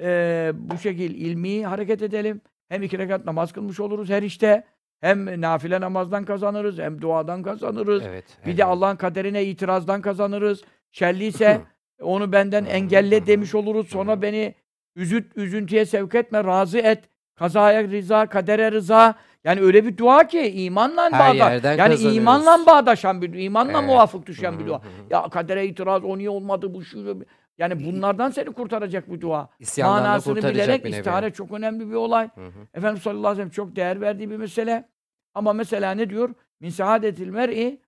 e, 0.00 0.52
bu 0.54 0.78
şekil 0.78 1.14
ilmi 1.14 1.66
hareket 1.66 2.02
edelim. 2.02 2.40
Hem 2.68 2.82
iki 2.82 2.98
rekat 2.98 3.24
namaz 3.24 3.52
kılmış 3.52 3.80
oluruz 3.80 4.10
her 4.10 4.22
işte. 4.22 4.64
Hem 5.00 5.40
nafile 5.40 5.80
namazdan 5.80 6.24
kazanırız, 6.24 6.78
hem 6.78 7.02
duadan 7.02 7.42
kazanırız. 7.42 8.02
Evet. 8.06 8.24
Bir 8.42 8.48
evet. 8.48 8.58
de 8.58 8.64
Allah'ın 8.64 8.96
kaderine 8.96 9.44
itirazdan 9.44 10.02
kazanırız. 10.02 10.64
Şerliyse 10.90 11.60
onu 12.00 12.32
benden 12.32 12.64
engelle 12.64 13.26
demiş 13.26 13.54
oluruz. 13.54 13.88
Sonra 13.88 14.22
beni 14.22 14.54
üzüt, 14.96 15.36
üzüntüye 15.36 15.86
sevk 15.86 16.14
etme, 16.14 16.44
razı 16.44 16.78
et. 16.78 17.04
Kazaya 17.40 17.84
rıza, 17.84 18.26
kadere 18.26 18.72
rıza. 18.72 19.14
Yani 19.44 19.60
öyle 19.60 19.84
bir 19.84 19.96
dua 19.96 20.26
ki 20.26 20.40
imanla 20.40 21.12
Her 21.12 21.38
bağdaş. 21.38 21.78
Yani 21.78 21.94
imanla 21.94 22.66
bağdaşan 22.66 23.22
bir 23.22 23.34
imanla 23.34 23.78
Evet. 23.78 23.84
muvafık 23.84 24.26
düşen 24.26 24.58
bir 24.58 24.66
dua. 24.66 24.80
Ya 25.10 25.22
kadere 25.22 25.66
itiraz, 25.66 26.04
o 26.04 26.18
niye 26.18 26.30
olmadı 26.30 26.74
bu 26.74 26.84
şu. 26.84 27.24
Yani 27.58 27.86
bunlardan 27.86 28.30
seni 28.30 28.52
kurtaracak 28.52 29.12
bir 29.12 29.20
dua. 29.20 29.48
İsyandan 29.58 29.98
da 30.04 30.08
Manasını 30.08 30.36
bilerek 30.36 30.86
istihare 30.86 31.30
çok 31.30 31.52
önemli 31.52 31.90
bir 31.90 31.94
olay. 31.94 32.28
Hı 32.34 32.40
hı. 32.40 32.50
Efendimiz 32.74 33.02
sallallahu 33.02 33.26
aleyhi 33.28 33.48
ve 33.48 33.52
sellem 33.52 33.66
çok 33.66 33.76
değer 33.76 34.00
verdiği 34.00 34.30
bir 34.30 34.36
mesele. 34.36 34.88
Ama 35.34 35.52
mesela 35.52 35.92
ne 35.92 36.10
diyor? 36.10 36.30
Min 36.60 36.70
saadetil 36.70 37.28
mer'i 37.28 37.80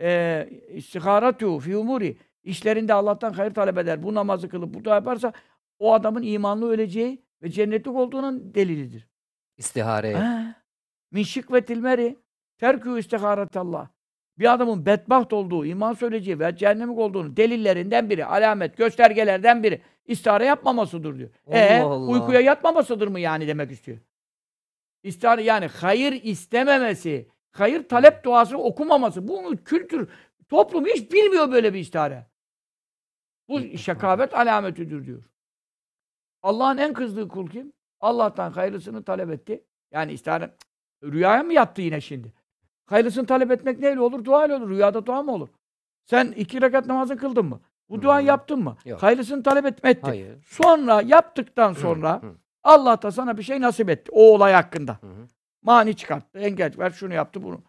e, 0.00 0.48
istiharatu 0.68 1.58
fi 1.58 1.76
umuri. 1.76 2.16
İşlerinde 2.44 2.94
Allah'tan 2.94 3.32
hayır 3.32 3.54
talep 3.54 3.78
eder. 3.78 4.02
Bu 4.02 4.14
namazı 4.14 4.48
kılıp 4.48 4.74
bu 4.74 4.84
dua 4.84 4.94
yaparsa 4.94 5.32
o 5.78 5.94
adamın 5.94 6.22
imanlı 6.22 6.70
öleceği 6.70 7.23
ve 7.44 7.50
cennetlik 7.50 7.94
olduğunun 7.94 8.54
delilidir. 8.54 9.08
İstihare. 9.56 10.14
Ha. 10.14 10.54
Min 11.10 11.22
şikvetil 11.22 11.78
mer'i 11.78 12.18
terkü 12.58 12.98
istiharatallah. 12.98 13.88
Bir 14.38 14.52
adamın 14.54 14.86
bedbaht 14.86 15.32
olduğu, 15.32 15.66
iman 15.66 15.92
söyleyeceği 15.92 16.40
ve 16.40 16.56
cehennemlik 16.56 16.98
olduğunu 16.98 17.36
delillerinden 17.36 18.10
biri, 18.10 18.26
alamet, 18.26 18.76
göstergelerden 18.76 19.62
biri 19.62 19.82
istihare 20.06 20.44
yapmamasıdır 20.44 21.18
diyor. 21.18 21.30
E 21.46 21.78
Allah 21.78 21.94
Allah. 21.94 22.10
uykuya 22.10 22.40
yatmamasıdır 22.40 23.08
mı 23.08 23.20
yani 23.20 23.48
demek 23.48 23.70
istiyor. 23.70 23.98
İstihare 25.02 25.42
yani 25.42 25.66
hayır 25.66 26.12
istememesi, 26.22 27.28
hayır 27.52 27.88
talep 27.88 28.24
duası 28.24 28.58
okumaması. 28.58 29.28
Bu 29.28 29.56
kültür, 29.64 30.08
toplum 30.48 30.86
hiç 30.86 31.12
bilmiyor 31.12 31.52
böyle 31.52 31.74
bir 31.74 31.78
istihare. 31.78 32.26
Bu 33.48 33.78
şakavet 33.78 34.34
alametidir 34.34 35.06
diyor. 35.06 35.33
Allah'ın 36.44 36.78
en 36.78 36.92
kızdığı 36.92 37.28
kul 37.28 37.48
kim? 37.48 37.72
Allah'tan 38.00 38.50
hayırlısını 38.52 39.04
talep 39.04 39.30
etti. 39.30 39.64
Yani 39.92 40.12
istihare 40.12 40.50
Cık, 41.02 41.12
rüyaya 41.12 41.42
mı 41.42 41.52
yattı 41.52 41.82
yine 41.82 42.00
şimdi? 42.00 42.32
Hayırlısını 42.86 43.26
talep 43.26 43.50
etmek 43.50 43.78
neyle 43.78 44.00
olur? 44.00 44.24
Dua 44.24 44.46
ile 44.46 44.54
olur. 44.54 44.68
Rüyada 44.68 45.06
dua 45.06 45.22
mı 45.22 45.32
olur? 45.32 45.48
Sen 46.04 46.26
iki 46.26 46.62
rekat 46.62 46.86
namazı 46.86 47.16
kıldın 47.16 47.46
mı? 47.46 47.60
Bu 47.88 48.02
duayı 48.02 48.24
hı. 48.24 48.28
yaptın 48.28 48.58
mı? 48.58 48.76
Yok. 48.84 49.02
Hayırlısını 49.02 49.42
talep 49.42 49.66
etme 49.66 49.90
ettin. 49.90 50.08
Hayır. 50.08 50.42
Sonra 50.46 51.02
yaptıktan 51.02 51.72
sonra 51.72 52.22
Allah 52.62 53.02
da 53.02 53.10
sana 53.10 53.38
bir 53.38 53.42
şey 53.42 53.60
nasip 53.60 53.90
etti. 53.90 54.10
O 54.14 54.34
olay 54.34 54.52
hakkında. 54.52 54.92
hı 55.00 55.06
hı. 55.06 55.26
Mani 55.62 55.96
çıkarttı, 55.96 56.38
engel 56.38 56.72
ver 56.78 56.90
şunu 56.90 57.14
yaptı 57.14 57.42
bunu. 57.42 57.62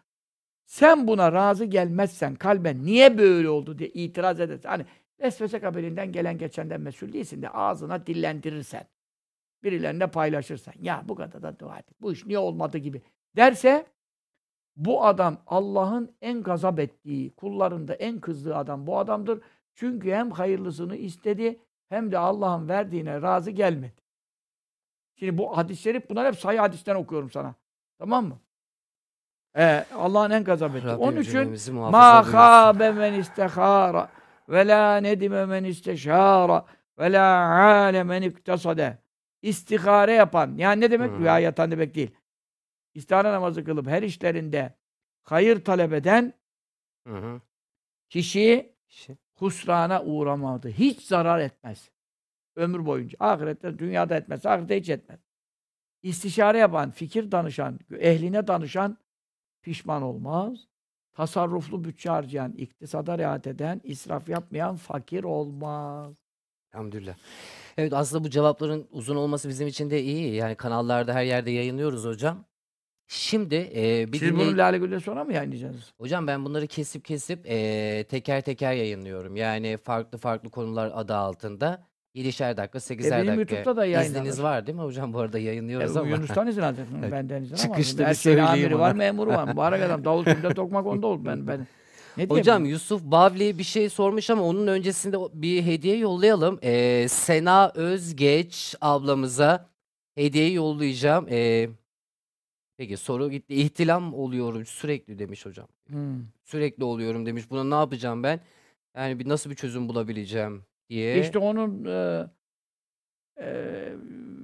Sen 0.66 1.08
buna 1.08 1.32
razı 1.32 1.64
gelmezsen 1.64 2.34
kalben 2.34 2.84
niye 2.84 3.18
böyle 3.18 3.48
oldu 3.48 3.78
diye 3.78 3.88
itiraz 3.88 4.40
edersen. 4.40 4.68
Hani 4.68 4.86
vesvese 5.20 5.60
kabilinden 5.60 6.12
gelen 6.12 6.38
geçenden 6.38 6.80
mesul 6.80 7.12
değilsin 7.12 7.42
de 7.42 7.50
ağzına 7.50 8.06
dillendirirsen. 8.06 8.86
Birilerine 9.62 10.06
paylaşırsan. 10.06 10.74
Ya 10.80 11.04
bu 11.08 11.14
kadar 11.14 11.42
da 11.42 11.58
dua 11.58 11.78
et. 11.78 11.86
Bu 12.00 12.12
iş 12.12 12.26
niye 12.26 12.38
olmadı 12.38 12.78
gibi 12.78 13.02
derse 13.36 13.86
bu 14.76 15.04
adam 15.04 15.42
Allah'ın 15.46 16.16
en 16.20 16.42
gazap 16.42 16.78
ettiği, 16.78 17.34
kullarında 17.34 17.94
en 17.94 18.20
kızdığı 18.20 18.56
adam 18.56 18.86
bu 18.86 18.98
adamdır. 18.98 19.40
Çünkü 19.74 20.10
hem 20.10 20.30
hayırlısını 20.30 20.96
istedi 20.96 21.60
hem 21.88 22.12
de 22.12 22.18
Allah'ın 22.18 22.68
verdiğine 22.68 23.22
razı 23.22 23.50
gelmedi. 23.50 24.02
Şimdi 25.18 25.38
bu 25.38 25.56
hadis-i 25.56 25.82
şerif 25.82 26.10
bunlar 26.10 26.26
hep 26.26 26.36
sayı 26.36 26.58
hadisten 26.58 26.94
okuyorum 26.94 27.30
sana. 27.30 27.54
Tamam 27.98 28.26
mı? 28.26 28.38
Ee, 29.56 29.84
Allah'ın 29.94 30.30
en 30.30 30.44
gazap 30.44 30.76
ettiği. 30.76 30.94
Onun 30.94 31.20
için 31.20 31.74
ma 31.74 32.22
khâbe 32.22 32.92
men 32.92 33.12
istehâra 33.12 34.08
ve 34.48 34.66
lâ 34.68 34.96
nedime 34.96 35.46
men 35.46 35.64
isteşâra 35.64 36.66
ve 36.98 37.12
lâ 37.12 37.36
âle 37.48 38.04
men 38.04 38.22
iktasade. 38.22 38.98
İstihare 39.42 40.12
yapan. 40.12 40.54
Yani 40.56 40.80
ne 40.80 40.90
demek? 40.90 41.10
Hı. 41.10 41.18
Rüya 41.18 41.38
yatan 41.38 41.70
demek 41.70 41.94
değil. 41.94 42.10
İstihare 42.94 43.32
namazı 43.32 43.64
kılıp 43.64 43.86
her 43.86 44.02
işlerinde 44.02 44.74
hayır 45.22 45.64
talep 45.64 45.92
eden 45.92 46.32
kişi 48.08 48.76
Şi- 48.88 49.16
husrana 49.34 50.02
uğramadı. 50.02 50.68
Hiç 50.68 51.02
zarar 51.02 51.38
etmez. 51.38 51.90
Ömür 52.56 52.86
boyunca. 52.86 53.16
Ahirette, 53.20 53.78
dünyada 53.78 54.16
etmez. 54.16 54.46
Ahirette 54.46 54.76
hiç 54.80 54.88
etmez. 54.88 55.20
İstişare 56.02 56.58
yapan, 56.58 56.90
fikir 56.90 57.32
danışan, 57.32 57.80
ehline 57.98 58.46
danışan 58.46 58.98
pişman 59.62 60.02
olmaz. 60.02 60.68
Tasarruflu 61.16 61.84
bütçe 61.84 62.10
harcayan, 62.10 62.52
iktisada 62.52 63.18
riayet 63.18 63.46
eden, 63.46 63.80
israf 63.84 64.28
yapmayan 64.28 64.76
fakir 64.76 65.24
olmaz. 65.24 66.16
Elhamdülillah. 66.74 67.14
Evet 67.76 67.92
aslında 67.92 68.24
bu 68.24 68.30
cevapların 68.30 68.86
uzun 68.90 69.16
olması 69.16 69.48
bizim 69.48 69.68
için 69.68 69.90
de 69.90 70.02
iyi. 70.02 70.34
Yani 70.34 70.54
kanallarda 70.54 71.14
her 71.14 71.24
yerde 71.24 71.50
yayınlıyoruz 71.50 72.04
hocam. 72.04 72.44
Şimdi 73.08 73.54
e, 73.76 74.12
bir 74.12 74.18
Siz 74.18 74.28
dinley- 74.28 74.38
bunu 74.48 74.58
Lale 74.58 74.78
Gül'den 74.78 74.98
sonra 74.98 75.24
mı 75.24 75.32
yayınlayacaksınız? 75.32 75.92
Hocam 75.98 76.26
ben 76.26 76.44
bunları 76.44 76.66
kesip 76.66 77.04
kesip 77.04 77.46
e, 77.46 78.04
teker 78.08 78.40
teker 78.40 78.72
yayınlıyorum. 78.72 79.36
Yani 79.36 79.76
farklı 79.76 80.18
farklı 80.18 80.50
konular 80.50 80.92
adı 80.94 81.14
altında. 81.14 81.86
7'şer 82.16 82.56
dakika, 82.56 82.78
8'er 82.78 83.06
E, 83.08 83.10
benim 83.26 83.38
dakika. 83.38 83.54
YouTube'da 83.56 83.76
da 83.76 83.86
yayınlanır. 83.86 84.16
İzniniz 84.20 84.42
var 84.42 84.66
değil 84.66 84.76
mi 84.76 84.82
hocam? 84.82 85.12
Bu 85.12 85.18
arada 85.18 85.38
E, 85.38 85.42
yayınlıyoruz 85.42 85.96
ama. 85.96 86.08
Yunus'tan 86.08 86.46
izin 86.46 86.62
alacaksın. 86.62 87.02
Benden 87.12 87.42
izin 87.42 87.56
Çıkışta 87.56 87.72
alamazsın. 87.72 87.98
bir 87.98 88.04
Her 88.04 88.14
şeyin 88.14 88.36
söyleyeyim 88.36 88.48
amiri 88.64 88.78
var, 88.78 88.92
memuru 88.92 89.30
var. 89.30 89.48
Mübarek 89.48 89.82
adam. 89.82 90.04
Davul 90.04 90.24
kimde 90.24 90.54
tokmak 90.54 90.86
onda 90.86 91.06
oldu. 91.06 91.24
Ben, 91.24 91.46
ben. 91.46 91.66
Ne 92.16 92.24
Hocam 92.26 92.58
diyeyim? 92.58 92.72
Yusuf 92.74 93.02
Bavli 93.02 93.58
bir 93.58 93.62
şey 93.64 93.88
sormuş 93.88 94.30
ama 94.30 94.42
onun 94.42 94.66
öncesinde 94.66 95.16
o- 95.16 95.30
bir 95.34 95.62
hediye 95.62 95.96
yollayalım. 95.96 96.58
Ee, 96.62 97.06
Sena 97.08 97.72
Özgeç 97.74 98.74
ablamıza 98.80 99.68
hediye 100.14 100.50
yollayacağım. 100.50 101.26
Ee, 101.30 101.68
peki 102.76 102.96
soru 102.96 103.30
gitti. 103.30 103.54
İhtilam 103.54 104.14
oluyorum 104.14 104.66
sürekli 104.66 105.18
demiş 105.18 105.46
hocam. 105.46 105.68
Hmm. 105.88 106.18
Sürekli 106.44 106.84
oluyorum 106.84 107.26
demiş. 107.26 107.50
Buna 107.50 107.64
ne 107.64 107.74
yapacağım 107.74 108.22
ben? 108.22 108.40
Yani 108.96 109.18
bir 109.18 109.28
nasıl 109.28 109.50
bir 109.50 109.54
çözüm 109.54 109.88
bulabileceğim 109.88 110.62
diye. 110.90 111.20
İşte 111.20 111.38
onun 111.38 111.84
e, 111.84 112.26
e, 113.40 113.46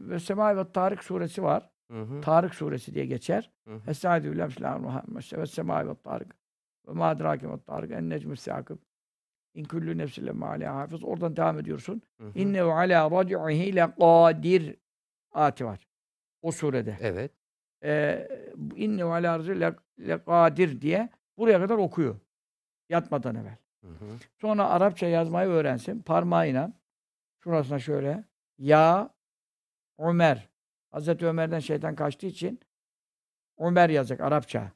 ve 0.08 0.18
Sema 0.18 0.56
ve 0.56 0.72
Tarık 0.72 1.04
suresi 1.04 1.42
var. 1.42 1.70
Hı 1.90 2.02
hı, 2.02 2.20
Tarık 2.20 2.54
suresi 2.54 2.94
diye 2.94 3.06
geçer. 3.06 3.50
Estaizu 3.86 4.32
billahi 4.32 4.48
bismillahirrahmanirrahim. 4.48 5.40
Ve 5.40 5.46
Sema 5.46 5.88
ve 5.88 5.94
Tarık. 5.94 6.36
Ve 6.88 6.92
ma 6.92 7.08
adrake 7.08 7.50
ve 7.50 7.60
Tarık. 7.66 7.90
En 7.90 8.10
necmü 8.10 8.36
sâkıb. 8.36 8.78
İn 9.54 9.64
küllü 9.64 9.98
nefsin 9.98 10.26
lemmâ 10.26 10.48
aleyhâ 10.48 10.76
hafız. 10.76 11.04
Oradan 11.04 11.36
devam 11.36 11.58
ediyorsun. 11.58 12.02
İnnehu 12.34 12.70
alâ 12.72 13.10
rac'ihi 13.10 13.76
lekâdir. 13.76 14.76
Ayeti 15.32 15.64
var. 15.64 15.88
O 16.42 16.52
surede. 16.52 16.96
Evet. 17.00 17.32
Ee, 17.84 18.28
innehu 18.76 19.12
alâ 19.12 19.38
rac'ihi 19.38 19.60
lekâdir 20.08 20.80
diye 20.80 21.08
buraya 21.38 21.58
kadar 21.60 21.76
okuyor. 21.76 22.16
Yatmadan 22.88 23.34
evvel. 23.34 23.56
Hı 23.82 23.88
hı. 23.88 24.04
Sonra 24.40 24.68
Arapça 24.68 25.06
yazmayı 25.06 25.48
öğrensin. 25.48 26.02
Parmağıyla 26.02 26.72
şurasına 27.44 27.78
şöyle 27.78 28.24
ya 28.58 29.10
Ömer. 29.98 30.48
Hazreti 30.90 31.26
Ömer'den 31.26 31.58
şeytan 31.58 31.94
kaçtığı 31.94 32.26
için 32.26 32.60
Ömer 33.58 33.90
yazacak 33.90 34.20
Arapça. 34.20 34.72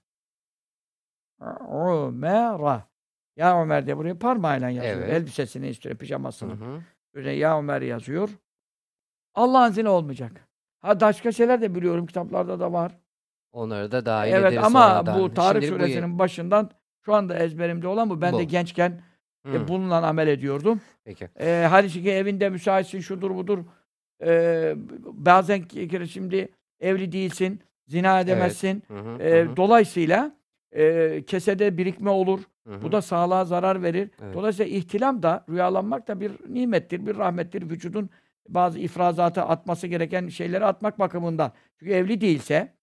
Ömer'a. 1.40 2.88
Ya 3.36 3.62
Ömer 3.62 3.86
diye 3.86 3.96
buraya 3.96 4.18
parmağıyla 4.18 4.70
yazıyor. 4.70 4.96
Evet. 4.98 5.12
Elbisesini 5.12 5.68
istiyor, 5.68 5.94
Hı 5.94 5.98
pijamasını. 5.98 6.52
hı. 6.52 6.82
Böyle 7.14 7.30
ya 7.32 7.58
Ömer 7.58 7.82
yazıyor. 7.82 8.30
Allah'ın 9.34 9.70
izniyle 9.70 9.88
olmayacak. 9.88 10.48
Ha 10.80 11.00
başka 11.00 11.32
şeyler 11.32 11.60
de 11.62 11.74
biliyorum 11.74 12.06
kitaplarda 12.06 12.60
da 12.60 12.72
var. 12.72 12.98
Onları 13.52 13.92
da 13.92 14.06
dahil 14.06 14.32
evet 14.32 14.52
ederiz 14.52 14.66
ama 14.66 14.88
sonradan. 14.88 15.20
bu 15.20 15.34
Tarık 15.34 15.62
Şimdi 15.64 15.74
bu- 15.74 15.78
suresinin 15.78 16.18
başından 16.18 16.70
şu 17.06 17.14
anda 17.14 17.38
ezberimde 17.38 17.88
olan 17.88 18.10
bu. 18.10 18.20
Ben 18.20 18.32
de 18.32 18.38
Bu. 18.38 18.42
gençken 18.42 19.00
Hı, 19.46 19.56
e, 19.56 19.68
bununla 19.68 20.06
amel 20.06 20.28
ediyordum. 20.28 20.80
Peki. 21.04 21.28
E, 21.40 21.66
hani 21.70 21.90
çünkü 21.90 22.08
evinde 22.10 22.48
müsaitsin, 22.48 23.00
şudur 23.00 23.34
budur. 23.34 23.58
E, 24.24 24.74
bazen 25.04 25.64
şimdi 26.10 26.48
evli 26.80 27.12
değilsin, 27.12 27.60
zina 27.86 28.20
edemezsin. 28.20 28.82
Hı 28.88 28.98
hı, 28.98 29.22
E, 29.22 29.44
hı 29.44 29.56
dolayısıyla 29.56 30.36
e, 30.72 31.22
kesede 31.26 31.78
birikme 31.78 32.10
olur. 32.10 32.40
hı 32.66 32.82
Bu 32.82 32.86
hı. 32.88 32.92
da 32.92 33.02
sağlığa 33.02 33.44
zarar 33.44 33.82
verir. 33.82 34.10
Evet. 34.22 34.34
Dolayısıyla 34.34 34.76
ihtilam 34.76 35.22
da, 35.22 35.44
rüyalanmak 35.48 36.08
da 36.08 36.20
bir 36.20 36.32
nimettir, 36.48 37.06
bir 37.06 37.16
rahmettir. 37.16 37.70
Vücudun 37.70 38.10
bazı 38.48 38.78
ifrazatı 38.78 39.42
atması 39.42 39.86
gereken 39.86 40.28
şeyleri 40.28 40.64
atmak 40.64 40.98
bakımından. 40.98 41.52
Çünkü 41.78 41.92
evli 41.92 42.20
değilse 42.20 42.74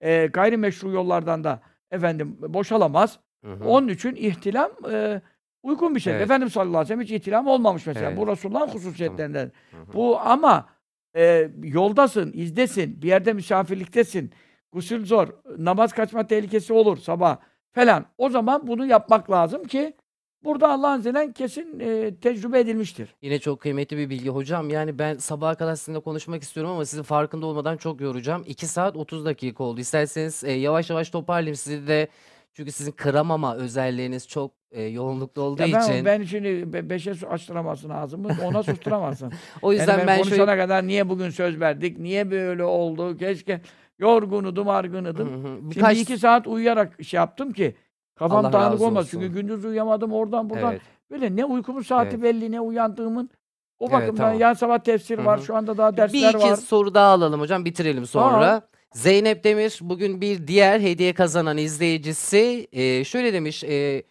e, 0.00 0.26
gayrimeşru 0.26 0.90
yollardan 0.90 1.44
da 1.44 1.60
efendim 1.90 2.36
boşalamaz. 2.40 3.18
Hı 3.44 3.52
hı. 3.52 3.64
Onun 3.64 3.88
için 3.88 4.14
ihtilam 4.14 4.70
e, 4.90 5.20
uygun 5.62 5.94
bir 5.94 6.00
şey. 6.00 6.12
Evet. 6.12 6.22
Efendimiz 6.22 6.52
sallallahu 6.52 6.78
aleyhi 6.78 6.84
ve 6.84 6.88
sellem 6.88 7.00
hiç 7.00 7.10
ihtilam 7.10 7.46
olmamış 7.46 7.86
mesela. 7.86 8.08
Evet. 8.08 8.18
Bu 8.18 8.26
Resulullah'ın 8.26 8.68
hususiyetlerinden. 8.68 9.52
Hı 9.70 9.76
hı. 9.76 9.92
Bu 9.94 10.20
ama 10.20 10.68
e, 11.16 11.50
yoldasın, 11.62 12.32
izdesin, 12.34 13.02
bir 13.02 13.08
yerde 13.08 13.32
misafirliktesin. 13.32 14.32
Gusül 14.72 15.06
zor, 15.06 15.28
namaz 15.58 15.92
kaçma 15.92 16.26
tehlikesi 16.26 16.72
olur 16.72 16.96
sabah 16.96 17.36
falan. 17.72 18.06
O 18.18 18.30
zaman 18.30 18.66
bunu 18.66 18.86
yapmak 18.86 19.30
lazım 19.30 19.64
ki 19.64 19.96
burada 20.44 20.68
Allah'ın 20.68 20.98
izniyle 20.98 21.32
kesin 21.32 21.80
e, 21.80 22.14
tecrübe 22.14 22.60
edilmiştir. 22.60 23.14
Yine 23.22 23.38
çok 23.38 23.60
kıymetli 23.60 23.98
bir 23.98 24.10
bilgi 24.10 24.28
hocam. 24.28 24.70
Yani 24.70 24.98
ben 24.98 25.16
sabaha 25.16 25.54
kadar 25.54 25.76
sizinle 25.76 26.00
konuşmak 26.00 26.42
istiyorum 26.42 26.72
ama 26.72 26.84
sizin 26.84 27.02
farkında 27.02 27.46
olmadan 27.46 27.76
çok 27.76 28.00
yoracağım. 28.00 28.44
2 28.46 28.66
saat 28.66 28.96
30 28.96 29.24
dakika 29.24 29.64
oldu. 29.64 29.80
İsterseniz 29.80 30.44
e, 30.44 30.52
yavaş 30.52 30.90
yavaş 30.90 31.10
toparlayayım 31.10 31.56
sizi 31.56 31.88
de. 31.88 32.08
Çünkü 32.58 32.72
sizin 32.72 32.92
kıramama 32.92 33.54
özelliğiniz 33.56 34.28
çok 34.28 34.50
e, 34.70 34.82
yoğunlukta 34.82 35.40
olduğu 35.40 35.62
Ya 35.62 35.68
ben, 35.72 35.80
için. 35.92 36.04
ben 36.04 36.22
şimdi 36.22 36.72
be- 36.72 36.90
beşe 36.90 37.14
su- 37.14 37.26
açtıramazsın 37.28 37.90
ağzımı, 37.90 38.28
ona 38.44 38.62
susturamazsın. 38.62 39.32
o 39.62 39.72
Yani 39.72 39.80
yüzden 39.80 39.98
ben, 39.98 40.06
ben 40.06 40.18
konuşana 40.18 40.36
şöyle... 40.36 40.56
kadar 40.56 40.86
niye 40.86 41.08
bugün 41.08 41.30
söz 41.30 41.60
verdik, 41.60 41.98
niye 41.98 42.30
böyle 42.30 42.64
oldu, 42.64 43.16
keşke 43.16 43.60
yorgunudum, 43.98 44.66
Hı 44.66 44.72
argınıdım. 44.72 45.28
hı. 45.44 45.48
Şimdi 45.58 45.70
Birkaç... 45.76 45.96
bir 45.96 46.00
iki 46.00 46.18
saat 46.18 46.46
uyuyarak 46.46 47.04
şey 47.04 47.18
yaptım 47.18 47.52
ki 47.52 47.74
kafam 48.14 48.38
Allah 48.44 48.52
dağınık 48.52 48.72
razı 48.72 48.84
olmaz. 48.86 49.04
olsun. 49.04 49.20
Çünkü 49.20 49.34
gündüz 49.40 49.64
uyuyamadım 49.64 50.12
oradan 50.12 50.50
buradan. 50.50 50.72
Evet. 50.72 50.82
Böyle 51.10 51.36
ne 51.36 51.44
uykumun 51.44 51.82
saati 51.82 52.08
Evet. 52.14 52.22
belli 52.22 52.50
ne 52.52 52.60
uyandığımın. 52.60 53.30
O 53.78 53.84
Evet, 53.84 53.92
bakımdan 53.92 54.16
tamam. 54.24 54.40
yarın 54.40 54.54
sabah 54.54 54.78
tefsir 54.78 55.18
Hı 55.18 55.24
var. 55.24 55.40
hı. 55.40 55.44
Şu 55.44 55.56
anda 55.56 55.76
daha 55.78 55.92
Bir 55.92 55.96
dersler 55.96 56.34
iki 56.34 56.38
var. 56.50 56.56
soru 56.56 56.94
daha 56.94 57.08
alalım 57.12 57.40
hocam 57.40 57.64
bitirelim 57.64 58.06
sonra. 58.06 58.62
Zeynep 58.94 59.44
Demir 59.44 59.78
bugün 59.82 60.20
bir 60.20 60.46
diğer 60.46 60.80
hediye 60.80 61.12
kazanan 61.14 61.58
izleyicisi 61.58 62.68
e, 62.72 63.04
şöyle 63.04 63.32
demiş. 63.32 63.64
e, 63.64 64.02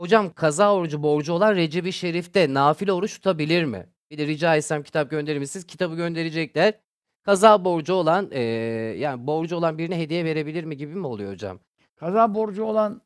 hocam 0.00 0.32
kaza 0.34 0.74
orucu 0.74 1.02
borcu 1.02 1.32
olan 1.32 1.56
Recep-i 1.56 1.92
Şerif'te 1.92 2.54
nafile 2.54 2.92
oruç 2.92 3.14
tutabilir 3.14 3.64
mi? 3.64 3.86
Bir 4.10 4.18
de 4.18 4.26
rica 4.26 4.56
etsem 4.56 4.82
kitap 4.82 5.10
gönderir 5.10 5.38
misiniz? 5.38 5.66
Kitabı 5.66 5.96
gönderecekler. 5.96 6.74
Kaza 7.22 7.64
borcu 7.64 7.94
olan 7.94 8.28
e, 8.32 8.40
yani 8.98 9.26
borcu 9.26 9.56
olan 9.56 9.78
birine 9.78 9.98
hediye 9.98 10.24
verebilir 10.24 10.64
mi 10.64 10.76
gibi 10.76 10.94
mi 10.94 11.06
oluyor 11.06 11.32
hocam? 11.32 11.58
Kaza 11.96 12.34
borcu 12.34 12.64
olan 12.64 13.02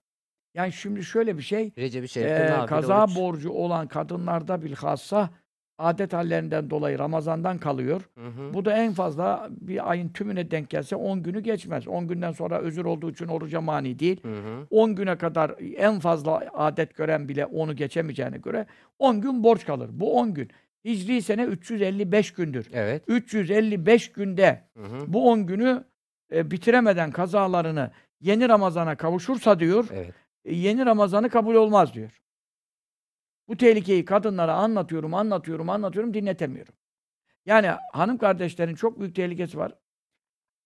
yani 0.54 0.72
şimdi 0.72 1.04
şöyle 1.04 1.38
bir 1.38 1.42
şey. 1.42 1.72
Recep-i 1.78 2.08
Şerif'te 2.08 2.44
eee, 2.44 2.50
nafile 2.50 2.66
kaza 2.66 3.04
oruç. 3.04 3.16
borcu 3.16 3.50
olan 3.50 3.88
kadınlarda 3.88 4.62
bilhassa 4.62 5.30
adet 5.78 6.12
hallerinden 6.12 6.70
dolayı 6.70 6.98
Ramazan'dan 6.98 7.58
kalıyor. 7.58 8.00
Hı 8.18 8.26
hı. 8.26 8.54
Bu 8.54 8.64
da 8.64 8.76
en 8.76 8.92
fazla 8.92 9.48
bir 9.50 9.90
ayın 9.90 10.08
tümüne 10.08 10.50
denk 10.50 10.70
gelse 10.70 10.96
10 10.96 11.22
günü 11.22 11.40
geçmez. 11.40 11.88
10 11.88 12.08
günden 12.08 12.32
sonra 12.32 12.58
özür 12.58 12.84
olduğu 12.84 13.10
için 13.10 13.26
oruca 13.26 13.60
mani 13.60 13.98
değil. 13.98 14.22
Hı 14.22 14.28
hı. 14.28 14.66
10 14.70 14.94
güne 14.94 15.18
kadar 15.18 15.54
en 15.76 16.00
fazla 16.00 16.42
adet 16.54 16.96
gören 16.96 17.28
bile 17.28 17.46
onu 17.46 17.76
geçemeyeceğine 17.76 18.38
göre 18.38 18.66
10 18.98 19.20
gün 19.20 19.42
borç 19.44 19.66
kalır. 19.66 19.90
Bu 19.92 20.18
10 20.18 20.34
gün. 20.34 20.50
Hicri 20.84 21.22
sene 21.22 21.44
355 21.44 22.32
gündür. 22.32 22.68
Evet. 22.72 23.02
355 23.08 24.12
günde 24.12 24.62
Hı 24.76 24.82
hı. 24.82 25.04
bu 25.06 25.30
10 25.30 25.46
günü 25.46 25.84
e, 26.34 26.50
bitiremeden 26.50 27.10
kazalarını 27.10 27.90
yeni 28.20 28.48
Ramazan'a 28.48 28.96
kavuşursa 28.96 29.60
diyor, 29.60 29.88
Evet. 29.92 30.14
e, 30.44 30.54
yeni 30.54 30.86
Ramazan'ı 30.86 31.30
kabul 31.30 31.54
olmaz 31.54 31.94
diyor. 31.94 32.20
Bu 33.48 33.56
tehlikeyi 33.56 34.04
kadınlara 34.04 34.54
anlatıyorum, 34.54 35.14
anlatıyorum, 35.14 35.70
anlatıyorum, 35.70 36.14
dinletemiyorum. 36.14 36.74
Yani 37.46 37.66
hanım 37.92 38.18
kardeşlerin 38.18 38.74
çok 38.74 39.00
büyük 39.00 39.14
tehlikesi 39.14 39.58
var. 39.58 39.72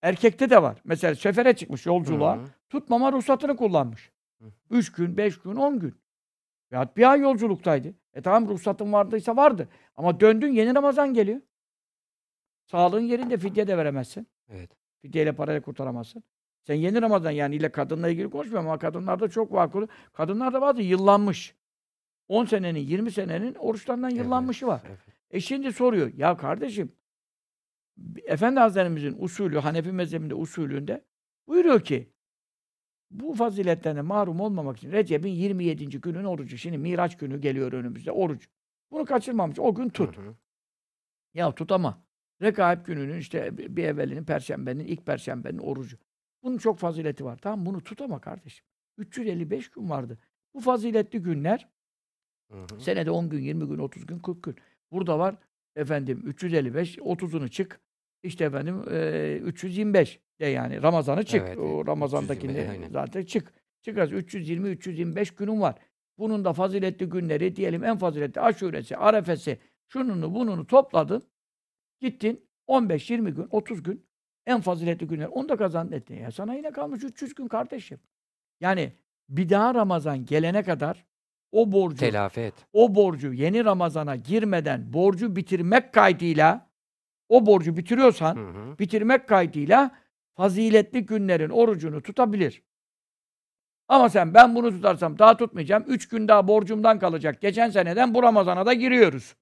Erkekte 0.02 0.50
de 0.50 0.62
var. 0.62 0.80
Mesela 0.84 1.14
sefere 1.14 1.56
çıkmış 1.56 1.86
yolculuğa. 1.86 2.36
Hı 2.36 2.40
hı. 2.40 2.46
Tutmama 2.70 3.12
ruhsatını 3.12 3.56
kullanmış. 3.56 4.12
Hı. 4.40 4.44
Üç 4.70 4.92
gün, 4.92 5.16
beş 5.16 5.38
gün, 5.38 5.56
on 5.56 5.78
gün. 5.78 5.94
Ya 6.70 6.88
bir 6.96 7.10
ay 7.10 7.20
yolculuktaydı. 7.20 7.94
E 8.14 8.22
tamam 8.22 8.48
ruhsatın 8.48 8.92
vardıysa 8.92 9.36
vardı. 9.36 9.68
Ama 9.96 10.20
döndün 10.20 10.52
yeni 10.52 10.74
Ramazan 10.74 11.14
geliyor. 11.14 11.40
Sağlığın 12.66 13.00
yerinde 13.00 13.38
fidye 13.38 13.66
de 13.66 13.78
veremezsin. 13.78 14.26
Evet. 14.48 14.70
Fidyeyle 15.02 15.32
parayla 15.32 15.62
kurtaramazsın. 15.62 16.22
Sen 16.66 16.74
yeni 16.74 17.02
Ramazan 17.02 17.30
yani 17.30 17.56
ile 17.56 17.72
kadınla 17.72 18.08
ilgili 18.08 18.30
konuşmuyorum 18.30 18.68
ama 18.68 18.78
kadınlarda 18.78 19.28
çok 19.28 19.52
vakılı. 19.52 19.88
Kadınlarda 20.12 20.60
bazı 20.60 20.82
yıllanmış. 20.82 21.54
10 22.30 22.44
senenin, 22.44 22.80
20 22.80 23.10
senenin 23.12 23.54
oruçlarından 23.54 24.10
Evet, 24.10 24.24
yıllanmışı 24.24 24.66
var. 24.66 24.82
evet. 24.88 24.98
E 25.30 25.40
şimdi 25.40 25.72
soruyor. 25.72 26.12
Ya 26.16 26.36
kardeşim 26.36 26.92
Efendi 28.24 28.60
Hazretlerimizin 28.60 29.16
usulü, 29.18 29.58
Hanefi 29.58 29.92
mezhebinde 29.92 30.34
usulünde 30.34 31.04
buyuruyor 31.48 31.80
ki 31.80 32.12
Bu 33.10 33.34
faziletlerine 33.34 34.02
mahrum 34.02 34.40
olmamak 34.40 34.76
için 34.76 34.92
Recep'in 34.92 35.28
27. 35.28 36.00
günün 36.00 36.24
orucu. 36.24 36.58
Şimdi 36.58 36.78
Miraç 36.78 37.16
günü 37.16 37.40
geliyor 37.40 37.72
önümüzde 37.72 38.12
oruç. 38.12 38.48
Bunu 38.90 39.04
kaçırmamış. 39.04 39.58
O 39.58 39.74
gün 39.74 39.88
tut. 39.88 40.16
Hı 40.16 40.20
hı. 40.22 40.34
Ya 41.34 41.54
tut 41.54 41.72
ama 41.72 42.04
Rekaib 42.42 42.86
gününün 42.86 43.18
işte 43.18 43.58
bir 43.76 43.84
evvelinin 43.84 44.24
perşembenin, 44.24 44.84
ilk 44.84 45.06
perşembenin 45.06 45.58
orucu. 45.58 45.96
Bunun 46.42 46.58
çok 46.58 46.78
fazileti 46.78 47.24
var. 47.24 47.38
Tamam 47.42 47.66
bunu 47.66 47.82
tut 47.82 48.00
ama 48.00 48.20
kardeşim. 48.20 48.66
355 48.98 49.70
gün 49.70 49.90
vardı. 49.90 50.18
Bu 50.54 50.60
faziletli 50.60 51.18
günler 51.22 51.68
Hı 52.50 52.56
hı. 52.56 52.80
senede 52.80 53.10
10 53.10 53.28
gün, 53.28 53.40
20 53.40 53.68
gün, 53.68 53.78
30 53.78 54.06
gün, 54.06 54.18
40 54.18 54.42
gün. 54.42 54.56
Burada 54.92 55.18
var 55.18 55.36
efendim 55.76 56.22
355, 56.26 56.98
30'unu 56.98 57.48
çık. 57.50 57.80
İşte 58.22 58.44
efendim 58.44 58.82
eee, 58.90 59.36
325 59.36 60.20
de 60.40 60.46
yani 60.46 60.82
Ramazan'ı 60.82 61.24
çık. 61.24 61.42
Evet, 61.46 61.58
o 61.58 61.86
Ramazan'dakini 61.86 62.52
320, 62.52 62.70
aynen. 62.70 62.88
zaten 62.88 63.24
çık. 63.24 63.52
Çıkarız 63.82 64.12
320 64.12 64.68
325 64.68 65.30
günün 65.30 65.60
var. 65.60 65.74
Bunun 66.18 66.44
da 66.44 66.52
faziletli 66.52 67.06
günleri 67.08 67.56
diyelim 67.56 67.84
en 67.84 67.98
faziletli 67.98 68.40
aşuresi, 68.40 68.96
arefesi, 68.96 69.58
şununu 69.88 70.34
bununu 70.34 70.66
topladın. 70.66 71.22
Gittin 72.00 72.48
15 72.66 73.10
20 73.10 73.34
gün, 73.34 73.46
30 73.50 73.82
gün 73.82 74.06
en 74.46 74.60
faziletli 74.60 75.06
günler. 75.06 75.26
Onu 75.26 75.48
da 75.48 75.56
kazandın 75.56 75.92
ettin. 75.92 76.14
Ya 76.14 76.30
sana 76.30 76.54
yine 76.54 76.70
kalmış 76.70 77.04
300 77.04 77.34
gün 77.34 77.48
kardeşim. 77.48 77.98
Yani 78.60 78.92
bir 79.28 79.48
daha 79.48 79.74
Ramazan 79.74 80.24
gelene 80.24 80.62
kadar 80.62 81.06
o 81.52 81.72
borcu 81.72 81.96
Telafi 81.96 82.40
et. 82.40 82.54
o 82.72 82.94
borcu 82.94 83.32
yeni 83.32 83.64
Ramazan'a 83.64 84.16
girmeden 84.16 84.92
borcu 84.92 85.36
bitirmek 85.36 85.92
kaydıyla 85.94 86.70
o 87.28 87.46
borcu 87.46 87.76
bitiriyorsan 87.76 88.36
Hı 88.36 88.40
hı. 88.40 88.78
bitirmek 88.78 89.28
kaydıyla 89.28 89.90
faziletli 90.36 91.06
günlerin 91.06 91.50
orucunu 91.50 92.02
tutabilir. 92.02 92.62
Ama 93.88 94.08
sen 94.08 94.34
ben 94.34 94.54
bunu 94.54 94.70
tutarsam 94.70 95.18
daha 95.18 95.36
tutmayacağım. 95.36 95.84
Üç 95.86 96.08
gün 96.08 96.28
daha 96.28 96.48
borcumdan 96.48 96.98
kalacak. 96.98 97.40
Geçen 97.40 97.70
seneden 97.70 98.14
bu 98.14 98.22
Ramazan'a 98.22 98.66
da 98.66 98.72
giriyoruz. 98.72 99.36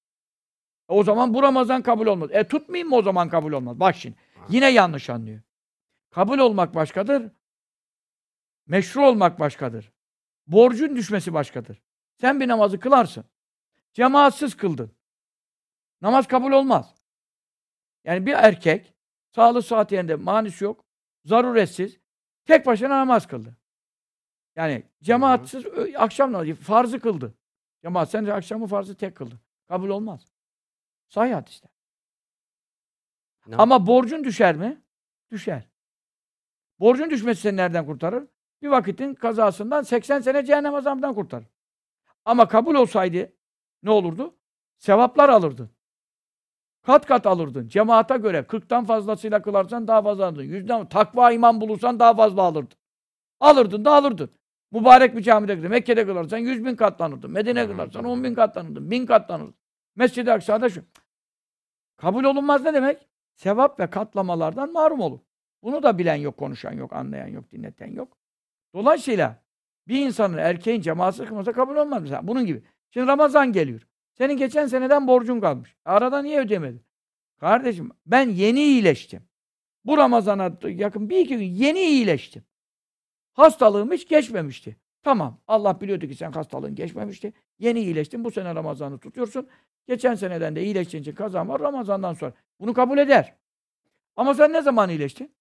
E 0.91 0.93
o 0.93 1.05
zaman 1.05 1.35
bu 1.35 1.43
Ramazan 1.43 1.83
kabul 1.83 2.07
olmaz. 2.07 2.31
E 2.33 2.45
tutmayayım 2.45 2.89
mı 2.89 2.97
o 2.97 3.03
zaman 3.03 3.29
kabul 3.29 3.53
olmaz? 3.53 3.81
Bak 3.81 3.97
şimdi. 3.97 4.17
Yine 4.49 4.71
yanlış 4.71 5.11
anlıyor. 5.11 5.41
Kabul 6.11 6.39
olmak 6.39 6.75
başkadır. 6.75 7.33
Meşru 8.67 9.07
olmak 9.07 9.41
başkadır. 9.41 9.93
Borcun 10.47 10.97
düşmesi 10.97 11.33
başkadır. 11.35 11.83
Sen 12.21 12.41
bir 12.41 12.49
namazı 12.49 12.81
kılarsın. 12.81 13.25
Cemaatsiz 13.93 14.57
kıldın. 14.57 14.93
Namaz 16.01 16.27
kabul 16.27 16.53
olmaz. 16.53 16.95
Yani 18.05 18.27
bir 18.27 18.33
erkek 18.33 18.95
sağlık 19.35 19.65
saati 19.65 19.95
yerinde 19.95 20.15
manisi 20.15 20.65
yok, 20.65 20.85
zaruretsiz 21.25 21.99
tek 22.45 22.67
başına 22.67 22.99
namaz 22.99 23.27
kıldı. 23.27 23.57
Yani 24.57 24.83
cemaatsiz 25.03 25.67
ö- 25.67 25.95
akşam 25.99 26.33
namazı 26.33 26.55
farzı 26.55 27.01
kıldı. 27.01 27.35
Cemaat 27.83 28.11
sen 28.11 28.27
de 28.27 28.35
akşamı 28.35 28.67
farzı 28.67 28.95
tek 28.97 29.17
kıldın. 29.17 29.41
Kabul 29.69 29.89
olmaz. 29.89 30.33
Sahih 31.09 31.35
hadiste. 31.35 31.69
Ne 33.47 33.57
Ama 33.57 33.87
borcun 33.87 34.25
düşer 34.25 34.57
mi? 34.57 34.83
Düşer. 35.31 35.69
Borcun 36.81 37.11
düşmesi 37.11 37.41
seni 37.41 37.57
nereden 37.57 37.87
kurtarır? 37.87 38.29
Bir 38.63 38.69
vakitin 38.69 39.15
kazasından 39.15 39.83
80 39.83 40.21
sene 40.21 40.45
cehennem 40.45 40.75
azabından 40.75 41.15
kurtarır. 41.15 41.47
Ama 42.29 42.49
kabul 42.49 42.75
olsaydı 42.75 43.33
ne 43.83 43.91
olurdu? 43.91 44.37
Sevaplar 44.79 45.29
alırdın. 45.29 45.71
Kat 46.83 47.07
kat 47.07 47.27
alırdın. 47.27 47.69
Cemaata 47.69 48.17
göre 48.17 48.39
40'tan 48.39 48.85
fazlasıyla 48.85 49.43
kılarsan 49.43 49.89
daha 49.89 50.03
fazla 50.03 50.27
alırdın. 50.27 50.43
Yüzden 50.43 50.89
takva 50.89 51.33
iman 51.33 51.61
bulursan 51.61 51.99
daha 51.99 52.15
fazla 52.15 52.43
alırdın. 52.43 52.79
Alırdın 53.41 53.85
da 53.85 53.95
alırdın. 53.95 54.31
Mübarek 54.73 55.17
bir 55.17 55.23
camide 55.23 55.55
kıldın. 55.55 55.71
Mekke'de 55.71 56.07
kılarsan 56.07 56.39
100 56.39 56.65
bin 56.65 56.77
katlanırdın. 56.77 57.31
Medine 57.31 57.67
kılarsan 57.67 58.05
hı 58.05 58.09
10 58.09 58.25
bin 58.25 58.35
katlanırdın. 58.35 58.91
Bin 58.91 59.07
katlanırdın. 59.07 59.55
Mescid-i 59.97 60.33
Aksa'da 60.33 60.69
şu. 60.69 60.85
Kabul 61.97 62.25
olunmaz 62.25 62.65
ne 62.65 62.75
demek? 62.75 63.09
Sevap 63.35 63.81
ve 63.81 63.91
katlamalardan 63.91 64.73
mahrum 64.73 65.01
olur. 65.01 65.21
Bunu 65.63 65.83
da 65.83 65.99
bilen 65.99 66.17
yok, 66.17 66.37
konuşan 66.37 66.73
yok, 66.73 66.93
anlayan 66.93 67.29
yok, 67.29 67.53
dinleten 67.53 67.91
yok. 67.91 68.17
Dolayısıyla 68.75 69.48
bir 69.89 70.07
insanın 70.07 70.39
erkeğin 70.39 70.81
cemaatsiz 70.81 71.29
kılması 71.29 71.53
kabul 71.53 71.77
olmaz 71.77 72.03
mesela. 72.03 72.29
Bunun 72.29 72.47
gibi. 72.47 72.63
Şimdi 72.91 73.07
Ramazan 73.07 73.53
geliyor. 73.53 73.81
Senin 74.13 74.37
geçen 74.37 74.67
seneden 74.67 75.07
borcun 75.07 75.41
kalmış. 75.41 75.77
Arada 75.85 76.23
niye 76.23 76.41
ödemedin? 76.41 76.83
Kardeşim 77.41 77.91
ben 78.07 78.29
yeni 78.29 78.61
iyileştim. 78.61 79.23
Bu 79.85 79.99
Ramazan'a 79.99 80.53
yakın 80.65 81.11
bir 81.11 81.19
iki 81.19 81.37
gün 81.37 81.45
yeni 81.45 81.81
iyileştim. 81.81 82.45
Hastalığım 83.33 83.93
hiç 83.93 84.09
geçmemişti. 84.09 84.77
Tamam. 85.03 85.41
Allah 85.49 85.81
biliyordu 85.81 86.07
ki 86.09 86.15
sen 86.15 86.33
hastalığın 86.33 86.75
geçmemişti. 86.75 87.33
Yeni 87.59 87.81
iyileştin. 87.81 88.25
Bu 88.25 88.31
sene 88.31 88.55
Ramazan'ı 88.55 88.99
tutuyorsun. 88.99 89.49
Geçen 89.87 90.15
seneden 90.15 90.57
de 90.57 90.65
iyileştiğin 90.65 91.03
için 91.03 91.15
kazan 91.15 91.49
var 91.49 91.61
Ramazan'dan 91.61 92.15
sonra. 92.15 92.33
Bunu 92.61 92.75
kabul 92.75 92.99
eder. 92.99 93.35
Ama 94.17 94.35
sen 94.35 94.53
ne 94.53 94.63
zaman 94.63 94.91
iyileştin? 94.91 95.35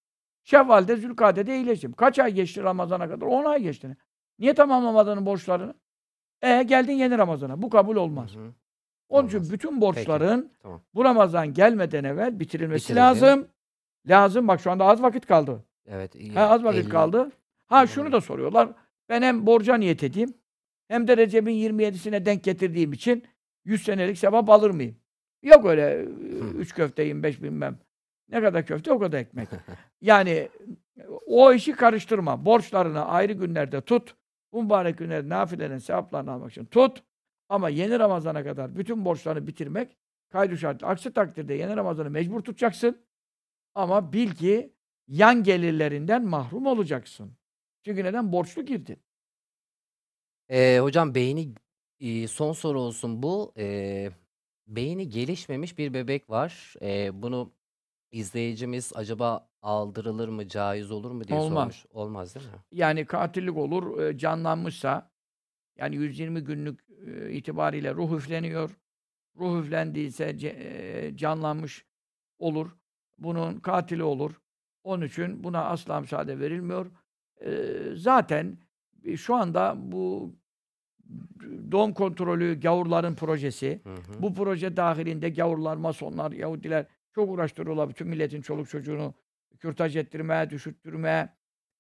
Şevval'de, 0.44 0.96
Zülkade'de 0.96 1.56
iyileştim. 1.56 1.94
Kaç 1.94 2.20
ay 2.20 2.34
geçti 2.34 2.64
Ramazan'a 2.64 3.10
kadar? 3.10 3.28
10 3.28 3.46
ay 3.46 3.62
geçti. 3.62 3.98
Niye 4.40 4.54
tamamlamadın 4.54 5.26
borçlarını? 5.26 5.74
E 6.42 6.64
geldin 6.64 6.94
yeni 6.94 7.18
Ramazan'a. 7.18 7.62
Bu 7.62 7.70
kabul 7.70 7.96
olmaz. 7.96 8.36
Hı 8.36 8.40
hı. 8.40 8.54
Onun 9.10 9.28
için 9.28 9.38
Olmaz. 9.38 9.52
bütün 9.52 9.82
borçların 9.82 10.52
Tamam. 10.64 10.82
bu 10.94 11.06
Ramazan 11.06 11.54
gelmeden 11.54 12.04
evvel 12.04 12.40
bitirilmesi 12.40 12.84
Bitirildi. 12.84 13.00
lazım. 13.00 13.48
Lazım. 14.08 14.48
Bak 14.48 14.62
şu 14.62 14.72
anda 14.72 14.86
az 14.86 15.02
vakit 15.02 15.26
kaldı. 15.26 15.64
Evet. 15.88 16.16
iyi. 16.16 16.32
Ha, 16.34 16.50
az 16.50 16.64
vakit 16.64 16.82
50 16.84 16.90
kaldı. 16.90 17.32
Ha 17.68 17.84
Hı. 17.84 17.88
şunu 17.88 18.12
da 18.12 18.22
soruyorlar. 18.22 18.70
Ben 19.10 19.22
hem 19.22 19.46
borca 19.46 19.76
niyet 19.76 20.04
edeyim 20.04 20.34
hem 20.88 21.08
de 21.08 21.18
Recep'in 21.18 21.52
27'sine 21.52 22.26
denk 22.26 22.44
getirdiğim 22.44 22.94
için 22.94 23.24
100 23.66 23.84
senelik 23.84 24.18
sevap 24.18 24.50
alır 24.50 24.72
mıyım? 24.72 24.96
Yok 25.44 25.66
öyle 25.66 26.04
3 26.58 26.74
köfte 26.76 27.04
25 27.04 27.44
bilmem. 27.44 27.78
Ne 28.30 28.42
kadar 28.42 28.66
köfte 28.66 28.92
o 28.92 29.00
kadar 29.00 29.20
ekmek. 29.20 29.48
yani 30.02 30.50
o 31.28 31.54
işi 31.54 31.72
karıştırma. 31.74 32.46
Borçlarını 32.46 33.06
ayrı 33.06 33.34
günlerde 33.34 33.82
tut. 33.82 34.16
Bu 34.52 34.64
mübarek 34.64 34.98
günlerde 34.98 35.30
nafilelerin 35.30 35.78
sevaplarını 35.78 36.32
almak 36.32 36.52
için 36.52 36.66
tut. 36.66 37.04
Ama 37.50 37.70
yeni 37.70 38.00
Ramazan'a 38.00 38.44
kadar 38.44 38.76
bütün 38.76 39.06
borçlarını 39.06 39.48
bitirmek 39.48 39.98
kaydı 40.30 40.58
şartı. 40.58 40.86
Aksi 40.88 41.14
takdirde 41.14 41.54
yeni 41.54 41.76
Ramazan'ı 41.76 42.10
mecbur 42.10 42.42
tutacaksın. 42.42 43.06
Ama 43.76 44.14
bil 44.14 44.32
ki 44.32 44.74
yan 45.08 45.44
gelirlerinden 45.44 46.26
mahrum 46.26 46.66
olacaksın. 46.66 47.38
Çünkü 47.84 48.04
neden? 48.04 48.32
Borçlu 48.32 48.66
girdin. 48.66 49.00
Ee, 50.50 50.80
hocam 50.80 51.16
beyni 51.16 51.54
e, 52.00 52.28
son 52.28 52.54
soru 52.54 52.82
olsun 52.82 53.24
bu. 53.24 53.54
Ee, 53.58 54.10
beyni 54.68 55.10
gelişmemiş 55.10 55.78
bir 55.78 55.94
bebek 55.94 56.30
var. 56.30 56.74
Ee, 56.82 57.22
bunu 57.22 57.54
izleyicimiz 58.12 58.92
acaba 58.96 59.50
aldırılır 59.68 60.30
mı, 60.30 60.48
caiz 60.48 60.92
olur 60.92 61.12
mu 61.12 61.24
diye 61.28 61.40
Olmaz. 61.40 61.60
sormuş. 61.60 61.86
Olmaz 61.92 62.36
değil 62.36 62.46
mi? 62.46 62.52
Yani 62.72 63.06
katillik 63.06 63.58
olur, 63.58 64.00
e, 64.02 64.18
canlanmışsa 64.18 65.12
yani 65.78 65.96
120 65.96 66.42
günlük 66.44 66.80
e, 67.08 67.32
itibariyle 67.32 67.94
ruh 67.94 68.12
üfleniyor. 68.18 68.78
Ruh 69.40 69.64
üflendiyse 69.64 70.30
ce- 70.30 70.48
e, 70.48 71.18
canlanmış 71.18 71.86
olur. 72.40 72.78
Bunun 73.18 73.60
katili 73.60 74.04
olur. 74.04 74.42
Onun 74.84 75.06
için 75.06 75.44
buna 75.44 75.66
asla 75.66 76.00
müsaade 76.02 76.40
verilmiyor. 76.40 76.92
Zaten 77.96 78.58
şu 79.16 79.36
anda 79.36 79.76
bu 79.78 80.36
doğum 81.72 81.94
kontrolü 81.94 82.60
gavurların 82.60 83.16
projesi. 83.16 83.82
Hı 83.84 83.94
hı. 83.94 84.22
Bu 84.22 84.34
proje 84.34 84.78
dahilinde 84.78 85.30
gavurlar, 85.30 85.76
masonlar, 85.78 86.32
Yahudiler 86.32 86.86
çok 87.16 87.30
uğraştırıyorlar 87.30 87.90
bütün 87.90 88.08
milletin 88.08 88.42
çoluk 88.42 88.70
çocuğunu 88.70 89.14
kürtaj 89.58 89.96
ettirmeye, 89.98 90.50
düşürttürmeye. 90.50 91.30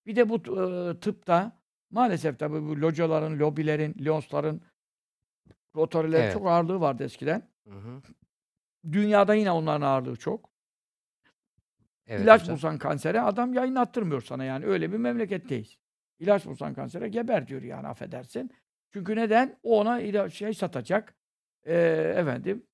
Bir 0.05 0.15
de 0.15 0.29
bu 0.29 0.35
e, 0.61 0.99
tıpta 0.99 1.61
maalesef 1.89 2.39
tabii 2.39 2.61
bu 2.61 2.81
locaların, 2.81 3.39
lobilerin, 3.39 3.95
lyonsların, 3.99 4.61
rotorilerin 5.75 6.23
Evet. 6.23 6.33
çok 6.33 6.47
ağırlığı 6.47 6.79
vardı 6.79 7.03
eskiden. 7.03 7.49
Hı 7.67 7.75
hı. 7.79 8.01
Dünyada 8.91 9.33
yine 9.35 9.51
onların 9.51 9.81
ağırlığı 9.87 10.15
çok. 10.15 10.49
Evet 12.07 12.21
İlaç 12.23 12.41
hocam. 12.41 12.55
bulsan 12.55 12.77
kansere 12.77 13.21
adam 13.21 13.53
yayınlattırmıyor 13.53 14.21
sana 14.21 14.43
yani. 14.43 14.65
Öyle 14.65 14.91
bir 14.91 14.97
memleketteyiz. 14.97 15.77
İlaç 16.19 16.45
bulsan 16.45 16.73
kansere 16.73 17.09
geber 17.09 17.47
diyor 17.47 17.61
yani 17.61 17.87
affedersin. 17.87 18.51
Çünkü 18.93 19.15
neden? 19.15 19.59
O 19.63 19.79
ona 19.79 20.01
ila- 20.01 20.29
şey 20.29 20.53
satacak. 20.53 21.15
Ee, 21.65 22.13
efendim 22.17 22.65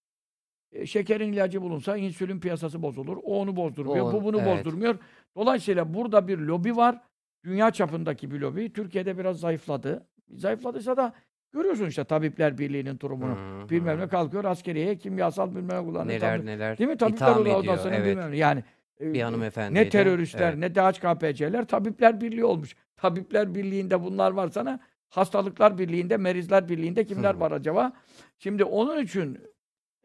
şekerin 0.86 1.34
ilacı 1.34 1.62
bulunsa 1.62 1.98
insülin 1.98 2.40
piyasası 2.40 2.82
bozulur. 2.82 3.18
O 3.24 3.40
onu 3.42 3.56
bozdurmuyor. 3.56 4.06
O- 4.06 4.14
bu 4.14 4.24
bunu 4.24 4.42
evet. 4.42 4.48
bozdurmuyor. 4.58 4.96
Dolayısıyla 5.36 5.94
burada 5.94 6.28
bir 6.28 6.38
lobi 6.38 6.76
var. 6.76 7.02
Dünya 7.44 7.72
çapındaki 7.72 8.32
bir 8.32 8.40
lobi. 8.40 8.74
Türkiye'de 8.74 9.18
biraz 9.18 9.40
zayıfladı. 9.40 10.08
Zayıfladıysa 10.30 10.98
da 10.98 11.14
görüyorsun 11.54 11.86
işte 11.86 12.04
Tabipler 12.04 12.58
Birliği'nin 12.58 13.00
durumunu. 13.00 13.32
Hı 13.36 13.70
Bilmem 13.70 14.00
ne 14.00 14.08
kalkıyor 14.08 14.44
askeriyeye 14.46 14.98
kimyasal 14.98 15.56
bilmem 15.56 15.78
ne 15.82 15.86
kullanıyor. 15.86 16.08
Neler 16.20 16.38
Tabii- 16.38 16.46
neler 16.46 16.78
Değil 16.78 16.90
mi? 16.90 16.98
Tabipler. 16.98 17.56
Odası'nın 17.56 17.94
Evet. 17.94 18.06
bilmem 18.06 18.32
ne. 18.32 18.38
Yani 18.38 18.64
e, 19.02 19.14
Bir 19.14 19.22
hanımefendiydi. 19.22 19.86
ne 19.86 19.90
teröristler 19.90 20.50
Evet. 20.50 20.58
ne 20.58 20.76
DHKPC'ler 20.76 21.66
Tabipler 21.66 22.22
Birliği 22.22 22.46
olmuş. 22.46 22.76
Tabipler 22.98 23.56
Birliği'nde 23.56 24.04
bunlar 24.04 24.32
var 24.32 24.48
sana. 24.48 24.80
Hastalıklar 25.10 25.78
Birliği'nde, 25.78 26.18
Merizler 26.18 26.70
Birliği'nde 26.70 27.06
kimler 27.06 27.36
Hı. 27.36 27.40
var 27.40 27.52
acaba? 27.52 27.94
Şimdi 28.40 28.64
onun 28.64 29.04
için 29.04 29.38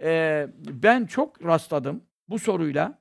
e, 0.02 0.46
ben 0.58 1.06
çok 1.06 1.44
rastladım 1.44 2.04
bu 2.28 2.38
soruyla. 2.38 2.98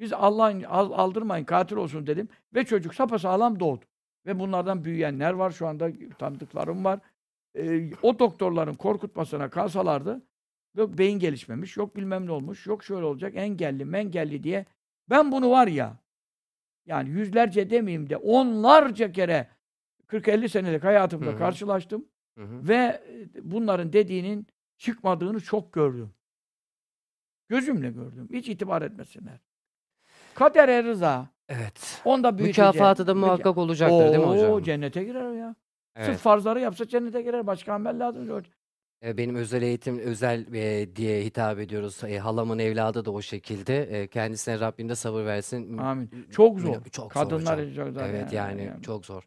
Biz 0.00 0.12
Allah'ın 0.12 0.62
al- 0.62 0.92
aldırmayın 0.92 1.44
katil 1.44 1.76
olsun 1.76 2.06
dedim. 2.06 2.28
Ve 2.54 2.64
çocuk 2.64 2.94
sapasağlam 2.94 3.60
doğdu. 3.60 3.84
Ve 4.26 4.38
bunlardan 4.38 4.84
büyüyenler 4.84 5.32
var 5.32 5.50
şu 5.50 5.66
anda 5.66 5.90
tanıdıklarım 6.18 6.84
var. 6.84 7.00
E, 7.54 7.90
o 8.02 8.18
doktorların 8.18 8.74
korkutmasına 8.74 9.50
kalsalardı 9.50 10.22
yok 10.76 10.98
beyin 10.98 11.18
gelişmemiş, 11.18 11.76
yok 11.76 11.96
bilmem 11.96 12.26
ne 12.26 12.30
olmuş, 12.30 12.66
yok 12.66 12.84
şöyle 12.84 13.04
olacak, 13.04 13.32
engelli, 13.36 13.84
mengelli 13.84 14.42
diye. 14.42 14.66
Ben 15.10 15.32
bunu 15.32 15.50
var 15.50 15.66
ya, 15.66 15.96
yani 16.86 17.10
yüzlerce 17.10 17.70
demeyeyim 17.70 18.10
de 18.10 18.16
onlarca 18.16 19.12
kere 19.12 19.48
40-50 20.08 20.48
senelik 20.48 20.84
hayatımda 20.84 21.26
Hı 21.26 21.34
hı. 21.34 21.38
karşılaştım 21.38 22.04
Hı 22.38 22.44
hı. 22.44 22.68
ve 22.68 23.02
bunların 23.42 23.92
dediğinin 23.92 24.46
çıkmadığını 24.78 25.40
çok 25.40 25.72
gördüm. 25.72 26.10
Gözümle 27.48 27.90
gördüm. 27.90 28.28
Hiç 28.32 28.48
itibar 28.48 28.82
etmesinler. 28.82 29.38
Kadere 30.34 30.84
rıza. 30.84 31.28
Evet. 31.48 32.00
Onda 32.04 32.38
büyüteceğim. 32.38 32.68
Mükafatı 32.70 33.06
da 33.06 33.12
Müka- 33.12 33.14
muhakkak 33.14 33.58
olacaktır 33.58 33.98
değil 34.08 34.18
mi 34.18 34.24
hocam? 34.24 34.50
Oo, 34.50 34.62
cennete 34.62 35.04
girer 35.04 35.32
ya. 35.32 35.54
Sırf 35.96 36.08
Evet. 36.08 36.18
farzları 36.18 36.60
yapsa 36.60 36.88
cennete 36.88 37.22
girer. 37.22 37.46
Başka 37.46 37.74
amel 37.74 37.98
lazım. 38.00 38.28
yok. 38.28 38.42
E, 39.04 39.16
Benim 39.18 39.34
özel 39.34 39.62
eğitim 39.62 39.98
özel 39.98 40.54
e, 40.54 40.96
diye 40.96 41.24
hitap 41.24 41.58
ediyoruz. 41.58 42.04
E, 42.04 42.18
halamın 42.18 42.58
evladı 42.58 43.04
da 43.04 43.10
o 43.10 43.22
şekilde. 43.22 43.82
E, 43.82 44.06
kendisine 44.06 44.60
Rabbim 44.60 44.88
de 44.88 44.94
sabır 44.94 45.24
versin. 45.24 45.78
Amin. 45.78 46.10
Çok 46.30 46.60
zor. 46.60 46.74
Çok 46.92 47.12
zor 47.12 47.22
Kadınlar 47.22 47.60
hocam. 47.60 47.74
çok 47.86 47.94
zor 47.94 48.00
Evet 48.08 48.32
yani, 48.32 48.64
yani. 48.64 48.82
çok 48.82 49.06
zor. 49.06 49.22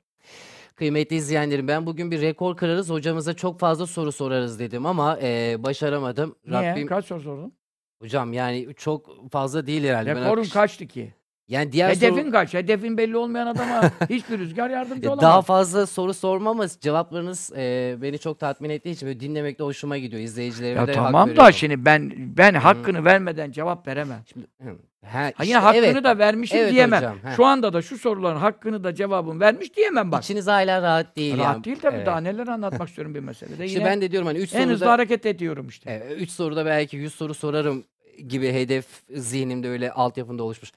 Kıymetli 0.76 1.16
izleyenlerim 1.16 1.68
ben 1.68 1.86
bugün 1.86 2.12
bir 2.12 2.22
rekor 2.22 2.58
kırarız. 2.58 2.90
Hocamıza 2.90 3.34
çok 3.34 3.60
fazla 3.60 3.86
soru 3.88 4.12
sorarız 4.12 4.60
dedim 4.60 4.86
ama 4.86 5.20
e, 5.22 5.56
başaramadım. 5.60 6.36
Niye? 6.48 6.72
Rabbim 6.72 6.88
Kaç 6.88 7.06
soru 7.06 7.22
sordun? 7.22 7.54
Hocam 8.02 8.34
yani 8.34 8.68
çok 8.78 9.32
fazla 9.32 9.68
değil 9.68 9.84
herhalde. 9.84 10.16
Ben 10.16 10.22
Rekorun 10.26 10.42
akış- 10.42 10.54
kaçtı 10.54 10.88
ki? 10.88 11.14
yani 11.48 11.72
diğer 11.72 11.90
Hedefin 11.90 12.22
soru- 12.24 12.32
kaç? 12.32 12.54
Hedefin 12.54 12.98
belli 12.98 13.18
olmayan 13.18 13.48
adama 13.48 13.82
hiçbir 14.10 14.40
rüzgar 14.40 14.70
yardımcı 14.70 15.06
Ya 15.06 15.10
olamaz. 15.12 15.24
Daha 15.24 15.42
fazla 15.42 15.86
soru 15.86 16.14
sormam 16.14 16.48
ama 16.60 16.68
cevaplarınız 16.82 17.52
e, 17.58 17.96
beni 18.02 18.20
çok 18.20 18.40
tatmin 18.40 18.70
ettiği 18.70 18.90
için 18.90 19.08
böyle 19.08 19.20
dinlemek 19.20 19.60
de 19.60 19.64
hoşuma 19.64 19.98
gidiyor. 19.98 20.22
İzleyicilerime 20.22 20.80
Ya 20.82 20.88
de 20.88 20.92
hak 20.96 21.06
tamam 21.06 21.28
da 21.28 21.32
veriyorum. 21.32 21.54
şimdi 21.54 21.86
ben 21.86 22.14
ben 22.18 22.54
hakkını 22.54 23.06
vermeden 23.06 23.52
cevap 23.52 23.88
veremem. 23.88 24.24
Şimdi, 24.34 24.48
hı, 24.62 24.78
ha, 25.06 25.20
Ha 25.24 25.30
işte 25.30 25.46
yine 25.46 25.58
hakkını 25.58 25.86
evet, 25.86 26.04
da 26.04 26.18
vermişim 26.18 26.58
Evet 26.60 26.72
diyemem. 26.72 26.98
hocam, 27.00 27.18
he. 27.24 27.36
Şu 27.36 27.46
anda 27.46 27.74
da 27.74 27.82
şu 27.82 27.98
soruların 27.98 28.40
hakkını 28.40 28.84
da 28.84 28.96
cevabını 28.96 29.40
vermiş 29.40 29.76
diyemem 29.76 30.12
bak. 30.12 30.24
İçiniz 30.24 30.48
hala 30.48 30.82
rahat 30.82 31.16
değil 31.18 31.38
Rahat 31.38 31.54
yani. 31.56 31.64
değil 31.64 31.78
tabii. 31.82 31.96
Evet. 31.96 32.06
Daha 32.06 32.20
neler 32.22 32.48
anlatmak 32.48 32.90
istiyorum 32.90 33.16
bir 33.16 33.20
meselede. 33.20 33.66
İşte 33.66 33.80
Yine 33.80 33.90
ben 33.90 34.02
de 34.02 34.12
diyorum 34.12 34.28
hani 34.28 34.38
3 34.38 34.54
en 34.56 34.62
hızlı 34.64 34.78
soruda 34.78 34.92
hareket 34.92 35.26
ediyorum 35.26 35.68
işte. 35.68 36.04
e, 36.10 36.14
üç 36.16 36.30
soruda 36.32 36.66
belki 36.66 36.98
100 36.98 37.14
soru 37.16 37.34
sorarım 37.34 37.84
gibi 38.28 38.54
hedef 38.54 38.86
zihnimde 39.16 39.70
öyle 39.70 39.92
altyapında 39.92 40.44
oluşmuş. 40.44 40.72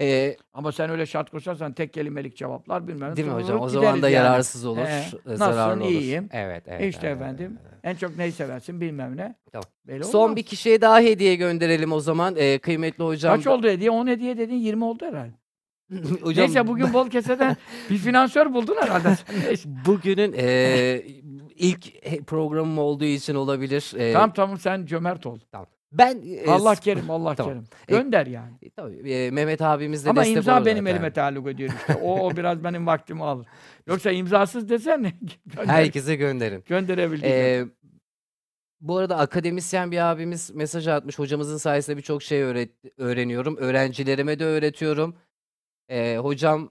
E, 0.00 0.36
Ama 0.52 0.72
sen 0.72 0.90
öyle 0.90 1.06
şart 1.06 1.30
koşarsan 1.30 1.72
tek 1.72 1.92
kelimelik 1.92 2.36
cevaplar 2.36 2.88
bilmem. 2.88 3.16
değil 3.16 3.28
mi 3.28 3.34
hocam? 3.34 3.60
O 3.60 3.68
zaman 3.68 3.86
da 3.92 3.96
gideriz 3.96 4.14
yani. 4.14 4.24
yararsız 4.26 4.64
olur, 4.66 4.78
He, 4.78 4.82
e, 4.82 5.02
nasılsın, 5.04 5.34
zararlı 5.36 5.84
olur. 5.84 5.90
iyiyim. 5.90 6.28
Evet, 6.32 6.62
evet. 6.66 6.94
işte 6.94 7.06
evet, 7.06 7.16
efendim. 7.16 7.58
evet. 7.62 7.78
En 7.82 7.94
çok 7.94 8.18
neyi 8.18 8.32
seversin 8.32 8.80
bilmem 8.80 9.16
ne. 9.16 9.34
Tamam. 9.52 9.64
Belli 9.86 10.04
Son 10.04 10.22
olmaz. 10.24 10.36
bir 10.36 10.42
kişiye 10.42 10.80
daha 10.80 11.00
hediye 11.00 11.34
gönderelim 11.34 11.92
o 11.92 12.00
zaman. 12.00 12.34
E, 12.36 12.58
kıymetli 12.58 13.04
hocam. 13.04 13.36
Kaç 13.36 13.46
oldu 13.46 13.68
hediye? 13.68 13.90
10 13.90 14.06
hediye 14.06 14.38
dedin 14.38 14.54
20 14.56 14.84
oldu 14.84 15.04
herhalde. 15.06 15.32
hocam, 16.22 16.46
Neyse 16.46 16.66
bugün 16.66 16.92
bol 16.92 17.10
keseden 17.10 17.56
bir 17.90 17.96
finansör 17.98 18.52
buldun 18.54 18.76
herhalde. 18.80 19.08
Bugünün 19.86 20.34
e, 20.38 21.02
ilk 21.56 22.06
programım 22.26 22.78
olduğu 22.78 23.04
için 23.04 23.34
olabilir. 23.34 23.92
E, 23.98 24.12
tamam 24.12 24.32
tamam 24.32 24.58
sen 24.58 24.86
cömert 24.86 25.26
ol. 25.26 25.38
Ben 25.92 26.22
e, 26.26 26.50
Allah 26.50 26.74
kerim 26.74 27.10
Allah 27.10 27.34
tamam. 27.34 27.52
kerim. 27.52 27.64
E, 27.88 27.92
Gönder 28.02 28.26
yani. 28.26 28.52
e, 28.62 28.70
tabii, 28.70 29.10
e, 29.12 29.30
Mehmet 29.30 29.62
abimiz 29.62 30.04
de 30.04 30.10
Ama 30.10 30.20
destek 30.20 30.36
imza 30.36 30.56
olur 30.56 30.66
benim 30.66 30.78
zaten. 30.84 30.94
elime 30.96 31.12
taalluk 31.12 31.48
ediyor 31.48 31.70
işte. 31.80 31.94
O, 32.02 32.20
o 32.26 32.30
biraz 32.36 32.64
benim 32.64 32.86
vaktimi 32.86 33.24
alır. 33.24 33.46
Yoksa 33.86 34.10
imzasız 34.10 34.68
desen 34.68 35.02
gönder, 35.46 35.66
Herkese 35.74 36.16
gönderin. 36.16 36.64
gönderebildiğin. 36.66 37.32
Ee, 37.34 37.64
bu 38.80 38.96
arada 38.96 39.18
akademisyen 39.18 39.90
bir 39.90 40.10
abimiz 40.10 40.50
mesaj 40.50 40.88
atmış. 40.88 41.18
Hocamızın 41.18 41.56
sayesinde 41.56 41.96
birçok 41.96 42.22
şey 42.22 42.42
öğret 42.42 42.70
öğreniyorum. 42.98 43.56
Öğrencilerime 43.56 44.38
de 44.38 44.44
öğretiyorum. 44.44 45.16
Ee, 45.88 46.16
hocam 46.16 46.70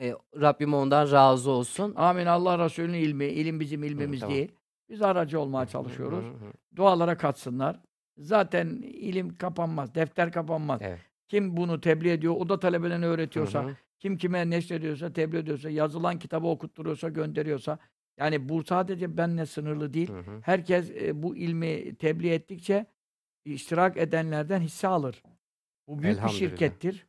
e, 0.00 0.12
Rabbim 0.40 0.74
ondan 0.74 1.12
razı 1.12 1.50
olsun. 1.50 1.94
Amin. 1.96 2.26
Allah 2.26 2.64
Resulü'nün 2.64 2.98
ilmi. 2.98 3.24
ilim 3.24 3.60
bizim 3.60 3.84
ilmimiz 3.84 4.20
tamam. 4.20 4.36
değil. 4.36 4.52
Biz 4.90 5.02
aracı 5.02 5.40
olmaya 5.40 5.66
çalışıyoruz. 5.66 6.24
Hı 6.24 6.28
hı. 6.28 6.52
Dualara 6.76 7.16
katsınlar. 7.16 7.80
Zaten 8.18 8.66
ilim 8.82 9.34
kapanmaz. 9.34 9.94
Defter 9.94 10.32
kapanmaz. 10.32 10.80
Evet. 10.82 11.00
Kim 11.28 11.56
bunu 11.56 11.80
tebliğ 11.80 12.10
ediyor, 12.10 12.34
o 12.38 12.48
da 12.48 12.60
talebelerine 12.60 13.06
öğretiyorsa, 13.06 13.64
Hı 13.64 13.68
hı. 13.68 13.76
kim 13.98 14.16
kime 14.16 14.50
neşrediyorsa, 14.50 15.12
tebliğ 15.12 15.38
ediyorsa, 15.38 15.70
yazılan 15.70 16.18
kitabı 16.18 16.46
okutturuyorsa, 16.46 17.08
gönderiyorsa. 17.08 17.78
Yani 18.18 18.48
bu 18.48 18.64
sadece 18.64 19.16
benle 19.16 19.46
sınırlı 19.46 19.94
değil. 19.94 20.08
Hı 20.08 20.18
hı. 20.18 20.40
Herkes 20.42 20.90
e, 20.90 21.22
bu 21.22 21.36
ilmi 21.36 21.94
tebliğ 21.94 22.30
ettikçe 22.30 22.86
iştirak 23.44 23.96
edenlerden 23.96 24.60
hisse 24.60 24.88
alır. 24.88 25.22
Bu 25.88 26.02
büyük 26.02 26.24
bir 26.24 26.28
şirkettir. 26.28 27.06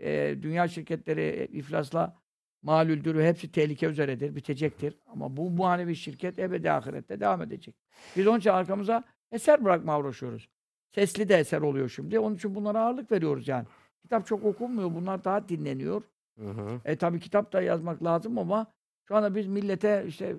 E, 0.00 0.36
dünya 0.42 0.68
şirketleri 0.68 1.20
e, 1.20 1.46
iflasla 1.46 2.16
malüldür 2.62 3.14
ve 3.14 3.28
hepsi 3.28 3.52
tehlike 3.52 3.86
üzeredir, 3.86 4.36
bitecektir. 4.36 4.98
Ama 5.06 5.36
bu 5.36 5.50
manevi 5.50 5.96
şirket 5.96 6.38
ebedi 6.38 6.70
ahirette 6.70 7.20
devam 7.20 7.42
edecek. 7.42 7.74
Biz 8.16 8.26
onun 8.26 8.38
için 8.38 8.50
arkamıza 8.50 9.04
eser 9.32 9.64
bırakmaya 9.64 10.00
uğraşıyoruz. 10.00 10.48
Sesli 10.94 11.28
de 11.28 11.36
eser 11.36 11.60
oluyor 11.60 11.88
şimdi. 11.88 12.18
Onun 12.18 12.34
için 12.36 12.54
bunlara 12.54 12.80
ağırlık 12.80 13.12
veriyoruz 13.12 13.48
yani. 13.48 13.66
Kitap 14.02 14.26
çok 14.26 14.44
okunmuyor. 14.44 14.94
Bunlar 14.94 15.24
daha 15.24 15.48
dinleniyor. 15.48 16.02
Hı 16.38 16.48
hı. 16.50 16.80
E 16.84 16.96
tabi 16.96 17.20
kitap 17.20 17.52
da 17.52 17.62
yazmak 17.62 18.04
lazım 18.04 18.38
ama 18.38 18.66
şu 19.08 19.16
anda 19.16 19.34
biz 19.34 19.46
millete 19.46 20.04
işte 20.08 20.36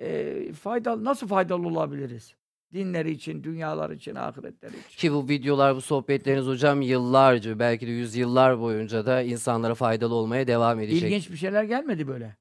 e, 0.00 0.52
faydalı 0.52 1.04
nasıl 1.04 1.28
faydalı 1.28 1.68
olabiliriz? 1.68 2.34
Dinleri 2.72 3.10
için, 3.10 3.44
dünyalar 3.44 3.90
için, 3.90 4.14
ahiretleri 4.14 4.72
için. 4.78 4.98
Ki 4.98 5.12
bu 5.12 5.28
videolar, 5.28 5.76
bu 5.76 5.80
sohbetleriniz 5.80 6.46
hocam 6.46 6.82
yıllarca, 6.82 7.58
belki 7.58 7.86
de 7.86 7.90
yüzyıllar 7.90 8.60
boyunca 8.60 9.06
da 9.06 9.22
insanlara 9.22 9.74
faydalı 9.74 10.14
olmaya 10.14 10.46
devam 10.46 10.80
edecek. 10.80 11.02
İlginç 11.02 11.30
bir 11.30 11.36
şeyler 11.36 11.64
gelmedi 11.64 12.08
böyle. 12.08 12.36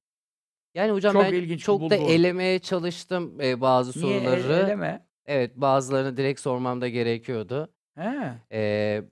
Yani 0.75 0.91
hocam 0.91 1.13
Çok 1.13 1.23
ben 1.23 1.33
ilginç 1.33 1.63
çok 1.63 1.79
da 1.79 1.83
bulduğum. 1.83 2.09
elemeye 2.09 2.59
çalıştım 2.59 3.41
e, 3.41 3.61
bazı 3.61 4.01
Niye 4.01 4.19
soruları. 4.19 4.53
eleme? 4.53 5.05
Evet, 5.31 5.55
bazılarını 5.55 6.17
direkt 6.17 6.39
sormam 6.39 6.81
da 6.81 6.87
gerekiyordu. 6.89 7.69
He. 7.95 8.33
Ee, 8.51 8.59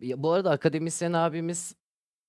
ya 0.02 0.24
bu 0.24 0.32
arada 0.32 0.52
akademisyen 0.52 1.14
abimiz 1.14 1.76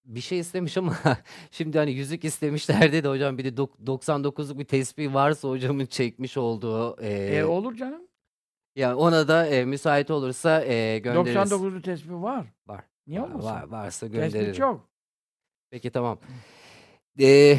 bir 0.05 0.21
şey 0.21 0.39
istemiş 0.39 0.77
ama 0.77 0.97
şimdi 1.51 1.79
hani 1.79 1.91
yüzük 1.93 2.25
istemişlerdi 2.25 3.05
de 3.05 3.09
hocam 3.09 3.39
bir 3.39 3.45
de 3.45 3.49
dok- 3.49 3.85
99'luk 3.87 4.59
bir 4.59 4.65
tespih 4.65 5.15
varsa 5.15 5.49
hocamın 5.49 5.87
çekmiş 5.87 6.37
olduğu 6.37 7.01
E, 7.03 7.09
e, 7.37 7.45
olur 7.45 7.75
canım. 7.77 8.03
yani 8.77 8.95
ona 8.95 9.29
da 9.29 9.47
e, 9.47 9.65
müsait 9.65 10.11
olursa 10.11 10.65
e, 10.65 10.99
göndeririz. 10.99 11.53
99'lu 11.53 11.83
tespih 11.83 12.13
var. 12.13 12.47
Var. 12.67 12.85
Niye 13.07 13.21
Var, 13.23 13.27
olmasın? 13.29 13.47
var- 13.49 13.63
varsa 13.69 14.07
Tespih 14.07 14.23
gönderirim. 14.23 14.53
çok. 14.55 14.89
Peki 15.71 15.91
tamam. 15.91 16.19
Ee, 17.21 17.59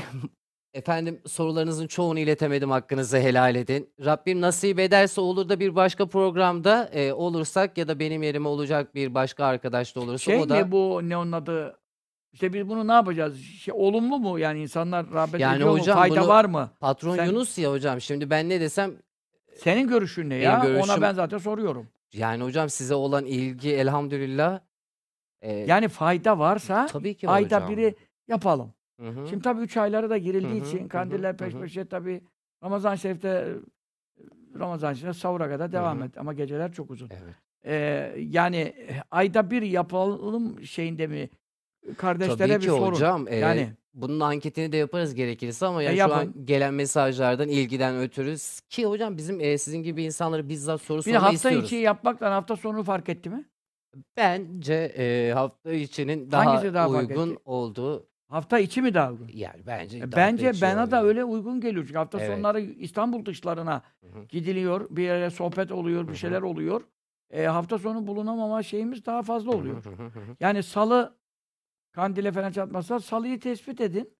efendim 0.83 1.22
sorularınızın 1.27 1.88
çoğunu 1.88 2.19
iletemedim 2.19 2.72
hakkınızı 2.72 3.17
helal 3.17 3.56
edin. 3.56 3.90
Rabbim 4.06 4.41
nasip 4.41 4.80
ederse 4.80 5.22
olur 5.22 5.49
da 5.49 5.59
bir 5.59 5.75
başka 5.75 6.06
programda 6.06 6.90
e, 6.93 7.14
olursak 7.14 7.77
ya 7.77 7.88
da 7.88 7.99
benim 7.99 8.24
yerime 8.24 8.48
olacak 8.48 8.95
bir 8.95 9.14
başka 9.14 9.45
arkadaş 9.45 9.95
da 9.95 9.99
olursa 9.99 10.17
Şey 10.32 10.41
o 10.41 10.49
da 10.49 10.56
mi 10.66 10.72
bu 10.72 11.01
ne 11.03 11.17
onun 11.17 11.32
adı? 11.32 11.80
İşte 12.33 12.53
biz 12.53 12.69
bunu 12.69 12.88
ne 12.88 12.91
yapacağız? 12.91 13.40
Şey, 13.41 13.74
olumlu 13.77 14.19
mu? 14.19 14.40
Yani 14.40 14.61
insanlar 14.61 15.06
rağbet 15.14 15.40
Yani 15.41 15.56
ediyor 15.56 15.72
hocam 15.72 15.98
mu? 15.98 16.01
Fayda 16.01 16.22
bunu- 16.22 16.27
var 16.27 16.45
mı? 16.45 16.69
patron 16.80 17.16
Sen- 17.16 17.25
Yunus 17.25 17.58
ya 17.58 17.72
hocam. 17.72 18.01
Şimdi 18.01 18.30
ben 18.30 18.49
ne 18.49 18.61
desem 18.61 18.93
Senin 19.56 19.88
görüşün 19.88 20.25
ne 20.30 20.33
Benim 20.33 20.43
ya? 20.43 20.59
Ona 20.59 20.66
görüşüm- 20.67 21.01
ben 21.01 21.14
zaten 21.14 21.38
soruyorum. 21.38 21.88
yani 22.14 22.43
hocam 22.43 22.69
size 22.69 22.95
olan 22.95 23.25
ilgi 23.25 23.69
elhamdülillah 23.74 24.59
e, 25.41 25.53
Yani 25.53 25.88
fayda 25.88 26.40
varsa 26.40 26.85
tabii 26.85 27.14
ki 27.17 27.27
var 27.27 27.35
ayda 27.35 27.56
hocam. 27.56 27.69
biri 27.72 27.95
yapalım. 28.27 28.74
Hı 29.00 29.10
hı. 29.10 29.28
Şimdi 29.30 29.44
tabii 29.44 29.61
üç 29.61 29.78
aylara 29.78 30.10
da 30.10 30.18
girildiği 30.18 30.61
Hı 30.61 30.64
hı, 30.66 30.68
için 30.68 30.88
kandiller 30.88 31.34
hı, 31.34 31.38
peş 31.38 31.53
peşe 31.53 31.86
tabii 31.86 32.22
Ramazan 32.64 32.95
Şerif'te 32.95 33.28
e, 33.30 34.60
Ramazan 34.60 34.94
Şerif'te 34.94 35.19
sahura 35.19 35.50
kadar 35.50 35.72
devam 35.72 36.02
hı. 36.02 36.06
et 36.06 36.18
ama 36.18 36.34
geceler 36.34 36.72
çok 36.72 36.92
uzun. 36.92 37.10
Evet. 37.11 37.36
Ee, 37.66 38.16
yani 38.18 38.58
e, 38.58 39.02
ayda 39.11 39.52
bir 39.52 39.61
yapalım 39.61 40.64
şeyinde 40.64 41.08
mi 41.08 41.30
kardeşlere 41.98 42.38
Tabii 42.38 42.50
bir 42.50 42.60
ki 42.60 42.69
sorun. 42.69 42.95
hocam. 42.95 43.28
e, 43.28 43.36
Yani 43.36 43.74
bunun 43.94 44.19
anketini 44.19 44.72
de 44.72 44.78
yaparız 44.78 45.16
gerekirse 45.16 45.66
ama 45.66 45.84
yani 45.84 45.95
şu 45.95 46.00
yapın. 46.00 46.16
an 46.16 46.45
gelen 46.45 46.74
mesajlardan 46.74 47.50
ilgiden 47.50 47.98
ötürüz 47.98 48.60
ki 48.69 48.86
hocam 48.86 49.18
bizim 49.18 49.40
e, 49.42 49.58
sizin 49.58 49.84
gibi 49.84 50.03
insanları 50.03 50.50
bizzat 50.50 50.82
soru 50.82 51.00
bir 51.00 51.06
de 51.06 51.10
sormayı 51.10 51.22
hafta 51.24 51.36
istiyoruz. 51.36 51.66
içi 51.66 51.76
yapmakla 51.76 52.32
hafta 52.36 52.56
sonu 52.56 52.84
fark 52.84 53.10
etti 53.10 53.30
mi? 53.30 53.45
Bence, 54.18 54.94
eee, 54.98 55.32
hafta 55.34 55.72
içinin 55.72 56.32
daha 56.32 56.45
Hangisi 56.45 56.74
daha 56.74 56.90
fark 56.90 57.11
uygun 57.11 57.30
etti? 57.32 57.42
olduğu 57.45 58.08
Hafta 58.30 58.59
içi 58.59 58.82
mi 58.82 58.93
daha 58.93 59.11
uygun? 59.11 59.27
yani 59.33 59.61
bence 59.67 59.98
E, 59.98 60.11
bence 60.11 60.49
içi 60.49 60.61
bana 60.61 60.91
da 60.91 61.03
öyle 61.03 61.24
uygun 61.24 61.61
geliyor. 61.61 61.85
Çünkü 61.85 61.98
hafta 61.98 62.19
Evet. 62.19 62.30
sonları 62.30 62.61
İstanbul 62.61 63.25
dışlarına 63.25 63.82
Hı 64.01 64.08
hı. 64.08 64.25
gidiliyor. 64.30 64.88
Bir 64.90 65.03
yere 65.03 65.30
sohbet 65.30 65.72
oluyor, 65.72 66.01
Hı 66.01 66.08
bir 66.08 66.11
hı. 66.11 66.17
şeyler 66.17 66.41
oluyor. 66.41 66.82
Eee, 67.33 67.45
hafta 67.45 67.77
sonu 67.77 68.08
bulunamama 68.08 68.64
şeyimiz 68.64 69.06
daha 69.06 69.22
fazla 69.24 69.51
oluyor. 69.51 69.83
hı 69.83 69.90
hı, 69.90 70.03
hı 70.03 70.19
hı. 70.19 70.35
Yani 70.40 70.64
salı 70.64 71.17
kandile 71.91 72.32
falan 72.32 72.51
çatmazsa 72.51 72.99
salıyı 72.99 73.40
tespit 73.40 73.82
edin. 73.82 74.14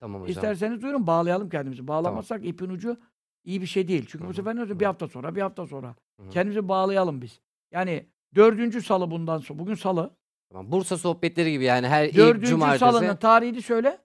Tamam 0.00 0.20
hocam. 0.22 0.30
İsterseniz 0.30 0.82
duyurun 0.82 1.06
bağlayalım 1.06 1.48
kendimizi. 1.48 1.88
Bağlamazsak 1.88 2.46
ipin 2.46 2.68
ucu 2.70 2.96
iyi 3.44 3.60
bir 3.60 3.66
şey 3.66 3.88
değil. 3.88 4.06
Çünkü 4.08 4.24
Hı 4.24 4.28
bu 4.28 4.32
hı, 4.32 4.36
sefer 4.36 4.56
ne 4.56 4.60
hı. 4.60 4.80
Bir 4.80 4.84
hafta 4.86 5.08
sonra, 5.08 5.34
bir 5.34 5.40
hafta 5.40 5.66
sonra. 5.66 5.94
Hı 6.20 6.22
hı. 6.22 6.30
Kendimizi 6.30 6.68
bağlayalım 6.68 7.22
biz. 7.22 7.40
Yani 7.70 8.06
dördüncü 8.34 8.82
salı 8.82 9.10
bundan 9.10 9.38
sonra. 9.38 9.58
Bugün 9.58 9.74
salı. 9.74 10.16
Tamam. 10.52 10.72
Bursa 10.72 10.98
sohbetleri 10.98 11.52
gibi 11.52 11.64
yani 11.64 11.88
her 11.88 12.14
Dördüncü 12.14 12.46
cumartesi 12.46 12.78
salının 12.78 13.16
tarihini 13.16 13.62
söyle. 13.62 13.98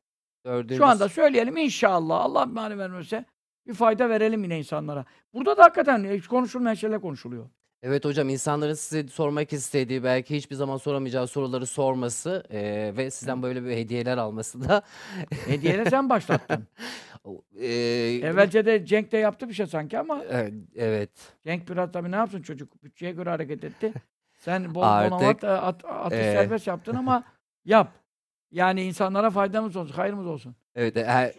dördüncü 0.45 0.77
Şu 0.77 0.85
anda 0.85 1.09
söyleyelim 1.09 1.57
inşallah. 1.57 2.19
Allah 2.21 2.45
mani 2.45 2.77
vermezse 2.77 3.25
bir 3.67 3.73
fayda 3.73 4.09
verelim 4.09 4.43
yine 4.43 4.57
insanlara. 4.57 5.05
Burada 5.33 5.57
da 5.57 5.63
hakikaten 5.63 6.13
hiç 6.17 6.27
konuşulmayan 6.27 6.73
şeyler 6.75 7.01
konuşuluyor. 7.01 7.49
Evet 7.83 8.05
hocam 8.05 8.29
insanların 8.29 8.73
size 8.73 9.07
sormak 9.07 9.53
istediği 9.53 10.03
belki 10.03 10.35
hiçbir 10.35 10.55
zaman 10.55 10.77
soramayacağı 10.77 11.27
soruları 11.27 11.65
sorması 11.65 12.43
eee, 12.51 12.97
ve 12.97 13.11
sizden 13.11 13.43
böyle 13.43 13.65
bir 13.65 13.71
hediyeler 13.71 14.17
alması 14.17 14.69
da 14.69 14.81
Hediyeyle 15.47 15.89
sen 15.89 16.09
başlattın. 16.09 16.67
Eee, 17.55 18.15
Evvelce 18.25 18.65
de 18.65 18.85
Cenk 18.85 19.11
de 19.11 19.17
yaptı 19.17 19.49
bir 19.49 19.53
şey 19.53 19.65
sanki 19.65 19.99
ama 19.99 20.23
evet, 20.29 20.53
evet. 20.75 21.09
Cenk 21.45 21.69
biraz 21.69 21.91
tabii 21.91 22.11
ne 22.11 22.15
yapsın 22.15 22.41
çocuk? 22.41 22.83
Bütçeye 22.83 23.11
göre 23.11 23.29
hareket 23.29 23.63
etti. 23.63 23.93
Sen 24.37 24.75
bol 24.75 24.81
Artık, 24.83 25.11
bonavat 25.11 25.43
e, 25.43 25.47
at, 25.47 25.85
atış 25.85 26.19
eee, 26.19 26.31
serbest 26.33 26.67
yaptın 26.67 26.95
ama 26.95 27.23
yap. 27.65 27.91
Yani 28.51 28.81
insanlara 28.83 29.29
faydamız 29.29 29.75
olsun, 29.75 29.93
hayrımız 29.93 30.27
olsun. 30.27 30.55
Evet, 30.75 30.97
e, 30.97 31.33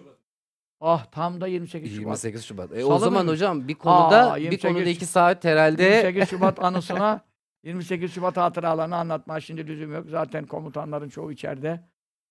Ah 0.80 1.04
tam 1.04 1.40
da 1.40 1.46
28 1.46 1.90
Şubat. 1.90 2.00
28 2.00 2.44
Şubat. 2.44 2.76
E, 2.78 2.84
o 2.84 2.98
zaman 2.98 3.24
mıymış? 3.24 3.32
hocam 3.32 3.68
bir 3.68 3.74
konuda 3.74 4.32
Aa, 4.32 4.36
bir 4.36 4.40
28 4.42 4.70
konuda 4.72 4.88
iki 4.88 5.06
saat 5.06 5.44
herhalde 5.44 5.82
28 5.82 6.28
Şubat 6.28 6.58
anısına 6.64 7.20
28 7.64 8.12
Şubat 8.14 8.36
hatıralarını 8.36 8.96
anlatma 8.96 9.40
şimdi 9.40 9.66
lüzum 9.66 9.92
yok. 9.92 10.06
Zaten 10.10 10.46
komutanların 10.46 11.08
çoğu 11.08 11.32
içeride. 11.32 11.84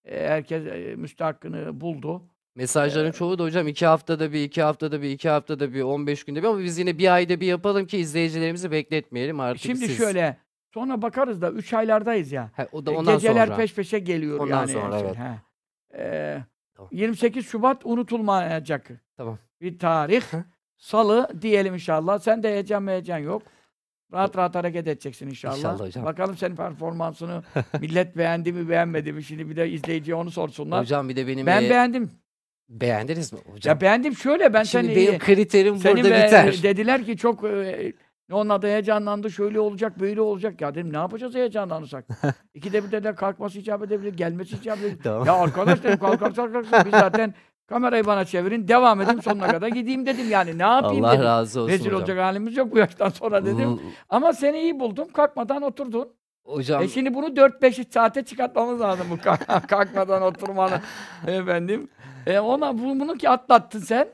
E, 0.05 0.27
herkes 0.27 0.65
e, 0.67 0.95
müstahakkını 0.95 1.81
buldu. 1.81 2.23
mesajların 2.55 3.11
çoğu 3.11 3.39
da 3.39 3.43
hocam 3.43 3.67
iki 3.67 3.85
haftada 3.85 4.33
bir, 4.33 4.43
iki 4.43 4.61
haftada 4.61 5.01
bir, 5.01 5.09
iki 5.09 5.29
haftada 5.29 5.73
bir, 5.73 5.81
15 5.81 6.23
günde 6.23 6.43
bir 6.43 6.47
ama 6.47 6.59
biz 6.59 6.77
yine 6.77 6.97
bir 6.97 7.13
ayda 7.13 7.39
bir 7.39 7.47
yapalım 7.47 7.87
ki 7.87 7.97
izleyicilerimizi 7.97 8.71
bekletmeyelim 8.71 9.39
artık 9.39 9.61
Şimdi 9.61 9.87
siz. 9.87 9.97
şöyle 9.97 10.37
sonra 10.77 11.01
bakarız 11.01 11.41
da 11.41 11.51
3 11.51 11.73
aylardayız 11.73 12.31
ya. 12.31 12.51
Ha, 12.55 12.67
o 12.71 12.85
da 12.85 12.91
E, 12.91 12.95
ondan 12.95 13.13
Geceler 13.13 13.45
sonra. 13.47 13.57
peş 13.57 13.73
peşe 13.75 13.99
geliyor 13.99 14.39
Ondan 14.39 14.57
yani. 14.59 14.71
sonra, 14.71 14.99
evet. 14.99 15.15
he. 15.17 15.39
Ee, 15.97 16.43
Tamam. 16.75 16.89
28 16.93 17.45
Şubat 17.45 17.85
unutulmayacak 17.85 18.91
Tamam. 19.17 19.37
bir 19.61 19.79
tarih. 19.79 20.21
Salı 20.77 21.29
diyelim 21.41 21.73
inşallah. 21.73 22.19
Sen 22.19 22.43
de 22.43 22.49
heyecan 22.51 22.87
heyecan 22.87 23.17
yok. 23.17 23.41
Rahat 24.13 24.37
rahat 24.37 24.55
hareket 24.55 24.87
edeceksin 24.87 25.27
inşallah. 25.27 25.57
İnşallah 25.57 25.79
hocam. 25.79 26.05
Bakalım 26.05 26.37
senin 26.37 26.55
performansını 26.55 27.43
millet 27.81 28.17
beğendi 28.17 28.53
mi 28.53 28.69
beğenmedi 28.69 29.13
mi? 29.13 29.23
Şimdi 29.23 29.49
bir 29.49 29.55
de 29.55 29.69
izleyiciye 29.69 30.15
onu 30.15 30.31
sorsunlar. 30.31 30.81
Hocam 30.81 31.09
bir 31.09 31.15
de 31.15 31.27
benim 31.27 31.45
ben 31.45 31.63
e, 31.63 31.69
beğendim. 31.69 32.11
beğendiniz 32.69 33.33
mi 33.33 33.39
hocam? 33.51 33.75
Ya 33.75 33.81
beğendim 33.81 34.15
şöyle 34.15 34.53
ben 34.53 34.63
Şimdi 34.63 34.85
seni 34.87 34.95
benim 34.95 35.19
kriterim 35.19 35.77
senin 35.77 35.95
burada 36.03 36.09
ve- 36.09 36.25
biter. 36.27 36.59
dediler 36.63 37.05
ki 37.05 37.17
çok 37.17 37.43
e, 37.43 37.93
onun 38.31 38.49
adı 38.49 38.67
heyecanlandı 38.67 39.31
şöyle 39.31 39.59
olacak 39.59 39.99
böyle 39.99 40.21
olacak. 40.21 40.61
Ya 40.61 40.75
dedim 40.75 40.93
ne 40.93 40.97
yapacağız 40.97 41.35
heyecanlanırsak? 41.35 42.05
İkide 42.53 42.83
bir 42.83 42.91
dediler 42.91 43.15
kalkması 43.15 43.59
icap 43.59 43.83
edebilir 43.83 44.13
gelmesi 44.13 44.55
icap 44.55 44.79
edebilir. 44.79 45.03
Tamam. 45.03 45.25
ya 45.27 45.33
arkadaş 45.33 45.83
dedim 45.83 45.99
kalkarsak 45.99 46.53
kalkarsak 46.53 46.85
biz 46.85 46.91
zaten 46.91 47.33
kamerayı 47.67 48.05
bana 48.05 48.25
çevirin 48.25 48.67
devam 48.67 49.01
edeyim 49.01 49.21
sonuna 49.21 49.47
kadar 49.47 49.67
gideyim 49.67 50.05
dedim. 50.05 50.29
Yani 50.29 50.57
ne 50.57 50.63
yapayım 50.63 51.05
Allah 51.05 51.13
dedim. 51.13 51.25
razı 51.25 51.61
olsun 51.61 51.71
rezil 51.73 51.85
hocam. 51.85 51.99
olacak 51.99 52.19
halimiz 52.19 52.57
yok 52.57 52.71
bu 52.71 52.77
yaştan 52.77 53.09
sonra 53.09 53.45
dedim. 53.45 53.69
Hmm, 53.69 53.79
ama 54.09 54.33
seni 54.33 54.59
iyi 54.61 54.79
buldum 54.79 55.07
kalkmadan 55.13 55.61
oturdun. 55.61 56.09
Hocam 56.45 56.81
e 56.83 56.87
şimdi 56.87 57.13
bunu 57.13 57.25
4-5 57.27 57.91
saate 57.93 58.25
çıkartmamız 58.25 58.81
lazım 58.81 59.07
bu 59.11 59.17
kalk- 59.17 59.67
kalkmadan 59.69 60.21
oturmanı 60.21 60.81
efendim 61.27 61.89
e 62.25 62.39
ona 62.39 62.77
bu- 62.77 62.99
bunu 62.99 63.13
ki 63.13 63.29
atlattın 63.29 63.79
sen 63.79 64.07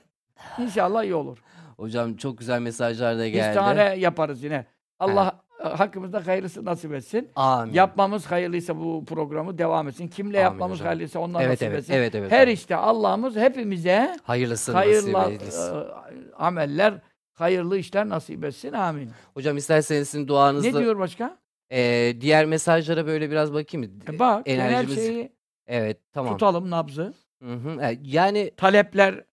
İnşallah 0.59 1.03
iyi 1.03 1.15
olur. 1.15 1.37
Hocam 1.83 2.15
çok 2.15 2.37
güzel 2.37 2.59
mesajlar 2.61 3.17
da 3.17 3.27
geldi. 3.27 3.47
İstihare 3.47 3.99
yaparız 3.99 4.43
yine. 4.43 4.65
Allah 4.99 5.39
e, 5.65 5.67
hakkımızda 5.67 6.27
hayırlısı 6.27 6.65
nasip 6.65 6.93
etsin. 6.93 7.29
Amin. 7.35 7.73
Yapmamız 7.73 8.25
hayırlıysa 8.25 8.77
bu 8.77 9.05
programı 9.05 9.57
devam 9.57 9.87
etsin. 9.87 10.07
Kimle 10.07 10.37
Amin 10.37 10.43
yapmamız 10.51 10.75
hocam. 10.75 10.87
hayırlıysa 10.87 11.19
ondan 11.19 11.41
Evet 11.41 11.51
nasip 11.51 11.67
evet 11.67 11.79
etsin. 11.79 11.93
evet 11.93 12.15
evet. 12.15 12.31
Her 12.31 12.47
işte 12.47 12.75
Allah'ımız 12.75 13.35
hepimize 13.35 14.17
hayırlısı 14.23 14.71
hayırlı 14.73 15.11
e, 15.11 16.33
ameller, 16.37 16.93
hayırlı 17.33 17.77
işler 17.77 18.09
nasip 18.09 18.43
etsin. 18.43 18.73
Amin. 18.73 19.09
Hocam 19.33 19.57
isterseniz 19.57 20.09
sizin 20.09 20.27
duanızla 20.27 20.71
Ne 20.79 20.83
diyor 20.85 20.99
başka? 20.99 21.37
e, 21.71 22.13
diğer 22.21 22.45
mesajlara 22.45 23.05
böyle 23.07 23.31
biraz 23.31 23.53
bakayım. 23.53 23.87
mı? 23.91 24.13
E 24.15 24.19
bak, 24.19 24.47
enerjimiz- 24.47 24.95
şeyi 24.95 25.31
Evet 25.67 25.97
tamam. 26.13 26.31
tutalım 26.33 26.69
nabzı. 26.69 27.13
Hı 27.43 27.53
hı. 27.53 27.81
E, 27.81 27.99
Yani 28.03 28.51
Talepler 28.57 29.23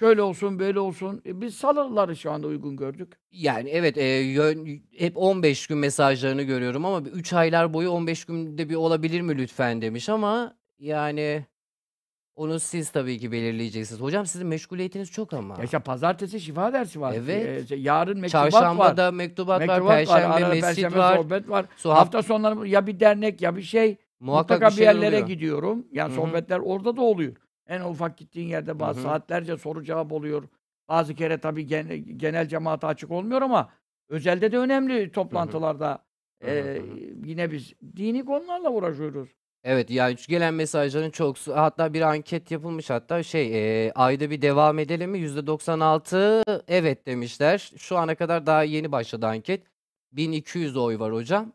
şöyle 0.00 0.22
olsun, 0.22 0.58
böyle 0.58 0.80
olsun. 0.80 1.22
E 1.26 1.40
biz 1.40 1.54
salıları 1.54 2.16
şu 2.16 2.30
anda 2.32 2.46
uygun 2.46 2.76
gördük. 2.76 3.12
yani 3.32 3.68
evet 3.70 3.98
e, 3.98 4.04
yön, 4.04 4.82
hep 4.98 5.16
15 5.16 5.66
gün 5.66 5.78
mesajlarını 5.78 6.42
görüyorum 6.42 6.84
ama 6.84 7.00
3 7.08 7.32
aylar 7.32 7.74
boyu 7.74 7.90
15 7.90 8.24
günde 8.24 8.68
bir 8.68 8.74
olabilir 8.74 9.20
mi 9.20 9.38
lütfen 9.38 9.82
demiş 9.82 10.08
ama 10.08 10.56
yani 10.78 11.46
onu 12.36 12.60
siz 12.60 12.90
tabii 12.90 13.18
ki 13.18 13.32
belirleyeceksiniz. 13.32 14.00
Hocam 14.00 14.26
sizin 14.26 14.46
meşguliyetiniz 14.46 15.10
çok 15.10 15.32
ama. 15.32 15.54
Ya 15.58 15.64
işte 15.64 15.78
pazartesi 15.78 16.40
şifa 16.40 16.72
dersi 16.72 17.00
var. 17.00 17.14
Evet. 17.16 17.72
E, 17.72 17.76
yarın 17.76 18.20
mektubat 18.20 18.44
var. 18.44 18.50
Çarşambada 18.50 19.10
mektubat, 19.12 19.58
Mektubat 19.60 19.82
var, 19.82 19.96
perşembe 19.96 20.26
arada 20.26 20.48
mescit 20.48 20.62
perşembe 20.64 20.98
var. 20.98 21.16
sohbet 21.16 21.48
var. 21.48 21.64
Haft- 21.76 21.88
Hafta 21.94 22.22
sonları 22.22 22.68
ya 22.68 22.86
bir 22.86 23.00
dernek 23.00 23.42
ya 23.42 23.56
bir 23.56 23.62
şey. 23.62 23.96
muhakkak 24.20 24.50
Mutlaka 24.56 24.70
bir, 24.70 24.76
şeyler 24.76 24.92
yerlere 24.94 25.08
oluyor. 25.16 25.28
gidiyorum. 25.28 25.86
Yani 25.92 26.08
Hı 26.08 26.12
hı. 26.12 26.16
sohbetler 26.26 26.58
orada 26.58 26.96
da 26.96 27.00
oluyor. 27.02 27.32
En 27.68 27.80
ufak 27.80 28.18
gittiğin 28.18 28.48
yerde 28.48 28.78
bazı 28.80 29.00
Hı 29.00 29.04
hı. 29.04 29.08
saatlerce 29.08 29.56
soru 29.56 29.84
cevap 29.84 30.12
oluyor. 30.12 30.48
Bazı 30.88 31.14
kere 31.14 31.38
tabii 31.38 31.66
gen- 31.66 32.18
genel 32.18 32.48
cemaate 32.48 32.86
açık 32.86 33.10
olmuyor 33.10 33.42
ama 33.42 33.72
özelde 34.08 34.52
de 34.52 34.58
önemli 34.58 35.12
toplantılarda. 35.12 36.04
Hı 36.42 36.50
hı, 36.50 36.50
e, 36.50 36.78
hı 36.78 36.80
hı. 36.80 36.98
yine 37.24 37.52
biz 37.52 37.72
dini 37.96 38.24
konularla 38.24 38.70
uğraşıyoruz. 38.70 39.28
Evet 39.64 39.90
yani 39.90 40.18
şu 40.18 40.28
gelen 40.28 40.54
mesajların 40.54 41.10
çok 41.10 41.38
hatta 41.38 41.94
bir 41.94 42.00
anket 42.00 42.50
yapılmış 42.50 42.90
hatta 42.90 43.22
şey 43.22 43.86
e, 43.86 43.92
ayda 43.92 44.30
bir 44.30 44.42
devam 44.42 44.78
edelim 44.78 45.10
mi 45.10 45.18
%96 45.18 46.42
evet 46.68 47.06
demişler. 47.06 47.72
Şu 47.76 47.96
ana 47.96 48.14
kadar 48.14 48.46
daha 48.46 48.62
yeni 48.62 48.92
başladı 48.92 49.26
anket. 49.26 49.62
1200 50.12 50.76
oy 50.76 50.98
var 50.98 51.12
hocam. 51.12 51.52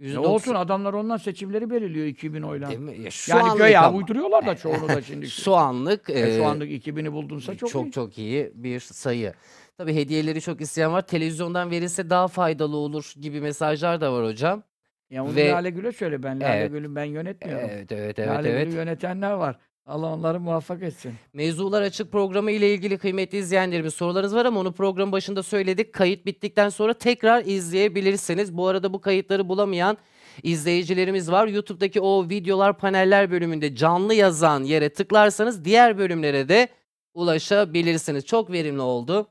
Ne 0.00 0.06
%90 0.08 0.16
olsun 0.26 0.54
adamlar 0.54 0.92
ondan 0.92 1.16
seçimleri 1.16 1.70
belirliyor 1.70 2.06
2000 2.06 2.42
oyla. 2.42 2.68
Değil 2.68 2.80
mi? 2.80 3.00
Ya 3.00 3.10
şu 3.10 3.30
Yani 3.30 3.42
anlık 3.42 3.58
göya 3.58 3.82
ama. 3.86 3.96
uyduruyorlar 3.98 4.46
da 4.46 4.56
çoğunu 4.56 4.88
da 4.88 5.02
şimdi. 5.02 5.30
Şu 5.30 5.54
anlık 5.54 6.10
E, 6.10 6.20
e, 6.20 6.36
şu 6.36 6.46
anlık 6.46 6.68
2000'i 6.70 7.12
buldunsa 7.12 7.54
çok, 7.56 7.70
çok 7.70 7.86
iyi. 7.86 7.92
çok 7.92 8.18
iyi 8.18 8.50
bir 8.54 8.80
sayı. 8.80 9.32
Tabii 9.78 9.94
hediyeleri 9.94 10.40
çok 10.40 10.60
isteyen 10.60 10.92
var. 10.92 11.06
Televizyondan 11.06 11.70
verilse 11.70 12.10
daha 12.10 12.28
faydalı 12.28 12.76
olur 12.76 13.12
gibi 13.20 13.40
mesajlar 13.40 14.00
da 14.00 14.12
var 14.12 14.24
hocam. 14.26 14.62
Ya 15.10 15.24
onu 15.24 15.36
Ve- 15.36 15.48
Lale 15.48 15.70
Gül'e 15.70 15.92
söyle 15.92 16.22
ben 16.22 16.40
Lale 16.40 16.52
Evet. 16.58 16.70
Gül'ü 16.72 16.94
ben 16.94 17.04
yönetmiyorum. 17.04 17.68
Evet 17.72 17.92
evet 17.92 18.18
evet 18.18 18.28
Lale 18.28 18.48
evet. 18.48 18.66
Gül'ü 18.66 18.76
yönetenler 18.76 19.30
var. 19.32 19.56
Allah 19.88 20.06
onları 20.06 20.40
muvaffak 20.40 20.82
etsin. 20.82 21.14
Mevzular 21.32 21.82
Açık 21.82 22.12
programı 22.12 22.50
ile 22.50 22.74
ilgili 22.74 22.98
kıymetli 22.98 23.38
izleyenlerimiz 23.38 23.94
sorularınız 23.94 24.34
var 24.34 24.44
ama 24.44 24.60
onu 24.60 24.72
programın 24.72 25.12
başında 25.12 25.42
söyledik. 25.42 25.92
Kayıt 25.92 26.26
bittikten 26.26 26.68
sonra 26.68 26.94
tekrar 26.94 27.44
izleyebilirsiniz. 27.44 28.56
Bu 28.56 28.66
arada 28.66 28.92
bu 28.92 29.00
kayıtları 29.00 29.48
bulamayan 29.48 29.98
izleyicilerimiz 30.42 31.30
var. 31.30 31.46
YouTube'daki 31.46 32.00
o 32.00 32.28
videolar 32.28 32.78
paneller 32.78 33.30
bölümünde 33.30 33.74
canlı 33.74 34.14
yazan 34.14 34.62
yere 34.62 34.92
tıklarsanız 34.92 35.64
diğer 35.64 35.98
bölümlere 35.98 36.48
de 36.48 36.68
ulaşabilirsiniz. 37.14 38.26
Çok 38.26 38.52
verimli 38.52 38.80
oldu. 38.80 39.26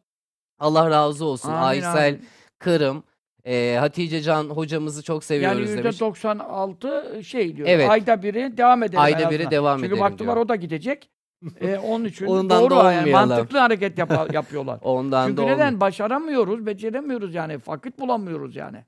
Allah 0.60 0.90
razı 0.90 1.26
olsun. 1.26 1.50
Amin, 1.50 1.62
Aysel 1.64 2.08
amin. 2.08 2.26
Kırım, 2.60 3.04
e, 3.48 3.78
Hatice 3.80 4.22
Can 4.22 4.44
hocamızı 4.50 5.04
çok 5.04 5.16
Yani 5.16 5.24
seviyoruz 5.24 5.78
demiş. 5.78 6.00
96 6.00 7.20
şey 7.24 7.56
diyor. 7.58 7.68
Evet. 7.72 7.90
Ayda 7.90 8.24
biri 8.24 8.58
devam 8.58 8.84
edelim. 8.84 9.00
Ayda 9.00 9.22
en 9.22 9.30
biri 9.30 9.36
azından. 9.36 9.52
devam 9.52 9.78
Çünkü 9.78 9.88
edelim 9.88 10.02
baktılar 10.02 10.36
diyor. 10.36 10.46
o 10.46 10.50
da 10.50 10.56
gidecek. 10.56 11.10
Ee, 11.62 11.78
onun 11.84 12.06
için 12.06 12.26
Ondan 12.26 12.62
doğru 12.62 12.70
da 12.76 12.92
yani 12.94 13.02
olmayalım. 13.10 13.30
mantıklı 13.30 13.58
hareket 13.58 13.98
yapa- 13.98 14.28
yapıyorlar. 14.34 14.80
Ondan 14.82 15.28
Çünkü 15.28 15.38
da 15.42 15.46
neden? 15.46 15.66
olmuyor. 15.66 15.80
Başaramıyoruz, 15.82 16.66
beceremiyoruz 16.66 17.36
yani. 17.36 17.58
Vakit 17.68 18.00
bulamıyoruz 18.00 18.56
yani. 18.56 18.86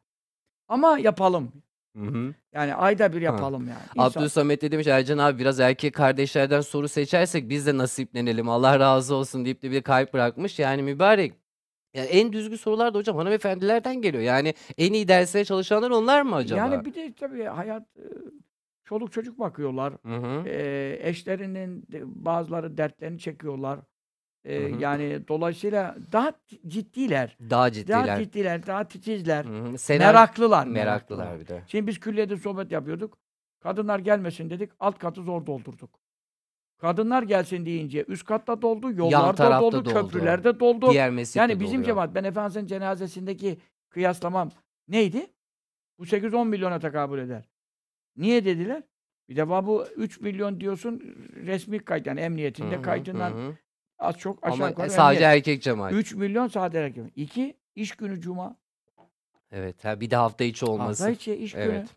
Ama 0.68 1.00
yapalım. 1.00 1.52
Hı 1.98 2.04
hı. 2.04 2.34
Yani 2.54 2.76
ayda 2.76 3.14
bir 3.14 3.22
yapalım 3.22 3.68
yani. 3.68 3.80
İnsan- 4.08 4.20
Abdülsamet 4.22 4.62
de 4.62 4.72
demiş 4.72 4.88
Ercan 4.88 5.18
abi 5.18 5.40
biraz 5.40 5.60
erkek 5.60 5.94
kardeşlerden 5.94 6.62
soru 6.62 6.88
seçersek 6.88 7.50
biz 7.50 7.68
de 7.68 7.78
nasiplenelim 7.78 8.50
Allah 8.50 8.80
razı 8.80 9.16
olsun 9.16 9.46
deyip 9.46 9.62
de 9.62 9.72
bir 9.72 9.82
kalp 9.82 10.14
bırakmış. 10.14 10.60
Yani 10.60 10.84
mübarek 10.84 11.34
Ya 11.93 12.03
en 12.06 12.34
düzgün 12.34 12.56
sorular 12.56 12.93
da 12.93 12.98
hocam 12.98 13.16
hanımefendilerden 13.18 14.01
geliyor. 14.01 14.24
Yani 14.24 14.53
en 14.77 14.93
iyi 14.93 15.08
derslere 15.08 15.45
çalışanlar 15.45 15.90
onlar 15.92 16.22
mı 16.22 16.35
acaba? 16.35 16.59
Yani 16.59 16.85
bir 16.85 16.93
de 16.93 17.14
tabii 17.19 17.43
hayat 17.43 17.84
e, 17.98 18.03
çoluk 18.85 19.11
çocuk 19.11 19.40
bakıyorlar. 19.40 19.93
Hı 20.06 20.16
hı. 20.16 20.48
E, 20.50 20.98
eşlerinin 21.01 21.82
de 21.92 22.01
bazıları 22.06 22.77
dertlerini 22.77 23.19
çekiyorlar. 23.19 23.80
E, 24.45 24.56
Hı 24.72 24.76
hı. 24.76 24.82
yani 24.82 25.27
dolayısıyla 25.27 25.95
daha 26.11 26.32
t- 26.32 26.58
ciddiler. 26.68 27.38
Daha 27.42 27.50
Daha 27.50 27.72
ciddiler. 27.72 28.18
ciddiler, 28.24 28.66
daha 28.68 28.88
titizler. 28.88 29.45
Hı 29.45 29.50
hı. 29.50 29.74
Senaryo- 29.77 29.98
Meraklılar. 30.00 30.68
meraklılar 30.68 31.40
bir 31.40 31.48
de. 31.48 31.64
Şimdi 31.68 31.88
biz 31.88 32.00
külliyede 32.00 32.38
sohbet 32.38 32.72
yapıyorduk. 32.72 33.18
Kadınlar 33.59 34.00
gelmesin 34.00 34.50
dedik. 34.50 34.69
Alt 34.80 35.00
katı 35.00 35.24
zor 35.24 35.45
doldurduk. 35.45 35.99
Kadınlar 36.80 37.24
gelsin 37.24 37.66
deyince 37.66 38.06
üst 38.08 38.25
katta 38.25 38.61
doldu, 38.61 38.91
yollarda 38.91 39.61
doldu, 39.61 39.85
doldu. 39.85 39.93
köprülerde 39.93 40.59
doldu. 40.59 40.91
Diğer 40.91 41.35
Yani 41.35 41.59
bizim 41.59 41.74
oluyor. 41.74 41.85
cemaat, 41.85 42.16
ben 42.16 42.24
Efendimiz'in 42.24 42.67
cenazesindeki 42.67 43.58
kıyaslamam 43.90 44.51
neydi? 44.88 45.27
Bu 45.99 46.03
8-10 46.03 46.48
milyona 46.48 46.80
tekabül 46.80 47.19
eder. 47.19 47.49
Niye 48.17 48.45
dediler? 48.45 48.83
Bir 49.30 49.35
defa 49.35 49.66
bu 49.67 49.85
3 49.95 50.22
milyon 50.22 50.59
diyorsun 50.59 51.16
resmi 51.35 51.80
kayıt 51.80 52.08
yani 52.08 52.19
emniyetinde 52.19 52.75
Hı 52.75 52.80
hı, 52.80 52.82
kayıtından 52.82 53.32
hı 53.32 53.56
az 53.99 54.17
çok 54.17 54.43
aşağı 54.43 54.53
Ama 54.53 54.69
yukarı 54.69 54.90
sadece 54.90 55.24
emniyet. 55.24 55.38
erkek 55.38 55.64
cemaat. 55.64 55.93
3 55.93 56.14
milyon 56.14 56.48
sade 56.48 56.80
erkek. 56.80 57.03
2 57.16 57.58
iş 57.75 57.91
günü 57.95 58.22
cuma. 58.22 58.56
Evet. 59.51 59.85
Ha, 59.85 60.01
bir 60.01 60.11
de 60.11 60.16
hafta 60.16 60.43
içi 60.43 60.66
olması. 60.66 61.03
Hafta 61.03 61.09
içi 61.09 61.35
iş 61.35 61.53
günü. 61.53 61.64
Evet. 61.64 61.88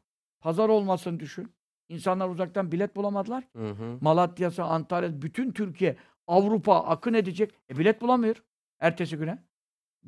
Pazar 0.40 0.68
olmasın 0.68 1.20
düşün. 1.20 1.52
İnsanlar 1.92 2.28
uzaktan 2.28 2.72
bilet 2.72 2.96
bulamadılar. 2.96 3.44
Hı 3.56 3.70
hı. 3.70 3.98
Malatya'sı, 4.00 4.62
Antalya, 4.64 5.22
bütün 5.22 5.52
Türkiye, 5.52 5.96
Avrupa 6.26 6.76
akın 6.84 7.14
edecek. 7.14 7.54
E 7.70 7.78
bilet 7.78 8.00
bulamıyor 8.00 8.42
ertesi 8.80 9.16
güne. 9.16 9.38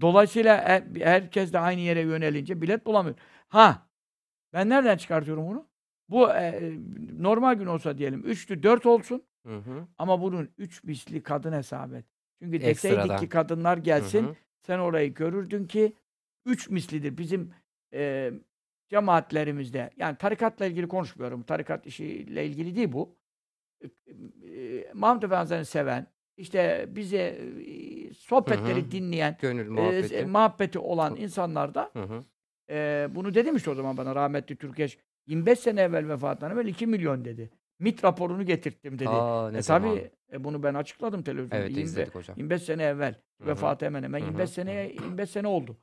Dolayısıyla 0.01 0.65
her- 0.65 0.85
herkes 1.01 1.53
de 1.53 1.59
aynı 1.59 1.81
yere 1.81 2.01
yönelince 2.01 2.63
bilet 2.63 2.87
bulamıyor. 2.87 3.17
Ha, 3.49 3.87
ben 4.53 4.69
nereden 4.69 4.97
çıkartıyorum 4.97 5.47
bunu? 5.49 5.67
Bu 6.09 6.31
e, 6.31 6.73
normal 7.19 7.55
gün 7.55 7.67
olsa 7.67 7.99
diyelim 7.99 8.21
3'tü 8.21 8.63
4 8.63 8.87
olsun 8.87 9.23
Hı 9.47 9.57
hı. 9.59 9.87
ama 9.99 10.23
bunun 10.23 10.49
3 10.59 10.85
misli 10.85 11.23
kadın 11.23 11.53
hesap 11.53 11.93
et. 11.95 12.05
Çünkü 12.43 12.57
Ekstradan. 12.57 12.97
deseydik 12.99 13.19
ki 13.19 13.29
kadınlar 13.29 13.77
gelsin 13.79 14.23
Hı 14.25 14.29
hı. 14.29 14.35
sen 14.67 14.79
orayı 14.79 15.15
görürdün 15.15 15.65
ki 15.67 15.93
3 16.47 16.71
mislidir. 16.71 17.19
Bizim 17.19 17.51
e, 17.95 18.33
cemaatlerimizde 18.95 19.91
yani 19.97 20.17
tarikatla 20.17 20.67
ilgili 20.67 20.89
konuşmuyorum. 20.89 21.43
Tarikat 21.43 21.87
işiyle 21.87 22.47
ilgili 22.47 22.77
değil 22.77 22.93
bu. 22.93 23.17
E, 23.83 23.87
e, 24.57 24.91
Mahmud 24.95 25.23
Efendi'ni 25.23 25.65
seven, 25.65 26.07
işte 26.37 26.87
bize 26.89 27.19
e, 27.19 28.15
sohbetleri 28.15 28.83
Hı 28.83 28.87
hı. 28.87 28.91
dinleyen, 28.91 29.37
Gönül 29.41 29.67
e, 29.67 29.71
muhabbeti. 29.71 30.15
e, 30.15 30.25
muhabbeti 30.25 30.79
olan 30.79 31.17
insanlar 31.17 31.75
da 31.75 31.91
Hı 31.93 32.03
hı. 32.03 32.25
e, 32.71 33.09
bunu 33.11 33.35
dedim 33.35 33.57
işte 33.57 33.71
o 33.71 33.75
zaman 33.75 33.97
bana 33.97 34.15
rahmetli 34.15 34.57
Türkeş 34.57 34.99
25 35.27 35.59
sene 35.59 35.81
evvel 35.81 36.09
vefatından 36.09 36.53
evvel 36.53 36.67
2 36.67 36.87
milyon 36.87 37.25
dedi. 37.25 37.51
MIT 37.79 38.05
raporunu 38.05 38.47
getirttim 38.47 38.99
dedi. 38.99 39.09
Aa, 39.09 39.51
ne 39.51 39.59
e 39.59 39.63
zaman? 39.63 39.91
tabii 39.91 40.11
e, 40.33 40.45
bunu 40.45 40.63
ben 40.63 40.75
açıkladım 40.75 41.23
televizyonda. 41.23 41.57
Evet 41.57 41.71
25 41.71 41.89
izledik 41.89 42.15
hocam. 42.15 42.37
25 42.37 42.63
sene 42.63 42.83
evvel. 42.83 43.21
Vefatı 43.41 43.85
hemen 43.85 44.03
hemen 44.03 44.21
Hı 44.21 44.25
hı. 44.25 44.27
25 44.27 44.51
seneye 44.51 44.93
25 44.93 45.31
sene 45.31 45.47
oldu. 45.49 45.77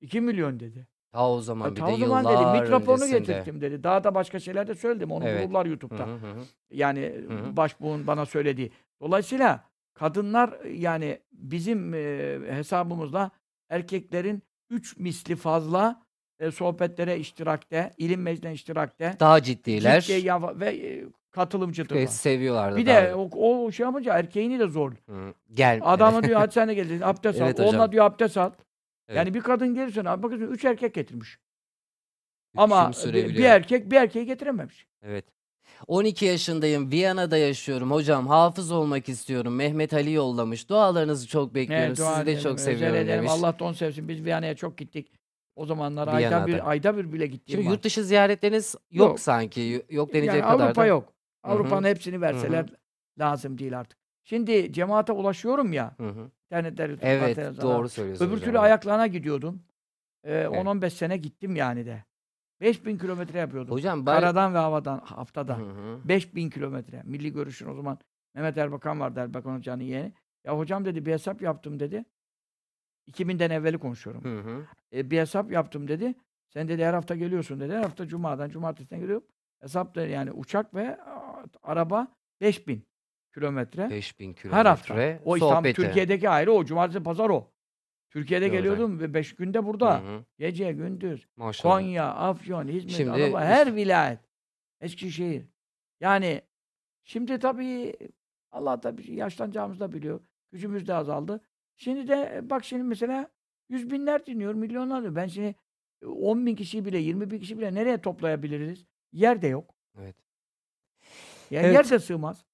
2 0.00 0.20
milyon 0.20 0.60
dedi. 0.60 0.86
Ta 1.12 1.30
o 1.30 1.40
zaman 1.40 1.68
E, 1.72 1.76
bir 1.76 1.80
ta 1.80 1.86
de 1.88 1.92
o 1.92 1.96
zaman 1.96 2.24
dedi 2.24 2.32
yıllar 2.42 2.68
raporunu 2.68 2.92
öncesinde. 3.04 3.18
getirttim 3.18 3.60
dedi. 3.60 3.82
Daha 3.84 4.04
da 4.04 4.14
başka 4.14 4.40
şeyler 4.40 4.66
de 4.66 4.74
söyledim. 4.74 5.10
Onu 5.10 5.28
Evet. 5.28 5.44
bulurlar 5.48 5.64
Hı 5.66 5.68
YouTube'da. 5.70 6.06
hı, 6.06 6.10
hı 6.10 6.14
hı. 6.16 6.40
Yani 6.70 7.12
Hı 7.28 7.34
hı. 7.34 7.56
başbuğun 7.56 8.06
bana 8.06 8.26
söylediği. 8.26 8.70
Dolayısıyla 9.00 9.64
kadınlar 9.94 10.64
yani 10.64 11.18
bizim 11.32 11.94
e, 11.94 12.38
hesabımızla 12.50 13.30
erkeklerin 13.70 14.42
3 14.70 14.96
misli 14.96 15.36
fazla 15.36 16.02
e, 16.40 16.50
sohbetlere 16.50 17.18
iştirakte, 17.18 17.90
ilim 17.98 18.22
meclisine 18.22 18.52
iştirakte 18.52 19.16
Daha 19.20 19.42
ciddiler. 19.42 20.00
ciddi 20.00 20.26
ya- 20.26 20.60
ve 20.60 20.70
e, 20.86 21.04
katılımcıdırlar. 21.30 22.00
Ve 22.02 22.06
seviyorlar 22.06 22.72
da 22.72 22.76
Bir 22.76 22.86
daha. 22.86 23.02
de 23.02 23.14
o, 23.14 23.28
o 23.36 23.70
şey 23.72 23.86
yapınca 23.86 24.14
erkeğini 24.18 24.58
de 24.58 24.66
zor. 24.66 24.92
Hı. 24.92 25.34
Gel. 25.54 25.80
Adamı 25.84 26.22
diyor 26.22 26.38
hadi 26.40 26.52
sen 26.52 26.68
de 26.68 26.74
gel 26.74 27.08
abdest 27.08 27.40
Evet 27.40 27.60
al. 27.60 27.64
hocam. 27.64 27.80
Onunla 27.80 27.92
diyor 27.92 28.04
abdest 28.04 28.36
al. 28.36 28.50
Evet. 29.08 29.16
Yani 29.16 29.34
bir 29.34 29.40
kadın 29.40 29.74
gelirse 29.74 30.00
abi 30.00 30.22
bakıyorsun 30.22 30.54
üç 30.54 30.64
erkek 30.64 30.94
getirmiş. 30.94 31.38
Ama 32.56 32.90
bir, 33.04 33.44
erkek 33.44 33.90
bir 33.90 33.96
erkeği 33.96 34.26
getirememiş. 34.26 34.86
Evet. 35.02 35.24
12 35.86 36.24
yaşındayım. 36.24 36.90
Viyana'da 36.90 37.36
yaşıyorum. 37.36 37.90
Hocam 37.90 38.26
hafız 38.26 38.70
olmak 38.72 39.08
istiyorum. 39.08 39.54
Mehmet 39.54 39.94
Ali 39.94 40.12
yollamış. 40.12 40.68
Dualarınızı 40.68 41.28
çok 41.28 41.54
bekliyorum. 41.54 41.86
Evet, 41.86 41.96
Sizi 41.98 42.26
de 42.26 42.40
çok 42.40 42.60
seviyorum 42.60 43.08
demiş. 43.08 43.30
Allah 43.34 43.58
da 43.58 43.64
onu 43.64 43.74
sevsin. 43.74 44.08
Biz 44.08 44.24
Viyana'ya 44.24 44.56
çok 44.56 44.78
gittik. 44.78 45.12
O 45.56 45.66
zamanlar 45.66 46.08
ayda 46.08 46.46
bir 46.46 46.70
ayda 46.70 46.96
bir 46.96 47.12
bile 47.12 47.26
gittiğim 47.26 47.56
Şimdi 47.58 47.66
var. 47.66 47.72
yurt 47.72 47.84
dışı 47.84 48.04
ziyaretleriniz 48.04 48.74
yok, 48.90 49.08
Yok. 49.08 49.20
sanki. 49.20 49.82
Yok 49.90 50.12
denecek 50.14 50.34
yani 50.34 50.42
kadar 50.42 50.64
Avrupa 50.64 50.82
da. 50.82 50.86
yok. 50.86 51.12
Avrupa'nın 51.42 51.88
hepsini 51.88 52.20
verseler 52.20 52.66
lazım 53.18 53.58
değil 53.58 53.78
artık. 53.80 53.98
Şimdi 54.24 54.72
cemaate 54.72 55.12
ulaşıyorum 55.12 55.72
ya. 55.72 55.94
Hı 55.96 56.08
hı. 56.08 56.30
Evet 57.02 57.36
doğru 57.62 57.88
söylüyorsunuz 57.88 58.32
Öbür 58.32 58.40
türlü 58.40 58.58
ayaklarına 58.58 59.06
gidiyordum. 59.06 59.62
Ee, 60.24 60.42
10-15 60.42 60.90
sene 60.90 61.16
gittim 61.16 61.56
yani 61.56 61.86
de. 61.86 62.04
5000 62.60 62.98
kilometre 62.98 63.38
yapıyordum. 63.38 63.74
Hocam 63.74 64.06
ben... 64.06 64.20
Karadan 64.20 64.54
ve 64.54 64.58
havadan 64.58 64.98
haftada. 64.98 65.58
Hı 65.58 65.62
hı. 65.62 66.00
5000 66.08 66.50
kilometre. 66.50 67.02
Milli 67.04 67.32
Görüş'ün 67.32 67.68
o 67.68 67.74
zaman 67.74 67.98
Mehmet 68.34 68.58
Erbakan 68.58 69.00
vardı 69.00 69.20
Erbakan 69.20 69.56
Hoca'nın 69.56 69.82
yeğeni. 69.82 70.12
Ya 70.44 70.58
hocam 70.58 70.84
dedi 70.84 71.06
bir 71.06 71.12
hesap 71.12 71.42
yaptım 71.42 71.80
dedi. 71.80 72.04
2000'den 73.10 73.50
evveli 73.50 73.78
konuşuyorum. 73.78 74.24
Hı 74.24 74.40
hı. 74.40 74.66
E, 74.92 75.10
bir 75.10 75.18
hesap 75.18 75.52
yaptım 75.52 75.88
dedi. 75.88 76.14
Sen 76.48 76.68
dedi 76.68 76.84
her 76.84 76.94
hafta 76.94 77.14
geliyorsun 77.16 77.60
dedi. 77.60 77.72
Her 77.72 77.82
hafta 77.82 78.08
cumadan 78.08 78.50
cumartesiden 78.50 79.00
geliyorum. 79.00 79.26
Hesap 79.60 79.94
da 79.94 80.06
yani 80.06 80.32
uçak 80.32 80.74
ve 80.74 80.98
araba 81.62 82.08
5000 82.40 82.86
kilometre. 83.34 83.90
5000 83.90 84.32
kilometre. 84.32 84.58
Her 84.58 84.66
hafta. 84.66 85.18
O 85.24 85.36
İstanbul, 85.36 85.54
sohbeti. 85.56 85.82
Türkiye'deki 85.82 86.28
ayrı 86.28 86.52
o. 86.52 86.64
Cumartesi 86.64 87.02
pazar 87.02 87.30
o. 87.30 87.52
Türkiye'de 88.10 88.44
Güzel. 88.48 88.58
geliyordum 88.58 89.00
ve 89.00 89.14
5 89.14 89.34
günde 89.36 89.64
burada. 89.66 90.00
Hı 90.00 90.16
hı. 90.16 90.24
Gece, 90.38 90.72
gündüz. 90.72 91.26
Maşallah. 91.36 91.74
Konya, 91.74 92.04
Afyon, 92.14 92.68
İzmir, 92.68 92.90
Şimdi 92.92 93.20
üst- 93.20 93.36
her 93.38 93.74
vilayet. 93.76 94.18
Eskişehir. 94.80 95.44
Yani 96.00 96.42
şimdi 97.04 97.38
tabii 97.38 97.96
Allah 98.52 98.80
tabii 98.80 99.12
yaşlanacağımızı 99.14 99.80
da 99.80 99.92
biliyor. 99.92 100.20
Gücümüz 100.52 100.88
de 100.88 100.94
azaldı. 100.94 101.40
Şimdi 101.76 102.08
de 102.08 102.32
e, 102.36 102.50
bak 102.50 102.64
şimdi 102.64 102.82
mesela 102.82 103.28
yüz 103.68 103.90
binler 103.90 104.26
dinliyor, 104.26 104.54
milyonlar 104.54 105.02
diyor. 105.02 105.14
Ben 105.16 105.26
şimdi 105.26 105.54
e, 106.02 106.06
10 106.06 106.46
bin 106.46 106.54
kişiyi 106.54 106.84
bile, 106.84 106.98
20 106.98 107.30
bin 107.30 107.38
kişi 107.38 107.58
bile 107.58 107.74
nereye 107.74 108.00
toplayabiliriz? 108.00 108.86
Yer 109.12 109.42
de 109.42 109.46
yok. 109.46 109.74
Evet. 109.98 110.16
Yani 111.50 111.66
Evet. 111.66 111.74
yer 111.74 111.90
de 111.90 111.98
sığmaz. 111.98 112.44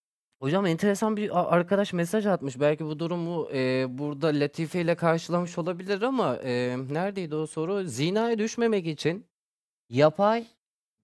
Hocam 0.40 0.66
enteresan 0.66 1.16
bir 1.16 1.38
a- 1.38 1.48
arkadaş 1.48 1.92
mesaj 1.92 2.26
atmış. 2.26 2.60
Belki 2.60 2.84
bu 2.84 2.98
durumu 2.98 3.48
e, 3.52 3.86
burada 3.98 4.26
Latife 4.28 4.80
ile 4.80 4.94
karşılamış 4.94 5.58
olabilir 5.58 6.02
ama 6.02 6.36
e, 6.36 6.76
neredeydi 6.90 7.34
o 7.34 7.46
soru? 7.46 7.84
Zinaya 7.84 8.38
düşmemek 8.38 8.86
için 8.86 9.26
yapay 9.88 10.46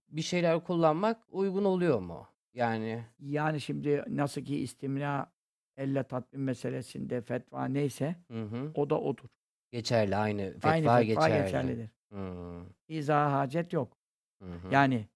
bir 0.09 0.23
şeyler 0.23 0.65
kullanmak 0.65 1.21
uygun 1.29 1.65
oluyor 1.65 2.01
mu? 2.01 2.27
Yani 2.55 3.05
Yani 3.19 3.61
şimdi 3.61 4.05
nasıl 4.09 4.41
ki 4.41 4.57
istimna 4.59 5.33
elle 5.77 6.03
tatmin 6.03 6.43
meselesinde 6.43 7.21
fetva 7.21 7.65
neyse 7.65 8.17
hı 8.31 8.43
hı, 8.43 8.71
o 8.75 8.91
da 8.91 9.01
odur. 9.01 9.29
geçerli 9.73 10.17
aynı 10.17 10.53
fetva, 10.53 10.69
Aynı 10.69 10.85
fetva 10.87 11.03
geçerli. 11.03 11.45
geçerlidir. 11.45 11.91
Hı, 12.13 12.63
İzaha 12.89 13.39
hacet 13.39 13.73
yok. 13.73 13.97
hı 14.43 14.53
hı. 14.53 14.69
Yani 14.75 15.09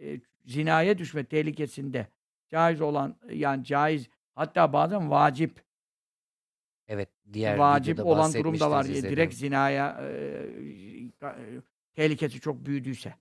e, 0.00 0.20
zinaya 0.46 0.98
düşme 0.98 1.24
tehlikesinde 1.24 2.06
caiz 2.52 2.80
olan 2.80 3.16
yani 3.30 3.64
caiz 3.64 4.08
hatta 4.34 4.72
bazen 4.72 5.10
vacip 5.10 5.62
Evet, 6.88 7.08
diğer 7.32 7.56
vacip 7.56 8.06
olan 8.06 8.32
durum 8.34 8.60
da 8.60 8.70
var. 8.70 8.84
E, 8.84 8.88
izledim. 8.88 9.10
Direkt 9.10 9.34
zinaya 9.34 10.00
e, 10.00 10.06
e, 11.22 11.60
tehlikesi 11.94 12.40
çok 12.40 12.66
büyüdüyse. 12.66 13.14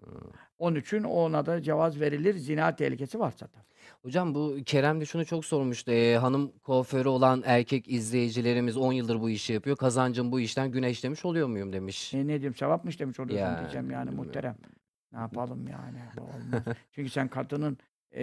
Hı. 0.00 0.10
Onun 0.58 0.76
için 0.76 1.02
ona 1.02 1.46
da 1.46 1.62
cevaz 1.62 2.00
verilir. 2.00 2.34
Zina 2.34 2.76
tehlikesi 2.76 3.20
varsa 3.20 3.46
tabii. 3.46 3.64
Hocam 4.02 4.34
bu 4.34 4.56
Kerem 4.66 5.00
de 5.00 5.06
şunu 5.06 5.26
çok 5.26 5.44
sormuştu. 5.44 5.90
Ee, 5.92 6.16
hanım 6.16 6.52
kuaförü 6.58 7.08
olan 7.08 7.42
erkek 7.46 7.88
izleyicilerimiz 7.88 8.76
10 8.76 8.92
yıldır 8.92 9.20
bu 9.20 9.30
işi 9.30 9.52
yapıyor. 9.52 9.76
Kazancım 9.76 10.32
bu 10.32 10.40
işten 10.40 10.70
güneş 10.70 11.04
demiş 11.04 11.24
oluyor 11.24 11.48
muyum 11.48 11.72
demiş. 11.72 12.14
E, 12.14 12.18
ne 12.18 12.26
diyeyim 12.26 12.54
sevapmış 12.54 13.00
demiş 13.00 13.20
oluyorsun 13.20 13.46
Ya, 13.46 13.60
diyeceğim 13.60 13.90
yani 13.90 14.10
muhterem. 14.10 14.56
Ne 15.12 15.18
yapalım 15.18 15.68
yani? 15.68 15.98
Olmaz. 16.20 16.62
Çünkü 16.92 17.10
sen 17.10 17.28
kadının 17.28 17.78
e, 18.14 18.22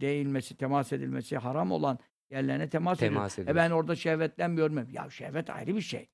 değilmesi, 0.00 0.56
temas 0.56 0.92
edilmesi 0.92 1.36
haram 1.38 1.72
olan 1.72 1.98
yerlerine 2.30 2.68
temas. 2.68 2.98
Temas 2.98 3.38
E 3.38 3.42
ediyorsun. 3.42 3.56
ben 3.56 3.70
orada 3.70 3.96
şehvetlenmiyorum. 3.96 4.90
Ya 4.92 5.10
şehvet 5.10 5.50
ayrı 5.50 5.76
bir 5.76 5.80
şey. 5.80 6.08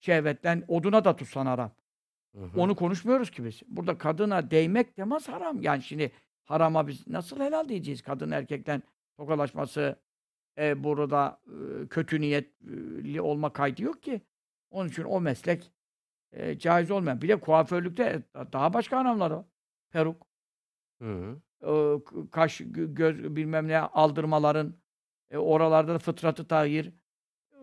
Şehvetten 0.00 0.64
oduna 0.68 1.04
da 1.04 1.16
tutsan 1.16 1.46
haram. 1.46 1.70
Hı 2.36 2.44
hı. 2.44 2.60
Onu 2.60 2.76
konuşmuyoruz 2.76 3.30
ki 3.30 3.44
biz. 3.44 3.62
Burada 3.68 3.98
kadına 3.98 4.50
değmek 4.50 4.96
temas 4.96 5.28
haram. 5.28 5.62
Yani 5.62 5.82
şimdi 5.82 6.12
harama 6.44 6.88
biz 6.88 7.06
nasıl 7.08 7.40
helal 7.40 7.68
diyeceğiz? 7.68 8.02
Kadın 8.02 8.30
erkekten 8.30 8.82
tokalaşması 9.16 9.96
e, 10.58 10.84
burada 10.84 11.40
e, 11.46 11.86
kötü 11.88 12.20
niyetli 12.20 13.20
olma 13.20 13.52
kaydı 13.52 13.82
yok 13.82 14.02
ki. 14.02 14.20
Onun 14.70 14.88
için 14.88 15.04
o 15.04 15.20
meslek 15.20 15.72
e, 16.32 16.58
caiz 16.58 16.90
olmayan. 16.90 17.22
Bir 17.22 17.28
de 17.28 17.40
kuaförlükte 17.40 18.22
daha 18.52 18.74
başka 18.74 18.98
anlamlar 18.98 19.30
var. 19.30 19.44
Peruk, 19.90 20.26
Hı 21.02 21.12
hı. 21.14 21.40
E, 21.62 21.70
kaş, 22.30 22.60
gö- 22.60 22.94
göz 22.94 23.36
bilmem 23.36 23.68
ne 23.68 23.78
aldırmaların, 23.78 24.74
e, 25.30 25.36
oralarda 25.38 25.94
da 25.94 25.98
fıtratı 25.98 26.44
tahir, 26.48 26.92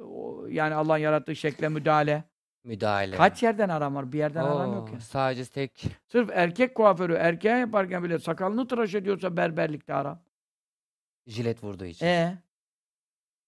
o- 0.01 0.47
yani 0.49 0.73
Allah'ın 0.75 0.97
yarattığı 0.97 1.35
şekle 1.35 1.69
müdahale. 1.69 2.23
Müdahale. 2.63 3.15
Kaç 3.15 3.43
yerden 3.43 3.69
aram 3.69 3.95
var? 3.95 4.11
Bir 4.11 4.17
yerden 4.17 4.43
aram 4.43 4.73
yok 4.73 4.89
Oo, 4.89 4.93
ya. 4.93 4.99
Sadece 4.99 5.45
tek 5.45 5.85
Sırf 6.07 6.29
erkek 6.33 6.75
kuaförü 6.75 7.13
erkeğe 7.13 7.57
yaparken 7.57 8.03
bile 8.03 8.19
sakalını 8.19 8.67
tıraş 8.67 8.95
ediyorsa 8.95 9.37
berberlikte 9.37 9.93
haram. 9.93 10.19
jilet 11.27 11.63
vurduğu 11.63 11.85
için. 11.85 12.05
E 12.05 12.37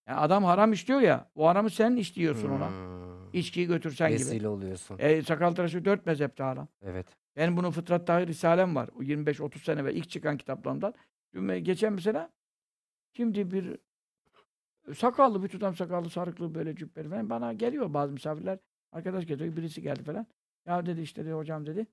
yani 0.07 0.19
adam 0.19 0.43
haram 0.43 0.73
işliyor 0.73 1.01
ya, 1.01 1.29
o 1.35 1.47
haramı 1.47 1.69
sen 1.69 1.95
işliyorsun 1.95 2.49
ona. 2.49 2.69
Hmm. 2.69 3.31
İçkiyi 3.33 3.67
götürsen 3.67 4.09
gibi. 4.09 4.19
Vesile 4.19 4.47
oluyorsun. 4.47 4.97
E, 4.99 5.21
sakal 5.23 5.51
tıraşı 5.51 5.85
dört 5.85 6.05
mezhepte 6.05 6.43
haram. 6.43 6.67
Evet. 6.81 7.07
Benim 7.35 7.57
bunun 7.57 7.71
Fıtrat 7.71 8.07
Tahir 8.07 8.27
Risalem 8.27 8.75
var. 8.75 8.89
O 8.95 9.03
25-30 9.03 9.63
sene 9.63 9.85
ve 9.85 9.93
ilk 9.93 10.09
çıkan 10.09 10.37
kitaplarımdan. 10.37 10.93
Dün 11.33 11.63
Geçen 11.63 11.93
mesela 11.93 12.31
şimdi 13.13 13.51
bir 13.51 13.77
sakallı 14.95 15.43
bir 15.43 15.49
tutam 15.49 15.75
sakallı 15.75 16.09
sarıklı 16.09 16.55
böyle 16.55 16.75
cübbeli 16.75 17.09
falan 17.09 17.29
bana 17.29 17.53
geliyor 17.53 17.93
bazı 17.93 18.13
misafirler. 18.13 18.59
Arkadaş 18.91 19.25
geliyor 19.25 19.55
birisi 19.55 19.81
geldi 19.81 20.03
falan. 20.03 20.27
Ya 20.65 20.85
dedi 20.85 21.01
işte 21.01 21.25
dedi, 21.25 21.33
hocam 21.33 21.65
dedi. 21.65 21.87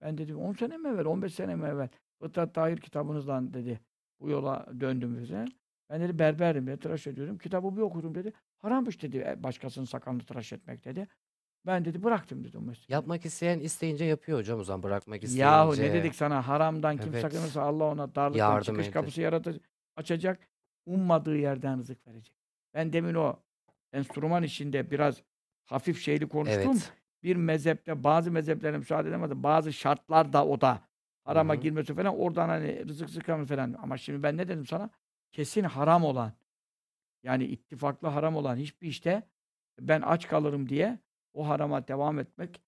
Ben 0.00 0.18
dedi 0.18 0.34
10 0.34 0.52
sene 0.52 0.76
mi 0.76 0.88
evvel 0.88 1.04
15 1.04 1.34
sene 1.34 1.56
mi 1.56 1.66
evvel 1.66 1.88
Fıtrat 2.20 2.54
Tahir 2.54 2.76
kitabınızdan 2.76 3.54
dedi 3.54 3.80
bu 4.20 4.30
yola 4.30 4.66
döndüm 4.80 5.18
bize. 5.18 5.44
Ben 5.90 6.00
dedi 6.00 6.18
berberim 6.18 6.66
dedi 6.66 6.80
tıraş 6.80 7.06
ediyorum. 7.06 7.38
Kitabı 7.38 7.76
bir 7.76 7.80
okudum 7.80 8.14
dedi. 8.14 8.32
Harammış 8.58 9.02
dedi 9.02 9.24
e, 9.28 9.42
başkasının 9.42 9.84
sakalını 9.84 10.22
tıraş 10.22 10.52
etmek 10.52 10.84
dedi. 10.84 11.08
Ben 11.66 11.84
dedi 11.84 12.02
bıraktım 12.02 12.44
dedi 12.44 12.58
o 12.58 12.60
mesleği. 12.60 12.86
Yapmak 12.88 13.24
isteyen 13.24 13.58
isteyince 13.60 14.04
yapıyor 14.04 14.38
hocam 14.38 14.60
o 14.60 14.64
zaman 14.64 14.82
bırakmak 14.82 15.22
isteyince. 15.24 15.42
Yahu 15.42 15.72
ne 15.72 15.92
dedik 15.92 16.14
sana 16.14 16.48
haramdan 16.48 16.96
kim 16.96 17.12
Evet. 17.12 17.22
sakınırsa 17.22 17.62
Allah 17.62 17.84
ona 17.84 18.14
darlıktan 18.14 18.38
Yardım 18.38 18.62
çıkış 18.64 18.78
edecek. 18.78 18.94
kapısı 18.94 19.20
yaratacak, 19.20 19.62
açacak, 19.96 20.48
ummadığı 20.86 21.36
yerden 21.36 21.78
rızık 21.78 22.06
verecek. 22.06 22.36
Ben 22.74 22.92
demin 22.92 23.14
o 23.14 23.36
enstrüman 23.92 24.42
işinde 24.42 24.90
biraz 24.90 25.22
hafif 25.64 26.00
şeyli 26.00 26.28
konuştum. 26.28 26.72
Evet. 26.72 26.92
Bir 27.22 27.36
mezhepte 27.36 28.04
bazı 28.04 28.30
mezheplere 28.30 28.78
müsaade 28.78 29.08
edemedi. 29.08 29.42
Bazı 29.42 29.72
şartlar 29.72 30.32
da 30.32 30.46
o 30.46 30.60
da 30.60 30.80
harama 31.24 31.54
Hı 31.54 31.58
hı. 31.58 31.62
girmesi 31.62 31.94
falan 31.94 32.18
oradan 32.18 32.48
hani 32.48 32.88
rızık 32.88 33.10
sıkamı 33.10 33.46
falan. 33.46 33.76
Ama 33.82 33.98
şimdi 33.98 34.22
ben 34.22 34.36
ne 34.36 34.48
dedim 34.48 34.66
sana? 34.66 34.90
Kesin 35.32 35.62
haram 35.64 36.04
olan 36.04 36.32
yani 37.22 37.44
ittifaklı 37.44 38.08
haram 38.08 38.36
olan 38.36 38.56
hiçbir 38.56 38.88
işte 38.88 39.22
ben 39.80 40.00
aç 40.02 40.28
kalırım 40.28 40.68
diye 40.68 40.98
o 41.34 41.48
harama 41.48 41.88
devam 41.88 42.18
etmek 42.18 42.60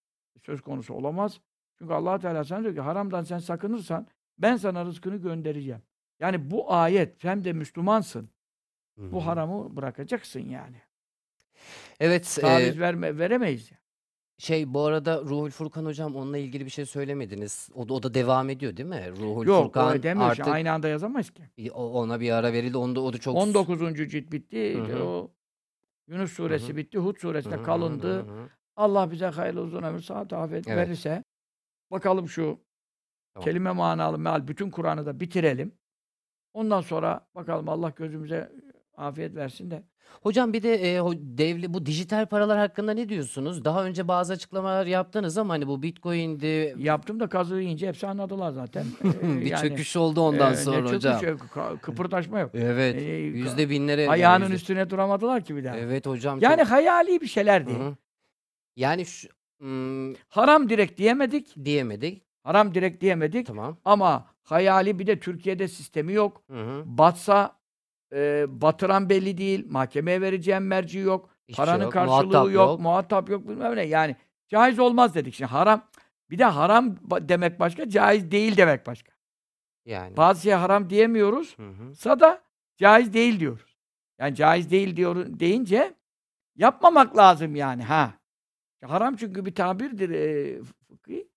söz 0.43 0.61
konusu 0.61 0.95
olamaz. 0.95 1.41
Çünkü 1.79 1.93
allah 1.95 2.19
Teala 2.19 2.45
sana 2.45 2.63
diyor 2.63 2.75
ki 2.75 2.81
haramdan 2.81 3.23
sen 3.23 3.39
sakınırsan 3.39 4.07
ben 4.39 4.57
sana 4.57 4.85
rızkını 4.85 5.17
göndereceğim. 5.17 5.83
Yani 6.21 6.51
bu 6.51 6.73
ayet 6.73 7.25
hem 7.25 7.45
de 7.45 7.53
Müslümansın. 7.53 8.29
Hı 8.99 9.13
Bu 9.13 9.27
haramı 9.27 9.77
bırakacaksın 9.77 10.41
yani. 10.41 10.77
Evet. 12.01 12.37
e, 12.39 12.41
Taviz 12.41 12.79
verme, 12.81 13.19
veremeyiz. 13.19 13.71
ya. 13.71 13.79
şey 14.39 14.75
bu 14.75 14.81
arada 14.85 15.21
Ruhul 15.21 15.51
Furkan 15.51 15.85
hocam 15.85 16.17
onunla 16.17 16.39
ilgili 16.39 16.65
bir 16.65 16.71
şey 16.71 16.87
söylemediniz. 16.87 17.69
O 17.75 17.89
da, 17.89 17.95
o 17.95 18.03
da 18.03 18.15
devam 18.15 18.51
ediyor 18.51 18.77
değil 18.77 18.89
mi? 18.89 19.11
Ruhul 19.21 19.47
Yok 19.47 19.65
Furkan 19.65 20.03
demiyor. 20.03 20.31
artık 20.31 20.49
Aynı 20.49 20.73
anda 20.73 20.89
yazamayız 20.89 21.31
ki. 21.31 21.73
ona 21.73 22.21
bir 22.21 22.31
ara 22.31 22.53
verildi. 22.53 22.77
Onda 22.79 23.01
o 23.01 23.13
da 23.13 23.19
çok 23.19 23.37
19. 23.37 24.11
cilt 24.11 24.33
bitti. 24.33 24.83
O 25.03 25.31
Yunus 26.09 26.33
suresi 26.33 26.73
hı. 26.73 26.77
bitti. 26.77 26.99
Hud 26.99 27.17
Hı 27.17 27.21
suresi 27.21 27.51
de 27.51 27.59
hı, 27.59 27.63
hı 27.63 27.63
kalındı. 27.63 28.27
hı. 28.31 28.51
Allah 28.77 29.11
bize 29.11 29.27
hayırlı 29.27 29.61
uzun 29.61 29.83
ömür, 29.83 30.01
sıhhat, 30.01 30.33
afiyet 30.33 30.67
Evet. 30.67 30.75
verirse 30.75 31.25
bakalım 31.91 32.29
şu 32.29 32.61
Tamam. 33.35 33.45
kelime 33.45 33.73
manalı 33.73 34.19
meal 34.19 34.49
bütün 34.49 34.71
Kur'an'ı 34.71 35.07
da 35.07 35.21
bitirelim. 35.21 35.79
Ondan 36.55 36.81
sonra 36.81 37.29
bakalım 37.35 37.69
Allah 37.69 37.91
gözümüze 37.91 38.53
afiyet 38.97 39.37
versin 39.37 39.71
de. 39.71 39.85
Hocam 40.23 40.53
bir 40.53 40.63
de 40.63 40.75
e, 40.75 40.99
ho- 40.99 41.19
devli 41.39 41.75
bu 41.75 41.87
dijital 41.87 42.27
paralar 42.27 42.59
hakkında 42.59 42.93
ne 42.95 43.09
diyorsunuz? 43.09 43.65
Daha 43.65 43.85
önce 43.85 44.09
bazı 44.09 44.33
açıklamalar 44.33 44.87
yaptınız 44.87 45.39
ama 45.39 45.55
hani 45.55 45.67
bu 45.67 45.83
Bitcoin'di 45.83 46.75
Yaptım 46.79 47.21
da 47.21 47.27
kazığı 47.29 47.61
yiyince 47.61 47.89
hepsi 47.89 48.07
anladılar 48.07 48.51
zaten. 48.53 48.85
Ee, 49.05 49.23
bir 49.41 49.47
yani, 49.47 49.69
çöküş 49.69 49.97
oldu 49.97 50.21
ondan 50.21 50.53
e, 50.53 50.57
sonra 50.57 50.81
ne 50.83 50.93
hocam. 50.93 51.21
çöküşü, 51.21 51.45
ka- 51.55 51.79
kıpırdaşma 51.79 52.39
yok. 52.41 52.51
Evet. 52.55 52.97
Ee, 52.97 53.01
Yüzde 53.15 53.71
binlere 53.71 54.09
Ayağının 54.09 54.45
yüzde- 54.45 54.55
üstüne 54.55 54.91
duramadılar 54.91 55.45
ki 55.45 55.57
bir 55.57 55.65
daha. 55.65 55.77
Evet 55.77 56.07
hocam. 56.07 56.39
Yani 56.41 56.59
çok- 56.61 56.71
hayali 56.71 57.21
bir 57.21 57.27
şeylerdi. 57.27 57.71
Hı. 57.73 57.97
Yani 58.77 59.07
şu 59.07 59.29
hmm, 59.59 60.15
Haram 60.29 60.69
direkt 60.69 60.99
diyemedik. 60.99 61.65
diyemedik. 61.65 62.23
Haram 62.43 62.75
direkt 62.75 63.01
diyemedik. 63.03 63.47
Tamam. 63.47 63.77
Ama 63.85 64.27
hayali 64.43 64.99
bir 64.99 65.07
de 65.07 65.21
Türkiye'de 65.21 65.69
sistemi 65.69 66.13
yok. 66.13 66.43
Hı 66.51 66.57
hı. 66.65 66.83
Batsa 66.87 67.57
e, 68.15 68.45
batıran 68.49 69.09
belli 69.09 69.39
değil. 69.39 69.67
Mahkemeye 69.71 70.21
vereceğim 70.21 70.67
merci 70.67 70.99
yok. 70.99 71.31
Hiçbir 71.49 71.57
Paranın 71.57 71.79
şey 71.79 71.85
yok, 71.85 71.93
karşılığı 71.93 72.15
muhatap 72.15 72.45
yok, 72.45 72.55
yok. 72.55 72.81
Muhatap 72.81 73.31
yok 73.31 73.49
bilmem 73.49 73.77
ne. 73.77 73.83
Yani 73.83 74.17
caiz 74.49 74.79
olmaz 74.79 75.15
dedik. 75.15 75.35
Şimdi 75.35 75.51
haram 75.51 75.89
bir 76.31 76.39
de 76.39 76.45
haram 76.45 76.95
ba- 77.09 77.29
demek 77.29 77.61
başka, 77.61 77.89
caiz 77.89 78.31
değil 78.31 78.57
demek 78.57 78.87
başka. 78.87 79.13
Yani. 79.85 80.17
Bazı 80.17 80.43
şeye 80.43 80.55
haram 80.55 80.91
diyemiyoruz. 80.91 81.59
Hı 81.59 81.69
hı. 81.69 81.95
Sada 81.95 82.43
caiz 82.77 83.13
değil 83.13 83.41
diyoruz. 83.41 83.77
Yani 84.19 84.35
caiz 84.35 84.71
değil 84.71 84.97
diyor 84.97 85.27
deyince 85.29 85.95
yapmamak 86.57 87.17
lazım 87.17 87.57
yani 87.57 87.83
ha. 87.83 88.15
Haram 88.85 89.17
çünkü 89.17 89.47
bir 89.47 89.55
tabirdir 89.55 90.11
e, 90.11 90.63
fıkhi. 90.89 91.29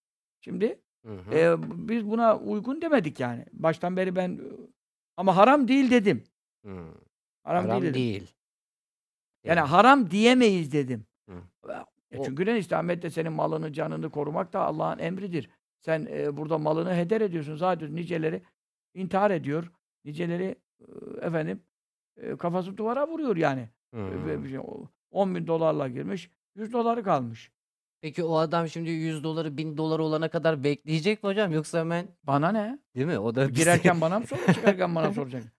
Şimdi 0.42 0.80
Hı 1.06 1.14
hı. 1.14 1.36
e, 1.36 1.56
biz 1.90 2.10
buna 2.10 2.38
uygun 2.38 2.82
demedik 2.82 3.20
yani. 3.20 3.46
Baştan 3.54 3.98
beri 3.98 4.16
ben 4.16 4.42
ama 5.18 5.38
haram 5.38 5.68
değil 5.68 5.92
dedim. 5.92 6.24
Hı. 6.66 6.70
Haram, 7.44 7.66
Haram 7.66 7.70
değil 7.70 7.82
dedim. 7.82 7.94
değil. 7.94 8.34
Yani 9.44 9.58
Yani. 9.58 9.68
haram 9.68 10.12
diyemeyiz 10.12 10.72
dedim. 10.72 11.06
Hı. 11.30 11.34
E 12.12 12.20
O- 12.20 12.26
çünkü 12.26 12.46
ne 12.46 12.76
Ahmet 12.78 13.14
senin 13.14 13.34
malını, 13.34 13.74
canını 13.74 14.10
korumak 14.10 14.54
da 14.54 14.60
Allah'ın 14.62 15.00
emridir. 15.00 15.50
Sen 15.82 16.08
e, 16.12 16.38
burada 16.38 16.58
malını 16.58 16.94
heder 16.96 17.22
ediyorsun. 17.22 17.56
Zaten 17.56 17.96
niceleri 17.96 18.42
intihar 18.94 19.32
ediyor. 19.32 19.72
Niceleri 20.06 20.56
e, 20.80 20.86
efendim 21.22 21.64
e, 22.18 22.38
kafası 22.38 22.78
duvara 22.78 23.08
vuruyor 23.08 23.36
yani. 23.38 23.70
Hı. 23.94 23.98
E, 24.00 24.26
ve 24.26 24.44
bir 24.44 24.50
şey, 24.50 24.60
o- 24.60 24.88
10 25.12 25.36
bin 25.36 25.48
dolarla 25.48 25.88
girmiş. 25.88 26.32
100 26.56 26.74
doları 26.74 27.04
kalmış. 27.04 27.52
Peki 28.02 28.24
o 28.24 28.38
adam 28.38 28.68
şimdi 28.68 28.90
100 28.90 29.24
doları 29.24 29.58
1000 29.58 29.78
dolar 29.78 30.00
olana 30.00 30.30
kadar 30.30 30.64
bekleyecek 30.64 31.24
mi 31.24 31.28
hocam 31.28 31.52
yoksa 31.52 31.80
hemen 31.80 32.08
Bana 32.24 32.52
ne? 32.52 32.80
değil 32.96 33.08
mi? 33.08 33.20
O 33.20 33.36
da 33.36 33.50
bize- 33.50 33.62
Girerken 33.62 34.02
bana 34.02 34.20
mı 34.20 34.28
soracak, 34.28 34.56
çıkarken 34.56 34.96
bana 34.96 35.14
soracak? 35.14 35.44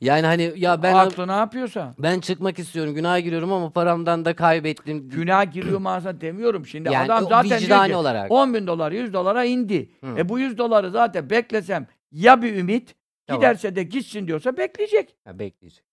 yani 0.00 0.26
hani 0.26 0.52
ya 0.56 0.82
ben 0.82 0.94
Aklı 0.94 1.28
ne 1.28 1.32
yapıyorsa. 1.32 1.94
ben 1.98 2.20
çıkmak 2.20 2.58
istiyorum, 2.58 2.94
günaha 2.94 3.18
giriyorum 3.18 3.52
ama 3.52 3.70
paramdan 3.70 4.24
da 4.24 4.36
kaybettim. 4.36 5.08
Günah 5.08 5.52
giriyor 5.52 5.78
mağaza 5.80 6.20
demiyorum. 6.20 6.66
Şimdi 6.66 6.92
yani 6.92 7.12
adam 7.12 7.24
o 7.24 7.28
zaten 7.28 7.48
diyor 7.50 7.60
vicdani 7.60 7.88
ki, 7.90 7.96
olarak. 7.96 8.30
10 8.30 8.54
bin 8.54 8.66
dolar 8.66 8.92
100 8.92 9.12
dolara 9.12 9.44
indi. 9.44 9.90
Hı. 10.00 10.14
E 10.18 10.28
bu 10.28 10.38
100 10.38 10.58
doları 10.58 10.90
zaten 10.90 11.30
beklesem 11.30 11.86
ya 12.12 12.42
bir 12.42 12.56
ümit 12.56 12.94
Tamam. 13.26 13.40
giderse 13.40 13.76
de 13.76 13.82
gitsin 13.82 14.26
diyorsa 14.26 14.56
bekleyecek. 14.56 15.16
Ha, 15.24 15.38
bekleyecek. 15.38 15.84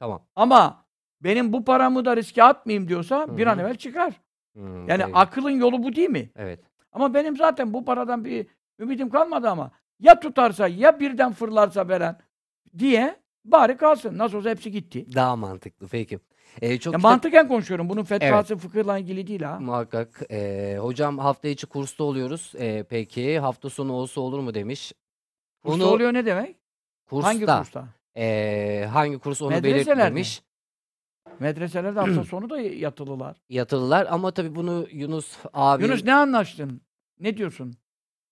Tamam. 0.00 0.22
Ama 0.36 0.84
benim 1.20 1.52
bu 1.52 1.64
paramı 1.64 2.04
da 2.04 2.16
riske 2.16 2.42
atmayayım 2.42 2.88
diyorsa 2.88 3.36
bir 3.36 3.46
an 3.46 3.56
Hı 3.56 3.60
evvel 3.60 3.74
çıkar. 3.76 4.12
Hı, 4.56 4.60
Yani 4.88 5.02
tabii. 5.02 5.12
akılın 5.14 5.50
yolu 5.50 5.82
bu 5.82 5.94
değil 5.96 6.10
mi? 6.10 6.30
Evet. 6.36 6.60
Ama 6.92 7.14
benim 7.14 7.36
zaten 7.36 7.74
bu 7.74 7.84
paradan 7.84 8.24
bir 8.24 8.46
ümidim 8.78 9.10
kalmadı 9.10 9.48
ama 9.50 9.70
ya 10.00 10.20
tutarsa 10.20 10.68
ya 10.68 11.00
birden 11.00 11.32
fırlarsa 11.32 11.88
veren 11.88 12.18
diye 12.78 13.16
bari 13.44 13.76
kalsın. 13.76 14.18
Nasıl 14.18 14.38
olsa 14.38 14.50
hepsi 14.50 14.70
gitti. 14.70 15.06
Daha 15.14 15.36
mantıklı. 15.36 15.88
Peki. 15.88 16.18
Ee, 16.62 16.78
çok 16.78 16.92
Ya 16.92 16.98
kitap- 16.98 17.02
mantıken 17.02 17.48
konuşuyorum. 17.48 17.88
Bunun 17.88 18.04
fetvası 18.04 18.56
fıkıhla 18.56 18.98
ilgili 18.98 19.26
değil 19.26 19.42
ha. 19.42 19.60
muhakkak. 19.60 20.22
Ee, 20.30 20.76
hocam 20.80 21.18
hafta 21.18 21.48
içi 21.48 21.66
kursta 21.66 22.04
oluyoruz. 22.04 22.52
Ee, 22.58 22.84
peki 22.90 23.38
hafta 23.38 23.70
sonu 23.70 23.92
olsa 23.92 24.20
olur 24.20 24.38
mu 24.38 24.54
demiş. 24.54 24.92
Kursta 25.64 25.84
Onu- 25.84 25.92
oluyor 25.92 26.12
ne 26.12 26.26
demek? 26.26 26.56
Kursta. 27.06 27.28
Hangi 27.28 27.46
kursta? 27.46 27.88
ee, 28.16 28.88
hangi 28.92 29.18
kurs 29.18 29.42
onu 29.42 29.50
Medreselerde. 29.50 29.86
belirtmemiş. 29.90 30.42
Medreselerde 31.40 32.00
hafta 32.00 32.24
sonu 32.30 32.50
da 32.50 32.60
yatılılar. 32.60 33.36
Yatılılar 33.48 34.06
ama 34.10 34.30
tabii 34.30 34.54
bunu 34.54 34.86
Yunus 34.92 35.38
abi 35.52 35.82
Yunus 35.84 36.04
ne 36.04 36.14
anlaştın? 36.14 36.80
Ne 37.20 37.36
diyorsun? 37.36 37.74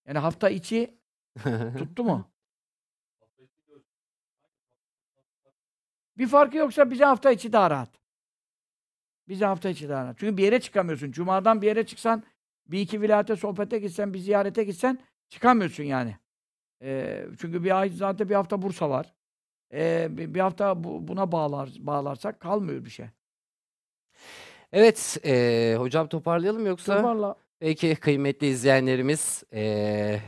Yani 0.08 0.18
hafta 0.18 0.50
içi 0.50 0.98
tuttu 1.78 2.04
mu? 2.04 2.30
Bir 6.20 6.26
farkı 6.26 6.56
yoksa 6.56 6.90
bize 6.90 7.04
hafta 7.04 7.30
içi 7.30 7.52
daha 7.52 7.70
rahat. 7.70 7.88
Bize 9.28 9.44
hafta 9.44 9.68
içi 9.68 9.88
daha 9.88 10.04
rahat. 10.04 10.18
Çünkü 10.18 10.36
bir 10.36 10.42
yere 10.42 10.60
çıkamıyorsun. 10.60 11.12
Cuma'dan 11.12 11.62
bir 11.62 11.66
yere 11.66 11.86
çıksan, 11.86 12.22
bir 12.66 12.80
iki 12.80 13.00
vilayete 13.02 13.36
sohbete 13.36 13.78
gitsen, 13.78 14.14
bir 14.14 14.18
ziyarete 14.18 14.64
gitsen 14.64 14.98
çıkamıyorsun 15.28 15.84
yani. 15.84 16.16
Ee, 16.82 17.26
çünkü 17.40 17.64
bir 17.64 17.80
ay 17.80 17.90
zaten 17.90 18.28
bir 18.28 18.34
hafta 18.34 18.62
Bursa 18.62 18.90
var. 18.90 19.14
Ee, 19.72 20.08
bir, 20.10 20.40
hafta 20.40 20.84
bu- 20.84 21.08
buna 21.08 21.32
bağlar 21.32 21.70
bağlarsak 21.78 22.40
kalmıyor 22.40 22.84
bir 22.84 22.90
şey. 22.90 23.06
Evet, 24.72 25.18
eee, 25.24 25.76
hocam 25.78 26.08
toparlayalım 26.08 26.66
yoksa? 26.66 26.96
Toparla. 26.96 27.34
Peki 27.60 27.96
kıymetli 27.96 28.46
izleyenlerimiz, 28.46 29.44
eee 29.52 30.22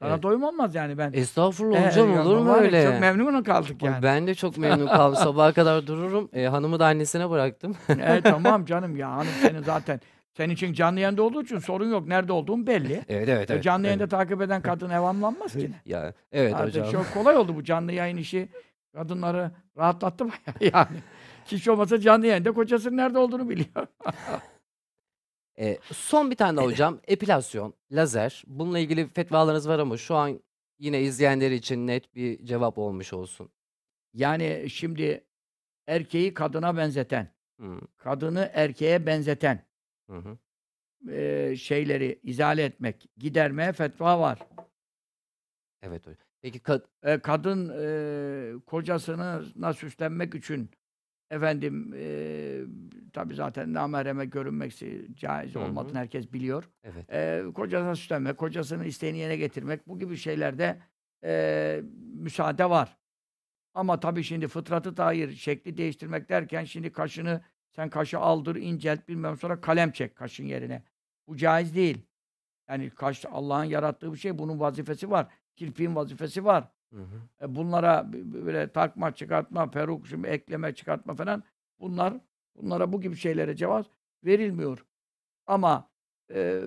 Sana 0.00 0.10
Evet. 0.12 0.22
doyum 0.22 0.42
olmaz 0.42 0.74
yani 0.74 0.98
ben. 0.98 1.12
Estağfurullah 1.12 1.86
hocam 1.90 2.14
ya 2.14 2.24
olur 2.24 2.36
mu 2.38 2.52
öyle? 2.54 2.84
Çok 2.84 3.00
memnun 3.00 3.42
kaldık 3.42 3.82
yani. 3.82 4.02
Ben 4.02 4.26
de 4.26 4.34
çok 4.34 4.58
memnun 4.58 4.86
kaldım. 4.86 5.16
Sabaha 5.22 5.52
kadar 5.52 5.86
dururum. 5.86 6.28
Eee, 6.34 6.46
hanımı 6.46 6.80
da 6.80 6.86
annesine 6.86 7.30
bıraktım. 7.30 7.76
E, 7.88 8.20
tamam 8.24 8.64
canım 8.64 8.96
ya 8.96 9.10
hanım 9.10 9.26
senin 9.42 9.62
zaten 9.62 10.00
senin 10.36 10.54
için 10.54 10.72
canlı 10.72 11.00
yayında 11.00 11.22
olduğu 11.22 11.42
için 11.42 11.58
sorun 11.58 11.90
yok. 11.90 12.06
Nerede 12.08 12.32
olduğun 12.32 12.66
belli. 12.66 13.04
Evet, 13.08 13.28
evet, 13.28 13.50
E, 13.50 13.54
evet. 13.54 13.64
canlı 13.64 13.86
Evet. 13.86 13.96
yayında 13.96 14.16
takip 14.16 14.42
eden 14.42 14.62
kadın 14.62 14.90
evamlanmaz 14.90 15.52
ki. 15.52 15.70
Ya, 15.86 16.12
evet 16.32 16.54
Artık 16.54 16.86
hocam. 16.86 16.90
çok 16.90 17.14
kolay 17.14 17.36
oldu 17.36 17.56
bu 17.56 17.64
canlı 17.64 17.92
yayın 17.92 18.16
işi. 18.16 18.48
Kadınları 18.94 19.50
rahatlattı 19.78 20.24
bayağı 20.24 20.72
yani. 20.88 20.96
Hiç 21.46 21.68
olmasa 21.68 22.00
canlı 22.00 22.26
yayında 22.26 22.52
kocasının 22.52 22.96
nerede 22.96 23.18
olduğunu 23.18 23.48
biliyor. 23.48 23.86
Eee, 25.58 25.78
son 25.92 26.30
bir 26.30 26.36
tane 26.36 26.56
daha 26.56 26.66
hocam. 26.66 27.00
Epilasyon, 27.08 27.74
lazer. 27.92 28.42
Bununla 28.46 28.78
ilgili 28.78 29.08
fetvalarınız 29.08 29.68
var 29.68 29.78
ama 29.78 29.96
şu 29.96 30.14
an 30.14 30.40
yine 30.78 31.02
izleyenler 31.02 31.50
için 31.50 31.86
net 31.86 32.14
bir 32.14 32.44
cevap 32.44 32.78
olmuş 32.78 33.12
olsun. 33.12 33.50
Yani 34.14 34.66
şimdi 34.70 35.24
erkeği 35.86 36.34
kadına 36.34 36.76
benzeten, 36.76 37.34
Hımm. 37.60 37.80
kadını 37.96 38.50
erkeğe 38.54 39.06
benzeten 39.06 39.66
Hı 40.10 40.16
hı. 40.18 40.38
eee, 41.08 41.56
şeyleri 41.56 42.20
izale 42.22 42.64
etmek, 42.64 43.08
gidermeye 43.16 43.72
fetva 43.72 44.20
var. 44.20 44.38
Evet 45.82 46.06
hocam. 46.06 46.26
Peki 46.42 46.58
kad 46.60 46.82
Eee, 47.06 47.20
kadın, 47.20 47.68
eee, 47.68 48.60
kocasına 48.66 49.72
süslenmek 49.74 50.34
için 50.34 50.70
efendim, 51.30 51.92
eee, 51.94 52.64
tabii 53.12 53.34
zaten 53.34 53.72
namahreme 53.74 54.24
görünmeksi 54.24 55.08
caiz 55.16 55.56
olmadığını 55.56 55.98
herkes 55.98 56.32
biliyor. 56.32 56.68
Evet. 56.84 57.06
Eee, 57.12 57.44
kocasına 57.54 57.94
süslenmek, 57.96 58.38
kocasının 58.38 58.84
isteğini 58.84 59.18
yerine 59.18 59.36
getirmek, 59.36 59.88
bu 59.88 59.98
gibi 59.98 60.16
şeylerde, 60.16 60.78
eee, 61.24 61.82
müsaade 62.14 62.70
var. 62.70 62.96
Ama 63.74 64.00
tabii 64.00 64.22
şimdi 64.24 64.48
fıtratı 64.48 64.94
tahir, 64.94 65.32
şekli 65.32 65.76
değiştirmek 65.76 66.28
derken 66.28 66.64
şimdi 66.64 66.92
kaşını 66.92 67.40
sen 67.76 67.90
kaşı 67.90 68.18
aldır, 68.18 68.56
incelt, 68.56 69.08
bilmem 69.08 69.36
sonra 69.36 69.60
kalem 69.60 69.92
çek 69.92 70.16
kaşın 70.16 70.44
yerine. 70.44 70.82
Bu 71.28 71.36
caiz 71.36 71.74
değil. 71.74 72.06
Yani 72.68 72.90
kaş 72.90 73.24
Allah'ın 73.32 73.64
yarattığı 73.64 74.12
bir 74.12 74.18
şey, 74.18 74.38
bunun 74.38 74.60
vazifesi 74.60 75.10
var. 75.10 75.26
Kirpiğin 75.56 75.96
vazifesi 75.96 76.44
var. 76.44 76.68
Hı 76.92 77.00
hı. 77.00 77.20
E, 77.42 77.54
bunlara 77.54 78.12
böyle 78.12 78.72
takma, 78.72 79.14
çıkartma, 79.14 79.70
peruk, 79.70 80.06
şimdi 80.06 80.28
ekleme, 80.28 80.74
çıkartma 80.74 81.14
falan 81.14 81.42
bunlar 81.80 82.14
bunlara 82.56 82.92
bu 82.92 83.00
gibi 83.00 83.16
şeylere 83.16 83.56
cevaz 83.56 83.86
verilmiyor. 84.24 84.84
Ama 85.46 85.90
eee, 86.34 86.62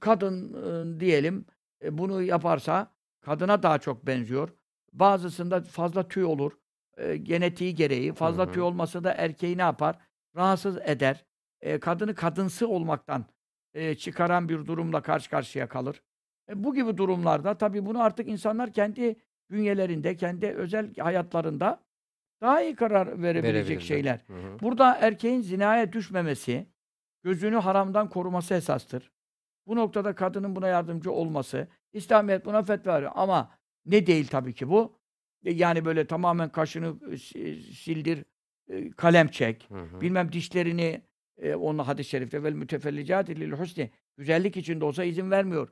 kadın, 0.00 0.52
ııı, 0.52 1.00
diyelim, 1.00 1.46
e, 1.84 1.98
bunu 1.98 2.22
yaparsa 2.22 2.94
kadına 3.20 3.62
daha 3.62 3.78
çok 3.78 4.06
benziyor. 4.06 4.48
Bazısında 4.92 5.62
fazla 5.62 6.08
tüy 6.08 6.24
olur. 6.24 6.52
Eee, 6.98 7.16
genetiği 7.16 7.74
gereği. 7.74 8.12
Hı 8.12 8.14
Fazla 8.14 8.50
tüy 8.50 8.62
hı. 8.62 8.66
olması 8.66 9.04
da 9.04 9.12
erkeği 9.12 9.58
ne 9.58 9.62
yapar? 9.62 9.98
Rahatsız 10.36 10.78
eder. 10.78 11.24
Eee, 11.62 11.80
kadını 11.80 12.14
kadınsı 12.14 12.68
olmaktan, 12.68 13.24
eee, 13.74 13.94
çıkaran 13.96 14.48
bir 14.48 14.66
durumla 14.66 15.02
karşı 15.02 15.30
karşıya 15.30 15.68
kalır. 15.68 16.02
E, 16.50 16.64
bu 16.64 16.74
gibi 16.74 16.96
durumlarda 16.96 17.58
tabii 17.58 17.86
bunu 17.86 18.02
artık 18.02 18.28
insanlar 18.28 18.72
kendi 18.72 19.16
bünyelerinde, 19.50 20.16
kendi 20.16 20.46
özel 20.46 20.94
hayatlarında 20.96 21.80
daha 22.40 22.62
iyi 22.62 22.74
karar 22.74 23.22
verebilecek 23.22 23.82
şeyler. 23.82 24.20
Hı 24.26 24.32
hı. 24.32 24.58
Burada 24.62 24.94
erkeğin 24.94 25.40
zinaya 25.40 25.92
düşmemesi, 25.92 26.66
gözünü 27.22 27.56
haramdan 27.56 28.08
koruması 28.08 28.54
esastır. 28.54 29.10
Bu 29.66 29.76
noktada 29.76 30.14
kadının 30.14 30.56
buna 30.56 30.68
yardımcı 30.68 31.12
olması, 31.12 31.68
İslamiyet 31.92 32.44
buna 32.44 32.62
fetva 32.62 32.94
veriyor 32.94 33.12
ama 33.14 33.50
ne 33.86 34.06
değil 34.06 34.26
tabii 34.26 34.54
ki 34.54 34.68
bu? 34.68 34.98
E, 35.44 35.52
yani 35.52 35.84
böyle 35.84 36.06
tamamen 36.06 36.48
kaşını 36.48 37.18
si 37.18 37.62
sildir, 37.62 38.24
eee, 38.68 38.90
kalem 38.90 39.28
çek, 39.28 39.70
Hı 39.70 39.82
hı. 39.82 40.00
bilmem 40.00 40.32
dişlerini, 40.32 41.02
eee, 41.42 41.54
onun 41.54 41.78
hadis-i 41.78 42.10
şerifte 42.10 42.42
vel 42.42 42.52
mütefellicâti 42.52 43.40
lil 43.40 43.52
husni 43.52 43.90
güzellik 44.16 44.56
için 44.56 44.80
de 44.80 44.84
olsa 44.84 45.04
izin 45.04 45.30
vermiyor. 45.30 45.68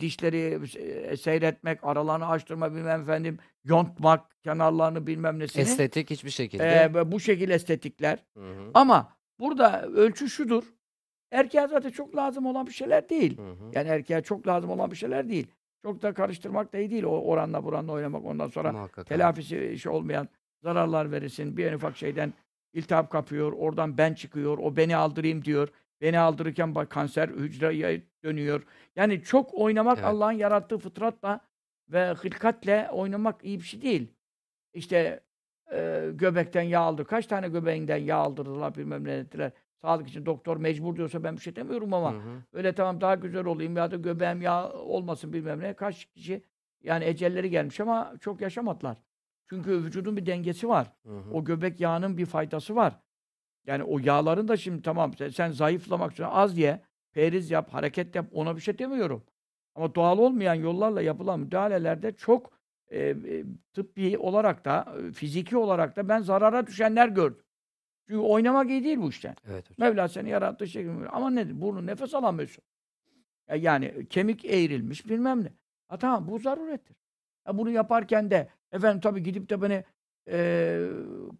Dişleri 0.00 0.68
seyretmek, 1.16 1.84
aralarını 1.84 2.26
açtırma, 2.28 2.74
bilmem 2.74 3.00
efendim, 3.00 3.38
yontmak, 3.64 4.42
kenarlarını 4.42 5.06
bilmem 5.06 5.38
nesini. 5.38 5.62
Estetik 5.62 6.10
hiçbir 6.10 6.30
şekilde. 6.30 6.90
Ve 6.94 7.12
bu 7.12 7.20
şekil 7.20 7.50
estetikler. 7.50 8.24
Hı 8.36 8.50
hı. 8.50 8.70
Ama 8.74 9.12
burada 9.40 9.82
ölçü 9.82 10.28
şudur. 10.28 10.64
Erkeğe 11.30 11.68
zaten 11.68 11.90
çok 11.90 12.16
lazım 12.16 12.46
olan 12.46 12.66
bir 12.66 12.72
şeyler 12.72 13.08
değil. 13.08 13.38
Hı 13.38 13.42
hı. 13.42 13.70
Yani 13.72 13.88
erkeğe 13.88 14.22
çok 14.22 14.46
lazım 14.46 14.70
olan 14.70 14.90
bir 14.90 14.96
şeyler 14.96 15.28
değil. 15.28 15.46
Çok 15.82 16.02
da 16.02 16.14
karıştırmak 16.14 16.72
da 16.72 16.78
iyi 16.78 16.90
değil. 16.90 17.04
O 17.04 17.20
oranla 17.20 17.64
buranla 17.64 17.92
oynamak 17.92 18.24
ondan 18.24 18.48
sonra 18.48 18.72
Muhakkak 18.72 18.98
abi. 18.98 19.08
telafisi 19.08 19.66
işi 19.66 19.90
olmayan 19.90 20.28
zararlar 20.62 21.12
verirsin. 21.12 21.56
Bir 21.56 21.66
en 21.66 21.74
ufak 21.74 21.96
şeyden 21.96 22.32
iltihap 22.72 23.10
kapıyor. 23.10 23.52
Oradan 23.52 23.98
ben 23.98 24.14
çıkıyor. 24.14 24.58
O 24.58 24.76
beni 24.76 24.96
aldırayım 24.96 25.44
diyor. 25.44 25.68
Beni 26.00 26.18
aldırırken 26.18 26.74
bak 26.74 26.90
kanser 26.90 27.28
hücreye 27.28 28.02
dönüyor. 28.24 28.62
Yani 28.96 29.22
çok 29.22 29.54
oynamak 29.54 29.98
Evet. 29.98 30.08
Allah'ın 30.08 30.32
yarattığı 30.32 30.78
fıtratla 30.78 31.40
ve 31.88 32.12
hılkatle 32.12 32.88
oynamak 32.92 33.44
iyi 33.44 33.58
bir 33.58 33.64
şey 33.64 33.82
değil. 33.82 34.12
İşte 34.74 35.20
eee, 35.72 36.10
göbekten 36.12 36.62
yağ 36.62 36.80
aldır. 36.80 37.04
Kaç 37.04 37.26
tane 37.26 37.48
göbeğinden 37.48 37.96
yağ 37.96 38.16
aldırdılar 38.16 38.74
bilmem 38.74 39.04
ne 39.04 39.12
ettiler. 39.12 39.52
Sağlık 39.82 40.08
için 40.08 40.26
doktor 40.26 40.56
mecbur 40.56 40.96
diyorsa 40.96 41.24
ben 41.24 41.36
bir 41.36 41.40
şey 41.40 41.56
demiyorum 41.56 41.94
ama 41.94 42.12
Hı 42.12 42.16
hı. 42.16 42.42
öyle 42.52 42.74
tamam 42.74 43.00
daha 43.00 43.14
güzel 43.14 43.44
olayım 43.44 43.76
ya 43.76 43.90
da 43.90 43.96
göbeğim 43.96 44.42
yağ 44.42 44.72
olmasın 44.72 45.32
bilmem 45.32 45.60
ne. 45.60 45.74
Kaç 45.74 46.04
kişi 46.04 46.42
yani 46.82 47.04
ecelleri 47.04 47.50
gelmiş 47.50 47.80
ama 47.80 48.14
çok 48.20 48.40
yaşamadılar. 48.40 48.98
Çünkü 49.46 49.70
vücudun 49.70 50.16
bir 50.16 50.26
dengesi 50.26 50.68
var. 50.68 50.92
Hı 51.06 51.18
hı. 51.18 51.30
O 51.32 51.44
göbek 51.44 51.80
yağının 51.80 52.18
bir 52.18 52.26
faydası 52.26 52.76
var. 52.76 53.00
Yani 53.68 53.84
o 53.84 53.98
yağların 53.98 54.48
da 54.48 54.56
şimdi 54.56 54.82
tamam 54.82 55.14
sen, 55.14 55.28
sen 55.28 55.50
zayıflamak 55.50 56.12
için 56.12 56.22
az 56.22 56.58
ye, 56.58 56.80
periz 57.12 57.50
yap, 57.50 57.74
hareket 57.74 58.14
yap 58.14 58.26
ona 58.32 58.56
bir 58.56 58.60
şey 58.60 58.78
demiyorum. 58.78 59.22
Ama 59.74 59.94
doğal 59.94 60.18
olmayan 60.18 60.54
yollarla 60.54 61.02
yapılan 61.02 61.40
müdahalelerde 61.40 62.12
çok 62.12 62.50
e, 62.92 63.14
tıbbi 63.72 64.18
olarak 64.18 64.64
da 64.64 64.94
fiziki 65.14 65.56
olarak 65.56 65.96
da 65.96 66.08
ben 66.08 66.20
zarara 66.20 66.66
düşenler 66.66 67.08
gördüm. 67.08 67.44
Çünkü 68.06 68.20
oynamak 68.20 68.70
iyi 68.70 68.84
değil 68.84 68.98
bu 68.98 69.08
işte. 69.08 69.34
Evet 69.46 69.70
hocam. 69.70 69.88
Mevla 69.88 70.08
seni 70.08 70.28
yarattığı 70.30 70.66
şekilde. 70.66 71.08
Ama 71.08 71.30
nedir? 71.30 71.60
Burnu 71.60 71.86
nefes 71.86 72.14
alamıyorsun. 72.14 72.64
Yani 73.56 74.06
kemik 74.10 74.44
eğrilmiş 74.44 75.08
bilmem 75.08 75.44
ne. 75.44 75.52
Ha 75.88 75.98
tamam 75.98 76.28
bu 76.28 76.38
zarurettir. 76.38 76.96
Ha, 77.44 77.58
bunu 77.58 77.70
yaparken 77.70 78.30
de 78.30 78.48
efendim 78.72 79.00
tabii 79.00 79.22
gidip 79.22 79.50
de 79.50 79.62
beni 79.62 79.84
eee, 80.28 80.88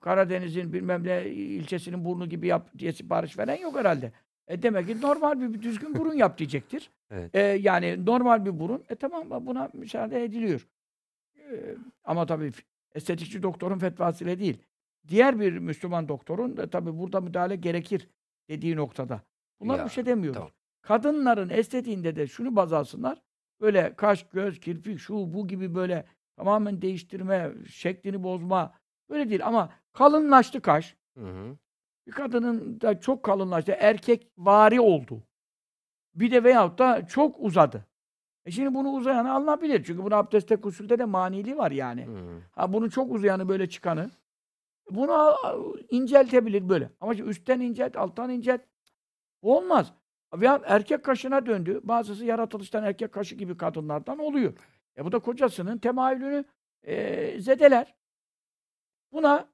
Karadeniz'in 0.02 0.72
bilmem 0.72 1.04
ne 1.06 1.26
ilçesinin 1.30 2.04
burnu 2.04 2.28
gibi 2.28 2.46
yap 2.46 2.70
diye 2.78 2.92
sipariş 2.92 3.38
veren 3.38 3.56
yok 3.60 3.76
herhalde. 3.76 4.12
E 4.48 4.62
demek 4.62 4.86
ki 4.86 5.00
normal 5.00 5.40
bir, 5.40 5.54
bir 5.54 5.62
düzgün 5.62 5.94
burun 5.94 6.14
yap 6.14 6.38
diyecektir. 6.38 6.90
Evet. 7.10 7.34
E, 7.34 7.40
yani 7.40 8.06
normal 8.06 8.44
bir 8.44 8.60
burun. 8.60 8.84
E 8.88 8.94
tamam 8.94 9.46
buna 9.46 9.68
müsaade 9.74 10.24
ediliyor. 10.24 10.68
E, 11.38 11.74
ama 12.04 12.26
tabii 12.26 12.52
estetikçi 12.94 13.42
doktorun 13.42 13.78
fetvasıyla 13.78 14.38
değil. 14.38 14.58
Diğer 15.08 15.40
bir 15.40 15.58
Müslüman 15.58 16.08
doktorun 16.08 16.56
da 16.56 16.70
tabii 16.70 16.98
burada 16.98 17.20
müdahale 17.20 17.56
gerekir 17.56 18.08
dediği 18.48 18.76
noktada. 18.76 19.22
Bunlar 19.60 19.78
Ya, 19.78 19.84
bir 19.84 19.90
şey 19.90 20.06
demiyoruz. 20.06 20.34
tamam. 20.36 20.50
Kadınların 20.82 21.48
estetiğinde 21.50 22.16
de 22.16 22.26
şunu 22.26 22.56
baz 22.56 22.72
alsınlar. 22.72 23.22
Böyle 23.60 23.94
kaş, 23.96 24.26
göz, 24.28 24.60
kirpik, 24.60 24.98
şu 24.98 25.14
bu 25.14 25.48
gibi 25.48 25.74
böyle 25.74 26.04
tamamen 26.36 26.82
değiştirme, 26.82 27.50
şeklini 27.70 28.22
bozma. 28.22 28.72
Böyle 29.10 29.30
değil 29.30 29.46
ama 29.46 29.70
kalınlaştı 29.92 30.60
kaş. 30.60 30.96
Hı 31.18 31.24
hı. 31.26 31.56
Bir 32.06 32.12
kadının 32.12 32.80
da 32.80 33.00
çok 33.00 33.22
kalınlaştı. 33.22 33.76
Erkek 33.78 34.30
vari 34.38 34.80
oldu. 34.80 35.22
Bir 36.14 36.30
de 36.30 36.44
veyahut 36.44 36.78
da 36.78 37.06
çok 37.06 37.36
uzadı. 37.38 37.86
E 38.44 38.50
şimdi 38.50 38.74
bunu 38.74 38.88
uzayanı 38.88 39.32
alınabilir. 39.32 39.84
Çünkü 39.84 40.04
bunu 40.04 40.14
abdestte 40.14 40.56
kusulde 40.56 40.98
de 40.98 41.04
maniliği 41.04 41.56
var 41.56 41.70
yani. 41.70 42.06
Hı. 42.06 42.42
Ha 42.52 42.72
bunu 42.72 42.90
çok 42.90 43.12
uzayanı 43.12 43.48
böyle 43.48 43.68
çıkanı 43.68 44.10
bunu 44.90 45.36
inceltebilir 45.90 46.68
böyle. 46.68 46.90
Ama 47.00 47.14
şimdi 47.14 47.30
üstten 47.30 47.60
incelt, 47.60 47.96
alttan 47.96 48.30
incelt. 48.30 48.60
Olmaz. 49.42 49.92
Veya 50.34 50.60
erkek 50.64 51.04
kaşına 51.04 51.46
döndü. 51.46 51.80
Bazısı 51.84 52.24
yaratılıştan 52.24 52.84
erkek 52.84 53.12
kaşı 53.12 53.34
gibi 53.34 53.56
kadınlardan 53.56 54.18
oluyor. 54.18 54.52
E 54.96 55.04
bu 55.04 55.12
da 55.12 55.18
kocasının 55.18 55.78
temayülünü 55.78 56.44
e, 56.82 57.40
zedeler. 57.40 57.94
Buna 59.12 59.48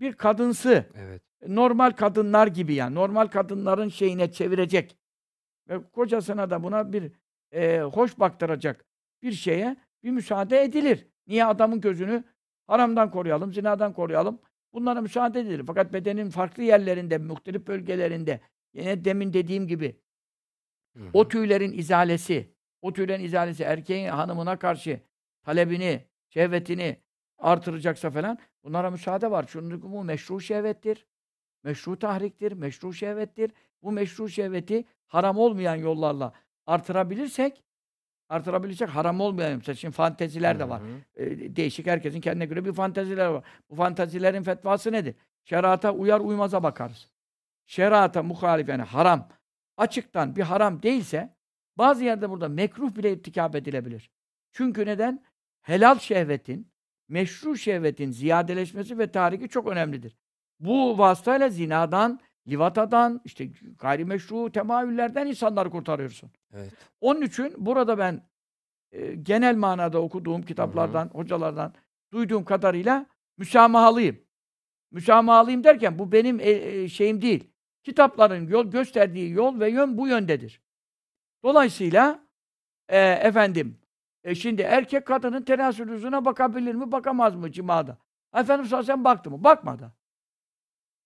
bir 0.00 0.12
kadınsı, 0.12 0.86
Evet. 0.94 1.22
normal 1.46 1.90
kadınlar 1.90 2.46
gibi 2.46 2.74
yani, 2.74 2.94
normal 2.94 3.26
kadınların 3.26 3.88
şeyine 3.88 4.32
çevirecek 4.32 4.96
ve 5.68 5.90
kocasına 5.92 6.50
da 6.50 6.62
buna 6.62 6.92
bir 6.92 7.12
e, 7.52 7.80
hoş 7.80 8.18
baktıracak 8.18 8.84
bir 9.22 9.32
şeye 9.32 9.76
bir 10.02 10.10
müsaade 10.10 10.62
edilir. 10.62 11.06
Niye 11.26 11.44
adamın 11.44 11.80
gözünü 11.80 12.24
haramdan 12.66 13.10
koruyalım, 13.10 13.52
zinadan 13.52 13.92
koruyalım? 13.92 14.40
Bunlara 14.72 15.00
müsaade 15.00 15.40
edilir. 15.40 15.62
Fakat 15.66 15.92
bedenin 15.92 16.30
farklı 16.30 16.62
yerlerinde, 16.62 17.18
muhtelif 17.18 17.66
bölgelerinde 17.66 18.40
yine 18.74 19.04
demin 19.04 19.32
dediğim 19.32 19.66
gibi 19.66 20.00
Hı 20.96 21.02
hı. 21.02 21.10
o 21.12 21.28
tüylerin 21.28 21.72
izalesi, 21.72 22.54
o 22.82 22.92
tüylerin 22.92 23.24
izalesi 23.24 23.62
erkeğin 23.62 24.08
hanımına 24.08 24.58
karşı 24.58 25.00
talebini, 25.42 26.04
şehvetini 26.30 26.96
artıracaksa 27.38 28.10
falan 28.10 28.38
bunlara 28.64 28.90
müsaade 28.90 29.30
var. 29.30 29.44
Çünkü 29.48 29.82
bu 29.82 30.04
meşru 30.04 30.40
şehvettir. 30.40 31.06
Meşru 31.64 31.98
tahriktir, 31.98 32.52
meşru 32.52 32.92
şehvettir. 32.92 33.50
Bu 33.82 33.92
meşru 33.92 34.28
şehveti 34.28 34.84
haram 35.06 35.38
olmayan 35.38 35.76
yollarla 35.76 36.32
artırabilirsek 36.66 37.62
artırabilirsek 38.28 38.88
haram 38.88 39.20
olmayan 39.20 39.56
mesela 39.56 39.76
şimdi 39.76 39.94
fanteziler 39.94 40.58
de 40.58 40.68
var. 40.68 40.82
Hı 40.82 40.86
hı. 40.86 41.24
Ee, 41.24 41.56
değişik 41.56 41.86
herkesin 41.86 42.20
kendine 42.20 42.46
göre 42.46 42.64
bir 42.64 42.72
fanteziler 42.72 43.26
var. 43.26 43.44
Bu 43.70 43.74
fantezilerin 43.74 44.42
fetvası 44.42 44.92
nedir? 44.92 45.14
Şerata 45.44 45.92
uyar 45.92 46.20
uymaza 46.20 46.62
bakarız. 46.62 47.10
Şerata 47.66 48.22
muhalif 48.22 48.68
yani 48.68 48.82
haram 48.82 49.28
açıktan 49.76 50.36
bir 50.36 50.42
haram 50.42 50.82
değilse 50.82 51.36
bazı 51.78 52.04
yerde 52.04 52.30
burada 52.30 52.48
mekruh 52.48 52.96
bile 52.96 53.12
irtikap 53.12 53.54
edilebilir. 53.54 54.10
Çünkü 54.52 54.86
neden? 54.86 55.24
Helal 55.62 55.98
şehvetin, 55.98 56.70
meşru 57.08 57.56
şehvetin 57.56 58.10
ziyadeleşmesi 58.10 58.98
ve 58.98 59.10
tahriki 59.10 59.48
çok 59.48 59.66
önemlidir. 59.66 60.16
Bu 60.60 60.98
vasıtayla 60.98 61.48
zinadan, 61.48 62.20
livatadan, 62.48 63.20
işte 63.24 63.48
gayrimeşru 63.78 64.52
temayüllerden 64.52 65.26
insanları 65.26 65.70
kurtarıyorsun. 65.70 66.30
Evet. 66.54 66.72
Onun 67.00 67.22
için 67.22 67.54
burada 67.56 67.98
ben 67.98 68.22
e, 68.92 69.14
genel 69.14 69.56
manada 69.56 70.02
okuduğum 70.02 70.42
kitaplardan, 70.42 71.08
hocalardan 71.12 71.72
duyduğum 72.12 72.44
kadarıyla 72.44 73.06
müsamahalıyım. 73.36 74.20
Müsamahalıyım 74.90 75.64
derken 75.64 75.98
bu 75.98 76.12
benim 76.12 76.40
e, 76.40 76.50
e, 76.50 76.88
şeyim 76.88 77.22
değil. 77.22 77.50
Kitapların 77.82 78.48
yol 78.48 78.70
gösterdiği 78.70 79.30
yol 79.30 79.60
ve 79.60 79.70
yön 79.70 79.98
bu 79.98 80.08
yöndedir. 80.08 80.60
Dolayısıyla 81.42 82.26
e, 82.88 82.98
efendim 82.98 83.78
e, 84.26 84.34
şimdi 84.34 84.62
erkek 84.62 85.06
kadının 85.06 85.42
tenasül 85.42 85.90
yüzüne 85.90 86.24
bakabilir 86.24 86.74
mi, 86.74 86.92
bakamaz 86.92 87.34
mı 87.34 87.52
cimada? 87.52 87.98
Efendim 88.34 88.84
sen 88.84 89.04
baktı 89.04 89.30
mı? 89.30 89.44
Bakmadı. 89.44 89.92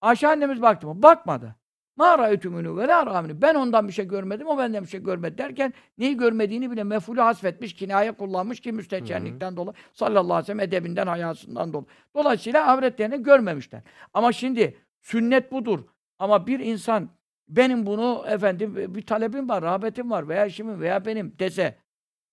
Ayşe 0.01 0.27
annemiz 0.27 0.61
baktı 0.61 0.87
mı? 0.87 1.03
Bakmadı. 1.03 1.55
Ma 1.95 2.19
ra'aytumunu 2.19 2.77
ve 2.77 2.87
la. 2.87 3.41
Ben 3.41 3.55
ondan 3.55 3.87
bir 3.87 3.93
şey 3.93 4.07
görmedim, 4.07 4.47
o 4.47 4.57
benden 4.57 4.83
bir 4.83 4.87
şey 4.87 5.03
görmedi 5.03 5.37
derken 5.37 5.73
neyi 5.97 6.17
görmediğini 6.17 6.71
bile 6.71 6.83
mefulü 6.83 7.21
hasfetmiş, 7.21 7.73
kinaye 7.73 8.11
kullanmış 8.11 8.59
ki 8.59 8.71
müstehcenlikten 8.71 9.57
dolayı. 9.57 9.73
Sallallahu 9.93 10.33
aleyhi 10.33 10.41
ve 10.41 10.45
sellem 10.45 10.59
edebinden, 10.59 11.07
hayasından 11.07 11.73
dolayı. 11.73 11.87
Dolayısıyla 12.15 12.67
avretlerini 12.67 13.23
görmemişler. 13.23 13.81
Ama 14.13 14.31
şimdi 14.31 14.77
sünnet 15.01 15.51
budur. 15.51 15.79
Ama 16.19 16.47
bir 16.47 16.59
insan 16.59 17.09
benim 17.47 17.85
bunu 17.85 18.23
efendim 18.27 18.95
bir 18.95 19.01
talebim 19.01 19.49
var, 19.49 19.63
rağbetim 19.63 20.11
var 20.11 20.29
veya 20.29 20.45
işimim 20.45 20.81
veya 20.81 21.05
benim 21.05 21.35
dese 21.39 21.80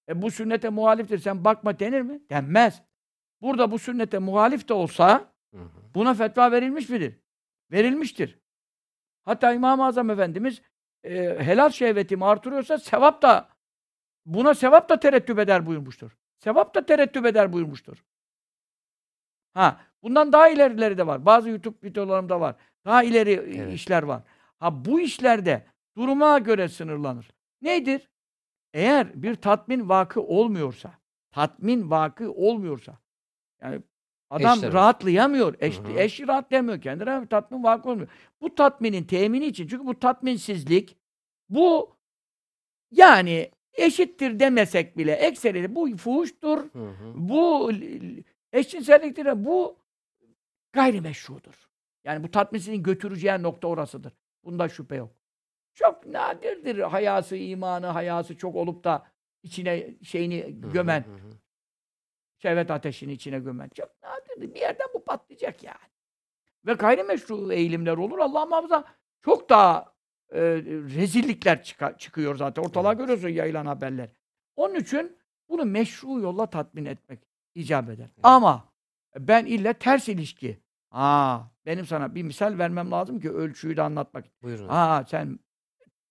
e, 0.09 0.23
bu 0.23 0.31
sünnete 0.31 0.69
muhaliftir 0.69 1.19
sen 1.19 1.45
bakma 1.45 1.79
denir 1.79 2.01
mi? 2.03 2.21
Denmez. 2.31 2.83
Burada 3.41 3.71
bu 3.71 3.79
sünnete 3.79 4.19
muhalif 4.19 4.69
de 4.69 4.75
olsa 4.75 5.33
Hı 5.55 5.59
hı. 5.59 5.69
buna 5.95 6.15
fetva 6.15 6.53
verilmiş 6.53 6.89
midir? 6.89 7.21
Verilmiştir. 7.73 8.39
Hatta 9.25 9.53
İmam-ı 9.53 9.85
Azam 9.87 10.11
Efendimiz 10.11 10.63
e, 11.05 11.39
helal 11.45 11.71
şehvetimi 11.71 12.25
artırıyorsa 12.25 12.79
sevap 12.79 13.23
da 13.23 13.49
buna 14.27 14.55
sevap 14.55 14.89
da 14.89 15.01
terettüp 15.01 15.39
eder 15.39 15.67
buyurmuştur. 15.67 16.17
Sevap 16.39 16.75
da 16.75 16.87
terettüp 16.87 17.27
eder 17.27 17.53
buyurmuştur. 17.53 18.05
Ha, 19.55 19.81
bundan 20.03 20.33
daha 20.33 20.49
ilerileri 20.49 20.99
de 20.99 21.07
var. 21.07 21.27
Bazı 21.27 21.49
YouTube 21.51 21.89
videolarımda 21.89 22.41
var. 22.41 22.57
Daha 22.85 23.03
ileri 23.03 23.31
Evet. 23.33 23.75
işler 23.75 24.03
var. 24.03 24.23
Ha 24.59 24.85
bu 24.85 25.01
işlerde 25.01 25.67
duruma 25.97 26.39
göre 26.39 26.69
sınırlanır. 26.69 27.31
Neydir? 27.63 28.09
Eğer 28.75 29.23
bir 29.23 29.35
tatmin 29.35 29.89
vakı 29.89 30.23
olmuyorsa, 30.23 30.93
tatmin 31.31 31.91
vakı 31.91 32.33
olmuyorsa, 32.33 32.99
yani 33.63 33.83
adam 34.31 34.59
Eş 34.59 34.73
rahatlayamıyor, 34.73 35.55
eş, 35.61 35.79
Hı 35.79 35.83
hı. 35.83 35.93
eşi 35.93 36.29
rahatlayamıyor, 36.29 36.81
kendi 36.81 37.07
rahat- 37.07 37.31
tatmin 37.31 37.63
vakı 37.63 37.91
olmuyor. 37.91 38.09
Bu 38.41 38.55
tatminin 38.55 39.05
temini 39.05 39.47
için, 39.47 39.67
çünkü 39.67 39.87
bu 39.87 39.99
tatminsizlik, 39.99 40.97
bu 41.49 41.97
yani 42.91 43.51
eşittir 43.73 44.41
demesek 44.41 44.99
bile, 44.99 45.13
ekseri 45.13 45.75
bu 45.75 45.97
fuhuştur, 45.97 46.59
Hı 46.73 46.89
hı. 46.89 47.13
bu 47.15 47.73
eşcinselliktir, 48.53 49.45
bu 49.45 49.77
gayrimeşrudur. 50.73 51.69
Yani 52.05 52.23
bu 52.25 52.31
tatminsizliğin 52.31 52.83
götüreceği 52.83 53.43
nokta 53.43 53.69
orasıdır. 53.69 54.13
Bunda 54.45 54.69
şüphe 54.69 54.97
yok. 54.97 55.11
Çok 55.79 56.07
nadirdir 56.07 56.79
hayası, 56.79 57.37
imanı, 57.37 57.87
hayası 57.87 58.37
çok 58.37 58.57
olup 58.57 58.85
da 58.85 59.07
içine 59.43 59.95
şeyini 60.03 60.45
hı, 60.45 60.71
gömen, 60.73 61.01
hı 61.01 61.15
hı. 61.15 61.31
şehvet 62.39 62.71
ateşini 62.71 63.13
içine 63.13 63.39
gömen. 63.39 63.69
Çok 63.69 63.91
nadirdir. 64.03 64.55
Bir 64.55 64.61
yerden 64.61 64.87
bu 64.95 65.05
patlayacak 65.05 65.63
yani. 65.63 65.89
Ve 66.67 66.73
gayrimeşru 66.73 67.53
eğilimler 67.53 67.97
olur. 67.97 68.19
Allah 68.19 68.47
muhafaza 68.47 68.85
çok 69.23 69.51
daha 69.51 69.95
e, 70.33 70.41
rezillikler 70.97 71.63
çıka- 71.63 71.99
çıkıyor 71.99 72.37
zaten. 72.37 72.63
Ortalığa 72.63 72.93
Evet. 72.93 73.01
görüyorsun 73.01 73.29
yayılan 73.29 73.67
haberler. 73.67 74.09
Onun 74.57 74.75
için 74.75 75.19
bunu 75.49 75.65
meşru 75.65 76.21
yolla 76.21 76.47
tatmin 76.47 76.85
etmek 76.85 77.21
icap 77.55 77.91
eder. 77.91 78.09
Ama 78.23 78.73
ben 79.19 79.47
ille 79.47 79.73
ters 79.75 80.09
ilişki. 80.09 80.61
Aa, 80.91 81.41
benim 81.67 81.87
sana 81.87 82.15
bir 82.15 82.23
misal 82.23 82.59
vermem 82.59 82.91
lazım 82.91 83.21
ki 83.21 83.31
ölçüyü 83.31 83.77
de 83.77 83.83
anlatmak. 83.83 84.25
Buyurun. 84.43 84.67
Aa 84.69 85.05
sen 85.05 85.39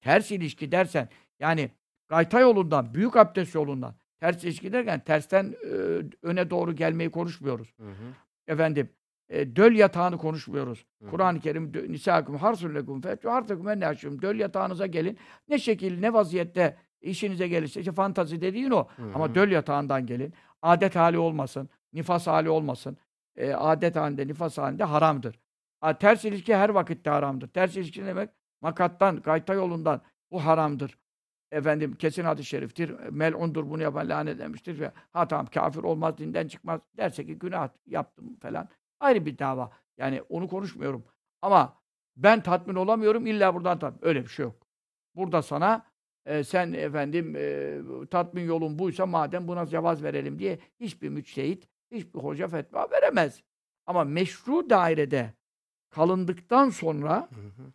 ters 0.01 0.31
ilişki 0.31 0.71
dersen 0.71 1.09
yani 1.39 1.71
gayta 2.07 2.39
yolundan, 2.39 2.93
büyük 2.93 3.15
abdest 3.15 3.55
yolundan 3.55 3.95
ters 4.19 4.43
ilişki 4.43 4.73
derken 4.73 4.99
tersten 4.99 5.55
e, 5.65 5.69
öne 6.21 6.49
doğru 6.49 6.75
gelmeyi 6.75 7.11
konuşmuyoruz. 7.11 7.73
Hı 7.77 7.87
hı. 7.87 8.13
Efendim 8.47 8.89
e, 9.29 9.55
döl 9.55 9.71
yatağını 9.71 10.17
konuşmuyoruz. 10.17 10.85
Kur'an-ı 11.09 11.39
Kerim 11.39 11.71
nisâkum 11.91 12.35
harsul 12.35 12.75
lekum 12.75 13.01
fetu 13.01 13.29
hartakum 13.29 13.69
enne 13.69 13.87
aşum. 13.87 14.21
Döl 14.21 14.35
yatağınıza 14.35 14.85
gelin. 14.85 15.17
Ne 15.49 15.59
şekil, 15.59 15.99
ne 15.99 16.13
vaziyette 16.13 16.77
işinize 17.01 17.47
gelirse 17.47 17.79
işte 17.79 17.91
fantazi 17.91 18.41
dediğin 18.41 18.71
o. 18.71 18.87
Hı 18.95 19.03
Ama 19.15 19.29
hı. 19.29 19.35
döl 19.35 19.51
yatağından 19.51 20.05
gelin. 20.05 20.33
Adet 20.61 20.95
hali 20.95 21.17
olmasın. 21.17 21.69
Nifas 21.93 22.27
hali 22.27 22.49
olmasın. 22.49 22.97
E, 23.35 23.53
adet 23.53 23.95
halinde, 23.95 24.27
nifas 24.27 24.57
halinde 24.57 24.83
haramdır. 24.83 25.39
Ha, 25.79 25.97
ters 25.97 26.25
ilişki 26.25 26.55
her 26.55 26.69
vakitte 26.69 27.09
haramdır. 27.09 27.47
Ters 27.47 27.77
ilişki 27.77 28.03
ne 28.03 28.07
demek? 28.07 28.29
Makattan, 28.61 29.21
gayta 29.21 29.53
yolundan 29.53 30.01
bu 30.31 30.45
haramdır. 30.45 30.97
Efendim 31.51 31.95
kesin 31.95 32.23
hadis-i 32.23 32.49
şeriftir. 32.49 32.89
Mel'undur 33.09 33.69
bunu 33.69 33.81
yapan 33.81 34.09
lanetlenmiştir. 34.09 34.79
Ve, 34.79 34.91
ha 35.13 35.27
tamam 35.27 35.45
kafir 35.45 35.83
olmaz, 35.83 36.17
dinden 36.17 36.47
çıkmaz 36.47 36.81
derse 36.97 37.25
ki 37.25 37.39
günah 37.39 37.69
yaptım 37.85 38.35
falan. 38.35 38.69
Ayrı 38.99 39.25
bir 39.25 39.37
dava. 39.37 39.71
Yani 39.97 40.21
onu 40.21 40.47
konuşmuyorum. 40.47 41.05
Ama 41.41 41.79
ben 42.17 42.43
tatmin 42.43 42.75
olamıyorum 42.75 43.27
illa 43.27 43.55
buradan 43.55 43.79
tatmin. 43.79 44.09
Öyle 44.09 44.23
bir 44.23 44.29
şey 44.29 44.43
yok. 44.43 44.67
Burada 45.15 45.41
sana 45.41 45.85
e, 46.25 46.43
sen 46.43 46.73
efendim 46.73 47.35
e, 47.37 47.77
tatmin 48.11 48.45
yolun 48.45 48.79
buysa 48.79 49.05
madem 49.05 49.47
buna 49.47 49.65
cevaz 49.65 50.03
verelim 50.03 50.39
diye 50.39 50.59
hiçbir 50.79 51.09
müçtehit, 51.09 51.67
hiçbir 51.91 52.19
hoca 52.19 52.47
fetva 52.47 52.87
veremez. 52.91 53.43
Ama 53.85 54.03
meşru 54.03 54.69
dairede 54.69 55.33
kalındıktan 55.89 56.69
sonra 56.69 57.29
Hı 57.33 57.61
hı. 57.61 57.73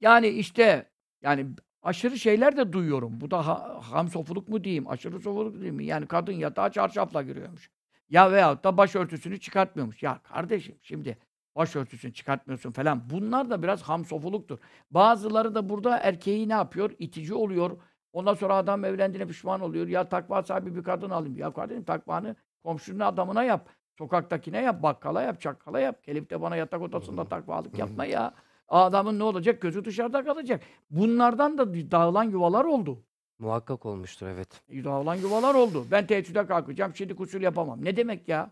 Yani 0.00 0.28
işte 0.28 0.90
yani 1.22 1.46
aşırı 1.82 2.18
şeyler 2.18 2.56
de 2.56 2.72
duyuyorum. 2.72 3.20
Bu 3.20 3.30
da 3.30 3.46
ha, 3.46 3.80
ham 3.82 4.08
sofuluk 4.08 4.48
mu 4.48 4.64
diyeyim, 4.64 4.88
aşırı 4.88 5.20
sofuluk 5.20 5.54
diyeyim? 5.54 5.80
Yani 5.80 6.06
kadın 6.06 6.32
yatağa 6.32 6.72
çarşafla 6.72 7.22
giriyormuş. 7.22 7.70
Ya 8.10 8.32
veyahut 8.32 8.64
da 8.64 8.76
başörtüsünü 8.76 9.40
çıkartmıyormuş. 9.40 10.02
Ya 10.02 10.20
kardeşim 10.22 10.78
şimdi 10.82 11.18
başörtüsünü 11.56 12.12
çıkartmıyorsun 12.12 12.70
falan. 12.70 13.10
Bunlar 13.10 13.50
da 13.50 13.62
biraz 13.62 13.82
ham 13.82 14.04
sofuluktur. 14.04 14.58
Bazıları 14.90 15.54
da 15.54 15.68
burada 15.68 15.98
erkeği 15.98 16.48
ne 16.48 16.52
yapıyor? 16.52 16.90
İtici 16.98 17.34
oluyor. 17.34 17.78
Ondan 18.12 18.34
sonra 18.34 18.54
adam 18.54 18.84
evlendiğine 18.84 19.26
pişman 19.28 19.60
oluyor. 19.60 19.88
Ya 19.88 20.08
takva 20.08 20.42
sahibi 20.42 20.76
bir 20.76 20.82
kadın 20.82 21.10
alayım. 21.10 21.36
Ya 21.36 21.52
kardeşim 21.52 21.84
takvanı 21.84 22.36
komşunun 22.62 23.00
adamına 23.00 23.44
yap. 23.44 23.68
Sokaktakine 23.98 24.62
yap, 24.62 24.82
bakkala 24.82 25.22
yap, 25.22 25.40
çakkala 25.40 25.80
yap. 25.80 26.04
Gelip 26.04 26.30
de 26.30 26.42
bana 26.42 26.56
yatak 26.56 26.82
odasında 26.82 27.24
takvalık 27.24 27.78
yapma 27.78 28.04
ya. 28.04 28.34
Adamın 28.68 29.18
ne 29.18 29.22
olacak? 29.22 29.60
Gözü 29.62 29.84
dışarıda 29.84 30.24
kalacak. 30.24 30.62
Bunlardan 30.90 31.58
da 31.58 31.90
dağılan 31.90 32.24
yuvalar 32.24 32.64
oldu. 32.64 33.04
Muhakkak 33.38 33.86
olmuştur 33.86 34.26
evet. 34.26 34.62
Dağılan 34.84 35.14
yuvalar 35.14 35.54
oldu. 35.54 35.86
Ben 35.90 36.06
teheccüde 36.06 36.46
kalkacağım, 36.46 36.94
şimdi 36.94 37.14
usul 37.14 37.40
yapamam. 37.40 37.84
Ne 37.84 37.96
demek 37.96 38.28
ya? 38.28 38.50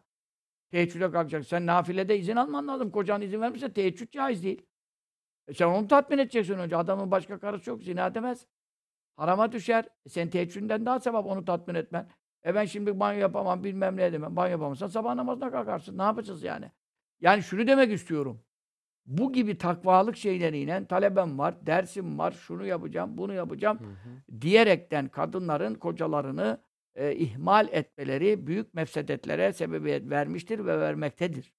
Teheccüde 0.71 1.11
kalkacaksın. 1.11 1.49
Sen 1.49 1.67
nafilede 1.67 2.19
izin 2.19 2.37
alman 2.37 2.69
lazım. 2.69 2.91
Kocan 2.91 3.23
izin 3.23 3.41
vermişse 3.41 3.73
teheccüd 3.73 4.13
caiz 4.13 4.43
değil. 4.45 4.67
E 5.49 5.55
sen 5.55 5.67
onu 5.67 5.89
tatmin 5.89 6.19
edeceksin 6.19 6.55
önce. 6.55 6.77
Adamın 6.77 7.11
başka 7.11 7.39
karısı 7.39 7.71
yok. 7.71 7.83
Zina 7.83 8.15
demez. 8.15 8.47
Harama 9.17 9.53
düşer. 9.53 9.85
E 10.07 10.09
sen 10.09 10.31
teheccüden 10.31 10.87
daha 10.87 11.01
sevap 11.01 11.27
onu 11.27 11.45
tatmin 11.45 11.75
etmen. 11.75 12.09
E 12.47 12.55
ben 12.55 12.65
şimdi 12.65 13.01
banyo 13.01 13.21
yapamam, 13.21 13.65
bilmem 13.65 13.97
ne 13.97 14.05
edemem. 14.05 14.37
Banyo 14.37 14.51
yapamazsan 14.51 14.87
sabah 14.87 15.15
namazına 15.15 15.51
kalkarsın. 15.51 15.99
Ne 15.99 16.03
yapacağız 16.03 16.43
yani? 16.43 16.71
Yani 17.21 17.43
şunu 17.43 17.67
demek 17.67 17.93
istiyorum. 17.93 18.44
Bu 19.07 19.33
gibi 19.33 19.59
takvalık 19.59 20.17
şeyleriyle 20.17 20.87
talebem 20.87 21.39
var, 21.39 21.67
dersim 21.67 22.19
var, 22.19 22.33
şunu 22.33 22.67
yapacağım, 22.67 23.19
bunu 23.19 23.35
yapacağım 23.35 23.79
Hı 23.79 23.85
hı. 23.85 24.41
diyerekten 24.41 25.09
kadınların 25.09 25.75
kocalarını 25.75 26.61
e, 26.95 27.15
ihmal 27.15 27.69
etmeleri 27.73 28.47
büyük 28.47 28.75
mefsedetlere 28.75 29.53
sebebiyet 29.53 30.11
vermiştir 30.11 30.67
ve 30.67 30.81
vermektedir. 30.81 31.53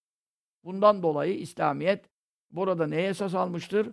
Bundan 0.64 1.04
dolayı 1.04 1.38
İslamiyet 1.38 2.06
burada 2.52 2.88
neye 2.88 3.10
esas 3.10 3.36
almıştır? 3.36 3.92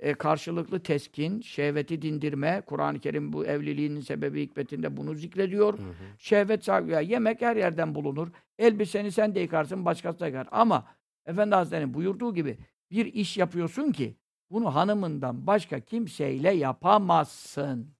E, 0.00 0.14
karşılıklı 0.14 0.82
teskin, 0.82 1.40
şehveti 1.40 2.02
dindirme. 2.02 2.62
Kur'an-ı 2.66 3.00
Kerim 3.00 3.32
bu 3.32 3.46
evliliğinin 3.46 4.00
sebebi 4.00 4.42
hikmetinde 4.42 4.96
bunu 4.96 5.14
zikrediyor. 5.14 5.78
Hı 5.78 5.82
hı. 5.82 5.94
Şehvet 6.18 6.64
sahibi, 6.64 7.12
yemek 7.12 7.40
her 7.40 7.56
yerden 7.56 7.94
bulunur. 7.94 8.28
Elbiseni 8.58 9.12
sen 9.12 9.34
de 9.34 9.40
yıkarsın, 9.40 9.84
başkası 9.84 10.20
da 10.20 10.26
yıkar. 10.26 10.48
Ama 10.50 10.86
Efendi 11.26 11.54
Hazretleri'nin 11.54 11.94
buyurduğu 11.94 12.34
gibi 12.34 12.58
bir 12.92 13.06
iş 13.06 13.36
yapıyorsun 13.36 13.92
ki 13.92 14.16
bunu 14.50 14.74
hanımından 14.74 15.46
başka 15.46 15.80
kimseyle 15.80 16.50
yapamazsın. 16.50 17.94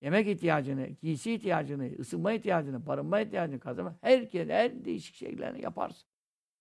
Yemek 0.00 0.28
ihtiyacını, 0.28 0.86
giysi 0.86 1.34
ihtiyacını, 1.34 1.90
ısınma 1.98 2.32
ihtiyacını, 2.32 2.86
barınma 2.86 3.20
ihtiyacını 3.20 3.60
kazanma, 3.60 3.96
herkes 4.00 4.48
her 4.48 4.84
değişik 4.84 5.14
şeylerini 5.14 5.62
yaparsın. 5.62 6.08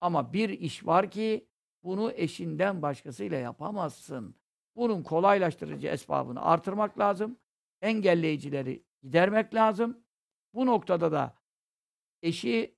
Ama 0.02 0.34
bir 0.34 0.50
iş 0.50 0.86
var 0.86 1.12
ki 1.12 1.48
bunu 1.84 2.12
eşinden 2.12 2.82
başkasıyla 2.82 3.38
yapamazsın. 3.38 4.36
Bunun 4.76 5.04
kolaylaştırıcı 5.04 5.88
esbabını 5.88 6.42
artırmak 6.42 7.00
lazım. 7.00 7.38
Engelleyicileri 7.82 8.84
gidermek 9.04 9.56
lazım. 9.56 10.04
Bu 10.54 10.66
noktada 10.66 11.12
da 11.12 11.38
eşi 12.22 12.76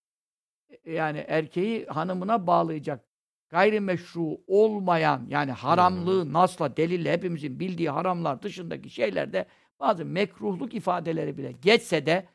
e, 0.70 0.92
yani 0.92 1.18
erkeği 1.18 1.86
hanımına 1.86 2.48
bağlayacak 2.48 3.07
gayrimeşru 3.50 4.38
olmayan 4.48 5.26
yani 5.30 5.52
haramlığı 5.52 6.34
nasla 6.34 6.78
delille 6.78 7.12
hepimizin 7.12 7.60
bildiği 7.60 7.90
haramlar 7.90 8.42
dışındaki 8.42 8.90
şeylerde 8.90 9.46
bazı 9.80 10.06
mekruhluk 10.06 10.74
ifadeleri 10.74 11.38
bile 11.38 11.52
geçse 11.52 12.06
de 12.06 12.26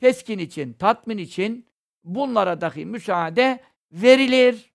teskin 0.00 0.38
için, 0.38 0.72
tatmin 0.72 1.18
için 1.18 1.66
bunlara 2.04 2.60
dahi 2.60 2.86
müsaade 2.86 3.60
verilir. 3.92 4.72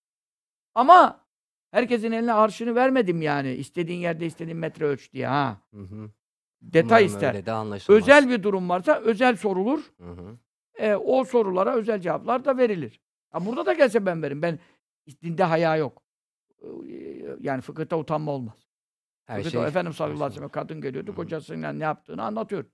Ama 0.76 1.26
herkesin 1.72 2.12
eline 2.12 2.34
arşını 2.34 2.76
vermedim 2.76 3.22
yani. 3.22 3.54
İstediğin 3.54 4.00
yerde 4.00 4.26
istediğin 4.26 4.58
metre 4.58 4.86
ölç 4.86 5.14
diye 5.14 5.28
ha. 5.28 5.58
Hı 5.74 5.82
hı. 5.82 6.10
Detay 6.62 7.04
Umarım 7.04 7.16
ister. 7.16 7.34
de. 7.34 7.46
Özel 7.94 8.30
bir 8.30 8.44
durum 8.44 8.70
varsa 8.70 9.00
özel 9.00 9.36
sorulur. 9.36 9.80
Hı 9.98 10.12
hı. 10.12 10.38
E, 10.78 10.96
o 10.96 11.24
sorulara 11.24 11.76
özel 11.76 12.02
cevaplar 12.02 12.46
da 12.46 12.58
verilir. 12.58 13.00
Ha, 13.30 13.46
burada 13.46 13.66
da 13.66 13.74
gelse 13.74 14.06
ben 14.06 14.22
veririm. 14.24 14.42
Ben 14.42 14.60
dinde 15.24 15.44
haya 15.44 15.76
yok. 15.76 16.04
Yani 17.40 17.62
fıkıhta 17.62 17.98
utanma 17.98 18.32
olmaz. 18.32 18.58
Her 19.26 19.38
Fıkıhta 19.38 19.60
şey 19.60 19.68
Efendimiz 19.68 19.98
sallallahu 19.98 20.24
aleyhi 20.24 20.32
ve 20.32 20.36
sellem 20.36 20.50
kadın 20.50 20.82
geliyordu. 20.82 21.12
Hı. 21.12 21.16
Kocasıyla 21.16 21.74
ne 21.74 21.84
yaptığını 21.84 22.24
anlatıyor. 22.24 22.66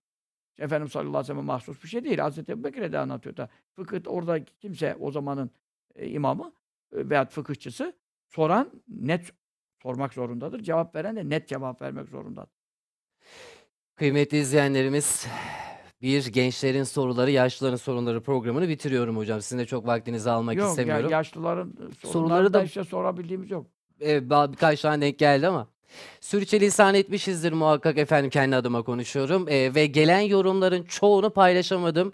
Efendimiz 0.58 0.92
sallallahu 0.92 1.18
aleyhi 1.18 1.24
ve 1.24 1.34
sellem 1.34 1.46
mahsus 1.46 1.84
bir 1.84 1.88
şey 1.88 2.04
değil. 2.04 2.18
Hazreti 2.18 2.52
Ebu 2.52 2.64
Bekir'e 2.64 2.92
de 2.92 3.00
anlatıyor 3.00 3.38
da. 3.38 3.50
Fıkıh 3.76 4.00
orada 4.08 4.46
kimse 4.46 4.96
o 5.00 5.12
zamanın 5.12 5.52
e, 5.96 6.08
imamı 6.10 6.54
e, 6.92 7.10
veyahut 7.10 7.32
fıkıhçısı 7.32 7.94
soran 8.28 8.72
net 8.88 9.32
sormak 9.82 10.14
zorundadır. 10.14 10.60
Cevap 10.60 10.96
veren 10.96 11.16
de 11.16 11.30
net 11.30 11.48
cevap 11.48 11.82
vermek 11.82 12.10
zorundadır. 12.10 12.58
Kıymetli 13.96 14.38
izleyenlerimiz, 14.38 15.28
bir 16.02 16.28
gençlerin 16.28 16.84
soruları, 16.84 17.32
yaşlıların 17.32 17.78
sorunları 17.78 18.22
programını 18.22 18.68
bitiriyorum 18.70 19.18
hocam. 19.18 19.42
Sizin 19.42 19.58
de 19.60 19.66
çok 19.66 19.88
vaktinizi 19.88 20.30
almak 20.32 20.56
Yok 20.56 20.64
ya 20.66 20.70
istemiyorum. 20.70 21.10
yaşlıların 21.10 21.70
e, 21.70 21.74
Soruları 21.76 22.14
soruları 22.14 22.54
da 22.54 22.64
işte 22.64 22.84
sorabildiğimiz 22.84 23.52
yok. 23.52 23.66
Evet, 24.02 24.24
birkaç 24.24 24.82
tane 24.82 25.02
denk 25.06 25.20
geldi 25.20 25.48
ama. 25.48 25.68
Sürçülisan 26.22 26.96
etmişizdir 26.96 27.52
muhakkak 27.52 27.98
efendim 27.98 28.30
kendi 28.30 28.56
adıma 28.56 28.84
konuşuyorum. 28.84 29.46
Ee, 29.50 29.76
ve 29.76 29.86
gelen 29.86 30.20
yorumların 30.20 30.84
çoğunu 30.84 31.30
paylaşamadım. 31.30 32.14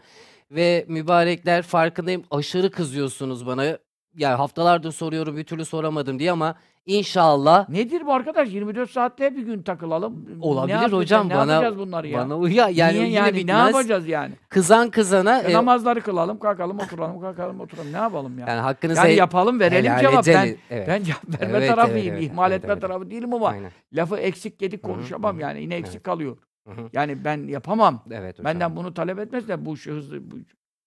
Ve 0.51 0.85
mübarekler 0.87 1.61
farkındayım 1.61 2.23
aşırı 2.31 2.71
kızıyorsunuz 2.71 3.45
bana. 3.47 3.77
Yani 4.17 4.35
haftalardır 4.35 4.92
soruyorum 4.92 5.38
bir 5.38 5.43
türlü 5.43 5.66
soramadım 5.66 6.19
diye 6.19 6.32
ama 6.32 6.56
inşallah 6.85 7.69
Nedir 7.69 8.06
bu 8.06 8.14
arkadaş? 8.14 8.50
24 8.53 8.90
saatte 8.92 9.35
bir 9.35 9.42
gün 9.43 9.61
takılalım. 9.61 10.25
Ne 10.40 10.43
Olabilir 10.45 10.74
yapacağız? 10.74 10.93
hocam, 11.03 11.30
Ne 11.30 11.35
bana- 11.35 11.51
yapacağız 11.51 11.77
bunları 11.77 12.08
ya? 12.08 12.19
bana 12.19 12.38
uyar. 12.38 12.69
Yani 12.69 12.93
Niye 12.93 13.06
yine 13.06 13.16
yani 13.16 13.32
ne 13.33 13.38
bitmez. 13.38 13.67
yapacağız 13.75 14.08
yani? 14.08 14.33
Kızan 14.50 14.90
kızana 14.90 15.42
E, 15.42 15.51
e, 15.51 15.53
namazları 15.53 16.01
kılalım, 16.01 16.40
kalkalım, 16.40 16.80
oturalım, 16.80 17.22
kalkalım, 17.22 17.59
oturalım. 17.59 17.93
Ne 17.93 17.98
yapalım 17.98 18.40
ya? 18.40 18.45
yani 18.48 18.59
hakkınızı 18.59 19.01
Yani 19.01 19.16
yapalım, 19.16 19.59
verelim 19.59 19.92
helal 19.92 20.01
cevap. 20.01 20.27
Ben, 20.27 20.43
edelim. 20.45 20.58
Evet. 20.69 20.88
ben 20.88 21.03
cevap 21.03 21.42
verme 21.42 21.58
Evet, 21.58 21.69
tarafıyım. 21.69 21.98
evet, 22.08 22.17
evet, 22.22 22.24
ihmal 22.32 22.51
evet, 22.51 22.64
etme 22.64 22.74
evet. 22.74 22.82
tarafı 22.82 23.09
değilim 23.11 23.33
ama 23.33 23.48
Aynen. 23.48 23.72
lafı 23.93 24.17
eksik 24.17 24.59
gedik 24.59 24.83
Hı 24.83 24.88
hı, 24.88 24.92
konuşamam 24.92 25.38
hı. 25.38 25.42
yani. 25.42 25.61
Yine 25.61 25.75
eksik 25.75 26.03
kalıyor. 26.03 26.38
Hı. 26.67 26.72
Yani 26.93 27.25
ben 27.25 27.48
yapamam. 27.48 28.03
Evet 28.11 28.33
hocam. 28.40 28.45
Benden 28.45 28.75
bunu 28.75 28.93
talep 28.93 29.19
etmezler. 29.19 29.66
Bu 29.66 29.74
işi 29.74 29.92
hızlı... 29.92 30.32
Bu... 30.32 30.35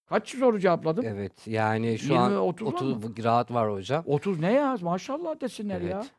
Kaç 0.06 0.36
soru 0.36 0.58
cevapladım? 0.60 1.04
Evet 1.06 1.46
yani 1.46 1.98
şu 1.98 2.04
20, 2.12 2.18
an 2.18 2.36
30 2.36 2.66
var 2.68 2.72
30 2.72 3.24
rahat 3.24 3.50
var 3.50 3.72
hocam. 3.72 4.04
30 4.06 4.40
ne 4.40 4.52
ya? 4.52 4.76
Maşallah 4.82 5.40
desinler 5.40 5.80
ya. 5.80 5.96
Evet. 5.96 6.10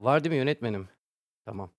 Var 0.00 0.24
değil 0.24 0.32
mi 0.32 0.36
yönetmenim? 0.36 0.88
Tamam. 1.44 1.70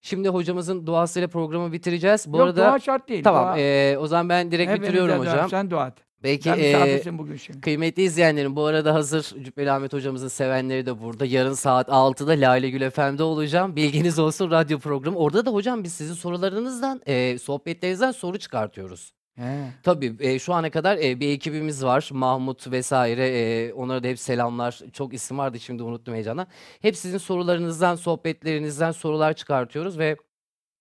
Şimdi 0.00 0.28
hocamızın 0.28 0.86
duasıyla 0.86 1.28
programı 1.28 1.72
bitireceğiz. 1.72 2.32
Bu 2.32 2.36
Yok 2.38 2.46
arada 2.46 2.70
dua 2.70 2.78
şart 2.78 3.08
değil. 3.08 3.24
tamam 3.24 3.44
Dua... 3.44 3.58
eee, 3.58 3.96
o 3.98 4.06
zaman 4.06 4.28
ben 4.28 4.50
direkt 4.52 4.70
Hepinize 4.70 4.92
bitiriyorum 4.92 5.18
hocam. 5.18 5.50
Sen 5.50 5.70
dua 5.70 5.86
et. 5.88 5.94
Belki 6.22 6.50
misafirsin 6.50 7.18
bugün 7.18 7.36
şimdi. 7.36 7.60
kıymetli 7.60 8.02
izleyenlerim 8.02 8.56
bu 8.56 8.64
arada 8.64 8.94
hazır 8.94 9.22
Cübbeli 9.44 9.70
Ahmet 9.72 9.92
hocamızın 9.92 10.28
sevenleri 10.28 10.86
de 10.86 11.02
burada. 11.02 11.24
Yarın 11.26 11.52
saat 11.52 11.88
6'da 11.88 12.30
Lale 12.30 12.70
Gül 12.70 12.90
FM'de 12.90 13.22
olacağım. 13.22 13.76
Bilginiz 13.76 14.18
olsun 14.18 14.50
radyo 14.50 14.78
programı. 14.78 15.18
Orada 15.18 15.46
da 15.46 15.50
hocam 15.50 15.84
biz 15.84 15.92
sizin 15.94 16.14
sorularınızdan, 16.14 17.00
eee, 17.06 17.38
sohbetlerinizden 17.38 18.10
soru 18.10 18.38
çıkartıyoruz. 18.38 19.12
He. 19.38 19.72
Tabii 19.82 20.16
e, 20.20 20.38
şu 20.38 20.54
ana 20.54 20.70
kadar 20.70 20.96
e, 20.96 21.20
bir 21.20 21.28
ekibimiz 21.28 21.84
var. 21.84 22.08
Mahmut 22.12 22.70
vesaire. 22.70 23.28
e, 23.28 23.72
onlara 23.72 24.02
da 24.02 24.08
hep 24.08 24.18
selamlar. 24.18 24.80
Çok 24.92 25.14
isim 25.14 25.38
vardı 25.38 25.60
şimdi 25.60 25.82
unuttum 25.82 26.14
heyecanla. 26.14 26.46
Hep 26.82 26.96
sizin 26.96 27.18
sorularınızdan, 27.18 27.96
sohbetlerinizden 27.96 28.92
sorular 28.92 29.32
çıkartıyoruz 29.32 29.98
ve 29.98 30.16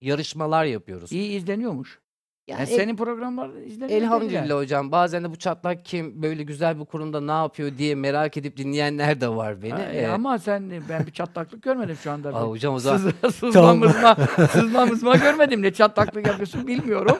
yarışmalar 0.01 0.65
yapıyoruz. 0.65 1.11
İyi 1.11 1.31
izleniyormuş. 1.37 1.99
Yani 2.47 2.59
Yani 2.61 2.69
el- 2.71 2.75
senin 2.75 2.95
programlar 2.95 3.49
izleniyor. 3.49 3.89
değil 3.89 4.01
elhamdülillah 4.01 4.33
yani. 4.49 4.53
hocam. 4.53 4.91
Bazen 4.91 5.23
de 5.23 5.31
bu 5.31 5.35
çatlak 5.35 5.85
kim 5.85 6.23
böyle 6.23 6.43
güzel 6.43 6.79
bir 6.79 6.85
kurumda 6.85 7.21
ne 7.21 7.31
yapıyor 7.31 7.71
diye 7.77 7.95
merak 7.95 8.37
edip 8.37 8.57
dinleyenler 8.57 9.21
de 9.21 9.27
var 9.29 9.61
beni. 9.61 9.71
Ha, 9.73 9.81
E, 9.91 9.97
e, 9.97 10.07
ama 10.07 10.37
sen 10.39 10.71
ben 10.89 11.05
bir 11.05 11.11
çatlaklık 11.11 11.63
görmedim 11.63 11.97
şu 12.03 12.11
anda. 12.11 12.29
aa, 12.29 12.43
Bir 12.43 12.49
hocam 12.49 12.73
o 12.73 12.79
zaman 12.79 12.97
Sızma, 12.97 13.31
sızma, 13.31 13.73
mızma, 13.73 14.15
sızma 14.51 14.85
mızma 14.85 15.15
görmedim. 15.15 15.61
Ne 15.61 15.73
çatlaklık 15.73 16.27
yapıyorsun 16.27 16.67
bilmiyorum. 16.67 17.17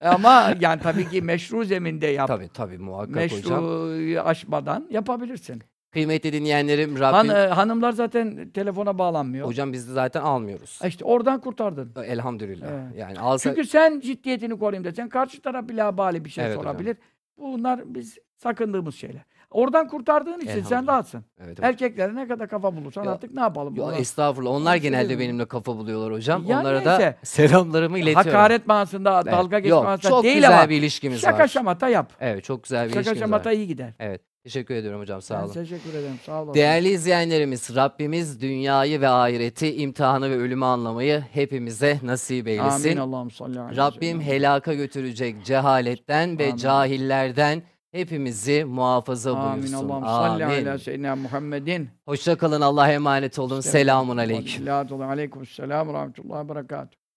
Ama 0.00 0.54
yani 0.60 0.80
tabii 0.82 1.08
ki 1.08 1.22
meşru 1.22 1.64
zeminde 1.64 2.06
yap. 2.06 2.28
tabii 2.28 2.48
tabii 2.54 2.78
muhakkak 2.78 3.14
meşru 3.14 3.36
hocam. 3.38 4.26
aşmadan 4.26 4.86
yapabilirsin. 4.90 5.62
Kıymetli 5.92 6.32
dinleyenlerim 6.32 6.96
Han, 6.96 7.00
Rabbim 7.12 7.30
e, 7.30 7.34
hanımlar 7.34 7.92
zaten 7.92 8.50
telefona 8.54 8.98
bağlanmıyor. 8.98 9.46
hocam 9.46 9.72
biz 9.72 9.88
de 9.88 9.92
zaten 9.92 10.20
almıyoruz. 10.22 10.78
E 10.82 10.88
İşte 10.88 11.04
oradan 11.04 11.40
kurtardın. 11.40 11.92
Elhamdülillah. 12.04 12.66
Evet. 12.70 12.96
Yani 12.96 13.20
alsa 13.20 13.50
Çünkü 13.50 13.68
sen 13.68 14.00
ciddiyetini 14.00 14.58
koruyayım 14.58 14.84
desen 14.84 15.08
karşı 15.08 15.42
taraf 15.42 15.68
bilabali 15.68 16.24
bir 16.24 16.30
şey 16.30 16.44
Evet 16.44 16.56
hocam. 16.58 16.72
sorabilir. 16.72 16.96
Bunlar 17.38 17.80
biz 17.94 18.18
sakındığımız 18.36 18.94
şeyler. 18.94 19.22
Oradan 19.50 19.88
kurtardığın 19.88 20.36
için 20.38 20.46
sen 20.46 20.56
Elhamdülillah. 20.58 20.92
rahatsın. 20.92 21.24
Evet 21.40 21.50
hocam. 21.58 21.70
Erkeklere 21.70 22.14
ne 22.14 22.28
kadar 22.28 22.48
kafa 22.48 22.76
bulursan 22.76 23.04
Ya- 23.04 23.10
artık 23.12 23.34
ne 23.34 23.40
yapalım? 23.40 23.74
Yo, 23.76 23.86
Bunlar- 23.86 23.98
estağfurullah. 23.98 24.50
Onlar 24.50 24.76
genelde 24.76 25.18
benimle 25.18 25.44
kafa 25.48 25.76
buluyorlar 25.76 26.12
hocam. 26.12 26.44
Ya 26.46 26.60
Onlara 26.60 26.84
da 26.84 26.98
neyse. 26.98 27.16
selamlarımı 27.22 27.98
iletiyorum. 27.98 28.30
Hakaret 28.30 28.66
manasında, 28.66 29.20
Evet. 29.24 29.32
dalga 29.32 29.58
geçme 29.58 29.70
Yok, 29.70 29.84
manasında 29.84 30.08
çok 30.10 30.24
değil 30.24 30.34
güzel 30.34 30.58
ama 30.60 30.68
bir 30.70 30.76
ilişkimiz 30.76 31.20
şaka 31.20 31.38
var. 31.42 31.48
şamata 31.48 31.88
yap. 31.88 32.12
Evet, 32.20 32.44
çok 32.44 32.62
güzel 32.62 32.84
bir 32.84 32.88
Şaka 32.88 33.00
ilişkimiz 33.00 33.20
şamata 33.20 33.50
var. 33.50 33.54
iyi 33.54 33.66
gider. 33.66 33.92
Evet. 33.98 34.22
Teşekkür 34.44 34.74
ediyorum 34.74 35.00
hocam. 35.00 35.22
Sağ 35.22 35.38
Ben 35.38 35.44
olun. 35.44 35.52
teşekkür 35.52 35.90
ederim. 35.94 36.18
Sağ 36.26 36.42
olun. 36.42 36.54
Değerli 36.54 36.88
izleyenlerimiz, 36.88 37.76
Rabbimiz 37.76 38.40
dünyayı 38.40 39.00
ve 39.00 39.08
ahireti, 39.08 39.76
imtihanı 39.76 40.30
ve 40.30 40.36
ölümü 40.36 40.64
anlamayı 40.64 41.20
hepimize 41.32 41.98
nasip 42.02 42.46
Amin. 42.46 42.58
eylesin. 42.58 42.96
Allah'ım 42.96 43.30
salli 43.30 43.60
aleyhi 43.60 43.76
Rabbim 43.76 44.20
helaka 44.20 44.74
götürecek 44.74 45.44
cehaletten 45.44 46.38
ve 46.38 46.44
Amin. 46.46 46.56
cahillerden 46.56 47.62
hepimizi 47.92 48.64
muhafaza 48.64 49.36
Amin. 49.36 49.62
buyursun. 49.62 49.88
Allah'ım 49.88 50.04
salli 50.04 50.44
Amin. 50.44 50.66
ala 50.66 50.78
seyyidina 50.78 51.16
Muhammedin. 51.16 51.88
Hoşça 52.04 52.36
kalın. 52.38 52.60
Allah'a 52.60 52.92
emanet 52.92 53.38
olun. 53.38 53.60
Selamun 53.60 54.16
aleyküm. 54.16 54.68
Aleyküm 55.02 55.46
selam 55.46 55.88
ve 55.88 55.92
rahmetullahi 55.92 56.48
berekatuhu. 56.48 57.07